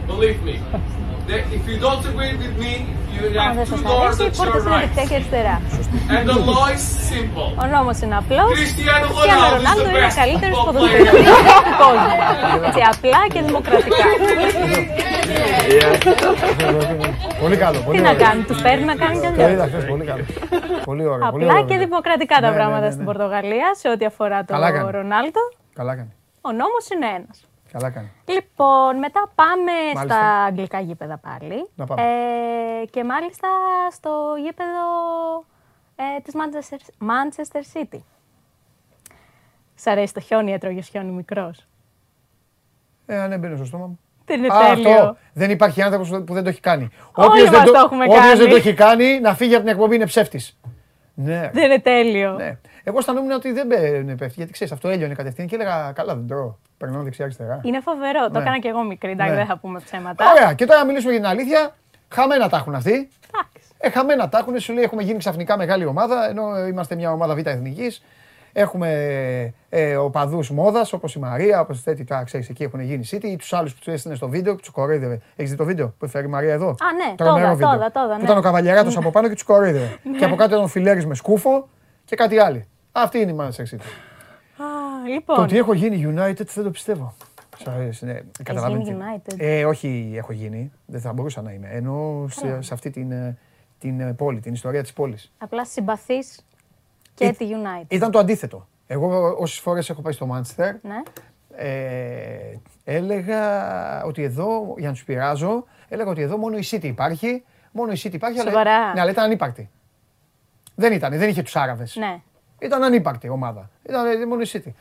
Respect 0.10 0.45
this 0.45 0.45
law 0.45 0.45
if 0.45 0.45
you 0.45 0.45
want 0.45 0.45
to 0.45 0.45
survive 0.45 0.45
in 0.45 0.45
Portugal. 0.45 0.45
Believe 0.45 0.45
me. 0.48 0.56
The- 1.30 1.45
if 1.57 1.64
you 1.69 1.77
don't 1.86 2.03
agree 2.11 2.34
with 2.44 2.56
me, 2.64 2.73
you 3.15 3.22
Αν 3.40 3.52
have 3.52 3.56
δεν 3.56 3.65
two 3.65 3.69
σας 3.69 3.82
doors 3.90 4.06
αρέσει, 4.06 4.23
οι 4.23 4.30
at 4.32 4.38
πόρτες 4.38 4.61
your 4.64 4.68
είναι 4.68 4.76
right. 4.76 4.86
δεξιά 4.95 5.03
και 5.10 5.15
αριστερά. 5.19 5.56
And 6.15 6.23
the 6.32 6.38
law 6.49 6.65
is 6.76 6.84
simple. 7.11 7.49
Ο 7.64 7.65
νόμος 7.76 7.98
είναι 8.03 8.18
απλός. 8.22 8.49
Cristiano 8.60 9.06
Κριστιανό 9.10 9.45
Ronaldo 9.45 9.53
is 9.53 9.56
Ρονάλντο 9.56 9.84
the 9.84 9.90
είναι 9.95 10.06
ο 10.06 10.10
best 10.10 10.15
καλύτερος 10.22 10.56
football 10.57 10.65
ποδοσφαιριστής 10.65 11.27
του 11.68 11.76
κόσμου. 11.84 12.14
Έτσι, 12.68 12.82
απλά 12.94 13.22
και 13.34 13.41
δημοκρατικά. 13.48 14.06
Πολύ 17.41 17.57
καλό, 17.64 17.80
πολύ 17.86 17.98
Τι 17.98 18.03
να 18.03 18.10
ωραίο. 18.10 18.23
κάνει, 18.26 18.41
τους 18.49 18.60
παίρνει 18.61 18.86
να 18.91 18.95
κάνει 19.03 19.15
κι 19.19 19.27
Το 19.27 19.32
αλλιώς. 19.32 19.52
είδα 19.52 19.65
χθες, 19.72 19.86
πολύ 19.91 20.06
καλό. 20.11 20.23
Πολύ 20.90 21.06
ωραίο. 21.14 21.30
πολύ 21.32 21.44
Απλά 21.44 21.53
ωραίο 21.53 21.65
και 21.69 21.73
βίντεο. 21.73 21.88
δημοκρατικά 21.88 22.36
τα 22.45 22.49
Ναι, 22.49 22.56
πράγματα 22.56 22.80
ναι, 22.80 22.86
ναι, 22.86 22.91
στην 22.95 23.03
ναι. 23.06 23.10
Πορτογαλία 23.11 23.68
σε 23.82 23.88
ό,τι 23.94 24.06
αφορά 24.11 24.38
τον 24.48 24.53
Καλά 24.56 24.72
κάνει. 24.72 24.91
Ρονάλντο. 24.91 25.41
Καλά 25.80 25.94
κάνει. 25.99 26.11
Ο 26.41 26.52
νόμος 26.61 26.86
είναι 26.94 27.07
ένας. 27.19 27.38
Καλά 27.77 27.89
κάνει. 27.89 28.11
Λοιπόν, 28.26 28.97
μετά 28.97 29.31
πάμε 29.35 29.72
Μάλιστα. 29.93 30.18
στα 30.19 30.43
αγγλικά 30.43 30.80
γήπεδα 30.80 31.18
πάλι. 31.18 31.69
Να 31.76 31.85
πάμε. 31.85 32.02
Ε, 32.02 32.85
και 32.85 33.03
μάλιστα 33.03 33.47
στο 33.91 34.34
γήπεδο 34.43 34.80
ε, 35.95 36.22
της 36.23 36.34
Manchester, 36.35 37.06
Manchester 37.07 37.61
City. 37.80 37.99
Σ' 39.76 39.88
αρέσει 39.88 40.14
το 40.14 40.19
χιόνι, 40.19 40.52
έτρωγες 40.52 40.88
χιόνι 40.88 41.11
μικρός; 41.11 41.68
Ε, 43.06 43.19
αν 43.19 43.31
έμπαινε 43.31 43.56
στο 43.56 43.65
στόμα 43.65 43.85
μου. 43.85 43.99
Δεν 44.26 44.43
είναι 44.43 44.53
Α, 44.53 44.73
τέλειο. 44.73 44.91
αυτό. 44.91 45.18
Δεν 45.34 45.49
υπάρχει 45.49 45.81
άνθρωπος 45.81 46.10
που 46.10 46.34
δεν 46.34 46.43
το 46.43 46.49
έχει 46.49 46.60
κάνει. 46.60 46.89
Όλοι 47.14 47.27
Όποιος 47.27 47.49
δεν 47.49 47.60
μας 47.60 47.69
το 47.72 47.77
έχουμε 47.85 48.03
όποιος 48.06 48.19
κάνει. 48.26 48.38
δεν 48.39 48.49
το 48.49 48.56
έχει 48.56 48.73
κάνει, 48.73 49.19
να 49.19 49.34
φύγει 49.35 49.56
από 49.56 49.64
την 49.64 49.73
εκπομπή 49.73 49.95
είναι 49.95 50.06
ψεύτης. 50.06 50.60
Ναι. 51.14 51.49
Δεν 51.53 51.64
είναι 51.64 51.80
τέλειο. 51.80 52.31
Ναι. 52.34 52.57
Εγώ 52.88 52.98
αισθανόμουν 52.98 53.32
ότι 53.32 53.52
δεν 53.52 53.68
πέ- 53.68 54.06
πέφτει, 54.18 54.34
γιατί 54.36 54.52
ξέρεις, 54.52 54.74
αυτό 54.74 54.90
έλειωνε 54.90 55.14
κατευθείαν 55.14 55.48
και 55.48 55.56
έλεγα 55.56 55.91
καλά 55.95 56.16
δεν 56.16 56.28
τρώω. 56.28 56.56
Περνάω 56.78 57.03
δεξιά-αριστερά. 57.03 57.60
Είναι 57.64 57.80
φοβερό. 57.80 58.24
Το 58.26 58.30
Ναι. 58.32 58.40
έκανα 58.40 58.60
και 58.60 58.68
εγώ 58.68 58.84
μικρή. 58.84 59.12
Εντάξει, 59.12 59.32
Ναι. 59.32 59.38
δεν 59.38 59.45
θα 59.48 59.57
πούμε 59.57 59.80
ψέματα. 59.80 60.26
Ωραία, 60.32 60.53
και 60.53 60.66
τώρα 60.66 60.80
να 60.80 60.86
μιλήσουμε 60.86 61.12
για 61.12 61.22
την 61.22 61.30
αλήθεια. 61.30 61.76
Χαμένα 62.10 62.49
τα 62.49 62.57
έχουν 62.57 62.76
αυτοί. 62.76 62.91
Εντάξει. 62.91 63.60
Ε, 63.78 63.90
χαμένα 63.90 64.30
τα 64.30 64.38
έχουν. 64.38 64.60
Σου 64.60 64.74
λέει 64.74 64.84
έχουμε 64.84 65.03
γίνει 65.03 65.18
ξαφνικά 65.18 65.57
μεγάλη 65.57 65.86
ομάδα, 65.86 66.30
ενώ 66.30 66.68
είμαστε 66.68 66.95
μια 66.95 67.12
ομάδα 67.12 67.36
β' 67.36 67.48
εθνικής. 67.48 68.03
Έχουμε 68.57 68.90
ε, 69.70 69.95
οπαδούς 69.95 70.49
μόδας 70.52 70.94
όπως 70.94 71.16
η 71.16 71.20
Μαρία, 71.20 71.60
όπως 71.60 71.84
τέτοιοι 71.84 72.03
τώρα 72.03 72.24
ξέρεις 72.24 72.49
εκεί 72.49 72.64
έχουν 72.64 72.80
γίνει 72.80 73.07
City. 73.12 73.24
Ή 73.24 73.36
τους 73.36 73.53
άλλους 73.53 73.74
που 73.74 73.80
τους 73.84 73.94
έστειλε 73.94 74.16
στο 74.16 74.30
βίντεο 74.30 74.53
που 74.53 74.60
τους 74.60 74.70
κοροϊδεύε. 74.70 75.22
Έχεις 75.36 75.52
δει 75.52 75.57
το 75.57 75.66
βίντεο 75.66 75.94
που 75.99 76.06
έφερε 76.06 76.26
η 76.28 76.30
Μαρία 76.30 76.53
εδώ; 76.53 76.68
Α, 76.70 76.74
ναι, 77.10 77.16
Τρομερό 77.16 77.36
το 77.38 77.41
είδα, 77.45 77.53
βίντεο. 77.56 77.70
το 77.70 77.76
είδα, 77.76 77.91
το 77.91 77.99
είδα, 77.99 78.14
Που 78.14 78.18
ναι. 78.20 78.24
ήταν 78.26 78.38
ο 78.38 78.41
καβαλιαράτο 78.41 78.99
από 78.99 79.12
πάνω 79.12 79.28
και 79.28 79.34
τους 79.34 79.44
κοροϊδεύε. 79.44 79.98
και 80.20 80.26
από 80.26 80.36
κάτω 80.36 80.49
ήταν 80.52 80.64
ο 80.64 80.68
Φιλέρη 80.68 81.06
με 81.06 81.16
σκούφο 81.16 81.68
και 82.06 82.16
κάτι 82.16 82.40
άλλο. 82.40 82.62
Αυτή 82.97 83.19
είναι 83.19 83.31
η 83.31 83.35
Manchester 83.39 83.61
City. 83.76 83.81
Α, 84.57 84.65
Το 85.05 85.11
λοιπόν. 85.13 85.39
ότι 85.43 85.57
έχω 85.57 85.73
γίνει 85.73 86.13
United 86.15 86.45
δεν 86.45 86.63
το 86.63 86.72
πιστεύω. 86.72 87.13
Σ' 87.57 87.67
αρέσει, 87.67 88.05
ναι. 88.05 88.19
Καταλαβαίνεις 88.43 88.88
γίνει 88.88 88.99
τι- 88.99 89.05
United. 89.35 89.35
Ε, 89.38 89.65
όχι, 89.65 90.13
έχω 90.15 90.34
γίνει. 90.34 90.72
Δεν 90.85 91.01
θα 91.01 91.13
μπορούσα 91.13 91.41
να 91.41 91.51
είμαι. 91.51 91.67
Ενώ 91.72 92.26
σε, 92.30 92.61
σε 92.61 92.73
αυτή 92.73 92.89
την, 92.89 93.11
ε, 93.11 93.38
την 93.80 93.99
ε, 93.99 94.13
πόλη, 94.13 94.39
την 94.39 94.53
ιστορία 94.53 94.81
της 94.81 94.93
πόλης. 94.93 95.31
Απλά 95.38 95.65
συμπαθείς 95.65 96.45
και 97.13 97.26
Ε, 97.26 97.31
τη 97.31 97.45
United. 97.49 97.85
Ήταν 97.88 98.11
το 98.11 98.19
αντίθετο. 98.19 98.67
Εγώ 98.88 99.35
όσες 99.39 99.59
φορές 99.59 99.89
έχω 99.89 100.01
πάει 100.01 100.13
στο 100.13 100.27
Manchester, 100.34 100.72
Ναι. 100.81 101.01
ε, 101.55 102.59
έλεγα 102.84 103.41
ότι 104.03 104.23
εδώ, 104.23 104.73
για 104.77 104.88
να 104.88 104.93
τους 104.93 105.03
πειράζω, 105.03 105.63
έλεγα 105.88 106.09
ότι 106.09 106.22
εδώ 106.22 106.38
μόνο 106.38 106.57
η 106.57 106.63
City 106.72 106.84
υπάρχει. 106.84 107.43
Μόνο 107.72 107.91
η 107.91 107.95
City 108.03 108.13
υπάρχει, 108.13 108.39
αλλά, 108.39 108.49
Σοβαρά; 108.49 108.93
ναι, 108.93 109.01
αλλά 109.01 109.11
ήταν 109.11 109.23
ανύπαρκτη. 109.23 109.69
Δεν 110.76 110.93
ήταν, 110.93 111.17
δεν 111.17 111.30
είχε 111.30 111.41
τους 111.43 111.55
Άραβες. 111.55 111.95
Ναι. 111.95 112.19
Ήταν 112.60 112.84
ανύπαρκτη 112.84 113.30
ομάδα. 113.30 113.69
Ήταν 113.90 114.22
ε, 114.22 114.26
μόνο 114.26 114.41
η 114.41 114.48
City. 114.52 114.72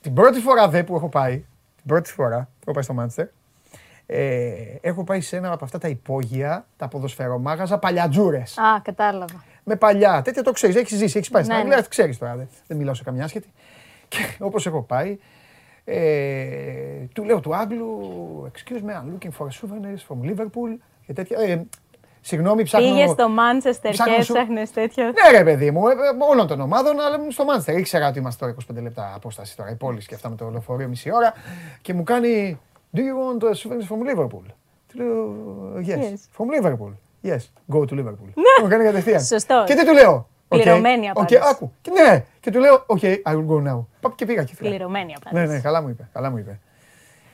Την 0.00 0.14
πρώτη 0.14 0.40
φορά 0.40 0.68
δε 0.68 0.82
που 0.84 0.94
έχω 0.96 1.08
πάει, 1.08 1.34
την 1.76 1.86
πρώτη 1.86 2.12
φορά 2.12 2.48
που 2.60 2.70
έχω 2.70 2.72
πάει 2.72 2.82
στο 2.82 2.94
Manchester, 2.98 3.26
ε, 4.06 4.52
έχω 4.80 5.04
πάει 5.04 5.20
σε 5.20 5.36
ένα 5.36 5.52
από 5.52 5.64
αυτά 5.64 5.78
τα 5.78 5.88
υπόγεια, 5.88 6.66
τα 6.76 6.88
ποδοσφαιρομάγαζα, 6.88 7.78
παλιατζούρες. 7.78 8.58
Α, 8.58 8.80
κατάλαβα. 8.82 9.44
Με 9.64 9.76
παλιά, 9.76 10.22
τέτοια 10.22 10.42
το 10.42 10.52
ξέρεις, 10.52 10.76
έχεις 10.76 10.96
ζήσει, 10.98 11.18
έχεις 11.18 11.30
πάει 11.30 11.42
στην 11.42 11.54
Ναι, 11.54 11.60
Αγγλία, 11.60 11.76
ναι. 11.80 11.86
ξέρεις 11.88 12.18
τώρα. 12.18 12.36
Δεν, 12.36 12.48
δεν 12.66 12.76
μιλάω 12.76 12.94
σε 12.94 13.02
καμιά 13.04 13.24
άσχετη. 13.24 13.52
Και 14.08 14.18
όπως 14.38 14.66
έχω 14.66 14.82
πάει, 14.82 15.18
ε, 15.84 17.04
του 17.12 17.24
λέω 17.24 17.40
του 17.40 17.54
Άγγλου, 17.56 18.50
Excuse 18.52 18.82
me, 18.82 18.92
I'm 18.92 19.12
looking 19.14 19.30
for 19.38 19.46
souvenirs 19.46 20.02
from 20.08 20.30
Liverpool 20.30 20.76
και 21.06 21.12
τέτοια. 21.12 21.38
Ε, 21.40 21.66
συγγνώμη, 22.28 22.62
ψάχνω. 22.62 22.86
Πήγε 22.88 23.06
στο 23.06 23.28
Μάντσεστερ 23.28 23.92
ψάχνω 23.92 24.14
και 24.16 24.22
σου- 24.22 24.34
έψαχνες 24.36 24.70
τέτοιο. 24.72 25.04
Ναι, 25.04 25.38
ρε 25.38 25.44
παιδί 25.44 25.70
μου, 25.70 25.88
ε, 25.88 25.92
ε, 25.92 25.96
όλων 26.30 26.46
των 26.46 26.60
ομάδων, 26.60 27.00
αλλά 27.00 27.16
ήμουν 27.16 27.30
στο 27.30 27.44
Μάντσεστερ. 27.44 27.78
Ήξερα 27.78 28.08
ότι 28.08 28.18
είμαστε 28.18 28.44
τώρα 28.46 28.56
25 28.78 28.82
λεπτά 28.82 29.12
απόσταση 29.14 29.56
τώρα, 29.56 29.70
η 29.70 29.74
πόλη 29.74 30.04
και 30.06 30.14
αυτά 30.14 30.28
με 30.28 30.36
το 30.36 30.48
λεωφορείο 30.50 30.88
μισή 30.88 31.14
ώρα. 31.14 31.32
Και 31.82 31.94
μου 31.94 32.02
κάνει, 32.02 32.60
Do 32.96 32.98
you 32.98 33.00
want 33.02 33.42
uh, 33.42 33.50
souvenirs 33.50 33.86
from 33.88 34.00
Liverpool? 34.18 34.44
Του 34.88 34.98
λέω, 34.98 35.34
Yes. 35.86 35.88
Yes. 35.88 36.18
From 36.36 36.46
Liverpool. 36.64 36.92
Yes. 37.22 37.36
Go 37.74 37.78
to 37.80 37.92
Liverpool. 37.98 38.30
Μου 38.62 38.68
κάνει 38.68 38.84
κατευθείαν. 38.84 39.24
Σωστός. 39.24 39.64
Και 39.66 39.74
τι 39.74 39.86
του 39.86 39.92
λέω; 39.92 40.28
«OK, 40.48 40.60
Πληρωμένη 40.60 41.04
οκ, 41.10 41.16
απάντηση. 41.16 41.40
άκου. 41.50 41.72
Και 41.80 41.90
ναι. 41.90 42.24
Και 42.40 42.50
του 42.50 42.58
λέω, 42.58 42.84
OK, 42.86 43.02
I 43.02 43.32
will 43.32 43.46
go 43.48 43.72
now. 43.72 43.84
Παπ 44.00 44.14
και 44.14 44.26
πήγα 44.26 44.42
και 44.44 44.54
φύγα. 44.54 44.68
Πληρωμένη 44.70 45.06
Ναι, 45.06 45.12
απάντηση. 45.24 45.54
ναι, 45.54 45.60
καλά 45.60 45.82
μου 45.82 45.88
είπε. 45.88 46.08
Καλά 46.12 46.30
μου 46.30 46.38
είπε. 46.38 46.58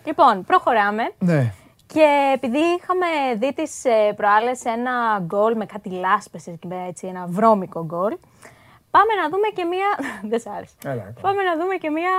Λοιπόν, 0.05 0.45
προχωράμε. 0.45 1.03
Ναι. 1.19 1.53
Και 1.87 2.33
επειδή 2.35 2.59
είχαμε 2.59 3.07
δει 3.39 3.53
τις 3.55 3.85
ε, 3.85 4.13
προάλλες 4.17 4.65
ένα 4.65 5.19
γκολ 5.21 5.57
με 5.57 5.67
κάτι 5.67 5.91
λάσπες, 5.91 6.47
εκεί 6.47 6.67
πέρα, 6.67 6.81
έτσι, 6.81 7.07
ένα 7.07 7.27
βρώμικο 7.27 7.85
γκολ, 7.85 8.17
πάμε 8.91 9.13
να 9.23 9.29
δούμε 9.29 9.49
και 9.55 9.65
μία... 9.65 9.87
Δεν 10.31 10.41
σ' 10.41 10.47
άρεσε. 10.47 10.75
Έλα, 10.85 10.95
ρε, 10.95 11.01
πάμε. 11.01 11.21
Πάμε 11.21 11.43
να 11.43 11.57
δούμε 11.57 11.75
και 11.75 11.91
μία 11.91 12.15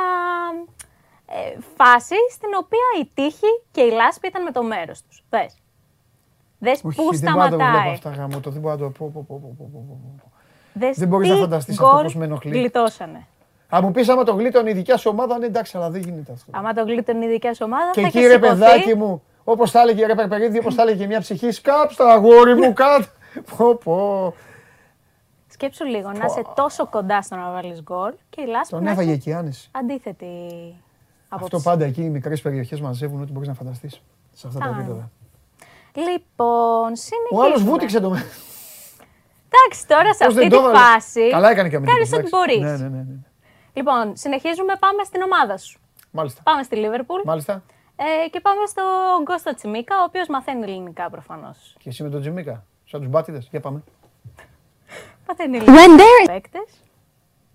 ε, 1.25 1.57
φάση 1.77 2.15
στην 2.31 2.49
οποία 2.59 2.87
η 3.01 3.09
τύχη 3.13 3.51
και 3.71 3.81
η 3.81 3.91
λάσπη 3.91 4.27
ήταν 4.27 4.43
με 4.43 4.51
το 4.51 4.63
μέρος 4.63 5.01
τους. 5.03 5.23
Δες. 5.29 5.55
Δες 6.59 6.81
Όχι, 6.83 6.95
πού 6.95 7.15
δεν 7.17 7.31
μπορώ 7.33 7.43
να 7.43 7.49
το 7.49 7.55
βλέπω 7.55 7.71
σταματάει. 7.71 7.93
αυτά 7.93 8.09
γάμο, 8.09 8.39
το 8.39 8.49
δεν 8.49 8.61
μπορώ 8.61 8.75
να 8.75 8.79
το 8.81 8.89
πω, 8.89 9.11
πω, 9.13 9.25
πω, 9.27 9.39
πω, 9.41 9.55
πω, 9.57 9.69
πω, 9.73 9.99
πω. 10.23 10.31
Δες 10.73 10.97
Δεν 10.97 11.07
μπορείς 11.07 11.27
τι 11.27 11.33
να 11.33 11.39
φανταστείς 11.39 11.79
αυτό 11.79 11.91
γκολ 11.93 12.03
πώς 12.03 12.15
με 12.15 12.25
ενοχλεί. 12.25 12.57
Γλιτώσανε. 12.57 13.27
Αν 13.69 13.83
μου 13.83 13.91
πεις 13.91 14.09
άμα 14.09 14.23
το 14.23 14.33
γλίτωνε 14.33 14.69
η 14.69 14.73
δικιά 14.73 14.97
σου 14.97 15.09
ομάδα, 15.13 15.37
ναι 15.37 15.45
εντάξει, 15.45 15.77
αλλά 15.77 15.89
δεν 15.89 16.01
γίνεται 16.01 16.31
αυτό. 16.31 16.51
Άμα 16.55 16.73
το 16.73 16.83
γλίτωνε 16.83 17.25
η 17.25 17.29
δικιά 17.29 17.53
σου 17.53 17.63
ομάδα, 17.65 17.91
Και 17.91 18.01
θα 18.01 18.07
εκεί 18.07 18.17
είχε 18.17 18.27
ρε 18.27 18.33
σηκωθεί. 18.33 18.51
παιδάκι 18.53 18.95
μου, 18.95 19.23
όπως 19.47 19.71
τα 19.71 19.81
έλεγε 19.81 20.05
ρε 20.05 20.15
Περπερίδη, 20.15 20.59
όπως 20.59 20.75
τα 20.75 20.81
έλεγε 20.81 21.05
μια 21.05 21.19
ψυχή, 21.19 21.51
σκάψ 21.51 21.95
τα 21.95 22.05
αγόρι 22.11 22.55
μου 22.55 22.73
κάτω. 22.73 23.05
Πω 23.57 23.75
πω. 23.75 24.33
Σκέψου 25.47 25.85
λίγο, 25.85 26.11
να 26.11 26.25
είσαι 26.25 26.41
τόσο 26.55 26.87
κοντά 26.87 27.21
στο 27.21 27.35
να 27.35 27.51
βάλεις 27.51 27.81
γκολ 27.81 28.13
και 28.29 28.41
η 28.41 28.45
λάσπη 28.45 28.73
Τον 28.73 28.83
να 28.83 28.91
έβαγε 28.91 29.09
έχει 29.09 29.17
εκεί 29.19 29.33
άνεση. 29.33 29.69
αντίθετη 29.71 30.25
Αυτό 31.29 31.45
άποψη. 31.45 31.63
πάντα 31.65 31.85
εκεί 31.85 32.01
οι 32.01 32.09
μικρές 32.09 32.41
περιοχές 32.41 32.81
μαζεύουν 32.81 33.21
ό,τι 33.21 33.31
μπορείς 33.31 33.47
να 33.47 33.53
φανταστείς. 33.53 34.01
Σε 34.33 34.47
αυτά 34.47 34.59
τα 34.59 34.65
Α, 34.65 34.69
επίπεδα. 34.69 35.09
Λοιπόν, 35.95 36.91
Ο 36.91 36.95
συνεχίζουμε. 36.95 37.45
άλλος 37.45 37.63
βούτυξε 37.63 37.99
το 37.99 38.09
μέσα. 38.09 38.25
Εντάξει, 39.49 39.87
τώρα 39.87 40.13
σε 40.13 40.25
Πώς 40.25 40.27
αυτή 40.27 40.39
δεν 40.39 40.49
τη 40.49 40.55
το 40.55 40.61
έβαλες; 40.61 40.79
φάση. 40.81 41.29
Καλά 41.29 41.49
έκανε 41.49 41.69
και 41.69 41.75
ο 41.75 41.77
αμυντικός, 41.77 42.09
Κάνεις 42.09 42.27
ό,τι 42.27 42.35
εντάξει. 42.35 42.61
μπορείς. 42.61 42.79
Ναι, 42.81 42.87
ναι, 42.87 42.95
ναι, 42.97 43.03
ναι. 43.03 43.15
Λοιπόν, 43.73 44.15
συνεχίζουμε, 44.15 44.73
πάμε 44.79 45.03
στην 45.03 45.21
ομάδα 45.21 45.57
σου. 45.57 45.79
Μάλιστα. 46.11 46.41
Πάμε 46.43 46.63
στη 46.63 46.75
Λίβερπουλ 46.75 47.21
Μάλιστα. 47.25 47.63
Ε, 47.95 48.29
και 48.29 48.39
πάμε 48.39 48.65
στον 48.65 49.25
Κώστα 49.25 49.53
Τσιμίκα, 49.53 49.99
ο 49.99 50.03
οποίος 50.03 50.27
μαθαίνει 50.27 50.63
ελληνικά 50.63 51.09
προφανώς. 51.09 51.75
Και 51.79 51.89
εσύ 51.89 52.03
με 52.03 52.09
τον 52.09 52.19
Τζιμίκα. 52.21 52.65
Σαν 52.85 52.99
τους 52.99 53.09
μπάτιδες. 53.09 53.47
Για 53.51 53.59
πάμε. 53.59 53.83
Μαθαίνει 55.27 55.59
When 55.59 55.67
ελληνικά 55.67 55.95
there 56.03 56.27
παίκτες. 56.33 56.69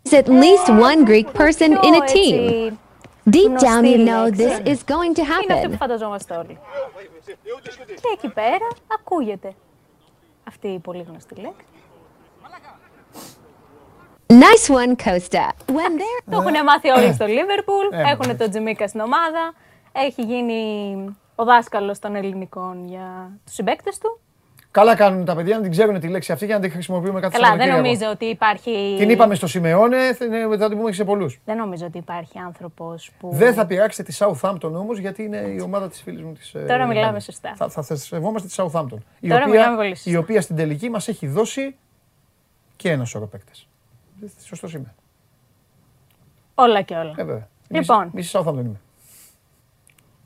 is 0.08 0.12
at 0.12 0.28
least 0.28 0.68
one 0.68 1.04
Greek 1.10 1.32
person 1.40 1.70
in 1.70 1.94
a 1.94 2.00
Πιο, 2.00 2.12
team, 2.12 2.34
έτσι, 2.34 2.78
deep 3.30 3.46
γνωστή 3.48 3.66
down 3.66 3.84
you 3.84 4.08
know 4.08 4.24
λέξη. 4.36 4.62
this 4.64 4.68
is 4.68 4.78
going 4.92 5.14
to 5.18 5.22
Είναι 5.42 5.52
αυτό 5.54 5.68
που 5.68 5.74
happen. 5.74 5.76
φανταζόμαστε 5.78 6.34
όλοι. 6.36 6.58
Και 7.86 8.08
εκεί 8.12 8.28
πέρα 8.28 8.68
ακούγεται 9.00 9.54
αυτή 10.48 10.68
η 10.68 10.78
πολύ 10.78 11.02
γνωστή 11.08 11.34
λέξη. 11.34 11.64
Nice 14.26 14.68
one, 14.70 14.94
Costa. 15.04 15.46
When 15.66 15.92
there 16.00 16.22
Το 16.30 16.36
έχουν 16.40 16.64
μάθει 16.64 16.88
όλοι 16.88 17.12
στο 17.12 17.26
Λίβερπουλ, 17.26 17.86
Ε, 17.90 17.96
έχουν 18.00 18.10
εντάξει. 18.10 18.36
τον 18.36 18.50
Τζιμίκα 18.50 18.88
στην 18.88 19.00
ομάδα, 19.00 19.52
έχει 19.92 20.22
γίνει 20.22 20.94
ο 21.34 21.44
δάσκαλος 21.44 21.98
των 21.98 22.14
ελληνικών 22.14 22.88
για 22.88 23.30
τους 23.44 23.54
συμπαίκτες 23.54 23.98
του. 23.98 24.20
Καλά 24.72 24.94
κάνουν 24.96 25.24
τα 25.24 25.34
παιδιά 25.34 25.56
να 25.56 25.62
την 25.62 25.70
ξέρουν 25.70 26.00
τη 26.00 26.08
λέξη 26.08 26.32
αυτή 26.32 26.44
για 26.46 26.54
να 26.54 26.60
την 26.60 26.70
χρησιμοποιούμε 26.70 27.20
κάθε 27.20 27.36
Καλά, 27.40 27.56
δεν 27.56 27.66
Σαββατοκύριακο. 27.66 27.98
νομίζω 27.98 28.10
ότι 28.14 28.24
υπάρχει... 28.24 28.94
Την 28.98 29.10
είπαμε 29.10 29.34
στο 29.34 29.46
Σιμεώνε, 29.46 30.12
θα 30.14 30.24
είναι- 30.24 30.56
θα 30.56 30.68
την 30.68 30.76
πούμε 30.76 30.90
και 30.90 30.96
σε 30.96 31.04
πολλούς. 31.04 31.40
Δεν 31.44 31.56
νομίζω 31.56 31.86
ότι 31.86 31.98
υπάρχει 31.98 32.38
άνθρωπος 32.38 33.10
που... 33.18 33.28
Δεν 33.32 33.54
θα 33.54 33.66
πειράξετε 33.66 34.12
τη 34.12 34.16
Southampton 34.20 34.72
όμως 34.72 34.98
γιατί 34.98 35.22
είναι 35.22 35.36
η 35.36 35.60
ομάδα 35.60 35.88
της 35.88 36.02
φίλης 36.02 36.22
μου 36.22 36.32
της. 36.32 36.54
ε, 36.54 36.58
Τώρα 36.58 36.86
μιλάμε 36.86 36.94
Λιβάνης. 36.94 37.24
σωστά. 37.24 37.52
Θα, 37.56 37.68
θα, 37.68 37.82
θα 37.82 37.96
σεβόμαστε 37.96 38.48
τη 38.48 38.54
Southampton. 38.56 38.98
Η 39.20 39.28
Τώρα 39.28 39.40
οποία, 39.40 39.46
μιλάμε 39.54 39.76
πολύ 39.76 39.96
σωστά. 39.96 40.10
η 40.10 40.16
οποία 40.16 40.40
στην 40.40 40.56
τελική 40.56 40.90
μας 40.90 41.08
έχει 41.08 41.26
δώσει 41.26 41.76
και 42.76 42.90
ένα 42.90 43.04
σωρό 43.04 43.26
παίκτες. 43.26 43.68
Σωστός 44.44 44.74
είμαι. 44.74 44.94
Όλα 46.54 46.82
και 46.82 46.94
όλα. 46.94 47.14
Ε, 47.16 47.24
βέβαια. 47.24 47.48
Λοιπόν. 47.68 48.10
Μισή 48.12 48.38
Southampton 48.38 48.58
είμαι. 48.58 48.80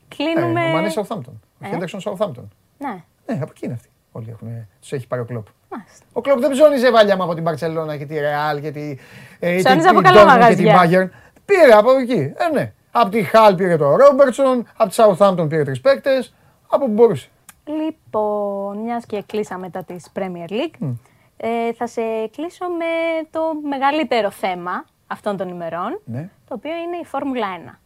Κλείνουμε... 0.07 0.61
Ε, 0.65 0.69
ο 0.69 0.73
Μανέ 0.73 0.91
Southampton. 0.95 1.33
Ο 1.61 1.65
Ε. 1.65 1.67
Χέντερσον 1.67 2.01
Southampton. 2.03 2.43
Ναι, 2.77 3.03
Ναι, 3.25 3.33
από 3.41 3.47
εκεί 3.49 3.65
είναι 3.65 3.73
αυτοί. 3.73 3.89
Όλοι 4.11 4.29
έχουν, 4.29 4.67
τους 4.81 4.91
έχει 4.91 5.07
πάρει 5.07 5.21
ο 5.21 5.25
Κλόπ. 5.25 5.47
μάλιστα. 5.69 6.05
Ο 6.13 6.21
Κλόπ 6.21 6.39
δεν 6.39 6.51
ψώνιζε 6.51 6.91
βάλια 6.91 7.13
από 7.13 7.33
την 7.33 7.43
Μπαρσελόνα 7.43 7.97
και 7.97 8.05
τη 8.05 8.19
Ρεάλ 8.19 8.61
και 8.61 8.71
τη. 8.71 8.97
Ε, 9.39 9.55
Ψώνιζε 9.57 9.87
την- 9.87 9.97
από 9.97 10.01
την 10.01 10.13
καλά 10.13 10.35
Dortmund 10.45 10.49
και 10.49 10.55
την 10.55 10.65
μαγαζιά. 10.65 11.05
Bayern. 11.05 11.09
Πήρε 11.45 11.71
από 11.73 11.91
εκεί. 11.97 12.33
Ε, 12.37 12.49
ναι. 12.53 12.73
Από 12.91 13.09
τη 13.09 13.23
Χαλ 13.23 13.55
πήρε 13.55 13.77
το 13.77 13.95
Ρόμπερτσον, 13.95 14.67
από 14.77 14.89
τη 14.89 14.95
Southampton 14.97 15.49
πήρε 15.49 15.63
τρεις 15.63 15.81
παίκτες. 15.81 16.33
Από 16.67 16.85
που 16.85 16.91
μπορούσε. 16.91 17.27
Λοιπόν, 17.65 18.77
μιας 18.77 19.05
και 19.05 19.23
κλείσαμε 19.25 19.61
μετά 19.61 19.83
τη 19.83 19.95
Premier 20.13 20.51
League, 20.51 20.93
ε, 21.37 21.73
θα 21.73 21.87
σε 21.87 22.01
κλείσω 22.35 22.65
με 22.65 22.85
το 23.31 23.39
μεγαλύτερο 23.69 24.31
θέμα 24.31 24.85
αυτών 25.07 25.37
των 25.37 25.47
ημερών, 25.49 25.99
Ναι. 26.05 26.29
το 26.47 26.53
οποίο 26.53 26.71
είναι 26.71 26.97
η 27.01 27.05
Φόρμουλα 27.05 27.47
1. 27.65 27.79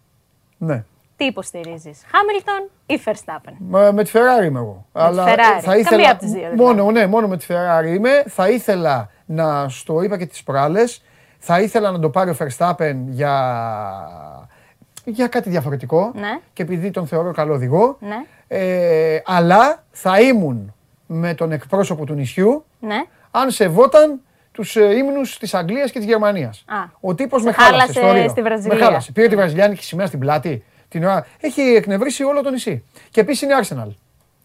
Ναι. 0.57 0.83
Τι 1.19 1.25
υποστηρίζεις, 1.25 2.01
Χάμιλτον 2.11 2.69
ή 2.85 3.01
Verstappen; 3.05 3.53
Μα, 3.59 3.91
με 3.91 4.03
τη 4.03 4.11
Ferrari 4.13 4.45
είμαι 4.45 4.59
εγώ. 4.59 4.85
τη 4.93 4.99
Ferrari. 5.03 5.83
Καμία 5.89 6.11
από 6.11 6.19
τις 6.19 6.31
δύο, 6.31 6.49
δηλαδή. 6.49 6.55
Μόνο, 6.55 6.91
ναι, 6.91 7.07
μόνο 7.07 7.27
με 7.27 7.37
τη 7.37 7.45
Ferrari 7.49 7.87
είμαι. 7.95 8.23
Θα 8.27 8.49
ήθελα 8.49 9.09
να 9.25 9.69
στο 9.69 10.01
είπα 10.01 10.17
και 10.17 10.25
τις 10.25 10.43
προάλλες. 10.43 11.03
Θα 11.39 11.59
ήθελα 11.61 11.91
να 11.91 11.99
το 11.99 12.09
πάρει 12.09 12.29
ο 12.29 12.35
Verstappen 12.39 12.95
για, 13.07 13.33
για 15.03 15.27
κάτι 15.27 15.49
διαφορετικό. 15.49 16.11
Ναι. 16.15 16.39
Και 16.53 16.63
επειδή 16.63 16.91
τον 16.91 17.07
θεωρώ 17.07 17.31
καλό 17.31 17.53
οδηγό. 17.53 17.97
Ναι. 17.99 18.15
Ε, 18.47 19.21
αλλά 19.25 19.83
θα 19.91 20.19
ήμουν 20.21 20.73
με 21.05 21.33
τον 21.33 21.51
εκπρόσωπο 21.51 22.05
του 22.05 22.13
νησιού 22.13 22.65
Ναι. 22.79 23.03
αν 23.31 23.51
σεβόταν 23.51 24.19
τους 24.51 24.75
ε, 24.75 24.95
ύμνους 24.97 25.37
της 25.37 25.53
Αγγλίας 25.53 25.91
και 25.91 25.99
της 25.99 26.07
Γερμανίας. 26.07 26.63
Α. 26.67 26.75
Ο 26.99 27.15
τύπος 27.15 27.41
Σε 27.41 27.47
με 27.47 27.53
χάλασε, 27.53 27.75
χάλασε 27.75 27.91
στο 27.93 28.11
Ρίο. 28.11 28.29
στη 28.29 28.41
Βραζιλία. 28.41 28.77
Με 28.77 28.83
χάλασε. 28.83 29.11
Πήρε 29.11 29.27
τη 29.27 29.35
βραζιλιάνικη 29.35 29.83
σημαία 29.83 30.05
στην 30.05 30.19
πλάτη. 30.19 30.63
Την 30.89 31.03
ώρα... 31.03 31.25
Έχει 31.39 31.61
εκνευρίσει 31.61 32.23
όλο 32.23 32.41
το 32.41 32.49
νησί. 32.49 32.83
Και 33.09 33.21
επίσης 33.21 33.41
είναι 33.41 33.53
Arsenal. 33.63 33.93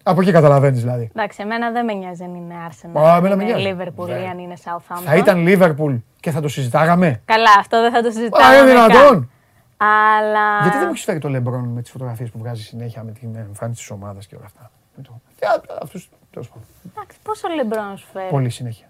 Από 0.02 0.20
εκεί 0.20 0.30
καταλαβαίνεις 0.32 0.80
δηλαδή. 0.80 1.10
Εντάξει, 1.16 1.38
εμένα 1.42 1.70
δεν 1.70 1.84
με 1.84 1.92
νοιάζει 1.92 2.24
αν 2.24 2.34
είναι 2.34 2.54
Arsenal, 2.68 3.00
Α, 3.00 3.12
αν 3.12 3.16
εμένα 3.18 3.36
με 3.36 3.42
είναι 3.44 3.52
νοιάζει. 3.52 3.76
Liverpool 3.96 4.08
ή 4.08 4.12
αν 4.30 4.38
είναι 4.38 4.54
Southampton. 4.64 5.02
Θα 5.04 5.16
ήταν 5.16 5.44
Liverpool 5.48 6.00
και 6.20 6.30
θα 6.30 6.40
το 6.40 6.48
συζητάγαμε. 6.48 7.20
Καλά, 7.24 7.50
αυτό 7.58 7.80
δεν 7.80 7.92
θα 7.92 8.02
το 8.02 8.08
Α, 8.08 8.12
συζητάμε. 8.12 8.56
είναι 8.56 8.66
δυνατόν. 8.70 9.30
Αλλά. 9.76 10.58
Γιατί 10.62 10.76
δεν 10.78 10.86
μου 10.86 10.92
έχει 10.94 11.04
φέρει 11.04 11.18
το 11.18 11.28
Λεμπρόν 11.28 11.64
με 11.64 11.82
τις 11.82 11.90
φωτογραφίες 11.90 12.30
που 12.30 12.38
βγάζει 12.38 12.62
συνέχεια 12.62 13.02
με 13.02 13.10
την 13.12 13.36
εμφάνιση 13.36 13.80
της 13.80 13.90
ομάδας 13.90 14.26
και 14.26 14.34
όλα 14.36 14.44
αυτά; 14.44 14.70
Με 14.96 15.02
το- 15.02 15.20
Τι, 15.38 15.46
α, 15.46 15.62
αυτούς, 15.82 16.08
τέλος 16.30 16.48
πάντων. 16.48 16.64
Εντάξει, 16.96 17.18
πόσο 17.22 17.48
λεμπρόν 17.56 17.96
σου 17.96 18.06
φέρνει. 18.12 18.30
Πολύ 18.30 18.50
συνέχεια. 18.50 18.86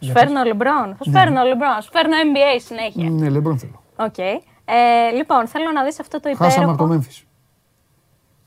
Σου 0.00 0.10
φέρνω 0.10 0.42
λεμπρόν. 0.42 0.94
Θα 0.98 1.04
σου 1.04 1.10
φέρνω 1.10 1.42
λεμπρόν. 1.42 1.80
Σου 1.82 1.90
φέρνω 1.92 2.14
NBA 2.16 2.60
συνέχεια. 2.64 3.10
Ναι, 3.10 3.28
Λεμπρόν 3.28 3.58
θέλω. 3.58 3.82
Οκ. 3.96 4.14
Ε, 4.64 5.10
λοιπόν, 5.10 5.46
θέλω 5.46 5.70
να 5.72 5.84
δεις 5.84 6.00
αυτό 6.00 6.20
το 6.20 6.36
Χάσαμε 6.36 6.64
από 6.72 6.76
το 6.76 6.84
υπέροχο. 6.84 7.04
Memphis. 7.08 7.22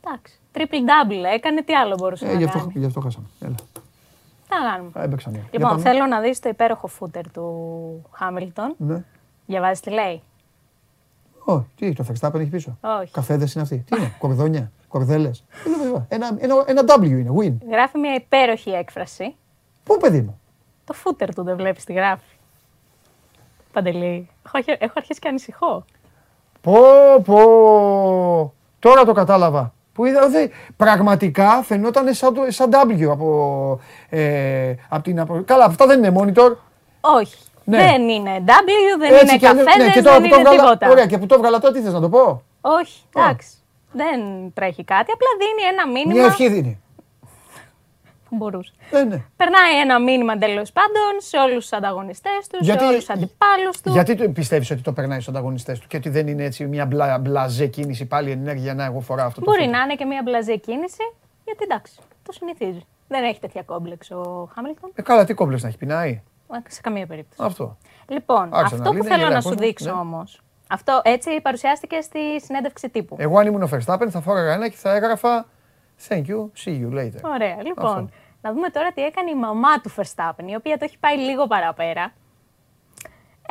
Εντάξει. 0.06 0.40
Triple 0.54 0.62
double 0.90 1.34
έκανε, 1.34 1.62
τι 1.64 1.74
άλλο 1.76 1.96
μπορούσε 1.96 2.26
Ε, 2.26 2.32
να 2.32 2.38
γι' 2.38 2.44
αυτό, 2.44 2.58
κάνει. 2.60 2.72
γι' 2.76 2.86
αυτό 2.86 3.00
χάσαμε. 3.00 3.26
Έλα. 3.40 3.56
Τι 3.56 4.56
να 4.64 4.70
κάνουμε. 4.72 4.92
Α, 4.94 5.04
Έμπαιξαν. 5.04 5.34
οι 5.34 5.36
άλλοι. 5.38 5.48
Για 5.50 5.60
Λοιπόν, 5.60 5.70
πάμε. 5.70 5.82
θέλω 5.82 6.06
να 6.06 6.20
δεις 6.20 6.40
το 6.40 6.50
υπέροχο 6.50 6.88
φούτερ 6.88 7.32
του 7.32 8.06
Χάμιλτον. 8.12 8.76
Ναι. 8.78 9.04
Διαβάζεις 9.46 9.80
τι 9.80 9.90
λέει; 9.90 10.22
Ω, 11.46 11.60
τι, 11.76 11.94
το 11.94 12.06
Verstappen 12.10 12.40
έχει 12.40 12.50
πίσω. 12.50 12.78
Όχι. 13.02 13.12
Καφέδες 13.12 13.54
είναι 13.54 13.64
αυτοί. 13.64 13.78
Τι 13.78 13.96
είναι, 13.98 14.14
κορδόνια, 14.20 14.72
κορδέλες. 14.88 15.44
Ένα, 16.08 16.36
ένα, 16.40 16.64
ένα 16.68 16.82
W 16.98 17.04
είναι, 17.04 17.32
win. 17.40 17.68
Γράφει 17.70 17.98
μια 17.98 18.14
υπέροχη 18.14 18.70
έκφραση. 18.70 19.36
Πού 19.84 19.98
παιδί 19.98 20.22
μου; 20.22 20.40
Το 20.86 20.94
φούτερ 20.94 21.34
του 21.34 21.44
δεν 21.44 21.56
βλέπεις 21.56 21.84
τι 21.84 21.94
γράφει. 21.94 22.36
Παντελή, 23.74 24.30
έχω, 24.46 24.58
αρχι- 24.58 24.78
έχω 24.84 24.94
αρχίσει 24.96 25.20
και 25.20 25.28
ανησυχώ. 25.28 25.86
Πω, 26.62 26.74
πω. 27.26 28.54
Τώρα 28.80 29.06
το 29.06 29.12
κατάλαβα. 29.14 29.74
Που 29.94 30.06
είδα, 30.06 30.30
δε, 30.30 30.48
πραγματικά 30.78 31.62
φαινόταν 31.64 32.14
σαν, 32.14 32.34
το- 32.34 32.46
σαν 32.48 32.70
W 32.98 33.04
από, 33.12 33.80
ε, 34.10 34.74
από 34.90 35.04
την... 35.04 35.20
Από... 35.20 35.42
Καλά, 35.46 35.66
αυτά 35.66 35.86
δεν 35.86 36.04
είναι 36.04 36.14
monitor. 36.22 36.56
Όχι. 37.02 37.36
Ναι. 37.64 37.78
Δεν 37.78 38.10
είναι 38.10 38.44
W, 38.46 39.00
δεν 39.00 39.12
Έτσι 39.14 39.26
είναι 39.26 39.38
κι 39.38 39.46
αλλιώς- 39.46 39.66
καφέδες, 39.66 39.88
ναι, 39.88 39.94
και 39.94 40.02
τώρα 40.02 40.20
δεν 40.20 40.30
που 40.30 40.36
το 40.36 40.40
είναι 40.40 40.50
έβγαλα, 40.50 40.72
τίποτα. 40.72 40.92
Ωραία, 40.92 41.06
και 41.06 41.18
που 41.18 41.26
το 41.26 41.36
έβγαλα 41.36 41.60
τώρα 41.60 41.74
τι 41.74 41.82
θες 41.82 41.94
να 41.94 42.00
το 42.02 42.10
πω; 42.10 42.42
Όχι, 42.62 43.02
εντάξει. 43.16 43.50
Δεν 43.92 44.20
τρέχει 44.54 44.84
κάτι, 44.84 45.12
απλά 45.12 45.28
δίνει 45.40 45.68
ένα 45.74 45.88
μήνυμα 45.88 46.14
Μια 46.14 46.26
ευχή 46.26 46.50
δίνει. 46.50 46.82
Που 48.30 48.36
μπορούσε. 48.36 48.72
Ε, 48.92 49.04
ναι. 49.04 49.24
Περνάει 49.38 49.80
ένα 49.82 50.00
μήνυμα 50.02 50.38
τέλο 50.38 50.66
πάντων 50.74 51.12
σε 51.18 51.38
όλους 51.38 51.56
τους 51.56 51.74
ανταγωνιστές 51.74 52.32
τους, 52.50 52.66
σε 52.66 52.72
Γιατί- 52.72 52.84
όλους 52.84 52.98
τους 52.98 53.10
αντιπάλους 53.10 53.82
του. 53.82 53.92
Γιατί 53.92 54.30
πιστεύεις 54.30 54.72
ότι 54.72 54.82
το 54.82 54.94
περνάει 54.94 55.20
στους 55.20 55.34
ανταγωνιστές 55.34 55.80
του 55.80 55.88
και 55.88 55.98
ότι 55.98 56.10
δεν 56.10 56.28
είναι 56.28 56.44
έτσι 56.44 56.66
μια 56.66 56.86
μπλα, 56.86 57.18
μπλαζέ 57.18 57.68
κίνηση 57.68 58.06
πάλι 58.06 58.32
ενέργεια 58.32 58.74
να 58.74 58.86
εγώ 58.86 59.00
φοράω 59.00 59.28
αυτό 59.28 59.40
το 59.40 59.46
Μπορεί 59.46 59.58
φούτερ. 59.64 59.78
να 59.78 59.84
είναι 59.84 59.96
και 59.96 60.06
μια 60.06 60.22
μπλαζέ 60.26 60.56
κίνηση, 60.56 61.04
γιατί 61.46 61.64
εντάξει, 61.64 61.94
το 62.24 62.32
συνηθίζει. 62.32 62.86
Δεν 63.08 63.24
έχει 63.24 63.40
τέτοια 63.40 63.62
κόμπλεξ 63.64 64.12
ο 64.12 64.50
Χάμιλτον. 64.54 64.92
Ε, 64.96 65.02
καλά, 65.02 65.26
τι 65.26 65.34
κόμπλες 65.34 65.62
να 65.62 65.68
έχει 65.68 65.78
πεινάει; 65.78 66.22
Σε 66.68 66.82
καμία 66.82 67.06
περίπτωση. 67.08 67.42
Αυτό. 67.44 67.78
Λοιπόν, 68.08 68.50
Άρχισε 68.54 68.76
αυτό 68.76 68.78
να 68.78 68.84
που 68.84 68.94
λύνει, 68.94 69.06
θέλω 69.08 69.18
γελάει 69.18 69.32
να 69.32 69.38
ο 69.38 69.42
σου 69.42 69.48
κόσμος, 69.50 69.66
δείξω 69.68 69.86
ναι. 69.94 70.00
όμως. 70.00 70.42
Αυτό 70.70 71.02
έτσι 71.04 71.42
παρουσιάστηκε 71.42 72.02
στη 72.02 72.20
συνέντευξη 72.42 72.90
τύπου. 72.90 73.16
Εγώ 73.20 73.40
αν 73.40 73.48
ήμουν 73.48 73.62
ο 73.64 73.70
Verstappen 73.72 74.08
θα 74.10 74.22
φόραγα 74.22 74.54
ένα 74.54 74.68
και 74.70 74.76
θα 74.76 74.96
έγραφα 74.96 75.46
Thank 76.08 76.26
you, 76.28 76.50
see 76.66 76.82
you 76.82 76.92
later. 76.94 77.22
Ωραία. 77.24 77.64
Λοιπόν, 77.64 77.86
Αυτό. 77.86 78.10
να 78.42 78.54
δούμε 78.54 78.70
τώρα 78.70 78.92
τι 78.92 79.02
έκανε 79.02 79.30
η 79.30 79.36
μαμά 79.36 79.82
του 79.82 79.92
Verstappen, 79.96 80.44
η 80.46 80.56
οποία 80.56 80.78
το 80.78 80.84
έχει 80.84 80.98
πάει 81.00 81.18
λίγο 81.18 81.48
παραπέρα. 81.48 82.14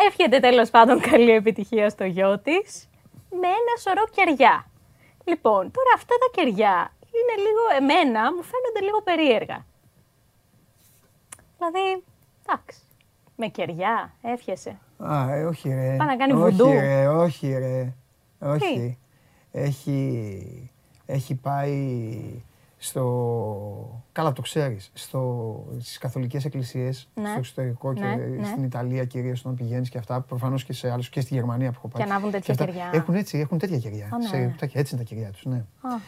Εύχεται 0.09 0.41
τέλος 0.41 0.71
πάντων 0.71 1.01
καλή 1.01 1.31
επιτυχία 1.31 1.91
στο 1.91 2.05
γιο 2.05 2.39
της 2.39 2.89
με 3.31 3.47
ένα 3.47 3.75
σωρό 3.81 4.05
κεριά. 4.11 4.67
Λοιπόν, 5.25 5.71
τώρα 5.71 5.91
αυτά 5.95 6.15
τα 6.19 6.41
κεριά 6.43 6.91
είναι 7.01 7.43
λίγο, 7.47 7.63
εμένα 7.79 8.21
μου 8.35 8.43
φαίνονται 8.43 8.81
λίγο 8.83 9.03
περίεργα. 9.03 9.67
Δηλαδή, 11.59 12.05
εντάξει, 12.47 12.79
με 13.37 13.47
κεριά 13.47 14.13
εύχεσαι. 14.23 14.79
Α, 14.99 15.35
ε, 15.35 15.45
όχι 15.45 15.69
ρε. 15.69 15.95
Πάει 15.97 16.09
να 16.09 16.17
κάνει 16.17 16.33
όχι, 16.33 16.43
βουντού. 16.43 16.71
Ρε, 16.71 17.09
όχι 17.09 17.59
ρε. 17.59 17.95
Όχι. 18.41 18.99
Έχει, 19.53 20.71
έχει 21.07 21.35
πάει 21.35 22.21
στο... 22.87 24.03
Καλά 24.13 24.33
το 24.33 24.43
ξέρεις. 24.43 24.91
Στο, 24.93 25.21
στις 25.81 25.99
καθολικές 25.99 26.45
εκκλησίες, 26.45 27.09
Ναι. 27.15 27.29
στο 27.29 27.39
εξωτερικό 27.39 27.93
και 27.95 28.01
Ναι, 28.01 28.15
ναι. 28.15 28.47
στην 28.47 28.63
Ιταλία 28.65 29.05
κυρίως 29.05 29.41
όταν 29.41 29.55
πηγαίνεις 29.55 29.89
και 29.89 29.99
αυτά, 29.99 30.21
προφανώς 30.21 30.65
και 30.65 30.73
σε 30.73 30.91
άλλους 30.91 31.09
και 31.09 31.21
στη 31.21 31.35
Γερμανία 31.35 31.71
που 31.71 31.75
έχω 31.79 31.89
πάει. 31.89 32.07
Και 32.07 32.11
ανάβουν 32.13 32.31
τέτοια 32.31 32.53
αυτά. 32.55 32.65
κεριά. 32.65 32.91
Έχουν 32.93 33.15
έτσι, 33.15 33.39
έχουν 33.39 33.59
τέτοια 33.59 33.79
κεριά. 33.79 34.05
Α, 34.13 34.19
ναι. 34.19 34.27
Σε- 34.27 34.55
τέτοια- 34.59 34.81
έτσι 34.81 34.95
είναι 34.95 35.05
τα 35.05 35.15
κεριά 35.15 35.31
τους, 35.31 35.45
ναι. 35.45 35.65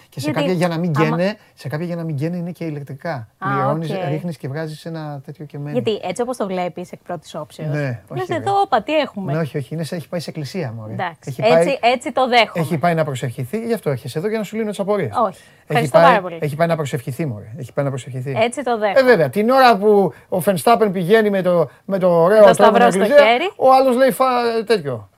και 0.09 0.21
σε 0.21 0.31
γιατί 0.31 0.41
κάποια 0.41 0.53
για 0.55 0.69
να 0.69 0.79
μην 0.79 0.93
άμα- 0.97 1.05
καίνε, 1.17 1.37
σε 1.55 1.69
κάποια 1.69 1.87
για 1.87 1.97
να 1.97 2.05
μην 2.05 2.17
καίνε 2.17 2.37
είναι 2.37 2.51
και 2.51 2.65
ηλεκτρικά. 2.65 3.29
Α, 3.39 3.49
Πληρώνεις, 3.53 3.91
οκ. 3.91 4.09
ρίχνεις 4.09 4.37
και 4.37 4.49
βγάζεις 4.49 4.85
ένα 4.85 5.21
τέτοιο 5.25 5.45
κεμένο. 5.45 5.71
Γιατί 5.81 6.01
έτσι 6.09 6.23
όπως 6.23 6.37
το 6.37 6.47
βλέπεις 6.47 6.93
εκ 6.93 7.03
πρώτης 7.03 7.35
όψεως. 7.35 7.69
Ναι, 7.75 8.03
όχι, 8.09 8.19
Λες 8.21 8.29
ρε. 8.29 8.35
εδώ, 8.37 8.61
όπα, 8.61 8.83
τι 8.83 8.93
έχουμε. 8.97 9.33
Ναι, 9.33 9.39
όχι, 9.39 9.57
όχι, 9.57 9.75
είναι, 9.75 9.83
σε- 9.85 9.97
έχει 9.97 10.09
πάει 10.09 10.21
σε 10.21 10.31
εκκλησία 10.31 10.73
μου. 10.73 10.87
Εντάξει, 10.91 11.19
Έχει 11.31 11.43
έτσι, 11.43 11.79
πάει, 11.81 11.93
έτσι 11.93 12.13
το 12.13 12.29
δέχομαι. 12.29 12.65
έχει 12.65 12.79
πάει 12.79 12.95
να 12.95 13.05
προσευχηθεί, 13.05 13.67
γι' 13.67 13.75
αυτό 13.75 13.91
έρχεσαι 13.91 14.19
εδώ 14.19 14.29
για 14.29 14.39
να 14.39 14.45
σου 14.45 14.57
λύνω 14.57 14.71
τις 14.71 14.79
απορίες. 14.81 15.17
Όχι. 15.27 15.43
Ευχαριστώ 15.69 15.99
πάρα 15.99 16.21
πολύ. 16.21 16.39
Έχει 16.41 16.57
πάει 16.57 16.67
να 16.69 16.77
προσευχηθεί, 16.77 17.27
μωρέ. 17.27 17.53
Έχει 17.59 17.73
πάει 17.73 17.85
να 17.85 17.91
προσευχηθεί. 17.91 18.35
Έτσι 18.37 18.63
το 18.63 18.71
Ε, 18.71 18.77
δέχομαι. 18.77 19.03
βέβαια, 19.11 19.29
την 19.31 19.51
ώρα 19.51 19.77
που 19.77 20.13
ο 20.29 20.41
Φενστάπεν 20.41 20.93
πηγαίνει 20.93 21.31
με 21.31 21.43
το, 21.43 21.69
με 21.85 21.99
το 21.99 22.09
ωραίο 22.09 22.39
Το 22.39 22.43
τρόπο 22.45 22.55
σταυρό 22.55 22.91
στην 22.91 23.05
στο 23.05 23.13
εκκλησία, 23.15 23.27
χέρι. 23.33 23.51
ο 23.57 23.73
άλλος 23.73 23.97
λέει 23.97 24.11
φα, 24.11 24.25
τέτοιο. 24.67 25.09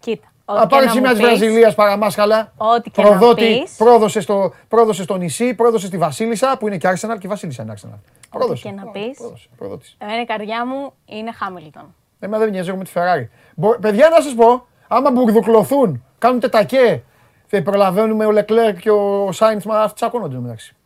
Κοίτα. 0.00 0.26
Α, 0.44 0.54
Ό,τι 0.54 0.66
πάρε 0.68 0.84
και 0.86 0.90
τη 0.92 1.00
να 1.00 1.08
σημαία 1.08 1.10
μου 1.10 1.16
της 1.18 1.28
πεις, 1.28 1.38
Βραζιλίας 1.38 1.74
παραμάσχαλα. 1.74 2.52
Ό,τι 2.56 2.90
και 2.90 3.02
να 3.02 3.08
Προδότη, 3.08 3.60
πεις. 3.62 3.74
πρόδωσε 3.76 4.20
στο, 4.20 4.52
πρόδωσε 4.68 5.02
στο 5.02 5.16
νησί, 5.16 5.54
πρόδωσε 5.54 5.86
στη 5.86 5.98
Βασίλισσα 5.98 6.56
που 6.58 6.66
είναι 6.66 6.76
και 6.76 6.88
Arsenal 6.90 7.16
και 7.18 7.26
η 7.26 7.28
Βασίλισσα 7.28 7.62
είναι 7.62 7.74
Arsenal. 7.76 7.98
Πρόδωσε. 8.30 8.62
και 8.68 8.74
να 8.74 8.82
πρόδωσε, 8.82 9.06
πεις. 9.08 9.18
πρόδωσε, 9.18 9.48
προδότης. 9.56 9.96
Εμένα 9.98 10.20
η 10.20 10.24
καρδιά 10.24 10.66
μου 10.66 10.92
είναι 11.04 11.32
Χάμιλτον. 11.32 11.94
Εμένα 12.20 12.38
δεν 12.38 12.48
με 12.48 12.54
νοιάζει 12.54 12.68
εγώ 12.68 12.78
με 12.78 12.84
τη 12.84 12.90
Ferrari. 12.94 13.28
Μπο- 13.54 13.78
Παιδιά, 13.78 14.08
να 14.08 14.20
σας 14.20 14.34
πω, 14.34 14.66
άμα 14.88 15.10
μπουρδουκλωθούν, 15.10 16.04
κάνουν 16.18 16.40
τετακέ, 16.40 16.86
θα 16.86 17.02
προλαβαίνουμε 17.48 18.26
ο 18.26 18.30
Λεκλέρ 18.30 18.76
και 18.76 18.90
ο 18.90 19.32
Σάινθ, 19.32 19.64
μα 19.64 19.80
αυτοί 19.80 19.94
τσακώνονται 19.94 20.38
μεταξύ. 20.38 20.76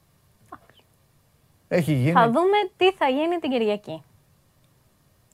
Έχει 1.68 1.92
γίνει. 1.92 2.12
Θα 2.12 2.26
δούμε 2.26 2.56
τι 2.76 2.92
θα 2.92 3.06
γίνει 3.08 3.38
την 3.38 3.50
Κυριακή. 3.50 4.02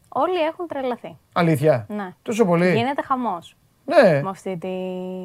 Όλοι 0.08 0.38
έχουν 0.40 0.66
τρελαθεί. 0.66 1.16
Αλήθεια; 1.32 1.86
Ναι. 1.88 2.14
Τόσο 2.22 2.44
πολύ; 2.44 2.72
Γίνεται 2.74 3.02
χαμός 3.02 3.56
Ναι, 3.84 4.20
με, 4.22 4.28
αυτή 4.28 4.56
τη... 4.58 4.68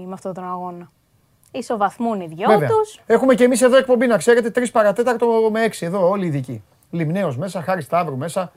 με 0.05 0.13
αυτόν 0.13 0.33
τον 0.33 0.43
αγώνα. 0.43 0.91
Ισοβαθμούν 1.51 2.21
οι 2.21 2.27
δυο 2.27 2.47
βέβαια. 2.47 2.67
τους. 2.69 2.99
Έχουμε 3.05 3.35
και 3.35 3.43
εμείς 3.43 3.61
εδώ 3.61 3.77
εκπομπή, 3.77 4.07
να 4.07 4.17
ξέρετε, 4.17 4.61
3 4.63 4.65
παρατέταρτο 4.71 5.49
με 5.51 5.65
6 5.65 5.71
εδώ, 5.79 6.09
όλοι 6.09 6.23
οι 6.23 6.27
ειδικοί. 6.27 6.63
Λιμναίος 6.91 7.37
μέσα, 7.37 7.61
Χάρη 7.61 7.81
Σταύρου 7.81 8.17
μέσα. 8.17 8.51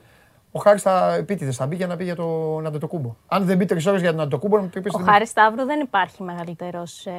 Ο 0.55 0.59
Χάρης 0.59 0.81
θα 0.81 1.13
επίτηδες 1.13 1.55
θα 1.55 1.67
μπει 1.67 1.75
για 1.75 1.87
να 1.87 1.95
πει 1.95 2.03
για 2.03 2.15
τον 2.15 2.59
Αντετοκούνμπο. 2.59 3.15
Αν 3.27 3.45
δεν 3.45 3.57
μπει 3.57 3.65
τρεις 3.65 3.85
ώρες 3.85 3.99
για 4.01 4.09
τον 4.09 4.17
Αντετοκούνμπο, 4.17 4.55
να 4.55 4.61
μου 4.61 4.69
πεις 4.69 4.93
Ο 4.93 4.97
Χάρης 4.99 5.29
Σταύρου 5.29 5.65
δεν 5.65 5.79
υπάρχει 5.79 6.23
μεγαλύτερος 6.23 7.05
ε, 7.05 7.13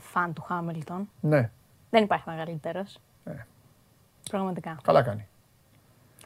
φαν 0.00 0.32
του 0.32 0.42
Χάμιλτον. 0.42 1.08
Ναι, 1.20 1.50
Δεν 1.90 2.02
υπάρχει 2.02 2.24
μεγαλύτερος. 2.28 2.98
Ε. 3.24 3.32
Πραγματικά. 4.30 4.76
καλά 4.82 5.02
κάνει. 5.02 5.28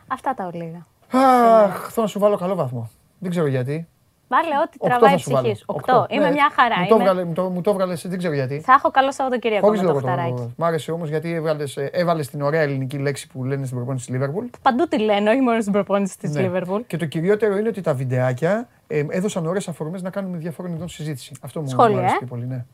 Αυτά 0.06 0.34
τα 0.34 0.46
ολίγα. 0.46 0.86
Αχ, 1.10 1.88
θέλω 1.90 2.06
να 2.06 2.06
σου 2.06 2.18
βάλω 2.18 2.36
καλό 2.36 2.54
βαθμό. 2.54 2.90
Δεν 3.18 3.30
ξέρω 3.30 3.46
γιατί. 3.46 3.88
Βάλε 4.28 4.48
ό,τι 4.64 4.76
Οκτώ 4.78 4.86
τραβάει 4.88 5.10
θα 5.10 5.16
η 5.16 5.18
σου 5.18 5.30
βάλω. 5.30 5.40
ψυχής 5.42 5.58
σου. 5.58 5.64
Οκτώ. 5.68 5.96
Οκτώ. 5.96 6.14
Είμαι 6.14 6.24
Ναι, 6.24 6.30
μια 6.30 6.50
χαρά. 6.56 6.78
Μου 6.80 6.86
το, 6.88 6.94
Είμαι- 6.94 7.04
έβγαλε, 7.04 7.24
μου 7.24 7.32
το, 7.32 7.42
μου 7.50 7.60
το 7.60 7.70
έβγαλες, 7.70 8.06
δεν 8.08 8.18
ξέρω 8.18 8.34
γιατί. 8.34 8.60
Θα 8.60 8.72
έχω 8.72 8.90
καλό 8.90 9.12
Σαββατοκύριακο 9.12 9.66
Χωρίς 9.66 9.80
με 9.80 9.86
το 9.86 9.92
λόγο 9.92 10.04
φταράκι. 10.06 10.32
το. 10.34 10.50
Μ' 10.56 10.64
άρεσε 10.64 10.90
όμως 10.92 11.08
γιατί 11.08 11.32
έβαλες, 11.32 11.76
ε, 11.76 11.90
έβαλες 11.92 12.28
την 12.28 12.42
ωραία 12.42 12.60
ελληνική 12.60 12.98
λέξη 12.98 13.26
που 13.28 13.44
λένε 13.44 13.64
στην 13.64 13.76
προπόνηση 13.76 14.04
της 14.06 14.14
Λίβερπουλ. 14.14 14.44
Παντού 14.62 14.84
τη 14.88 14.98
λένε, 14.98 15.30
όχι 15.30 15.40
μόνο 15.40 15.60
στην 15.60 15.72
προπόνηση 15.72 16.18
της 16.18 16.30
Ναι. 16.30 16.40
Λίβερπουλ. 16.40 16.80
Και 16.86 16.96
το 16.96 17.06
κυριότερο 17.06 17.56
είναι 17.56 17.68
ότι 17.68 17.80
τα 17.80 17.94
βιντεάκια 17.94 18.68
ε, 18.86 19.04
έδωσαν 19.08 19.46
ωραίες 19.46 19.68
αφορμές 19.68 20.02
να 20.02 20.10
κάνουμε 20.10 20.36
διαφόρων 20.38 20.72
ειδών 20.74 20.88
συζήτηση. 20.88 21.32
Αυτό 21.40 21.60
μου 21.60 21.68
Σχόλια, 21.68 21.92
μου 21.94 21.98
άρεσε 21.98 22.14
ε. 22.14 22.18
πιο 22.18 22.26
πολύ. 22.26 22.46
Ναι. 22.46 22.64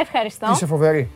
Ευχαριστώ. 0.00 0.46
Είσαι 0.52 0.66
φοβερή. 0.66 1.10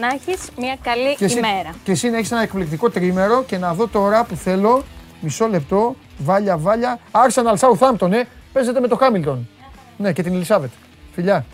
Να 0.00 0.06
έχεις 0.06 0.50
μια 0.58 0.76
καλή 0.82 1.16
Και 1.16 1.24
εσύ, 1.24 1.38
ημέρα. 1.38 1.74
και 1.84 1.90
εσύ 1.92 2.10
να 2.10 2.16
έχεις 2.16 2.30
ένα 2.32 2.42
εκπληκτικό 2.42 2.90
τρίμερο 2.90 3.42
και 3.42 3.58
να 3.58 3.74
δω 3.74 3.86
τώρα 3.88 4.24
που 4.24 4.34
θέλω 4.34 4.82
μισό 5.20 5.46
λεπτό. 5.46 5.94
Βάλια, 6.22 6.58
βάλια. 6.58 6.98
Arsenal 7.12 7.56
Southampton, 7.56 8.12
ε. 8.12 8.22
Παίζεται 8.52 8.80
με 8.80 8.88
το 8.88 8.96
Χάμιλτον. 8.96 9.48
Ναι, 9.96 10.12
και 10.12 10.22
την 10.22 10.34
Ελισάβετ. 10.34 10.70
Φιλιά. 11.12 11.44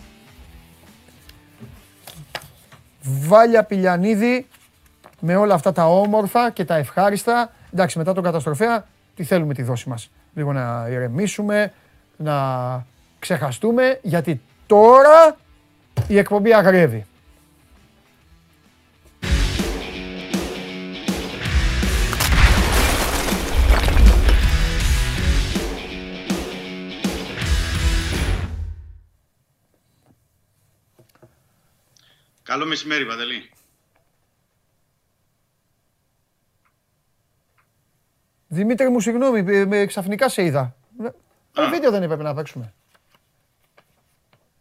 Βάλια 3.01 3.63
Πηλιανίδη 3.63 4.47
με 5.19 5.35
όλα 5.35 5.53
αυτά 5.53 5.71
τα 5.71 5.85
όμορφα 5.87 6.51
και 6.51 6.65
τα 6.65 6.75
ευχάριστα. 6.75 7.51
Εντάξει, 7.73 7.97
μετά 7.97 8.13
τον 8.13 8.23
καταστροφέα, 8.23 8.85
τι 9.15 9.23
θέλουμε 9.23 9.53
τη 9.53 9.63
δόση 9.63 9.89
μας. 9.89 10.11
Λίγο 10.33 10.53
να 10.53 10.87
ηρεμήσουμε, 10.89 11.73
να 12.17 12.35
ξεχαστούμε, 13.19 13.99
γιατί 14.01 14.41
τώρα 14.67 15.35
η 16.07 16.17
εκπομπή 16.17 16.53
αγρεύει. 16.53 17.05
Καλό 32.49 32.65
μεσημέρι, 32.65 33.05
Βαδελή. 33.05 33.33
παντελή. 33.33 33.51
Δημήτρη 38.47 38.89
μου, 38.89 38.99
συγγνώμη, 38.99 39.39
ε, 39.53 39.65
με, 39.65 39.85
ξαφνικά 39.85 40.29
σε 40.29 40.43
είδα. 40.43 40.75
Ε, 41.03 41.09
το 41.51 41.69
βίντεο 41.69 41.91
δεν 41.91 42.03
έπρεπε 42.03 42.23
να 42.23 42.33
παίξουμε. 42.33 42.73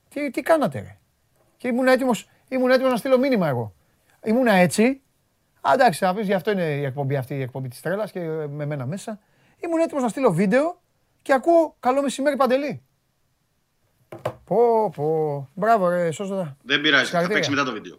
Τι, 0.08 0.30
τι 0.30 0.42
κάνατε, 0.42 0.98
ήμουν 1.62 1.86
έτοιμος, 1.86 2.28
ήμουν 2.48 2.70
έτοιμος 2.70 2.90
να 2.90 2.96
στείλω 2.96 3.18
μήνυμα 3.18 3.48
εγώ. 3.48 3.74
Ήμουνα 4.24 4.52
έτσι. 4.52 5.02
Αντάξει, 5.60 6.04
να 6.04 6.14
πεις, 6.14 6.26
γι' 6.26 6.34
αυτό 6.34 6.50
είναι 6.50 6.64
η 6.64 6.84
εκπομπή 6.84 7.16
αυτή, 7.16 7.34
η 7.34 7.42
εκπομπή 7.42 7.68
της 7.68 7.80
τρέλας 7.80 8.10
και 8.10 8.20
ε, 8.20 8.46
με 8.46 8.66
μένα 8.66 8.86
μέσα. 8.86 9.20
Ήμουν 9.56 9.80
έτοιμος 9.80 10.02
να 10.02 10.08
στείλω 10.08 10.32
βίντεο 10.32 10.80
και 11.22 11.32
ακούω 11.32 11.76
καλό 11.80 12.02
μεσημέρι 12.02 12.36
παντελή. 12.36 12.82
Πω, 14.44 14.90
πω. 14.94 15.48
Μπράβο, 15.54 15.88
ρε, 15.88 16.10
σώζοντα. 16.10 16.56
Δεν 16.62 16.80
πειράζει, 16.80 17.02
θα 17.02 17.06
Συγχαρητήρια. 17.06 17.34
παίξει 17.36 17.50
μετά 17.50 17.64
το 17.64 17.72
βίντεο. 17.72 17.96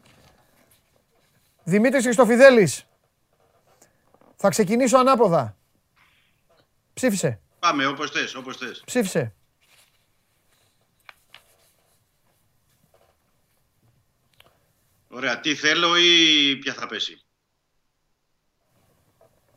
Δημήτρης 1.64 2.04
Χριστοφιδέλης. 2.04 2.86
Θα 4.36 4.50
ξεκινήσω 4.50 4.98
ανάποδα. 4.98 5.58
Ψήφισε. 6.94 7.40
Πάμε 7.60 7.86
όπως 7.86 8.12
θες, 8.12 8.36
όπως 8.36 8.58
θες. 8.58 8.82
Ψήφισε. 8.86 9.34
Ωραία, 15.08 15.40
τι 15.40 15.56
θέλω 15.56 15.98
ή 15.98 16.56
ποια 16.62 16.74
θα 16.74 16.88
πέσει. 16.88 17.22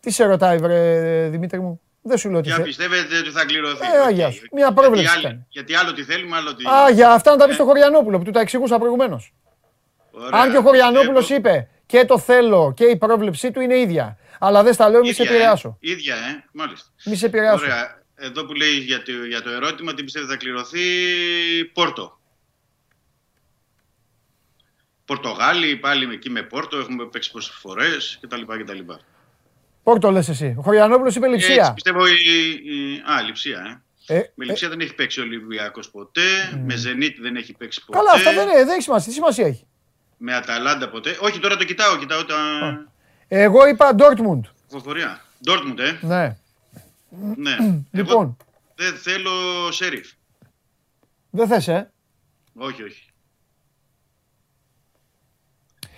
Τι 0.01 0.11
σε 0.11 0.25
ρωτάει, 0.25 0.59
βρε 0.59 1.29
Δημήτρη 1.29 1.61
μου; 1.61 1.81
Δεν 2.03 2.19
σου 2.19 2.31
λέω 2.31 2.41
τι 2.41 2.47
Ποια 2.47 2.55
θέλει. 2.57 2.67
πιστεύετε 2.67 3.19
ότι 3.19 3.31
θα 3.31 3.45
κληρωθεί. 3.45 3.87
Ε, 3.87 3.99
Οκ. 4.01 4.07
αγιάς 4.07 4.35
σου. 4.35 4.47
Μια 4.53 4.73
πρόβλεψη 4.73 5.01
γιατί, 5.03 5.21
κάνει. 5.23 5.35
άλλο- 5.35 5.47
γιατί 5.49 5.75
άλλο 5.75 5.93
τι 5.93 6.03
θέλουμε, 6.03 6.37
άλλο 6.37 6.55
τι... 6.55 6.65
Α, 6.69 6.91
για 6.91 7.11
αυτά 7.11 7.31
να 7.31 7.37
τα 7.37 7.47
πεις 7.47 7.55
στο 7.55 7.65
Χωριανόπουλο 7.65 8.19
που 8.19 8.25
του 8.25 8.31
τα 8.31 8.41
εξηγούσα 8.41 8.79
προηγουμένως. 8.79 9.33
Ωραία. 10.11 10.41
Αν 10.41 10.51
και 10.51 10.57
ο 10.57 10.63
Χωριανόπουλος 10.63 11.31
Εγώ- 11.31 11.39
είπε 11.39 11.69
και 11.87 12.05
το 12.05 12.19
θέλω 12.19 12.73
και 12.77 12.85
η 12.85 12.97
πρόβλεψή 12.97 13.51
του 13.51 13.61
είναι 13.61 13.79
ίδια. 13.79 14.19
Αλλά 14.39 14.63
δεν 14.63 14.73
στα 14.73 14.89
λέω, 14.91 15.01
μη 15.01 15.13
σε 15.13 15.23
ίδια, 15.23 15.35
επηρεάσω. 15.35 15.79
Ε, 15.81 15.91
ίδια, 15.91 16.15
ε, 16.17 16.45
μάλιστα. 16.53 16.89
Μη 17.05 17.17
σε 17.17 17.27
επηρεάσω. 17.27 17.65
Ωραία. 17.65 18.01
Εδώ 18.15 18.45
που 18.45 18.53
λέει 18.53 18.73
για 18.79 19.03
το, 19.03 19.13
για 19.29 19.43
το 19.43 19.51
ερώτημα, 19.51 19.95
τι 19.95 20.05
πιστεύετε 20.05 20.33
θα 20.33 20.39
κληρωθεί, 20.39 20.81
Πόρτο. 21.73 22.19
Πορτογάλοι, 25.05 25.77
πάλι 25.77 26.13
εκεί 26.13 26.31
με 26.31 26.43
Πόρτο, 26.43 26.77
έχουμε 26.79 27.07
παίξει 27.07 27.31
πόσες 27.31 27.55
φορές 27.55 28.19
κτλ. 28.23 28.41
κτλ. 28.63 28.79
Πόρτο 29.83 30.11
λες 30.11 30.29
εσύ; 30.29 30.55
Ο 30.59 30.63
Χωριανόπουλος 30.63 31.15
είπε 31.15 31.27
Έτσι, 31.27 31.39
λειψία. 31.49 31.73
πιστεύω 31.73 32.07
η, 32.07 32.13
η- 32.65 33.03
Α, 33.13 33.23
λειψία, 33.23 33.83
ε. 34.07 34.15
Ε, 34.17 34.33
Με 34.35 34.45
λειψία 34.45 34.69
δεν 34.69 34.81
έχει 34.81 34.95
παίξει 34.95 35.21
ο 35.21 35.23
Ολυμπιακός 35.23 35.91
ποτέ, 35.91 36.21
με 36.67 36.77
Ζενίτ 36.77 37.21
δεν 37.21 37.37
έχει 37.37 37.53
παίξει 37.53 37.85
ποτέ, 37.85 37.99
Καλά, 37.99 38.13
αυτά 38.13 38.33
δεν, 38.33 38.49
είναι, 38.49 38.57
δεν 38.65 38.69
έχει 38.69 38.81
σημασία. 38.83 39.07
Τι 39.09 39.13
σημασία 39.15 39.47
έχει; 39.47 39.67
με 40.17 40.35
Αταλάντα 40.35 40.89
ποτέ. 40.89 41.17
Όχι, 41.21 41.39
τώρα 41.39 41.57
το 41.57 41.65
κοιτάω, 41.65 41.99
κοιτάω 41.99 42.25
τα 42.25 42.37
Εγώ 43.29 43.67
είπα 43.69 43.95
Ντόρτμουντ. 43.95 44.45
ψηφοφορία. 44.67 45.25
Ντόρτμουντ, 45.45 45.79
ε. 45.79 45.99
Ναι. 46.01 46.37
Ναι. 47.37 47.57
Λοιπόν, 47.93 48.23
Εγώ 48.23 48.37
δεν 48.75 48.95
θέλω 48.97 49.31
σερίφ. 49.71 50.11
δεν 51.31 51.47
θες, 51.49 51.69
ε. 51.69 51.93
Όχι, 52.55 52.83
όχι. 52.83 53.07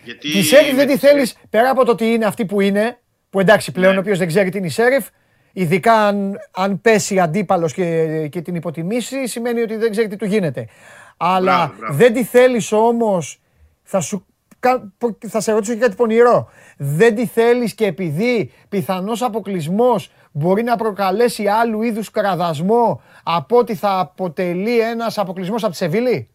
Γιατί 0.05 0.31
Τη 0.33 0.43
Σέριφ 0.43 0.71
με 0.71 0.77
δεν 0.77 0.87
τη 0.87 0.93
τη 0.93 0.99
θέλεις 0.99 1.35
πέρα 1.51 1.71
από 1.71 1.85
το 1.85 1.91
ότι 1.91 2.05
είναι 2.05 2.25
αυτή 2.25 2.47
που 2.47 2.61
είναι, 2.61 3.03
που 3.35 3.41
εντάξει 3.41 3.73
πλέον 3.73 3.93
Ναι. 3.93 3.99
ο 3.99 4.01
οποίο 4.01 4.17
δεν 4.17 4.27
ξέρει 4.27 4.51
τι 4.51 4.59
είναι 4.59 4.67
η 4.67 4.71
Σέριφ, 4.71 5.07
ειδικά 5.53 5.93
αν, 6.07 6.37
αν 6.51 6.81
πέσει 6.81 7.21
αντίπαλος 7.21 7.73
και, 7.73 8.29
και 8.29 8.41
την 8.41 8.55
υποτιμήσει, 8.55 9.27
σημαίνει 9.27 9.61
ότι 9.61 9.77
δεν 9.77 9.91
ξέρει 9.91 10.09
τι 10.09 10.17
του 10.17 10.25
γίνεται. 10.25 10.69
Αλλά 11.17 11.57
Μπράβο, 11.57 11.75
μπράβο. 11.79 11.95
δεν 11.97 12.13
τη 12.13 12.25
θέλεις 12.25 12.73
όμως, 12.73 13.41
θα, 13.83 14.01
σου, 14.01 14.27
κα- 14.61 14.93
πο- 14.99 15.19
θα 15.29 15.41
σε 15.41 15.53
ρωτήσω 15.53 15.73
και 15.73 15.79
κάτι 15.81 15.95
πονηρό. 15.97 16.49
Δεν 16.77 17.15
τη 17.15 17.27
θέλεις 17.27 17.75
και 17.75 17.87
επειδή 17.87 18.53
πιθανό 18.69 19.13
αποκλεισμός 19.21 20.11
μπορεί 20.33 20.63
να 20.63 20.77
προκαλέσει 20.77 21.47
άλλου 21.47 21.83
είδους 21.83 22.11
κραδασμό 22.11 23.03
από 23.23 23.57
ότι 23.59 23.75
θα 23.75 23.99
αποτελεί 23.99 24.81
ένας 24.81 25.19
αποκλεισμός 25.19 25.63
από 25.63 25.71
τη 25.73 25.77
Σεβίλη; 25.79 26.29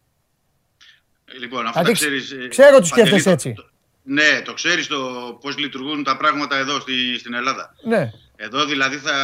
Λοιπόν, 1.40 1.66
αυτά 1.66 1.82
Δηλαδή, 1.82 1.86
τα 2.00 2.06
ξέρεις... 2.06 2.30
ε, 2.44 2.48
ξέρω 2.48 2.76
ότι 2.76 2.88
Παντελή, 2.88 3.08
σκέφτεσαι 3.08 3.24
το- 3.24 3.30
έτσι. 3.30 3.52
το- 3.52 3.68
Ναι, 4.02 4.42
το 4.44 4.54
ξέρεις 4.54 4.86
το 4.86 5.38
πώς 5.40 5.58
λειτουργούν 5.58 6.04
τα 6.04 6.16
πράγματα 6.16 6.56
εδώ 6.56 6.80
στη, 6.80 7.18
στην 7.18 7.34
Ελλάδα. 7.34 7.74
Ναι. 7.82 8.10
Εδώ 8.36 8.64
δηλαδή 8.64 8.96
θα, 8.96 9.14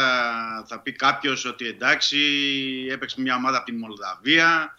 θα 0.67 0.79
πει 0.79 0.91
κάποιος 0.91 1.45
ότι 1.45 1.67
εντάξει, 1.67 2.17
έπαιξε 2.89 3.21
μια 3.21 3.35
ομάδα 3.35 3.57
από 3.57 3.65
τη 3.65 3.71
Μολδαβία, 3.71 4.77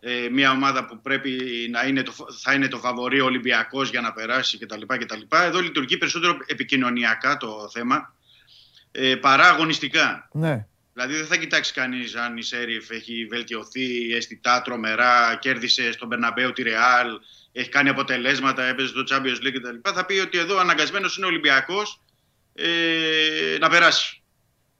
ε, 0.00 0.28
μια 0.30 0.50
ομάδα 0.50 0.86
που 0.86 1.00
πρέπει 1.00 1.40
να 1.70 1.86
είναι 1.86 2.02
το, 2.02 2.12
φα- 2.12 2.26
θα 2.42 2.52
είναι 2.52 2.68
το 2.68 2.78
φαβορή 2.78 3.20
Ολυμπιακός 3.20 3.90
για 3.90 4.00
να 4.00 4.12
περάσει 4.12 4.58
κτλ. 4.58 4.80
κτλ. 4.86 5.20
Εδώ 5.28 5.60
λειτουργεί 5.60 5.96
περισσότερο 5.96 6.36
επικοινωνιακά 6.46 7.36
το 7.36 7.70
θέμα, 7.72 8.14
ε, 8.92 9.14
παρά 9.14 9.48
αγωνιστικά. 9.48 10.28
Ναι. 10.32 10.66
Δηλαδή 10.92 11.14
δεν 11.14 11.26
θα 11.26 11.36
κοιτάξει 11.36 11.72
κανείς 11.72 12.14
αν 12.14 12.36
η 12.36 12.42
Σέριφ 12.42 12.90
έχει 12.90 13.26
βελτιωθεί 13.30 14.14
αισθητά, 14.14 14.62
τρομερά, 14.62 15.38
κέρδισε 15.40 15.92
στον 15.92 16.08
Περναμπέου 16.08 16.52
τη 16.52 16.62
Ρεάλ, 16.62 17.08
έχει 17.58 17.68
κάνει 17.68 17.88
αποτελέσματα, 17.88 18.64
έπαιζε 18.64 18.88
στο 18.88 19.02
Champions 19.10 19.46
League 19.46 19.52
κτλ. 19.54 19.90
Θα 19.94 20.06
πει 20.06 20.18
ότι 20.18 20.38
εδώ 20.38 20.58
αναγκασμένος 20.58 21.16
είναι 21.16 21.26
ο 21.26 21.28
Ολυμπιακός 21.28 22.00
ε, 22.54 23.56
να 23.60 23.68
περάσει. 23.68 24.22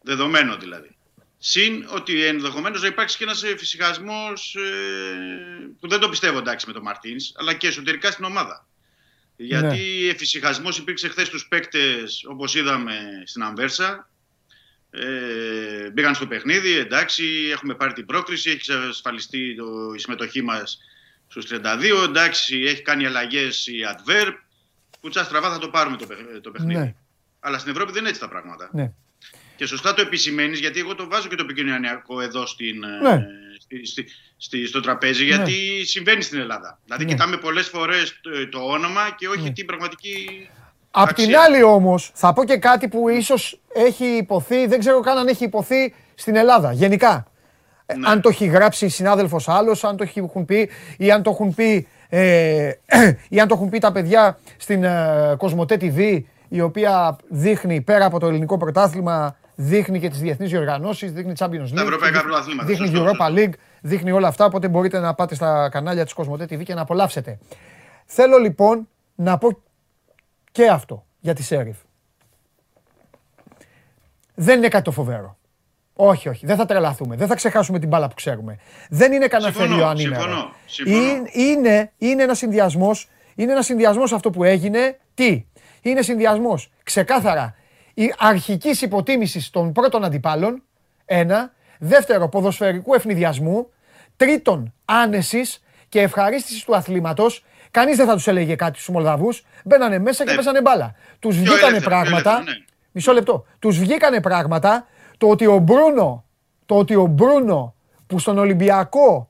Δεδομένο 0.03 0.57
δηλαδή. 0.57 0.97
Συν 1.39 1.87
ότι 1.89 2.25
ενδεχομένως 2.25 2.81
να 2.81 2.87
υπάρξει 2.87 3.17
και 3.17 3.25
ένας 3.25 3.45
φυσικασμό 3.57 4.33
ε, 4.55 4.67
που 5.81 5.89
δεν 5.89 6.01
το 6.01 6.09
πιστεύω 6.09 6.39
εντάξει 6.39 6.67
με 6.67 6.73
τον 6.73 6.83
Μαρτίνς, 6.83 7.33
αλλά 7.35 7.55
και 7.55 7.67
εσωτερικά 7.67 8.11
στην 8.11 8.25
ομάδα. 8.25 8.67
Γιατί 9.37 10.09
εφησυχασμός 10.09 10.79
υπήρξε 10.79 11.09
χθες 11.09 11.27
στους 11.27 11.49
παίκτες, 11.49 12.25
όπως 12.29 12.55
είδαμε 12.55 13.23
στην 13.25 13.43
Αμβέρσα. 13.43 14.11
Ε, 14.91 15.91
μπήκαν 15.91 16.15
στο 16.15 16.27
παιχνίδι, 16.27 16.77
εντάξει, 16.77 17.25
έχουμε 17.53 17.75
πάρει 17.75 17.93
την 17.93 18.07
πρόκριση, 18.07 18.51
έχει 18.51 18.73
εξασφαλιστεί 18.73 19.55
το, 19.55 19.93
η 19.95 19.99
συμμετοχή 19.99 20.43
μας 20.43 20.79
στους 21.29 21.47
32. 21.51 22.05
Εντάξει, 22.05 22.63
έχει 22.67 22.83
κάνει 22.83 23.07
αλλαγές 23.07 23.67
η 23.67 23.75
Adverb. 23.93 24.33
Κουτσά 25.01 25.25
στραβά 25.25 25.51
θα 25.53 25.59
το 25.59 25.69
πάρουμε 25.69 25.97
το, 25.97 26.07
παιχ- 26.07 26.41
το 26.43 26.51
παιχνίδι. 26.51 26.81
Ναι. 26.81 26.95
Αλλά 27.41 27.59
στην 27.59 27.73
Ευρώπη 27.73 27.91
δεν 27.93 28.01
είναι 28.01 28.09
έτσι 28.09 28.21
τα 28.21 28.29
πράγματα. 28.29 28.69
Ναι. 28.73 28.91
Και 29.57 29.67
σωστά 29.67 29.95
το 29.95 30.01
επισημαίνεις, 30.03 30.59
γιατί 30.59 30.79
εγώ 30.81 30.95
το 30.95 31.09
βάζω 31.09 31.29
και 31.29 31.35
το 31.37 31.43
επικοινωνιακό 31.43 32.21
εδώ 32.21 32.47
στην, 32.47 32.83
ε, 32.85 33.09
Ναι. 33.09 33.27
στη, 33.61 33.87
στη, 33.87 34.07
στη- 34.37 34.67
στο 34.67 34.81
τραπέζι, 34.81 35.25
γιατί 35.25 35.85
συμβαίνει 35.87 36.23
στην 36.23 36.39
Ελλάδα. 36.39 36.81
Δηλαδή, 36.85 37.05
Ναι. 37.05 37.11
κοιτάμε 37.11 37.37
πολλές 37.37 37.67
φορές 37.69 38.19
το, 38.21 38.49
το 38.49 38.59
όνομα 38.59 39.11
και 39.19 39.29
όχι 39.29 39.53
την 39.53 39.67
πραγματική. 39.67 40.49
Απ' 40.91 41.09
αξία. 41.09 41.27
την 41.27 41.37
άλλη 41.37 41.63
όμως, 41.63 42.11
θα 42.15 42.33
πω 42.33 42.45
και 42.45 42.57
κάτι 42.57 42.89
που 42.89 43.09
ίσως 43.09 43.61
έχει 43.75 44.05
υποθεί, 44.05 44.67
δεν 44.67 44.79
ξέρω 44.79 45.01
καν 45.01 45.19
αν 45.19 45.27
έχει 45.27 45.45
υποθεί 45.45 45.95
στην 46.15 46.37
Ελλάδα, 46.37 46.73
γενικά. 46.73 47.31
Ε, 47.87 47.95
Ναι. 47.97 48.09
Αν 48.09 48.21
το 48.21 48.29
έχει 48.29 48.47
γράψει 48.47 48.89
συνάδελφος 48.89 49.49
άλλος, 49.49 49.85
αν 49.85 49.97
το 49.97 50.07
έχουν 50.15 50.45
πει 50.45 50.71
ή 50.99 51.11
αν 51.11 51.23
το 51.23 51.31
έχουν 51.31 51.55
πει, 51.55 51.87
ε, 52.09 52.71
ή 53.29 53.41
αν 53.41 53.49
το 53.49 53.55
έχουν 53.55 53.69
πει 53.69 53.79
τα 53.79 53.93
παιδιά 53.93 54.39
στην 54.57 54.85
ε, 54.85 55.35
Κοσμοτέ 55.39 55.77
TV, 55.81 56.21
η 56.49 56.61
οποία 56.61 57.17
δείχνει 57.29 57.81
πέρα 57.81 58.05
από 58.05 58.19
το 58.19 58.27
ελληνικό 58.27 58.57
πρωτάθλημα, 58.59 59.37
δείχνει 59.55 60.01
και 60.01 60.09
τις 60.09 60.19
διεθνείς 60.21 60.51
διοργανώσεις, 60.51 61.13
δείχνει 61.13 61.33
Champions 61.39 61.47
League, 61.47 61.75
Τα 61.75 61.83
ευρωπαϊκά 61.83 62.07
δείχνει- 62.07 62.23
πρωταθλήματα, 62.23 62.67
δείχνει 62.69 62.87
σωστό, 62.87 63.05
Europa 63.05 63.27
σωστό. 63.27 63.35
League, 63.37 63.53
δείχνει 63.81 64.11
όλα 64.11 64.29
αυτά, 64.29 64.45
οπότε 64.45 64.69
μπορείτε 64.69 64.99
να 64.99 65.15
πάτε 65.15 65.35
στα 65.35 65.69
κανάλια 65.69 66.05
της 66.05 66.13
Κοσμοτέ 66.13 66.45
TV 66.45 66.63
και 66.63 66.75
να 66.75 66.81
απολαύσετε. 66.81 67.39
Θέλω 68.05 68.37
λοιπόν 68.39 68.89
να 69.15 69.39
πω 69.39 69.59
και 70.53 70.69
αυτό 70.69 71.05
για 71.21 71.35
τη 71.35 71.43
Σέριφ. 71.43 71.77
Δεν 74.35 74.59
είναι 74.59 74.69
κάτι 74.69 74.85
το 74.85 74.91
φοβερό. 74.91 75.37
Όχι, 75.97 76.29
όχι. 76.29 76.47
Δεν 76.47 76.57
θα 76.57 76.65
τρελαθούμε. 76.67 77.17
Δεν 77.17 77.27
θα 77.27 77.35
ξεχάσουμε 77.35 77.79
την 77.79 77.89
μπάλα 77.89 78.09
που 78.09 78.15
ξέρουμε. 78.15 78.59
Δεν 78.89 79.13
είναι 79.13 79.27
κανένα 79.27 79.51
Συμφωνώ, 79.53 79.71
θερίο 79.75 79.87
ανήμερο. 79.89 80.21
συμφωνώ, 80.23 80.53
συμφωνώ. 80.67 80.97
Είναι, 80.97 81.29
είναι, 81.33 81.93
είναι 81.99 82.23
ένα 82.23 82.35
συνδυασμός. 82.35 83.09
Είναι 83.35 83.53
ένα 83.53 83.63
συνδυασμός 83.63 84.13
αυτό 84.13 84.31
που 84.31 84.45
έγινε. 84.45 84.99
Τι; 85.15 85.45
Είναι 85.83 86.03
συνδυασμός 86.03 86.71
ξεκάθαρα 86.83 87.55
η 87.95 88.15
αρχική 88.19 88.71
υποτίμηση 88.81 89.53
των 89.53 89.73
πρώτων 89.73 90.05
αντιπάλων. 90.05 90.63
Ένα. 91.05 91.53
Δεύτερο, 91.79 92.29
ποδοσφαιρικού 92.29 92.95
ευνηδιασμού. 92.95 93.71
Τρίτον, 94.17 94.73
άνεσης 94.85 95.63
και 95.89 96.01
ευχαρίστησης 96.01 96.65
του 96.65 96.77
αθλήματος. 96.77 97.45
Κανείς 97.71 97.97
δεν 97.97 98.07
θα 98.07 98.13
τους 98.15 98.27
έλεγε 98.27 98.55
κάτι 98.55 98.75
στους 98.79 98.89
Μολδαβούς. 98.89 99.45
Μπαίνανε 99.65 99.99
μέσα 99.99 100.25
και 100.25 100.31
Ναι. 100.31 100.37
παίζανε 100.37 100.61
μπάλα. 100.61 100.95
Τους 101.19 101.37
βγήκανε 101.37 101.57
ελεύθερα, 101.67 101.81
πιο 101.81 101.89
πράγματα. 101.89 102.31
ελεύθερα, 102.31 102.57
ναι. 102.59 102.65
Μισό 102.93 103.13
λεπτό. 103.13 103.45
Τους 103.59 103.79
βγήκανε 103.79 104.21
πράγματα. 104.21 104.87
Το 105.19 105.29
ότι 105.29 105.47
ο 105.47 105.59
Μπρούνο, 105.59 106.25
το 106.67 106.75
ότι 106.77 106.95
ο 106.95 107.07
Μπρούνο 107.07 107.75
που 108.07 108.19
στον 108.19 108.39
Ολυμπιακό, 108.39 109.29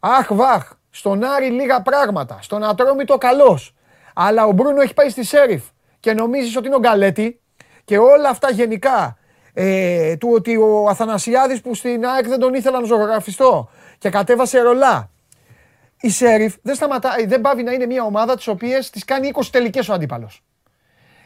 αχ 0.00 0.28
βαχ, 0.34 0.72
στον 0.90 1.24
Άρη 1.24 1.50
λίγα 1.50 1.82
πράγματα, 1.82 2.38
στον 2.40 2.64
Ατρόμητο 2.64 3.18
καλός, 3.18 3.74
αλλά 4.14 4.46
ο 4.46 4.52
Μπρούνο 4.52 4.80
έχει 4.80 4.94
πάει 4.94 5.08
στη 5.08 5.24
Σέριφ 5.24 5.64
και 6.00 6.12
νομίζεις 6.12 6.56
ότι 6.56 6.66
είναι 6.66 6.76
ο 6.76 6.78
Γκαλέτη 6.78 7.40
και 7.84 7.98
όλα 7.98 8.28
αυτά 8.28 8.50
γενικά, 8.50 9.16
ε, 9.54 10.16
του 10.16 10.30
ότι 10.32 10.56
ο 10.56 10.88
Αθανασιάδης 10.88 11.60
που 11.60 11.74
στην 11.74 12.06
ΑΕΚ 12.06 12.28
δεν 12.28 12.38
τον 12.38 12.54
ήθελα 12.54 12.80
να 12.80 12.86
ζωγραφιστώ 12.86 13.68
και 13.98 14.10
κατέβασε 14.10 14.60
ρολά. 14.60 15.10
Η 16.00 16.10
Σέριφ 16.10 16.54
δεν 16.62 16.74
σταματάει, 16.74 17.26
δεν 17.26 17.40
πάβει 17.40 17.62
να 17.62 17.72
είναι 17.72 17.86
μια 17.86 18.02
ομάδα 18.04 18.36
τις 18.36 18.48
οποίες 18.48 18.90
τις 18.90 19.04
κάνει 19.04 19.30
20 19.34 19.42
τελικές 19.50 19.88
ο 19.88 19.92
αντίπαλος. 19.92 20.42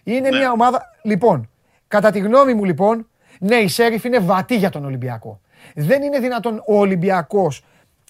Είναι 0.04 0.28
Ναι. 0.28 0.38
μια 0.38 0.50
ομάδα. 0.50 0.82
Λοιπόν, 1.02 1.50
κατά 1.88 2.10
τη 2.10 2.18
γνώμη 2.18 2.54
μου 2.54 2.64
λοιπόν, 2.64 3.08
Ναι, 3.40 3.56
η 3.56 3.68
Σέριφ 3.68 4.04
είναι 4.04 4.18
βατή 4.18 4.56
για 4.56 4.70
τον 4.70 4.84
Ολυμπιακό. 4.84 5.40
Δεν 5.74 6.02
είναι 6.02 6.18
δυνατόν 6.18 6.62
ο 6.66 6.78
Ολυμπιακός. 6.78 7.64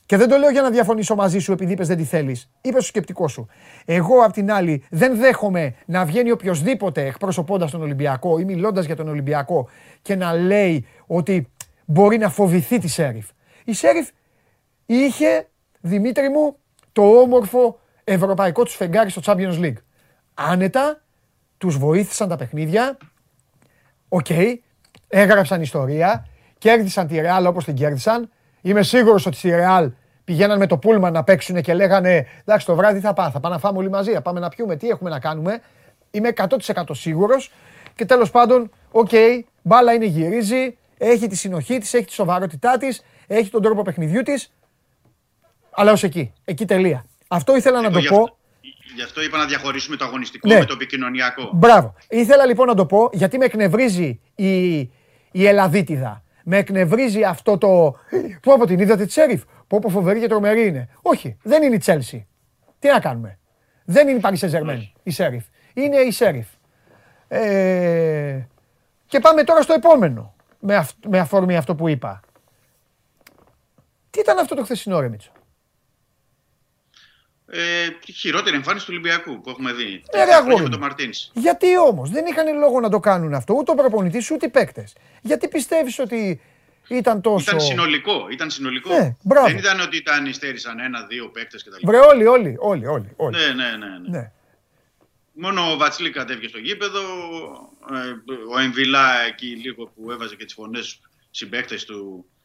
Και 0.06 0.16
δεν 0.16 0.28
το 0.28 0.36
λέω 0.36 0.50
για 0.50 0.62
να 0.62 0.70
διαφωνήσω 0.70 1.14
μαζί 1.14 1.38
σου 1.38 1.52
επειδή 1.52 1.72
είπες 1.72 1.88
δεν 1.88 1.96
τη 1.96 2.04
θέλεις. 2.04 2.50
Είπες 2.60 2.82
στο 2.82 2.88
σκεπτικός 2.88 3.32
σου. 3.32 3.46
Εγώ 3.84 4.24
απ' 4.24 4.32
την 4.32 4.52
άλλη 4.52 4.84
δεν 4.90 5.16
δέχομαι 5.16 5.74
να 5.86 6.04
βγαίνει 6.04 6.30
οποιοδήποτε 6.30 7.06
εκπροσωπώντας 7.06 7.70
τον 7.70 7.82
Ολυμπιακό 7.82 8.38
ή 8.38 8.44
μιλώντας 8.44 8.84
για 8.84 8.96
τον 8.96 9.08
Ολυμπιακό 9.08 9.68
και 10.02 10.14
να 10.14 10.32
λέει 10.32 10.86
ότι 11.06 11.48
μπορεί 11.84 12.18
να 12.18 12.28
φοβηθεί 12.28 12.78
τη 12.78 12.88
Σέριφ. 12.88 13.26
Η 13.64 13.72
Σέριφ 13.72 14.08
είχε, 14.86 15.48
Δημήτρη 15.80 16.28
μου, 16.28 16.56
το 16.92 17.02
όμορφο 17.02 17.78
ευρωπαϊκό 18.04 18.62
τους 18.62 18.74
φεγγάρι 18.74 19.10
στο 19.10 19.20
Champions 19.24 19.60
League. 19.60 19.76
Άνετα, 20.34 21.02
τους 21.58 21.78
βοήθησαν 21.78 22.28
τα 22.28 22.36
παιχνίδια, 22.36 22.98
οκ, 24.08 24.26
έγραψαν 25.20 25.62
ιστορία, 25.62 26.26
κέρδισαν 26.58 27.06
τη 27.06 27.20
Ρεάλ 27.20 27.46
όπως 27.46 27.64
την 27.64 27.74
κέρδισαν. 27.74 28.30
Είμαι 28.62 28.82
σίγουρος 28.82 29.26
ότι 29.26 29.36
στη 29.36 29.48
Ρεάλ 29.50 29.90
πηγαίναν 30.24 30.58
με 30.58 30.66
το 30.66 30.78
πούλμαν 30.78 31.10
να 31.10 31.24
παίξουν 31.24 31.62
και 31.62 31.74
λέγανε 31.74 32.26
εντάξει 32.44 32.66
το 32.66 32.74
βράδυ 32.74 33.00
θα 33.00 33.12
πάω, 33.12 33.30
θα 33.30 33.40
πάμε 33.40 33.54
να 33.54 33.60
φάμε 33.60 33.78
όλοι 33.78 33.90
μαζί, 33.90 34.12
θα 34.12 34.22
πάμε 34.22 34.40
να 34.40 34.48
πιούμε, 34.48 34.76
τι 34.76 34.88
έχουμε 34.88 35.10
να 35.10 35.18
κάνουμε. 35.18 35.60
Είμαι 36.10 36.32
100% 36.74 36.82
σίγουρος 36.92 37.52
και 37.94 38.04
τέλος 38.04 38.30
πάντων, 38.30 38.70
οκ, 38.90 39.10
μπάλα 39.62 39.92
είναι 39.92 40.04
γυρίζει, 40.04 40.76
έχει 40.98 41.26
τη 41.26 41.36
συνοχή 41.36 41.78
της, 41.78 41.94
έχει 41.94 42.04
τη 42.04 42.12
σοβαρότητά 42.12 42.76
της, 42.76 43.02
έχει 43.26 43.50
τον 43.50 43.62
τρόπο 43.62 43.82
παιχνιδιού 43.82 44.22
της, 44.22 44.52
αλλά 45.70 45.92
ως 45.92 46.02
εκεί, 46.02 46.32
εκεί 46.44 46.64
τελεία. 46.64 47.06
Αυτό 47.28 47.56
ήθελα 47.56 47.80
να 47.80 47.84
Εγώ 47.86 47.92
το 47.94 47.98
γι' 47.98 48.08
πω. 48.08 48.14
αυτό- 48.16 48.36
Γι' 48.96 49.02
αυτό 49.02 49.22
είπα 49.22 49.38
να 49.38 49.44
διαχωρίσουμε 49.44 49.96
το 49.96 50.04
αγωνιστικό 50.04 50.48
Ναι. 50.48 50.58
με 50.58 50.64
το 50.64 50.72
επικοινωνιακό. 50.72 51.50
Μπράβο. 51.52 51.94
Ήθελα 52.08 52.46
λοιπόν 52.46 52.66
να 52.66 52.74
το 52.74 52.86
πω 52.86 53.10
γιατί 53.12 53.38
με 53.38 53.44
εκνευρίζει 53.44 54.20
η, 54.34 54.78
η 55.36 55.46
Ελαδίτιδα. 55.46 56.22
Με 56.44 56.56
εκνευρίζει 56.56 57.22
αυτό 57.24 57.58
το. 57.58 57.96
Πού 58.42 58.52
από 58.52 58.66
την 58.66 58.78
είδατε 58.78 59.04
τη 59.06 59.12
Σέριφ. 59.12 59.42
Πω 59.66 59.78
πω 59.78 59.88
φοβερή 59.88 60.20
και 60.20 60.28
τρομερή 60.28 60.66
είναι. 60.66 60.88
Όχι, 61.02 61.36
δεν 61.42 61.62
είναι 61.62 61.74
η 61.74 61.78
Τσέλσι. 61.78 62.26
Τι 62.78 62.88
να 62.88 63.00
κάνουμε. 63.00 63.38
Δεν 63.84 64.08
είναι 64.08 64.18
η 64.18 64.20
Paris 64.24 64.38
Saint-Germain 64.38 64.82
η 65.02 65.10
Σέριφ. 65.10 65.44
Είναι 65.74 65.96
η 65.96 66.10
Σέριφ. 66.10 66.46
Ε, 67.28 68.40
και 69.06 69.20
πάμε 69.20 69.42
τώρα 69.42 69.62
στο 69.62 69.72
επόμενο. 69.72 70.34
Με, 70.60 70.76
αυ- 70.76 71.06
με 71.08 71.18
αφορμή 71.18 71.56
αυτό 71.56 71.74
που 71.74 71.88
είπα. 71.88 72.20
Τι 74.10 74.20
ήταν 74.20 74.38
αυτό 74.38 74.54
το 74.54 74.62
χθεσινό 74.64 75.00
ρε 75.00 75.08
Μίτσο. 75.08 75.30
Ε, 77.50 77.88
τη 78.04 78.12
χειρότερη 78.12 78.56
εμφάνιση 78.56 78.84
του 78.86 78.92
Ολυμπιακού 78.94 79.40
που 79.40 79.50
έχουμε 79.50 79.72
δει. 79.72 79.82
Ε, 79.82 79.86
ρε, 79.86 80.00
Τελευταία 80.10 80.36
αγόρι 80.36 80.54
χρόνια 80.54 80.56
με 80.56 80.62
μου. 80.62 80.68
τον 80.70 80.80
Μαρτίνς. 80.80 81.30
Γιατί 81.34 81.78
όμως 81.78 82.10
δεν 82.10 82.26
είχαν 82.26 82.58
λόγο 82.58 82.80
να 82.80 82.88
το 82.88 83.00
κάνουν 83.00 83.34
αυτό 83.34 83.54
ούτε 83.54 83.70
ο 83.70 83.74
προπονητής 83.74 84.30
ούτε 84.30 84.46
οι 84.46 84.48
παίκτες. 84.48 84.92
Γιατί 85.22 85.48
πιστεύεις 85.48 85.98
ότι 85.98 86.40
ήταν 86.88 87.20
τόσο. 87.20 87.44
Ήταν 87.48 87.60
συνολικό. 87.60 88.26
Ήταν 88.30 88.50
συνολικό. 88.50 88.98
Ναι, 88.98 89.16
μπράβο. 89.22 89.46
Δεν 89.46 89.56
ήταν 89.58 89.80
ότι 89.80 89.96
ήταν 89.96 90.26
υστέρησαν 90.26 90.78
ένα-δύο 90.80 91.28
παίκτες 91.28 91.64
κτλ. 91.64 91.86
Βρε, 91.86 91.98
όλοι, 91.98 92.26
όλοι, 92.26 92.56
όλοι, 92.58 92.86
όλοι. 92.86 93.12
όλοι. 93.16 93.36
Ναι, 93.36 93.46
ναι, 93.46 93.76
ναι. 93.76 93.86
ναι. 94.08 94.18
Ναι. 94.18 94.30
Μόνο 95.32 95.72
ο 95.72 95.76
Βατσλή 95.76 96.10
κατέβηκε 96.10 96.48
στο 96.48 96.58
γήπεδο. 96.58 97.00
ε, 97.92 97.96
Ο 98.54 98.58
Εμβιλά 98.58 99.20
εκεί 99.28 99.46
λίγο 99.46 99.86
που 99.86 100.10
έβαζε 100.10 100.36
και 100.36 100.44
τις 100.44 100.54
φωνές 100.54 101.00
συμπαίκτες 101.30 101.84
του 101.84 102.26
ε, 102.30 102.35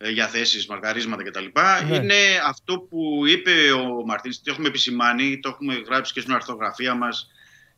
για 0.00 0.28
θέσεις, 0.28 0.66
μαρκαρίσματα 0.66 1.22
κτλ. 1.22 1.44
Ναι. 1.88 1.96
Είναι 1.96 2.14
αυτό 2.46 2.78
που 2.78 3.22
είπε 3.26 3.72
ο 3.72 4.04
Μαρτίνς. 4.06 4.36
Το 4.42 4.50
έχουμε 4.50 4.68
επισημάνει, 4.68 5.40
το 5.40 5.48
έχουμε 5.48 5.74
γράψει 5.74 6.12
και 6.12 6.20
στην 6.20 6.34
αρθογραφία 6.34 6.94
μας 6.94 7.30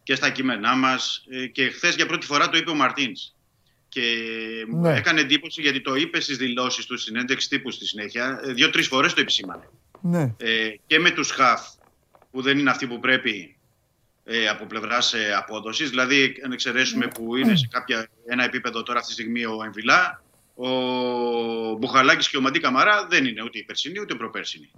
και 0.03 0.15
στα 0.15 0.31
κείμενά 0.31 0.77
μας. 0.77 1.25
Και 1.53 1.69
χθες 1.71 1.95
για 1.95 2.07
πρώτη 2.07 2.27
φορά 2.27 2.49
το 2.49 2.59
είπε 2.59 2.71
ο 2.71 2.75
Μαρτίνς. 2.75 3.35
Και 3.89 4.03
μου 4.69 4.81
Ναι. 4.81 4.97
έκανε 4.97 5.21
εντύπωση 5.21 5.61
γιατί 5.61 5.81
το 5.81 5.95
είπε 5.95 6.21
στις 6.21 6.37
δηλώσεις 6.37 6.87
του, 6.87 6.99
στην 6.99 7.15
συνέντευξη 7.15 7.49
τύπου 7.49 7.71
στη 7.71 7.87
συνέχεια. 7.87 8.41
Ε, 8.45 8.53
Δύο-τρεις 8.53 8.87
φορές 8.87 9.15
το 9.15 9.21
επισήμανε 9.21 9.69
ναι. 10.01 10.35
ε, 10.37 10.69
και 10.87 10.99
με 10.99 11.11
τους 11.11 11.31
χαφ 11.31 11.61
που 12.31 12.43
δεν 12.43 12.59
είναι 12.59 12.71
αυτοί 12.71 12.87
που 12.87 13.01
πρέπει 13.01 13.57
ε, 14.25 14.49
από 14.49 14.67
πλευράς 14.67 15.15
ε, 15.15 15.35
απόδοσης. 15.35 15.91
Δηλαδή, 15.91 16.41
αν 16.45 16.53
εξαιρέσουμε 16.53 17.07
που 17.07 17.37
είναι 17.37 17.57
σε 17.57 17.69
κάποια, 17.71 18.09
ένα 18.27 18.45
επίπεδο 18.45 18.83
τώρα 18.83 18.99
αυτή 18.99 19.15
τη 19.15 19.21
στιγμή 19.21 19.45
ο 19.45 19.63
Εμβιλά, 19.65 20.23
ο 20.57 20.69
Μπουχαλάκης 21.79 22.29
και 22.29 22.37
ο 22.37 22.41
Μαντί 22.41 22.61
Καμαρά 22.61 23.07
δεν 23.11 23.25
είναι 23.25 23.43
ούτε 23.43 23.59
η 23.59 23.63
περσινή 23.65 24.01
ούτε 24.01 24.15
η 24.15 24.17
προπέρσινη. 24.17 24.71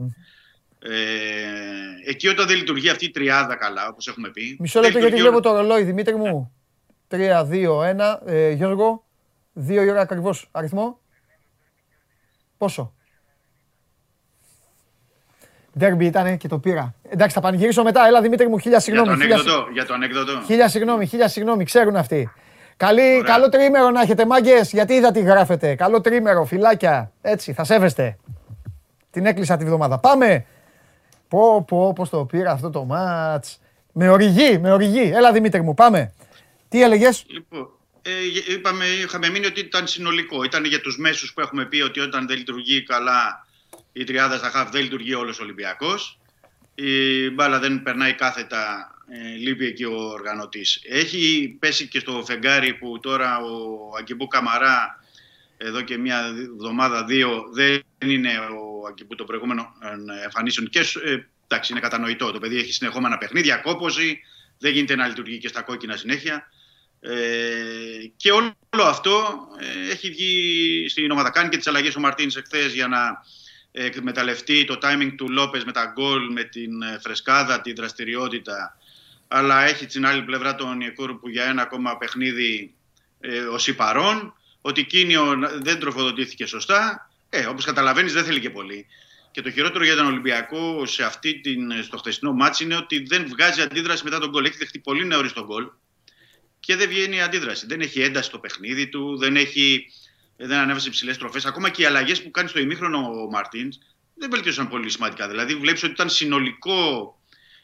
Ε, 0.82 2.10
εκεί 2.10 2.28
όταν 2.28 2.46
δεν 2.46 2.56
λειτουργεί 2.56 2.88
αυτή 2.90 3.04
η 3.04 3.10
τριάδα 3.10 3.56
καλά, 3.56 3.88
όπως 3.88 4.06
έχουμε 4.08 4.30
πει. 4.30 4.56
Μισό 4.60 4.80
δεν 4.80 4.82
λεπτό 4.90 4.98
γιατί 4.98 5.14
λειτουργεί 5.16 5.40
βλέπω 5.42 5.54
το 5.54 5.60
ρολόι, 5.60 5.82
Δημήτρη 5.82 6.16
μου. 6.16 6.52
3, 7.08 7.44
2, 7.44 7.82
1. 7.82 8.20
Ε, 8.26 8.50
Γιώργο, 8.50 9.04
2 9.54 9.70
η 9.70 9.90
ώρα 9.90 10.00
ακριβώς 10.00 10.48
αριθμό. 10.50 11.00
Πόσο; 12.58 12.92
Ντέρμπι 15.78 16.06
ήταν 16.06 16.36
και 16.36 16.48
το 16.48 16.58
πήρα. 16.58 16.94
Εντάξει, 17.08 17.34
θα 17.34 17.40
πανηγυρίσω 17.40 17.82
μετά. 17.82 18.06
Έλα 18.06 18.20
Δημήτρη 18.20 18.48
μου, 18.48 18.58
χίλια 18.58 18.78
Για 18.78 18.94
το 18.94 19.00
συγγνώμη. 19.04 19.20
χίλια 19.22 19.36
συγ- 19.38 19.48
ανέκδοτο. 19.48 19.72
Για 19.72 19.86
το 19.86 19.94
ανέκδοτο. 19.94 20.42
Χίλια 20.46 20.68
συγγνώμη, 20.68 21.06
χίλια 21.06 21.28
συγγνώμη, 21.28 21.64
ξέρουν 21.64 21.96
αυτοί. 21.96 22.30
Καλή, 22.78 23.00
Ωραία. 23.00 23.22
καλό 23.22 23.48
τρίμερο 23.48 23.90
να 23.90 24.00
έχετε, 24.00 24.26
μάγκες. 24.26 24.72
Γιατί 24.72 24.94
είδα 24.94 25.10
τι 25.10 25.20
γράφετε. 25.20 25.74
Καλό 25.74 26.00
τρίμερο, 26.00 26.44
φυλάκια. 26.44 27.12
Έτσι, 27.20 27.52
θα 27.52 27.64
σέβεστε. 27.64 28.18
Την 29.10 29.26
έκλεισα 29.26 29.56
τη 29.56 29.64
βδομάδα. 29.64 29.98
Πάμε. 29.98 30.46
Πω, 31.28 31.64
πω, 31.64 31.92
πώς 31.92 32.08
το 32.08 32.24
πήρα 32.24 32.50
αυτό 32.50 32.70
το 32.70 32.84
μάτς. 32.84 33.60
Με 33.92 34.08
οργή, 34.08 34.58
με 34.58 34.72
οργή. 34.72 35.10
Έλα 35.14 35.32
Δημήτρη 35.32 35.62
μου, 35.62 35.74
πάμε. 35.74 36.12
Τι 36.68 36.82
έλεγες; 36.82 37.24
Λοιπόν, 37.28 37.68
ε, 38.02 38.10
είπαμε, 38.54 38.84
είχαμε 38.84 39.28
μείνει 39.28 39.46
ότι 39.46 39.60
ήταν 39.60 39.86
συνολικό. 39.86 40.42
Ήταν 40.44 40.64
για 40.64 40.80
τους 40.80 40.98
μέσους 40.98 41.32
που 41.32 41.40
έχουμε 41.40 41.64
πει 41.64 41.80
ότι 41.80 42.00
όταν 42.00 42.26
δεν 42.26 42.36
λειτουργεί 42.36 42.82
καλά 42.82 43.46
η 43.92 44.04
τριάδα 44.04 44.36
στα 44.36 44.48
χαφ 44.48 44.70
δεν 44.70 44.82
λειτουργεί 44.82 45.14
όλος 45.14 45.40
ο 45.40 45.42
Ολυμπιακός. 45.42 46.18
Η 46.74 47.30
μπάλα 47.30 47.58
δεν 47.58 47.82
περνάει 47.82 48.14
κάθετα, 48.14 48.90
ε, 49.08 49.36
λείπει 49.36 49.66
εκεί 49.66 49.84
ο 49.84 49.94
οργανωτής. 49.94 50.80
Έχει 50.84 51.56
πέσει 51.58 51.88
και 51.88 51.98
στο 51.98 52.22
φεγγάρι 52.26 52.74
που 52.74 53.00
τώρα 53.00 53.38
ο 53.38 53.90
Αγκιμπού 53.98 54.26
Καμαρά 54.26 55.02
εδώ 55.56 55.80
και 55.80 55.96
μια 55.96 56.34
εβδομάδα, 56.52 57.04
δύο, 57.04 57.44
δεν 57.52 57.82
είναι 58.04 58.38
ο 58.38 58.86
Αγκιμπού 58.88 59.14
των 59.14 59.26
προηγούμενων 59.26 59.66
ε, 60.20 60.24
εμφανίσεων. 60.24 60.68
Και, 60.68 60.78
ε, 60.78 61.18
εντάξει, 61.46 61.72
είναι 61.72 61.80
κατανοητό. 61.80 62.32
Το 62.32 62.38
παιδί 62.38 62.58
έχει 62.58 62.72
συνεχόμενα 62.72 63.18
παιχνίδια, 63.18 63.56
κόπωση, 63.56 64.20
δεν 64.58 64.72
γίνεται 64.72 64.96
να 64.96 65.06
λειτουργεί 65.06 65.38
και 65.38 65.48
στα 65.48 65.62
κόκκινα 65.62 65.96
συνέχεια. 65.96 66.48
Ε, 67.00 67.16
και 68.16 68.30
όλο 68.30 68.82
αυτό 68.82 69.38
ε, 69.58 69.90
έχει 69.90 70.10
βγει 70.10 70.88
στην 70.88 71.10
ομάδα. 71.10 71.30
Κάνει 71.30 71.48
και 71.48 71.56
τις 71.56 71.66
αλλαγές 71.66 71.94
ο 71.94 72.00
Μαρτίνς 72.00 72.36
εχθές 72.36 72.72
για 72.72 72.88
να 72.88 73.22
ε, 73.72 73.84
εκμεταλλευτεί 73.84 74.64
το 74.64 74.78
timing 74.82 75.12
του 75.16 75.28
Λόπες 75.30 75.64
με 75.64 75.72
τα 75.72 75.92
γκολ, 75.94 76.32
με 76.32 76.42
την 76.42 76.82
ε, 76.82 76.98
φρεσκάδα, 77.02 77.60
την 77.60 77.74
δραστηριότητα. 77.74 78.76
Αλλά 79.28 79.64
έχει 79.64 79.86
την 79.86 80.06
άλλη 80.06 80.22
πλευρά 80.22 80.54
τον 80.54 80.80
Ιεκούρ 80.80 81.18
που 81.18 81.28
για 81.28 81.44
ένα 81.44 81.62
ακόμα 81.62 81.96
παιχνίδι 81.96 82.74
ε, 83.20 83.40
ως 83.40 83.68
υπαρών. 83.68 84.32
Ότι 84.60 84.84
Κίνιο 84.84 85.50
δεν 85.60 85.78
τροφοδοτήθηκε 85.78 86.46
σωστά. 86.46 87.10
Ε, 87.28 87.46
όπως 87.46 87.64
καταλαβαίνεις 87.64 88.12
δεν 88.12 88.24
θέλει 88.24 88.40
και 88.40 88.50
πολύ. 88.50 88.86
Και 89.30 89.42
το 89.42 89.50
χειρότερο 89.50 89.84
για 89.84 89.96
τον 89.96 90.06
Ολυμπιακό 90.06 90.86
σε 90.86 91.04
αυτή 91.04 91.40
την, 91.40 91.82
στο 91.82 91.96
χθεσινό 91.96 92.32
μάτς 92.32 92.60
είναι 92.60 92.76
ότι 92.76 92.98
δεν 93.02 93.28
βγάζει 93.28 93.60
αντίδραση 93.60 94.04
μετά 94.04 94.18
τον 94.18 94.30
γκολ. 94.30 94.44
Έχει 94.44 94.56
δεχτεί 94.56 94.78
πολύ 94.78 95.04
νωρίς 95.04 95.32
τον 95.32 95.44
γκολ 95.44 95.70
και 96.60 96.76
δεν 96.76 96.88
βγαίνει 96.88 97.16
η 97.16 97.20
αντίδραση. 97.20 97.66
Δεν 97.66 97.80
έχει 97.80 98.00
ένταση 98.00 98.28
στο 98.28 98.38
παιχνίδι 98.38 98.88
του, 98.88 99.18
δεν, 99.18 99.36
έχει, 99.36 99.86
δεν 100.36 100.58
ανέβασε 100.58 100.88
υψηλέ 100.88 101.14
τροφές. 101.14 101.46
Ακόμα 101.46 101.70
και 101.70 101.82
οι 101.82 101.84
αλλαγές 101.84 102.22
που 102.22 102.30
κάνει 102.30 102.48
στο 102.48 102.60
ημίχρονο 102.60 102.98
ο 102.98 103.30
Μαρτίν 103.30 103.68
δεν 104.14 104.30
βελτίωσαν 104.30 104.68
πολύ 104.68 104.90
σημαντικά. 104.90 105.28
Δηλαδή, 105.28 105.54
βλέπεις 105.54 105.82
ότι 105.82 105.92
ήταν 105.92 106.10
συνολικό, 106.10 107.17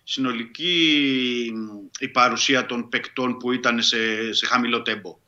συνολική 0.05 1.52
η 1.98 2.09
παρουσία 2.09 2.66
των 2.66 2.89
παικτών 2.89 3.36
που 3.36 3.52
ήταν 3.52 3.82
σε, 3.82 4.32
σε 4.32 4.47
χαμηλό 4.47 4.82
τέμπο. 4.82 5.18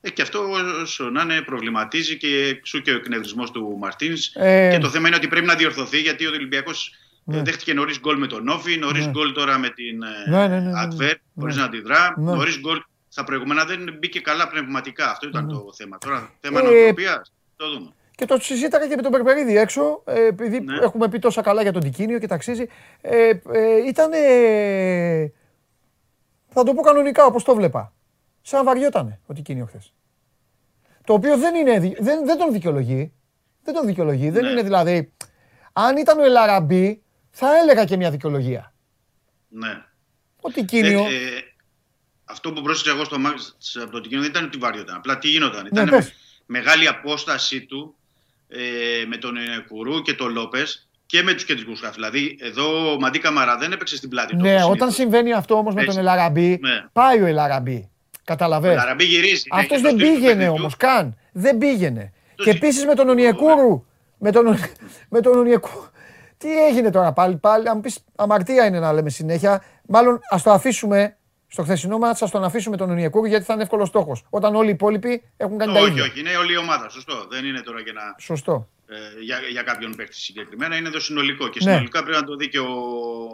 Ε, 0.00 0.10
και 0.10 0.22
αυτό 0.22 0.50
όσο 0.82 1.10
να 1.10 1.22
είναι 1.22 1.42
προβληματίζει 1.42 2.16
και 2.16 2.46
εξού 2.46 2.80
και 2.80 2.90
ο 2.92 2.96
εκνευρισμός 2.96 3.50
του 3.50 3.76
Μαρτίνς. 3.80 4.30
Ε, 4.34 4.70
Και 4.72 4.78
το 4.78 4.88
θέμα 4.88 5.06
είναι 5.06 5.16
ότι 5.16 5.28
πρέπει 5.28 5.46
να 5.46 5.54
διορθωθεί 5.54 6.00
γιατί 6.00 6.26
ο 6.26 6.30
Ολυμπιακός 6.30 6.90
Ναι. 7.26 7.42
δέχτηκε 7.42 7.74
νωρίς 7.74 7.98
γκολ 8.00 8.18
με 8.18 8.26
τον 8.26 8.48
Όφη, 8.48 8.76
νωρίς 8.76 9.04
Ναι. 9.04 9.10
γκολ 9.10 9.32
τώρα 9.32 9.58
με 9.58 9.68
την 9.70 10.02
ε, 10.02 10.30
Ναι, 10.30 10.48
ναι, 10.48 10.60
ναι, 10.60 10.70
ναι. 10.70 10.72
Adver, 10.84 11.14
χωρίς 11.38 11.54
Ναι. 11.54 11.60
να 11.60 11.66
αντιδρά. 11.66 12.14
Ναι. 12.18 12.32
Νωρίς 12.32 12.58
γκολ 12.60 12.82
στα 13.08 13.24
προηγούμενα 13.24 13.64
δεν 13.64 13.96
μπήκε 13.98 14.20
καλά 14.20 14.48
πνευματικά. 14.48 15.10
Αυτό 15.10 15.28
ήταν 15.28 15.48
το 15.48 15.72
θέμα. 15.76 15.98
Τώρα 15.98 16.32
θέμα 16.40 16.60
Ε, 16.60 16.62
νοοτροπία. 16.62 17.26
Το 17.56 17.70
δούμε. 17.72 17.92
Και 18.16 18.24
το 18.24 18.38
συζήταγα 18.40 18.86
και 18.88 18.96
με 18.96 19.02
τον 19.02 19.10
Περπερίδη 19.12 19.56
έξω, 19.56 20.02
ε, 20.06 20.26
επειδή 20.26 20.60
Ναι. 20.60 20.78
έχουμε 20.82 21.08
πει 21.08 21.18
τόσα 21.18 21.42
καλά 21.42 21.62
για 21.62 21.72
τον 21.72 21.82
Τικίνιο 21.82 22.18
και 22.18 22.26
ταξίζει. 22.26 22.66
Ε, 23.00 23.28
ε, 23.52 23.86
ήταν. 23.86 24.10
θα 26.48 26.62
το 26.62 26.74
πω 26.74 26.82
κανονικά 26.82 27.24
όπως 27.24 27.44
το 27.44 27.54
βλέπα. 27.54 27.92
Σαν 28.42 28.64
βαριότανε 28.64 29.20
ο 29.26 29.32
Τικίνιο 29.32 29.66
χθες. 29.66 29.92
Το 31.04 31.12
οποίο 31.12 31.38
δεν, 31.38 31.54
είναι, 31.54 31.78
δι- 31.78 32.02
δεν, 32.02 32.24
δεν 32.26 32.38
τον 32.38 32.52
δικαιολογεί. 32.52 33.12
Δεν 33.62 33.74
τον 33.74 33.86
δικαιολογεί. 33.86 34.30
Δεν 34.30 34.44
Ναι. 34.44 34.50
είναι 34.50 34.62
δηλαδή. 34.62 35.12
Αν 35.72 35.96
ήταν 35.96 36.18
ο 36.18 36.24
Ελαραμπή, 36.24 37.02
θα 37.30 37.56
έλεγα 37.56 37.84
και 37.84 37.96
μια 37.96 38.10
δικαιολογία. 38.10 38.74
Ναι. 39.48 39.84
Ο 40.40 40.50
Τικίνιο. 40.50 41.00
Ε, 41.00 41.14
ε, 41.14 41.42
αυτό 42.24 42.52
που 42.52 42.62
πρόσεξα 42.62 42.90
εγώ 42.94 43.04
στο 43.04 43.18
μάτς 43.18 43.76
από 43.82 43.90
το 43.90 44.00
Τικίνο 44.00 44.20
δεν 44.20 44.30
ήταν 44.30 44.44
ότι 44.44 44.58
βάριοταν. 44.58 44.96
Απλά 44.96 45.18
τι 45.18 45.28
γινόταν. 45.28 45.62
Ναι, 45.62 45.68
Ήταν 45.68 45.88
πες. 45.88 46.12
μεγάλη 46.46 46.88
απόσταση 46.88 47.64
του 47.66 47.96
ε, 48.48 49.06
με 49.06 49.16
τον 49.16 49.34
Κουρού 49.68 50.02
και 50.02 50.14
τον 50.14 50.32
Λόπες 50.32 50.88
και 51.06 51.22
με 51.22 51.32
τους 51.32 51.44
κεντρικούς 51.44 51.80
χαφ. 51.80 51.94
Δηλαδή, 51.94 52.36
εδώ 52.40 52.92
ο 52.92 52.98
Μαντί 52.98 53.18
Καμαρά 53.18 53.56
δεν 53.56 53.72
έπαιξε 53.72 53.96
στην 53.96 54.08
πλάτη 54.08 54.36
του. 54.36 54.42
Ναι, 54.42 54.54
όπως 54.54 54.64
όταν 54.64 54.76
συνήθως. 54.76 54.94
συμβαίνει 54.94 55.32
αυτό 55.32 55.54
όμως 55.54 55.74
με 55.74 55.80
Έτσι. 55.80 55.92
τον 55.96 56.04
Ελαραμπή, 56.04 56.58
Ναι. 56.60 56.84
πάει 56.92 57.20
ο 57.22 57.26
Ελαραμπή. 57.26 57.88
Ο 58.16 58.20
Καταλαβαίνεις. 58.24 58.76
Λαραμπή 58.76 59.04
γυρίζει. 59.04 59.44
ναι, 59.54 59.60
Αυτός 59.60 59.76
και 59.76 59.82
δεν 59.82 59.90
στο 59.90 59.98
στυλ 59.98 60.06
του 60.06 60.12
πήγαινε 60.14 60.28
παιχνιδιού. 60.34 60.54
όμως 60.58 60.76
καν. 60.76 61.16
Δεν 61.32 61.58
πήγαινε. 61.58 62.12
Το 62.34 62.44
Και 62.44 62.50
ζει- 62.50 62.56
επίσης 62.56 62.84
με 62.84 62.94
τον 62.94 63.08
Ονιεκούρου. 63.08 63.84
Με 64.18 64.30
τον, 64.32 64.58
με 65.08 65.20
τον 65.20 65.38
Ονιεκούρου. 65.38 65.84
Τι 66.38 66.64
έγινε 66.66 66.90
τώρα 66.90 67.12
πάλι, 67.12 67.36
πάλι. 67.36 67.68
Αν 67.68 67.80
πεις 67.80 67.98
αμαρτία 68.16 68.66
είναι 68.66 68.78
να 68.78 68.92
λέμε 68.92 69.10
συνέχεια. 69.10 69.62
Μάλλον 69.88 70.20
ας 70.30 70.42
το 70.42 70.50
αφήσουμε 70.50 71.16
στο 71.54 71.62
χθεσινό 71.62 71.98
μάτσα, 71.98 72.24
α 72.24 72.28
τον 72.28 72.44
αφήσουμε 72.44 72.76
τον 72.76 72.90
Ονιεκούρου 72.90 73.26
γιατί 73.26 73.44
θα 73.44 73.52
είναι 73.52 73.62
εύκολος 73.62 73.88
στόχος. 73.88 74.22
Όταν 74.30 74.54
όλοι 74.54 74.68
οι 74.68 74.70
υπόλοιποι 74.70 75.22
έχουν 75.36 75.58
κάνει 75.58 75.72
τα 75.72 75.80
Όχι, 75.80 75.90
ίδια. 75.90 76.02
όχι, 76.02 76.20
είναι 76.20 76.36
όλη 76.36 76.52
η 76.52 76.56
ομάδα. 76.56 76.88
Σωστό. 76.88 77.26
Δεν 77.30 77.44
είναι 77.44 77.60
τώρα 77.60 77.80
για, 77.80 77.92
να, 77.92 78.00
Σωστό. 78.18 78.68
ε, 78.86 78.94
για, 79.22 79.38
για 79.50 79.62
κάποιον 79.62 79.94
παίκτη 79.96 80.16
συγκεκριμένα. 80.16 80.76
Είναι 80.76 80.88
το 80.90 81.00
συνολικό. 81.00 81.48
Και 81.48 81.60
Ναι. 81.62 81.70
συνολικά 81.70 82.02
πρέπει 82.02 82.18
να 82.20 82.24
το 82.26 82.36
δει 82.36 82.48
και 82.48 82.58
ο 82.58 82.68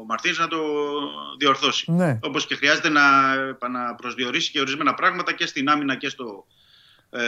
Μαρτίνς 0.07 0.39
να 0.39 0.49
το 0.49 0.59
διορθώσει. 1.39 1.93
Ναι. 1.93 2.19
Όπως 2.23 2.47
και 2.47 2.55
χρειάζεται 2.55 2.89
να 2.89 3.01
επαναπροσδιορίσει 3.51 4.51
και 4.51 4.61
ορισμένα 4.61 4.95
πράγματα 4.95 5.33
και 5.35 5.47
στην 5.47 5.69
άμυνα 5.69 5.97
και 5.97 6.09
στο, 6.09 6.45
ε, 7.11 7.21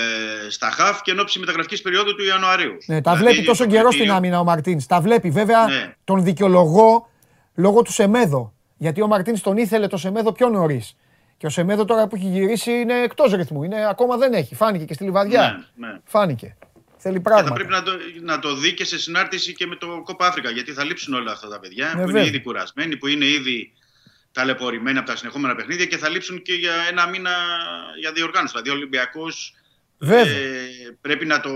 στα 0.50 0.70
χαφ 0.70 1.02
και 1.02 1.10
εν 1.10 1.18
ώψη 1.20 1.38
μεταγραφικής 1.38 1.82
περίοδου 1.82 2.14
του 2.14 2.24
Ιανουαρίου. 2.24 2.76
Ναι, 2.86 3.00
τα 3.00 3.14
Δηλαδή, 3.14 3.30
βλέπει 3.32 3.46
τόσο 3.46 3.64
το 3.64 3.70
καιρό 3.70 3.82
κριτήριο- 3.88 4.04
στην 4.06 4.16
άμυνα 4.16 4.40
ο 4.40 4.44
Μαρτίνς. 4.44 4.86
Τα 4.86 5.00
βλέπει. 5.00 5.30
Βέβαια 5.30 5.66
Ναι. 5.66 5.94
τον 6.04 6.24
δικαιολογώ 6.24 7.08
λόγω 7.54 7.82
του 7.82 7.92
Σεμέδο. 7.92 8.52
Γιατί 8.82 9.02
ο 9.02 9.06
Μαρτίνς 9.06 9.40
τον 9.40 9.56
ήθελε 9.56 9.86
το 9.86 9.96
Σεμέδο 9.96 10.32
πιο 10.32 10.48
νωρίς. 10.48 10.96
Και 11.36 11.46
ο 11.46 11.50
Σεμέδο 11.50 11.84
τώρα 11.84 12.06
που 12.06 12.16
έχει 12.16 12.26
γυρίσει 12.26 12.72
είναι 12.72 13.02
εκτός 13.02 13.32
ρυθμού. 13.32 13.62
Είναι, 13.62 13.86
ακόμα 13.88 14.16
δεν 14.16 14.32
έχει. 14.32 14.54
Φάνηκε 14.54 14.84
και 14.84 14.94
στη 14.94 15.04
λιβαδιά. 15.04 15.68
Ναι, 15.74 15.86
ναι. 15.88 15.98
Φάνηκε. 16.04 16.56
Θέλει 16.96 17.14
Και 17.14 17.20
πράγματα. 17.20 17.48
θα 17.48 17.54
πρέπει 17.54 17.70
να 17.70 17.82
το, 17.82 17.92
να 18.22 18.38
το 18.38 18.54
δει 18.54 18.74
και 18.74 18.84
σε 18.84 18.98
συνάρτηση 18.98 19.54
και 19.54 19.66
με 19.66 19.76
το 19.76 20.02
Κόπα 20.04 20.26
Αφρικα. 20.26 20.50
Γιατί 20.50 20.72
θα 20.72 20.84
λείψουν 20.84 21.14
όλα 21.14 21.32
αυτά 21.32 21.48
τα 21.48 21.58
παιδιά 21.60 21.90
που 21.92 21.98
βέβαια. 21.98 22.20
είναι 22.20 22.28
ήδη 22.28 22.40
κουρασμένοι, 22.40 22.96
που 22.96 23.06
είναι 23.06 23.24
ήδη 23.24 23.72
ταλαιπωρημένοι 24.32 24.98
από 24.98 25.06
τα 25.06 25.16
συνεχόμενα 25.16 25.54
παιχνίδια 25.54 25.84
και 25.86 25.96
θα 25.96 26.08
λείψουν 26.08 26.42
και 26.42 26.52
για 26.52 26.72
ένα 26.90 27.06
μήνα 27.06 27.30
για 28.00 28.12
διοργάνωση. 28.12 28.52
Δηλαδή 28.52 28.70
ο 28.70 28.72
Ολυμπιακός 28.72 29.54
Βέβαια. 29.98 30.34
πρέπει 31.00 31.26
να 31.26 31.40
το 31.40 31.50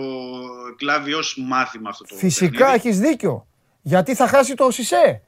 κλάβει 0.76 1.14
ως 1.14 1.36
μάθημα 1.46 1.88
αυτό 1.90 2.04
το 2.04 2.14
Φυσικά 2.14 2.50
παιχνίδι. 2.66 2.88
έχεις 2.88 2.98
δίκιο. 3.00 3.46
Γιατί 3.82 4.14
θα 4.14 4.26
χάσει 4.28 4.54
το 4.54 4.70
Σισε. 4.70 5.22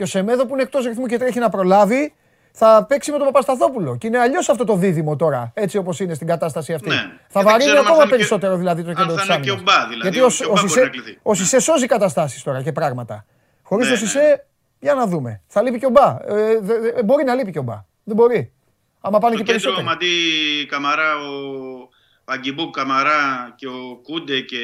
Και 0.00 0.06
ο 0.06 0.08
Σεμέδο 0.08 0.46
που 0.46 0.52
είναι 0.52 0.62
εκτός 0.62 0.84
ρυθμού 0.86 1.06
και 1.06 1.18
τρέχει 1.18 1.38
να 1.38 1.48
προλάβει, 1.48 2.14
θα 2.52 2.84
παίξει 2.88 3.10
με 3.10 3.16
τον 3.18 3.26
Παπασταθόπουλο. 3.26 3.96
Και 3.96 4.06
είναι 4.06 4.18
αλλιώς 4.18 4.48
αυτό 4.48 4.64
το 4.64 4.74
δίδυμο 4.76 5.16
τώρα, 5.16 5.50
έτσι 5.54 5.76
όπως 5.78 6.00
είναι 6.00 6.14
στην 6.14 6.26
κατάσταση 6.26 6.72
αυτή. 6.72 6.88
Ναι. 6.88 6.94
Θα 6.94 7.02
Και 7.04 7.10
δεν 7.32 7.42
βαρύνει 7.44 7.58
ξέρουμε 7.58 7.78
αν 7.78 7.84
ακόμα 7.84 7.96
θα 7.96 8.02
είναι 8.02 8.10
περισσότερο 8.16 8.52
και- 8.52 8.58
δηλαδή 8.58 8.82
το 8.82 8.88
αν 8.90 8.96
κέντρο 8.96 9.12
θα 9.14 9.20
της 9.20 9.34
είναι 9.34 9.44
και 9.44 9.50
ο 9.50 9.60
Μπα, 9.62 9.86
δηλαδή, 9.88 10.00
Γιατί 10.02 10.20
ο- 10.20 10.24
ο, 10.26 10.28
και 10.28 10.44
ο 10.44 10.50
ο, 10.50 10.52
Μπα 10.52 10.60
μπορεί 10.60 10.68
Σισε, 10.68 10.80
να 10.82 10.88
κληθεί. 10.88 11.18
ο 11.22 11.34
Σισε 11.34 11.58
σώζει 11.60 11.86
καταστάσεις 11.86 12.42
τώρα 12.42 12.62
και 12.62 12.72
πράγματα. 12.72 13.26
Χωρίς 13.62 13.88
Ναι, 13.88 13.94
το 13.94 14.00
ναι. 14.00 14.06
Σισε, 14.06 14.46
για 14.80 14.94
να 14.94 15.06
δούμε. 15.06 15.42
Θα 15.46 15.62
λείπει 15.62 15.78
και 15.78 15.86
ο 15.86 15.90
Μπα. 15.90 16.16
Ε, 16.26 16.58
δε- 16.60 16.78
δε- 16.80 17.02
μπορεί 17.04 17.24
να 17.24 17.34
λείπει 17.34 17.50
και 17.52 17.58
ο 17.58 17.62
Μπα. 17.62 17.84
Δεν 18.04 18.16
μπορεί. 18.16 18.52
Άμα 19.00 19.18
πάνε 19.18 19.34
Στο 19.34 19.44
και 19.44 19.52
κέντρο 19.52 19.70
περισσότερο. 19.70 19.86
Μαντί 19.86 20.66
Καμαρά, 20.68 21.16
ο 21.16 21.88
Αγκιμπού 22.24 22.74
Καμαρά 22.76 23.52
και 23.56 23.66
ο 23.66 24.00
Κούντε 24.02 24.40
και 24.40 24.58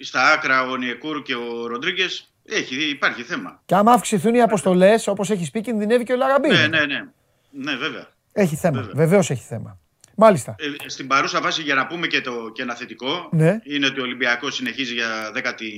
στα 0.00 0.22
άκρα 0.32 0.62
ο 0.70 0.76
Νιεκούρ 0.76 1.22
και 1.22 1.34
ο 1.34 1.66
Ροντρίγκες. 1.66 2.31
Έχει, 2.44 2.88
υπάρχει 2.88 3.22
θέμα. 3.22 3.62
Και 3.64 3.74
άμα 3.74 3.92
αυξηθούν 3.92 4.34
οι 4.34 4.42
αποστολές, 4.42 5.06
όπως 5.06 5.30
έχει 5.30 5.50
πει, 5.50 5.60
κινδυνεύει 5.60 6.04
και 6.04 6.12
ο 6.12 6.16
Λαραμπή. 6.16 6.48
Ναι, 6.48 6.66
ναι, 6.66 6.84
ναι. 6.84 7.04
Ναι, 7.50 7.76
βέβαια. 7.76 8.08
Έχει 8.32 8.56
θέμα. 8.56 8.80
Βέβαια. 8.80 8.94
Βεβαίως 8.94 9.30
έχει 9.30 9.42
θέμα. 9.42 9.78
Μάλιστα. 10.16 10.54
Ε, 10.58 10.88
στην 10.88 11.06
παρούσα 11.06 11.40
βάση, 11.40 11.62
για 11.62 11.74
να 11.74 11.86
πούμε 11.86 12.06
και, 12.06 12.20
το, 12.20 12.50
και 12.54 12.62
ένα 12.62 12.74
θετικό, 12.74 13.28
Ναι. 13.32 13.58
είναι 13.62 13.86
ότι 13.86 14.00
ο 14.00 14.02
Ολυμπιακός 14.02 14.54
συνεχίζει 14.54 14.92
για 14.94 15.30
δέκατη, 15.32 15.72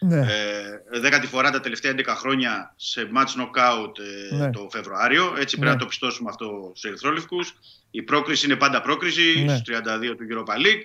Ναι. 0.00 0.18
ε, 0.18 1.00
δέκατη 1.00 1.26
φορά 1.26 1.50
τα 1.50 1.60
τελευταία 1.60 1.92
11 1.92 2.14
χρόνια 2.16 2.72
σε 2.76 3.10
match 3.16 3.40
knockout 3.40 3.92
ε, 4.32 4.34
Ναι. 4.36 4.50
το 4.50 4.68
Φεβρουάριο. 4.70 5.24
Έτσι 5.24 5.56
πρέπει 5.56 5.60
Ναι. 5.60 5.70
να 5.70 5.76
το 5.76 5.86
πιστώσουμε 5.86 6.30
αυτό 6.30 6.70
στους 6.74 6.84
ερυθρόλευκους. 6.90 7.54
Η 7.90 8.02
πρόκριση 8.02 8.46
είναι 8.46 8.56
πάντα 8.56 8.80
πρόκριση 8.80 9.42
Ναι. 9.44 9.48
στους 9.56 9.62
32 9.62 10.14
του 10.16 10.24
Europa 10.30 10.52
League. 10.52 10.82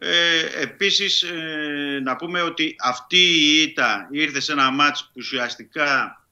Ε, 0.00 0.62
επίσης, 0.62 1.22
ε, 1.22 2.00
να 2.02 2.16
πούμε 2.16 2.42
ότι 2.42 2.76
αυτή 2.78 3.18
η 3.18 3.62
ήττα 3.62 4.08
ήρθε 4.10 4.40
σε 4.40 4.52
ένα 4.52 4.70
μάτς 4.70 5.04
που 5.04 5.12
ουσιαστικά 5.16 6.22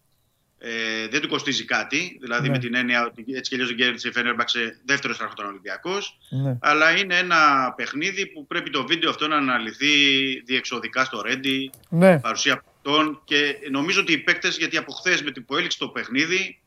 ε, 0.59 1.09
δεν 1.09 1.21
του 1.21 1.29
κοστίζει 1.29 1.65
κάτι. 1.65 2.19
Δηλαδή 2.21 2.47
Ναι. 2.49 2.53
με 2.55 2.59
την 2.59 2.75
έννοια 2.75 3.05
ότι 3.05 3.25
έτσι 3.29 3.49
και 3.51 3.55
αλλιώς 3.55 3.69
δεν 3.69 3.77
κέρδισε 3.79 4.09
η 4.09 4.13
Φένερμπαξε 4.13 4.81
δεύτερο 4.85 5.15
στραχτών 5.15 5.47
Ολυμπιακός. 5.47 6.19
ναι. 6.31 6.59
Αλλά 6.61 6.99
είναι 6.99 7.19
ένα 7.19 7.73
παιχνίδι 7.77 8.27
που 8.27 8.47
πρέπει 8.47 8.71
το 8.71 8.87
βίντεο 8.87 9.11
αυτό 9.11 9.29
να 9.29 9.37
αναλυθεί 9.37 9.95
διεξοδικά 10.41 11.05
στο 11.05 11.21
Ρέντι, 11.21 11.71
ναι. 11.89 12.19
παρουσία 12.21 12.63
παικτών 12.63 13.21
και 13.25 13.57
νομίζω 13.71 14.01
ότι 14.01 14.13
οι 14.13 14.19
παίκτες, 14.19 14.57
γιατί 14.57 14.77
από 14.77 14.93
χθες 14.93 15.23
με 15.23 15.31
την 15.31 15.45
που 15.45 15.57
έληξε 15.57 15.79
το 15.79 15.89
παιχνίδι 15.89 16.61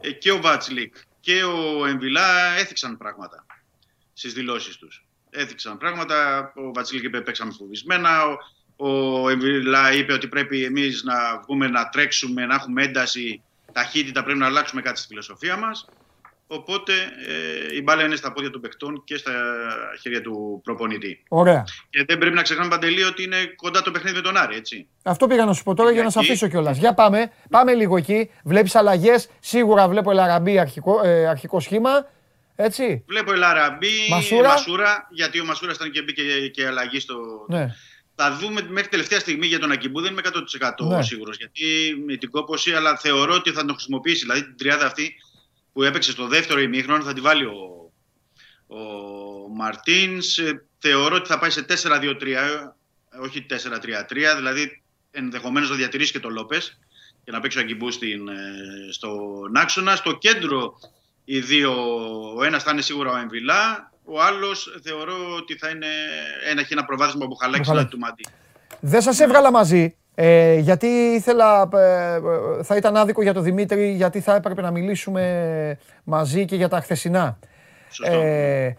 ε, 0.00 0.10
και 0.10 0.32
ο 0.32 0.40
Βάτσλικ 0.40 0.94
και 1.20 1.42
ο 1.44 1.86
Εμβιλά 1.86 2.56
έθιξαν 2.58 2.96
πράγματα 2.96 3.46
στις 4.12 4.32
δηλώσεις 4.32 4.76
τους. 4.76 5.05
Έθιξαν 5.36 5.78
πράγματα, 5.78 6.52
ο 6.54 6.72
Βατσίλικ 6.72 7.04
είπε 7.04 7.20
παίξαμε 7.20 7.52
φοβισμένα, 7.58 8.10
ο, 8.24 8.36
ο 8.88 9.28
Εμβιλά 9.28 9.92
είπε 9.92 10.12
ότι 10.12 10.28
πρέπει 10.28 10.64
εμείς 10.64 11.02
να 11.04 11.14
βγούμε 11.44 11.68
να 11.68 11.88
τρέξουμε, 11.88 12.46
να 12.46 12.54
έχουμε 12.54 12.82
ένταση, 12.82 13.42
ταχύτητα, 13.72 14.22
πρέπει 14.24 14.38
να 14.38 14.46
αλλάξουμε 14.46 14.82
κάτι 14.82 14.98
στη 14.98 15.06
φιλοσοφία 15.08 15.56
μας. 15.56 15.88
Οπότε 16.48 16.92
ε, 17.72 17.76
η 17.76 17.82
μπάλα 17.82 18.04
είναι 18.04 18.16
στα 18.16 18.32
πόδια 18.32 18.50
των 18.50 18.60
παιχτών 18.60 19.02
και 19.04 19.16
στα 19.16 19.32
χέρια 20.00 20.20
του 20.20 20.60
προπονητή. 20.64 21.22
Ωραία. 21.28 21.64
Και 21.90 22.04
δεν 22.06 22.18
πρέπει 22.18 22.34
να 22.34 22.42
ξεχνάμε 22.42 22.68
παντελή 22.68 23.02
ότι 23.02 23.22
είναι 23.22 23.36
κοντά 23.56 23.82
το 23.82 23.90
παιχνίδι 23.90 24.16
με 24.16 24.22
τον 24.22 24.36
Άρη, 24.36 24.56
έτσι. 24.56 24.86
Αυτό 25.02 25.26
πήγα 25.26 25.44
να 25.44 25.52
σου 25.52 25.62
πω 25.62 25.74
τώρα 25.74 25.90
για 25.90 26.02
να 26.02 26.10
σε 26.10 26.18
Κυριακή. 26.18 26.32
αφήσω 26.44 26.52
κιόλας. 26.52 26.78
Για 26.78 26.94
πάμε. 26.94 27.30
Πάμε 27.50 27.74
λίγο 27.74 27.96
εκεί. 27.96 28.30
Βλέπεις 28.44 28.74
αλλαγές. 28.74 29.28
Σίγουρα 29.40 29.88
βλέπω 29.88 30.10
Ελαραμπή 30.10 30.58
αρχικό, 30.58 31.00
ε, 31.04 31.26
αρχικό 31.26 31.60
σχήμα. 31.60 31.90
Έτσι. 32.56 33.04
Βλέπω 33.06 33.32
Ελαραμπή, 33.32 34.08
Μασούρα. 34.10 34.48
Μασούρα, 34.48 35.08
γιατί 35.10 35.40
ο 35.40 35.44
Μασούρα 35.44 35.72
ήταν 35.72 35.90
και 35.90 36.02
μπήκε 36.02 36.48
και 36.48 36.66
αλλαγή 36.66 37.00
στο. 37.00 37.46
Ναι. 37.48 37.74
Θα 38.14 38.36
δούμε 38.36 38.66
μέχρι 38.68 38.88
τελευταία 38.88 39.18
στιγμή 39.20 39.46
για 39.46 39.58
τον 39.58 39.70
Ακιμπού, 39.70 40.00
δεν 40.00 40.12
είμαι 40.12 40.20
100% 40.24 40.86
Ναι. 40.86 41.02
σίγουρος. 41.02 41.36
Γιατί 41.36 41.64
με 42.06 42.16
την 42.16 42.30
κόπωση, 42.30 42.72
αλλά 42.72 42.96
θεωρώ 42.96 43.34
ότι 43.34 43.50
θα 43.50 43.64
τον 43.64 43.74
χρησιμοποιήσει. 43.74 44.20
Δηλαδή 44.22 44.42
την 44.44 44.56
τριάδα 44.56 44.86
αυτή 44.86 45.14
που 45.72 45.82
έπαιξε 45.82 46.10
στο 46.10 46.26
δεύτερο 46.26 46.60
ημίχρονο 46.60 47.04
θα 47.04 47.12
τη 47.12 47.20
βάλει 47.20 47.44
ο, 47.44 47.92
ο 48.66 48.78
Μαρτίνς. 49.56 50.38
Θεωρώ 50.78 51.14
ότι 51.16 51.28
θα 51.28 51.38
πάει 51.38 51.50
σε 51.50 51.64
4-2-3, 51.68 52.22
ε, 52.26 53.18
όχι 53.22 53.46
4-3-3, 53.50 54.36
δηλαδή 54.36 54.82
ενδεχομένως 55.10 55.70
να 55.70 55.76
διατηρήσει 55.76 56.12
και 56.12 56.20
τον 56.20 56.32
Λόπες 56.32 56.78
και 57.24 57.30
να 57.30 57.40
παίξει 57.40 57.58
ο 57.58 57.60
Αγκιμπού 57.60 57.90
στην, 57.90 58.28
ε, 58.28 58.34
στον 58.92 59.56
άξονα. 59.56 59.96
Στο 59.96 60.12
κέντρο 60.18 60.78
οι 61.28 61.40
δύο, 61.40 61.72
ο 62.38 62.44
ένας 62.44 62.62
θα 62.62 62.70
είναι 62.72 62.80
σίγουρα 62.82 63.10
ο 63.12 63.16
Εμβιλά, 63.18 63.90
ο 64.04 64.20
άλλος 64.22 64.80
θεωρώ 64.84 65.14
ότι 65.36 65.56
θα 65.58 65.68
είναι 65.68 65.86
ένα, 66.50 66.60
έχει 66.60 66.72
ένα 66.72 66.84
προβάδισμα 66.84 67.24
από 67.24 67.34
χαλάκι 67.34 67.60
Μπουχαλάκη. 67.60 67.88
του 67.88 67.98
Μαντί. 67.98 68.24
Δεν 68.80 69.02
σας 69.02 69.20
έβγαλα 69.20 69.50
μαζί. 69.50 69.96
Ε, 70.14 70.54
γιατί 70.54 70.86
ήθελα, 70.86 71.68
ε, 71.74 72.14
ε, 72.14 72.62
θα 72.62 72.76
ήταν 72.76 72.96
άδικο 72.96 73.22
για 73.22 73.32
τον 73.34 73.42
Δημήτρη, 73.42 73.90
γιατί 73.90 74.20
θα 74.20 74.34
έπρεπε 74.34 74.60
να 74.62 74.70
μιλήσουμε 74.70 75.78
μαζί 76.04 76.44
και 76.44 76.56
για 76.56 76.68
τα 76.68 76.80
χθεσινά. 76.80 77.38
Σωστό. 77.90 78.16
Ε, 78.20 78.76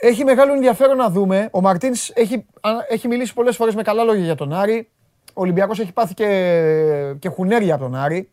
έχει 0.00 0.24
μεγάλο 0.24 0.52
ενδιαφέρον 0.52 0.96
να 0.96 1.10
δούμε. 1.10 1.48
Ο 1.52 1.60
Μαρτίνς 1.60 2.10
έχει, 2.14 2.46
α- 2.60 2.70
έχει 2.88 3.08
μιλήσει 3.08 3.34
πολλές 3.34 3.56
φορές 3.56 3.74
με 3.74 3.82
καλά 3.82 4.04
λόγια 4.04 4.24
για 4.24 4.34
τον 4.34 4.52
Άρη. 4.52 4.88
Ο 5.26 5.40
Ολυμπιακός 5.40 5.78
έχει 5.80 5.92
πάθει 5.92 6.14
και, 6.14 7.14
και 7.18 7.28
χουνέρια 7.28 7.74
από 7.74 7.82
τον 7.82 7.94
Άρη 7.94 8.30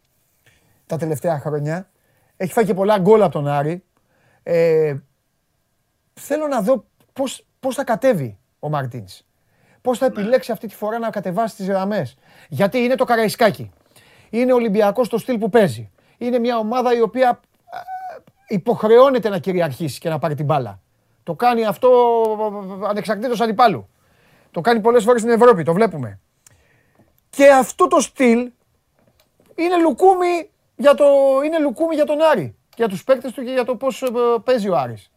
τα 0.85 0.97
τελευταία 0.97 1.39
χρόνια. 1.39 1.87
Έχει 2.37 2.53
φάει 2.53 2.65
και 2.65 2.73
πολλά 2.73 2.99
γκολ 2.99 3.21
από 3.21 3.31
τον 3.31 3.47
Άρη. 3.47 3.83
Ε, 4.43 4.95
θέλω 6.13 6.47
να 6.47 6.61
δω 6.61 6.85
πώς, 7.13 7.45
πώς 7.59 7.75
θα 7.75 7.83
κατέβει 7.83 8.37
ο 8.59 8.69
Μαρτίνς. 8.69 9.21
Πώς 9.81 9.97
θα 9.97 10.05
επιλέξει 10.05 10.51
αυτή 10.51 10.67
τη 10.67 10.75
φορά 10.75 10.99
να 10.99 11.09
κατεβάσει 11.09 11.55
τις 11.55 11.67
γραμμές. 11.67 12.17
Γιατί 12.49 12.77
είναι 12.77 12.95
το 12.95 13.03
Καραϊσκάκι. 13.03 13.71
Είναι 14.29 14.51
ο 14.51 14.55
Ολυμπιακός 14.55 15.07
στο 15.07 15.17
στυλ 15.17 15.37
που 15.37 15.49
παίζει. 15.49 15.91
Είναι 16.17 16.39
μια 16.39 16.57
ομάδα 16.57 16.95
η 16.95 17.01
οποία 17.01 17.29
α, 17.29 17.39
υποχρεώνεται 18.47 19.29
να 19.29 19.37
κυριαρχήσει 19.37 19.99
και 19.99 20.09
να 20.09 20.19
πάρει 20.19 20.35
την 20.35 20.45
μπάλα. 20.45 20.81
Το 21.23 21.35
κάνει 21.35 21.65
αυτό 21.65 21.89
ανεξαρτήτως 22.87 23.41
αντιπάλου. 23.41 23.89
Το 24.51 24.61
κάνει 24.61 24.79
πολλές 24.79 25.03
φορές 25.03 25.21
στην 25.21 25.33
Ευρώπη, 25.33 25.63
το 25.63 25.73
βλέπουμε. 25.73 26.19
Και 27.29 27.51
αυτό 27.51 27.87
το 27.87 27.99
στυλ 27.99 28.51
είναι 29.55 29.77
λουκούμι 29.81 30.49
για, 30.75 30.93
το, 30.93 31.05
είναι 31.45 31.59
λουκούμι 31.59 31.95
για 31.95 32.05
τον 32.05 32.21
Άρη. 32.21 32.55
Για 32.75 32.87
τους 32.87 33.03
παίκτες 33.03 33.31
του 33.31 33.43
και 33.43 33.51
για 33.51 33.63
το 33.65 33.75
πώς 33.75 34.01
ε, 34.01 34.07
παίζει 34.43 34.69
ο 34.69 34.77
Άρης. 34.77 35.11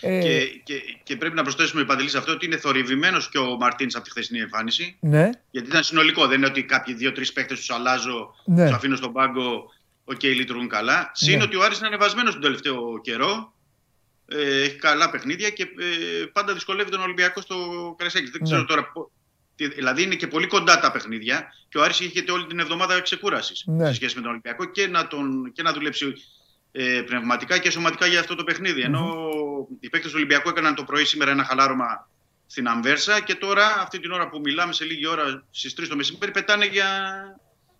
Ε, 0.00 0.20
Και, 0.20 0.38
και, 0.64 0.74
και 1.02 1.16
πρέπει 1.16 1.34
να 1.34 1.42
προσθέσουμε 1.42 1.84
Παντελή 1.84 2.10
σε 2.10 2.18
αυτό 2.18 2.32
ότι 2.32 2.46
είναι 2.46 2.56
θορυβημένος 2.56 3.28
και 3.28 3.38
ο 3.38 3.56
Μαρτίνς 3.56 3.94
από 3.94 4.04
τη 4.04 4.10
χθεσινή 4.10 4.40
εμφάνιση. 4.40 4.96
ναι, 5.00 5.30
Γιατί 5.50 5.68
ήταν 5.68 5.82
συνολικό. 5.82 6.26
Δεν 6.26 6.36
είναι 6.38 6.46
ότι 6.46 6.62
κάποιοι 6.64 6.94
δύο-τρεις 6.94 7.32
παίκτες 7.32 7.58
τους 7.58 7.70
αλλάζω, 7.70 8.34
Ναι. 8.44 8.64
τους 8.66 8.74
αφήνω 8.74 8.96
στον 8.96 9.12
πάγκο, 9.12 9.70
οκ, 10.04 10.22
λειτουργούν 10.22 10.68
καλά. 10.68 11.10
Συν 11.14 11.36
Ναι. 11.38 11.42
ότι 11.42 11.56
ο 11.56 11.62
Άρης 11.62 11.78
είναι 11.78 11.86
ανεβασμένος 11.86 12.32
τον 12.32 12.42
τελευταίο 12.42 13.00
καιρό 13.00 13.52
ε, 14.28 14.62
έχει 14.62 14.76
καλά 14.76 15.10
παιχνίδια 15.10 15.50
και 15.50 15.62
ε, 15.62 16.24
πάντα 16.32 16.52
δυσκολεύει 16.52 16.90
τον 16.90 17.00
Ολυμπιακό 17.00 17.40
στο 17.40 17.56
Καραϊσκάκη. 17.96 18.30
Δεν 18.30 18.42
ξέρω 18.42 18.60
Ναι. 18.60 18.66
τώρα. 18.66 18.92
Πο- 19.58 19.68
τι- 19.68 19.74
Δηλαδή 19.74 20.02
είναι 20.02 20.14
και 20.14 20.26
πολύ 20.26 20.46
κοντά 20.46 20.80
τα 20.80 20.90
παιχνίδια 20.92 21.52
και 21.68 21.78
ο 21.78 21.82
Άρης 21.82 22.00
είχε 22.00 22.24
όλη 22.30 22.46
την 22.46 22.58
εβδομάδα 22.58 23.00
ξεκούρασης 23.00 23.62
Ναι. 23.66 23.86
σε 23.86 23.94
σχέση 23.94 24.14
με 24.16 24.20
τον 24.20 24.30
Ολυμπιακό 24.30 24.64
και 24.64 24.86
να, 24.86 25.06
τον, 25.06 25.52
και 25.52 25.62
να 25.62 25.72
δουλέψει 25.72 26.12
ε, 26.72 27.00
πνευματικά 27.06 27.58
και 27.58 27.70
σωματικά 27.70 28.06
για 28.06 28.20
αυτό 28.20 28.34
το 28.34 28.44
παιχνίδι. 28.44 28.80
Ενώ 28.80 29.14
οι 29.80 29.88
παίκτες 29.88 30.10
του 30.10 30.16
Ολυμπιακού 30.16 30.48
έκαναν 30.48 30.74
το 30.74 30.84
πρωί 30.84 31.04
σήμερα 31.04 31.30
ένα 31.30 31.44
χαλάρωμα 31.44 32.08
στην 32.46 32.68
Αμβέρσα 32.68 33.20
και 33.20 33.34
τώρα, 33.34 33.76
αυτή 33.80 34.00
την 34.00 34.12
ώρα 34.12 34.28
που 34.28 34.40
μιλάμε, 34.40 34.72
σε 34.72 34.84
λίγη 34.84 35.06
ώρα 35.06 35.44
στις 35.50 35.74
3 35.80 35.88
το 35.88 35.96
μεσημέρι, 35.96 36.30
πετάνε 36.32 36.66
για, 36.66 36.88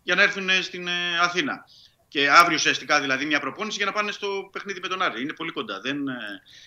για 0.03 0.15
να 0.15 0.23
έρθουν 0.23 0.49
στην 0.63 0.87
ε, 0.87 0.93
Αθήνα. 1.23 1.65
Και 2.11 2.31
αύριο 2.31 2.55
ουσιαστικά 2.55 3.01
δηλαδή 3.01 3.25
μια 3.25 3.41
προπόνηση 3.41 3.77
για 3.77 3.87
να 3.87 3.93
πάνε 3.93 4.13
στο 4.13 4.49
παιχνίδι 4.53 4.81
με 4.83 4.89
τον 4.89 5.03
Άρη. 5.03 5.23
Είναι 5.23 5.33
πολύ 5.33 5.51
κοντά. 5.53 5.81
Δεν, 5.81 6.09
ε, 6.09 6.15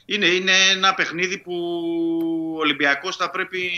είναι, 0.05 0.25
είναι 0.25 0.51
ένα 0.71 0.93
παιχνίδι 0.93 1.37
που 1.37 1.53
ο 2.55 2.59
Ολυμπιακός 2.59 3.15
θα 3.15 3.29
πρέπει 3.29 3.71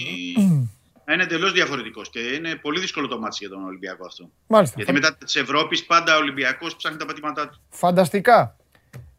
να 1.05 1.13
είναι 1.13 1.23
εντελώς 1.23 1.51
διαφορετικός. 1.51 2.09
Και 2.09 2.19
είναι 2.19 2.55
πολύ 2.55 2.80
δύσκολο 2.80 3.07
το 3.07 3.19
μάτι 3.19 3.38
για 3.39 3.49
τον 3.49 3.65
Ολυμπιακό 3.65 4.05
αυτό. 4.05 4.30
Μάλιστα. 4.47 4.75
Γιατί 4.77 4.93
μετά 4.93 5.15
της 5.15 5.35
Ευρώπης 5.35 5.85
πάντα 5.85 6.15
ο 6.15 6.17
Ολυμπιακός 6.17 6.75
ψάχνει 6.75 6.97
τα 6.97 7.05
πατήματά 7.05 7.49
του. 7.49 7.61
Φανταστικά. 7.69 8.55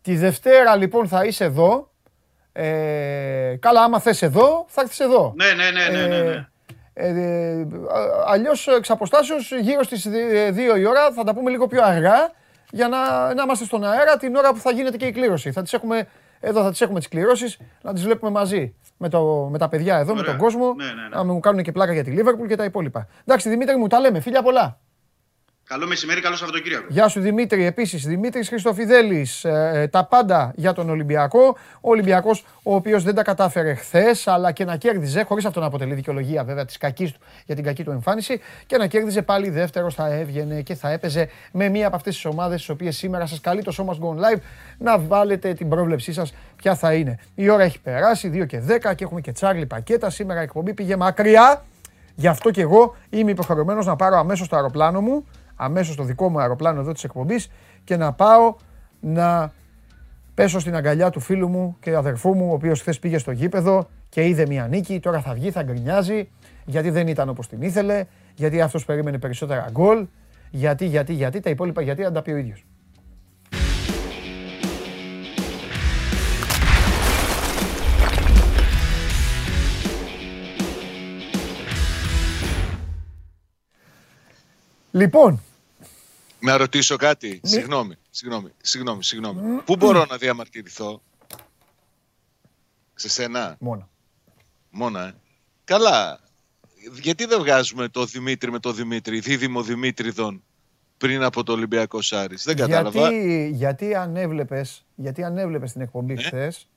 Τη 0.03 0.17
Δευτέρα 0.17 0.77
λοιπόν 0.77 1.09
θα 1.09 1.25
είσαι 1.25 1.45
εδώ. 1.45 1.93
Ε, 2.53 3.57
καλά, 3.61 3.83
άμα 3.83 4.01
θες 4.01 4.23
εδώ, 4.23 4.67
θα 4.69 4.81
έρθεις 4.81 5.01
εδώ. 5.01 5.33
Ναι, 5.37 5.53
ναι, 5.53 5.71
ναι, 5.71 5.99
ναι. 5.99 6.07
ναι, 6.07 6.23
ναι. 6.23 6.49
Ε, 6.93 7.09
ε, 7.09 7.67
Αλλιώς 8.27 8.67
εξ 8.67 8.91
αποστάσεως 8.91 9.53
γύρω 9.61 9.83
στις 9.83 10.09
2 10.09 10.79
η 10.79 10.85
ώρα 10.87 11.13
θα 11.13 11.25
τα 11.25 11.35
πούμε 11.35 11.51
λίγο 11.51 11.67
πιο 11.67 11.83
αργά 11.85 12.31
για 12.71 12.89
να, 12.89 13.35
να 13.35 13.43
είμαστε 13.43 13.65
στον 13.65 13.85
αέρα 13.85 14.17
την 14.17 14.37
ώρα 14.37 14.53
που 14.53 14.59
θα 14.59 14.71
γίνεται 14.71 14.97
και 14.97 15.07
η 15.07 15.13
κλήρωση. 15.13 15.53
Θα 15.53 15.63
τις 15.63 15.73
έχουμε, 15.73 16.09
εδώ 16.41 16.63
θα 16.63 16.71
τις 16.71 16.81
έχουμε 16.81 16.99
τις 16.99 17.09
κληρώσεις, 17.09 17.59
να 17.83 17.93
τις 17.93 18.03
βλέπουμε 18.03 18.31
μαζί 18.31 18.75
με, 18.97 19.09
το, 19.09 19.49
με 19.51 19.59
τα 19.59 19.69
παιδιά 19.69 19.97
εδώ, 19.99 20.15
με 20.15 20.21
Ωραία. 20.21 20.31
τον 20.31 20.41
κόσμο. 20.41 20.75
Ναι, 20.75 20.85
ναι, 20.85 20.91
ναι. 20.91 21.17
Να 21.17 21.25
μου 21.25 21.41
κάνουν 21.41 21.63
και 21.63 21.73
πλάκα 21.73 21.93
για 21.93 22.05
τη 22.05 22.11
Λίβερπουλ 22.11 22.47
και 22.47 22.57
τα 22.57 22.65
υπόλοιπα. 22.65 23.07
Εντάξει, 23.25 23.49
Δημήτρη 23.49 23.77
μου, 23.77 23.87
τα 23.87 24.01
λέμε. 24.01 24.21
Φίλια 24.21 24.43
πολλά. 24.43 24.79
Καλό 25.67 25.87
μεσημέρι, 25.87 26.21
καλό 26.21 26.37
Σαββατοκύριακο. 26.37 26.87
Γεια 26.89 27.09
σου 27.09 27.21
Δημήτρη, 27.21 27.65
επίσης 27.65 28.07
Δημήτρης 28.07 28.49
Χριστοφιδέλης. 28.49 29.45
Ε, 29.45 29.89
τα 29.93 30.05
πάντα 30.05 30.53
για 30.57 30.73
τον 30.73 30.91
Ολυμπιακό. 30.91 31.57
Ο 31.81 31.91
Ολυμπιακός, 31.91 32.45
ο 32.63 32.75
οποίος 32.75 33.03
δεν 33.03 33.15
τα 33.15 33.23
κατάφερε 33.23 33.75
χθες, 33.75 34.27
αλλά 34.27 34.53
και 34.53 34.65
να 34.65 34.77
κέρδιζε, 34.77 35.23
χωρίς 35.23 35.45
αυτό 35.45 35.61
να 35.61 35.67
αποτελεί 35.67 35.95
δικαιολογία 35.95 36.45
βέβαια 36.45 36.65
της 36.65 36.77
κακής 36.77 37.13
του, 37.13 37.19
για 37.47 37.55
την 37.55 37.65
κακή 37.65 37.85
του 37.85 37.91
εμφάνιση, 37.91 38.41
και 38.67 38.77
να 38.77 38.87
κέρδιζε 38.87 39.23
πάλι 39.23 39.51
δεύτερο, 39.51 39.91
θα 39.91 40.07
έβγαινε 40.15 40.63
και 40.63 40.75
θα 40.75 40.91
έπαιζε 40.91 41.29
με 41.53 41.69
μία 41.69 41.87
από 41.87 41.97
αυτές 41.97 42.15
τις 42.15 42.25
ομάδες, 42.25 42.59
τις 42.59 42.69
οποίες 42.69 42.97
σήμερα 42.97 43.27
σας 43.27 43.41
καλεί 43.41 43.63
το 43.63 43.71
σώμα 43.71 43.97
Gone 44.01 44.17
Live 44.17 44.41
να 44.79 44.99
βάλετε 44.99 45.53
την 45.53 45.69
πρόβλεψή 45.69 46.13
σας 46.13 46.35
ποια 46.57 46.75
θα 46.75 46.95
είναι. 46.95 47.19
Η 47.35 47.49
ώρα 47.49 47.63
έχει 47.63 47.81
περάσει, 47.81 48.29
2 48.29 48.47
και 48.47 48.61
10 48.61 48.95
και 48.95 49.05
έχουμε 49.05 49.21
και 49.21 49.33
τσάρλι 49.33 49.67
πακέτα. 49.67 50.11
Σήμερα 50.11 50.41
η 50.41 50.43
εκπομπή 50.43 50.75
πήγε 50.75 50.97
μακριά. 50.97 51.65
Γι' 52.15 52.29
αυτό 52.29 52.51
και 52.51 52.61
εγώ 52.61 52.97
είμαι 53.11 53.31
υποχρεωμένος 53.31 53.87
να 53.87 53.97
πάρω 53.97 54.17
αμέσως 54.17 54.49
το 54.49 54.57
αεροπλάνο 54.57 55.01
μου, 55.01 55.27
αμέσως 55.57 55.97
το 55.97 56.03
δικό 56.03 56.29
μου 56.29 56.41
αεροπλάνο 56.41 56.81
εδώ 56.81 56.93
της 56.93 57.05
εκπομπής 57.05 57.51
και 57.85 57.97
να 57.97 58.13
πάω 58.13 58.55
να 59.01 59.53
πέσω 60.35 60.59
στην 60.59 60.75
αγκαλιά 60.77 61.11
του 61.11 61.21
φίλου 61.21 61.49
μου 61.49 61.77
και 61.81 61.97
αδερφού 61.97 62.35
μου, 62.35 62.49
ο 62.51 62.53
οποίος 62.55 62.81
χθες 62.81 62.99
πήγε 62.99 63.19
στο 63.19 63.31
γήπεδο 63.31 63.89
και 64.09 64.27
είδε 64.27 64.47
μια 64.47 64.67
νίκη. 64.67 65.01
Τώρα 65.01 65.21
θα 65.21 65.35
βγει, 65.35 65.51
θα 65.51 65.63
γκρινιάζει, 65.63 66.29
γιατί 66.65 66.91
δεν 66.91 67.09
ήταν 67.09 67.29
όπως 67.29 67.49
την 67.49 67.63
ήθελε, 67.63 68.05
γιατί 68.35 68.61
αυτός 68.61 68.85
περίμενε 68.85 69.19
περισσότερα 69.19 69.69
γκολ. 69.71 70.07
Γιατί, 70.51 70.87
γιατί, 70.87 71.13
γιατί, 71.13 71.41
τα 71.41 71.51
υπόλοιπα 71.51 71.83
γιατί 71.83 72.05
αν 72.05 72.13
τα 72.13 72.23
πει 72.23 72.31
ο 72.31 72.37
ίδιος. 72.37 72.65
Λοιπόν, 84.95 85.43
Να 86.41 86.57
ρωτήσω 86.57 86.97
κάτι. 86.97 87.41
Συγγνώμη, 87.43 87.95
συγγνώμη, 88.11 88.51
συγγνώμη, 88.63 89.03
συγγνώμη. 89.03 89.63
Πού 89.65 89.77
μπορώ 89.77 90.05
να 90.05 90.17
διαμαρτυρηθώ; 90.17 91.03
Σε 92.95 93.09
σένα; 93.09 93.57
μόνο. 93.61 93.89
Μόνο, 94.71 94.99
ε. 94.99 95.15
Καλά. 95.65 96.21
Γιατί 97.03 97.25
δεν 97.25 97.39
βγάζουμε 97.39 97.89
το 97.89 98.05
Δημήτρη 98.05 98.51
με 98.51 98.59
το 98.59 98.73
Δημήτρη, 98.73 99.19
δίδυμο 99.19 99.63
Δημήτριδων, 99.63 100.43
πριν 100.97 101.23
από 101.23 101.43
το 101.43 101.53
Ολυμπιακό 101.53 102.01
Σάρις; 102.01 102.45
Δεν 102.45 102.57
κατάλαβα. 102.57 103.11
Γιατί, 103.11 103.51
γιατί 103.55 103.95
αν 103.95 104.17
έβλεπες, 104.17 104.85
γιατί 104.95 105.25
αν 105.25 105.39
έβλεπες 105.39 105.73
την 105.73 105.81
εκπομπή 105.81 106.17
χθες, 106.17 106.69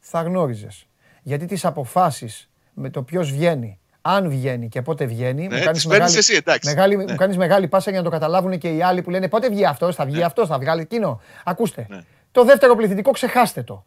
θα 0.00 0.22
γνώριζες. 0.22 0.86
Γιατί 1.22 1.46
τις 1.46 1.64
αποφάσεις 1.64 2.50
με 2.74 2.90
το 2.90 3.02
ποιος 3.02 3.30
βγαίνει, 3.30 3.78
αν 4.06 4.28
βγαίνει 4.30 4.68
και 4.68 4.82
πότε 4.82 5.04
βγαίνει, 5.04 5.46
Ναι, 5.46 5.70
τις 5.70 5.86
παίρνεις 5.86 6.16
εσύ, 6.16 6.34
εντάξει. 6.34 6.68
μεγάλη, 6.68 6.96
Ναι. 6.96 7.04
μου 7.12 7.16
κάνεις 7.16 7.36
μεγάλη 7.36 7.68
πάσα 7.68 7.90
για 7.90 7.98
να 7.98 8.04
το 8.04 8.10
καταλάβουν 8.10 8.58
και 8.58 8.68
οι 8.68 8.82
άλλοι 8.82 9.02
που 9.02 9.10
λένε 9.10 9.28
πότε 9.28 9.48
βγει 9.48 9.64
αυτός, 9.66 9.94
θα 9.94 10.04
βγει 10.04 10.22
αυτός, 10.22 10.48
θα 10.48 10.58
βγάλει 10.58 10.80
εκείνο. 10.80 11.20
Ακούστε, 11.44 11.86
Ναι. 11.88 12.00
το 12.32 12.44
δεύτερο 12.44 12.76
πληθυντικό 12.76 13.10
ξεχάστε 13.10 13.62
το. 13.62 13.84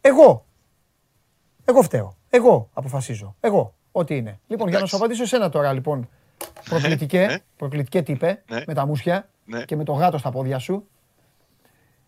Εγώ, 0.00 0.44
εγώ 1.64 1.82
φταίω. 1.82 2.16
Εγώ 2.30 2.68
αποφασίζω. 2.72 3.36
Εγώ, 3.40 3.74
ό,τι 3.92 4.16
είναι. 4.16 4.40
Λοιπόν, 4.46 4.68
για 4.68 4.78
να 4.78 4.86
σου 4.86 4.96
απαντήσω 4.96 5.22
εσένα 5.22 5.48
τώρα, 5.48 5.72
λοιπόν, 5.72 6.08
προκλητικέ, 6.68 7.26
Ναι. 7.26 7.36
προκλητικέ 7.56 8.02
τύπε, 8.02 8.42
Ναι. 8.50 8.62
με 8.66 8.74
τα 8.74 8.86
μουσια 8.86 9.28
Ναι. 9.44 9.62
και 9.64 9.76
με 9.76 9.84
το 9.84 9.92
γάτο 9.92 10.18
στα 10.18 10.30
πόδια 10.30 10.58
σου, 10.58 10.86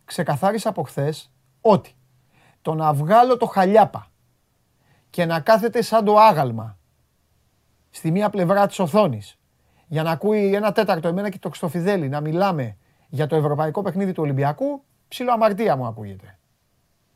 ξεκαθάρισα 0.04 0.68
από 0.68 0.82
χθες 0.82 1.30
ότι 1.60 1.94
το 2.62 2.74
να 2.74 2.92
βγάλω 2.92 3.36
το 3.36 3.46
χαλιάπα 3.46 4.06
και 5.10 5.24
να 5.24 5.40
κάθεται 5.40 5.82
σαν 5.82 6.04
το 6.04 6.16
άγαλμα 6.18 6.77
στη 7.98 8.10
μία 8.10 8.30
πλευρά 8.30 8.66
της 8.66 8.78
οθόνης 8.78 9.38
για 9.86 10.02
να 10.02 10.10
ακούει 10.10 10.54
ένα 10.54 10.72
τέταρτο 10.72 11.08
εμένα 11.08 11.28
και 11.30 11.38
το 11.38 11.48
Χριστοφιδέλη 11.48 12.08
να 12.08 12.20
μιλάμε 12.20 12.76
για 13.08 13.26
το 13.26 13.36
ευρωπαϊκό 13.36 13.82
παιχνίδι 13.82 14.12
του 14.12 14.22
Ολυμπιακού, 14.22 14.82
ψηλό 15.08 15.32
αμαρτία 15.32 15.76
μου 15.76 15.86
ακούγεται. 15.86 16.38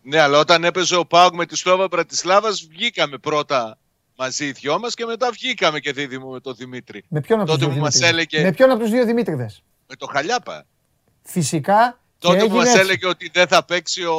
Ναι, 0.02 0.20
αλλά 0.20 0.38
όταν 0.38 0.64
έπαιζε 0.64 0.96
ο 0.96 1.06
Πάουκ 1.06 1.34
με 1.34 1.46
τη 1.46 1.56
Σλόβα 1.56 1.86
Μπρατισλάβας 1.86 2.66
βγήκαμε 2.70 3.18
πρώτα 3.18 3.78
μαζί 4.16 4.44
οι 4.46 4.52
δυο 4.52 4.78
μας 4.78 4.94
και 4.94 5.04
μετά 5.04 5.30
βγήκαμε 5.30 5.78
και 5.80 5.92
δίδυμο 5.92 6.30
με 6.30 6.40
τον 6.40 6.54
Δημήτρη. 6.54 7.04
Με 7.08 7.20
ποιον 7.20 7.40
από 7.40 7.48
τους 7.48 7.58
Τότε 7.58 7.66
δύο 7.70 7.78
που 7.78 7.84
μας 7.84 7.94
Δημήτριδες. 7.94 8.28
έλεγε 8.32 8.48
Με 8.48 8.52
ποιον 8.54 8.70
από 8.70 8.80
τους 8.80 8.90
δύο 8.90 9.04
Δημήτριδες. 9.04 9.62
με 9.86 9.94
το 9.96 10.06
Χαλιάπα. 10.06 10.64
Φυσικά 11.22 12.00
και 12.18 12.26
Τότε 12.26 12.36
που 12.38 12.42
έγινε 12.44 12.58
μας 12.58 12.66
έτσι. 12.68 12.78
έλεγε 12.80 13.06
ότι 13.06 13.30
δεν 13.32 13.46
θα 13.46 13.64
παίξει 13.64 14.04
ο, 14.04 14.16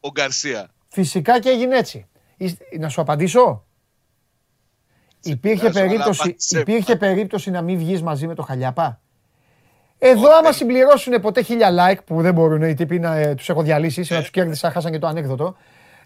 ο 0.00 0.10
Γκαρσία. 0.10 0.70
Φυσικά 0.88 1.40
και 1.40 1.48
έγινε 1.48 1.76
έτσι. 1.76 2.06
Είστε- 2.36 2.78
Να 2.78 2.88
σου 2.88 3.00
απαντήσω; 3.00 3.64
Υπήρχε 5.22 5.56
πειράζω, 5.58 5.78
αλλά 5.78 5.88
περίπτωση, 5.88 6.20
απάντησέ 6.22 6.56
μου. 6.56 6.60
υπήρχε 6.60 6.96
περίπτωση 6.96 7.50
να 7.50 7.62
μην 7.62 7.78
βγεις 7.78 8.02
μαζί 8.02 8.26
με 8.26 8.34
το 8.34 8.42
Χαλιάπα; 8.42 9.00
Εδώ 9.98 10.36
άμα 10.36 10.52
συμπληρώσουν 10.52 11.20
ποτέ 11.20 11.42
χίλια 11.42 11.68
like 11.78 12.04
που 12.04 12.22
δεν 12.22 12.34
μπορούν 12.34 12.62
οι 12.62 12.74
τύποι 12.74 12.98
να 12.98 13.14
ε, 13.16 13.34
τους 13.34 13.48
έχω 13.48 13.62
διαλύσει, 13.62 14.06
Ε. 14.10 14.14
να 14.14 14.20
τους 14.20 14.30
κέρδισα, 14.30 14.70
χάσαν 14.70 14.92
και 14.92 14.98
το 14.98 15.06
ανέκδοτο. 15.06 15.56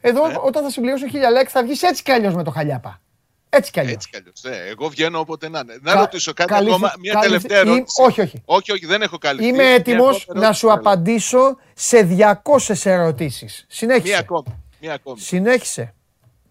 Εδώ 0.01 0.22
όταν 0.44 0.62
θα 0.62 0.70
συμπληρώσουν 0.70 1.09
χίλια 1.10 1.28
like 1.30 1.47
θα 1.48 1.62
βγεις 1.62 1.82
έτσι 1.82 2.02
κι 2.02 2.10
αλλιώς 2.12 2.34
με 2.34 2.43
το 2.43 2.51
Χαλιάπα. 2.51 3.01
Έτσι 3.48 3.70
κι 3.70 3.80
αλλιώς. 3.80 3.94
Έτσι 3.94 4.09
κι 4.10 4.16
αλλιώς. 4.16 4.40
Ναι, 4.43 4.70
εγώ 4.70 4.88
βγαίνω 4.88 5.18
όποτε 5.18 5.48
να 5.48 5.59
είναι. 5.59 5.78
Να 5.82 5.93
Κα- 5.93 6.01
ρωτήσω 6.01 6.32
κάτι 6.32 6.52
καλύφθη- 6.52 6.74
ακόμα. 6.76 6.93
Μια 7.01 7.12
καλύφθη- 7.12 7.48
τελευταία 7.48 7.72
Ή- 7.72 7.76
ερώτηση. 7.76 8.02
όχι, 8.02 8.20
όχι. 8.20 8.43
Όχι, 8.44 8.72
όχι, 8.72 8.86
δεν 8.86 9.02
έχω 9.02 9.18
καλυφθεί. 9.18 9.48
Είμαι 9.48 9.62
Μια 9.62 9.72
έτοιμος 9.72 10.22
ακόμη 10.28 10.47
να 10.47 10.52
σου 10.52 10.66
ερώτηση 10.66 10.66
θέλω. 10.66 10.72
απαντήσω 10.72 11.56
σε 11.74 12.02
200 12.02 12.86
ερωτήσεις. 12.90 13.56
Μία 13.68 13.76
Συνέχισε. 13.76 14.16
ακόμη. 14.16 14.64
Μία 14.80 14.93
ακόμη. 14.94 15.20
Συνέχισε. 15.20 15.94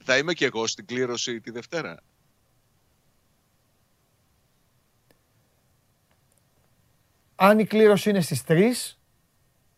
Θα 0.03 0.17
είμαι 0.17 0.33
και 0.33 0.45
εγώ 0.45 0.67
στην 0.67 0.85
κλήρωση 0.85 1.41
τη 1.41 1.51
Δευτέρα. 1.51 1.97
Αν 7.35 7.59
η 7.59 7.65
κλήρωση 7.65 8.09
είναι 8.09 8.21
στις 8.21 8.43
3, 8.47 8.97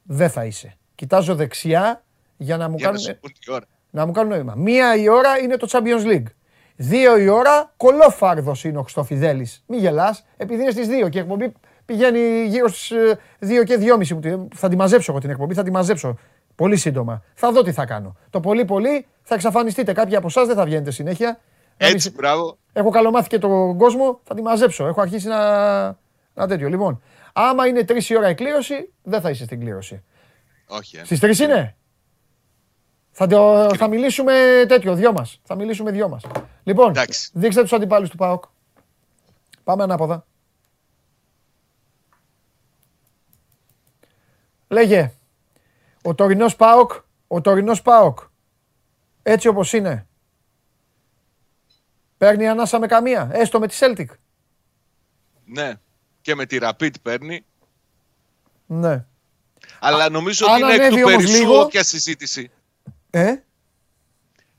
δεν 0.04 0.30
θα 0.30 0.46
είσαι. 0.46 0.78
Κοιτάζω 0.96 1.36
δεξιά 1.36 2.04
για 2.38 2.58
να 2.58 2.70
μου, 2.70 2.76
Για 2.78 2.86
να 2.86 2.92
κάνουν, 2.92 3.08
σου 3.10 3.20
πούν 3.20 3.32
τι 3.46 3.52
ώρα. 3.52 3.66
να 3.90 4.06
μου 4.06 4.12
κάνουν 4.12 4.32
νόημα. 4.32 4.54
Μία 4.58 4.96
η 4.96 5.08
ώρα 5.10 5.38
είναι 5.38 5.58
το 5.58 5.68
Champions 5.72 6.06
League. 6.12 6.24
Δύο 6.76 7.18
η 7.18 7.28
ώρα 7.28 7.74
κολόφαρδος 7.78 8.64
είναι 8.64 8.78
ο 8.78 8.82
Χριστοφιδέλης. 8.82 9.64
Μη 9.68 9.78
γελάς, 9.78 10.26
επειδή 10.38 10.62
είναι 10.62 10.72
στις 10.72 10.88
2 10.88 11.10
και 11.10 11.18
η 11.18 11.22
εκπομπή 11.22 11.54
πηγαίνει 11.86 12.44
γύρω 12.48 12.68
στις 12.68 12.92
2 13.40 13.64
και 13.64 13.78
2.30 13.78 14.14
μου. 14.14 14.20
τη- 14.20 14.56
Θα 14.58 14.70
τη 14.70 14.76
μαζέψω 14.76 15.12
εγώ 15.12 15.22
την 15.22 15.30
εκπομπή, 15.30 15.54
θα 15.54 15.64
τη 15.64 15.72
μαζέψω 15.72 16.18
πολύ 16.56 16.76
σύντομα. 16.78 17.24
Θα 17.34 17.52
δω 17.52 17.62
τι 17.64 17.72
θα 17.72 17.86
κάνω. 17.86 18.16
Το 18.30 18.40
πολύ 18.40 18.66
πολύ 18.66 19.06
θα 19.24 19.36
εξαφανιστείτε. 19.36 19.94
Κάποιοι 19.94 20.16
από 20.16 20.28
εσάς 20.28 20.48
δεν 20.48 20.56
θα 20.56 20.66
βγαίνετε 20.66 20.92
συνέχεια. 20.92 21.40
Να 21.78 21.88
Έτσι, 21.88 22.10
μη- 22.10 22.16
μπράβο. 22.18 22.58
Έχω 22.74 22.90
καλομάθει 22.90 23.28
και 23.30 23.40
τον 23.40 23.78
κόσμο, 23.78 24.20
θα 24.24 24.36
τη 24.36 24.42
μαζέψω. 24.42 24.88
Έχω 24.88 25.02
αρχίσει 25.02 25.28
να, 25.28 25.86
να 26.34 26.48
τέτοιο. 26.48 26.70
Λοιπόν, 26.70 27.02
άμα 27.40 27.68
είναι 27.68 27.80
3 27.88 28.04
η 28.04 28.18
ώρα 28.18 28.30
η 28.30 28.36
κλήρωση, 28.36 28.94
δεν 29.04 29.22
θα 29.22 29.30
είσαι 29.30 29.44
στην 29.44 29.60
κλήρωση. 29.60 30.04
Όχι. 30.68 30.98
ε. 30.98 31.04
Στις 31.04 31.20
3 31.22 31.40
είναι. 31.40 31.76
Θα, 33.12 33.28
το, 33.28 33.70
θα 33.76 33.88
μιλήσουμε 33.88 34.64
τέτοιο, 34.68 34.96
δυο 34.96 35.12
μας. 35.12 35.40
Θα 35.44 35.56
μιλήσουμε 35.56 35.92
δυο 35.92 36.10
μας. 36.10 36.24
Λοιπόν, 36.64 36.90
Εντάξει. 36.90 37.30
δείξτε 37.34 37.62
τους 37.62 37.74
αντιπάλους 37.74 38.10
του 38.10 38.18
ΠΑΟΚ. 38.18 38.44
Πάμε 39.64 39.84
ανάποδα. 39.84 40.26
Λέγε. 44.68 45.14
Ο 46.04 46.16
τωρινός 46.16 46.56
ΠΑΟΚ, 46.56 46.92
ο 47.28 47.42
τωρινός 47.42 47.82
ΠΑΟΚ, 47.82 48.20
έτσι 49.24 49.48
όπως 49.48 49.74
είναι, 49.74 50.08
παίρνει 52.18 52.48
ανάσα 52.48 52.80
με 52.80 52.88
καμία, 52.88 53.30
έστω 53.32 53.60
με 53.60 53.68
τη 53.68 53.78
Celtic. 53.80 54.06
Ναι. 55.46 55.74
Και 56.28 56.36
με 56.36 56.46
τη 56.46 56.58
Rapid 56.62 56.90
παίρνει. 57.02 57.46
Ναι. 58.66 59.06
Αλλά 59.80 60.10
νομίζω 60.10 60.46
αν 60.46 60.52
ότι 60.54 60.62
είναι 60.62 60.74
εκ 60.74 60.80
ανέβει 60.80 60.96
του 60.96 61.02
όμως 61.08 61.24
περισσού 61.24 61.38
λίγο- 61.40 61.62
όποια 61.62 61.84
συζήτηση. 61.84 62.52
Ε, 63.10 63.36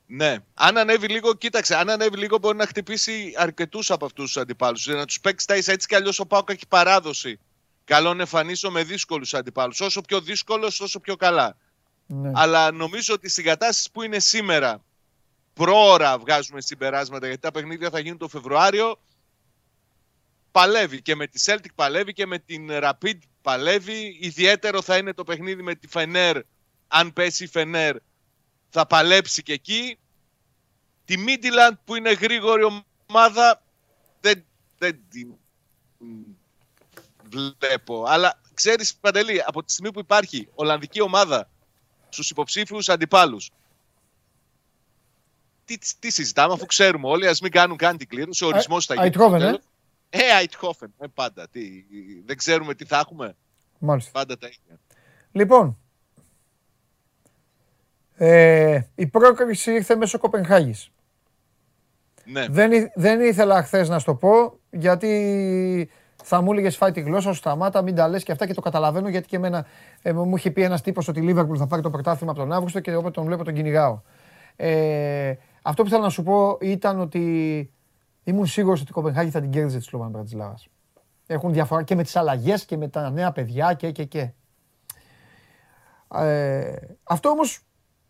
Ναι. 0.06 0.36
Αν 0.54 0.78
ανέβει 0.78 1.08
λίγο, 1.08 1.34
κοίταξε, 1.34 1.76
αν 1.76 1.90
ανέβει 1.90 2.16
λίγο 2.16 2.38
μπορεί 2.38 2.56
να 2.56 2.66
χτυπήσει 2.66 3.32
αρκετούς 3.36 3.90
από 3.90 4.04
αυτούς 4.04 4.24
τους 4.24 4.36
αντιπάλους. 4.36 4.86
Να 4.86 5.04
τους 5.04 5.20
παίξει 5.20 5.46
τα 5.46 5.56
ίσα 5.56 5.72
έτσι 5.72 5.86
κι 5.86 5.94
αλλιώς 5.94 6.18
ο 6.18 6.26
Πάουκ 6.26 6.50
έχει 6.50 6.66
παράδοση 6.68 7.38
καλών 7.84 8.20
εμφανίσεων 8.20 8.72
με 8.72 8.82
δύσκολους 8.84 9.34
αντιπάλους. 9.34 9.80
Όσο 9.80 10.00
πιο 10.00 10.20
δύσκολος, 10.20 10.80
όσο 10.80 11.00
πιο 11.00 11.16
καλά. 11.16 11.56
ναι. 12.06 12.30
Αλλά 12.34 12.70
νομίζω 12.70 13.14
ότι 13.14 13.28
στην 13.28 13.44
κατάσταση 13.44 13.90
που 13.92 14.02
είναι 14.02 14.18
σήμερα, 14.18 14.82
πρόωρα 15.54 16.18
βγάζουμε 16.18 16.60
συμπεράσματα 16.60 17.26
γιατί 17.26 17.40
τα 17.40 17.50
παιχνίδια 17.50 17.90
θα 17.90 17.98
γίνουν 17.98 18.18
το 18.18 18.28
Φεβρουάριο. 18.28 18.98
Παλεύει 20.58 21.02
και 21.02 21.14
με 21.14 21.26
τη 21.26 21.42
Celtic 21.46 21.74
παλεύει 21.74 22.12
και 22.12 22.26
με 22.26 22.38
την 22.38 22.68
Rapid 22.70 23.18
παλεύει. 23.42 24.18
Ιδιαίτερο 24.20 24.82
θα 24.82 24.96
είναι 24.96 25.12
το 25.12 25.24
παιχνίδι 25.24 25.62
με 25.62 25.74
τη 25.74 25.86
Φενέρ. 25.88 26.40
Αν 26.88 27.12
πέσει 27.12 27.44
η 27.44 27.46
Φενέρ 27.46 27.96
θα 28.68 28.86
παλέψει 28.86 29.42
και 29.42 29.52
εκεί. 29.52 29.98
Τη 31.04 31.14
Midland 31.26 31.76
που 31.84 31.94
είναι 31.94 32.12
γρήγορη 32.12 32.82
ομάδα 33.06 33.62
δεν, 34.20 34.44
δεν 34.78 35.00
την 35.10 35.34
βλέπω. 37.30 38.04
Αλλά 38.06 38.40
ξέρεις 38.54 38.94
Παντελή, 38.94 39.42
από 39.46 39.64
τη 39.64 39.72
στιγμή 39.72 39.92
που 39.92 40.00
υπάρχει 40.00 40.48
Ολλανδική 40.54 41.00
ομάδα 41.00 41.50
στους 42.08 42.30
υποψήφιους 42.30 42.88
αντιπάλους 42.88 43.50
τι, 45.64 45.78
τι 45.98 46.10
συζητάμε 46.10 46.52
αφού 46.52 46.66
ξέρουμε 46.66 47.08
όλοι, 47.08 47.26
ας 47.26 47.40
μην 47.40 47.50
κάνουν 47.50 47.76
καν 47.76 47.96
την 47.96 48.08
κλήρωση, 48.08 48.44
ο 48.44 48.46
ορισμός 48.46 48.86
θα 48.86 48.94
γίνει. 48.94 49.06
Στο 50.10 50.24
Αιτχόβεν, 50.26 50.30
ε. 50.30 50.30
τέλος. 50.30 50.38
Ε, 50.38 50.42
Αιτχόφεν, 50.42 50.92
ε, 50.98 51.06
πάντα. 51.14 51.48
Τι, 51.48 51.60
δεν 52.26 52.36
ξέρουμε 52.36 52.74
τι 52.74 52.84
θα 52.84 52.98
έχουμε. 52.98 53.36
Μάλιστα. 53.78 54.10
Πάντα 54.10 54.38
τα 54.38 54.46
ίδια. 54.46 54.78
Λοιπόν, 55.32 55.78
ε, 58.14 58.80
η 58.94 59.06
πρόκριση 59.06 59.72
ήρθε 59.72 59.96
μέσω 59.96 60.18
Κοπενχάγης. 60.18 60.90
Ναι. 62.24 62.46
Δεν, 62.48 62.72
ή- 62.72 62.90
δεν 62.94 63.20
ήθελα 63.20 63.62
χθες 63.62 63.88
να 63.88 63.98
σου 63.98 64.04
το 64.04 64.14
πω, 64.14 64.58
γιατί 64.70 65.90
θα 66.24 66.40
μου 66.40 66.52
έλεγες 66.52 66.76
φάει 66.76 66.90
τη 66.92 67.00
γλώσσα 67.00 67.32
σου, 67.32 67.38
σταμάτα, 67.38 67.82
μην 67.82 67.94
τα 67.94 68.08
λες 68.08 68.22
και 68.22 68.32
αυτά 68.32 68.46
και 68.46 68.54
το 68.54 68.60
καταλαβαίνω 68.60 69.08
γιατί 69.08 69.26
και 69.26 69.36
εμένα 69.36 69.66
ε, 70.02 70.12
μου 70.12 70.36
είχε 70.36 70.50
πει 70.50 70.62
ένας 70.62 70.82
τύπος 70.82 71.08
ότι 71.08 71.20
η 71.20 71.22
Λίβερπουλ 71.22 71.56
θα 71.58 71.66
πάρει 71.66 71.82
το 71.82 71.90
πρωτάθλημα 71.90 72.32
από 72.32 72.40
τον 72.40 72.52
Αύγουστο 72.52 72.80
και 72.80 72.94
όποτε 72.94 73.10
τον 73.10 73.24
βλέπω 73.24 73.44
τον 73.44 73.54
κυνηγάω. 73.54 74.00
Ε, 74.56 75.34
αυτό 75.62 75.82
που 75.82 75.88
ήθελα 75.88 76.02
να 76.02 76.10
σου 76.10 76.22
πω 76.22 76.58
ήταν 76.60 77.00
ότι 77.00 77.70
ήμουν 78.28 78.46
σίγουρος 78.46 78.80
ότι 78.80 78.90
η 78.90 78.92
Κοπενχάγη 78.92 79.30
θα 79.30 79.40
την 79.40 79.50
κέρδιζε 79.50 79.78
τη 79.78 79.84
Σλοβάν 79.84 80.10
Μπρατισλάβας. 80.10 80.68
Έχουν 81.26 81.52
διαφορά 81.52 81.82
και 81.82 81.94
με 81.94 82.02
τις 82.02 82.16
αλλαγές 82.16 82.64
και 82.64 82.76
με 82.76 82.88
τα 82.88 83.10
νέα 83.10 83.32
παιδιά 83.32 83.74
και 83.74 83.90
και 83.90 84.04
και. 84.04 84.30
Ε, 86.14 86.76
αυτό 87.02 87.28
όμως 87.28 87.60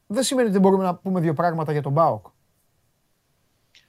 δεν 0.07 0.23
σημαίνει 0.23 0.49
ότι 0.49 0.59
δεν 0.59 0.63
μπορούμε 0.67 0.85
να 0.85 0.95
πούμε 0.95 1.21
δύο 1.21 1.33
πράγματα 1.33 1.73
για 1.73 1.83
τον 1.83 1.95
ΠΑΟΚ. 1.95 2.27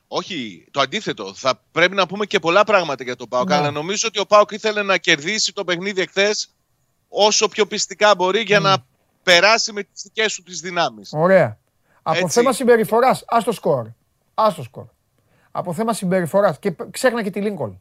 Όχι, 0.07 0.68
το 0.72 0.81
αντίθετο. 0.81 1.34
Θα 1.34 1.61
πρέπει 1.72 1.95
να 1.95 2.07
πούμε 2.07 2.26
και 2.26 2.39
πολλά 2.39 2.64
πράγματα 2.64 3.03
για 3.03 3.15
τον 3.15 3.27
Πάοκ. 3.27 3.49
Ναι. 3.49 3.56
Αλλά 3.56 3.72
νομίζω 3.72 4.07
ότι 4.07 4.19
ο 4.19 4.26
Πάοκ 4.26 4.51
ήθελε 4.51 4.84
να 4.84 4.97
κερδίσει 4.97 5.53
το 5.53 5.64
παιχνίδι 5.64 6.01
εχθές 6.01 6.56
όσο 7.07 7.47
πιο 7.47 7.65
πιστικά 7.65 8.15
μπορεί 8.15 8.41
για 8.41 8.60
να 8.60 8.77
περάσει 9.23 9.72
με 9.72 9.84
τις 9.84 10.03
δικές 10.03 10.34
του 10.35 10.43
τις 10.43 10.60
δυνάμεις. 10.60 11.14
Ωραία. 11.14 11.60
Από 12.01 12.18
Έτσι. 12.18 12.39
θέμα 12.39 12.53
συμπεριφοράς, 12.53 13.23
ας 13.27 13.43
το 13.43 13.51
σκορ. 13.51 13.88
Α 14.34 14.53
το 14.56 14.64
σκορ. 14.64 14.85
Από 15.51 15.73
θέμα 15.73 15.93
συμπεριφοράς. 15.93 16.59
Και 16.59 16.71
π- 16.71 16.91
ξέχνα 16.91 17.23
και 17.23 17.30
τη 17.30 17.41
Λίνκολn. 17.41 17.73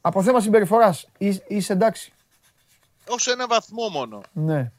Από 0.00 0.22
θέμα 0.22 0.40
συμπεριφοράς, 0.40 1.06
είσαι 1.48 1.72
εντάξει. 1.72 2.12
Όσο 3.08 3.30
ένα 3.30 3.46
βαθμό 3.46 3.88
μόνο. 3.88 4.20
Ναι. 4.32 4.70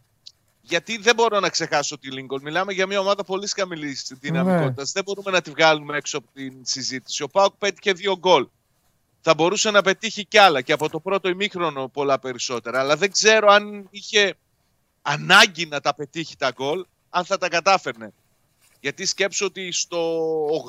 Γιατί 0.61 0.97
δεν 0.97 1.15
μπορώ 1.15 1.39
να 1.39 1.49
ξεχάσω 1.49 1.97
τη 1.97 2.07
Lincoln. 2.11 2.41
Μιλάμε 2.41 2.73
για 2.73 2.87
μια 2.87 2.99
ομάδα 2.99 3.23
πολύ 3.23 3.47
χαμηλή 3.55 3.97
δυναμικότητα. 4.09 4.83
Δεν 4.93 5.03
μπορούμε 5.03 5.31
να 5.31 5.41
τη 5.41 5.49
βγάλουμε 5.49 5.97
έξω 5.97 6.17
από 6.17 6.27
την 6.33 6.53
συζήτηση. 6.61 7.23
Ο 7.23 7.27
Πάοκ 7.29 7.53
πέτυχε 7.57 7.93
δύο 7.93 8.17
γκολ. 8.17 8.47
Θα 9.21 9.33
μπορούσε 9.33 9.71
να 9.71 9.81
πετύχει 9.81 10.25
κι 10.25 10.37
άλλα 10.37 10.61
και 10.61 10.73
από 10.73 10.89
το 10.89 10.99
πρώτο 10.99 11.29
ημίχρονο 11.29 11.87
πολλά 11.87 12.19
περισσότερα. 12.19 12.79
Αλλά 12.79 12.95
δεν 12.97 13.11
ξέρω 13.11 13.51
αν 13.51 13.87
είχε 13.89 14.33
ανάγκη 15.01 15.65
να 15.65 15.79
τα 15.79 15.93
πετύχει 15.95 16.35
τα 16.37 16.51
γκολ, 16.51 16.85
αν 17.09 17.25
θα 17.25 17.37
τα 17.37 17.49
κατάφερνε. 17.49 18.13
Γιατί 18.79 19.05
σκέψω 19.05 19.45
ότι 19.45 19.71
στο 19.71 20.25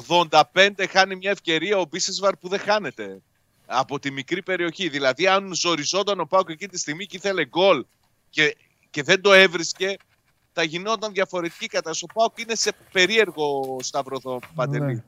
85 0.08 0.70
χάνει 0.88 1.16
μια 1.16 1.30
ευκαιρία 1.30 1.78
ο 1.78 1.84
Μπίσεσβαρ 1.84 2.36
που 2.36 2.48
δεν 2.48 2.58
χάνεται 2.58 3.22
από 3.66 3.98
τη 3.98 4.10
μικρή 4.10 4.42
περιοχή. 4.42 4.88
Δηλαδή, 4.88 5.26
αν 5.26 5.54
ζοριζόταν 5.54 6.20
ο 6.20 6.24
Πάουκ 6.24 6.50
εκεί 6.50 6.68
τη 6.68 6.78
στιγμή 6.78 7.06
και 7.06 7.16
ήθελε 7.16 7.46
γκολ 7.46 7.84
και, 8.30 8.56
και 8.90 9.02
δεν 9.02 9.20
το 9.20 9.32
έβρισκε, 9.32 9.96
θα 10.52 10.62
γινόταν 10.62 11.12
διαφορετική 11.12 11.66
κατάσταση. 11.66 12.04
Ο 12.08 12.12
Πάουκ 12.12 12.38
είναι 12.38 12.54
σε 12.54 12.72
περίεργο 12.92 13.76
σταυροδό, 13.82 14.40
Παντελή. 14.54 14.94
Ναι. 14.94 15.04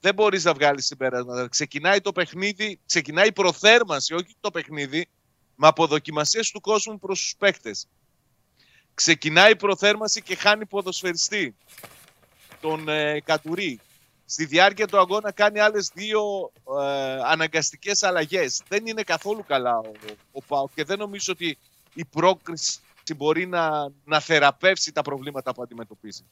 Δεν 0.00 0.14
μπορείς 0.14 0.44
να 0.44 0.52
βγάλεις 0.52 0.86
συμπέρασματα. 0.86 1.48
Ξεκινάει 1.48 2.00
το 2.00 2.12
παιχνίδι, 2.12 2.80
ξεκινάει 2.86 3.26
η 3.28 3.32
προθέρμανση, 3.32 4.14
όχι 4.14 4.36
το 4.40 4.50
παιχνίδι, 4.50 5.08
με 5.54 5.66
αποδοκιμασίες 5.66 6.50
του 6.50 6.60
κόσμου 6.60 6.98
προς 6.98 7.20
τους 7.20 7.34
παίκτες. 7.38 7.86
Ξεκινάει 8.94 9.50
η 9.50 9.56
προθέρμανση 9.56 10.22
και 10.22 10.36
χάνει 10.36 10.66
ποδοσφαιριστή 10.66 11.56
τον 12.64 12.88
ε, 12.88 13.20
Κατουρί. 13.24 13.80
Στη 14.26 14.44
διάρκεια 14.44 14.86
του 14.86 14.98
αγώνα 14.98 15.32
κάνει 15.32 15.60
άλλες 15.60 15.90
δύο 15.94 16.22
ε, 16.82 17.18
αναγκαστικές 17.30 18.02
αλλαγές. 18.02 18.62
Δεν 18.68 18.86
είναι 18.86 19.02
καθόλου 19.02 19.44
καλά 19.46 19.78
ο, 19.78 19.90
ο 20.32 20.42
Πάο 20.42 20.68
και 20.74 20.84
δεν 20.84 20.98
νομίζω 20.98 21.32
ότι 21.32 21.58
η 21.94 22.04
πρόκριση 22.04 22.78
μπορεί 23.16 23.46
να, 23.46 23.90
να 24.04 24.20
θεραπεύσει 24.20 24.92
τα 24.92 25.02
προβλήματα 25.02 25.54
που 25.54 25.62
αντιμετωπίζει. 25.62 26.24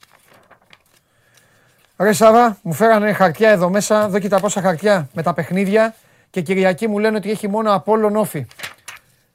Ρε 1.97 2.13
Σάβα, 2.13 2.59
μου 2.61 2.73
φέρανε 2.73 3.13
χαρτιά 3.13 3.49
εδώ 3.49 3.69
μέσα, 3.69 4.03
εδώ 4.03 4.19
κοίτα 4.19 4.39
πόσα 4.39 4.61
χαρτιά 4.61 5.09
με 5.13 5.23
τα 5.23 5.33
παιχνίδια 5.33 5.95
και 6.29 6.41
Κυριακή 6.41 6.87
μου 6.87 6.99
λένε 6.99 7.17
ότι 7.17 7.31
έχει 7.31 7.47
μόνο 7.47 7.73
Απόλλων 7.73 8.15
όφη. 8.15 8.45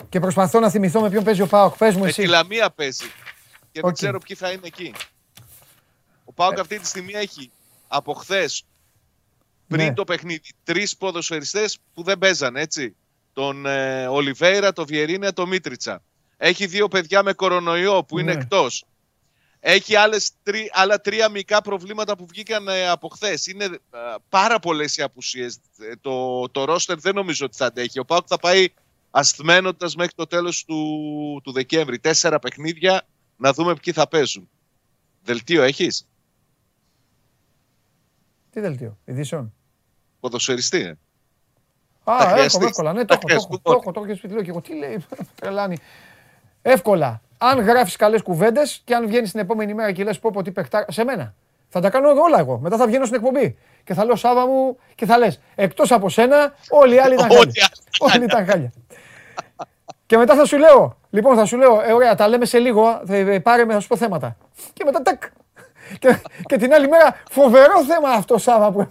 Και 0.09 0.21
προσπαθώ 0.21 0.61
να 0.61 0.71
θυμηθώ 0.71 1.01
με 1.01 1.11
ποιον 1.11 1.25
παίζει 1.25 1.43
ο 1.43 1.47
Πάοκ. 1.47 1.77
Πες 1.77 1.95
μου 1.95 2.03
Με 2.03 2.09
εσύ. 2.09 2.23
τη 2.23 2.29
Λαμία 2.29 2.71
παίζει 2.71 3.07
και 3.73 3.81
δεν 3.81 3.85
Οκ. 3.91 3.93
ξέρω 3.93 4.19
ποιοι 4.19 4.37
θα 4.37 4.51
είναι 4.51 4.67
εκεί. 4.67 4.95
Ο 6.39 6.43
ΠΑΟΚ 6.43 6.59
αυτή 6.59 6.79
τη 6.79 6.87
στιγμή 6.87 7.13
έχει 7.13 7.51
από 7.89 8.13
χθες 8.15 8.65
πριν 9.67 9.85
Ναι. 9.87 9.95
το 9.95 10.05
παιχνίδι 10.05 10.41
τρεις 10.65 10.97
ποδοσφαιριστές 10.97 11.79
που 11.95 12.03
δεν 12.03 12.19
παίζανε 12.19 12.61
έτσι. 12.61 12.97
Τον 13.33 13.67
ε, 13.67 14.07
Ολιβέηρα, 14.07 14.73
τον 14.73 14.87
Βιερίνια, 14.87 15.33
τον 15.33 15.49
Μίτριτσα. 15.49 16.03
Έχει 16.37 16.67
δύο 16.67 16.89
παιδιά 16.89 17.23
με 17.23 17.33
κορονοϊό 17.33 18.05
που 18.05 18.19
είναι 18.19 18.35
Ναι. 18.35 18.41
εκτός. 18.41 18.85
Έχει 19.61 19.95
άλλες 19.97 20.31
τρι, 20.43 20.71
άλλα 20.73 21.01
τρία 21.01 21.29
μικρά 21.29 21.61
προβλήματα 21.61 22.17
που 22.17 22.27
βγήκαν 22.27 22.69
ε, 22.69 22.89
από 22.89 23.09
χθες. 23.09 23.47
Είναι 23.47 23.65
ε, 23.65 23.79
πάρα 24.29 24.59
πολλές 24.59 24.97
οι 24.97 25.03
απουσίες. 25.03 25.59
Ε, 25.79 25.97
το, 26.01 26.49
το 26.49 26.65
ρόστερ 26.65 26.99
δεν 26.99 27.15
νομίζω 27.15 27.47
ότι 27.47 27.57
θα 27.57 27.67
αντέχει. 27.67 27.99
Ο 27.99 28.05
ΠΑΟΚ 28.05 28.25
θα 28.29 28.39
πάει 28.39 28.69
ασθμένοντας 29.11 29.95
μέχρι 29.95 30.13
το 30.15 30.27
τέλος 30.27 30.65
του, 30.65 31.41
του 31.45 31.53
Δεκέμβρη. 31.53 31.99
Τέσσερα 31.99 32.39
παιχνίδια 32.39 33.07
να 33.37 33.53
δούμε 33.53 33.75
ποιοι 33.77 33.93
θα 33.93 34.09
παίζουν. 34.09 34.49
Δελτίο 35.23 35.63
έχεις, 35.63 36.07
Τι 38.59 38.65
δελτίο, 38.65 38.99
ειδήσεων; 39.05 39.55
ποδοσφαιριστή. 40.21 40.81
ε. 40.83 40.89
Α, 40.91 40.97
Θα 42.05 42.15
εύκολα, 42.15 42.31
χρειαστείς. 42.35 42.67
εύκολα. 42.67 42.93
Ναι, 42.93 43.05
το 43.05 43.15
Θα 43.15 43.21
έχω, 43.21 43.27
το 43.27 43.35
έχω, 43.35 43.49
χρειαστούν 43.49 43.63
το 43.63 43.71
έχω, 43.73 43.93
το 43.93 44.01
έχω 44.01 44.07
και 44.09 44.15
στο 44.15 44.19
σπίτι. 44.19 44.35
Λέω 44.35 44.43
και 44.43 44.51
εγώ 44.51 44.61
τι 44.61 44.75
λέει, 44.75 45.07
τρελάνει. 45.41 45.77
Εύκολα. 46.63 47.21
Αν 47.39 47.61
γράφεις 47.61 47.97
καλές 47.97 48.23
κουβέντες 48.23 48.81
και 48.85 48.95
αν 48.95 49.07
βγαίνεις 49.07 49.31
την 49.31 49.41
επόμενη 49.41 49.75
μέρα 49.75 49.93
και 49.93 50.05
λες 50.05 50.19
πω 50.19 50.31
πω 50.33 50.43
τι 50.43 50.51
παιχτά. 50.51 50.85
Σε 50.89 51.05
μένα. 51.05 51.35
Θα 51.69 51.81
τα 51.81 51.91
κάνω 51.91 52.09
όλα 52.11 52.39
εγώ. 52.39 52.59
Μετά 52.59 52.77
θα 52.77 52.87
βγαίνω 52.87 53.05
στην 53.05 53.17
εκπομπή. 53.17 53.57
Και 53.85 53.95
θα 53.95 54.05
λέω 54.05 54.17
Σάβα 54.17 54.47
μου 54.47 54.79
και 54.95 55.07
θα 55.07 55.19
λες 55.19 55.41
εκτός 55.55 55.93
από 55.93 56.09
σένα, 56.09 56.55
όλοι 56.71 56.95
οι 56.95 56.99
άλλοι 56.99 57.15
ήταν 57.15 57.31
Όλοι 57.31 57.39
χάλια. 57.39 57.69
Όλοι 58.15 58.25
ήταν 58.25 58.47
χάλια. 58.47 58.73
Και 60.07 60.17
μετά 60.17 60.35
θα 60.35 60.45
σου 60.45 60.59
λέω, 60.59 60.99
λοιπόν, 61.11 61.37
θα 61.37 61.45
σου 61.45 61.57
λέω, 61.57 61.81
ε, 61.81 61.93
ωραία, 61.93 62.15
τα 62.15 62.29
λέμε 62.29 62.45
σε 62.45 62.59
λίγο, 62.59 63.03
θα, 63.07 63.15
ε, 63.15 63.39
πάρε 63.39 63.65
με, 63.65 63.73
θα 63.73 63.81
σου 63.81 63.89
πω 63.89 63.97
θέματα. 63.97 64.37
Και 64.73 64.85
μετά, 64.85 65.03
τάκ. 65.03 65.23
Και, 65.99 66.21
και 66.43 66.57
την 66.57 66.73
άλλη 66.73 66.89
μέρα, 66.89 67.17
φοβερό 67.31 67.85
θέμα 67.85 68.09
αυτό, 68.09 68.39
Σάβα 68.39 68.73
που. 68.73 68.89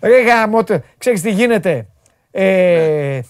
Ρε 0.00 0.22
γαμώτε, 0.22 0.84
ξέρεις 0.98 1.20
τι 1.20 1.30
γίνεται. 1.30 1.86
Ε, 2.30 3.20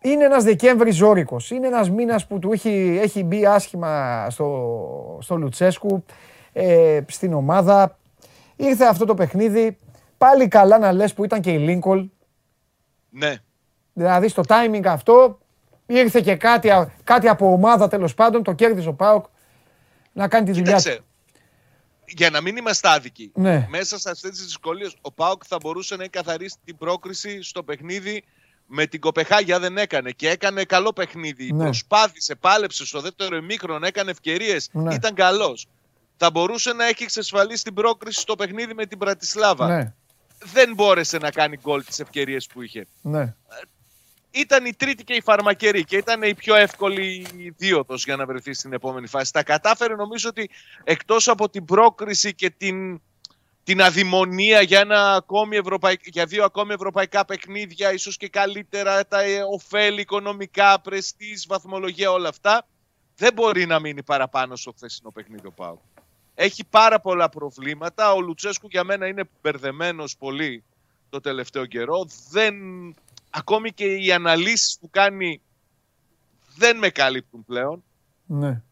είναι 0.00 0.24
ένας 0.24 0.44
Δεκέμβρης 0.44 0.96
ζώρικος. 0.96 1.50
Είναι 1.50 1.66
ένας 1.66 1.90
μήνας 1.90 2.26
που 2.26 2.38
του 2.38 2.52
έχει, 2.52 2.98
έχει 3.02 3.24
μπει 3.24 3.46
άσχημα 3.46 4.26
στο, 4.30 5.18
στο 5.20 5.36
Λουτσέσκου, 5.36 6.04
ε, 6.52 7.00
στην 7.08 7.32
ομάδα. 7.32 7.98
Ήρθε 8.56 8.84
αυτό 8.84 9.04
το 9.04 9.14
παιχνίδι. 9.14 9.76
Πάλι 10.18 10.48
καλά 10.48 10.78
να 10.78 10.92
λες 10.92 11.14
που 11.14 11.24
ήταν 11.24 11.40
και 11.40 11.50
η 11.50 11.58
Λίνκολ. 11.58 12.08
Ναι. 13.10 13.34
Δηλαδή 13.92 14.28
στο 14.28 14.42
timing 14.46 14.84
αυτό 14.84 15.38
ήρθε 15.96 16.20
και 16.20 16.36
κάτι, 16.36 16.70
α- 16.70 16.92
κάτι 17.04 17.28
από 17.28 17.52
ομάδα 17.52 17.88
τέλος 17.88 18.14
πάντων, 18.14 18.42
το 18.42 18.52
κέρδισε 18.52 18.88
ο 18.88 18.92
Πάοκ 18.94 19.26
να 20.12 20.28
κάνει 20.28 20.44
τη 20.44 20.52
δουλειά 20.52 20.76
του. 20.76 20.82
Κοίταξε, 20.82 21.02
για 22.06 22.30
να 22.30 22.40
μην 22.40 22.56
είμαστε 22.56 22.88
άδικοι, 22.88 23.30
Ναι. 23.34 23.66
μέσα 23.70 23.98
σε 23.98 24.10
αυτές 24.10 24.30
τις 24.30 24.42
δυσκολίες, 24.44 24.96
ο 25.00 25.12
Πάοκ 25.12 25.42
θα 25.46 25.56
μπορούσε 25.62 25.96
να 25.96 26.06
καθαρίσει 26.08 26.56
την 26.64 26.76
πρόκριση 26.76 27.42
στο 27.42 27.62
παιχνίδι 27.62 28.24
με 28.66 28.86
την 28.86 29.00
Κοπεχάγια 29.00 29.58
δεν 29.58 29.78
έκανε 29.78 30.10
και 30.10 30.28
έκανε 30.28 30.64
καλό 30.64 30.92
παιχνίδι. 30.92 31.52
Ναι. 31.52 31.64
Προσπάθησε, 31.64 32.34
πάλεψε 32.34 32.86
στο 32.86 33.00
δεύτερο 33.00 33.36
ημίχρονο, 33.36 33.86
έκανε 33.86 34.10
ευκαιρίες. 34.10 34.68
Ναι. 34.72 34.94
Ήταν 34.94 35.14
καλός. 35.14 35.66
Θα 36.16 36.30
μπορούσε 36.30 36.72
να 36.72 36.86
έχει 36.86 37.02
εξασφαλίσει 37.02 37.64
την 37.64 37.74
πρόκριση 37.74 38.20
στο 38.20 38.36
παιχνίδι 38.36 38.74
με 38.74 38.86
την 38.86 38.98
Πρατισλάβα. 38.98 39.66
Ναι, 39.66 39.92
Δεν 40.52 40.74
μπόρεσε 40.74 41.18
να 41.18 41.30
κάνει 41.30 41.56
γκολ 41.62 41.84
τις 41.84 41.98
ευκαιρίες 42.00 42.46
που 42.46 42.62
είχε. 42.62 42.86
ναι. 43.02 43.34
Ήταν 44.30 44.64
η 44.66 44.74
τρίτη 44.74 45.04
και 45.04 45.14
η 45.14 45.20
φαρμακερή 45.20 45.84
και 45.84 45.96
ήταν 45.96 46.22
η 46.22 46.34
πιο 46.34 46.54
εύκολη 46.54 47.26
δίωδος 47.56 48.04
για 48.04 48.16
να 48.16 48.26
βρεθεί 48.26 48.52
στην 48.52 48.72
επόμενη 48.72 49.06
φάση. 49.06 49.32
Τα 49.32 49.42
κατάφερε 49.42 49.94
νομίζω 49.94 50.28
ότι 50.28 50.50
εκτός 50.84 51.28
από 51.28 51.48
την 51.48 51.64
πρόκριση 51.64 52.34
και 52.34 52.50
την, 52.50 53.00
την 53.64 53.82
αδημονία 53.82 54.60
για, 54.60 54.80
ένα 54.80 55.14
ακόμη 55.14 55.56
ευρωπαϊκ, 55.56 56.00
για 56.04 56.26
δύο 56.26 56.44
ακόμη 56.44 56.72
ευρωπαϊκά 56.72 57.24
παιχνίδια, 57.24 57.92
ίσως 57.92 58.16
και 58.16 58.28
καλύτερα 58.28 59.06
τα 59.06 59.20
ε, 59.22 59.42
ωφέλη 59.52 60.00
οικονομικά, 60.00 60.80
πρεστής, 60.80 61.46
βαθμολογία, 61.48 62.10
όλα 62.10 62.28
αυτά, 62.28 62.66
δεν 63.16 63.32
μπορεί 63.32 63.66
να 63.66 63.78
μείνει 63.78 64.02
παραπάνω 64.02 64.56
στο 64.56 64.72
χθεσινό 64.76 65.10
παιχνίδι 65.10 65.46
ο 65.46 65.52
Πάου. 65.52 65.80
Έχει 66.34 66.64
πάρα 66.64 67.00
πολλά 67.00 67.28
προβλήματα. 67.28 68.12
Ο 68.12 68.20
Λουτσέσκου 68.20 68.68
για 68.70 68.84
μένα 68.84 69.06
είναι 69.06 69.24
μπερδεμένος 69.42 70.16
πολύ 70.16 70.64
το 71.10 71.20
τελευταίο 71.20 71.66
καιρό. 71.66 72.06
Δεν... 72.30 72.54
Ακόμη 73.30 73.72
και 73.72 73.94
οι 73.94 74.12
αναλύσεις 74.12 74.78
που 74.80 74.90
κάνει 74.90 75.40
δεν 76.56 76.78
με 76.78 76.90
καλύπτουν 76.90 77.44
πλέον. 77.44 77.84
ναι. 78.26 78.62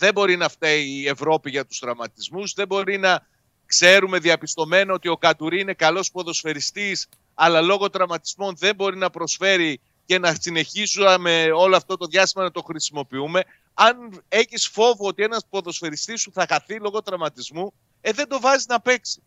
Δεν 0.00 0.12
μπορεί 0.12 0.36
να 0.36 0.48
φταίει 0.48 0.86
η 0.86 1.08
Ευρώπη 1.08 1.50
για 1.50 1.66
τους 1.66 1.78
τραυματισμούς. 1.78 2.52
Δεν 2.52 2.66
μπορεί 2.66 2.98
να 2.98 3.26
ξέρουμε 3.66 4.18
διαπιστωμένο 4.18 4.94
ότι 4.94 5.08
ο 5.08 5.16
Καντουρί 5.16 5.60
είναι 5.60 5.74
καλός 5.74 6.10
ποδοσφαιριστής 6.10 7.08
αλλά 7.34 7.60
λόγω 7.60 7.90
τραυματισμών 7.90 8.56
δεν 8.56 8.74
μπορεί 8.74 8.96
να 8.96 9.10
προσφέρει 9.10 9.80
και 10.04 10.18
να 10.18 10.34
συνεχίσουμε 10.40 11.50
όλο 11.54 11.76
αυτό 11.76 11.96
το 11.96 12.06
διάστημα 12.06 12.44
να 12.44 12.50
το 12.50 12.62
χρησιμοποιούμε. 12.62 13.42
Αν 13.74 14.22
έχεις 14.28 14.68
φόβο 14.68 15.06
ότι 15.06 15.22
ένας 15.22 15.46
ποδοσφαιριστής 15.50 16.20
σου 16.20 16.32
θα 16.32 16.46
χαθεί 16.48 16.80
λόγω 16.80 17.02
τραυματισμού, 17.02 17.72
ε, 18.00 18.12
δεν 18.12 18.28
το 18.28 18.40
βάζεις 18.40 18.66
να 18.66 18.80
παίξει. 18.80 19.22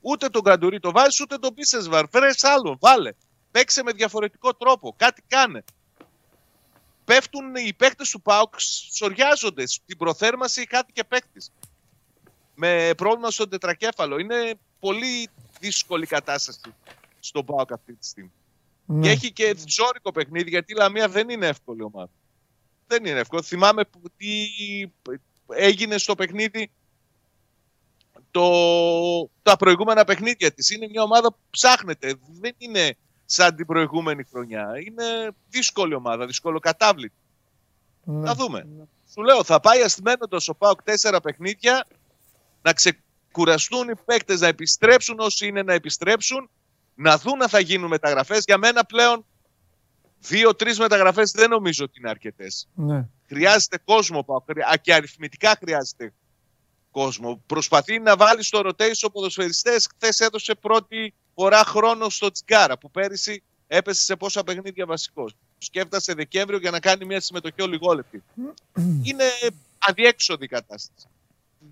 Ούτε 0.00 0.28
τον 0.28 0.42
Καντουρί 0.42 0.80
το 0.80 0.90
βάζεις, 0.92 1.20
ούτε 1.20 1.36
τον 1.36 1.54
Πίσεσβαρ. 1.54 2.08
Φέρες 2.08 2.44
άλλον, 2.44 2.76
βάλε. 2.80 3.12
Παίξε 3.52 3.82
με 3.82 3.92
διαφορετικό 3.92 4.54
τρόπο. 4.54 4.94
Κάτι 4.96 5.22
κάνε. 5.26 5.64
Πέφτουν 7.04 7.54
οι 7.54 7.72
παίκτες 7.74 8.10
του 8.10 8.22
ΠΑΟΚ, 8.22 8.54
σοριάζονται. 8.92 9.66
Στην 9.66 9.96
προθέρμαση 9.96 10.64
κάτι 10.64 10.92
και 10.92 11.04
παίκτης. 11.04 11.52
Με 12.54 12.90
πρόβλημα 12.96 13.30
στον 13.30 13.48
τετρακέφαλο. 13.48 14.18
Είναι 14.18 14.54
πολύ 14.80 15.28
δύσκολη 15.60 16.06
κατάσταση 16.06 16.60
στον 17.20 17.44
ΠΑΟΚ 17.44 17.72
αυτή 17.72 17.94
τη 17.94 18.06
στιγμή. 18.06 18.32
ναι. 18.84 19.00
Και 19.00 19.10
έχει 19.10 19.32
και 19.32 19.54
ζώρικο 19.66 20.12
παιχνίδι, 20.12 20.50
γιατί 20.50 20.72
η 20.72 20.76
Λαμία 20.76 21.08
δεν 21.08 21.28
είναι 21.28 21.46
εύκολη 21.46 21.82
ομάδα. 21.82 22.10
Δεν 22.86 23.04
είναι 23.04 23.18
εύκολο. 23.18 23.42
Θυμάμαι 23.42 23.84
που 23.84 24.02
τι 24.16 24.48
έγινε 25.46 25.98
στο 25.98 26.14
παιχνίδι 26.14 26.70
το, 28.30 29.30
τα 29.42 29.56
προηγούμενα 29.56 30.04
παιχνίδια 30.04 30.52
της. 30.52 30.70
Είναι 30.70 30.88
μια 30.88 31.02
ομάδα 31.02 31.28
που 31.28 31.40
ψάχνεται. 31.50 32.14
Δεν 32.40 32.54
είναι 32.58 32.96
σαν 33.32 33.56
την 33.56 33.66
προηγούμενη 33.66 34.24
χρονιά. 34.30 34.68
Είναι 34.86 35.30
δύσκολη 35.48 35.94
ομάδα, 35.94 36.26
δύσκολο-κατάβλητη. 36.26 37.14
ναι. 38.04 38.18
Να 38.18 38.34
δούμε. 38.34 38.66
Σου 39.12 39.22
λέω, 39.22 39.44
θα 39.44 39.60
πάει 39.60 39.82
αστημένοντας 39.82 40.48
ο 40.48 40.54
ΠΑΟΚ 40.54 40.82
τέσσερα 40.82 41.20
παιχνίδια, 41.20 41.86
να 42.62 42.72
ξεκουραστούν 42.72 43.88
οι 43.88 43.94
παίκτες, 44.04 44.40
να 44.40 44.46
επιστρέψουν 44.46 45.18
όσοι 45.18 45.46
είναι 45.46 45.62
να 45.62 45.72
επιστρέψουν, 45.72 46.50
να 46.94 47.18
δουν 47.18 47.42
αν 47.42 47.48
θα 47.48 47.58
γίνουν 47.60 47.88
μεταγραφές. 47.88 48.44
Για 48.46 48.58
μένα 48.58 48.84
πλέον 48.84 49.24
δύο-τρεις 50.18 50.78
μεταγραφές 50.78 51.30
δεν 51.30 51.50
νομίζω 51.50 51.84
ότι 51.84 51.98
είναι 51.98 52.08
αρκετές. 52.10 52.68
ναι. 52.74 53.06
Χρειάζεται 53.26 53.78
κόσμο, 53.84 54.18
ο 54.18 54.24
ΠΑΟΚ, 54.24 54.44
χρει- 54.46 54.64
α, 54.64 54.76
και 54.76 54.94
αριθμητικά 54.94 55.56
χρειάζεται 55.60 56.12
κόσμο. 56.90 57.42
Προσπαθεί 57.46 57.98
να 57.98 58.16
βάλει 58.16 58.42
στο 58.44 58.60
rotation 58.64 59.08
ποδοσφαιριστές. 59.12 59.88
Χθες 59.94 60.20
έδωσε 60.20 60.54
πρώτη 60.54 61.14
φορά 61.34 61.64
χρόνο 61.64 62.08
στο 62.08 62.30
Τσιγκάρα, 62.30 62.78
που 62.78 62.90
πέρυσι 62.90 63.42
έπεσε 63.66 64.02
σε 64.02 64.16
πόσα 64.16 64.42
παιχνίδια 64.42 64.86
βασικός. 64.86 65.36
Σκέφτασε 65.58 66.14
Δεκέμβριο 66.14 66.58
για 66.58 66.70
να 66.70 66.80
κάνει 66.80 67.04
μια 67.04 67.20
συμμετοχή 67.20 67.62
ολιγόλεπτη. 67.62 68.22
Είναι 69.08 69.24
αδιέξοδη 69.78 70.44
η 70.44 70.48
κατάσταση. 70.48 71.06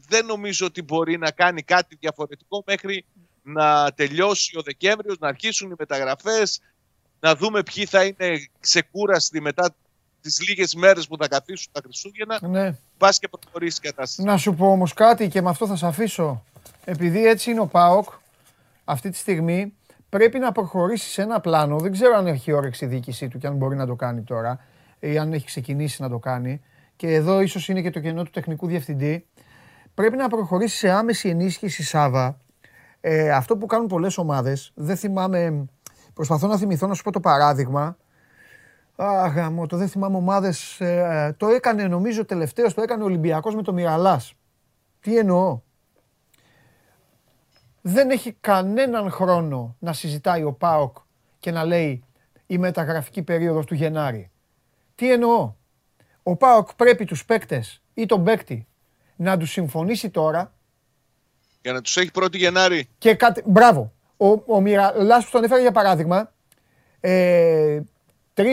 Δεν 0.08 0.26
νομίζω 0.26 0.66
ότι 0.66 0.82
μπορεί 0.82 1.18
να 1.18 1.30
κάνει 1.30 1.62
κάτι 1.62 1.96
διαφορετικό 2.00 2.62
μέχρι 2.66 3.04
να 3.42 3.92
τελειώσει 3.92 4.58
ο 4.58 4.62
Δεκέμβριος, 4.62 5.18
να 5.18 5.28
αρχίσουν 5.28 5.70
οι 5.70 5.74
μεταγραφές, 5.78 6.60
να 7.20 7.34
δούμε 7.34 7.62
ποιοι 7.62 7.86
θα 7.86 8.04
είναι 8.04 8.48
ξεκούραστοι 8.60 9.40
μετά 9.40 9.74
τις 10.20 10.40
λίγες 10.48 10.74
μέρες 10.74 11.06
που 11.06 11.16
θα 11.16 11.28
καθίσουν 11.28 11.72
τα 11.72 11.80
Χριστούγεννα, 11.84 12.38
ναι. 12.42 12.76
πας 12.98 13.18
και 13.18 13.28
προχωρήσεις 13.28 13.78
η 13.78 13.80
κατάσταση. 13.80 14.22
Να 14.22 14.36
σου 14.36 14.54
πω 14.54 14.70
όμως 14.70 14.92
κάτι 14.92 15.28
και 15.28 15.42
με 15.42 15.48
αυτό 15.50 15.66
θα 15.66 15.76
σε 15.76 15.86
αφήσω. 15.86 16.44
Επειδή 16.84 17.26
έτσι 17.26 17.50
είναι 17.50 17.60
ο 17.60 17.66
ΠΑΟΚ 17.66 18.08
αυτή 18.90 19.10
τη 19.10 19.16
στιγμή 19.16 19.74
πρέπει 20.08 20.38
να 20.38 20.52
προχωρήσει 20.52 21.10
σε 21.10 21.22
ένα 21.22 21.40
πλάνο. 21.40 21.78
Δεν 21.78 21.92
ξέρω 21.92 22.16
αν 22.16 22.26
έχει 22.26 22.52
όρεξη 22.52 22.84
η 22.84 22.88
διοίκησή 22.88 23.28
του 23.28 23.38
και 23.38 23.46
αν 23.46 23.56
μπορεί 23.56 23.76
να 23.76 23.86
το 23.86 23.94
κάνει 23.94 24.22
τώρα 24.22 24.58
ή 25.00 25.18
αν 25.18 25.32
έχει 25.32 25.46
ξεκινήσει 25.46 26.02
να 26.02 26.08
το 26.08 26.18
κάνει. 26.18 26.60
Και 26.96 27.14
εδώ 27.14 27.40
ίσως 27.40 27.68
είναι 27.68 27.80
και 27.80 27.90
το 27.90 28.00
κενό 28.00 28.22
του 28.22 28.30
τεχνικού 28.30 28.66
διευθυντή. 28.66 29.26
Πρέπει 29.94 30.16
να 30.16 30.28
προχωρήσει 30.28 30.76
σε 30.76 30.90
άμεση 30.90 31.28
ενίσχυση 31.28 31.82
Σάβα. 31.82 32.40
Ε, 33.00 33.30
αυτό 33.30 33.56
που 33.56 33.66
κάνουν 33.66 33.86
πολλές 33.86 34.18
ομάδες, 34.18 34.72
δεν 34.74 34.96
θυμάμαι, 34.96 35.64
προσπαθώ 36.14 36.46
να 36.46 36.56
θυμηθώ 36.56 36.86
να 36.86 36.94
σου 36.94 37.02
πω 37.02 37.12
το 37.12 37.20
παράδειγμα. 37.20 37.96
Αχ, 38.96 39.34
γαμώ, 39.34 39.66
το 39.66 39.76
δεν 39.76 39.88
θυμάμαι 39.88 40.16
ομάδες, 40.16 40.80
ε, 40.80 41.34
το 41.36 41.48
έκανε 41.48 41.86
νομίζω 41.86 42.24
τελευταίος, 42.24 42.74
το 42.74 42.82
έκανε 42.82 43.02
ο 43.02 43.06
Ολυμπιακός 43.06 43.54
με 43.54 43.62
το 43.62 43.72
Μυραλάς. 43.72 44.34
Τι 45.00 45.18
εννοώ; 45.18 45.60
Δεν 47.80 48.10
έχει 48.10 48.36
κανέναν 48.40 49.10
χρόνο 49.10 49.76
να 49.78 49.92
συζητάει 49.92 50.42
ο 50.42 50.52
ΠΑΟΚ 50.52 50.96
και 51.38 51.50
να 51.50 51.64
λέει 51.64 52.04
η 52.46 52.58
μεταγραφική 52.58 53.22
περίοδος 53.22 53.66
του 53.66 53.74
Γενάρη. 53.74 54.30
Τι 54.94 55.12
εννοώ; 55.12 55.52
Ο 56.22 56.36
ΠΑΟΚ 56.36 56.74
πρέπει 56.74 57.04
τους 57.04 57.24
παίκτες 57.24 57.82
ή 57.94 58.06
τον 58.06 58.24
παίκτη 58.24 58.66
να 59.16 59.36
τους 59.36 59.50
συμφωνήσει 59.50 60.10
τώρα 60.10 60.52
Για 61.62 61.72
να 61.72 61.80
τους 61.80 61.96
έχει 61.96 62.10
1η 62.20 62.34
Γενάρη. 62.36 62.88
και 62.98 63.14
κάτι. 63.14 63.42
Μπράβο. 63.46 63.92
Ο, 64.16 64.26
ο 64.54 64.60
Μυραλάς 64.60 65.24
που 65.24 65.30
τον 65.30 65.44
έφερε 65.44 65.60
για 65.60 65.72
παράδειγμα, 65.72 66.32
ε, 67.00 67.80
3-4 68.34 68.44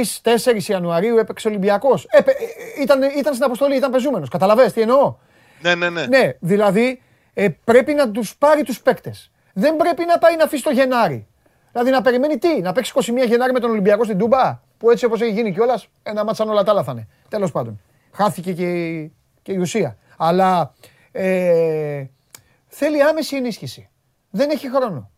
Ιανουαρίου 0.67 1.17
έπαιξε 1.17 1.47
Ολυμπιακός. 1.47 2.05
Έπαι, 2.09 2.31
ε, 2.31 2.81
ήταν, 2.81 3.01
ήταν 3.01 3.33
στην 3.33 3.45
αποστολή, 3.45 3.75
ήταν 3.75 3.91
πεζούμενος. 3.91 4.29
Καταλαβες 4.29 4.73
τι 4.73 4.81
εννοώ; 4.81 5.15
Ναι, 5.61 5.75
ναι, 5.75 5.89
ναι. 5.89 6.05
Ναι, 6.05 6.31
δηλαδή 6.39 7.01
ε, 7.39 7.49
πρέπει 7.63 7.93
να 7.93 8.11
τους 8.11 8.35
πάρει 8.37 8.63
τους 8.63 8.81
παίκτες. 8.81 9.31
Δεν 9.53 9.75
πρέπει 9.75 10.05
να 10.05 10.17
πάει 10.17 10.35
να 10.35 10.43
αφήσει 10.43 10.63
το 10.63 10.69
Γενάρη. 10.71 11.27
Δηλαδή 11.71 11.91
να 11.91 12.01
περιμένει 12.01 12.37
τι, 12.37 12.61
να 12.61 12.71
παίξει 12.71 12.91
21 12.95 13.01
Γενάρη 13.27 13.51
με 13.51 13.59
τον 13.59 13.69
Ολυμπιακό 13.69 14.03
στην 14.03 14.17
Τούμπα, 14.17 14.59
που 14.77 14.89
έτσι 14.91 15.05
όπως 15.05 15.21
έχει 15.21 15.31
γίνει 15.31 15.53
κιόλας, 15.53 15.87
ένα 16.03 16.23
μάτσαν 16.23 16.49
όλα 16.49 16.63
τα 16.63 16.71
άλλα 16.71 16.83
θα 16.83 16.91
είναι. 16.91 17.07
Τέλος 17.29 17.51
πάντων. 17.51 17.81
Χάθηκε 18.11 18.53
και, 18.53 18.63
η- 18.71 19.13
και 19.41 19.51
η 19.51 19.57
ουσία. 19.57 19.97
Αλλά 20.17 20.73
ε, 21.11 22.05
θέλει 22.67 23.03
άμεση 23.03 23.35
ενίσχυση. 23.35 23.89
Δεν 24.29 24.49
έχει 24.49 24.69
χρόνο. 24.69 25.11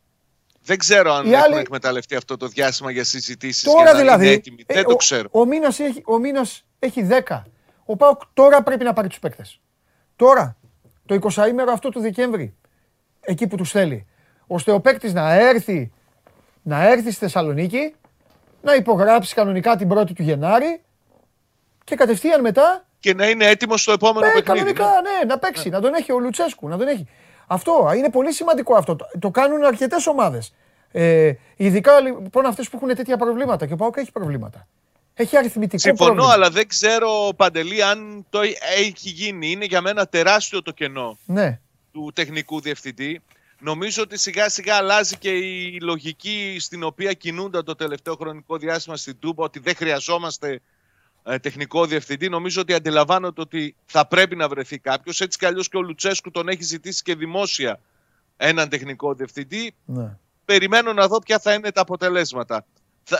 Δεν 0.63 0.77
ξέρω 0.77 1.13
αν 1.13 1.25
Οι 1.25 1.29
έχουν 1.31 1.43
άλλοι- 1.43 1.57
εκμεταλλευτεί 1.59 2.15
αυτό 2.15 2.37
το 2.37 2.47
διάστημα 2.47 2.91
για 2.91 3.03
συζητήσεις 3.03 3.63
Τώρα 3.63 3.85
και 3.85 3.91
να 3.91 3.97
δηλαδή. 3.99 4.25
είναι 4.25 4.33
έτοιμοι. 4.33 4.63
ε, 4.65 4.73
Δεν 4.73 4.85
ο, 4.85 4.89
το 4.89 4.95
ξέρω. 4.95 5.27
Ο 5.31 5.45
μήνας 5.45 5.79
έχει, 5.79 6.01
ο 6.05 6.17
μήνας 6.17 6.65
έχει 6.79 7.07
10. 7.27 7.41
Ο 7.85 7.95
Πάοκ 7.95 8.21
τώρα 8.33 8.63
πρέπει 8.63 8.83
να 8.83 8.93
πάρει 8.93 9.07
τους 9.07 9.19
παίκτες. 9.19 9.59
Τώρα. 10.15 10.57
Το 11.09 11.19
20ημερο 11.21 11.71
αυτό 11.73 11.89
του 11.89 11.99
Δεκέμβρη. 11.99 12.55
Εκεί 13.21 13.47
που 13.47 13.55
τους 13.55 13.71
θέλει. 13.71 14.05
Ώστε 14.47 14.71
ο 14.71 14.79
παίκτης 14.79 15.13
να 15.13 15.33
έρθει, 15.33 15.91
να 16.61 16.87
έρθει 16.87 17.11
στη 17.11 17.19
Θεσσαλονίκη, 17.19 17.95
να 18.61 18.75
υπογράψει 18.75 19.33
κανονικά 19.33 19.75
την 19.75 19.89
1η 19.93 20.13
του 20.15 20.23
Γενάρη 20.23 20.81
και 21.83 21.95
κατευθείαν 21.95 22.41
μετά 22.41 22.85
Και 22.99 23.13
να 23.13 23.29
είναι 23.29 23.45
έτοιμος 23.45 23.81
στο 23.81 23.91
επόμενο 23.91 24.25
ε, 24.25 24.29
παιχνίδι. 24.29 24.73
κανονικά, 24.73 25.01
ναι, 25.01 25.25
να 25.27 25.39
παίξει, 25.39 25.69
να 25.69 25.81
τον 25.81 25.93
έχει 25.93 26.11
ο 26.11 26.19
Λουτσέσκου, 26.19 26.67
να 26.67 26.77
τον 26.77 26.87
έχει. 26.87 27.07
Αυτό 27.47 27.91
είναι 27.95 28.09
πολύ 28.09 28.33
σημαντικό 28.33 28.75
αυτό. 28.75 28.95
Το, 28.95 29.05
το 29.19 29.29
κάνουν 29.29 29.63
αρκετές 29.63 30.07
ομάδες. 30.07 30.53
Ε, 30.91 31.33
ειδικά 31.55 31.99
λοιπόν 31.99 32.45
αυτές 32.45 32.69
που 32.69 32.79
έχουν 32.81 32.95
τέτοια 32.95 33.17
προβλήματα. 33.17 33.65
Και 33.65 33.73
ο 33.73 33.75
Πάοκ 33.75 33.97
έχει 33.97 34.11
προβλήματα. 34.11 34.67
Έχει 35.21 35.37
αριθμητικό 35.37 35.81
Συμφωνώ, 35.81 36.13
πρόβλημα. 36.13 36.33
αλλά 36.33 36.49
δεν 36.49 36.67
ξέρω, 36.67 37.33
Παντελή, 37.35 37.83
αν 37.83 38.25
το 38.29 38.39
έχει 38.77 39.09
γίνει. 39.09 39.51
Είναι 39.51 39.65
για 39.65 39.81
μένα 39.81 40.05
τεράστιο 40.07 40.61
το 40.61 40.71
κενό 40.71 41.17
Ναι, 41.25 41.59
του 41.91 42.11
τεχνικού 42.15 42.61
διευθυντή. 42.61 43.21
Νομίζω 43.59 44.03
ότι 44.03 44.17
σιγά 44.17 44.49
σιγά 44.49 44.75
αλλάζει 44.75 45.17
και 45.17 45.29
η 45.29 45.79
λογική 45.81 46.57
στην 46.59 46.83
οποία 46.83 47.13
κινούνταν 47.13 47.63
το 47.63 47.75
τελευταίο 47.75 48.15
χρονικό 48.15 48.57
διάστημα 48.57 48.97
στην 48.97 49.19
Τούμπα 49.19 49.43
ότι 49.43 49.59
δεν 49.59 49.75
χρειαζόμαστε 49.75 50.61
ε, 51.23 51.39
τεχνικό 51.39 51.85
διευθυντή. 51.85 52.29
Νομίζω 52.29 52.61
ότι 52.61 52.73
αντιλαμβάνονται 52.73 53.41
ότι 53.41 53.75
θα 53.85 54.07
πρέπει 54.07 54.35
να 54.35 54.47
βρεθεί 54.47 54.77
κάποιος. 54.79 55.21
Έτσι 55.21 55.37
κι 55.37 55.45
αλλιώς 55.45 55.69
και 55.69 55.77
ο 55.77 55.81
Λουτσέσκου 55.81 56.31
τον 56.31 56.47
έχει 56.47 56.63
ζητήσει 56.63 57.03
και 57.03 57.15
δημόσια 57.15 57.79
έναν 58.37 58.69
τεχνικό 58.69 59.13
διευθυντή. 59.13 59.73
Ναι. 59.85 60.17
Περιμένω 60.45 60.93
να 60.93 61.07
δω 61.07 61.19
ποια 61.19 61.39
θα 61.39 61.53
είναι 61.53 61.71
τα 61.71 61.81
αποτελέσματα. 61.81 62.65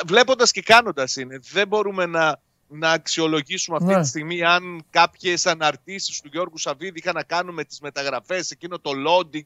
Βλέποντας 0.06 0.52
και 0.52 0.62
κάνοντας 0.62 1.16
είναι. 1.16 1.40
Δεν 1.52 1.68
μπορούμε 1.68 2.06
να, 2.06 2.40
να 2.68 2.92
αξιολογήσουμε 2.92 3.78
αυτή 3.82 3.94
Ναι. 3.94 4.02
τη 4.02 4.08
στιγμή 4.08 4.44
αν 4.44 4.84
κάποιες 4.90 5.46
αναρτήσεις 5.46 6.22
του 6.22 6.30
Γιώργου 6.32 6.58
Σαββίδη 6.58 7.00
είχαν 7.00 7.14
να 7.16 7.24
κάνουν 7.24 7.54
με 7.54 7.64
τις 7.64 7.80
μεταγραφές, 7.80 8.52
εκείνο 8.52 8.80
το 8.80 8.92
loading 9.08 9.46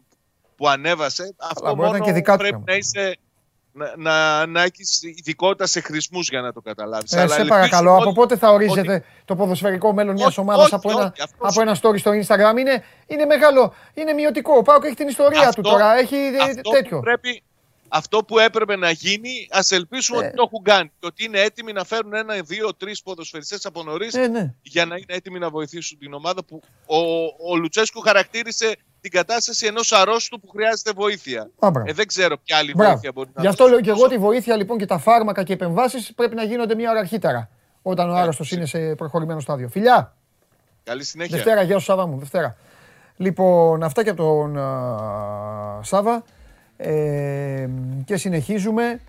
που 0.56 0.68
ανέβασε. 0.68 1.36
Αυτό 1.38 1.62
μπορεί 1.66 1.76
να 1.80 1.84
μόνο 1.84 1.96
είναι 1.96 2.06
και 2.06 2.12
δικά 2.12 2.32
του 2.32 2.38
πρέπει 2.38 2.54
θέματα. 2.54 2.72
να 2.72 2.78
είσαι. 2.78 3.18
Να, 3.76 3.94
να, 3.98 4.46
να 4.46 4.62
έχεις 4.62 5.02
ειδικότητα 5.04 5.66
σε 5.66 5.80
χρησμού 5.80 6.20
για 6.20 6.42
να 6.42 6.54
το 6.54 6.62
καταλάβεις. 6.62 7.12
Ε, 7.14 7.28
σε 7.28 7.46
παρακαλώ, 7.46 7.96
από 7.96 8.12
πότε 8.14 8.38
θα 8.38 8.50
ορίζετε 8.52 9.04
το 9.26 9.36
ποδοσφαιρικό 9.36 9.94
μέλλον 9.94 10.14
μιας 10.16 10.28
Όχι, 10.28 10.40
ομάδας 10.40 10.66
όχι, 10.66 10.76
από, 10.76 10.90
ένα, 10.90 11.00
όχι, 11.00 11.22
αυτό 11.22 11.48
από 11.48 11.62
ένα 11.62 11.78
story 11.82 12.00
στο 12.00 12.12
Instagram? 12.12 12.58
Είναι, 12.60 12.84
είναι 13.08 13.26
μεγάλο, 13.26 13.74
είναι 13.94 14.14
μειωτικό. 14.14 14.58
Ο 14.58 14.62
Πάοκ 14.62 14.84
έχει 14.84 14.96
την 14.96 15.08
ιστορία 15.08 15.52
του 15.52 15.62
τώρα. 15.62 15.98
Έχει 15.98 16.16
ε, 16.16 16.38
αυτό 16.44 16.70
τέτοιο. 16.72 16.98
Που 16.98 17.04
πρέπει, 17.04 17.44
αυτό 17.96 18.18
που 18.24 18.40
έπρεπε 18.40 18.76
να 18.76 18.90
γίνει, 18.90 19.48
ας 19.52 19.72
ελπίσουμε 19.72 20.24
Ε. 20.24 20.26
ότι 20.28 20.36
το 20.36 20.44
έχουν 20.52 20.64
κάνει. 20.64 20.92
Και 21.00 21.06
ότι 21.06 21.24
είναι 21.26 21.40
έτοιμοι 21.40 21.74
να 21.74 21.84
φέρουν 21.84 22.14
ένα, 22.14 22.36
δύο, 22.42 22.74
τρεις 22.76 23.02
ποδοσφαιριστές 23.02 23.66
από 23.66 23.84
νωρίς 23.84 24.14
Ε, 24.14 24.28
ναι. 24.28 24.54
για 24.62 24.86
να 24.86 24.96
είναι 24.96 25.06
έτοιμοι 25.08 25.40
να 25.40 25.50
βοηθήσουν 25.50 25.98
την 25.98 26.14
ομάδα 26.14 26.44
που 26.46 26.62
ο, 26.86 26.98
ο 27.52 27.56
Λουτσέσκου 27.56 28.00
χαρακτήρισε 28.02 28.76
την 29.02 29.12
κατάσταση 29.12 29.66
ενός 29.66 29.92
αρρώστου 29.92 30.40
που 30.40 30.48
χρειάζεται 30.48 30.92
βοήθεια. 30.96 31.42
Α, 31.42 31.70
μπράβο. 31.72 31.90
Ε, 31.90 31.94
δεν 31.94 32.08
ξέρω 32.08 32.38
ποια 32.38 32.58
άλλη 32.58 32.74
Μπράβο. 32.76 32.92
βοήθεια 32.92 33.12
μπορεί 33.14 33.30
να 33.34 33.42
Γι' 33.42 33.48
αυτό 33.48 33.64
δώσει. 33.64 33.74
λέω 33.76 33.84
και 33.84 33.90
εγώ 33.90 34.04
ότι 34.06 34.14
η 34.14 34.18
βοήθεια 34.18 34.56
λοιπόν 34.56 34.78
και 34.78 34.86
τα 34.86 34.98
φάρμακα 34.98 35.44
και 35.44 35.52
οι 35.52 35.56
επεμβάσεις 35.56 36.14
πρέπει 36.14 36.36
να 36.36 36.44
γίνονται 36.44 36.76
μία 36.76 36.90
ώρα 36.90 37.00
αρχίτερα. 37.00 37.50
Όταν 37.82 38.10
ο 38.10 38.14
άρρωστος 38.16 38.52
είναι 38.52 38.66
σε 38.66 38.96
προχωρημένο 38.96 39.40
στάδιο. 39.40 39.68
Φιλιά! 39.70 40.16
Καλή 40.84 41.04
συνέχεια. 41.04 41.36
Δευτέρα, 41.36 41.62
γεια 41.62 41.78
σου 41.80 41.86
Σάβα 41.86 42.06
μου, 42.08 42.18
Δευτέρα. 42.20 42.56
Λοιπόν, 43.18 43.84
αυτά 43.84 44.04
και 44.04 44.10
από 44.10 44.24
τον 44.24 44.58
α, 44.58 45.80
Σάβα. 45.84 46.24
Ε, 46.78 47.70
και 48.06 48.18
συνεχίζουμε. 48.18 49.02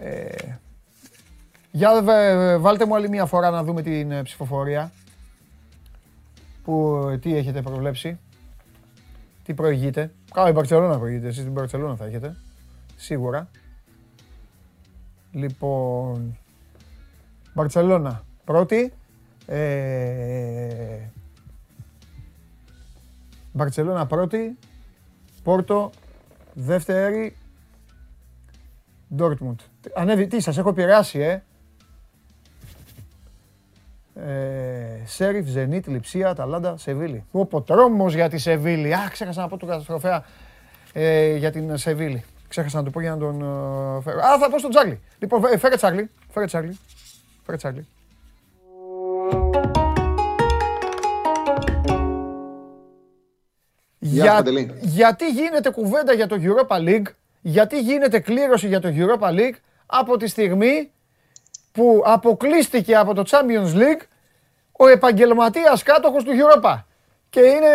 Ε, 0.00 0.26
για 1.70 2.02
βε- 2.02 2.58
βάλτε 2.58 2.86
μου 2.86 2.94
άλλη 2.94 3.08
μία 3.08 3.26
φορά 3.26 3.50
να 3.50 3.64
δούμε 3.64 3.82
την 3.82 4.10
ε, 4.10 4.22
ψηφοφορία. 4.22 4.92
Που, 6.64 7.06
ε, 7.12 7.18
τι 7.18 7.36
έχετε 7.36 7.62
προβλέψει. 7.62 8.18
Τι 9.44 9.54
προηγείτε. 9.54 10.12
Καλά, 10.34 10.48
η 10.48 10.52
Μπαρτσελώνα 10.52 10.98
προηγείται. 10.98 11.26
Εσείς 11.26 11.42
την 11.42 11.52
Μπαρτσελώνα 11.52 11.96
θα 11.96 12.04
έχετε. 12.04 12.36
Σίγουρα. 12.96 13.48
Λοιπόν, 15.32 16.38
Μπαρτσελώνα 17.54 18.24
πρώτη. 18.44 18.92
Ε, 19.46 20.98
Μπαρτσελώνα 23.52 24.06
πρώτη. 24.06 24.58
Πόρτο 25.42 25.90
δεύτερη. 26.60 27.36
Ντόρτμουντ. 29.14 29.60
Ανέβη, 29.94 30.26
τι 30.26 30.40
σας 30.40 30.58
έχω 30.58 30.68
επηρεάσει, 30.68 31.18
ε. 31.18 31.42
Ε, 34.14 35.02
Σέριφ, 35.04 35.46
Ζενίτ, 35.48 35.86
Λιψία, 35.86 36.34
Ταλάντα, 36.34 36.76
Σεβίλη. 36.76 37.24
Όπο 37.30 37.62
τρόμος 37.62 38.14
για 38.14 38.28
τη 38.28 38.38
Σεβίλη. 38.38 38.94
Α, 38.94 39.08
ξέχασα 39.10 39.40
να 39.40 39.48
πω 39.48 39.56
τον 39.56 39.68
καταστροφέα 39.68 40.24
ε, 40.92 41.36
για 41.36 41.50
την 41.50 41.76
Σεβίλη. 41.76 42.24
Ξέχασα 42.48 42.76
να 42.78 42.84
το 42.84 42.90
πω 42.90 43.00
για 43.00 43.10
να 43.10 43.16
τον 43.18 43.34
ε, 43.34 44.00
φέρω. 44.02 44.18
Α, 44.20 44.38
θα 44.38 44.50
πω 44.50 44.58
στον 44.58 44.70
Τσάρλι. 44.70 45.00
Λοιπόν, 45.18 45.40
φέ- 45.40 45.58
φέρε 45.58 45.76
Τσάρλι. 45.76 46.10
Φέρε 46.30 46.46
Τσάρλι. 46.46 46.78
Φέρε 47.44 47.56
Τσάρλι. 47.56 47.86
Για- 53.98 54.24
σου, 54.24 54.30
Παντελή. 54.36 54.74
γιατί 54.80 55.28
γίνεται 55.30 55.70
κουβέντα 55.70 56.12
για 56.12 56.26
το 56.26 56.36
Europa 56.42 56.76
League, 56.88 57.06
γιατί 57.40 57.80
γίνεται 57.80 58.18
κλήρωση 58.18 58.66
για 58.66 58.80
το 58.80 58.88
Europa 58.96 59.28
League 59.28 59.56
από 59.86 60.16
τη 60.16 60.26
στιγμή 60.26 60.90
που 61.72 62.02
αποκλείστηκε 62.04 62.96
από 62.96 63.14
το 63.14 63.24
Champions 63.30 63.74
League 63.76 64.02
ο 64.72 64.88
επαγγελματίας 64.88 65.82
κάτοχος 65.82 66.24
του 66.24 66.30
Europa. 66.32 66.82
Και 67.30 67.40
είναι, 67.40 67.68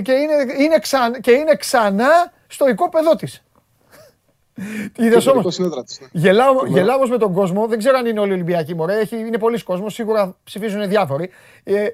και 0.00 0.12
είναι, 0.12 0.34
είναι, 0.58 0.78
ξα- 0.78 1.18
και 1.20 1.30
είναι 1.30 1.54
ξανά 1.54 2.32
στο 2.46 2.68
οικόπεδό 2.68 3.16
της. 3.16 3.42
Τι 4.92 5.04
είδες 5.06 5.24
Το 5.24 5.30
όμως. 5.30 5.42
τελικό 5.42 5.50
συνέδρα 5.50 5.84
της, 5.84 6.00
ναι. 6.00 6.06
Γελάω, 6.12 6.54
Τρομερό. 6.54 6.76
γελάω 6.76 6.96
όμως 6.96 7.10
με 7.10 7.18
τον 7.18 7.32
κόσμο. 7.32 7.66
Δεν 7.66 7.78
ξέρω 7.78 7.98
αν 7.98 8.06
είναι 8.06 8.20
όλοι 8.20 8.32
Ολυμπιακοί 8.32 8.74
μωρέ. 8.74 8.98
Έχει, 8.98 9.16
είναι 9.16 9.38
πολλοί 9.38 9.62
κόσμος. 9.62 9.94
Σίγουρα 9.94 10.36
ψηφίζουν 10.44 10.88
διάφοροι. 10.88 11.30
Ε, 11.64 11.74
ε, 11.74 11.84
ε, 11.84 11.92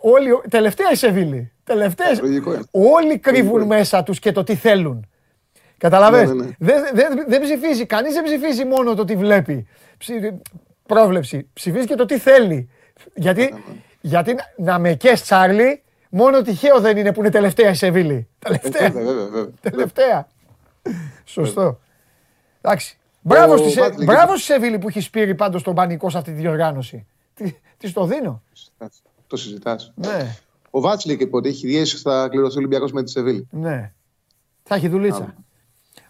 όλοι, 0.00 0.40
τελευταία 0.50 0.90
η 0.90 0.94
Σεβίλη. 0.94 1.52
Τελευταία. 1.72 2.20
Λογικό 2.20 2.52
είναι. 2.54 2.62
Όλοι 2.70 3.18
κρύβουν 3.18 3.66
μέσα 3.66 4.02
τους 4.02 4.18
και 4.18 4.32
το 4.32 4.44
τι 4.44 4.54
θέλουν. 4.54 5.06
Καταλαβες; 5.78 6.28
Ναι, 6.28 6.34
ναι, 6.34 6.44
ναι. 6.44 6.50
Δεν, 6.58 6.84
δεν, 6.94 7.24
δεν 7.28 7.42
ψηφίζει. 7.42 7.86
Κανείς 7.86 8.14
δεν 8.14 8.24
ψηφίζει 8.24 8.64
μόνο 8.64 8.94
το 8.94 9.04
τι 9.04 9.16
βλέπει. 9.16 9.66
Ψη- 9.98 10.32
πρόβλεψη. 10.86 11.48
Ψηφίζει 11.52 11.86
και 11.86 11.94
το 11.94 12.04
τι 12.04 12.18
θέλει. 12.18 12.68
Γιατί, 13.14 13.54
γιατί 14.00 14.34
να- 14.34 14.52
να 14.72 14.78
με 14.78 14.94
κες 14.94 15.22
Τσάρλι, 15.22 15.82
μόνο 16.10 16.42
τυχαίο 16.42 16.80
δεν 16.80 16.96
είναι 16.96 17.12
που 17.12 17.20
είναι 17.20 17.30
τελευταία 17.30 17.70
η 17.70 17.74
Σεβίλη. 17.74 18.14
Ε, 18.14 18.26
Τελευταία. 18.38 18.90
βέβαια, 18.90 19.04
βέβαια, 19.14 19.28
βέβαια. 19.28 19.50
Τελευταία. 19.60 20.28
Σωστό. 21.24 21.80
Εντάξει. 22.60 22.96
Μπράβο, 23.20 23.52
Ο 23.52 23.56
στη, 23.56 23.70
Σε- 23.70 23.80
Βάτλικ- 23.80 24.10
μπράβο 24.10 24.36
στη 24.36 24.44
Σεβίλη 24.44 24.78
που 24.78 24.88
έχεις 24.88 25.04
σπείρει 25.04 25.34
πάντως 25.34 25.62
τον 25.62 25.74
πανικό 25.74 26.10
σε 26.10 26.18
αυτή 26.18 26.30
τη 26.32 26.36
διοργάνωση. 26.40 27.06
Τι, 27.34 27.54
τι 27.76 27.92
το 27.92 28.04
δίνω; 28.06 28.42
Το 29.26 29.36
συζητάς. 29.36 29.92
Ναι, 29.94 30.36
Ο 30.74 30.80
Βάτσλικ 30.80 31.20
είπε 31.20 31.36
ότι 31.36 31.48
έχει 31.48 31.66
διέσει 31.66 31.94
ότι 31.94 32.02
θα 32.02 32.28
κληρωθεί 32.28 32.54
ο 32.54 32.58
Ολυμπιακό 32.58 32.88
με 32.92 33.02
τη 33.02 33.10
Σεβίλη. 33.10 33.48
ναι. 33.50 33.92
Θα 34.62 34.74
έχει 34.74 34.88
δουλίτσα. 34.88 35.34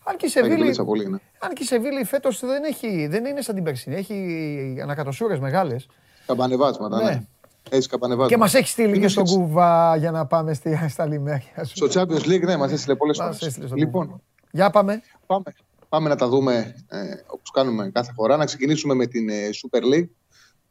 Αν 0.05 0.17
και 0.17 0.27
η 0.27 0.29
Θα 0.29 0.39
έχει 0.39 0.49
Σεβίλη, 0.49 0.57
δουλίτσα 0.57 0.85
πολύ, 0.85 1.09
ναι. 1.09 1.19
αν 1.39 1.53
και 1.55 1.63
η 1.63 1.67
Σεβίλη 1.67 2.05
φέτος 2.05 2.41
δεν, 2.41 2.65
έχει, 2.65 3.07
δεν 3.07 3.25
είναι 3.25 3.41
σαν 3.43 3.55
την 3.55 3.65
περσινή. 3.65 3.95
Έχει 3.97 4.79
ανακατοσούρες 4.83 5.39
μεγάλες. 5.39 5.87
Καμπανεβάσματα, 6.27 6.97
Ναι. 6.97 7.05
ναι. 7.05 7.23
Έχει 7.71 7.89
καμπανεβάσματα. 7.89 8.35
Και 8.35 8.41
μας 8.41 8.55
έχει 8.55 8.69
στείλει 8.69 8.89
Είναι 8.89 8.99
και 8.99 9.09
στον 9.09 9.27
στο- 9.27 9.37
κουβά 9.39 9.97
για 9.97 10.11
να 10.11 10.27
πάμε 10.27 10.55
στη, 10.55 10.79
στα 10.89 11.07
λιμέρια 11.07 11.65
σου. 11.65 11.89
Στο 11.89 12.01
Champions 12.01 12.27
League, 12.27 12.45
ναι, 12.45 12.57
μας 12.57 12.73
έστειλε 12.73 12.95
πολλές 12.95 13.19
Μας 13.19 13.27
φορές. 13.27 13.47
έστειλε 13.47 13.67
στον 13.67 13.79
Λοιπόν, 13.79 14.23
Για 14.51 14.71
πάμε. 14.71 15.03
πάμε, 15.27 15.45
πάμε 15.89 16.09
να 16.09 16.17
τα 16.17 16.29
δούμε 16.29 16.75
ε, 16.89 16.99
όπως 17.27 17.51
κάνουμε 17.53 17.91
κάθε 17.93 18.13
φορά. 18.13 18.37
Να 18.37 18.45
ξεκινήσουμε 18.45 18.95
με 18.95 19.07
την 19.07 19.29
ε, 19.29 19.35
Super 19.53 19.95
League, 19.95 20.09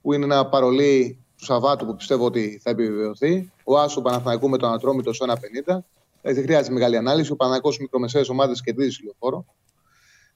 που 0.01 0.13
είναι 0.13 0.23
ένα 0.25 0.45
παρολί 0.49 1.20
του 1.41 1.47
Σαββάτου 1.47 1.85
που 1.85 1.95
πιστεύω 1.95 2.25
ότι 2.25 2.59
θα 2.63 2.69
επιβεβαιωθεί. 2.69 3.51
Ο 3.63 3.79
Άσο 3.79 3.95
του 3.95 4.01
Παναθηναϊκού 4.01 4.49
με 4.49 4.57
τον 4.57 4.73
Ατρόμητο 4.73 5.13
στο 5.13 5.25
1,50. 5.65 5.77
Ε, 6.21 6.33
δεν 6.33 6.43
χρειάζεται 6.43 6.73
μεγάλη 6.73 6.97
ανάλυση. 6.97 7.31
Ο 7.31 7.35
Παναθηναϊκός 7.35 7.73
στι 7.73 7.83
μικρομεσαίες 7.83 8.29
ομάδες 8.29 8.61
κερδίζει 8.61 8.89
στη 8.89 9.03
λεωφόρο. 9.03 9.45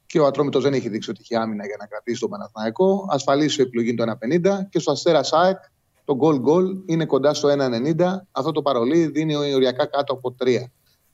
Και 0.06 0.20
ο 0.20 0.26
Ατρόμητος 0.26 0.64
δεν 0.64 0.74
έχει 0.74 0.90
δείξει 0.90 1.10
ότι 1.10 1.20
έχει 1.22 1.36
άμυνα 1.36 1.66
για 1.66 1.76
να 1.80 1.86
κρατήσει 1.86 2.20
τον 2.20 2.30
Παναθηναϊκό. 2.30 3.08
Ασφαλής 3.10 3.58
η 3.58 3.62
επιλογή 3.62 3.90
είναι 3.90 4.06
το 4.06 4.18
1,50. 4.22 4.68
Και 4.70 4.80
στο 4.80 4.92
Αστέρα 4.92 5.24
ΣΑΕΚ 5.24 5.58
το 6.06 6.18
goal 6.22 6.36
goal 6.36 6.66
είναι 6.86 7.06
κοντά 7.06 7.34
στο 7.34 7.50
1,90. 7.50 8.16
Αυτό 8.32 8.52
το 8.52 8.62
παρολί 8.62 9.08
δίνει 9.08 9.36
οριακά 9.36 9.86
κάτω 9.86 10.14
από 10.14 10.36
3. 10.44 10.58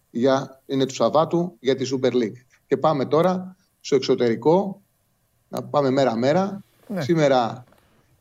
Για, 0.09 0.61
είναι 0.65 0.85
του 0.85 0.93
Σαββάτου 0.93 1.57
για 1.59 1.75
τη 1.75 1.89
Super 1.93 2.11
League. 2.11 2.45
Και 2.67 2.77
πάμε 2.77 3.05
τώρα 3.05 3.55
στο 3.79 3.95
εξωτερικό. 3.95 4.81
Να 5.47 5.63
πάμε 5.63 5.89
μέρα-μέρα. 5.89 6.63
Ναι. 6.87 7.01
Σήμερα 7.01 7.63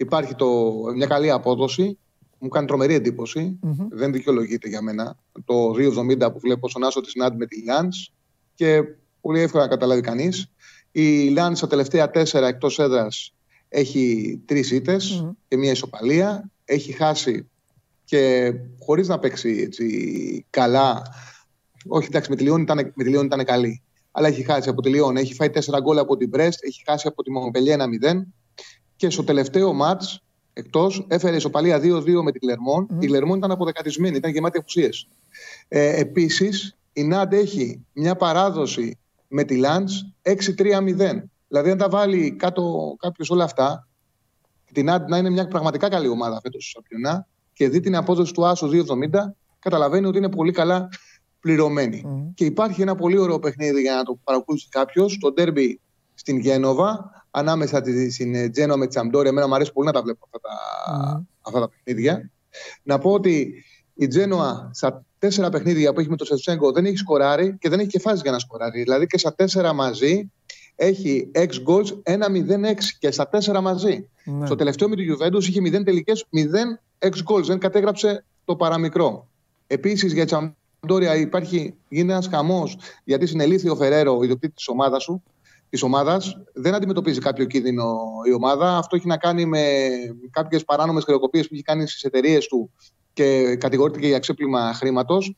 υπάρχει 0.01 0.35
το, 0.35 0.73
μια 0.95 1.07
καλή 1.07 1.31
απόδοση. 1.31 1.99
Μου 2.39 2.49
κάνει 2.49 2.67
τρομερή 2.67 2.95
εντύπωση. 2.95 3.59
Δεν 3.91 4.13
δικαιολογείται 4.13 4.69
για 4.69 4.83
μένα. 4.83 5.17
Το 5.45 5.55
2,70 5.77 6.33
που 6.33 6.39
βλέπω 6.41 6.69
στον 6.69 6.85
άσο 6.85 7.01
τη 7.01 7.19
ΝΑΤ 7.19 7.37
με 7.37 7.47
τη 7.47 7.65
Λάνς 7.65 8.13
και 8.55 8.83
πολύ 9.21 9.41
εύκολα 9.41 9.63
να 9.63 9.71
καταλάβει 9.71 10.01
κανείς. 10.01 10.51
Η 10.93 11.29
Λάνς 11.29 11.59
στα 11.59 11.67
τελευταία 11.67 12.11
τέσσερα 12.11 12.47
εκτός 12.47 12.79
έδρας 12.79 13.35
έχει 13.69 14.41
τρεις 14.45 14.71
ήττες 14.71 15.27
και 15.49 15.57
μια 15.57 15.71
ισοπαλία. 15.71 16.51
Έχει 16.65 16.93
χάσει 16.93 17.49
και 18.05 18.53
χωρίς 18.79 19.09
να 19.09 19.19
παίξει 19.19 19.63
έτσι, 19.67 20.47
καλά. 20.51 21.03
Όχι, 21.87 22.07
εντάξει, 22.07 22.31
με 22.31 22.37
τη 22.37 22.43
Λιόν 22.43 22.61
ήταν, 22.61 22.93
με 22.95 23.05
τη 23.05 23.11
Λιόν 23.11 23.25
ήταν 23.27 23.45
καλή. 23.45 23.83
Αλλά 24.11 24.29
έχει 24.29 24.43
χάσει 24.43 24.69
από 24.69 24.83
τη 24.83 24.89
Λιόν. 24.89 25.17
Έχει 25.17 25.35
φάει 25.35 25.51
4 25.55 25.81
γκολ 25.81 25.99
από 25.99 26.17
την 26.17 26.29
Μπρέστ. 26.29 26.65
Έχει 26.65 26.83
χάσει 26.87 27.09
από 27.09 27.23
τη 27.23 27.31
Μομπελιέ 27.31 27.77
1-0. 27.79 28.23
Και 29.01 29.11
στο 29.11 29.25
τελευταίο 29.25 29.73
μάτς, 29.73 30.23
εκτός, 30.53 31.07
έφερε 31.09 31.37
ισοπαλία 31.37 31.79
2-2 31.79 32.23
με 32.23 32.33
τη 32.33 32.39
Κλερμόν. 32.39 32.89
Η 32.99 33.07
Κλερμόν 33.07 33.39
ήταν 33.39 33.51
αποδεκατισμένη, 33.51 34.17
ήταν 34.17 34.31
γεμάτη 34.31 34.59
απουσίες. 34.59 35.09
Ε, 35.69 36.01
Επίσης, 36.01 36.77
η 36.93 37.05
Νάντ 37.05 37.33
έχει 37.33 37.87
μια 37.93 38.17
παράδοση 38.17 38.99
με 39.29 39.45
τη 39.45 39.57
Λάντς 39.57 40.13
6-3-0. 40.23 41.29
Δηλαδή, 41.49 41.71
αν 41.71 41.79
τα 41.79 41.89
βάλει 41.89 42.37
κάτω 42.37 42.95
κάποιος 42.99 43.31
όλα 43.31 43.45
αυτά, 43.45 43.89
την 44.73 44.85
Νάντ 44.85 45.09
να 45.09 45.17
είναι 45.17 45.31
μια 45.31 45.49
πραγματικά 45.49 45.89
καλή 45.89 46.09
ομάδα 46.09 46.41
φέτος 46.43 46.71
στο 46.71 46.81
Σαμπιονά 46.81 47.27
και 47.53 47.69
δει 47.69 47.81
την 47.81 47.97
απόδοση 47.97 48.33
του 48.33 48.47
Άσου 48.47 48.69
2,70, 48.69 49.35
καταλαβαίνει 49.59 50.07
ότι 50.07 50.19
είναι 50.19 50.31
πολύ 50.31 50.53
καλά 50.53 50.89
πληρωμένη. 51.41 52.05
Και 52.35 52.45
υπάρχει 52.45 52.83
ένα 52.83 52.95
πολύ 52.95 53.19
ωραίο 53.19 53.39
παιχνίδι 53.39 53.81
για 53.81 53.95
να 53.95 54.03
το 54.03 54.19
παρακολουθήσει 54.25 54.69
κάποιος, 54.71 55.19
το 55.21 55.33
ντέρμπι 55.33 55.81
στην 56.15 56.39
Γένοβα, 56.39 57.20
ανάμεσα 57.31 57.81
τη- 57.81 58.11
στην 58.11 58.35
ε, 58.35 58.49
Τζένοα 58.49 58.77
με 58.77 58.87
τη 58.87 58.93
Σαμπτόρια. 58.93 59.31
Εμένα 59.31 59.49
μου 59.49 59.55
αρέσει 59.55 59.73
πολύ 59.73 59.87
να 59.87 59.93
τα 59.93 60.03
βλέπω 60.03 60.25
αυτά 60.25 60.39
τα, 60.41 60.55
αυτά 61.41 61.61
τα 61.61 61.69
παιχνίδια. 61.69 62.31
Να 62.83 62.99
πω 62.99 63.11
ότι 63.13 63.65
η 63.95 64.07
Τζένοα 64.07 64.71
στα 64.73 65.05
τέσσερα 65.19 65.49
παιχνίδια 65.49 65.93
που 65.93 66.01
έχει 66.01 66.09
με 66.11 66.17
το 66.17 66.25
Σετσέγκο 66.25 66.73
δεν 66.73 66.85
έχει 66.85 66.97
σκοράρει 66.97 67.57
και 67.61 67.69
δεν 67.69 67.79
έχει 67.79 67.89
και 67.89 67.99
φάση 67.99 68.21
για 68.23 68.31
να 68.31 68.39
σκοράρει. 68.39 68.83
Δηλαδή 68.83 69.07
και 69.07 69.19
στα 69.19 69.35
τέσσερα 69.35 69.73
μαζί 69.73 70.31
έχει 70.77 71.31
6 71.35 71.41
goals, 71.43 71.87
1-0-6 72.03 72.75
και 72.99 73.11
στα 73.11 73.29
τέσσερα 73.29 73.61
μαζί. 73.61 74.09
Ναι. 74.25 74.47
Στο 74.47 74.55
τελευταίο 74.55 74.89
με 74.89 74.97
τη 74.97 75.03
Juventus 75.11 75.43
είχε 75.45 75.61
0 75.61 75.85
τελικές, 75.85 76.25
0 76.31 76.39
6 76.99 77.09
goals. 77.09 77.43
Δεν 77.45 77.59
κατέγραψε 77.59 78.25
το 78.45 78.57
παραμικρό. 78.57 79.29
Επίσης 79.67 80.13
για 80.13 80.25
τη 80.27 80.31
Σαμπτόρια 80.81 81.17
υπάρχει, 81.17 81.75
γίνεται 81.89 82.13
ένας 82.13 82.27
χαμός 82.27 82.77
γιατί 83.05 83.27
συνελήφθη 83.27 83.69
ο 83.69 83.77
Φεραίρο, 83.77 84.17
ο 84.17 84.23
ιδιοκτήτης 84.23 84.57
της 84.57 84.69
ομάδας 84.69 85.03
σου. 85.03 85.23
Της 85.71 85.83
ομάδας. 85.83 86.43
Δεν 86.53 86.75
αντιμετωπίζει 86.75 87.21
κάποιο 87.21 87.45
κίνδυνο 87.45 87.99
η 88.29 88.33
ομάδα. 88.33 88.77
Αυτό 88.77 88.97
έχει 88.97 89.07
να 89.07 89.17
κάνει 89.17 89.47
με 89.47 89.79
κάποιες 90.31 90.65
παράνομες 90.65 91.05
χρεοκοπίες 91.05 91.49
που 91.49 91.55
έχει 91.55 91.63
κάνει 91.63 91.89
στις 91.89 92.03
εταιρείες 92.03 92.47
του 92.47 92.71
και 93.13 93.57
κατηγορείται 93.57 93.99
και 93.99 94.07
για 94.07 94.19
ξέπλυμα 94.19 94.75
χρήματος. 94.75 95.37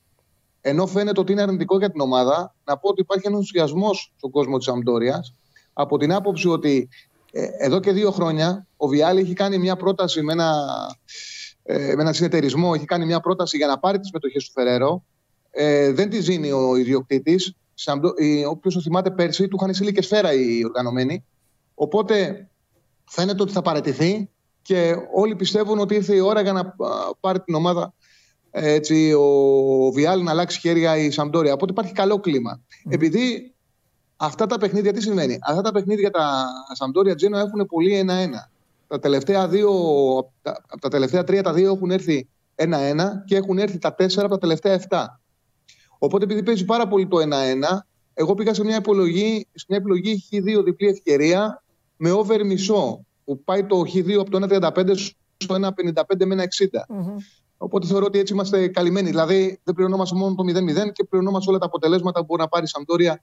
Ενώ 0.60 0.86
φαίνεται 0.86 1.20
ότι 1.20 1.32
είναι 1.32 1.42
αρνητικό 1.42 1.78
για 1.78 1.90
την 1.90 2.00
ομάδα, 2.00 2.54
να 2.64 2.78
πω 2.78 2.88
ότι 2.88 3.00
υπάρχει 3.00 3.26
ένας 3.26 3.38
ενθουσιασμός 3.38 4.12
στον 4.16 4.30
κόσμο 4.30 4.58
της 4.58 4.68
Αμπτόρια 4.68 5.22
από 5.72 5.98
την 5.98 6.12
άποψη 6.12 6.48
ότι 6.48 6.88
ε, 7.32 7.46
εδώ 7.58 7.80
και 7.80 7.92
δύο 7.92 8.10
χρόνια 8.10 8.66
ο 8.76 8.86
Βιάλη 8.86 9.20
έχει 9.20 9.32
κάνει 9.32 9.58
μια 9.58 9.76
πρόταση 9.76 10.22
με 10.22 10.32
ένα, 10.32 10.54
ε, 11.62 11.94
με 11.94 12.02
ένα 12.02 12.12
συνεταιρισμό, 12.12 12.72
έχει 12.74 12.84
κάνει 12.84 13.06
μια 13.06 13.20
πρόταση 13.20 13.56
για 13.56 13.66
να 13.66 13.78
πάρει 13.78 13.98
τις 13.98 14.10
μετοχές 14.12 14.44
του 14.44 14.52
Φεραίρο. 14.52 15.04
Ε, 15.50 15.92
δεν 15.92 16.10
τη 16.10 16.20
ζήνει 16.20 16.52
ο 16.52 16.76
ιδιοκτήτης. 16.76 17.54
Όποιος 18.48 18.74
το 18.74 18.80
θυμάται 18.80 19.10
πέρσι, 19.10 19.48
του 19.48 19.56
είχαν 19.60 19.74
στείλει 19.74 19.92
και 19.92 20.02
σφαίρα 20.02 20.32
οι 20.32 20.64
οργανωμένοι. 20.64 21.24
Οπότε 21.74 22.48
φαίνεται 23.04 23.42
ότι 23.42 23.52
θα 23.52 23.62
παραιτηθεί 23.62 24.28
και 24.62 24.94
όλοι 25.14 25.36
πιστεύουν 25.36 25.78
ότι 25.78 25.94
ήρθε 25.94 26.14
η 26.14 26.20
ώρα 26.20 26.40
για 26.40 26.52
να 26.52 26.60
α, 26.60 26.74
πάρει 27.20 27.40
την 27.40 27.54
ομάδα 27.54 27.94
έτσι, 28.50 29.12
ο 29.12 29.90
Βιάλ 29.90 30.22
να 30.22 30.30
αλλάξει 30.30 30.60
χέρια 30.60 30.96
η 30.96 31.10
Σαμπτόρια. 31.10 31.52
Οπότε 31.52 31.72
υπάρχει 31.72 31.92
καλό 31.92 32.20
κλίμα. 32.20 32.60
Επειδή 32.88 33.54
αυτά 34.16 34.46
τα 34.46 34.58
παιχνίδια, 34.58 34.92
τι 34.92 35.02
σημαίνει, 35.02 35.38
αυτά 35.42 35.62
τα 35.62 35.72
παιχνίδια 35.72 36.10
τα 36.10 36.46
Σαμπτόρια 36.72 37.14
Τζένο 37.14 37.38
έχουν 37.38 37.66
πολύ 37.66 37.96
ένα-ένα. 37.96 38.50
Τα 38.86 38.98
τελευταία 38.98 39.48
δύο, 39.48 39.72
τα, 40.42 40.64
από 40.68 40.80
τα 40.80 40.88
τελευταία 40.88 41.24
τρία 41.24 41.42
τα 41.42 41.52
δύο 41.52 41.72
έχουν 41.72 41.90
έρθει 41.90 42.28
ένα-ένα 42.54 43.24
και 43.26 43.36
έχουν 43.36 43.58
έρθει 43.58 43.78
τα 43.78 43.94
τέσσερα 43.94 44.26
από 44.26 44.34
τα 44.34 44.40
τελευταία 44.40 44.72
εφτά. 44.72 45.20
Οπότε 46.04 46.24
επειδή 46.24 46.42
παίζει 46.42 46.64
πάρα 46.64 46.88
πολύ 46.88 47.06
το 47.06 47.16
1-1, 47.16 47.22
εγώ 48.14 48.34
πήγα 48.34 48.54
σε 48.54 48.64
μια 48.64 48.76
επιλογή, 48.76 49.46
σε 49.54 49.66
μια 49.68 49.78
επιλογή 49.78 50.24
Χ2 50.30 50.64
διπλή 50.64 50.88
ευκαιρία 50.88 51.62
με 51.96 52.10
over 52.10 52.44
μισό 52.44 53.04
που 53.24 53.42
πάει 53.44 53.64
το 53.64 53.80
Χ2 53.94 54.12
από 54.12 54.30
το 54.30 54.46
1,35 54.50 54.96
στο 55.36 55.54
1,55 55.54 56.26
με 56.26 56.44
1,60. 56.88 56.96
Οπότε 57.56 57.86
θεωρώ 57.86 58.04
ότι 58.04 58.18
έτσι 58.18 58.32
είμαστε 58.32 58.68
καλυμμένοι. 58.68 59.08
Δηλαδή 59.08 59.60
δεν 59.64 59.74
πληρωνόμαστε 59.74 60.16
μόνο 60.16 60.34
το 60.34 60.42
0-0 60.42 60.92
και 60.92 61.04
πληρωνόμαστε 61.04 61.50
όλα 61.50 61.58
τα 61.58 61.66
αποτελέσματα 61.66 62.20
που 62.20 62.26
μπορεί 62.26 62.40
να 62.40 62.48
πάρει 62.48 62.64
η 62.64 62.68
Σαμπτόρια 62.68 63.22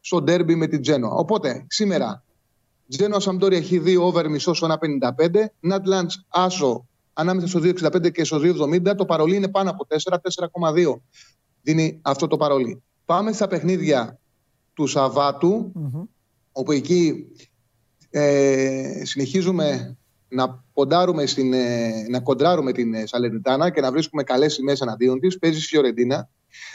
στο 0.00 0.22
ντέρμπι 0.22 0.54
με 0.54 0.66
την 0.66 0.82
Τζένοα. 0.82 1.10
Οπότε 1.10 1.66
σήμερα 1.68 2.24
Τζένοα 2.88 3.20
Σαμπτόρια 3.20 3.62
Χ2 3.70 3.96
over 4.00 4.28
μισό 4.28 4.54
στο 4.54 4.66
1,55. 4.66 5.44
Νατλάντ 5.60 6.10
Άσο 6.28 6.86
ανάμεσα 7.12 7.46
στο 7.46 7.60
2,65 7.62 8.12
και 8.12 8.24
στο 8.24 8.38
2,70. 8.42 8.96
Το 8.96 9.04
παρολί 9.04 9.36
είναι 9.36 9.48
πάνω 9.48 9.70
από 9.70 9.86
4, 9.88 9.96
4,2 10.74 11.00
δίνει 11.62 11.98
αυτό 12.02 12.26
το 12.26 12.36
παρολί. 12.36 12.82
Πάμε 13.04 13.32
στα 13.32 13.46
παιχνίδια 13.46 14.18
του 14.74 14.86
σαββατου 14.86 15.72
όπου 16.52 16.72
εκεί 16.72 17.26
ε, 18.10 19.00
συνεχίζουμε 19.04 19.96
να 20.28 20.64
ποντάρουμε 20.72 21.26
στην, 21.26 21.52
ε, 21.52 22.06
να 22.08 22.20
κοντράρουμε 22.20 22.72
την 22.72 22.94
ε, 22.94 23.06
Σαλερνιτάνα 23.06 23.70
και 23.70 23.80
να 23.80 23.90
βρίσκουμε 23.90 24.22
καλές 24.22 24.52
σημαίες 24.52 24.80
εναντίον 24.80 25.20
της. 25.20 25.38
Παίζει 25.38 25.58
στη 25.58 25.68
Φιωρεντίνα. 25.68 26.28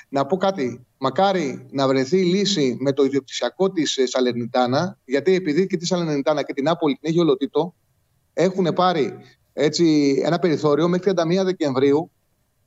Να 0.10 0.26
πω 0.26 0.38
κάτι, 0.38 0.86
μακάρι 0.98 1.68
να 1.72 1.88
βρεθεί 1.88 2.18
λύση 2.18 2.78
με 2.80 2.92
το 2.92 3.04
ιδιοκτησιακό 3.04 3.72
της 3.72 3.98
ε, 3.98 4.08
Σαλερνιτάνα, 4.08 4.98
γιατί 5.06 5.34
επειδή 5.34 5.68
και 5.68 5.78
τη 5.78 5.86
Σαλερνιτάνα 5.86 6.44
και 6.44 6.54
την 6.54 6.68
Άπολη 6.68 6.98
την 7.02 7.10
έχει 7.10 7.20
ολοτήτω, 7.20 7.76
έχουν 8.34 8.74
πάρει 8.76 9.18
έτσι, 9.54 10.16
ένα 10.26 10.40
περιθώριο 10.40 10.88
μέχρι 10.88 11.12
31 11.16 11.44
Δεκεμβρίου 11.44 12.12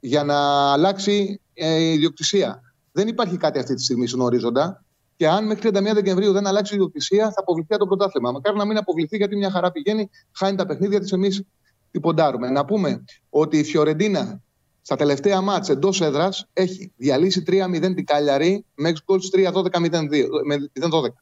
για 0.00 0.24
να 0.24 0.38
αλλάξει 0.72 1.40
ε, 1.54 1.78
η 1.78 1.92
ιδιοκτησία. 1.92 2.60
Δεν 2.92 3.08
υπάρχει 3.08 3.36
κάτι 3.36 3.58
αυτή 3.58 3.74
τη 3.74 3.82
στιγμή 3.82 4.06
στον 4.06 4.20
ορίζοντα. 4.20 4.84
Και 5.16 5.28
αν 5.28 5.46
μέχρι 5.46 5.70
31 5.72 5.90
Δεκεμβρίου 5.94 6.32
δεν 6.32 6.46
αλλάξει 6.46 6.72
η 6.72 6.76
ιδιοκτησία, 6.76 7.24
θα 7.24 7.40
αποβληθεί 7.40 7.74
από 7.74 7.82
το 7.82 7.86
πρωτάθλημα. 7.86 8.32
Μακάρι 8.32 8.56
να 8.56 8.64
μην 8.64 8.76
αποβληθεί, 8.76 9.16
γιατί 9.16 9.36
μια 9.36 9.50
χαρά 9.50 9.70
πηγαίνει, 9.70 10.10
χάνει 10.32 10.56
τα 10.56 10.66
παιχνίδια 10.66 11.00
της, 11.00 11.12
εμείς 11.12 11.42
την 11.90 12.00
ποντάρουμε. 12.00 12.50
Να 12.50 12.64
πούμε 12.64 13.04
ότι 13.30 13.58
η 13.58 13.64
Φιωρεντίνα 13.64 14.40
στα 14.82 14.96
τελευταία 14.96 15.40
μάτς 15.40 15.68
εντός 15.68 16.00
έδρας 16.00 16.46
έχει 16.52 16.92
διαλύσει 16.96 17.42
3-0 17.46 17.94
την 17.94 18.04
Κάλιαρη 18.04 18.64
με 18.74 18.88
6 18.88 18.94
γκολ 19.04 19.20
3-12-0-12. 19.32 21.12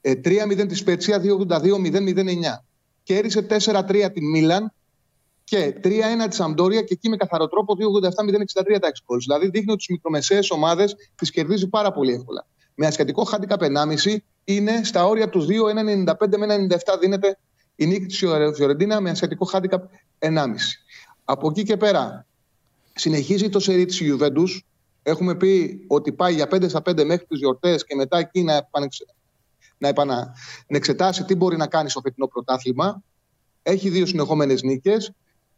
3-0 0.00 0.66
της 0.68 0.78
Σπετσία 0.78 1.20
2-82-0-09. 1.22 2.24
Κέρδισε 3.02 3.46
4-3 3.48 4.08
την 4.12 4.30
Μίλαν 4.30 4.72
και 5.44 5.80
3-1 5.84 5.90
της 6.28 6.36
Σαμπτόρια 6.36 6.82
και 6.82 6.92
εκεί 6.92 7.08
με 7.08 7.16
καθαρό 7.16 7.48
τρόπο 7.48 7.74
2-87-0-63 7.74 8.78
τα 8.80 8.86
εξ 8.86 9.02
Δηλαδή 9.26 9.48
δείχνει 9.48 9.72
ότι 9.72 9.86
τι 9.86 9.92
μικρομεσαίες 9.92 10.50
ομάδες 10.50 10.96
τις 11.14 11.30
κερδίζει 11.30 11.68
πάρα 11.68 11.92
πολύ 11.92 12.12
εύκολα. 12.12 12.46
Με 12.74 12.86
ασιατικό 12.86 13.26
handicap 13.30 13.58
1,5 13.58 14.16
είναι 14.44 14.84
στα 14.84 15.06
όρια 15.06 15.28
τους 15.28 15.46
2-1,95 15.46 16.36
με 16.38 16.68
1,97 16.68 16.98
δίνεται 17.00 17.38
η 17.76 17.86
νίκη 17.86 18.06
της 18.06 18.18
Φιωρεντίνα 18.54 19.00
με 19.00 19.10
ασιατικό 19.10 19.48
handicap 19.52 19.80
1,5. 20.18 20.54
Από 21.24 21.48
εκεί 21.50 21.62
και 21.62 21.76
πέρα 21.76 22.26
συνεχίζει 22.94 23.48
το 23.48 23.60
σερί 23.60 23.84
της 23.84 24.00
Ιουβέντους. 24.00 24.66
Έχουμε 25.02 25.34
πει 25.34 25.84
ότι 25.86 26.12
πάει 26.12 26.34
για 26.34 26.48
5 26.50 26.68
στα 26.68 26.82
5 26.84 27.04
μέχρι 27.04 27.26
τις 27.26 27.38
γιορτές 27.38 27.84
και 27.84 27.94
μετά 27.94 28.18
εκεί 28.18 28.42
να, 28.42 28.54
επανεξε... 28.54 29.04
να 29.78 29.88
επανεξετάσει 29.88 31.24
τι 31.24 31.34
μπορεί 31.34 31.56
να 31.56 31.66
κάνει 31.66 31.90
στο 31.90 32.00
φετινό 32.00 32.26
πρωτάθλημα. 32.26 33.02
Έχει 33.62 33.88
δύο 33.88 34.06
συνεχόμενες 34.06 34.62
νίκες. 34.62 35.12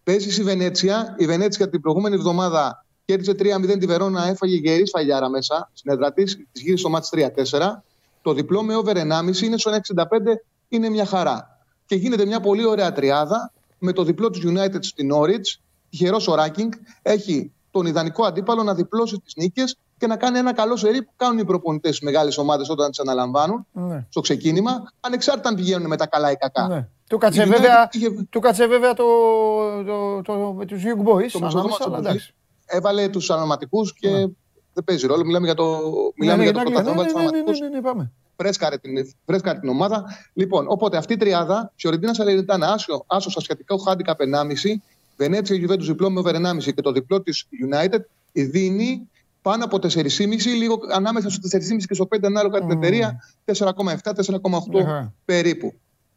Παίζει 0.07 0.31
στη 0.31 0.43
Βενέτσια. 0.43 1.15
Η 1.19 1.27
Βενέτσια 1.27 1.69
την 1.71 1.81
προηγούμενη 1.81 2.15
εβδομάδα 2.15 2.85
κέρδισε 3.05 3.33
3-0 3.39 3.79
τη 3.79 3.87
Βερόνα, 3.87 4.29
έφαγε 4.29 4.57
γερή 4.57 4.87
σφαλιάρα 4.87 5.29
μέσα 5.29 5.71
στην 5.73 5.93
έδρα 5.93 6.13
της. 6.13 6.37
Της 6.53 6.63
γύρισε 6.63 6.77
στο 6.77 6.89
μάτι 6.89 7.09
3-4. 7.11 7.83
Το 8.23 8.33
διπλό 8.33 8.63
με 8.63 8.75
over 8.77 8.97
1,5 8.97 9.43
είναι 9.43 9.57
στο 9.59 9.71
1,65, 9.71 9.75
είναι 10.69 10.89
μια 10.89 11.05
χαρά. 11.07 11.59
Και 11.87 11.95
γίνεται 11.95 12.27
μια 12.27 12.41
πολύ 12.41 12.65
ωραία 12.67 12.93
τριάδα 12.93 13.53
με 13.79 13.93
το 13.93 14.05
διπλό 14.05 14.31
της 14.31 14.43
United 14.47 14.79
στην 14.81 15.11
Norwich. 15.15 15.59
Τυχερός 15.91 16.29
ο 16.29 16.35
Ράκινγκ 16.35 16.73
έχει 17.03 17.53
τον 17.71 17.87
ιδανικό 17.87 18.25
αντίπαλο 18.25 18.63
να 18.63 18.75
διπλώσει 18.75 19.19
τις 19.25 19.35
νίκες 19.37 19.77
και 19.99 20.07
να 20.07 20.17
κάνει 20.17 20.39
ένα 20.39 20.53
καλό 20.53 20.77
σερί 20.77 21.03
που 21.03 21.13
κάνουν 21.17 21.39
οι 21.39 21.45
προπονητές 21.45 21.97
στις 21.97 22.09
μεγάλες 22.09 22.39
ομάδες 22.39 22.69
όταν 22.69 22.91
τις 22.91 22.99
αναλαμβάνουν 22.99 23.67
Ναι. 23.73 24.07
στο 24.09 24.21
ξεκίνημα, 24.21 24.93
ανεξάρτητα 25.01 25.49
αν 25.49 25.55
πηγαίνουν 25.55 25.87
με 25.89 25.97
τα 25.97 26.07
καλά 26.07 26.31
ή 26.31 26.37
κακά. 26.37 26.69
Ναι. 26.69 26.89
Του 27.09 27.19
κάτσε, 27.19 27.43
Η 27.43 27.45
United 27.47 27.51
βέβαια, 27.51 27.89
είχε- 27.93 28.27
του 28.31 28.41
κάτσε 28.41 28.67
βέβαια 28.67 28.95
το, 28.95 29.05
το, 29.87 30.23
το, 30.23 30.53
με 30.57 30.65
τους 30.67 30.83
Young 30.85 31.01
Boys 31.01 31.05
Το 31.05 31.39
ανάμεσα, 31.39 31.41
μεσοδόματο 31.41 31.85
αλλά 31.87 31.97
του 31.97 32.07
εντάξει. 32.09 32.35
έβαλε 32.67 33.09
τους 33.09 33.31
αναματικούς 33.31 33.95
και 33.95 34.09
δεν 34.73 34.85
παίζει 34.85 35.07
ρόλο. 35.07 35.25
Μιλάμε 35.25 35.47
για 35.47 35.55
το, 35.55 35.65
μιλάμε 36.15 36.37
Ναι, 36.45 36.51
για 36.51 36.53
ναι, 36.53 36.59
το 36.59 36.69
ναι, 36.69 36.75
πρωτάθλημα. 36.75 37.03
ναι, 37.03 37.09
τους 37.09 37.15
ναι, 37.15 37.21
ναι, 37.21 37.27
αναματικούς. 37.29 37.61
ναι, 37.61 37.69
ναι, 37.69 37.75
ναι, 37.77 37.81
πάμε. 37.83 38.13
Φρέσκαρε 38.37 38.79
την, 38.79 38.93
φρέσκαρε 39.27 39.59
την 39.59 39.69
ομάδα. 39.69 40.05
Λοιπόν, 40.33 40.65
οπότε 40.69 40.97
αυτή 40.97 41.13
η 41.13 41.17
τριάδα, 41.17 41.73
Φιωρεντίνας 41.77 42.17
Σαλερνιτάνα, 42.17 42.73
άσο, 42.73 43.05
άσος 43.07 43.37
ασιατικό 43.37 43.77
handicap 43.87 44.17
1,5, 44.17 44.81
Βενέτσια 45.17 45.57
Γιουβέντους 45.57 45.87
διπλό 45.87 46.11
με 46.11 46.21
over 46.21 46.35
1,5 46.35 46.73
και 46.75 46.83
το 46.83 46.93
διπλό 46.93 47.23
της 47.23 47.47
United 47.71 47.99
δίνει 48.33 49.09
πάνω 49.43 49.65
από 49.65 49.79
4,5, 49.79 50.57
λίγο 50.57 50.79
ανάμεσα 50.93 51.31
στο 51.31 51.49
4,5 51.49 51.87
και 51.87 51.95
στο 51.95 52.09
5 52.17 52.19
ανάλογα 52.27 52.59
την 52.61 52.71
εταιρεία, 52.71 53.17
4,7-4,8 53.45 54.85
Ναι. 54.85 55.09
περίπου. 55.25 55.73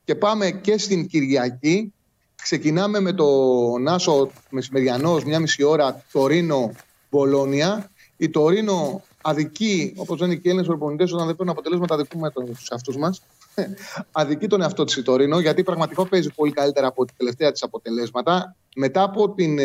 Και 0.10 0.16
πάμε 0.16 0.52
και 0.52 0.78
στην 0.78 1.08
Κυριακή. 1.08 1.94
Ξεκινάμε 2.42 3.00
με 3.00 3.14
τον 3.14 3.88
Άσο 3.88 4.32
μεσημεριανός, 4.50 5.24
μια 5.24 5.40
μισή 5.40 5.64
ώρα, 5.64 6.04
Τωρίνο 6.12 6.72
Μπολόνια. 7.10 7.92
Η 8.18 8.30
Τωρίνο 8.30 9.04
αδικεί, 9.22 9.94
όπως 9.98 10.20
λένε 10.20 10.34
και 10.34 10.42
οι 10.44 10.50
Έλληνες 10.50 10.68
προπονητές, 10.68 11.14
όταν 11.14 11.26
δεν 11.26 11.36
παίρνουν 11.36 11.54
αποτελέσματα, 11.54 11.94
αδικούμε 11.94 12.32
του 12.32 12.56
εαυτούς 12.72 12.98
μας. 12.98 13.22
αδικεί 14.12 14.48
τον 14.48 14.62
εαυτό 14.62 14.84
της 14.84 14.96
η 14.96 15.02
Τωρίνο, 15.02 15.40
γιατί 15.40 15.64
πραγματικά 15.64 16.08
παίζει 16.08 16.30
πολύ 16.36 16.52
καλύτερα 16.52 16.88
από 16.88 17.06
τη 17.06 17.14
τελευταία 17.18 17.52
της 17.52 17.64
αποτελέσματα. 17.64 18.56
Μετά 18.76 19.04
από, 19.04 19.30
την, 19.30 19.60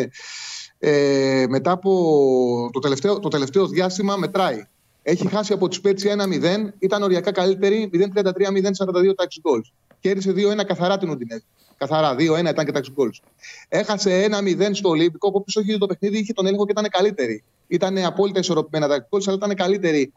ε, 0.79 1.45
μετά 1.49 1.71
από 1.71 2.69
το, 2.73 2.79
τελευταίο, 2.79 3.19
το 3.19 3.27
τελευταίο 3.27 3.67
διάστημα 3.67 4.15
μετράει. 4.15 4.67
Έχει 5.01 5.27
χάσει 5.27 5.53
από 5.53 5.67
τη 5.67 5.75
Σπέτσια 5.75 6.15
1-0, 6.15 6.73
ήταν 6.79 7.03
οριακά 7.03 7.31
καλύτερη 7.31 7.89
0-33-0-42 7.93 9.15
τα 9.15 9.23
εξ 9.23 9.39
goals. 9.43 9.84
Κέρδισε 10.05 10.33
2-1 10.61 10.65
καθαρά 10.65 10.97
την 10.97 11.09
Ουντινέζ. 11.09 11.39
Καθαρά, 11.77 12.15
2-1 12.15 12.49
ήταν 12.49 12.65
και 12.65 12.71
τα 12.71 12.77
εξ 12.77 12.91
goals. 12.95 13.27
Έχασε 13.67 14.27
1-0 14.31 14.69
στο 14.73 14.89
Ολύμπικο, 14.89 15.31
που 15.31 15.37
όποιο 15.37 15.61
όχι 15.61 15.77
το 15.77 15.85
παιχνίδι 15.85 16.17
είχε 16.17 16.33
τον 16.33 16.45
έλεγχο 16.45 16.65
και 16.65 16.71
ήταν 16.71 16.89
καλύτερη. 16.89 17.43
Ήταν 17.67 17.97
απόλυτα 17.97 18.39
ισορροπημένα 18.39 18.87
τα 18.87 18.95
εξ 18.95 19.07
goals, 19.09 19.23
αλλά 19.25 19.35
ήταν 19.35 19.55
καλύτερη. 19.55 20.13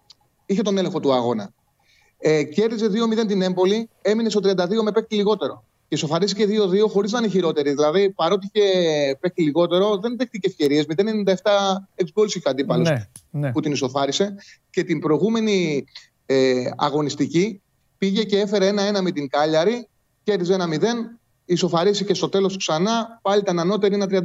Είχε 0.46 0.62
τον 0.62 0.78
έλεγχο 0.78 1.00
του 1.00 1.12
αγώνα. 1.12 1.52
Ε, 2.18 2.42
κέρδιζε 2.42 2.86
2-0 2.86 3.26
την 3.26 3.42
Έμπολη, 3.42 3.88
έμεινε 4.02 4.28
στο 4.28 4.40
32 4.44 4.82
με 4.82 4.92
παίκτη 4.92 5.14
λιγότερο. 5.14 5.64
Και 5.88 5.96
σοφαρίστηκε 5.96 6.46
2-2 6.84 6.88
χωρίς 6.88 7.12
να 7.12 7.18
είναι 7.18 7.28
χειρότερη. 7.28 7.70
Δηλαδή, 7.70 8.10
παρότι 8.10 8.50
είχε 8.52 8.68
παίκτη 9.20 9.42
λιγότερο, 9.42 9.96
δεν 9.96 10.16
δέχτηκε 10.16 10.48
ευκαιρίες. 10.48 10.86
0-97 10.96 11.34
εξ 11.94 12.12
γκολ 12.12 12.26
είχε 12.26 12.40
αντίπαλος 12.44 12.88
Ναι, 12.88 13.08
ναι. 13.30 13.52
που 13.52 13.60
την 13.60 13.72
ισοφάρισε. 13.72 14.34
Και 14.70 14.84
την 14.84 14.98
προηγούμενη 14.98 15.84
ε, 16.26 16.70
αγωνιστική 16.76 17.62
πήγε 17.98 18.24
και 18.24 18.38
έφερε 18.38 18.72
1-1 18.96 19.00
με 19.00 19.10
την 19.10 19.28
Κάλιαρη, 19.28 19.88
κέρδιζε 20.22 20.56
1-0, 20.58 20.82
ισοφαρίστηκε 21.44 22.14
στο 22.14 22.28
τέλος 22.28 22.56
ξανά, 22.56 23.18
πάλι 23.22 23.40
ήταν 23.40 23.58
ανώτερη 23.58 23.98
1-38. 24.10 24.22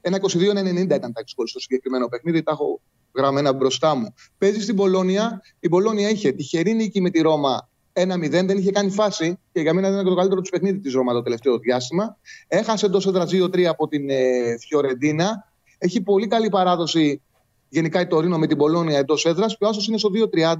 1-22-90 0.00 0.76
ήταν 0.76 1.00
τα 1.00 1.20
εξ 1.20 1.32
γκολ 1.36 1.46
στο 1.46 1.60
συγκεκριμένο 1.60 2.08
παιχνίδι. 2.08 2.42
Τα 2.42 2.52
έχω 2.52 2.80
γραμμένα 3.14 3.52
μπροστά 3.52 3.94
μου. 3.94 4.14
Παίζει 4.38 4.60
στην 4.60 4.76
Πολώνια. 4.76 5.42
Η 5.60 5.68
Πολώνια 5.68 6.10
είχε 6.10 6.32
τυχερή 6.32 6.74
νίκη 6.74 7.00
με 7.00 7.10
τη 7.10 7.20
Ρώμα 7.20 7.68
1-0, 7.92 8.30
δεν 8.30 8.58
είχε 8.58 8.70
κάνει 8.70 8.90
φάση 8.90 9.38
και 9.52 9.60
για 9.60 9.74
μένα 9.74 9.88
ήταν 9.88 10.02
και 10.02 10.08
το 10.08 10.14
καλύτερο 10.14 10.40
του 10.40 10.50
παιχνίδι 10.50 10.78
της 10.78 10.92
Ρώμα 10.92 11.12
το 11.12 11.22
τελευταίο 11.22 11.58
διάστημα. 11.58 12.16
Έχασε 12.48 12.86
εντός 12.86 13.06
έδρας 13.06 13.30
2-3 13.32 13.62
από 13.62 13.88
την 13.88 14.10
ε, 14.10 14.56
Φιωρεντίνα. 14.58 15.52
Έχει 15.78 16.00
πολύ 16.00 16.26
καλή 16.26 16.48
παράδοση 16.48 17.22
γενικά 17.68 18.00
η 18.00 18.06
Τωρίνο 18.06 18.38
με 18.38 18.46
την 18.46 18.56
Πολώνια 18.56 18.98
εντός 18.98 19.26
έδρας. 19.26 19.56
Και 19.56 19.64
ο 19.64 19.68
Άσος 19.68 19.88
είναι 19.88 19.98
στο 19.98 20.10
2-30 20.32 20.56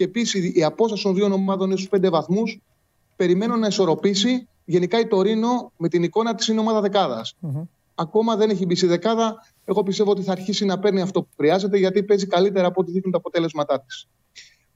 και 0.00 0.06
επίσης 0.06 0.54
η 0.54 0.64
απόσταση 0.64 1.02
των 1.02 1.14
δύο 1.14 1.32
ομάδων 1.32 1.66
είναι 1.70 1.76
στους 1.76 1.88
5 2.00 2.10
βαθμούς. 2.10 2.60
Περιμένω 3.16 3.56
να 3.56 3.66
ισορροπήσει. 3.66 4.48
Γενικά 4.64 5.00
η 5.00 5.06
Τωρίνο 5.06 5.72
με 5.76 5.88
την 5.88 6.02
εικόνα 6.02 6.34
της 6.34 6.48
είναι 6.48 6.60
ομάδα 6.60 6.80
δεκάδας. 6.80 7.36
Ακόμα 7.94 8.36
δεν 8.36 8.50
έχει 8.50 8.66
μπει 8.66 8.74
στη 8.74 8.86
δεκάδα. 8.86 9.46
Εγώ 9.64 9.82
πιστεύω 9.82 10.10
ότι 10.10 10.22
θα 10.22 10.32
αρχίσει 10.32 10.64
να 10.64 10.78
παίρνει 10.78 11.00
αυτό 11.00 11.22
που 11.22 11.28
χρειάζεται 11.36 11.78
γιατί 11.78 12.02
παίζει 12.02 12.26
καλύτερα 12.26 12.66
από 12.66 12.80
ό,τι 12.80 12.90
δείχνουν 12.90 13.12
τα 13.12 13.18
αποτέλεσματά 13.18 13.80
της. 13.80 14.08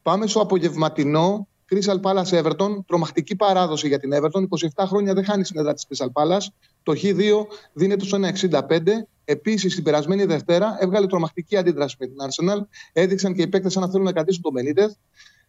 Πάμε 0.03 0.27
στο 0.27 0.41
απογευματινό. 0.41 1.49
Crystal 1.71 2.01
Palace 2.01 2.43
Everton. 2.43 2.85
Τρομακτική 2.87 3.37
παράδοση 3.37 3.89
για 3.89 3.99
την 3.99 4.11
Everton. 4.15 4.43
27 4.75 4.85
χρόνια 4.87 5.15
δεν 5.15 5.25
χάνει 5.25 5.45
στην 5.45 5.59
έδρα 5.59 5.75
της 5.75 5.87
Crystal 5.89 6.23
Palace. 6.23 6.47
Το 6.83 6.93
Χ2 7.03 7.47
δίνεται 7.73 8.05
στο 8.05 8.19
1,65. 8.51 8.79
Επίσης, 9.25 9.75
την 9.75 9.85
περασμένη 9.85 10.25
Δευτέρα 10.25 10.77
έβγαλε 10.81 11.07
τρομακτική 11.07 11.57
αντίδραση 11.57 11.97
με 11.99 12.07
την 12.07 12.17
Arsenal. 12.17 12.59
Έδειξαν 12.93 13.35
και 13.35 13.43
οι 13.43 13.49
παίκτες 13.49 13.75
να 13.75 13.89
θέλουν 13.89 14.05
να 14.05 14.13
κρατήσουν 14.13 14.43
τον 14.43 14.53
Benitez. 14.57 14.91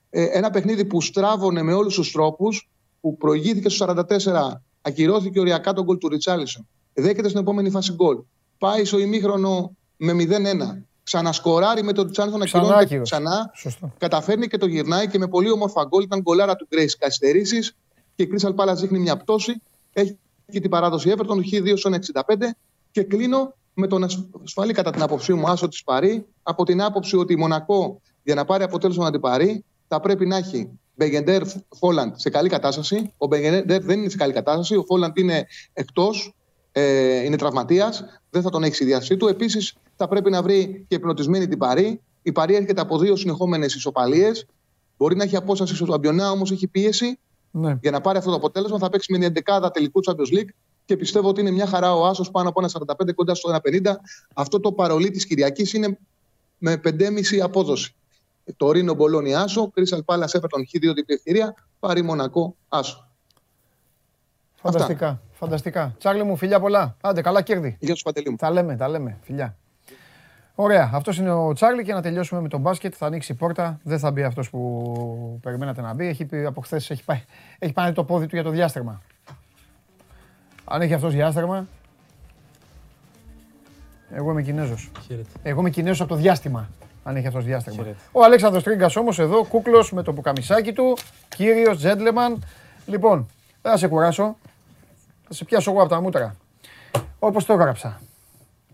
Ε, 0.10 0.24
ένα 0.24 0.50
παιχνίδι 0.50 0.86
που 0.86 1.02
στράβωνε 1.02 1.62
με 1.62 1.74
όλους 1.74 1.96
τους 1.96 2.12
τρόπους, 2.12 2.70
που 3.02 3.18
προηγήθηκε 3.18 3.70
στο 3.70 3.86
44, 3.86 4.62
ακυρώθηκε 4.82 5.40
οριακά 5.40 5.74
τον 5.74 5.84
γκολ 5.84 5.98
του 5.98 6.10
Ριτσάλισον. 6.10 6.68
Δέχεται 6.94 7.28
στην 7.28 7.42
επόμενη 7.42 7.70
φάση 7.70 7.94
γκολ. 7.94 8.18
Πάει 8.58 8.86
στο 8.86 9.00
ημίχρονο 9.00 9.76
με 9.98 10.14
0-1. 10.14 10.84
Ξανασκοράρει 11.06 11.84
με 11.84 11.94
τον 11.94 12.06
Ριτσάλισον 12.06 12.40
να 12.40 12.46
Ξανά 12.46 12.64
ακυρώνεται 12.64 12.86
άκυρος. 12.86 13.10
ξανά. 13.10 13.52
Σωστό. 13.54 13.94
Καταφέρνει 13.98 14.48
και 14.48 14.58
το 14.58 14.66
γυρνάει 14.66 15.08
και 15.08 15.18
με 15.18 15.28
πολύ 15.28 15.52
όμορφα 15.52 15.84
γκολ. 15.84 16.04
Ήταν 16.04 16.20
γκολάρα 16.22 16.56
του 16.56 16.68
Grace 16.72 16.96
καθυστερήσει. 17.00 17.60
Και 18.16 18.24
η 18.24 18.30
Crystal 18.32 18.56
Palace 18.56 18.76
δείχνει 18.76 19.00
μια 19.00 19.18
πτώση. 19.18 19.62
Έχει 19.94 20.18
και 20.52 20.60
την 20.60 20.70
παράδοση 20.70 21.14
Everton, 21.18 21.38
Χ2 21.54 21.74
στο 21.78 21.90
65. 21.90 22.56
Και 22.92 23.04
κλείνω 23.04 23.54
με 23.74 23.88
τον 23.88 24.04
ασφαλή 24.44 24.74
κατά 24.74 24.92
την 24.92 25.02
άποψή 25.02 25.34
μου 25.34 25.50
άσο 25.50 25.68
της 25.68 25.84
Παρή. 25.84 26.26
Από 26.44 26.64
την 26.66 26.82
άποψη 26.82 27.18
ότι 27.18 27.34
η 27.34 27.36
Μονακό 27.36 28.02
για 28.24 28.36
να 28.36 28.46
πάρει 28.46 28.64
αποτέλεσμα 28.64 29.04
να 29.04 29.12
την 29.12 29.20
πάρει 29.20 29.64
θα 29.88 30.00
πρέπει 30.00 30.26
να 30.26 30.38
έχει 30.38 30.70
Μπεγεντέρ 30.96 31.42
Φόλαντ 31.80 32.14
σε 32.16 32.30
καλή 32.30 32.50
κατάσταση. 32.50 33.12
Ο 33.18 33.28
Μπεγεντέρ 33.28 33.84
δεν 33.84 34.00
είναι 34.00 34.10
σε 34.10 34.18
καλή 34.18 34.34
κατάσταση. 34.34 34.76
Ο 34.76 34.84
Φόλαντ 34.84 35.18
είναι 35.18 35.48
εκτός. 35.74 36.34
Ε, 36.72 37.24
είναι 37.24 37.36
τραυματίας. 37.38 38.04
Δεν 38.30 38.42
θα 38.42 38.50
τον 38.50 38.64
έχει 38.64 38.76
στη 38.76 38.86
διάθεσή 38.86 39.18
του. 39.18 39.28
Επίσης 39.28 39.74
θα 39.96 40.08
πρέπει 40.08 40.30
να 40.30 40.42
βρει 40.42 40.86
και 40.88 41.00
πνοτισμένη 41.00 41.48
την 41.48 41.58
Παρή. 41.58 42.02
Η 42.22 42.32
Παρή 42.32 42.56
έρχεται 42.56 42.82
από 42.82 42.98
δύο 42.98 43.16
συνεχόμενες 43.16 43.76
ισοπαλίες. 43.76 44.46
Μπορεί 44.98 45.16
να 45.16 45.24
έχει 45.24 45.36
απόσταση 45.36 45.76
στο 45.76 45.94
Αμπιονά, 45.94 46.32
όμως 46.32 46.52
έχει 46.52 46.68
πίεση. 46.68 47.20
Ναι. 47.52 47.78
Για 47.82 47.92
να 47.92 48.02
πάρει 48.02 48.18
αυτό 48.18 48.30
το 48.30 48.36
αποτέλεσμα 48.36 48.78
θα 48.78 48.90
παίξει 48.90 49.12
με 49.12 49.30
την 49.30 49.44
11 49.46 49.70
τελικού 49.74 50.00
Champions 50.06 50.38
League 50.38 50.50
και 50.86 50.98
πιστεύω 50.98 51.30
ότι 51.30 51.42
είναι 51.42 51.52
μια 51.52 51.66
χαρά 51.66 51.96
ο 51.96 52.06
Άσος 52.06 52.32
πάνω 52.32 52.50
από 52.50 52.62
ένα 52.62 52.70
45 53.08 53.14
κοντά 53.16 53.36
στο 53.36 53.60
1,50. 53.64 53.96
Αυτό 54.34 54.60
το 54.60 54.72
παρολί 54.72 55.10
της 55.10 55.26
Κυριακής 55.26 55.74
είναι 55.74 55.98
με 56.58 56.82
5,5 56.84 57.40
απόδοση. 57.44 57.96
Το 58.58 58.72
Ρήνο 58.72 58.94
Μπολόνι 58.94 59.36
Άσο, 59.36 59.72
Crystal 59.76 60.00
Palace 60.06 60.40
Everton 60.40 60.60
Χ2 60.74 60.80
διπλή 60.80 61.04
ευκαιρία, 61.06 61.56
πάρει 61.80 62.02
Μονακό 62.02 62.56
Άσο. 62.70 63.10
Φανταστικά. 64.56 65.22
Φανταστικά. 65.32 65.96
Τσάρλι 66.00 66.24
μου, 66.24 66.36
φιλιά 66.36 66.60
πολλά. 66.60 66.98
Άντε, 67.02 67.22
καλά 67.22 67.42
κέρδη. 67.42 67.78
Γεια 67.80 67.96
σου, 67.96 68.04
Παντελή 68.04 68.30
μου. 68.30 68.36
Τα 68.36 68.52
λέμε, 68.52 68.76
τα 68.76 68.88
λέμε. 68.88 69.20
Φιλιά. 69.22 69.58
Ωραία. 70.56 70.90
Αυτός 70.94 71.18
είναι 71.18 71.32
ο 71.32 71.54
Τσάρλι 71.54 71.84
και 71.84 71.94
να 71.94 72.02
τελειώσουμε 72.02 72.42
με 72.42 72.48
τον 72.48 72.60
μπάσκετ. 72.60 72.94
Θα 72.98 73.06
ανοίξει 73.06 73.32
η 73.32 73.36
πόρτα. 73.36 73.80
Δεν 73.84 74.00
θα 74.00 74.12
μπει 74.12 74.24
αυτός 74.24 74.50
που 74.50 75.40
περιμένατε 75.42 75.82
να 75.82 75.94
μπει. 75.94 76.08
Έχει 76.08 76.26
πει 76.26 76.46
από 76.46 76.62
χθες 76.62 76.90
έχει 76.90 77.04
πάει, 77.04 77.24
έχει 77.60 77.74
πάει 77.74 77.92
το 77.92 78.04
πόδι 78.04 78.28
του 78.28 78.36
για 78.36 78.44
το 78.44 78.50
διάστρεμα. 78.50 79.02
Αν 80.66 80.82
έχει 80.82 80.94
αυτός 80.94 81.14
διάστρεμα. 81.14 81.68
Εγώ 84.12 84.32
είμαι 84.32 84.42
Κινέζος. 84.42 84.92
Χαίρετε. 85.08 85.30
Εγώ 85.44 85.60
είμαι 85.60 85.70
Κινέζος 85.70 86.02
από 86.02 86.10
το 86.10 86.16
διάστημα. 86.16 86.70
Αν 87.04 87.16
έχει 87.16 87.28
αυτός 87.28 87.44
διάστρεμα. 87.44 87.78
Χαίρετε. 87.78 88.00
Ο 88.12 88.24
Αλέξανδρος 88.24 88.64
Τρίγκας 88.64 88.96
όμως 88.96 89.20
εδώ, 89.20 89.46
κούκλος 89.46 89.92
με 89.92 90.04
το 90.04 90.14
πουκαμισάκι 90.14 90.74
του, 90.74 90.98
κύριος, 91.36 91.84
gentleman. 91.84 92.38
Λοιπόν, 92.86 93.28
δεν 93.62 93.72
θα 93.72 93.78
σε 93.78 93.88
κουράσω. 93.88 94.36
Θα 95.28 95.34
σε 95.34 95.46
πιάσω 95.46 95.72
εγώ 95.72 95.80
από 95.80 95.90
τα 95.90 96.02
μούτρα. 96.02 96.36
Όπως 97.20 97.46
το 97.46 97.54
έγραψα. 97.54 98.02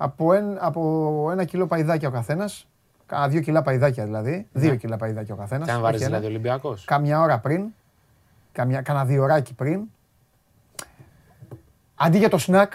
Από, 0.03 0.33
εν, 0.33 0.57
από 0.59 1.29
ένα 1.31 1.43
κιλό 1.43 1.67
παϊδάκια 1.67 2.07
ο 2.07 2.11
καθένας, 2.11 2.67
κάνα 3.05 3.27
δύο 3.27 3.41
κιλά 3.41 3.61
παϊδάκια 3.61 4.03
δηλαδή, 4.05 4.47
δύο 4.51 4.75
κιλά 4.75 4.97
παϊδάκια 4.97 5.33
ο 5.33 5.37
καθένας. 5.37 5.67
Και 5.67 5.73
αν 5.73 5.81
βάρει 5.81 5.95
όχι 5.95 6.03
ένα. 6.03 6.11
δηλαδή 6.17 6.33
Ολυμπιακός. 6.33 6.85
Κάμια 6.85 7.19
ώρα 7.21 7.39
πριν, 7.39 7.65
κάμια, 8.51 8.81
κάνα 8.81 9.05
δύο 9.05 9.23
ωράκι 9.23 9.53
πριν, 9.53 9.81
αντί 11.95 12.17
για 12.17 12.29
το 12.29 12.37
σνακ, 12.37 12.73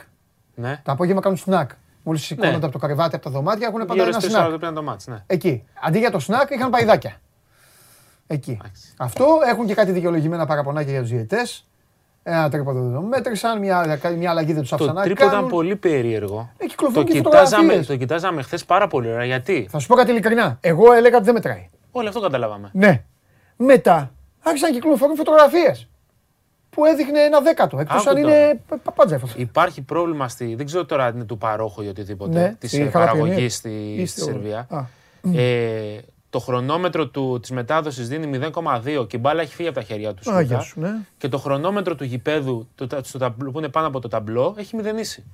Ναι. 0.54 0.80
τα 0.84 0.92
απόγευμα 0.92 1.20
κάνουν 1.20 1.38
σνακ. 1.38 1.70
Μόλις 2.02 2.22
σηκώνονται 2.24 2.56
από 2.64 2.70
το 2.72 2.78
καρεβάτι, 2.78 3.14
από 3.14 3.24
τα 3.24 3.30
δωμάτια, 3.30 3.66
έχουν 3.66 3.78
πάντα 3.80 3.94
Γύρω 3.94 4.06
ένα 4.06 4.20
στι 4.20 4.28
4 4.28 4.30
σνακ. 4.30 4.50
το 4.50 4.58
πήραν 4.58 4.74
το 4.74 4.82
μάτς, 4.82 5.06
ναι. 5.06 5.22
Εκεί. 5.26 5.64
Αντί 5.82 5.98
για 5.98 6.10
το 6.10 6.18
σνακ 6.18 6.50
είχαν 6.50 6.70
παϊδάκια. 6.70 7.16
Εκεί. 8.26 8.60
Αυτό 8.96 9.26
έχουν 9.48 9.66
και 9.66 9.74
κάτι 9.74 9.92
δικαιολογημένα 9.92 10.46
παραπονάκια 10.46 10.92
για 10.92 11.00
τους 11.00 11.10
διαιτέ. 11.10 11.38
Ένα 12.28 12.48
τρίποδο 12.50 12.80
δεν 12.82 12.92
το 12.92 13.00
μέτρησαν, 13.00 13.58
μια, 13.58 13.98
μια 14.16 14.30
αλλαγή 14.30 14.52
δεν 14.52 14.60
τους 14.60 14.68
Το 14.70 14.74
άφησαν 14.74 14.94
να 14.94 15.02
τρίπο 15.02 15.22
ήταν 15.24 15.34
κάνουν. 15.34 15.50
πολύ 15.50 15.76
περίεργο. 15.76 16.50
Ε, 16.58 16.66
κυκλοφορούν 16.66 17.06
Το 17.06 17.12
και 17.12 17.18
κοιτάζαμε, 17.18 17.46
φωτογραφίες. 17.56 17.86
το 17.86 17.96
κοιτάζαμε 17.96 18.42
χθες 18.42 18.64
πάρα 18.64 18.86
πολύ 18.86 19.12
ωραία. 19.12 19.24
Γιατί; 19.24 19.66
Θα 19.70 19.78
σου 19.78 19.86
πω 19.86 19.94
κάτι 19.94 20.10
ειλικρινά. 20.10 20.58
Εγώ 20.60 20.92
έλεγα 20.92 21.16
ότι 21.16 21.24
δεν 21.24 21.34
μετράει. 21.34 21.68
Όλοι 21.90 22.08
αυτό 22.08 22.20
καταλάβαμε. 22.20 22.70
Ναι. 22.72 23.02
Μετά 23.56 24.10
άρχισαν 24.42 24.68
να 24.70 24.74
κυκλοφορούν 24.74 25.16
φωτογραφίες 25.16 25.88
που 26.70 26.84
έδειχνε 26.84 27.20
ένα 27.20 27.40
δέκατο. 27.40 27.78
Εκτός 27.78 28.06
Άκου 28.06 28.16
αν 28.16 28.22
τώρα. 28.22 28.36
είναι 28.48 28.60
παπάντζεφ. 28.82 29.22
Υπάρχει 29.36 29.82
πρόβλημα 29.82 30.28
στη. 30.28 30.54
Δεν 30.54 30.66
ξέρω 30.66 30.84
τώρα 30.86 31.04
αν 31.04 31.14
είναι 31.14 31.24
του 31.24 31.38
παρόχου 31.38 31.82
ή 31.82 31.88
οτιδήποτε. 31.88 32.40
Ναι, 32.40 32.54
Της 32.58 32.70
στη 32.70 32.78
Χαραπιονία. 32.90 33.22
παραγωγής 33.22 33.54
στη, 33.54 33.94
Ή 33.98 34.06
στη 34.06 34.20
στο- 34.20 34.30
Σερβία. 34.30 34.66
Α. 34.70 34.84
Ε, 35.40 36.04
το 36.36 36.42
χρονόμετρο 36.42 37.08
του, 37.08 37.38
της 37.40 37.50
μετάδοσης 37.50 38.08
δίνει 38.08 38.38
0,2 38.54 39.06
και 39.08 39.16
η 39.16 39.18
μπάλα 39.22 39.42
έχει 39.42 39.54
φύγει 39.54 39.68
από 39.68 39.78
τα 39.78 39.84
χέρια 39.84 40.14
του. 40.14 40.30
Άγια 40.30 40.46
Σκούτα. 40.46 40.60
σου, 40.60 40.80
ναι. 40.80 40.90
Και 41.18 41.28
το 41.28 41.38
χρονόμετρο 41.38 41.94
του 41.94 42.04
γηπέδου 42.04 42.68
το, 42.74 42.86
τα- 42.86 43.02
στο 43.02 43.18
ταμπλό, 43.18 43.50
που 43.50 43.58
είναι 43.58 43.68
πάνω 43.68 43.86
από 43.86 44.00
το 44.00 44.08
ταμπλό 44.08 44.54
έχει 44.58 44.76
μηδενίσει. 44.76 45.24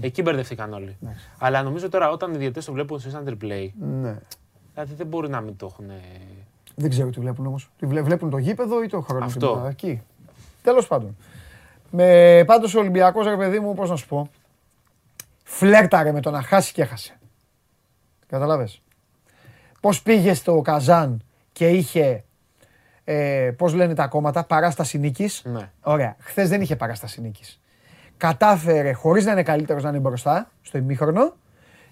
Εκεί 0.00 0.22
μπερδευτήκαν 0.22 0.72
όλοι. 0.72 0.96
Αλλά 1.38 1.62
νομίζω 1.62 1.88
τώρα 1.88 2.10
όταν 2.10 2.34
οι 2.34 2.36
διαιτές 2.36 2.64
το 2.64 2.72
βλέπουν 2.72 3.00
σε 3.00 3.10
instant 3.24 3.28
replay, 3.28 3.68
Ναι. 3.80 4.18
δηλαδή 4.74 4.94
δεν 4.96 5.06
μπορεί 5.06 5.28
να 5.28 5.40
μην 5.40 5.56
το 5.56 5.66
έχουν. 5.70 5.90
Δεν 6.74 6.90
ξέρω 6.90 7.10
τι 7.10 7.20
βλέπουν 7.20 7.46
όμως. 7.46 7.70
Βλέπουν 7.80 8.30
το 8.30 8.38
γήπεδο 8.38 8.82
ή 8.82 8.86
το 8.88 9.00
χρόνο. 9.00 9.24
Αυτό. 9.24 9.52
την- 9.54 9.64
Εκεί. 9.70 10.02
Τέλος 10.62 10.86
πάντων. 10.86 11.16
Με 11.90 12.42
πάντως 12.46 12.74
ο 12.74 12.78
Ολυμπιακός, 12.78 13.26
ρε 13.26 13.36
παιδί 13.36 13.60
μου, 13.60 13.74
πώς 13.74 13.90
να 13.90 13.96
σου 13.96 14.06
πω. 14.06 14.30
Φλέρταρε 15.44 16.12
με 16.12 16.20
το 16.20 16.30
να 16.30 16.42
χάσει 16.42 16.72
και 16.72 16.82
έχασε. 16.82 17.18
Καταλάβες. 18.26 18.80
Πώς 19.82 20.02
πήγε 20.02 20.34
στο 20.34 20.60
Καζάν 20.60 21.22
και 21.52 21.68
είχε. 21.68 22.24
Ε, 23.04 23.50
πώς 23.56 23.74
λένε 23.74 23.94
τα 23.94 24.06
κόμματα, 24.06 24.44
παράσταση 24.44 24.98
νίκης. 24.98 25.42
Ναι. 25.44 25.70
Ωραία. 25.82 26.16
Χθες 26.18 26.48
δεν 26.48 26.60
είχε 26.60 26.76
παράσταση 26.76 27.20
νίκης. 27.20 27.60
Κατάφερε 28.16 28.92
χωρίς 28.92 29.24
να 29.24 29.32
είναι 29.32 29.42
καλύτερος 29.42 29.82
να 29.82 29.88
είναι 29.88 29.98
μπροστά 29.98 30.50
στο 30.62 30.78
ημίχρονο 30.78 31.34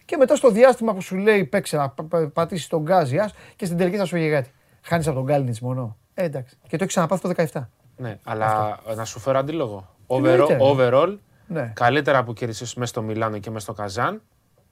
και 0.04 0.16
μετά 0.16 0.36
στο 0.36 0.50
διάστημα 0.50 0.94
που 0.94 1.00
σου 1.00 1.16
λέει 1.16 1.44
παίξε 1.44 1.76
να 1.76 1.88
πα- 1.88 2.02
πα- 2.04 2.28
πατήσεις 2.32 2.66
τον 2.66 2.82
γκάζι 2.82 3.18
ας, 3.18 3.34
και 3.56 3.64
στην 3.64 3.76
τελική 3.76 3.96
θα 3.96 4.04
σου 4.04 4.16
βγει 4.16 4.30
κάτι. 4.30 4.50
Χάνεις 4.82 5.06
από 5.06 5.16
τον 5.16 5.24
Γκάλινιτς 5.24 5.60
μόνο. 5.60 5.96
Ε, 6.14 6.24
εντάξει. 6.24 6.56
Και 6.62 6.68
το 6.76 6.84
έχεις 6.84 6.86
ξαναπάθει 6.86 7.22
το 7.22 7.28
17. 7.28 7.68
Ναι, 7.96 8.18
αλλά 8.24 8.78
να 8.96 9.04
σου 9.04 9.18
φέρω 9.20 9.38
αντίλογο. 9.38 9.88
Εννοείται. 10.06 10.56
Overall, 10.60 10.76
overall 10.78 11.16
Ναι. 11.46 11.72
καλύτερα 11.74 12.24
που 12.24 12.32
κέρδισες 12.32 12.74
μέσα 12.74 12.90
στο 12.90 13.02
Μιλάνο 13.02 13.38
και 13.38 13.50
μέσα 13.50 13.64
στο 13.64 13.72
Καζάν. 13.82 14.22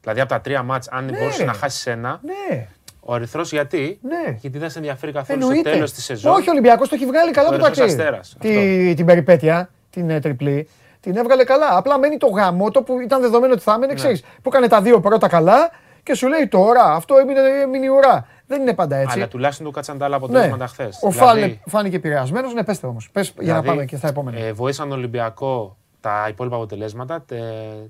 Δηλαδή 0.00 0.20
από 0.20 0.28
τα 0.28 0.40
τρία 0.40 0.62
μάτς, 0.62 0.88
αν 0.88 1.04
Ναι, 1.04 1.18
μπορούσες 1.18 1.38
ρε. 1.38 1.44
να 1.44 1.52
χάσεις 1.52 1.86
ένα. 1.86 2.20
Ναι. 2.22 2.68
Ο 3.10 3.14
Ερυθρός 3.14 3.52
γιατί; 3.52 3.98
Ναι. 4.02 4.36
Γιατί 4.38 4.58
δεν 4.58 4.70
σε 4.70 4.78
ενδιαφέρει 4.78 5.12
καθόλου 5.12 5.40
Εννοείται. 5.40 5.62
στο 5.68 5.70
τέλος 5.70 5.92
της 5.92 6.04
σεζόν. 6.04 6.32
Όχι, 6.32 6.48
ο 6.48 6.52
Ολυμπιακός 6.52 6.88
το 6.88 6.94
έχει 6.94 7.06
βγάλει 7.06 7.30
καλά 7.30 7.48
Ο 7.48 7.50
το 7.50 7.56
Ερυθρός 7.56 7.78
ταξίδι. 7.78 8.00
Αστέρας, 8.00 8.36
Τη, 8.40 8.94
την 8.94 9.06
περιπέτεια, 9.06 9.70
την 9.90 10.10
ε, 10.10 10.20
τριπλή, 10.20 10.68
την 11.00 11.16
έβγαλε 11.16 11.44
καλά. 11.44 11.76
Απλά 11.76 11.98
μένει 11.98 12.16
το 12.16 12.26
γαμότο 12.26 12.82
που 12.82 13.00
ήταν 13.00 13.20
δεδομένο 13.20 13.52
ότι 13.52 13.62
θα 13.62 13.70
Ναι. 13.70 13.76
έμενε, 13.76 13.94
ξέρεις, 13.94 14.20
που 14.22 14.48
έκανε 14.48 14.68
τα 14.68 14.80
δύο 14.82 15.00
πρώτα 15.00 15.28
καλά 15.28 15.70
και 16.02 16.14
σου 16.14 16.28
λέει 16.28 16.46
τώρα 16.48 16.82
αυτό 16.84 17.16
έμεινε, 17.16 17.40
έμεινε 17.62 17.84
η 17.84 17.88
ουρά. 17.88 18.26
Δεν 18.46 18.60
είναι 18.60 18.74
πάντα 18.74 18.96
έτσι. 18.96 19.16
Αλλά 19.16 19.28
τουλάχιστον 19.28 19.66
του 19.66 19.72
κάτσαν 19.72 19.98
τα 19.98 20.04
άλλα 20.04 20.18
Ναι. 20.18 20.24
αποτελέσματα 20.24 20.66
χθες. 20.66 20.98
Ο 21.02 21.10
Φάλε 21.10 21.56
φάνηκε 21.66 21.96
επηρεασμένο. 21.96 22.52
Ναι, 22.52 22.64
πέστε 22.64 22.86
όμως. 22.86 23.10
Πες 23.12 23.34
για 23.40 23.54
να 23.54 23.62
πάμε 23.62 23.84
και 23.84 23.96
στα 23.96 24.08
επόμενα. 24.08 24.36
Δηλαδή, 24.36 24.52
Ε, 24.52 24.54
βοήθησαν 24.54 24.88
τον 24.88 24.98
Ολυμπιακό 24.98 25.76
τα 26.00 26.26
υπόλοιπα 26.28 26.56
αποτελέσματα. 26.56 27.22
Τε, 27.26 27.36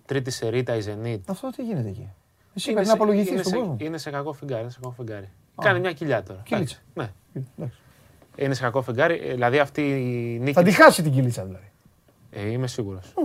τρίτη 0.06 0.30
σερί 0.30 0.52
ήττα 0.52 0.74
η 0.76 0.80
Zenit. 0.86 1.20
Αυτό 1.28 1.50
τι 1.56 1.62
γίνεται 1.62 1.88
εκεί; 1.88 2.08
Εσύ 2.58 2.70
Είναι 2.70 2.80
πρέπει 2.80 2.80
να 2.80 2.84
σε- 2.84 2.92
απολογηθείς 2.92 3.30
είναι 3.32 3.40
στον 3.42 3.52
σε- 3.52 3.58
κόσμο. 3.58 3.76
Είναι 3.80 3.98
σε 3.98 4.10
κακό 4.10 4.32
φεγγάρι. 4.32 4.62
Είναι 4.62 4.70
σε 4.70 4.78
κακό 4.82 4.94
φεγγάρι. 4.96 5.28
Κάνει 5.62 5.80
μια 5.80 5.92
κοιλιά 5.92 6.22
τώρα. 6.22 6.40
Κοιλίτσα. 6.44 6.76
Εντάξει, 6.94 7.12
Ναι. 7.32 7.42
Εντάξει. 7.58 7.78
Είναι 8.36 8.54
σε 8.54 8.62
κακό 8.62 8.82
φεγγάρι. 8.82 9.20
Ε, 9.24 9.32
Δηλαδή 9.32 9.58
αυτή 9.58 9.80
η 9.82 10.38
νίκη. 10.38 10.52
Θα 10.52 10.62
τη 10.62 10.72
χάσει 10.72 11.02
την 11.02 11.12
κοιλίτσα 11.12 11.44
δηλαδή. 11.44 11.70
Ε, 12.30 12.50
είμαι 12.50 12.66
σίγουρος. 12.66 13.12
μ' 13.16 13.20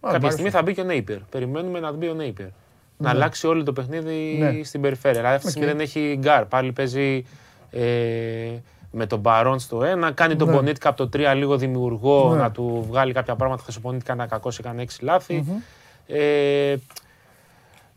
Κάποια 0.00 0.16
άρεσε. 0.18 0.30
στιγμή 0.32 0.50
θα 0.50 0.62
μπει 0.62 0.74
και 0.74 0.80
ο 0.80 0.84
Νέιπερ. 0.84 1.18
Περιμένουμε 1.18 1.80
να 1.80 1.92
μπει 1.92 2.08
ο 2.08 2.14
Νέιπερ. 2.14 2.44
Να 2.46 2.52
Ναι. 2.96 3.08
αλλάξει 3.08 3.46
όλο 3.46 3.62
το 3.62 3.72
παιχνίδι 3.72 4.36
Ναι. 4.38 4.62
στην 4.64 4.80
περιφέρεια. 4.80 5.16
Δηλαδή 5.18 5.34
αυτή 5.34 5.46
τη 5.46 5.52
στιγμή 5.52 5.68
Οκ. 5.70 5.76
δεν 5.76 5.84
έχει 5.86 6.16
γκαρντ. 6.20 6.44
Πάλι 6.46 6.72
παίζει 6.72 7.24
ε, 7.70 8.50
με 8.90 9.06
τον 9.06 9.18
Μπαρόν 9.18 9.58
στο 9.58 9.80
1. 9.82 10.12
Κάνει 10.14 10.36
τον 10.36 10.48
Ναι. 10.48 10.54
Πονίτκα 10.54 10.88
από 10.88 11.06
το 11.06 11.18
3 11.18 11.34
λίγο 11.34 11.56
δημιουργό 11.56 12.30
Ναι. 12.34 12.40
να 12.40 12.50
του 12.50 12.84
βγάλει 12.88 13.12
κάποια 13.12 13.36
πράγματα. 13.36 13.62
Χθες 13.62 13.72
ο 13.78 13.80
Πονίτκα 13.80 14.14
ήταν 14.14 14.28
κακό, 14.28 14.50
έκανε 14.58 14.82
6 14.82 14.96
λάθη. 15.00 15.44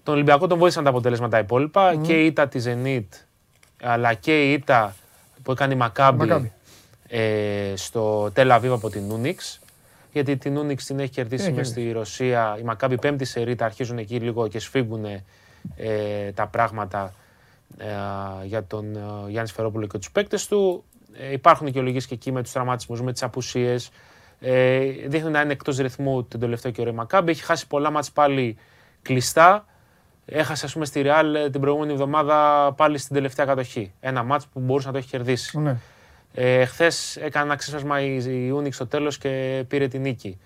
Ε, 0.03 0.09
τον 0.09 0.13
Ολυμπιακό 0.13 0.47
τον 0.47 0.57
βοήθησαν 0.57 0.83
τα 0.83 0.89
αποτελέσματα 0.89 1.31
τα 1.31 1.39
υπόλοιπα. 1.39 1.95
Και 1.95 2.21
η 2.21 2.25
ήττα 2.25 2.47
τη 2.47 2.59
Zenit 2.65 3.05
αλλά 3.81 4.13
και 4.13 4.49
η 4.49 4.53
ήττα 4.53 4.95
που 5.43 5.51
έκανε 5.51 5.73
η 5.73 5.77
Μακάμπη 5.77 6.17
Μακάμπι. 6.17 6.51
ε, 7.07 7.73
στο 7.75 8.31
Τελαβίβ 8.33 8.71
από 8.71 8.89
την 8.89 9.11
Ούνιξ. 9.11 9.59
Γιατί 10.11 10.37
την 10.37 10.57
Ούνιξ 10.57 10.85
την 10.85 10.99
έχει 10.99 11.09
κερδίσει 11.09 11.45
Έχει 11.45 11.53
μες 11.53 11.67
στη 11.67 11.91
Ρωσία. 11.91 12.57
Η 12.59 12.63
Μακάμπη 12.63 12.97
πέμπτη 12.97 13.25
σερίτα 13.25 13.65
αρχίζουν 13.65 13.97
εκεί 13.97 14.19
λίγο 14.19 14.47
και 14.47 14.59
σφίγγουν 14.59 15.05
ε, 15.75 16.31
τα 16.31 16.47
πράγματα 16.47 17.13
ε, 17.77 17.85
για 18.45 18.63
τον 18.63 18.95
ε, 18.95 18.99
Γιάννη 19.29 19.49
Σφερόπουλο 19.49 19.87
και 19.87 19.97
τους 19.97 20.11
παίκτες 20.11 20.47
του. 20.47 20.83
Ε, 21.13 21.31
υπάρχουν 21.31 21.71
και 21.71 21.79
ολογίες 21.79 22.05
και 22.07 22.13
εκεί 22.13 22.31
με 22.31 22.43
τους 22.43 22.51
τραυματισμούς, 22.51 23.01
με 23.01 23.11
τις 23.11 23.23
απουσίες. 23.23 23.89
Ε, 24.39 24.79
δείχνει 25.07 25.29
να 25.29 25.41
είναι 25.41 25.51
εκτός 25.51 25.77
ρυθμού 25.77 26.23
την 26.23 26.39
τελευταίο 26.39 26.71
καιρό 26.71 26.89
η 26.89 26.93
Μακάμπη. 26.93 27.31
Έχει 27.31 27.43
χάσει 27.43 27.67
πολλά 27.67 27.89
μάτς 27.91 28.11
πάλι 28.11 28.57
κλειστά. 29.01 29.65
Έχασε, 30.25 30.65
ας 30.65 30.73
πούμε, 30.73 30.85
στη 30.85 31.01
Real 31.05 31.33
ε, 31.35 31.49
την 31.49 31.61
προηγούμενη 31.61 31.91
εβδομάδα 31.91 32.69
πάλι 32.77 32.97
στην 32.97 33.15
τελευταία 33.15 33.45
κατοχή. 33.45 33.93
Ένα 33.99 34.23
μάτς 34.23 34.47
που 34.47 34.59
μπορούσε 34.59 34.87
να 34.87 34.93
το 34.93 34.99
έχει 34.99 35.07
κερδίσει. 35.07 35.59
Ναι. 35.59 35.75
Ε, 36.33 36.65
Χθες 36.65 37.15
έκανε 37.15 37.45
ένα 37.45 37.55
ξέσπασμα 37.55 38.01
η, 38.01 38.15
η 38.15 38.53
Unix 38.57 38.73
στο 38.73 38.87
τέλος 38.87 39.17
και 39.17 39.63
πήρε 39.67 39.87
την 39.87 40.01
νίκη. 40.01 40.37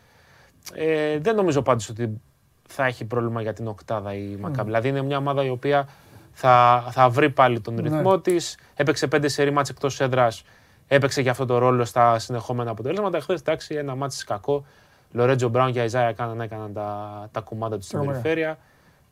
Ε, 0.73 1.17
δεν 1.19 1.35
νομίζω 1.35 1.61
πάντως 1.61 1.89
ότι 1.89 2.21
θα 2.67 2.85
έχει 2.85 3.05
πρόβλημα 3.05 3.41
για 3.41 3.53
την 3.53 3.67
οκτάδα 3.67 4.13
η 4.13 4.35
Μακάμπη. 4.39 4.63
Δηλαδή 4.63 4.87
είναι 4.87 5.01
μια 5.01 5.17
ομάδα 5.17 5.43
η 5.43 5.49
οποία 5.49 5.87
θα, 6.33 6.83
θα 6.91 7.09
βρει 7.09 7.29
πάλι 7.29 7.59
τον 7.59 7.73
Ναι. 7.73 7.81
ρυθμό 7.81 8.19
της. 8.19 8.57
Έπαιξε 8.75 9.07
πέντε 9.07 9.27
σερή 9.27 9.51
μάτς 9.51 9.69
εκτός 9.69 9.99
έδρας. 9.99 10.43
Έπαιξε 10.87 11.21
και 11.21 11.29
αυτό 11.29 11.45
το 11.45 11.57
ρόλο 11.57 11.85
στα 11.85 12.19
συνεχόμενα 12.19 12.71
αποτελέσματα. 12.71 13.19
Χθες 13.19 13.39
εντάξει, 13.39 13.75
ένα 13.75 13.95
μάτς 13.95 14.23
κακό. 14.23 14.65
Λορέτζο 15.11 15.49
Μπράουν 15.49 15.71
και 15.71 15.79
Αϊζάια 15.79 16.07
έκαναν, 16.07 16.41
έκαναν 16.41 16.73
τα, 16.73 17.29
τα 17.31 17.39
κουμάντα 17.39 17.77
του 17.77 17.83
στην 17.83 17.97
Τρομερά. 17.97 18.19
περιφέρεια 18.21 18.57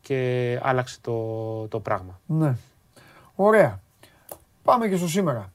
και 0.05 0.59
άλλαξε 0.63 0.97
το, 1.01 1.67
το 1.67 1.79
πράγμα. 1.79 2.19
Ναι. 2.25 2.55
Ωραία. 3.35 3.79
Πάμε 4.63 4.87
και 4.87 4.95
στο 4.97 5.07
σήμερα. 5.07 5.51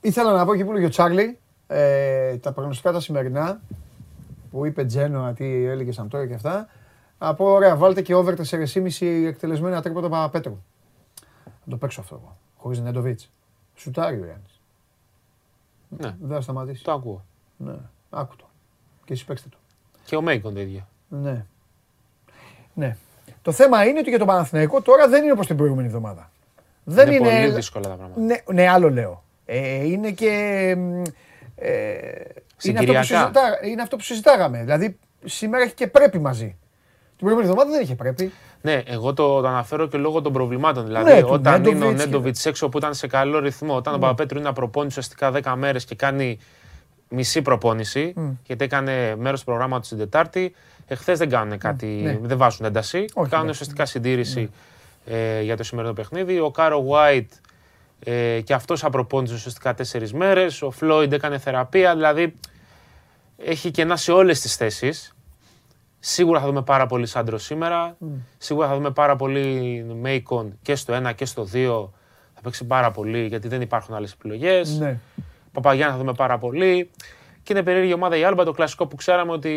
Ήθελα 0.00 0.32
να 0.32 0.44
πω 0.44 0.52
εκεί 0.52 0.64
που 0.64 0.70
έλεγε 0.70 0.86
ο 0.86 0.88
Τσάρλι, 0.88 1.38
ε, 1.66 2.36
τα 2.36 2.52
προγνωστικά 2.52 2.92
τα 2.92 3.00
σημερινά, 3.00 3.60
που 4.50 4.66
είπε 4.66 4.84
Τζένοα, 4.84 5.32
τι 5.32 5.64
έλεγες 5.64 5.94
Σαμπτόρια 5.94 6.26
και 6.26 6.34
αυτά. 6.34 6.68
Να 7.18 7.34
πω, 7.34 7.44
ωραία, 7.44 7.76
βάλτε 7.76 8.02
και 8.02 8.14
over 8.14 8.34
4,5 8.34 9.26
εκτελεσμένα 9.26 9.82
τρίποτα 9.82 10.08
Παπαπέτρου. 10.08 10.62
Να 11.44 11.70
το 11.70 11.76
παίξω 11.76 12.00
αυτό 12.00 12.14
εγώ, 12.14 12.36
χωρίς 12.56 12.80
Νέντοβιτς. 12.80 13.30
Σουτάρει 13.74 14.20
ο 14.20 14.24
Γιάννης. 14.24 14.60
Ναι, 15.88 16.16
Δεν 16.20 16.36
θα 16.36 16.40
σταματήσει. 16.40 16.84
το 16.84 16.92
ακούω. 16.92 17.24
Ναι, 17.56 17.74
άκου 18.10 18.36
το. 18.36 18.44
Και 19.04 19.12
εσείς 19.12 19.24
παίξτε 19.24 19.48
το. 19.48 19.56
Και 20.04 20.16
ο 20.16 20.22
Μέικον 20.22 20.54
το 20.54 20.60
ίδιο. 20.60 20.86
Ναι. 21.08 21.44
Ναι. 22.74 22.96
Το 23.42 23.52
θέμα 23.52 23.84
είναι 23.84 23.98
ότι 23.98 24.08
για 24.08 24.18
τον 24.18 24.26
Παναθηναϊκό 24.26 24.82
τώρα 24.82 25.08
δεν 25.08 25.22
είναι 25.22 25.32
όπως 25.32 25.46
την 25.46 25.56
προηγούμενη 25.56 25.86
εβδομάδα. 25.88 26.30
Δεν 26.84 27.06
είναι, 27.12 27.16
είναι, 27.28 27.40
πολύ 27.40 27.54
δύσκολα 27.54 27.88
τα 27.88 27.94
πράγματα. 27.94 28.20
Ναι, 28.20 28.36
ναι, 28.62 28.68
άλλο 28.68 28.90
λέω. 28.90 29.24
Ε, 29.46 29.84
είναι 29.86 30.10
και. 30.10 30.74
μ, 30.78 31.02
Ε, 31.56 31.72
είναι, 32.62 32.78
αυτό 32.78 32.92
που 32.92 33.02
Συγκυριακά. 33.02 33.02
συζητά, 33.02 33.40
είναι 33.64 33.82
αυτό 33.82 33.96
που 33.96 34.02
συζητάγαμε. 34.02 34.58
Δηλαδή 34.60 34.98
σήμερα 35.24 35.62
έχει 35.64 35.74
και 35.74 35.86
πρέπει 35.86 36.18
μαζί. 36.18 36.56
Την 37.16 37.28
προηγούμενη 37.28 37.48
εβδομάδα 37.50 37.70
δεν 37.76 37.82
είχε 37.84 37.94
πρέπει. 37.94 38.32
Ναι, 38.62 38.82
εγώ 38.86 39.14
το, 39.14 39.40
το 39.40 39.48
αναφέρω 39.48 39.86
και 39.88 39.98
λόγω 39.98 40.22
των 40.22 40.32
προβλημάτων. 40.32 40.86
Δηλαδή, 40.86 41.12
Ναι, 41.12 41.20
του 41.20 41.28
όταν 41.30 41.64
είναι 41.64 41.68
ο 41.68 41.72
Νέντοβιτς 41.72 42.00
και- 42.00 42.06
Νέντοβιτς 42.06 42.46
έξω 42.46 42.68
που 42.68 42.78
ήταν 42.78 42.94
σε 42.94 43.06
καλό 43.06 43.38
ρυθμό, 43.38 43.76
όταν 43.76 43.92
ο 43.92 43.96
Ναι. 43.96 44.02
Παπαπέτρου 44.02 44.38
είναι 44.38 44.48
απροπόνηση 44.48 44.98
ουσιαστικά 44.98 45.30
10 45.52 45.56
μέρες 45.56 45.84
και 45.84 45.94
κάνει 45.94 46.38
μισή 47.08 47.42
προπόνηση, 47.42 48.12
Μμ. 48.16 48.30
γιατί 48.46 48.64
έκανε 48.64 49.14
μέρος 49.18 49.38
του 49.40 49.44
προγράμματος 49.46 49.88
την 49.88 49.98
Τετάρτη, 49.98 50.54
εχθές 50.92 51.18
δεν 51.18 51.28
κάνουν 51.28 51.58
κάτι, 51.58 51.86
ναι. 51.86 52.18
δεν 52.22 52.36
βάζουν 52.36 52.66
ένταση. 52.66 52.96
Όχι, 52.96 53.30
κάνουν 53.30 53.44
εντάξει. 53.44 53.50
ουσιαστικά 53.50 53.86
συντήρηση 53.86 54.50
ε, 55.04 55.40
για 55.42 55.56
το 55.56 55.62
σημερινό 55.62 55.94
παιχνίδι. 55.94 56.38
Ο 56.38 56.50
Κάρο 56.50 56.84
White 56.90 57.28
ε, 58.04 58.40
και 58.40 58.54
αυτός 58.54 58.84
απροπόνησε 58.84 59.34
ουσιαστικά 59.34 59.74
τέσσερις 59.74 60.12
μέρες. 60.12 60.62
Ο 60.62 60.70
Φλόιντ 60.70 61.12
έκανε 61.12 61.38
θεραπεία. 61.38 61.94
Δηλαδή 61.94 62.34
έχει 63.36 63.70
κενά 63.70 63.96
σε 63.96 64.12
όλες 64.12 64.40
τις 64.40 64.56
θέσεις. 64.56 65.14
Σίγουρα 65.98 66.40
θα 66.40 66.46
δούμε 66.46 66.62
πάρα 66.62 66.86
πολύ 66.86 67.06
Σάντρο 67.06 67.38
σήμερα. 67.38 67.96
Σίγουρα 68.38 68.68
θα 68.68 68.74
δούμε 68.74 68.90
πάρα 68.90 69.16
πολύ 69.16 69.84
Μέικον 70.00 70.58
και 70.62 70.74
στο 70.74 71.00
1 71.08 71.14
και 71.14 71.24
στο 71.24 71.48
2. 71.52 71.88
Θα 72.34 72.40
παίξει 72.42 72.64
πάρα 72.64 72.90
πολύ 72.90 73.26
γιατί 73.26 73.48
δεν 73.48 73.60
υπάρχουν 73.60 73.94
άλλες 73.94 74.12
επιλογές. 74.12 74.78
Ναι. 74.78 74.98
Παπαγιάννα 75.52 75.92
θα 75.92 75.98
δούμε 75.98 76.12
πάρα 76.14 76.38
πολύ. 76.38 76.90
Και 77.50 77.56
είναι 77.56 77.64
περίεργη 77.64 77.90
η 77.90 77.94
ομάδα 77.94 78.16
η 78.16 78.24
Άλμπα, 78.24 78.44
το 78.44 78.52
κλασικό 78.52 78.86
που 78.86 78.96
ξέραμε 78.96 79.32
ότι 79.32 79.52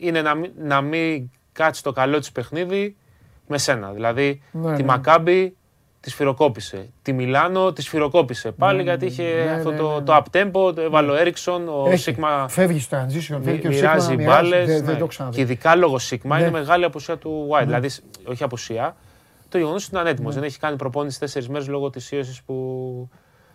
είναι 0.00 0.22
να 0.22 0.34
μην, 0.34 0.50
να 0.58 0.80
μην 0.80 1.30
κάτσει 1.52 1.82
το 1.82 1.92
καλό 1.92 2.18
της 2.18 2.32
παιχνίδι 2.32 2.96
με 3.46 3.58
σένα. 3.58 3.90
Δηλαδή 3.92 4.42
Ναι, 4.52 4.74
τη 4.76 4.82
ναι. 4.82 4.88
Μακάμπη 4.88 5.56
της 6.00 6.12
σφυροκόπησε. 6.12 6.88
Τη 7.02 7.12
Μιλάνο 7.12 7.72
της 7.72 7.84
σφυροκόπησε. 7.84 8.50
Πάλι 8.52 8.82
γιατί 8.82 9.06
είχε 9.06 9.22
ναι, 9.22 9.50
αυτό 9.50 9.70
ναι, 9.70 9.76
το, 9.76 9.94
ναι. 9.94 10.00
το 10.04 10.16
up 10.16 10.36
tempo, 10.36 10.74
το 10.74 10.80
έβαλε 10.80 11.10
ο 11.10 11.14
Έριξον, 11.14 11.68
ο 11.68 11.84
Έχει. 11.88 11.96
Σίγμα 12.02 12.48
Φεύγει 12.48 12.80
στο 12.80 12.96
transition, 12.96 13.38
φεύγει 13.42 13.58
και 13.58 13.68
ο 13.68 13.72
Σίγμα 13.72 13.90
μοιράζει 13.90 14.16
μοιράζει. 14.16 14.40
μπάλες. 14.40 14.66
Δεν, 14.66 14.84
δεν 14.84 14.98
το 14.98 15.06
ξαναδεί. 15.06 15.34
Και 15.36 15.40
ειδικά 15.42 15.74
λόγω 15.76 15.98
Σίγμα 15.98 16.36
Ναι. 16.36 16.42
είναι 16.42 16.50
μεγάλη 16.50 16.84
απουσία 16.84 17.16
του 17.18 17.48
White. 17.50 17.64
Δηλαδή, 17.64 17.90
όχι 18.24 18.42
απουσία, 18.42 18.96
το 19.48 19.58
γεγονός 19.58 19.84
ότι 19.86 19.94
ήταν 19.94 20.06
έτοιμο. 20.06 20.30
Δεν 20.30 20.42
έχει 20.42 20.58
κάνει 20.58 20.76
προπόνηση 20.76 21.18
τέσσερις 21.18 21.48
μέρες 21.48 21.68
λόγω 21.68 21.90
της 21.90 22.10
ίωσης 22.10 22.42
που 22.42 23.08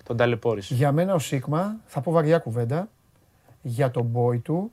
τον 0.03 0.17
ταλαιπώρησε. 0.17 0.73
Για 0.73 0.91
μένα 0.91 1.13
ο 1.13 1.19
Σίγμα, 1.19 1.75
θα 1.85 2.01
πω 2.01 2.11
βαριά 2.11 2.37
κουβέντα, 2.37 2.89
για 3.61 3.91
τον 3.91 4.11
boy 4.15 4.41
του, 4.41 4.71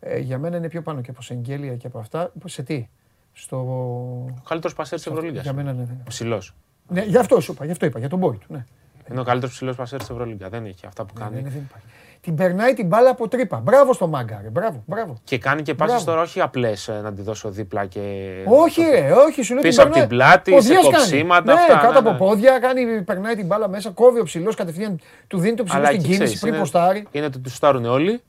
ε, 0.00 0.18
για 0.18 0.38
μένα 0.38 0.56
είναι 0.56 0.68
πιο 0.68 0.82
πάνω 0.82 1.00
και 1.00 1.10
από 1.10 1.22
Σεγγέλια 1.22 1.76
και 1.76 1.86
από 1.86 1.98
αυτά. 1.98 2.32
Σε 2.44 2.62
τι, 2.62 2.88
στο... 3.32 3.56
Ο 3.56 4.42
καλύτερος 4.48 4.76
πασέρ 4.76 4.98
της 4.98 5.06
Ευρωλίγα. 5.06 5.40
Για 5.40 5.52
μένα 5.52 5.72
ναι. 5.72 5.82
ναι. 5.82 5.96
Ψηλός. 6.04 6.54
Ναι, 6.88 7.02
γι' 7.02 7.18
αυτό 7.18 7.40
σου 7.40 7.52
είπα, 7.52 7.64
γι' 7.64 7.70
αυτό 7.70 7.86
είπα, 7.86 7.98
για 7.98 8.08
τον 8.08 8.20
boy 8.22 8.38
του. 8.38 8.46
Ναι. 8.48 8.64
Είναι 9.10 9.20
ο 9.20 9.24
καλύτερος 9.24 9.54
ψηλός 9.54 9.76
πασέρ 9.76 9.98
της 9.98 10.10
Ευρωλίγα. 10.10 10.48
Δεν 10.48 10.64
έχει 10.64 10.86
αυτά 10.86 11.04
που 11.04 11.14
κάνει. 11.14 11.34
Ναι, 11.34 11.40
ναι, 11.40 11.48
δεν 11.48 11.62
υπάρχει. 11.62 11.86
Την 12.22 12.34
περνάει 12.34 12.72
την 12.72 12.86
μπάλα 12.86 13.10
από 13.10 13.28
τρύπα. 13.28 13.56
Μπράβο 13.58 13.92
στο 13.92 14.06
μάγκα, 14.06 14.40
ρε. 14.42 14.48
Μπράβο, 14.48 14.82
μπράβο. 14.86 15.18
Και 15.24 15.38
κάνει 15.38 15.62
και 15.62 15.74
Μπράβο. 15.74 15.92
πάσει 15.92 16.04
τώρα 16.04 16.20
όχι 16.20 16.40
απλές 16.40 16.88
να 17.02 17.12
τη 17.12 17.22
δώσω 17.22 17.50
δίπλα 17.50 17.86
και. 17.86 18.00
Όχι, 18.46 18.82
ρε, 18.82 19.12
όχι, 19.12 19.42
σου 19.42 19.52
λέω 19.54 19.62
Πίσω 19.62 19.82
την 19.82 19.90
από 19.90 19.98
την 19.98 20.08
περνάει. 20.08 20.28
πλάτη, 20.30 20.50
σε 20.50 20.56
Ποδιές 20.56 20.80
κάνει. 20.82 20.94
κοψίματα, 20.94 21.44
Ναι, 21.44 21.52
αυτά, 21.60 21.74
κάτω 21.76 21.92
ναι, 21.92 21.98
από 21.98 22.10
ναι. 22.10 22.16
πόδια, 22.16 22.58
κάνει, 22.58 23.02
περνάει 23.02 23.34
την 23.36 23.46
μπάλα 23.46 23.68
μέσα, 23.68 23.90
κόβει 23.90 24.20
ο 24.20 24.24
ψηλός 24.24 24.54
κατευθείαν, 24.54 25.00
του 25.26 25.38
δίνει 25.38 25.56
το 25.56 25.64
ψηλό 25.64 25.78
Αλλά 25.78 25.86
στην 25.88 25.98
εκεί 26.00 26.08
κίνηση 26.08 26.22
ξέρεις, 26.24 26.40
πριν 26.40 26.52
είναι- 26.52 26.62
ποστάρει. 26.62 27.06
Είναι 27.10 27.24
ότι 27.26 27.38
τους 27.38 27.54
στάρουν 27.54 27.84
όλοι. 27.84 28.20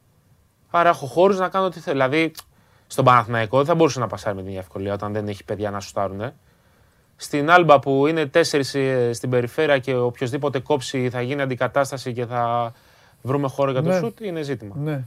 Άρα 0.72 0.90
έχω 0.90 1.06
χώρους 1.06 1.40
να 1.40 1.50
κάνω 1.50 1.66
ό,τι 1.66 1.80
θέλω. 1.80 1.96
Δηλαδή, 2.00 2.32
στον 2.88 3.06
Παναθηναϊκό 3.06 3.58
δεν 3.58 3.66
θα 3.66 3.76
μπορούσε 3.76 4.00
να 4.00 4.08
πασάρει 4.08 4.36
με 4.36 4.44
την 4.44 4.58
ευκολία 4.58 4.94
όταν 4.94 5.14
δεν 5.14 5.28
έχει 5.28 5.44
παιδιά 5.44 5.72
να 5.72 5.80
σου 5.80 5.88
στάρουν. 5.88 6.32
Στην 7.16 7.50
Άλμπα 7.52 7.80
που 7.80 8.08
είναι 8.08 8.26
τέσσερις 8.26 8.76
στην 9.18 9.30
περιφέρεια 9.30 9.78
και 9.78 9.96
οποιοδήποτε 9.96 10.60
κόψει 10.60 11.10
θα 11.10 11.22
γίνει 11.22 11.42
αντικατάσταση 11.42 12.14
και 12.14 12.26
θα 12.26 12.74
βρούμε 13.22 13.48
χώρο 13.48 13.72
για 13.72 13.82
το 13.82 13.90
Ναι. 13.90 13.98
σουτ, 13.98 14.20
είναι 14.20 14.42
ζήτημα. 14.42 14.76
Ναι. 14.78 15.04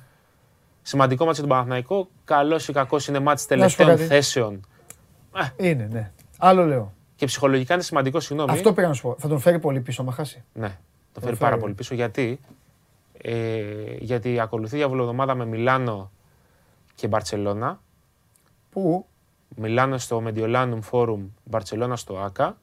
Σημαντικό 0.82 1.24
μάτι 1.24 1.34
για 1.38 1.46
τον 1.48 1.52
Παναθηναϊκό. 1.56 2.08
Καλός 2.24 2.68
ή 2.68 2.72
κακός 2.72 3.06
είναι 3.08 3.18
μάτι 3.18 3.30
Να 3.32 3.38
σου 3.38 3.46
πω 3.46 3.54
τελευταίων 3.54 3.88
κάτι. 3.88 4.04
θέσεων. 4.04 4.60
Είναι, 5.56 5.88
ναι. 5.92 6.12
Άλλο 6.38 6.64
λέω. 6.64 6.92
Και 7.16 7.26
ψυχολογικά 7.26 7.74
είναι 7.74 7.82
σημαντικό, 7.82 8.20
συγγνώμη. 8.20 8.50
Αυτό 8.52 8.72
πήγα 8.72 8.88
να 8.88 8.94
σου 8.94 9.02
πω. 9.02 9.16
Θα 9.18 9.28
τον 9.28 9.38
φέρει 9.38 9.58
πολύ 9.58 9.80
πίσω, 9.80 10.02
μα 10.04 10.12
χάσει. 10.12 10.42
Ναι, 10.52 10.68
το 10.68 10.74
Το 11.12 11.20
φέρει 11.20 11.36
φέρει. 11.36 11.36
πάρα 11.50 11.58
πολύ 11.60 11.74
πίσω. 11.74 11.94
Γιατί, 11.94 12.40
ε, 13.22 13.94
γιατί 13.98 14.40
ακολουθεί 14.40 14.76
διαβολοδομάδα 14.76 15.34
με 15.34 15.44
Μιλάνο 15.44 16.10
και 16.94 17.08
Μπαρτσελώνα. 17.08 17.80
Πού; 18.70 19.06
Μιλάνο 19.56 19.98
στο 19.98 20.22
Mediolanum 20.26 20.78
Forum, 20.90 21.18
Μπαρτσελώνα 21.44 21.96
στο 21.96 22.18
ΆΚΑ 22.18 22.56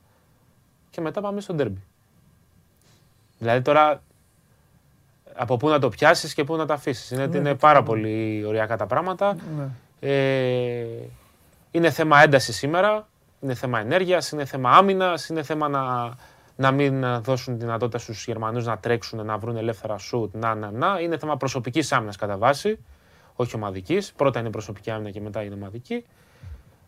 και 0.90 1.02
μετά 1.02 1.22
πάμε 1.22 1.42
στο 1.42 1.54
Ντέρμπι. 1.54 1.82
Δηλαδή 3.38 3.62
τώρα 3.62 4.02
από 5.36 5.58
πού 5.58 5.70
να 5.70 5.80
το 5.80 5.90
πιάσεις 5.90 6.34
και 6.34 6.44
πού 6.44 6.56
να 6.56 6.66
το 6.66 6.74
αφήσεις. 6.74 7.12
Είναι, 7.12 7.26
Ναι, 7.26 7.38
είναι 7.38 7.50
ναι, 7.50 7.56
πάρα 7.56 7.80
ναι. 7.80 7.86
πολύ 7.86 8.44
ωριακά 8.48 8.78
τα 8.78 8.86
πράγματα. 8.86 9.36
Ναι. 9.58 9.68
Ε, 10.00 10.86
είναι 11.72 11.90
θέμα 11.90 12.22
έντασης 12.22 12.56
σήμερα, 12.56 13.08
είναι 13.40 13.54
θέμα 13.54 13.80
ενέργειας, 13.80 14.32
είναι 14.32 14.46
θέμα 14.46 14.72
άμυνας, 14.72 15.28
είναι 15.28 15.44
θέμα 15.44 15.68
να, 15.68 16.14
να 16.56 16.72
μην 16.72 17.04
ε, 17.04 17.18
δώσουν 17.18 17.60
δυνατότητα 17.60 17.98
στους 17.98 18.26
Γερμανούς 18.26 18.66
να 18.66 18.78
τρέξουν, 18.78 19.26
να 19.26 19.38
βρουν 19.38 19.58
ελεύθερα 19.58 19.98
σουτ, 19.98 20.36
να, 20.36 20.56
να, 20.56 20.72
να. 20.72 21.00
Είναι 21.00 21.18
θέμα 21.18 21.38
προσωπικής 21.38 21.92
άμυνας 21.92 22.16
κατά 22.16 22.38
βάση, 22.38 22.80
όχι 23.36 23.56
ομαδικής. 23.56 24.12
Πρώτα 24.12 24.40
είναι 24.40 24.50
προσωπική 24.50 24.92
άμυνα 24.92 25.10
και 25.10 25.22
μετά 25.22 25.44
είναι 25.44 25.56
ομαδική. 25.56 26.06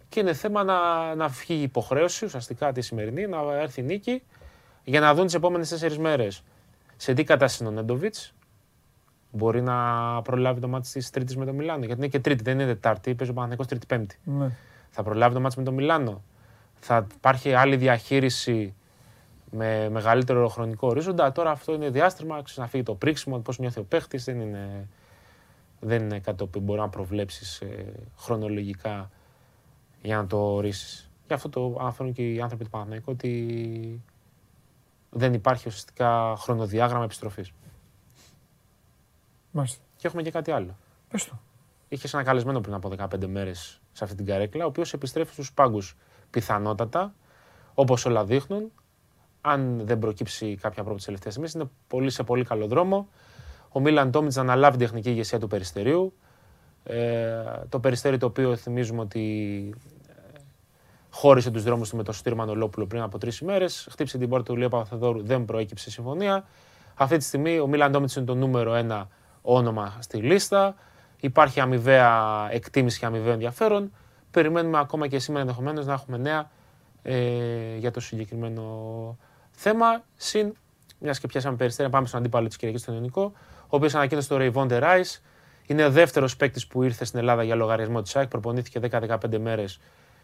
Και 0.09 0.19
είναι 0.19 0.33
θέμα 0.33 0.63
να, 0.63 0.75
να 1.15 1.29
φύγει 1.29 1.59
η 1.59 1.63
υποχρέωση 1.63 2.25
ουσιαστικά 2.25 2.71
τη 2.71 2.81
σημερινή, 2.81 3.27
να 3.27 3.37
έρθει 3.61 3.81
η 3.81 3.83
νίκη 3.83 4.23
για 4.83 4.99
να 4.99 5.13
δουν 5.13 5.25
τις 5.25 5.33
επόμενες 5.33 5.69
τέσσερις 5.69 5.97
μέρες 5.97 6.43
σε 6.97 7.13
τι 7.13 7.23
κατάσταση 7.23 7.63
είναι 7.63 7.71
ο 7.71 7.75
Νέντοβιτς; 7.75 8.33
Μπορεί 9.35 9.61
να 9.61 10.21
προλάβει 10.21 10.59
το 10.59 10.67
μάτι 10.67 10.91
της 10.91 11.09
Τρίτης 11.09 11.37
με 11.37 11.45
το 11.45 11.53
Μιλάνο. 11.53 11.85
Γιατί 11.85 12.01
είναι 12.01 12.09
και 12.09 12.19
Τρίτη, 12.19 12.43
δεν 12.43 12.53
είναι 12.53 12.65
Τετάρτη, 12.65 13.15
παίζει 13.15 13.31
ο 13.31 13.33
Παναθηναϊκός 13.33 13.67
Τρίτη-Πέμπτη. 13.67 14.17
Ναι. 14.23 14.49
Θα 14.89 15.03
προλάβει 15.03 15.33
το 15.33 15.39
μάτι 15.39 15.57
με 15.57 15.63
το 15.63 15.71
Μιλάνο. 15.71 16.23
Θα 16.79 17.07
υπάρχει 17.15 17.53
άλλη 17.53 17.75
διαχείριση 17.75 18.73
με 19.51 19.89
μεγαλύτερο 19.89 20.47
χρονικό 20.47 20.87
ορίζοντα. 20.87 21.31
Τώρα 21.31 21.51
αυτό 21.51 21.73
είναι 21.73 21.89
διάστημα, 21.89 22.35
ξέρεις, 22.35 22.57
να 22.57 22.67
φύγει 22.67 22.83
το 22.83 22.95
πρίξιμο, 22.95 23.37
πώς 23.37 23.59
νιώθει 23.59 23.79
ο 23.79 23.83
παίχτης. 23.83 24.23
Δεν 24.23 24.39
είναι, 24.39 24.87
δεν 25.79 26.03
είναι 26.03 26.19
κάτι 26.19 26.37
το 26.37 26.43
οποίο 26.43 26.61
μπορεί 26.61 26.79
να 26.79 26.89
προβλέψεις 26.89 27.61
χρονολογικά 28.17 29.09
για 30.01 30.15
να 30.15 30.27
το 30.27 30.37
ορίσεις. 30.37 31.09
Γι' 31.27 31.33
αυτό 31.33 31.49
το 31.49 31.77
αναφέρουν 31.79 32.13
και 32.13 32.33
οι 32.33 32.41
άνθρωποι 32.41 32.63
του 32.63 32.69
Παναθηναϊκού 32.69 33.11
ότι 33.11 34.01
δεν 35.13 35.33
υπάρχει 35.33 35.67
ουσιαστικά 35.67 36.35
χρονοδιάγραμμα 36.37 37.03
επιστροφής. 37.03 37.51
Μάλιστα. 39.51 39.83
Και 39.95 40.07
έχουμε 40.07 40.21
και 40.21 40.31
κάτι 40.31 40.51
άλλο. 40.51 40.77
Πες 41.09 41.25
το. 41.25 41.39
Είχες 41.87 42.13
ένα 42.13 42.23
καλεσμένο 42.23 42.61
πριν 42.61 42.73
από 42.73 42.91
15 42.97 43.27
μέρες 43.27 43.81
σε 43.91 44.03
αυτή 44.03 44.15
την 44.15 44.25
καρέκλα, 44.25 44.63
ο 44.63 44.67
οποίος 44.67 44.93
επιστρέφει 44.93 45.33
στους 45.33 45.53
πάγκους 45.53 45.97
πιθανότατα, 46.29 47.13
όπως 47.73 48.05
όλα 48.05 48.25
δείχνουν. 48.25 48.71
Αν 49.41 49.85
δεν 49.85 49.99
προκύψει 49.99 50.45
κάποια 50.45 50.69
πρόβλημα 50.69 50.95
τις 50.95 51.05
τελευταίες 51.05 51.33
στιγμές, 51.33 51.53
είναι 51.53 51.69
πολύ, 51.87 52.09
σε 52.09 52.23
πολύ 52.23 52.43
καλό 52.43 52.67
δρόμο. 52.67 53.07
Ο 53.69 53.79
Μίλαν 53.79 54.11
Τόμιτς 54.11 54.37
αναλάβει 54.37 54.77
την 54.77 54.85
τεχνική 54.85 55.09
ηγεσία 55.09 55.39
του 55.39 55.47
περιστερίου. 55.47 56.13
Ε, 56.83 57.43
το 57.69 57.79
περιστέρι 57.79 58.17
το 58.17 58.25
οποίο 58.25 58.55
θυμίζουμε 58.55 59.01
ότι 59.01 59.23
ε, 59.92 59.92
χώρισε 61.13 61.51
τους 61.51 61.63
δρόμους 61.63 61.89
του 61.89 61.97
με 61.97 62.03
το 62.03 62.11
Στήρ 62.11 62.35
Μανολόπουλο 62.35 62.85
πριν 62.85 63.01
από 63.01 63.17
τρεις 63.17 63.39
ημέρες. 63.39 63.87
Χτύπησε 63.91 64.17
την 64.17 64.29
πόρτα 64.29 64.53
του 64.53 64.59
Λίου 64.59 64.69
Παπαθεδόρου, 64.69 65.23
δεν 65.23 65.45
προέκυψε 65.45 65.89
συμφωνία. 65.91 66.45
Αυτή 66.95 67.17
τη 67.17 67.23
στιγμή 67.23 67.59
ο 67.59 67.67
Μίλαν 67.67 67.91
Τόμιτ 67.91 68.11
είναι 68.11 68.25
το 68.25 68.35
νούμερο 68.35 68.73
ένα 68.73 69.07
όνομα 69.41 69.97
στη 69.99 70.17
λίστα. 70.17 70.75
Υπάρχει 71.19 71.59
αμοιβαία 71.59 72.47
εκτίμηση 72.51 72.99
και 72.99 73.05
αμοιβαίο 73.05 73.33
ενδιαφέρον. 73.33 73.91
Περιμένουμε 74.31 74.79
ακόμα 74.79 75.07
και 75.07 75.19
σήμερα 75.19 75.41
ενδεχομένως 75.41 75.85
να 75.85 75.93
έχουμε 75.93 76.17
νέα 76.17 76.51
ε, 77.01 77.75
για 77.77 77.91
το 77.91 77.99
συγκεκριμένο 77.99 78.63
θέμα. 79.51 80.03
Συν, 80.15 80.53
μιας 80.99 81.19
και 81.19 81.27
πιάσαμε 81.27 81.55
περιστέρια, 81.55 81.91
πάμε 81.91 82.07
στον 82.07 82.19
αντίπαλο 82.19 82.47
της 82.47 82.57
Κυριακής, 82.57 82.83
τον 82.83 82.95
Ιωνικό, 82.95 83.31
ο 83.61 83.75
οποίος 83.75 83.95
ανακοίνωσε 83.95 84.27
το 84.27 84.37
Ρεϊβόντε 84.37 84.77
Ράις. 84.77 85.23
Είναι 85.65 85.85
ο 85.85 85.91
δεύτερος 85.91 86.35
παίκτης 86.35 86.67
που 86.67 86.83
ήρθε 86.83 87.05
στην 87.05 87.19
Ελλάδα 87.19 87.43
για 87.43 87.55
λογαριασμό 87.55 88.01
της 88.01 88.15
ΑΕΚ. 88.15 88.27
Προπονήθηκε 88.27 88.79
10-15 88.79 89.37
μέρες 89.39 89.79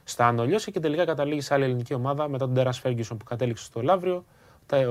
στα 0.10 0.28
Άνω 0.28 0.46
Λιώση 0.46 0.72
και 0.72 0.80
τελικά 0.80 1.06
καταλήγει 1.06 1.42
σε 1.42 1.54
άλλη 1.54 1.64
ελληνική 1.64 1.94
ομάδα 1.94 2.28
μετά 2.28 2.46
τον 2.46 2.54
Τέρας 2.54 2.80
Φέργκισον 2.80 3.18
που 3.18 3.26
κατέληξε 3.26 3.64
στο 3.64 3.82
Λαύριο. 3.82 4.26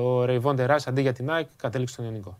Ο 0.00 0.24
Ρεϊβόντε 0.24 0.64
Ράι 0.66 0.78
αντί 0.86 1.00
για 1.00 1.12
την 1.12 1.30
ΑΕΚ 1.30 1.48
κατέληξε 1.56 1.94
στον 1.94 2.04
Ιωνικό. 2.04 2.38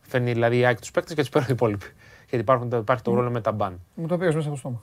Φέρνει 0.00 0.32
δηλαδή 0.32 0.58
η 0.58 0.64
ΑΕΚ 0.64 0.80
τους 0.80 0.90
παίκτες 0.90 1.14
και 1.14 1.20
τους 1.20 1.30
παίρνουν 1.30 1.50
οι 1.50 1.54
υπόλοιποι. 1.56 1.86
Γιατί 2.18 2.36
υπάρχουν, 2.36 2.70
υπάρχει 2.72 3.02
το 3.02 3.14
ρόλο 3.14 3.30
με 3.30 3.40
τα 3.40 3.52
μπαν. 3.52 3.80
Μου 3.94 4.06
το 4.06 4.16
πήρε 4.18 4.26
μέσα 4.34 4.40
από 4.40 4.50
το 4.50 4.56
στόμα. 4.56 4.82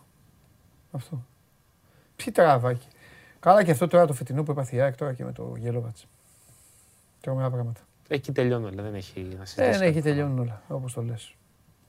Αυτό. 0.92 1.24
Ποιοι 2.16 2.32
τραβάκι. 2.34 2.88
Καλά 3.40 3.64
και 3.64 3.72
αυτό 3.72 3.88
τώρα 3.88 4.08
το 4.08 4.14
φετινό 4.14 4.44
που 4.44 4.52
έπαθε 4.52 4.76
η 4.76 4.80
ΑΕΚ 4.82 4.96
τώρα 4.96 5.14
και 5.14 5.24
με 5.24 5.32
το 5.32 5.54
Γελόβατς. 5.58 6.08
Τρομερά 7.22 7.50
πράγματα. 7.50 7.80
Εκεί 8.08 8.32
τελειώνει 8.32 8.66
όλα, 8.66 8.84
δεν 8.84 8.96
έχει 8.96 9.22
να 9.22 9.42
Ε, 9.42 9.46
συζητήσει. 9.46 9.80
ναι, 9.80 9.86
εκεί 9.86 10.02
τελειώνουν 10.02 10.40
όλα, 10.40 10.62
όπως 10.68 10.94
το 10.94 11.02
λες. 11.02 11.36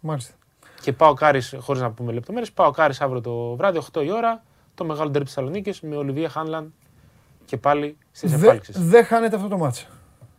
Μάλιστα. 0.01 0.35
Και 0.83 0.93
πάω 0.93 1.15
Κάρις, 1.15 1.55
χωρίς 1.59 1.83
να 1.83 1.91
πούμε 1.91 2.13
λεπτομέρειες, 2.13 2.53
πάω 2.53 2.71
Κάρις 2.71 3.01
αύριο 3.01 3.21
το 3.21 3.57
βράδυ, 3.57 3.79
8 3.93 4.03
η 4.05 4.11
ώρα, 4.13 4.43
το 4.75 4.85
μεγάλο 4.85 5.11
ντέρμπι 5.11 5.27
Θεσσαλονίκης 5.27 5.81
με 5.81 5.97
Ολιβία 5.97 6.29
Χάνλαν 6.29 6.73
και 7.45 7.57
πάλι 7.57 7.97
στις 8.13 8.31
Δε- 8.37 8.47
εφάλξει. 8.47 8.73
Δεν 8.77 9.05
χάνεται 9.05 9.37
αυτό 9.37 9.49
το 9.49 9.59
μάτσα. 9.59 9.87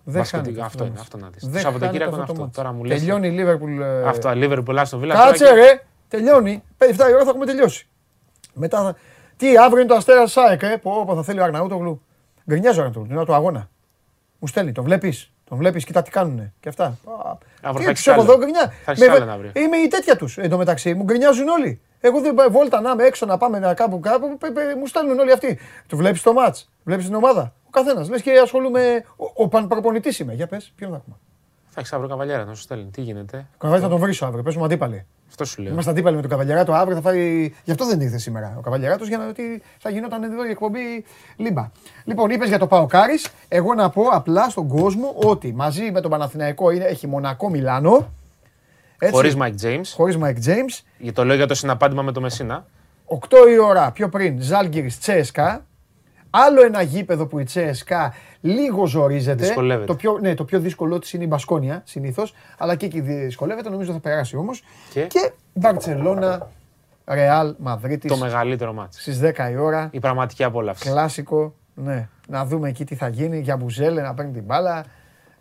Δεν 0.03 0.15
Μπασκετικά, 0.21 0.43
χάνεται 0.49 0.61
αυτό 0.65 0.77
το 0.77 0.83
είναι, 0.83 0.93
μάτς. 0.93 1.01
αυτό 1.05 1.17
να 1.17 1.29
δεις. 1.29 1.43
Δεν 1.43 1.53
Το 1.53 1.59
Σαββατοκύριακο 1.59 2.11
χάνεται 2.11 2.15
είναι 2.17 2.25
το 2.25 2.31
αυτό. 2.31 2.43
μάτς. 2.43 2.55
Τώρα 2.57 2.71
μου 2.71 2.83
λες- 2.83 2.99
Τελειώνει 2.99 3.27
η 3.27 3.31
Λίβερπουλ. 3.31 3.81
ε, 3.81 4.07
Αυτό, 4.07 4.29
Λίβερπουλ, 4.35 4.77
Άστον 4.77 4.99
Βίλα. 4.99 5.13
Κάτσε 5.15 5.43
τώρα 5.43 5.55
και- 5.55 5.61
ρε, 5.61 5.83
τελειώνει. 6.07 6.63
5-7 6.77 7.09
η 7.09 7.13
ώρα 7.13 7.23
θα 7.23 7.29
έχουμε 7.29 7.45
τελειώσει. 7.45 7.87
Μετά, 8.53 8.77
θα- 8.83 8.95
τι 9.37 9.57
αύριο 9.57 9.79
είναι 9.79 9.87
το 9.89 9.95
Αστέρα 9.95 10.27
Σάεκ, 10.27 10.61
ε, 10.63 10.77
που 10.81 10.89
όπου 10.91 11.15
θα 11.15 11.23
θέλει 11.23 11.39
ο 11.39 11.43
Αρναούτογλου. 11.43 12.01
Γκρινιάζει 12.49 12.77
ο 12.77 12.81
Αρναούτογλου, 12.81 13.07
την 13.07 13.17
ώρα 13.17 13.25
του 13.25 13.33
αγώνα. 13.33 13.69
Μου 14.39 14.47
στέλνει, 14.47 14.71
τον 14.71 14.83
βλέπεις. 14.83 15.31
Τον 15.51 15.59
βλέπεις, 15.59 15.85
κοίτα 15.85 16.01
τι 16.01 16.09
κάνουνε 16.11 16.53
και 16.59 16.69
αυτά. 16.69 16.85
Α, 16.85 16.91
Αύριο 16.91 17.37
Τι 17.61 17.67
θα 17.71 17.77
τους 17.79 17.87
έχεις 17.89 18.07
έχω 18.07 18.21
άλλα. 18.21 18.23
εδώ, 18.29 18.37
γκρινιά. 18.37 18.73
Θα 18.85 18.91
έχεις 18.91 19.07
Με- 19.07 19.13
άλλα 19.13 19.31
αύριο. 19.33 19.51
Είμαι 19.55 19.77
η 19.77 19.87
τέτοια 19.87 20.15
τους 20.15 20.37
εν 20.37 20.49
τω 20.49 20.57
μεταξύ. 20.57 20.93
Μου 20.93 21.03
γκρινιάζουν 21.03 21.47
όλοι. 21.47 21.81
Εγώ 21.99 22.21
δεν 22.21 22.33
πάω 22.33 22.49
βόλτα 22.49 22.81
να 22.81 22.91
είμαι 22.91 23.03
έξω 23.03 23.25
να 23.25 23.37
πάμε 23.37 23.59
να 23.59 23.73
κάπου 23.73 23.99
κάπου. 23.99 24.37
πε- 24.37 24.51
πε- 24.51 24.75
Μου 24.77 24.87
στέλνουν 24.87 25.19
όλοι 25.19 25.31
αυτοί. 25.31 25.59
Του 25.87 25.97
βλέπεις 25.97 26.21
το 26.21 26.33
ματ, 26.33 26.55
βλέπεις 26.83 27.05
την 27.05 27.15
ομάδα. 27.15 27.53
Ο 27.65 27.69
καθένας. 27.69 28.09
Λες 28.09 28.21
και 28.21 28.31
ασχολούμαι. 28.43 29.03
Ο, 29.15 29.25
ο 29.43 29.47
πανπροπονητής 29.47 30.19
είμαι. 30.19 30.33
Για 30.33 30.47
πες, 30.47 30.71
ποιον 30.75 30.89
θα 30.91 30.95
έχουμε. 30.97 31.15
Θα 31.69 31.79
έχεις 31.79 31.93
αύριο 31.93 32.09
καβαλιέρα 32.09 32.45
να 32.45 32.53
σου 32.53 32.61
στέλνει. 32.61 32.89
Τι 32.91 33.01
γίνεται; 33.01 33.45
Καβαλιά 33.57 33.83
θα 33.83 33.89
τον 33.89 33.99
βρίσω 33.99 34.25
αύριο. 34.25 34.43
Πες 34.43 34.55
μου 34.55 34.63
αντίπαλοι. 34.63 35.05
Αυτό 35.31 35.45
σου 35.45 35.61
λέω. 35.61 35.71
Είμαστε 35.71 35.91
αντίπαλοι 35.91 36.15
με 36.15 36.21
τον 36.21 36.29
Καβαλιαράτο 36.31 36.73
αύριο. 36.73 36.95
Θα 36.95 37.01
φάει... 37.01 37.53
Γι' 37.63 37.71
αυτό 37.71 37.85
δεν 37.85 37.99
ήρθε 37.99 38.17
σήμερα 38.17 38.55
ο 38.57 38.61
Καβαλιαράτος 38.61 39.07
για 39.07 39.17
να 39.17 39.27
ότι 39.27 39.61
θα 39.77 39.89
γινόταν 39.89 40.23
εδώ 40.23 40.45
η 40.45 40.49
εκπομπή 40.49 41.05
λίμπα. 41.35 41.71
Λοιπόν, 42.03 42.29
είπες 42.29 42.47
για 42.47 42.59
το 42.59 42.67
Παοκάρι. 42.67 43.19
Εγώ 43.47 43.73
να 43.73 43.89
πω 43.89 44.03
απλά 44.11 44.49
στον 44.49 44.67
κόσμο 44.67 45.13
ότι 45.15 45.53
μαζί 45.53 45.91
με 45.91 46.01
τον 46.01 46.11
Παναθηναϊκό 46.11 46.71
είναι, 46.71 46.83
έχει 46.83 47.07
Μονακό 47.07 47.49
Μιλάνο. 47.49 48.13
Χωρίς 49.11 49.35
Mike 49.39 49.55
James. 49.63 49.91
Χωρίς 49.95 50.17
Mike 50.21 50.45
James. 50.45 50.79
Για 50.97 51.13
το 51.13 51.25
λέω 51.25 51.35
για 51.35 51.47
το 51.47 51.53
συναπάντημα 51.53 52.01
με 52.01 52.11
το 52.11 52.21
Μεσίνα. 52.21 52.65
8 53.05 53.17
η 53.51 53.57
ώρα 53.57 53.91
πιο 53.91 54.09
πριν 54.09 54.41
Ζάλγκυρη 54.41 54.93
Τσέσκα. 54.99 55.65
Άλλο 56.33 56.63
ένα 56.63 56.81
γήπεδο 56.81 57.25
που 57.25 57.39
η 57.39 57.43
Τσέσκα 57.43 58.13
λίγο 58.41 58.85
ζορίζεται. 58.85 59.45
Δυσκολεύεται. 59.45 59.85
Το 59.85 59.95
πιο, 59.95 60.17
ναι, 60.21 60.33
το 60.33 60.43
πιο 60.45 60.59
δύσκολό 60.59 60.99
της 60.99 61.13
είναι 61.13 61.23
η 61.23 61.27
Μπασκόνια 61.29 61.81
συνήθως. 61.85 62.33
Αλλά 62.57 62.75
και 62.75 62.85
εκεί 62.85 62.99
δυσκολεύεται. 63.01 63.69
Νομίζω 63.69 63.91
θα 63.93 63.99
περάσει 63.99 64.35
όμως. 64.37 64.63
Και, 64.93 65.01
Και 65.01 65.31
Μπαρσελόνα, 65.53 66.47
Ρεάλ 67.05 67.55
Μαδρίτης. 67.57 68.11
το 68.11 68.17
μεγαλύτερο 68.17 68.73
μάτι. 68.73 68.99
Στις 69.01 69.19
10 69.19 69.49
η 69.51 69.55
ώρα. 69.57 69.87
Η 69.91 69.99
πραγματική 69.99 70.43
απόλαυση. 70.43 70.89
Κλάσικο. 70.89 71.53
Ναι. 71.73 72.07
Να 72.27 72.45
δούμε 72.45 72.69
εκεί 72.69 72.83
τι 72.85 72.95
θα 72.95 73.07
γίνει. 73.07 73.39
Για 73.39 73.57
Μπουζέλε 73.57 74.01
να 74.01 74.13
παίρνει 74.13 74.31
την 74.31 74.43
μπάλα. 74.43 74.85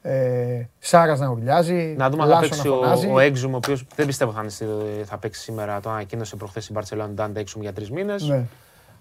Ε, 0.02 0.62
Σάρας 0.78 1.18
να 1.20 1.28
ουρλιάζει. 1.28 1.94
Να 1.98 2.10
δούμε 2.10 2.22
αν 2.22 2.28
θα 2.28 2.34
Λάσο 2.34 2.48
παίξει 2.48 2.68
να 2.68 2.74
ο, 2.74 2.78
φωνάζει. 2.82 3.06
ο 3.12 3.18
Έξουμ, 3.18 3.52
ο 3.54 3.56
οποίος 3.56 3.86
δεν 3.94 4.06
πιστεύω 4.06 4.32
θα, 4.32 4.40
είναι 4.40 4.50
στη- 4.50 4.64
θα 5.04 5.18
παίξει 5.18 5.40
σήμερα. 5.40 5.80
Το 5.80 5.90
ανακοίνωσε 5.90 6.36
προχθές 6.36 6.68
η 6.68 6.72
Μπαρσελόνα 6.72 7.08
Ντάντε 7.08 7.40
Έξουμ 7.40 7.62
για 7.62 7.72
τρεις 7.72 7.90
μήνες. 7.90 8.32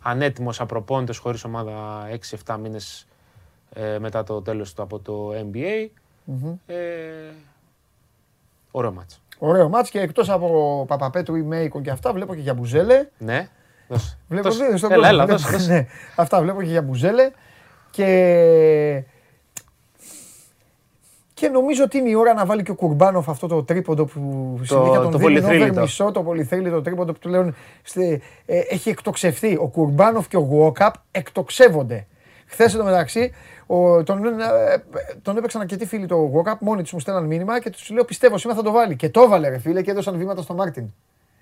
Ναι. 0.04 0.12
Ανέτοιμος 0.12 0.60
απροπόνητο 0.62 1.14
χωρίς 1.14 1.44
ομάδα 1.44 2.08
6-7 2.46 2.58
μήνες 2.62 3.08
ε, 3.74 3.98
μετά 4.00 4.24
το 4.24 4.42
τέλος 4.42 4.74
του 4.74 4.82
από 4.82 5.00
το 5.00 5.30
NBA. 5.32 5.88
Μμμ. 6.24 6.56
Ε, 6.66 6.76
ωραίο 8.72 8.92
μάτς. 8.92 9.22
Ωραίο 9.38 9.70
μάτς 9.70 9.90
και 9.90 10.00
εκτός 10.00 10.30
από 10.30 10.86
Παπαπέτρου 10.88 11.36
ή 11.36 11.42
Μέικον 11.42 11.82
και 11.84 11.90
αυτά 11.92 12.14
βλέπω 12.14 12.36
και 12.36 12.42
για 12.42 12.54
Μπουζέλε. 12.54 13.08
Ναι. 13.18 13.50
Δώσε. 13.88 14.18
Βλέπω 14.28 14.50
Δώσε. 14.50 14.78
στον 14.78 14.92
Έλα, 14.92 15.02
κόσμο. 15.08 15.14
έλα, 15.16 15.26
Βλέπω- 15.26 15.42
δώσε, 15.42 15.58
δώσε. 15.58 15.72
ναι, 15.74 15.88
αυτά 16.16 16.42
βλέπω 16.42 16.62
και 16.62 16.70
για 16.70 16.82
Μπουζέλε. 16.82 17.32
Και... 17.92 19.04
και 21.40 21.48
νομίζω 21.50 21.84
ότι 21.84 21.98
είναι 21.98 22.10
η 22.10 22.14
ώρα 22.14 22.34
να 22.34 22.46
βάλει 22.46 22.64
και 22.64 22.72
ο 22.72 22.76
Κουρμπάνοφ 22.76 23.30
αυτό 23.30 23.48
το 23.48 23.64
τρίποντο 23.64 24.06
που 24.06 24.20
συνέχεια 24.64 24.94
τον 25.00 25.04
το 25.12 25.18
δίνει 25.18 25.22
πολυθρύλιτο. 25.22 25.70
over 25.72 25.82
μισό, 25.82 26.12
το 26.12 26.24
πολυθρύλιτο 26.24 26.82
τρίποντο 26.82 27.14
που 27.14 27.20
του 27.20 27.30
λένε 27.30 27.54
στε- 27.84 28.22
ε, 28.46 28.60
έχει 28.70 28.90
εκτοξευθεί. 28.90 29.58
Ο 29.62 29.68
Κουρμπάνοφ 29.68 30.28
και 30.28 30.38
ο 30.38 30.40
Γουόκαπ 30.40 30.94
εκτοξεύονται. 31.12 32.08
Χθες 32.46 32.74
εντωμεταξύ 32.74 33.32
ο, 33.66 34.04
τον, 34.04 34.26
ε, 34.26 34.32
τον 35.22 35.38
έπαιξαν 35.38 35.62
αρκετοί 35.62 35.86
φίλοι 35.86 36.06
το 36.06 36.16
Γουόκαπ, 36.16 36.62
μόνοι 36.62 36.82
τους 36.82 36.92
μου 36.94 37.00
στέλναν 37.00 37.26
μήνυμα 37.26 37.60
και 37.62 37.70
τους 37.70 37.90
λέω 37.90 38.04
πιστεύω 38.06 38.38
σήμερα 38.38 38.60
θα 38.60 38.66
το 38.66 38.72
βάλει. 38.72 38.96
Και 38.96 39.10
το 39.10 39.22
έβαλε 39.22 39.50
ρε 39.50 39.58
φίλε 39.60 39.82
και 39.82 39.92
έδωσαν 39.92 40.18
βήματα 40.18 40.42
στο 40.42 40.54
Μάρτιν. 40.54 40.94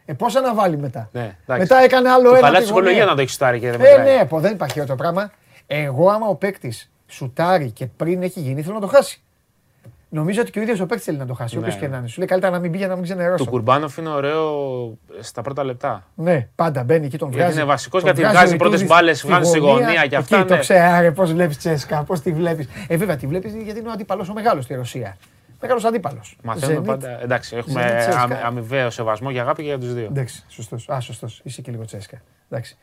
Ε, 0.05 0.13
πόσα 0.13 0.41
να 0.41 0.53
βάλει 0.53 0.77
μετά; 0.77 1.09
Ναι, 1.11 1.21
εντάξει. 1.45 1.61
Μετά 1.61 1.83
έκανε 1.83 2.09
άλλο 2.09 2.29
Του 2.29 2.35
ένα. 2.35 2.39
Καλά 2.39 2.57
τη 2.57 2.63
ψυχολογία 2.63 2.91
γωνία. 2.91 3.05
να 3.09 3.15
το 3.15 3.21
έχει 3.21 3.29
σουτάρει 3.31 3.59
και 3.59 3.71
δεν 3.71 3.81
Ε, 3.81 3.83
μετράει. 3.97 4.17
ναι, 4.17 4.25
πω, 4.25 4.39
δεν 4.39 4.51
υπάρχει 4.53 4.79
αυτό 4.79 4.91
το 4.91 4.97
πράγμα. 4.97 5.31
Εγώ, 5.67 6.09
άμα 6.09 6.27
ο 6.27 6.35
παίκτης 6.35 6.91
σουτάρει 7.07 7.71
και 7.71 7.85
πριν 7.85 8.23
έχει 8.23 8.39
γίνει, 8.39 8.61
θέλω 8.61 8.73
να 8.75 8.81
το 8.81 8.87
χάσει. 8.87 9.21
Νομίζω 10.09 10.41
ότι 10.41 10.51
και 10.51 10.59
ο 10.59 10.61
ίδιος 10.61 10.79
ο 10.79 10.85
παίκτης 10.85 11.05
θέλει 11.05 11.17
να 11.17 11.25
το 11.25 11.33
χάσει. 11.33 11.55
Ναι. 11.55 11.61
Όποιος 11.61 11.75
και 11.75 11.87
να 11.87 11.97
είναι. 11.97 12.07
Σου 12.07 12.17
λέει 12.19 12.27
καλύτερα 12.27 12.51
να 12.53 12.59
μην 12.59 12.71
πήγε 12.71 12.87
να 12.87 12.95
μην 12.95 13.03
ξενερώσω. 13.03 13.43
Το 13.43 13.49
Κουρμπάνοφ 13.49 13.97
είναι 13.97 14.09
ωραίο 14.09 14.51
στα 15.19 15.41
πρώτα 15.41 15.63
λεπτά. 15.63 16.03
Ναι, 16.15 16.47
πάντα 16.55 16.83
μπαίνει 16.83 17.05
εκεί 17.05 17.17
τον 17.17 17.27
Γιατί 17.27 17.43
βγάζει. 17.43 17.59
είναι 17.59 17.67
βασικός, 17.67 18.03
τον 18.03 18.13
γιατί 18.15 18.29
βγάζει 18.31 18.53
ο 18.53 18.57
πρώτες 18.57 18.79
Ιτούδης 18.81 18.95
μπάλες, 18.95 19.17
στη 19.17 19.27
βγάζει 19.27 19.49
στη 19.49 19.59
γωνία 19.59 20.07
και 20.07 20.15
αυτά, 20.15 20.37
Εκεί 20.37 20.47
το 20.47 20.53
ναι. 20.53 20.59
ξέρει, 20.59 21.11
πώς 21.11 21.33
βλέπεις 21.33 21.57
Τσέσκα, 21.57 22.03
πώς 22.03 22.19
τη 22.21 22.31
βλέπεις. 22.31 22.67
Ε, 22.87 22.97
βέβαια 22.97 23.15
τη 23.15 23.27
βλέπεις 23.27 23.53
γιατί 23.53 23.79
είναι 23.79 23.89
ο 23.89 23.91
αντίπαλος 23.91 24.29
ο 24.29 24.33
μεγάλος 24.33 24.63
στη 24.63 24.73
Ρωσία. 24.73 25.17
Μεγάλος 25.61 25.85
αντίπαλος. 25.85 26.37
Μαθαίνουμε 26.43 26.85
πάντα. 26.85 27.21
Εντάξει, 27.21 27.55
έχουμε 27.55 27.81
Zenit 27.81 27.99
Τσέσκα. 27.99 28.21
αμοι- 28.21 28.37
αμοιβαίο 28.43 28.89
σεβασμό 28.89 29.29
για 29.29 29.41
αγάπη 29.41 29.61
και 29.61 29.67
για 29.67 29.79
τους 29.79 29.93
δύο. 29.93 30.05
Εντάξει, 30.05 30.43
σωστός. 30.47 30.89
Α, 30.89 30.99
σωστός. 30.99 31.39
Είσαι 31.43 31.61
και 31.61 31.71
λίγο 31.71 31.85
Τσέσκα. 31.85 32.21
Εντάξει. 32.49 32.77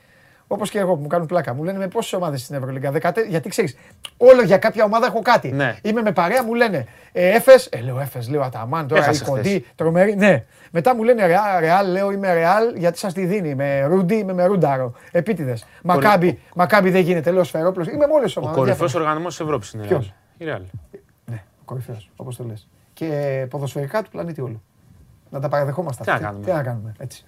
Όπως 0.46 0.70
και 0.70 0.78
εγώ 0.78 0.94
που 0.94 1.00
μου 1.02 1.06
κάνουν 1.06 1.26
πλάκα. 1.26 1.54
Μου 1.54 1.64
λένε 1.64 1.78
με 1.78 1.88
πόσες 1.88 2.12
ομάδες 2.12 2.40
στην 2.42 2.54
Ευρωλίγκα; 2.56 2.90
14, 2.90 3.12
γιατί 3.28 3.48
ξέρεις, 3.48 3.76
όλο 4.16 4.42
για 4.42 4.58
κάποια 4.58 4.84
ομάδα 4.84 5.06
έχω 5.06 5.22
κάτι. 5.22 5.52
Ναι. 5.52 5.76
Είμαι 5.82 6.02
με 6.02 6.12
παρέα, 6.12 6.44
μου 6.44 6.54
λένε 6.54 6.86
ε, 7.12 7.28
Έφε, 7.28 7.52
ε, 7.70 7.80
λέω 7.80 8.00
Έφε, 8.00 8.20
λέω 8.28 8.42
Αταμάν, 8.42 8.86
τώρα 8.88 9.02
Έχασες 9.02 9.20
η 9.20 9.24
κοντή, 9.30 9.48
χθες. 9.48 9.62
τρομερή. 9.74 10.16
Ναι. 10.16 10.44
Μετά 10.70 10.94
μου 10.94 11.02
λένε 11.02 11.26
Ρεάλ, 11.26 11.60
Ρεάλ, 11.60 11.90
λέω 11.90 12.10
είμαι 12.10 12.32
Ρεάλ 12.34 12.76
γιατί 12.76 12.98
σας 12.98 13.12
τη 13.12 13.24
δίνει. 13.26 13.54
Με 13.54 13.84
Ρούντι, 13.84 14.14
είμαι 14.14 14.32
με 14.32 14.44
Ρούνταρο. 14.44 14.92
Επίτηδες. 15.10 15.66
Μακάμπι, 15.82 16.38
Μακάμπι 16.54 16.90
δεν 16.90 17.02
γίνεται, 17.02 17.30
λέω 17.30 17.44
Σφερόπλο. 17.44 17.84
Είμαι 17.92 18.06
με 18.06 18.12
όλες 18.14 18.32
τι 18.32 18.38
Ο 18.38 18.42
ομάδες. 18.42 18.60
κορυφαίος 18.62 18.94
οργανισμός 18.94 19.36
της 19.36 19.44
Ευρώπης 19.44 19.72
είναι. 19.72 19.84
η 19.84 19.86
Ποιος; 19.86 20.12
Real. 20.38 20.42
Η 20.42 20.44
Real. 20.48 20.60
Ναι, 21.24 21.42
ο 21.60 21.62
κορυφαίος, 21.64 22.10
όπως 22.16 22.36
το 22.36 22.44
λες. 22.44 22.68
Και 22.92 23.46
ποδοσφαιρικά 23.50 24.02
του 24.02 24.10
πλανήτη 24.10 24.40
όλου. 24.40 24.62
Να 25.30 25.40
τα 25.40 25.48
παραδεχόμαστε 25.48 26.02
Τι 26.04 26.08
να 26.08 26.14
αυτά. 26.14 26.26
κάνουμε; 26.26 26.44
Τι 26.44 26.52
να 26.52 26.62
κάνουμε. 26.62 26.92
Έτσι. 26.98 27.24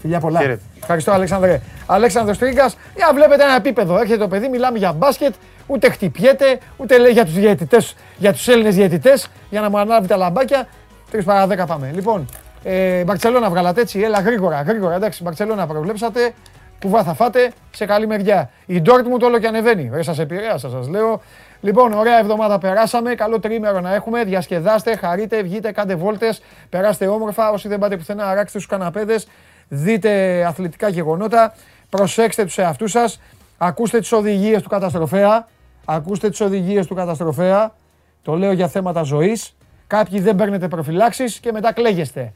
Φιλιά 0.00 0.20
πολλά. 0.20 0.40
Χαίρετε. 0.40 0.62
Ευχαριστώ, 0.80 1.12
Αλέξανδρε. 1.12 1.60
Αλέξανδρος 1.86 2.38
Τρίγκας. 2.38 2.76
Για 2.96 3.06
να 3.06 3.14
βλέπετε 3.14 3.42
ένα 3.42 3.54
επίπεδο. 3.54 3.98
Έρχεται 3.98 4.18
το 4.18 4.28
παιδί, 4.28 4.48
μιλάμε 4.48 4.78
για 4.78 4.92
μπάσκετ. 4.92 5.34
Ούτε 5.66 5.90
χτυπιέται, 5.90 6.58
ούτε 6.76 6.98
λέει 6.98 7.12
για 7.12 7.24
τους 7.24 7.34
διαιτητές, 7.34 7.96
για 8.16 8.32
τους 8.32 8.48
Έλληνες 8.48 8.74
διαιτητές, 8.74 9.28
για 9.50 9.60
να 9.60 9.70
μου 9.70 9.78
ανάβει 9.78 10.06
τα 10.06 10.16
λαμπάκια. 10.16 10.68
Τρεις 11.10 11.24
παρά 11.24 11.46
δέκα 11.46 11.66
πάμε. 11.66 11.90
Λοιπόν, 11.94 12.26
ε, 12.62 13.04
Μπαρσελόνα 13.04 13.50
βγάλατε 13.50 13.80
έτσι. 13.80 14.00
Έλα 14.00 14.20
γρήγορα, 14.20 14.62
γρήγορα. 14.62 14.94
Εντάξει, 14.94 15.22
Μπαρσελόνα 15.22 15.66
προβλέψατε. 15.66 16.32
Που 16.78 16.88
βά 16.88 17.02
θα 17.02 17.14
φάτε 17.14 17.52
σε 17.70 17.84
καλή 17.84 18.06
μεριά. 18.06 18.50
Η 18.66 18.80
Ντόρτμουντ 18.80 19.22
όλο 19.22 19.38
και 19.38 19.46
ανεβαίνει. 19.46 19.88
Δεν 19.88 20.02
σας 20.02 20.18
επηρέασα, 20.18 20.70
σας 20.70 20.88
λέω. 20.88 21.20
Λοιπόν, 21.60 21.92
ωραία 21.92 22.18
εβδομάδα 22.18 22.58
περάσαμε. 22.58 23.14
Καλό 23.14 23.40
τρίμερο 23.40 23.80
να 23.80 23.94
έχουμε. 23.94 24.24
Διασκεδάστε, 24.24 24.96
χαρείτε, 24.96 25.42
βγείτε, 25.42 25.72
κάντε 25.72 25.94
βόλτες. 25.94 26.42
Περάστε 26.68 27.06
όμορφα. 27.06 27.50
Όσοι 27.50 27.68
δεν 27.68 27.78
πάτε 27.78 27.96
πουθενά, 27.96 28.28
αράξτε 28.28 28.58
τους 28.58 28.66
καναπέδες. 28.66 29.28
Δείτε 29.68 30.44
αθλητικά 30.44 30.88
γεγονότα. 30.88 31.54
Προσέξτε 31.90 32.44
τους 32.44 32.58
εαυτούς 32.58 32.90
σας. 32.90 33.20
Ακούστε 33.58 33.98
τις 33.98 34.12
οδηγίες 34.12 34.62
του 34.62 34.68
καταστροφέα. 34.68 35.48
Ακούστε 35.84 36.30
τις 36.30 36.40
οδηγίες 36.40 36.86
του 36.86 36.94
καταστροφέα. 36.94 37.74
Το 38.22 38.34
λέω 38.34 38.52
για 38.52 38.68
θέματα 38.68 39.02
ζωής. 39.02 39.56
Κάποιοι 39.86 40.20
δεν 40.20 40.36
παίρνετε 40.36 40.68
προφυλάξεις 40.68 41.38
και 41.38 41.52
μετά 41.52 41.72
κλαίγεστε. 41.72 42.32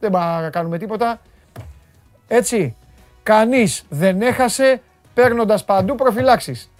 Δεν 0.00 0.10
πάμε 0.10 0.42
να 0.42 0.50
κάνουμε 0.50 0.78
τίποτα. 0.78 1.20
Έτσι. 2.28 2.76
Κανείς 3.22 3.84
δεν 3.88 4.22
έχασε 4.22 4.80
παίρνοντας 5.14 5.64
παντού 5.64 5.94
προφυλάξεις. 5.94 6.70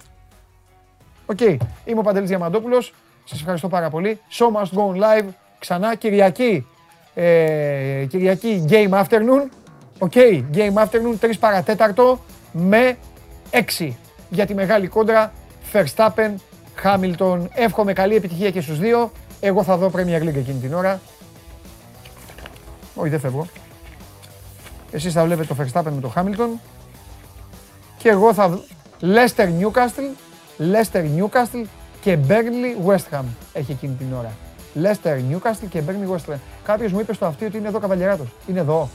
Οκ. 1.27 1.41
Είμαι 1.85 1.99
ο 1.99 2.03
Παντελής 2.03 2.29
Διαμαντόπουλος. 2.29 2.95
Σας 3.25 3.41
ευχαριστώ 3.41 3.69
πάρα 3.69 3.91
πολύ. 3.91 4.21
Show 4.31 4.47
must 4.47 4.79
go 4.79 4.93
on 4.93 4.97
live. 4.97 5.29
Ξανά 5.59 5.95
Κυριακή. 5.95 6.67
Ε, 7.15 8.05
Κυριακή 8.09 8.65
Game 8.69 8.91
Afternoon. 8.91 9.49
OK. 10.03 10.13
Game 10.55 10.75
Afternoon 10.75 11.19
3 11.21 11.31
παρατέταρτο 11.41 12.19
με 12.53 12.97
6 13.79 13.89
για 14.31 14.47
τη 14.47 14.55
μεγάλη 14.55 14.87
κόντρα 14.87 15.33
Verstappen 15.73 16.31
Hamilton. 16.83 17.47
Εύχομαι 17.55 17.93
καλή 17.93 18.15
επιτυχία 18.15 18.51
και 18.51 18.61
στους 18.61 18.79
δύο. 18.79 19.13
Εγώ 19.41 19.63
θα 19.63 19.77
δω 19.77 19.91
Premier 19.95 20.23
League 20.23 20.35
εκείνη 20.37 20.59
την 20.61 20.75
ώρα. 20.75 21.01
Όχι, 22.95 23.09
δεν 23.09 23.21
φεύγω. 23.21 23.47
Εσείς 24.93 25.13
θα 25.13 25.25
βλέπετε 25.25 25.55
το 25.55 25.63
Verstappen 25.63 25.93
με 25.95 26.01
το 26.01 26.13
Hamilton. 26.17 26.59
Και 27.97 28.09
εγώ 28.09 28.35
θα 28.35 28.49
δω 28.49 28.61
Leicester 29.01 29.49
Newcastle, 29.61 30.17
Leicester 30.59 31.05
Newcastle 31.19 31.65
και 32.01 32.19
Burnley 32.29 32.91
West 32.91 33.17
Ham 33.19 33.25
έχει 33.53 33.73
εκείνη 33.73 33.95
την 33.95 34.13
ώρα. 34.13 34.33
Leicester 34.75 35.17
Newcastle 35.31 35.69
και 35.69 35.83
Burnley 35.87 36.15
West 36.15 36.33
Ham. 36.33 36.39
Κάποιος 36.65 36.93
μου 36.93 37.01
είπε 37.01 37.15
στο 37.15 37.27
αυτί 37.27 37.45
ότι 37.45 37.57
είναι 37.57 37.69
εδώ 37.69 37.79
καβαλιαράτος. 37.79 38.29
Είναι 38.47 38.61
εδώ. 38.61 38.89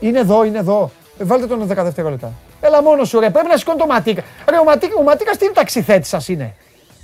Είναι 0.00 0.18
εδώ, 0.18 0.44
είναι 0.44 0.58
εδώ. 0.58 0.90
Ε, 1.18 1.24
βάλτε 1.24 1.46
τον 1.46 1.62
10 1.62 1.66
δευτερόλεπτα. 1.66 2.32
Έλα 2.60 2.82
μόνος 2.82 3.08
σου 3.08 3.20
ρε, 3.20 3.30
πρέπει 3.30 3.48
να 3.48 3.56
σηκώνει 3.56 3.78
το 3.78 3.86
ματίκα. 3.86 4.22
Ρε, 4.50 4.58
ο, 4.58 4.64
ματίκα, 4.64 4.94
ο 4.98 5.02
Ματίκας 5.02 5.36
τι 5.36 5.52
ταξιθέτης 5.52 6.08
σας 6.08 6.28
είναι; 6.28 6.54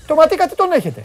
Το 0.07 0.15
Ματίκα 0.15 0.47
τι 0.47 0.55
τον 0.55 0.73
έχετε; 0.73 1.05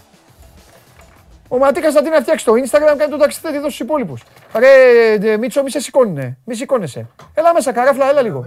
Ο 1.48 1.58
Ματίκας 1.58 1.94
θα 1.94 2.02
την 2.02 2.14
φτιάξει 2.14 2.46
στο 2.46 2.54
Instagram, 2.54 2.96
κάνει 2.98 3.10
τον 3.10 3.20
ταξιθέτη 3.20 3.56
εδώ 3.56 3.66
στους 3.68 3.80
υπόλοιπους. 3.80 4.24
Ρε, 4.56 5.18
ντε, 5.18 5.38
Μίτσο, 5.38 5.64
μη 5.64 5.70
σε 5.70 5.80
σηκώνουνε. 5.80 6.38
Μη 6.44 6.56
σηκώνεσαι. 6.56 7.08
Έλα 7.34 7.54
μέσα, 7.54 7.72
καράφλα, 7.72 8.10
έλα 8.10 8.22
λίγο. 8.22 8.46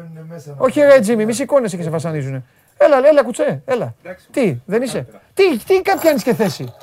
Όχι, 0.56 0.80
ρε, 0.80 1.00
Τζίμι, 1.00 1.24
μη 1.24 1.32
σηκώνεσαι 1.32 1.76
και 1.76 1.82
σε 1.82 1.90
βασανίζουνε. 1.90 2.42
Έλα, 2.76 3.08
έλα, 3.08 3.22
κουτσέ, 3.22 3.62
έλα. 3.64 3.94
Τι, 4.30 4.56
δεν 4.66 4.82
είσαι. 4.82 5.06
Τι, 5.34 5.58
τι 5.58 5.80
πιάνεις 6.00 6.22
και 6.22 6.34
θέση; 6.34 6.74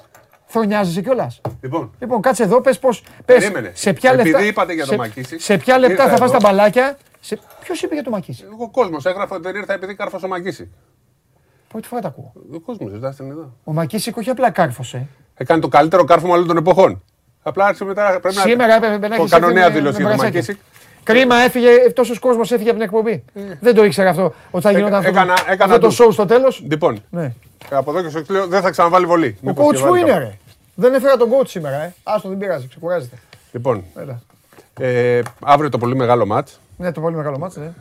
Θρονιάζεσαι 0.54 1.02
κιόλας. 1.02 1.42
Λοιπόν, 1.62 1.92
Λοιπόν, 2.00 2.22
κάτσε 2.22 2.44
εδώ, 2.44 2.62
πες 2.62 2.80
πώ. 2.80 2.90
Πες 2.90 3.02
Περίμενε. 3.26 3.72
σε 3.74 3.94
ποια 3.94 4.12
Επειδή 4.12 4.30
λεπτά. 4.30 4.46
είπατε 4.46 4.74
για 4.74 4.86
το 4.86 4.92
σε- 4.92 4.98
Μακίση, 4.98 5.40
Σε 5.40 5.58
ποια 5.58 5.78
λεπτά 5.78 5.94
ήρθα 6.04 6.10
θα 6.10 6.18
φας 6.18 6.30
εδώ. 6.30 6.38
τα 6.40 6.48
μπαλάκια; 6.48 6.98
Σε... 7.20 7.40
Ποιος 7.64 7.82
είπε 7.82 7.94
για 7.94 8.04
το 8.04 8.10
Μακίση. 8.10 8.46
ο 8.60 8.70
κόσμος 8.70 9.06
έγραφε 9.06 9.34
ότι 9.34 9.44
δεν 9.44 9.56
ήρθα 9.56 9.74
επειδή 9.74 9.96
κάρφωσε 9.96 10.26
ο 10.26 10.28
Μακίση. 10.28 10.72
Πρώτη 11.68 11.88
φορά 11.88 12.02
τα 12.02 12.08
ακούω. 12.08 12.32
Ο 12.54 12.60
κόσμος, 12.60 12.92
δεν 12.92 13.14
είναι 13.20 13.32
εδώ. 13.34 13.54
Ο 13.64 13.74
Μακίση 13.74 14.14
όχι 14.18 14.30
απλά 14.30 14.50
κάρφωσε. 14.52 15.08
Έκανε 15.36 15.62
το 15.62 15.68
καλύτερο 15.68 16.04
κάρφωμα 16.04 16.34
όλων 16.34 16.48
των 16.48 16.58
εποχών. 16.58 17.04
Απλά 17.44 17.66
άρχισε 17.66 17.86
μετά 17.86 18.20
πρέπει 18.22 18.36
να. 18.36 18.42
Σήμερα 18.42 18.76
έπρεπε 18.76 19.08
να 19.08 19.16
Το 19.16 19.22
έχει 19.24 19.32
κάνω 19.32 19.50
νέα 19.50 19.70
δήλωση 19.70 20.02
για 20.02 20.12
το 20.12 20.24
Μακίση. 20.24 20.58
Κρίμα, 21.04 21.36
έφυγε, 21.36 21.70
τόσος 21.96 22.20
κόσμος 22.20 22.52
έφυγε 22.52 22.70
από 22.70 22.80
την 22.80 22.88
εκπομπή. 22.88 23.24
Δεν 23.60 23.76
το 23.76 23.84
ήξερα 23.84 24.10
αυτό. 24.10 24.34
Ότι 24.52 24.64
θα 24.64 24.72
γινόταν 24.72 24.94
αυτό, 24.94 25.08
Ε. 25.08 25.12
έκανα- 25.12 25.34
το- 25.36 25.44
έκανα 25.48 25.74
αυτό 25.74 25.88
το 25.88 25.96
ντου. 25.96 26.04
show 26.10 26.14
στο 26.14 26.26
τέλος. 26.26 26.64
Λοιπόν, 26.70 27.04
Ναι. 27.10 27.34
από 27.72 27.92
εδώ 27.92 28.02
και 28.02 28.10
στο 28.10 28.18
εξωτερικό 28.20 28.50
δεν 28.50 28.62
θα 28.62 28.70
ξαναβάλει 28.70 29.06
βολή. 29.06 29.36
Ο 29.38 29.40
Μήπως 29.42 29.68
coach 29.68 29.74
και 29.76 29.82
που 29.82 29.88
βάλει 29.88 30.00
είναι, 30.02 30.10
κάπου. 30.12 30.20
ρε. 30.24 30.38
Δεν 30.82 30.94
έφερα 30.94 31.18
τον 31.18 31.30
coach 31.32 31.48
σήμερα, 31.48 31.76
ε. 31.84 31.94
Άστο, 32.04 32.30
δεν 32.30 32.38
πειράζει, 32.38 32.68
ξεκουράζεται. 32.68 33.18
Λοιπόν, 33.52 33.84
Έλα. 33.96 34.22
ε, 34.80 35.22
αύριο 35.42 35.70
το 35.70 35.78
πολύ 35.78 35.96
μεγάλο 35.96 36.26
μάτς. 36.26 36.60
Ναι, 36.78 36.92
το 36.92 37.02
πολύ 37.02 37.16
μεγάλο 37.16 37.38
μάτς, 37.38 37.56
ναι. 37.56 37.72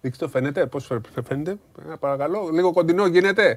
Δείξτε 0.00 0.24
το, 0.24 0.30
φαίνεται, 0.30 0.66
πώς 0.66 0.86
φαι- 0.86 1.22
φαίνεται. 1.26 1.50
Ε, 1.50 1.94
παρακαλώ, 2.00 2.48
λίγο 2.52 2.72
κοντινό 2.72 3.06
γίνεται. 3.06 3.48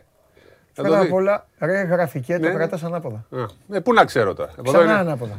Να 0.75 0.83
το 0.83 0.89
Πρώτα 0.89 0.99
δει. 0.99 1.07
απ' 1.07 1.13
όλα, 1.13 1.47
ρε 1.59 1.81
γραφικέ, 1.81 2.39
το 2.39 2.47
Ναι. 2.47 2.53
κρατάς 2.53 2.83
ανάποδα. 2.83 3.25
Α, 3.31 3.75
ε, 3.75 3.79
πού 3.79 3.93
να 3.93 4.05
ξέρω 4.05 4.33
τώρα. 4.33 4.51
Από 4.57 4.69
εδώ 4.69 4.77
Ξανά 4.79 4.83
είναι. 4.91 4.99
ανάποδα. 4.99 5.37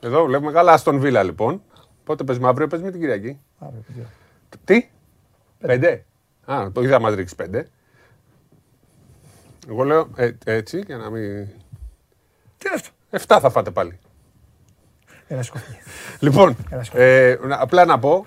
Εδώ 0.00 0.24
βλέπουμε 0.24 0.52
καλά 0.52 0.72
Αστον 0.72 0.98
Βίλα 1.00 1.22
λοιπόν. 1.22 1.62
Πότε 2.04 2.24
παίζουμε 2.24 2.48
αύριο, 2.48 2.66
παίζουμε 2.66 2.90
την 2.90 3.00
Κυριακή. 3.00 3.40
Αύριο, 3.58 3.82
παιδιά. 3.86 4.04
Τι, 4.64 4.88
πέντε. 5.58 6.04
Α, 6.52 6.70
το 6.72 6.80
είδα 6.82 7.00
μας 7.00 7.14
ρίξει 7.14 7.34
πέντε. 7.34 7.68
Εγώ 9.70 9.84
λέω 9.84 10.08
ε, 10.16 10.30
έτσι 10.44 10.82
για 10.86 10.96
να 10.96 11.10
μην... 11.10 11.46
Τι 12.58 12.66
είναι 12.66 12.74
αυτό; 12.74 12.88
Εφτά 13.10 13.40
θα 13.40 13.50
φάτε 13.50 13.70
πάλι. 13.70 13.98
Έλα, 15.28 15.42
σκοφή. 15.42 15.72
Λοιπόν, 16.18 16.56
Έλα, 16.70 16.84
σκοφή. 16.84 17.02
ε, 17.02 17.38
να- 17.42 17.60
απλά 17.60 17.84
να 17.84 17.98
πω 17.98 18.26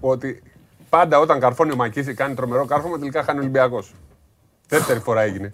ότι 0.00 0.42
πάντα 0.88 1.18
όταν 1.18 1.40
καρφώνει 1.40 1.72
ο 1.72 1.76
Μακίση 1.76 2.14
κάνει 2.14 2.34
τρομερό 2.34 2.64
κάρφωμα, 2.64 2.98
τελικά 2.98 3.22
χάνει 3.22 3.38
ο 3.38 3.40
Ολυμπιακός. 3.42 3.94
Δεύτερη 4.68 5.00
φορά 5.00 5.20
έγινε. 5.20 5.52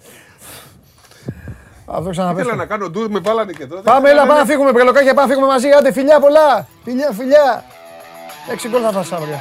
Αυτό 1.86 2.10
ξαναπες. 2.10 2.40
Ήθελα 2.42 2.56
να 2.56 2.66
κάνω 2.66 2.88
ντου, 2.90 3.10
με 3.10 3.18
βάλανε 3.18 3.52
και 3.52 3.62
εδώ. 3.62 3.80
Πάμε, 3.80 4.10
έλα, 4.10 4.26
πάμε 4.26 4.38
να 4.38 4.44
φύγουμε, 4.46 4.72
μπρελοκάκια, 4.72 5.14
πάμε 5.14 5.26
να 5.26 5.32
φύγουμε 5.34 5.52
μαζί. 5.52 5.68
Άντε, 5.70 5.92
φιλιά 5.92 6.20
πολλά. 6.20 6.66
Φιλιά, 6.84 7.12
φιλιά. 7.12 7.64
Έξι 8.52 8.68
γκολ 8.68 8.80
θα 8.84 8.92
φας 8.92 9.12
αύριο. 9.12 9.40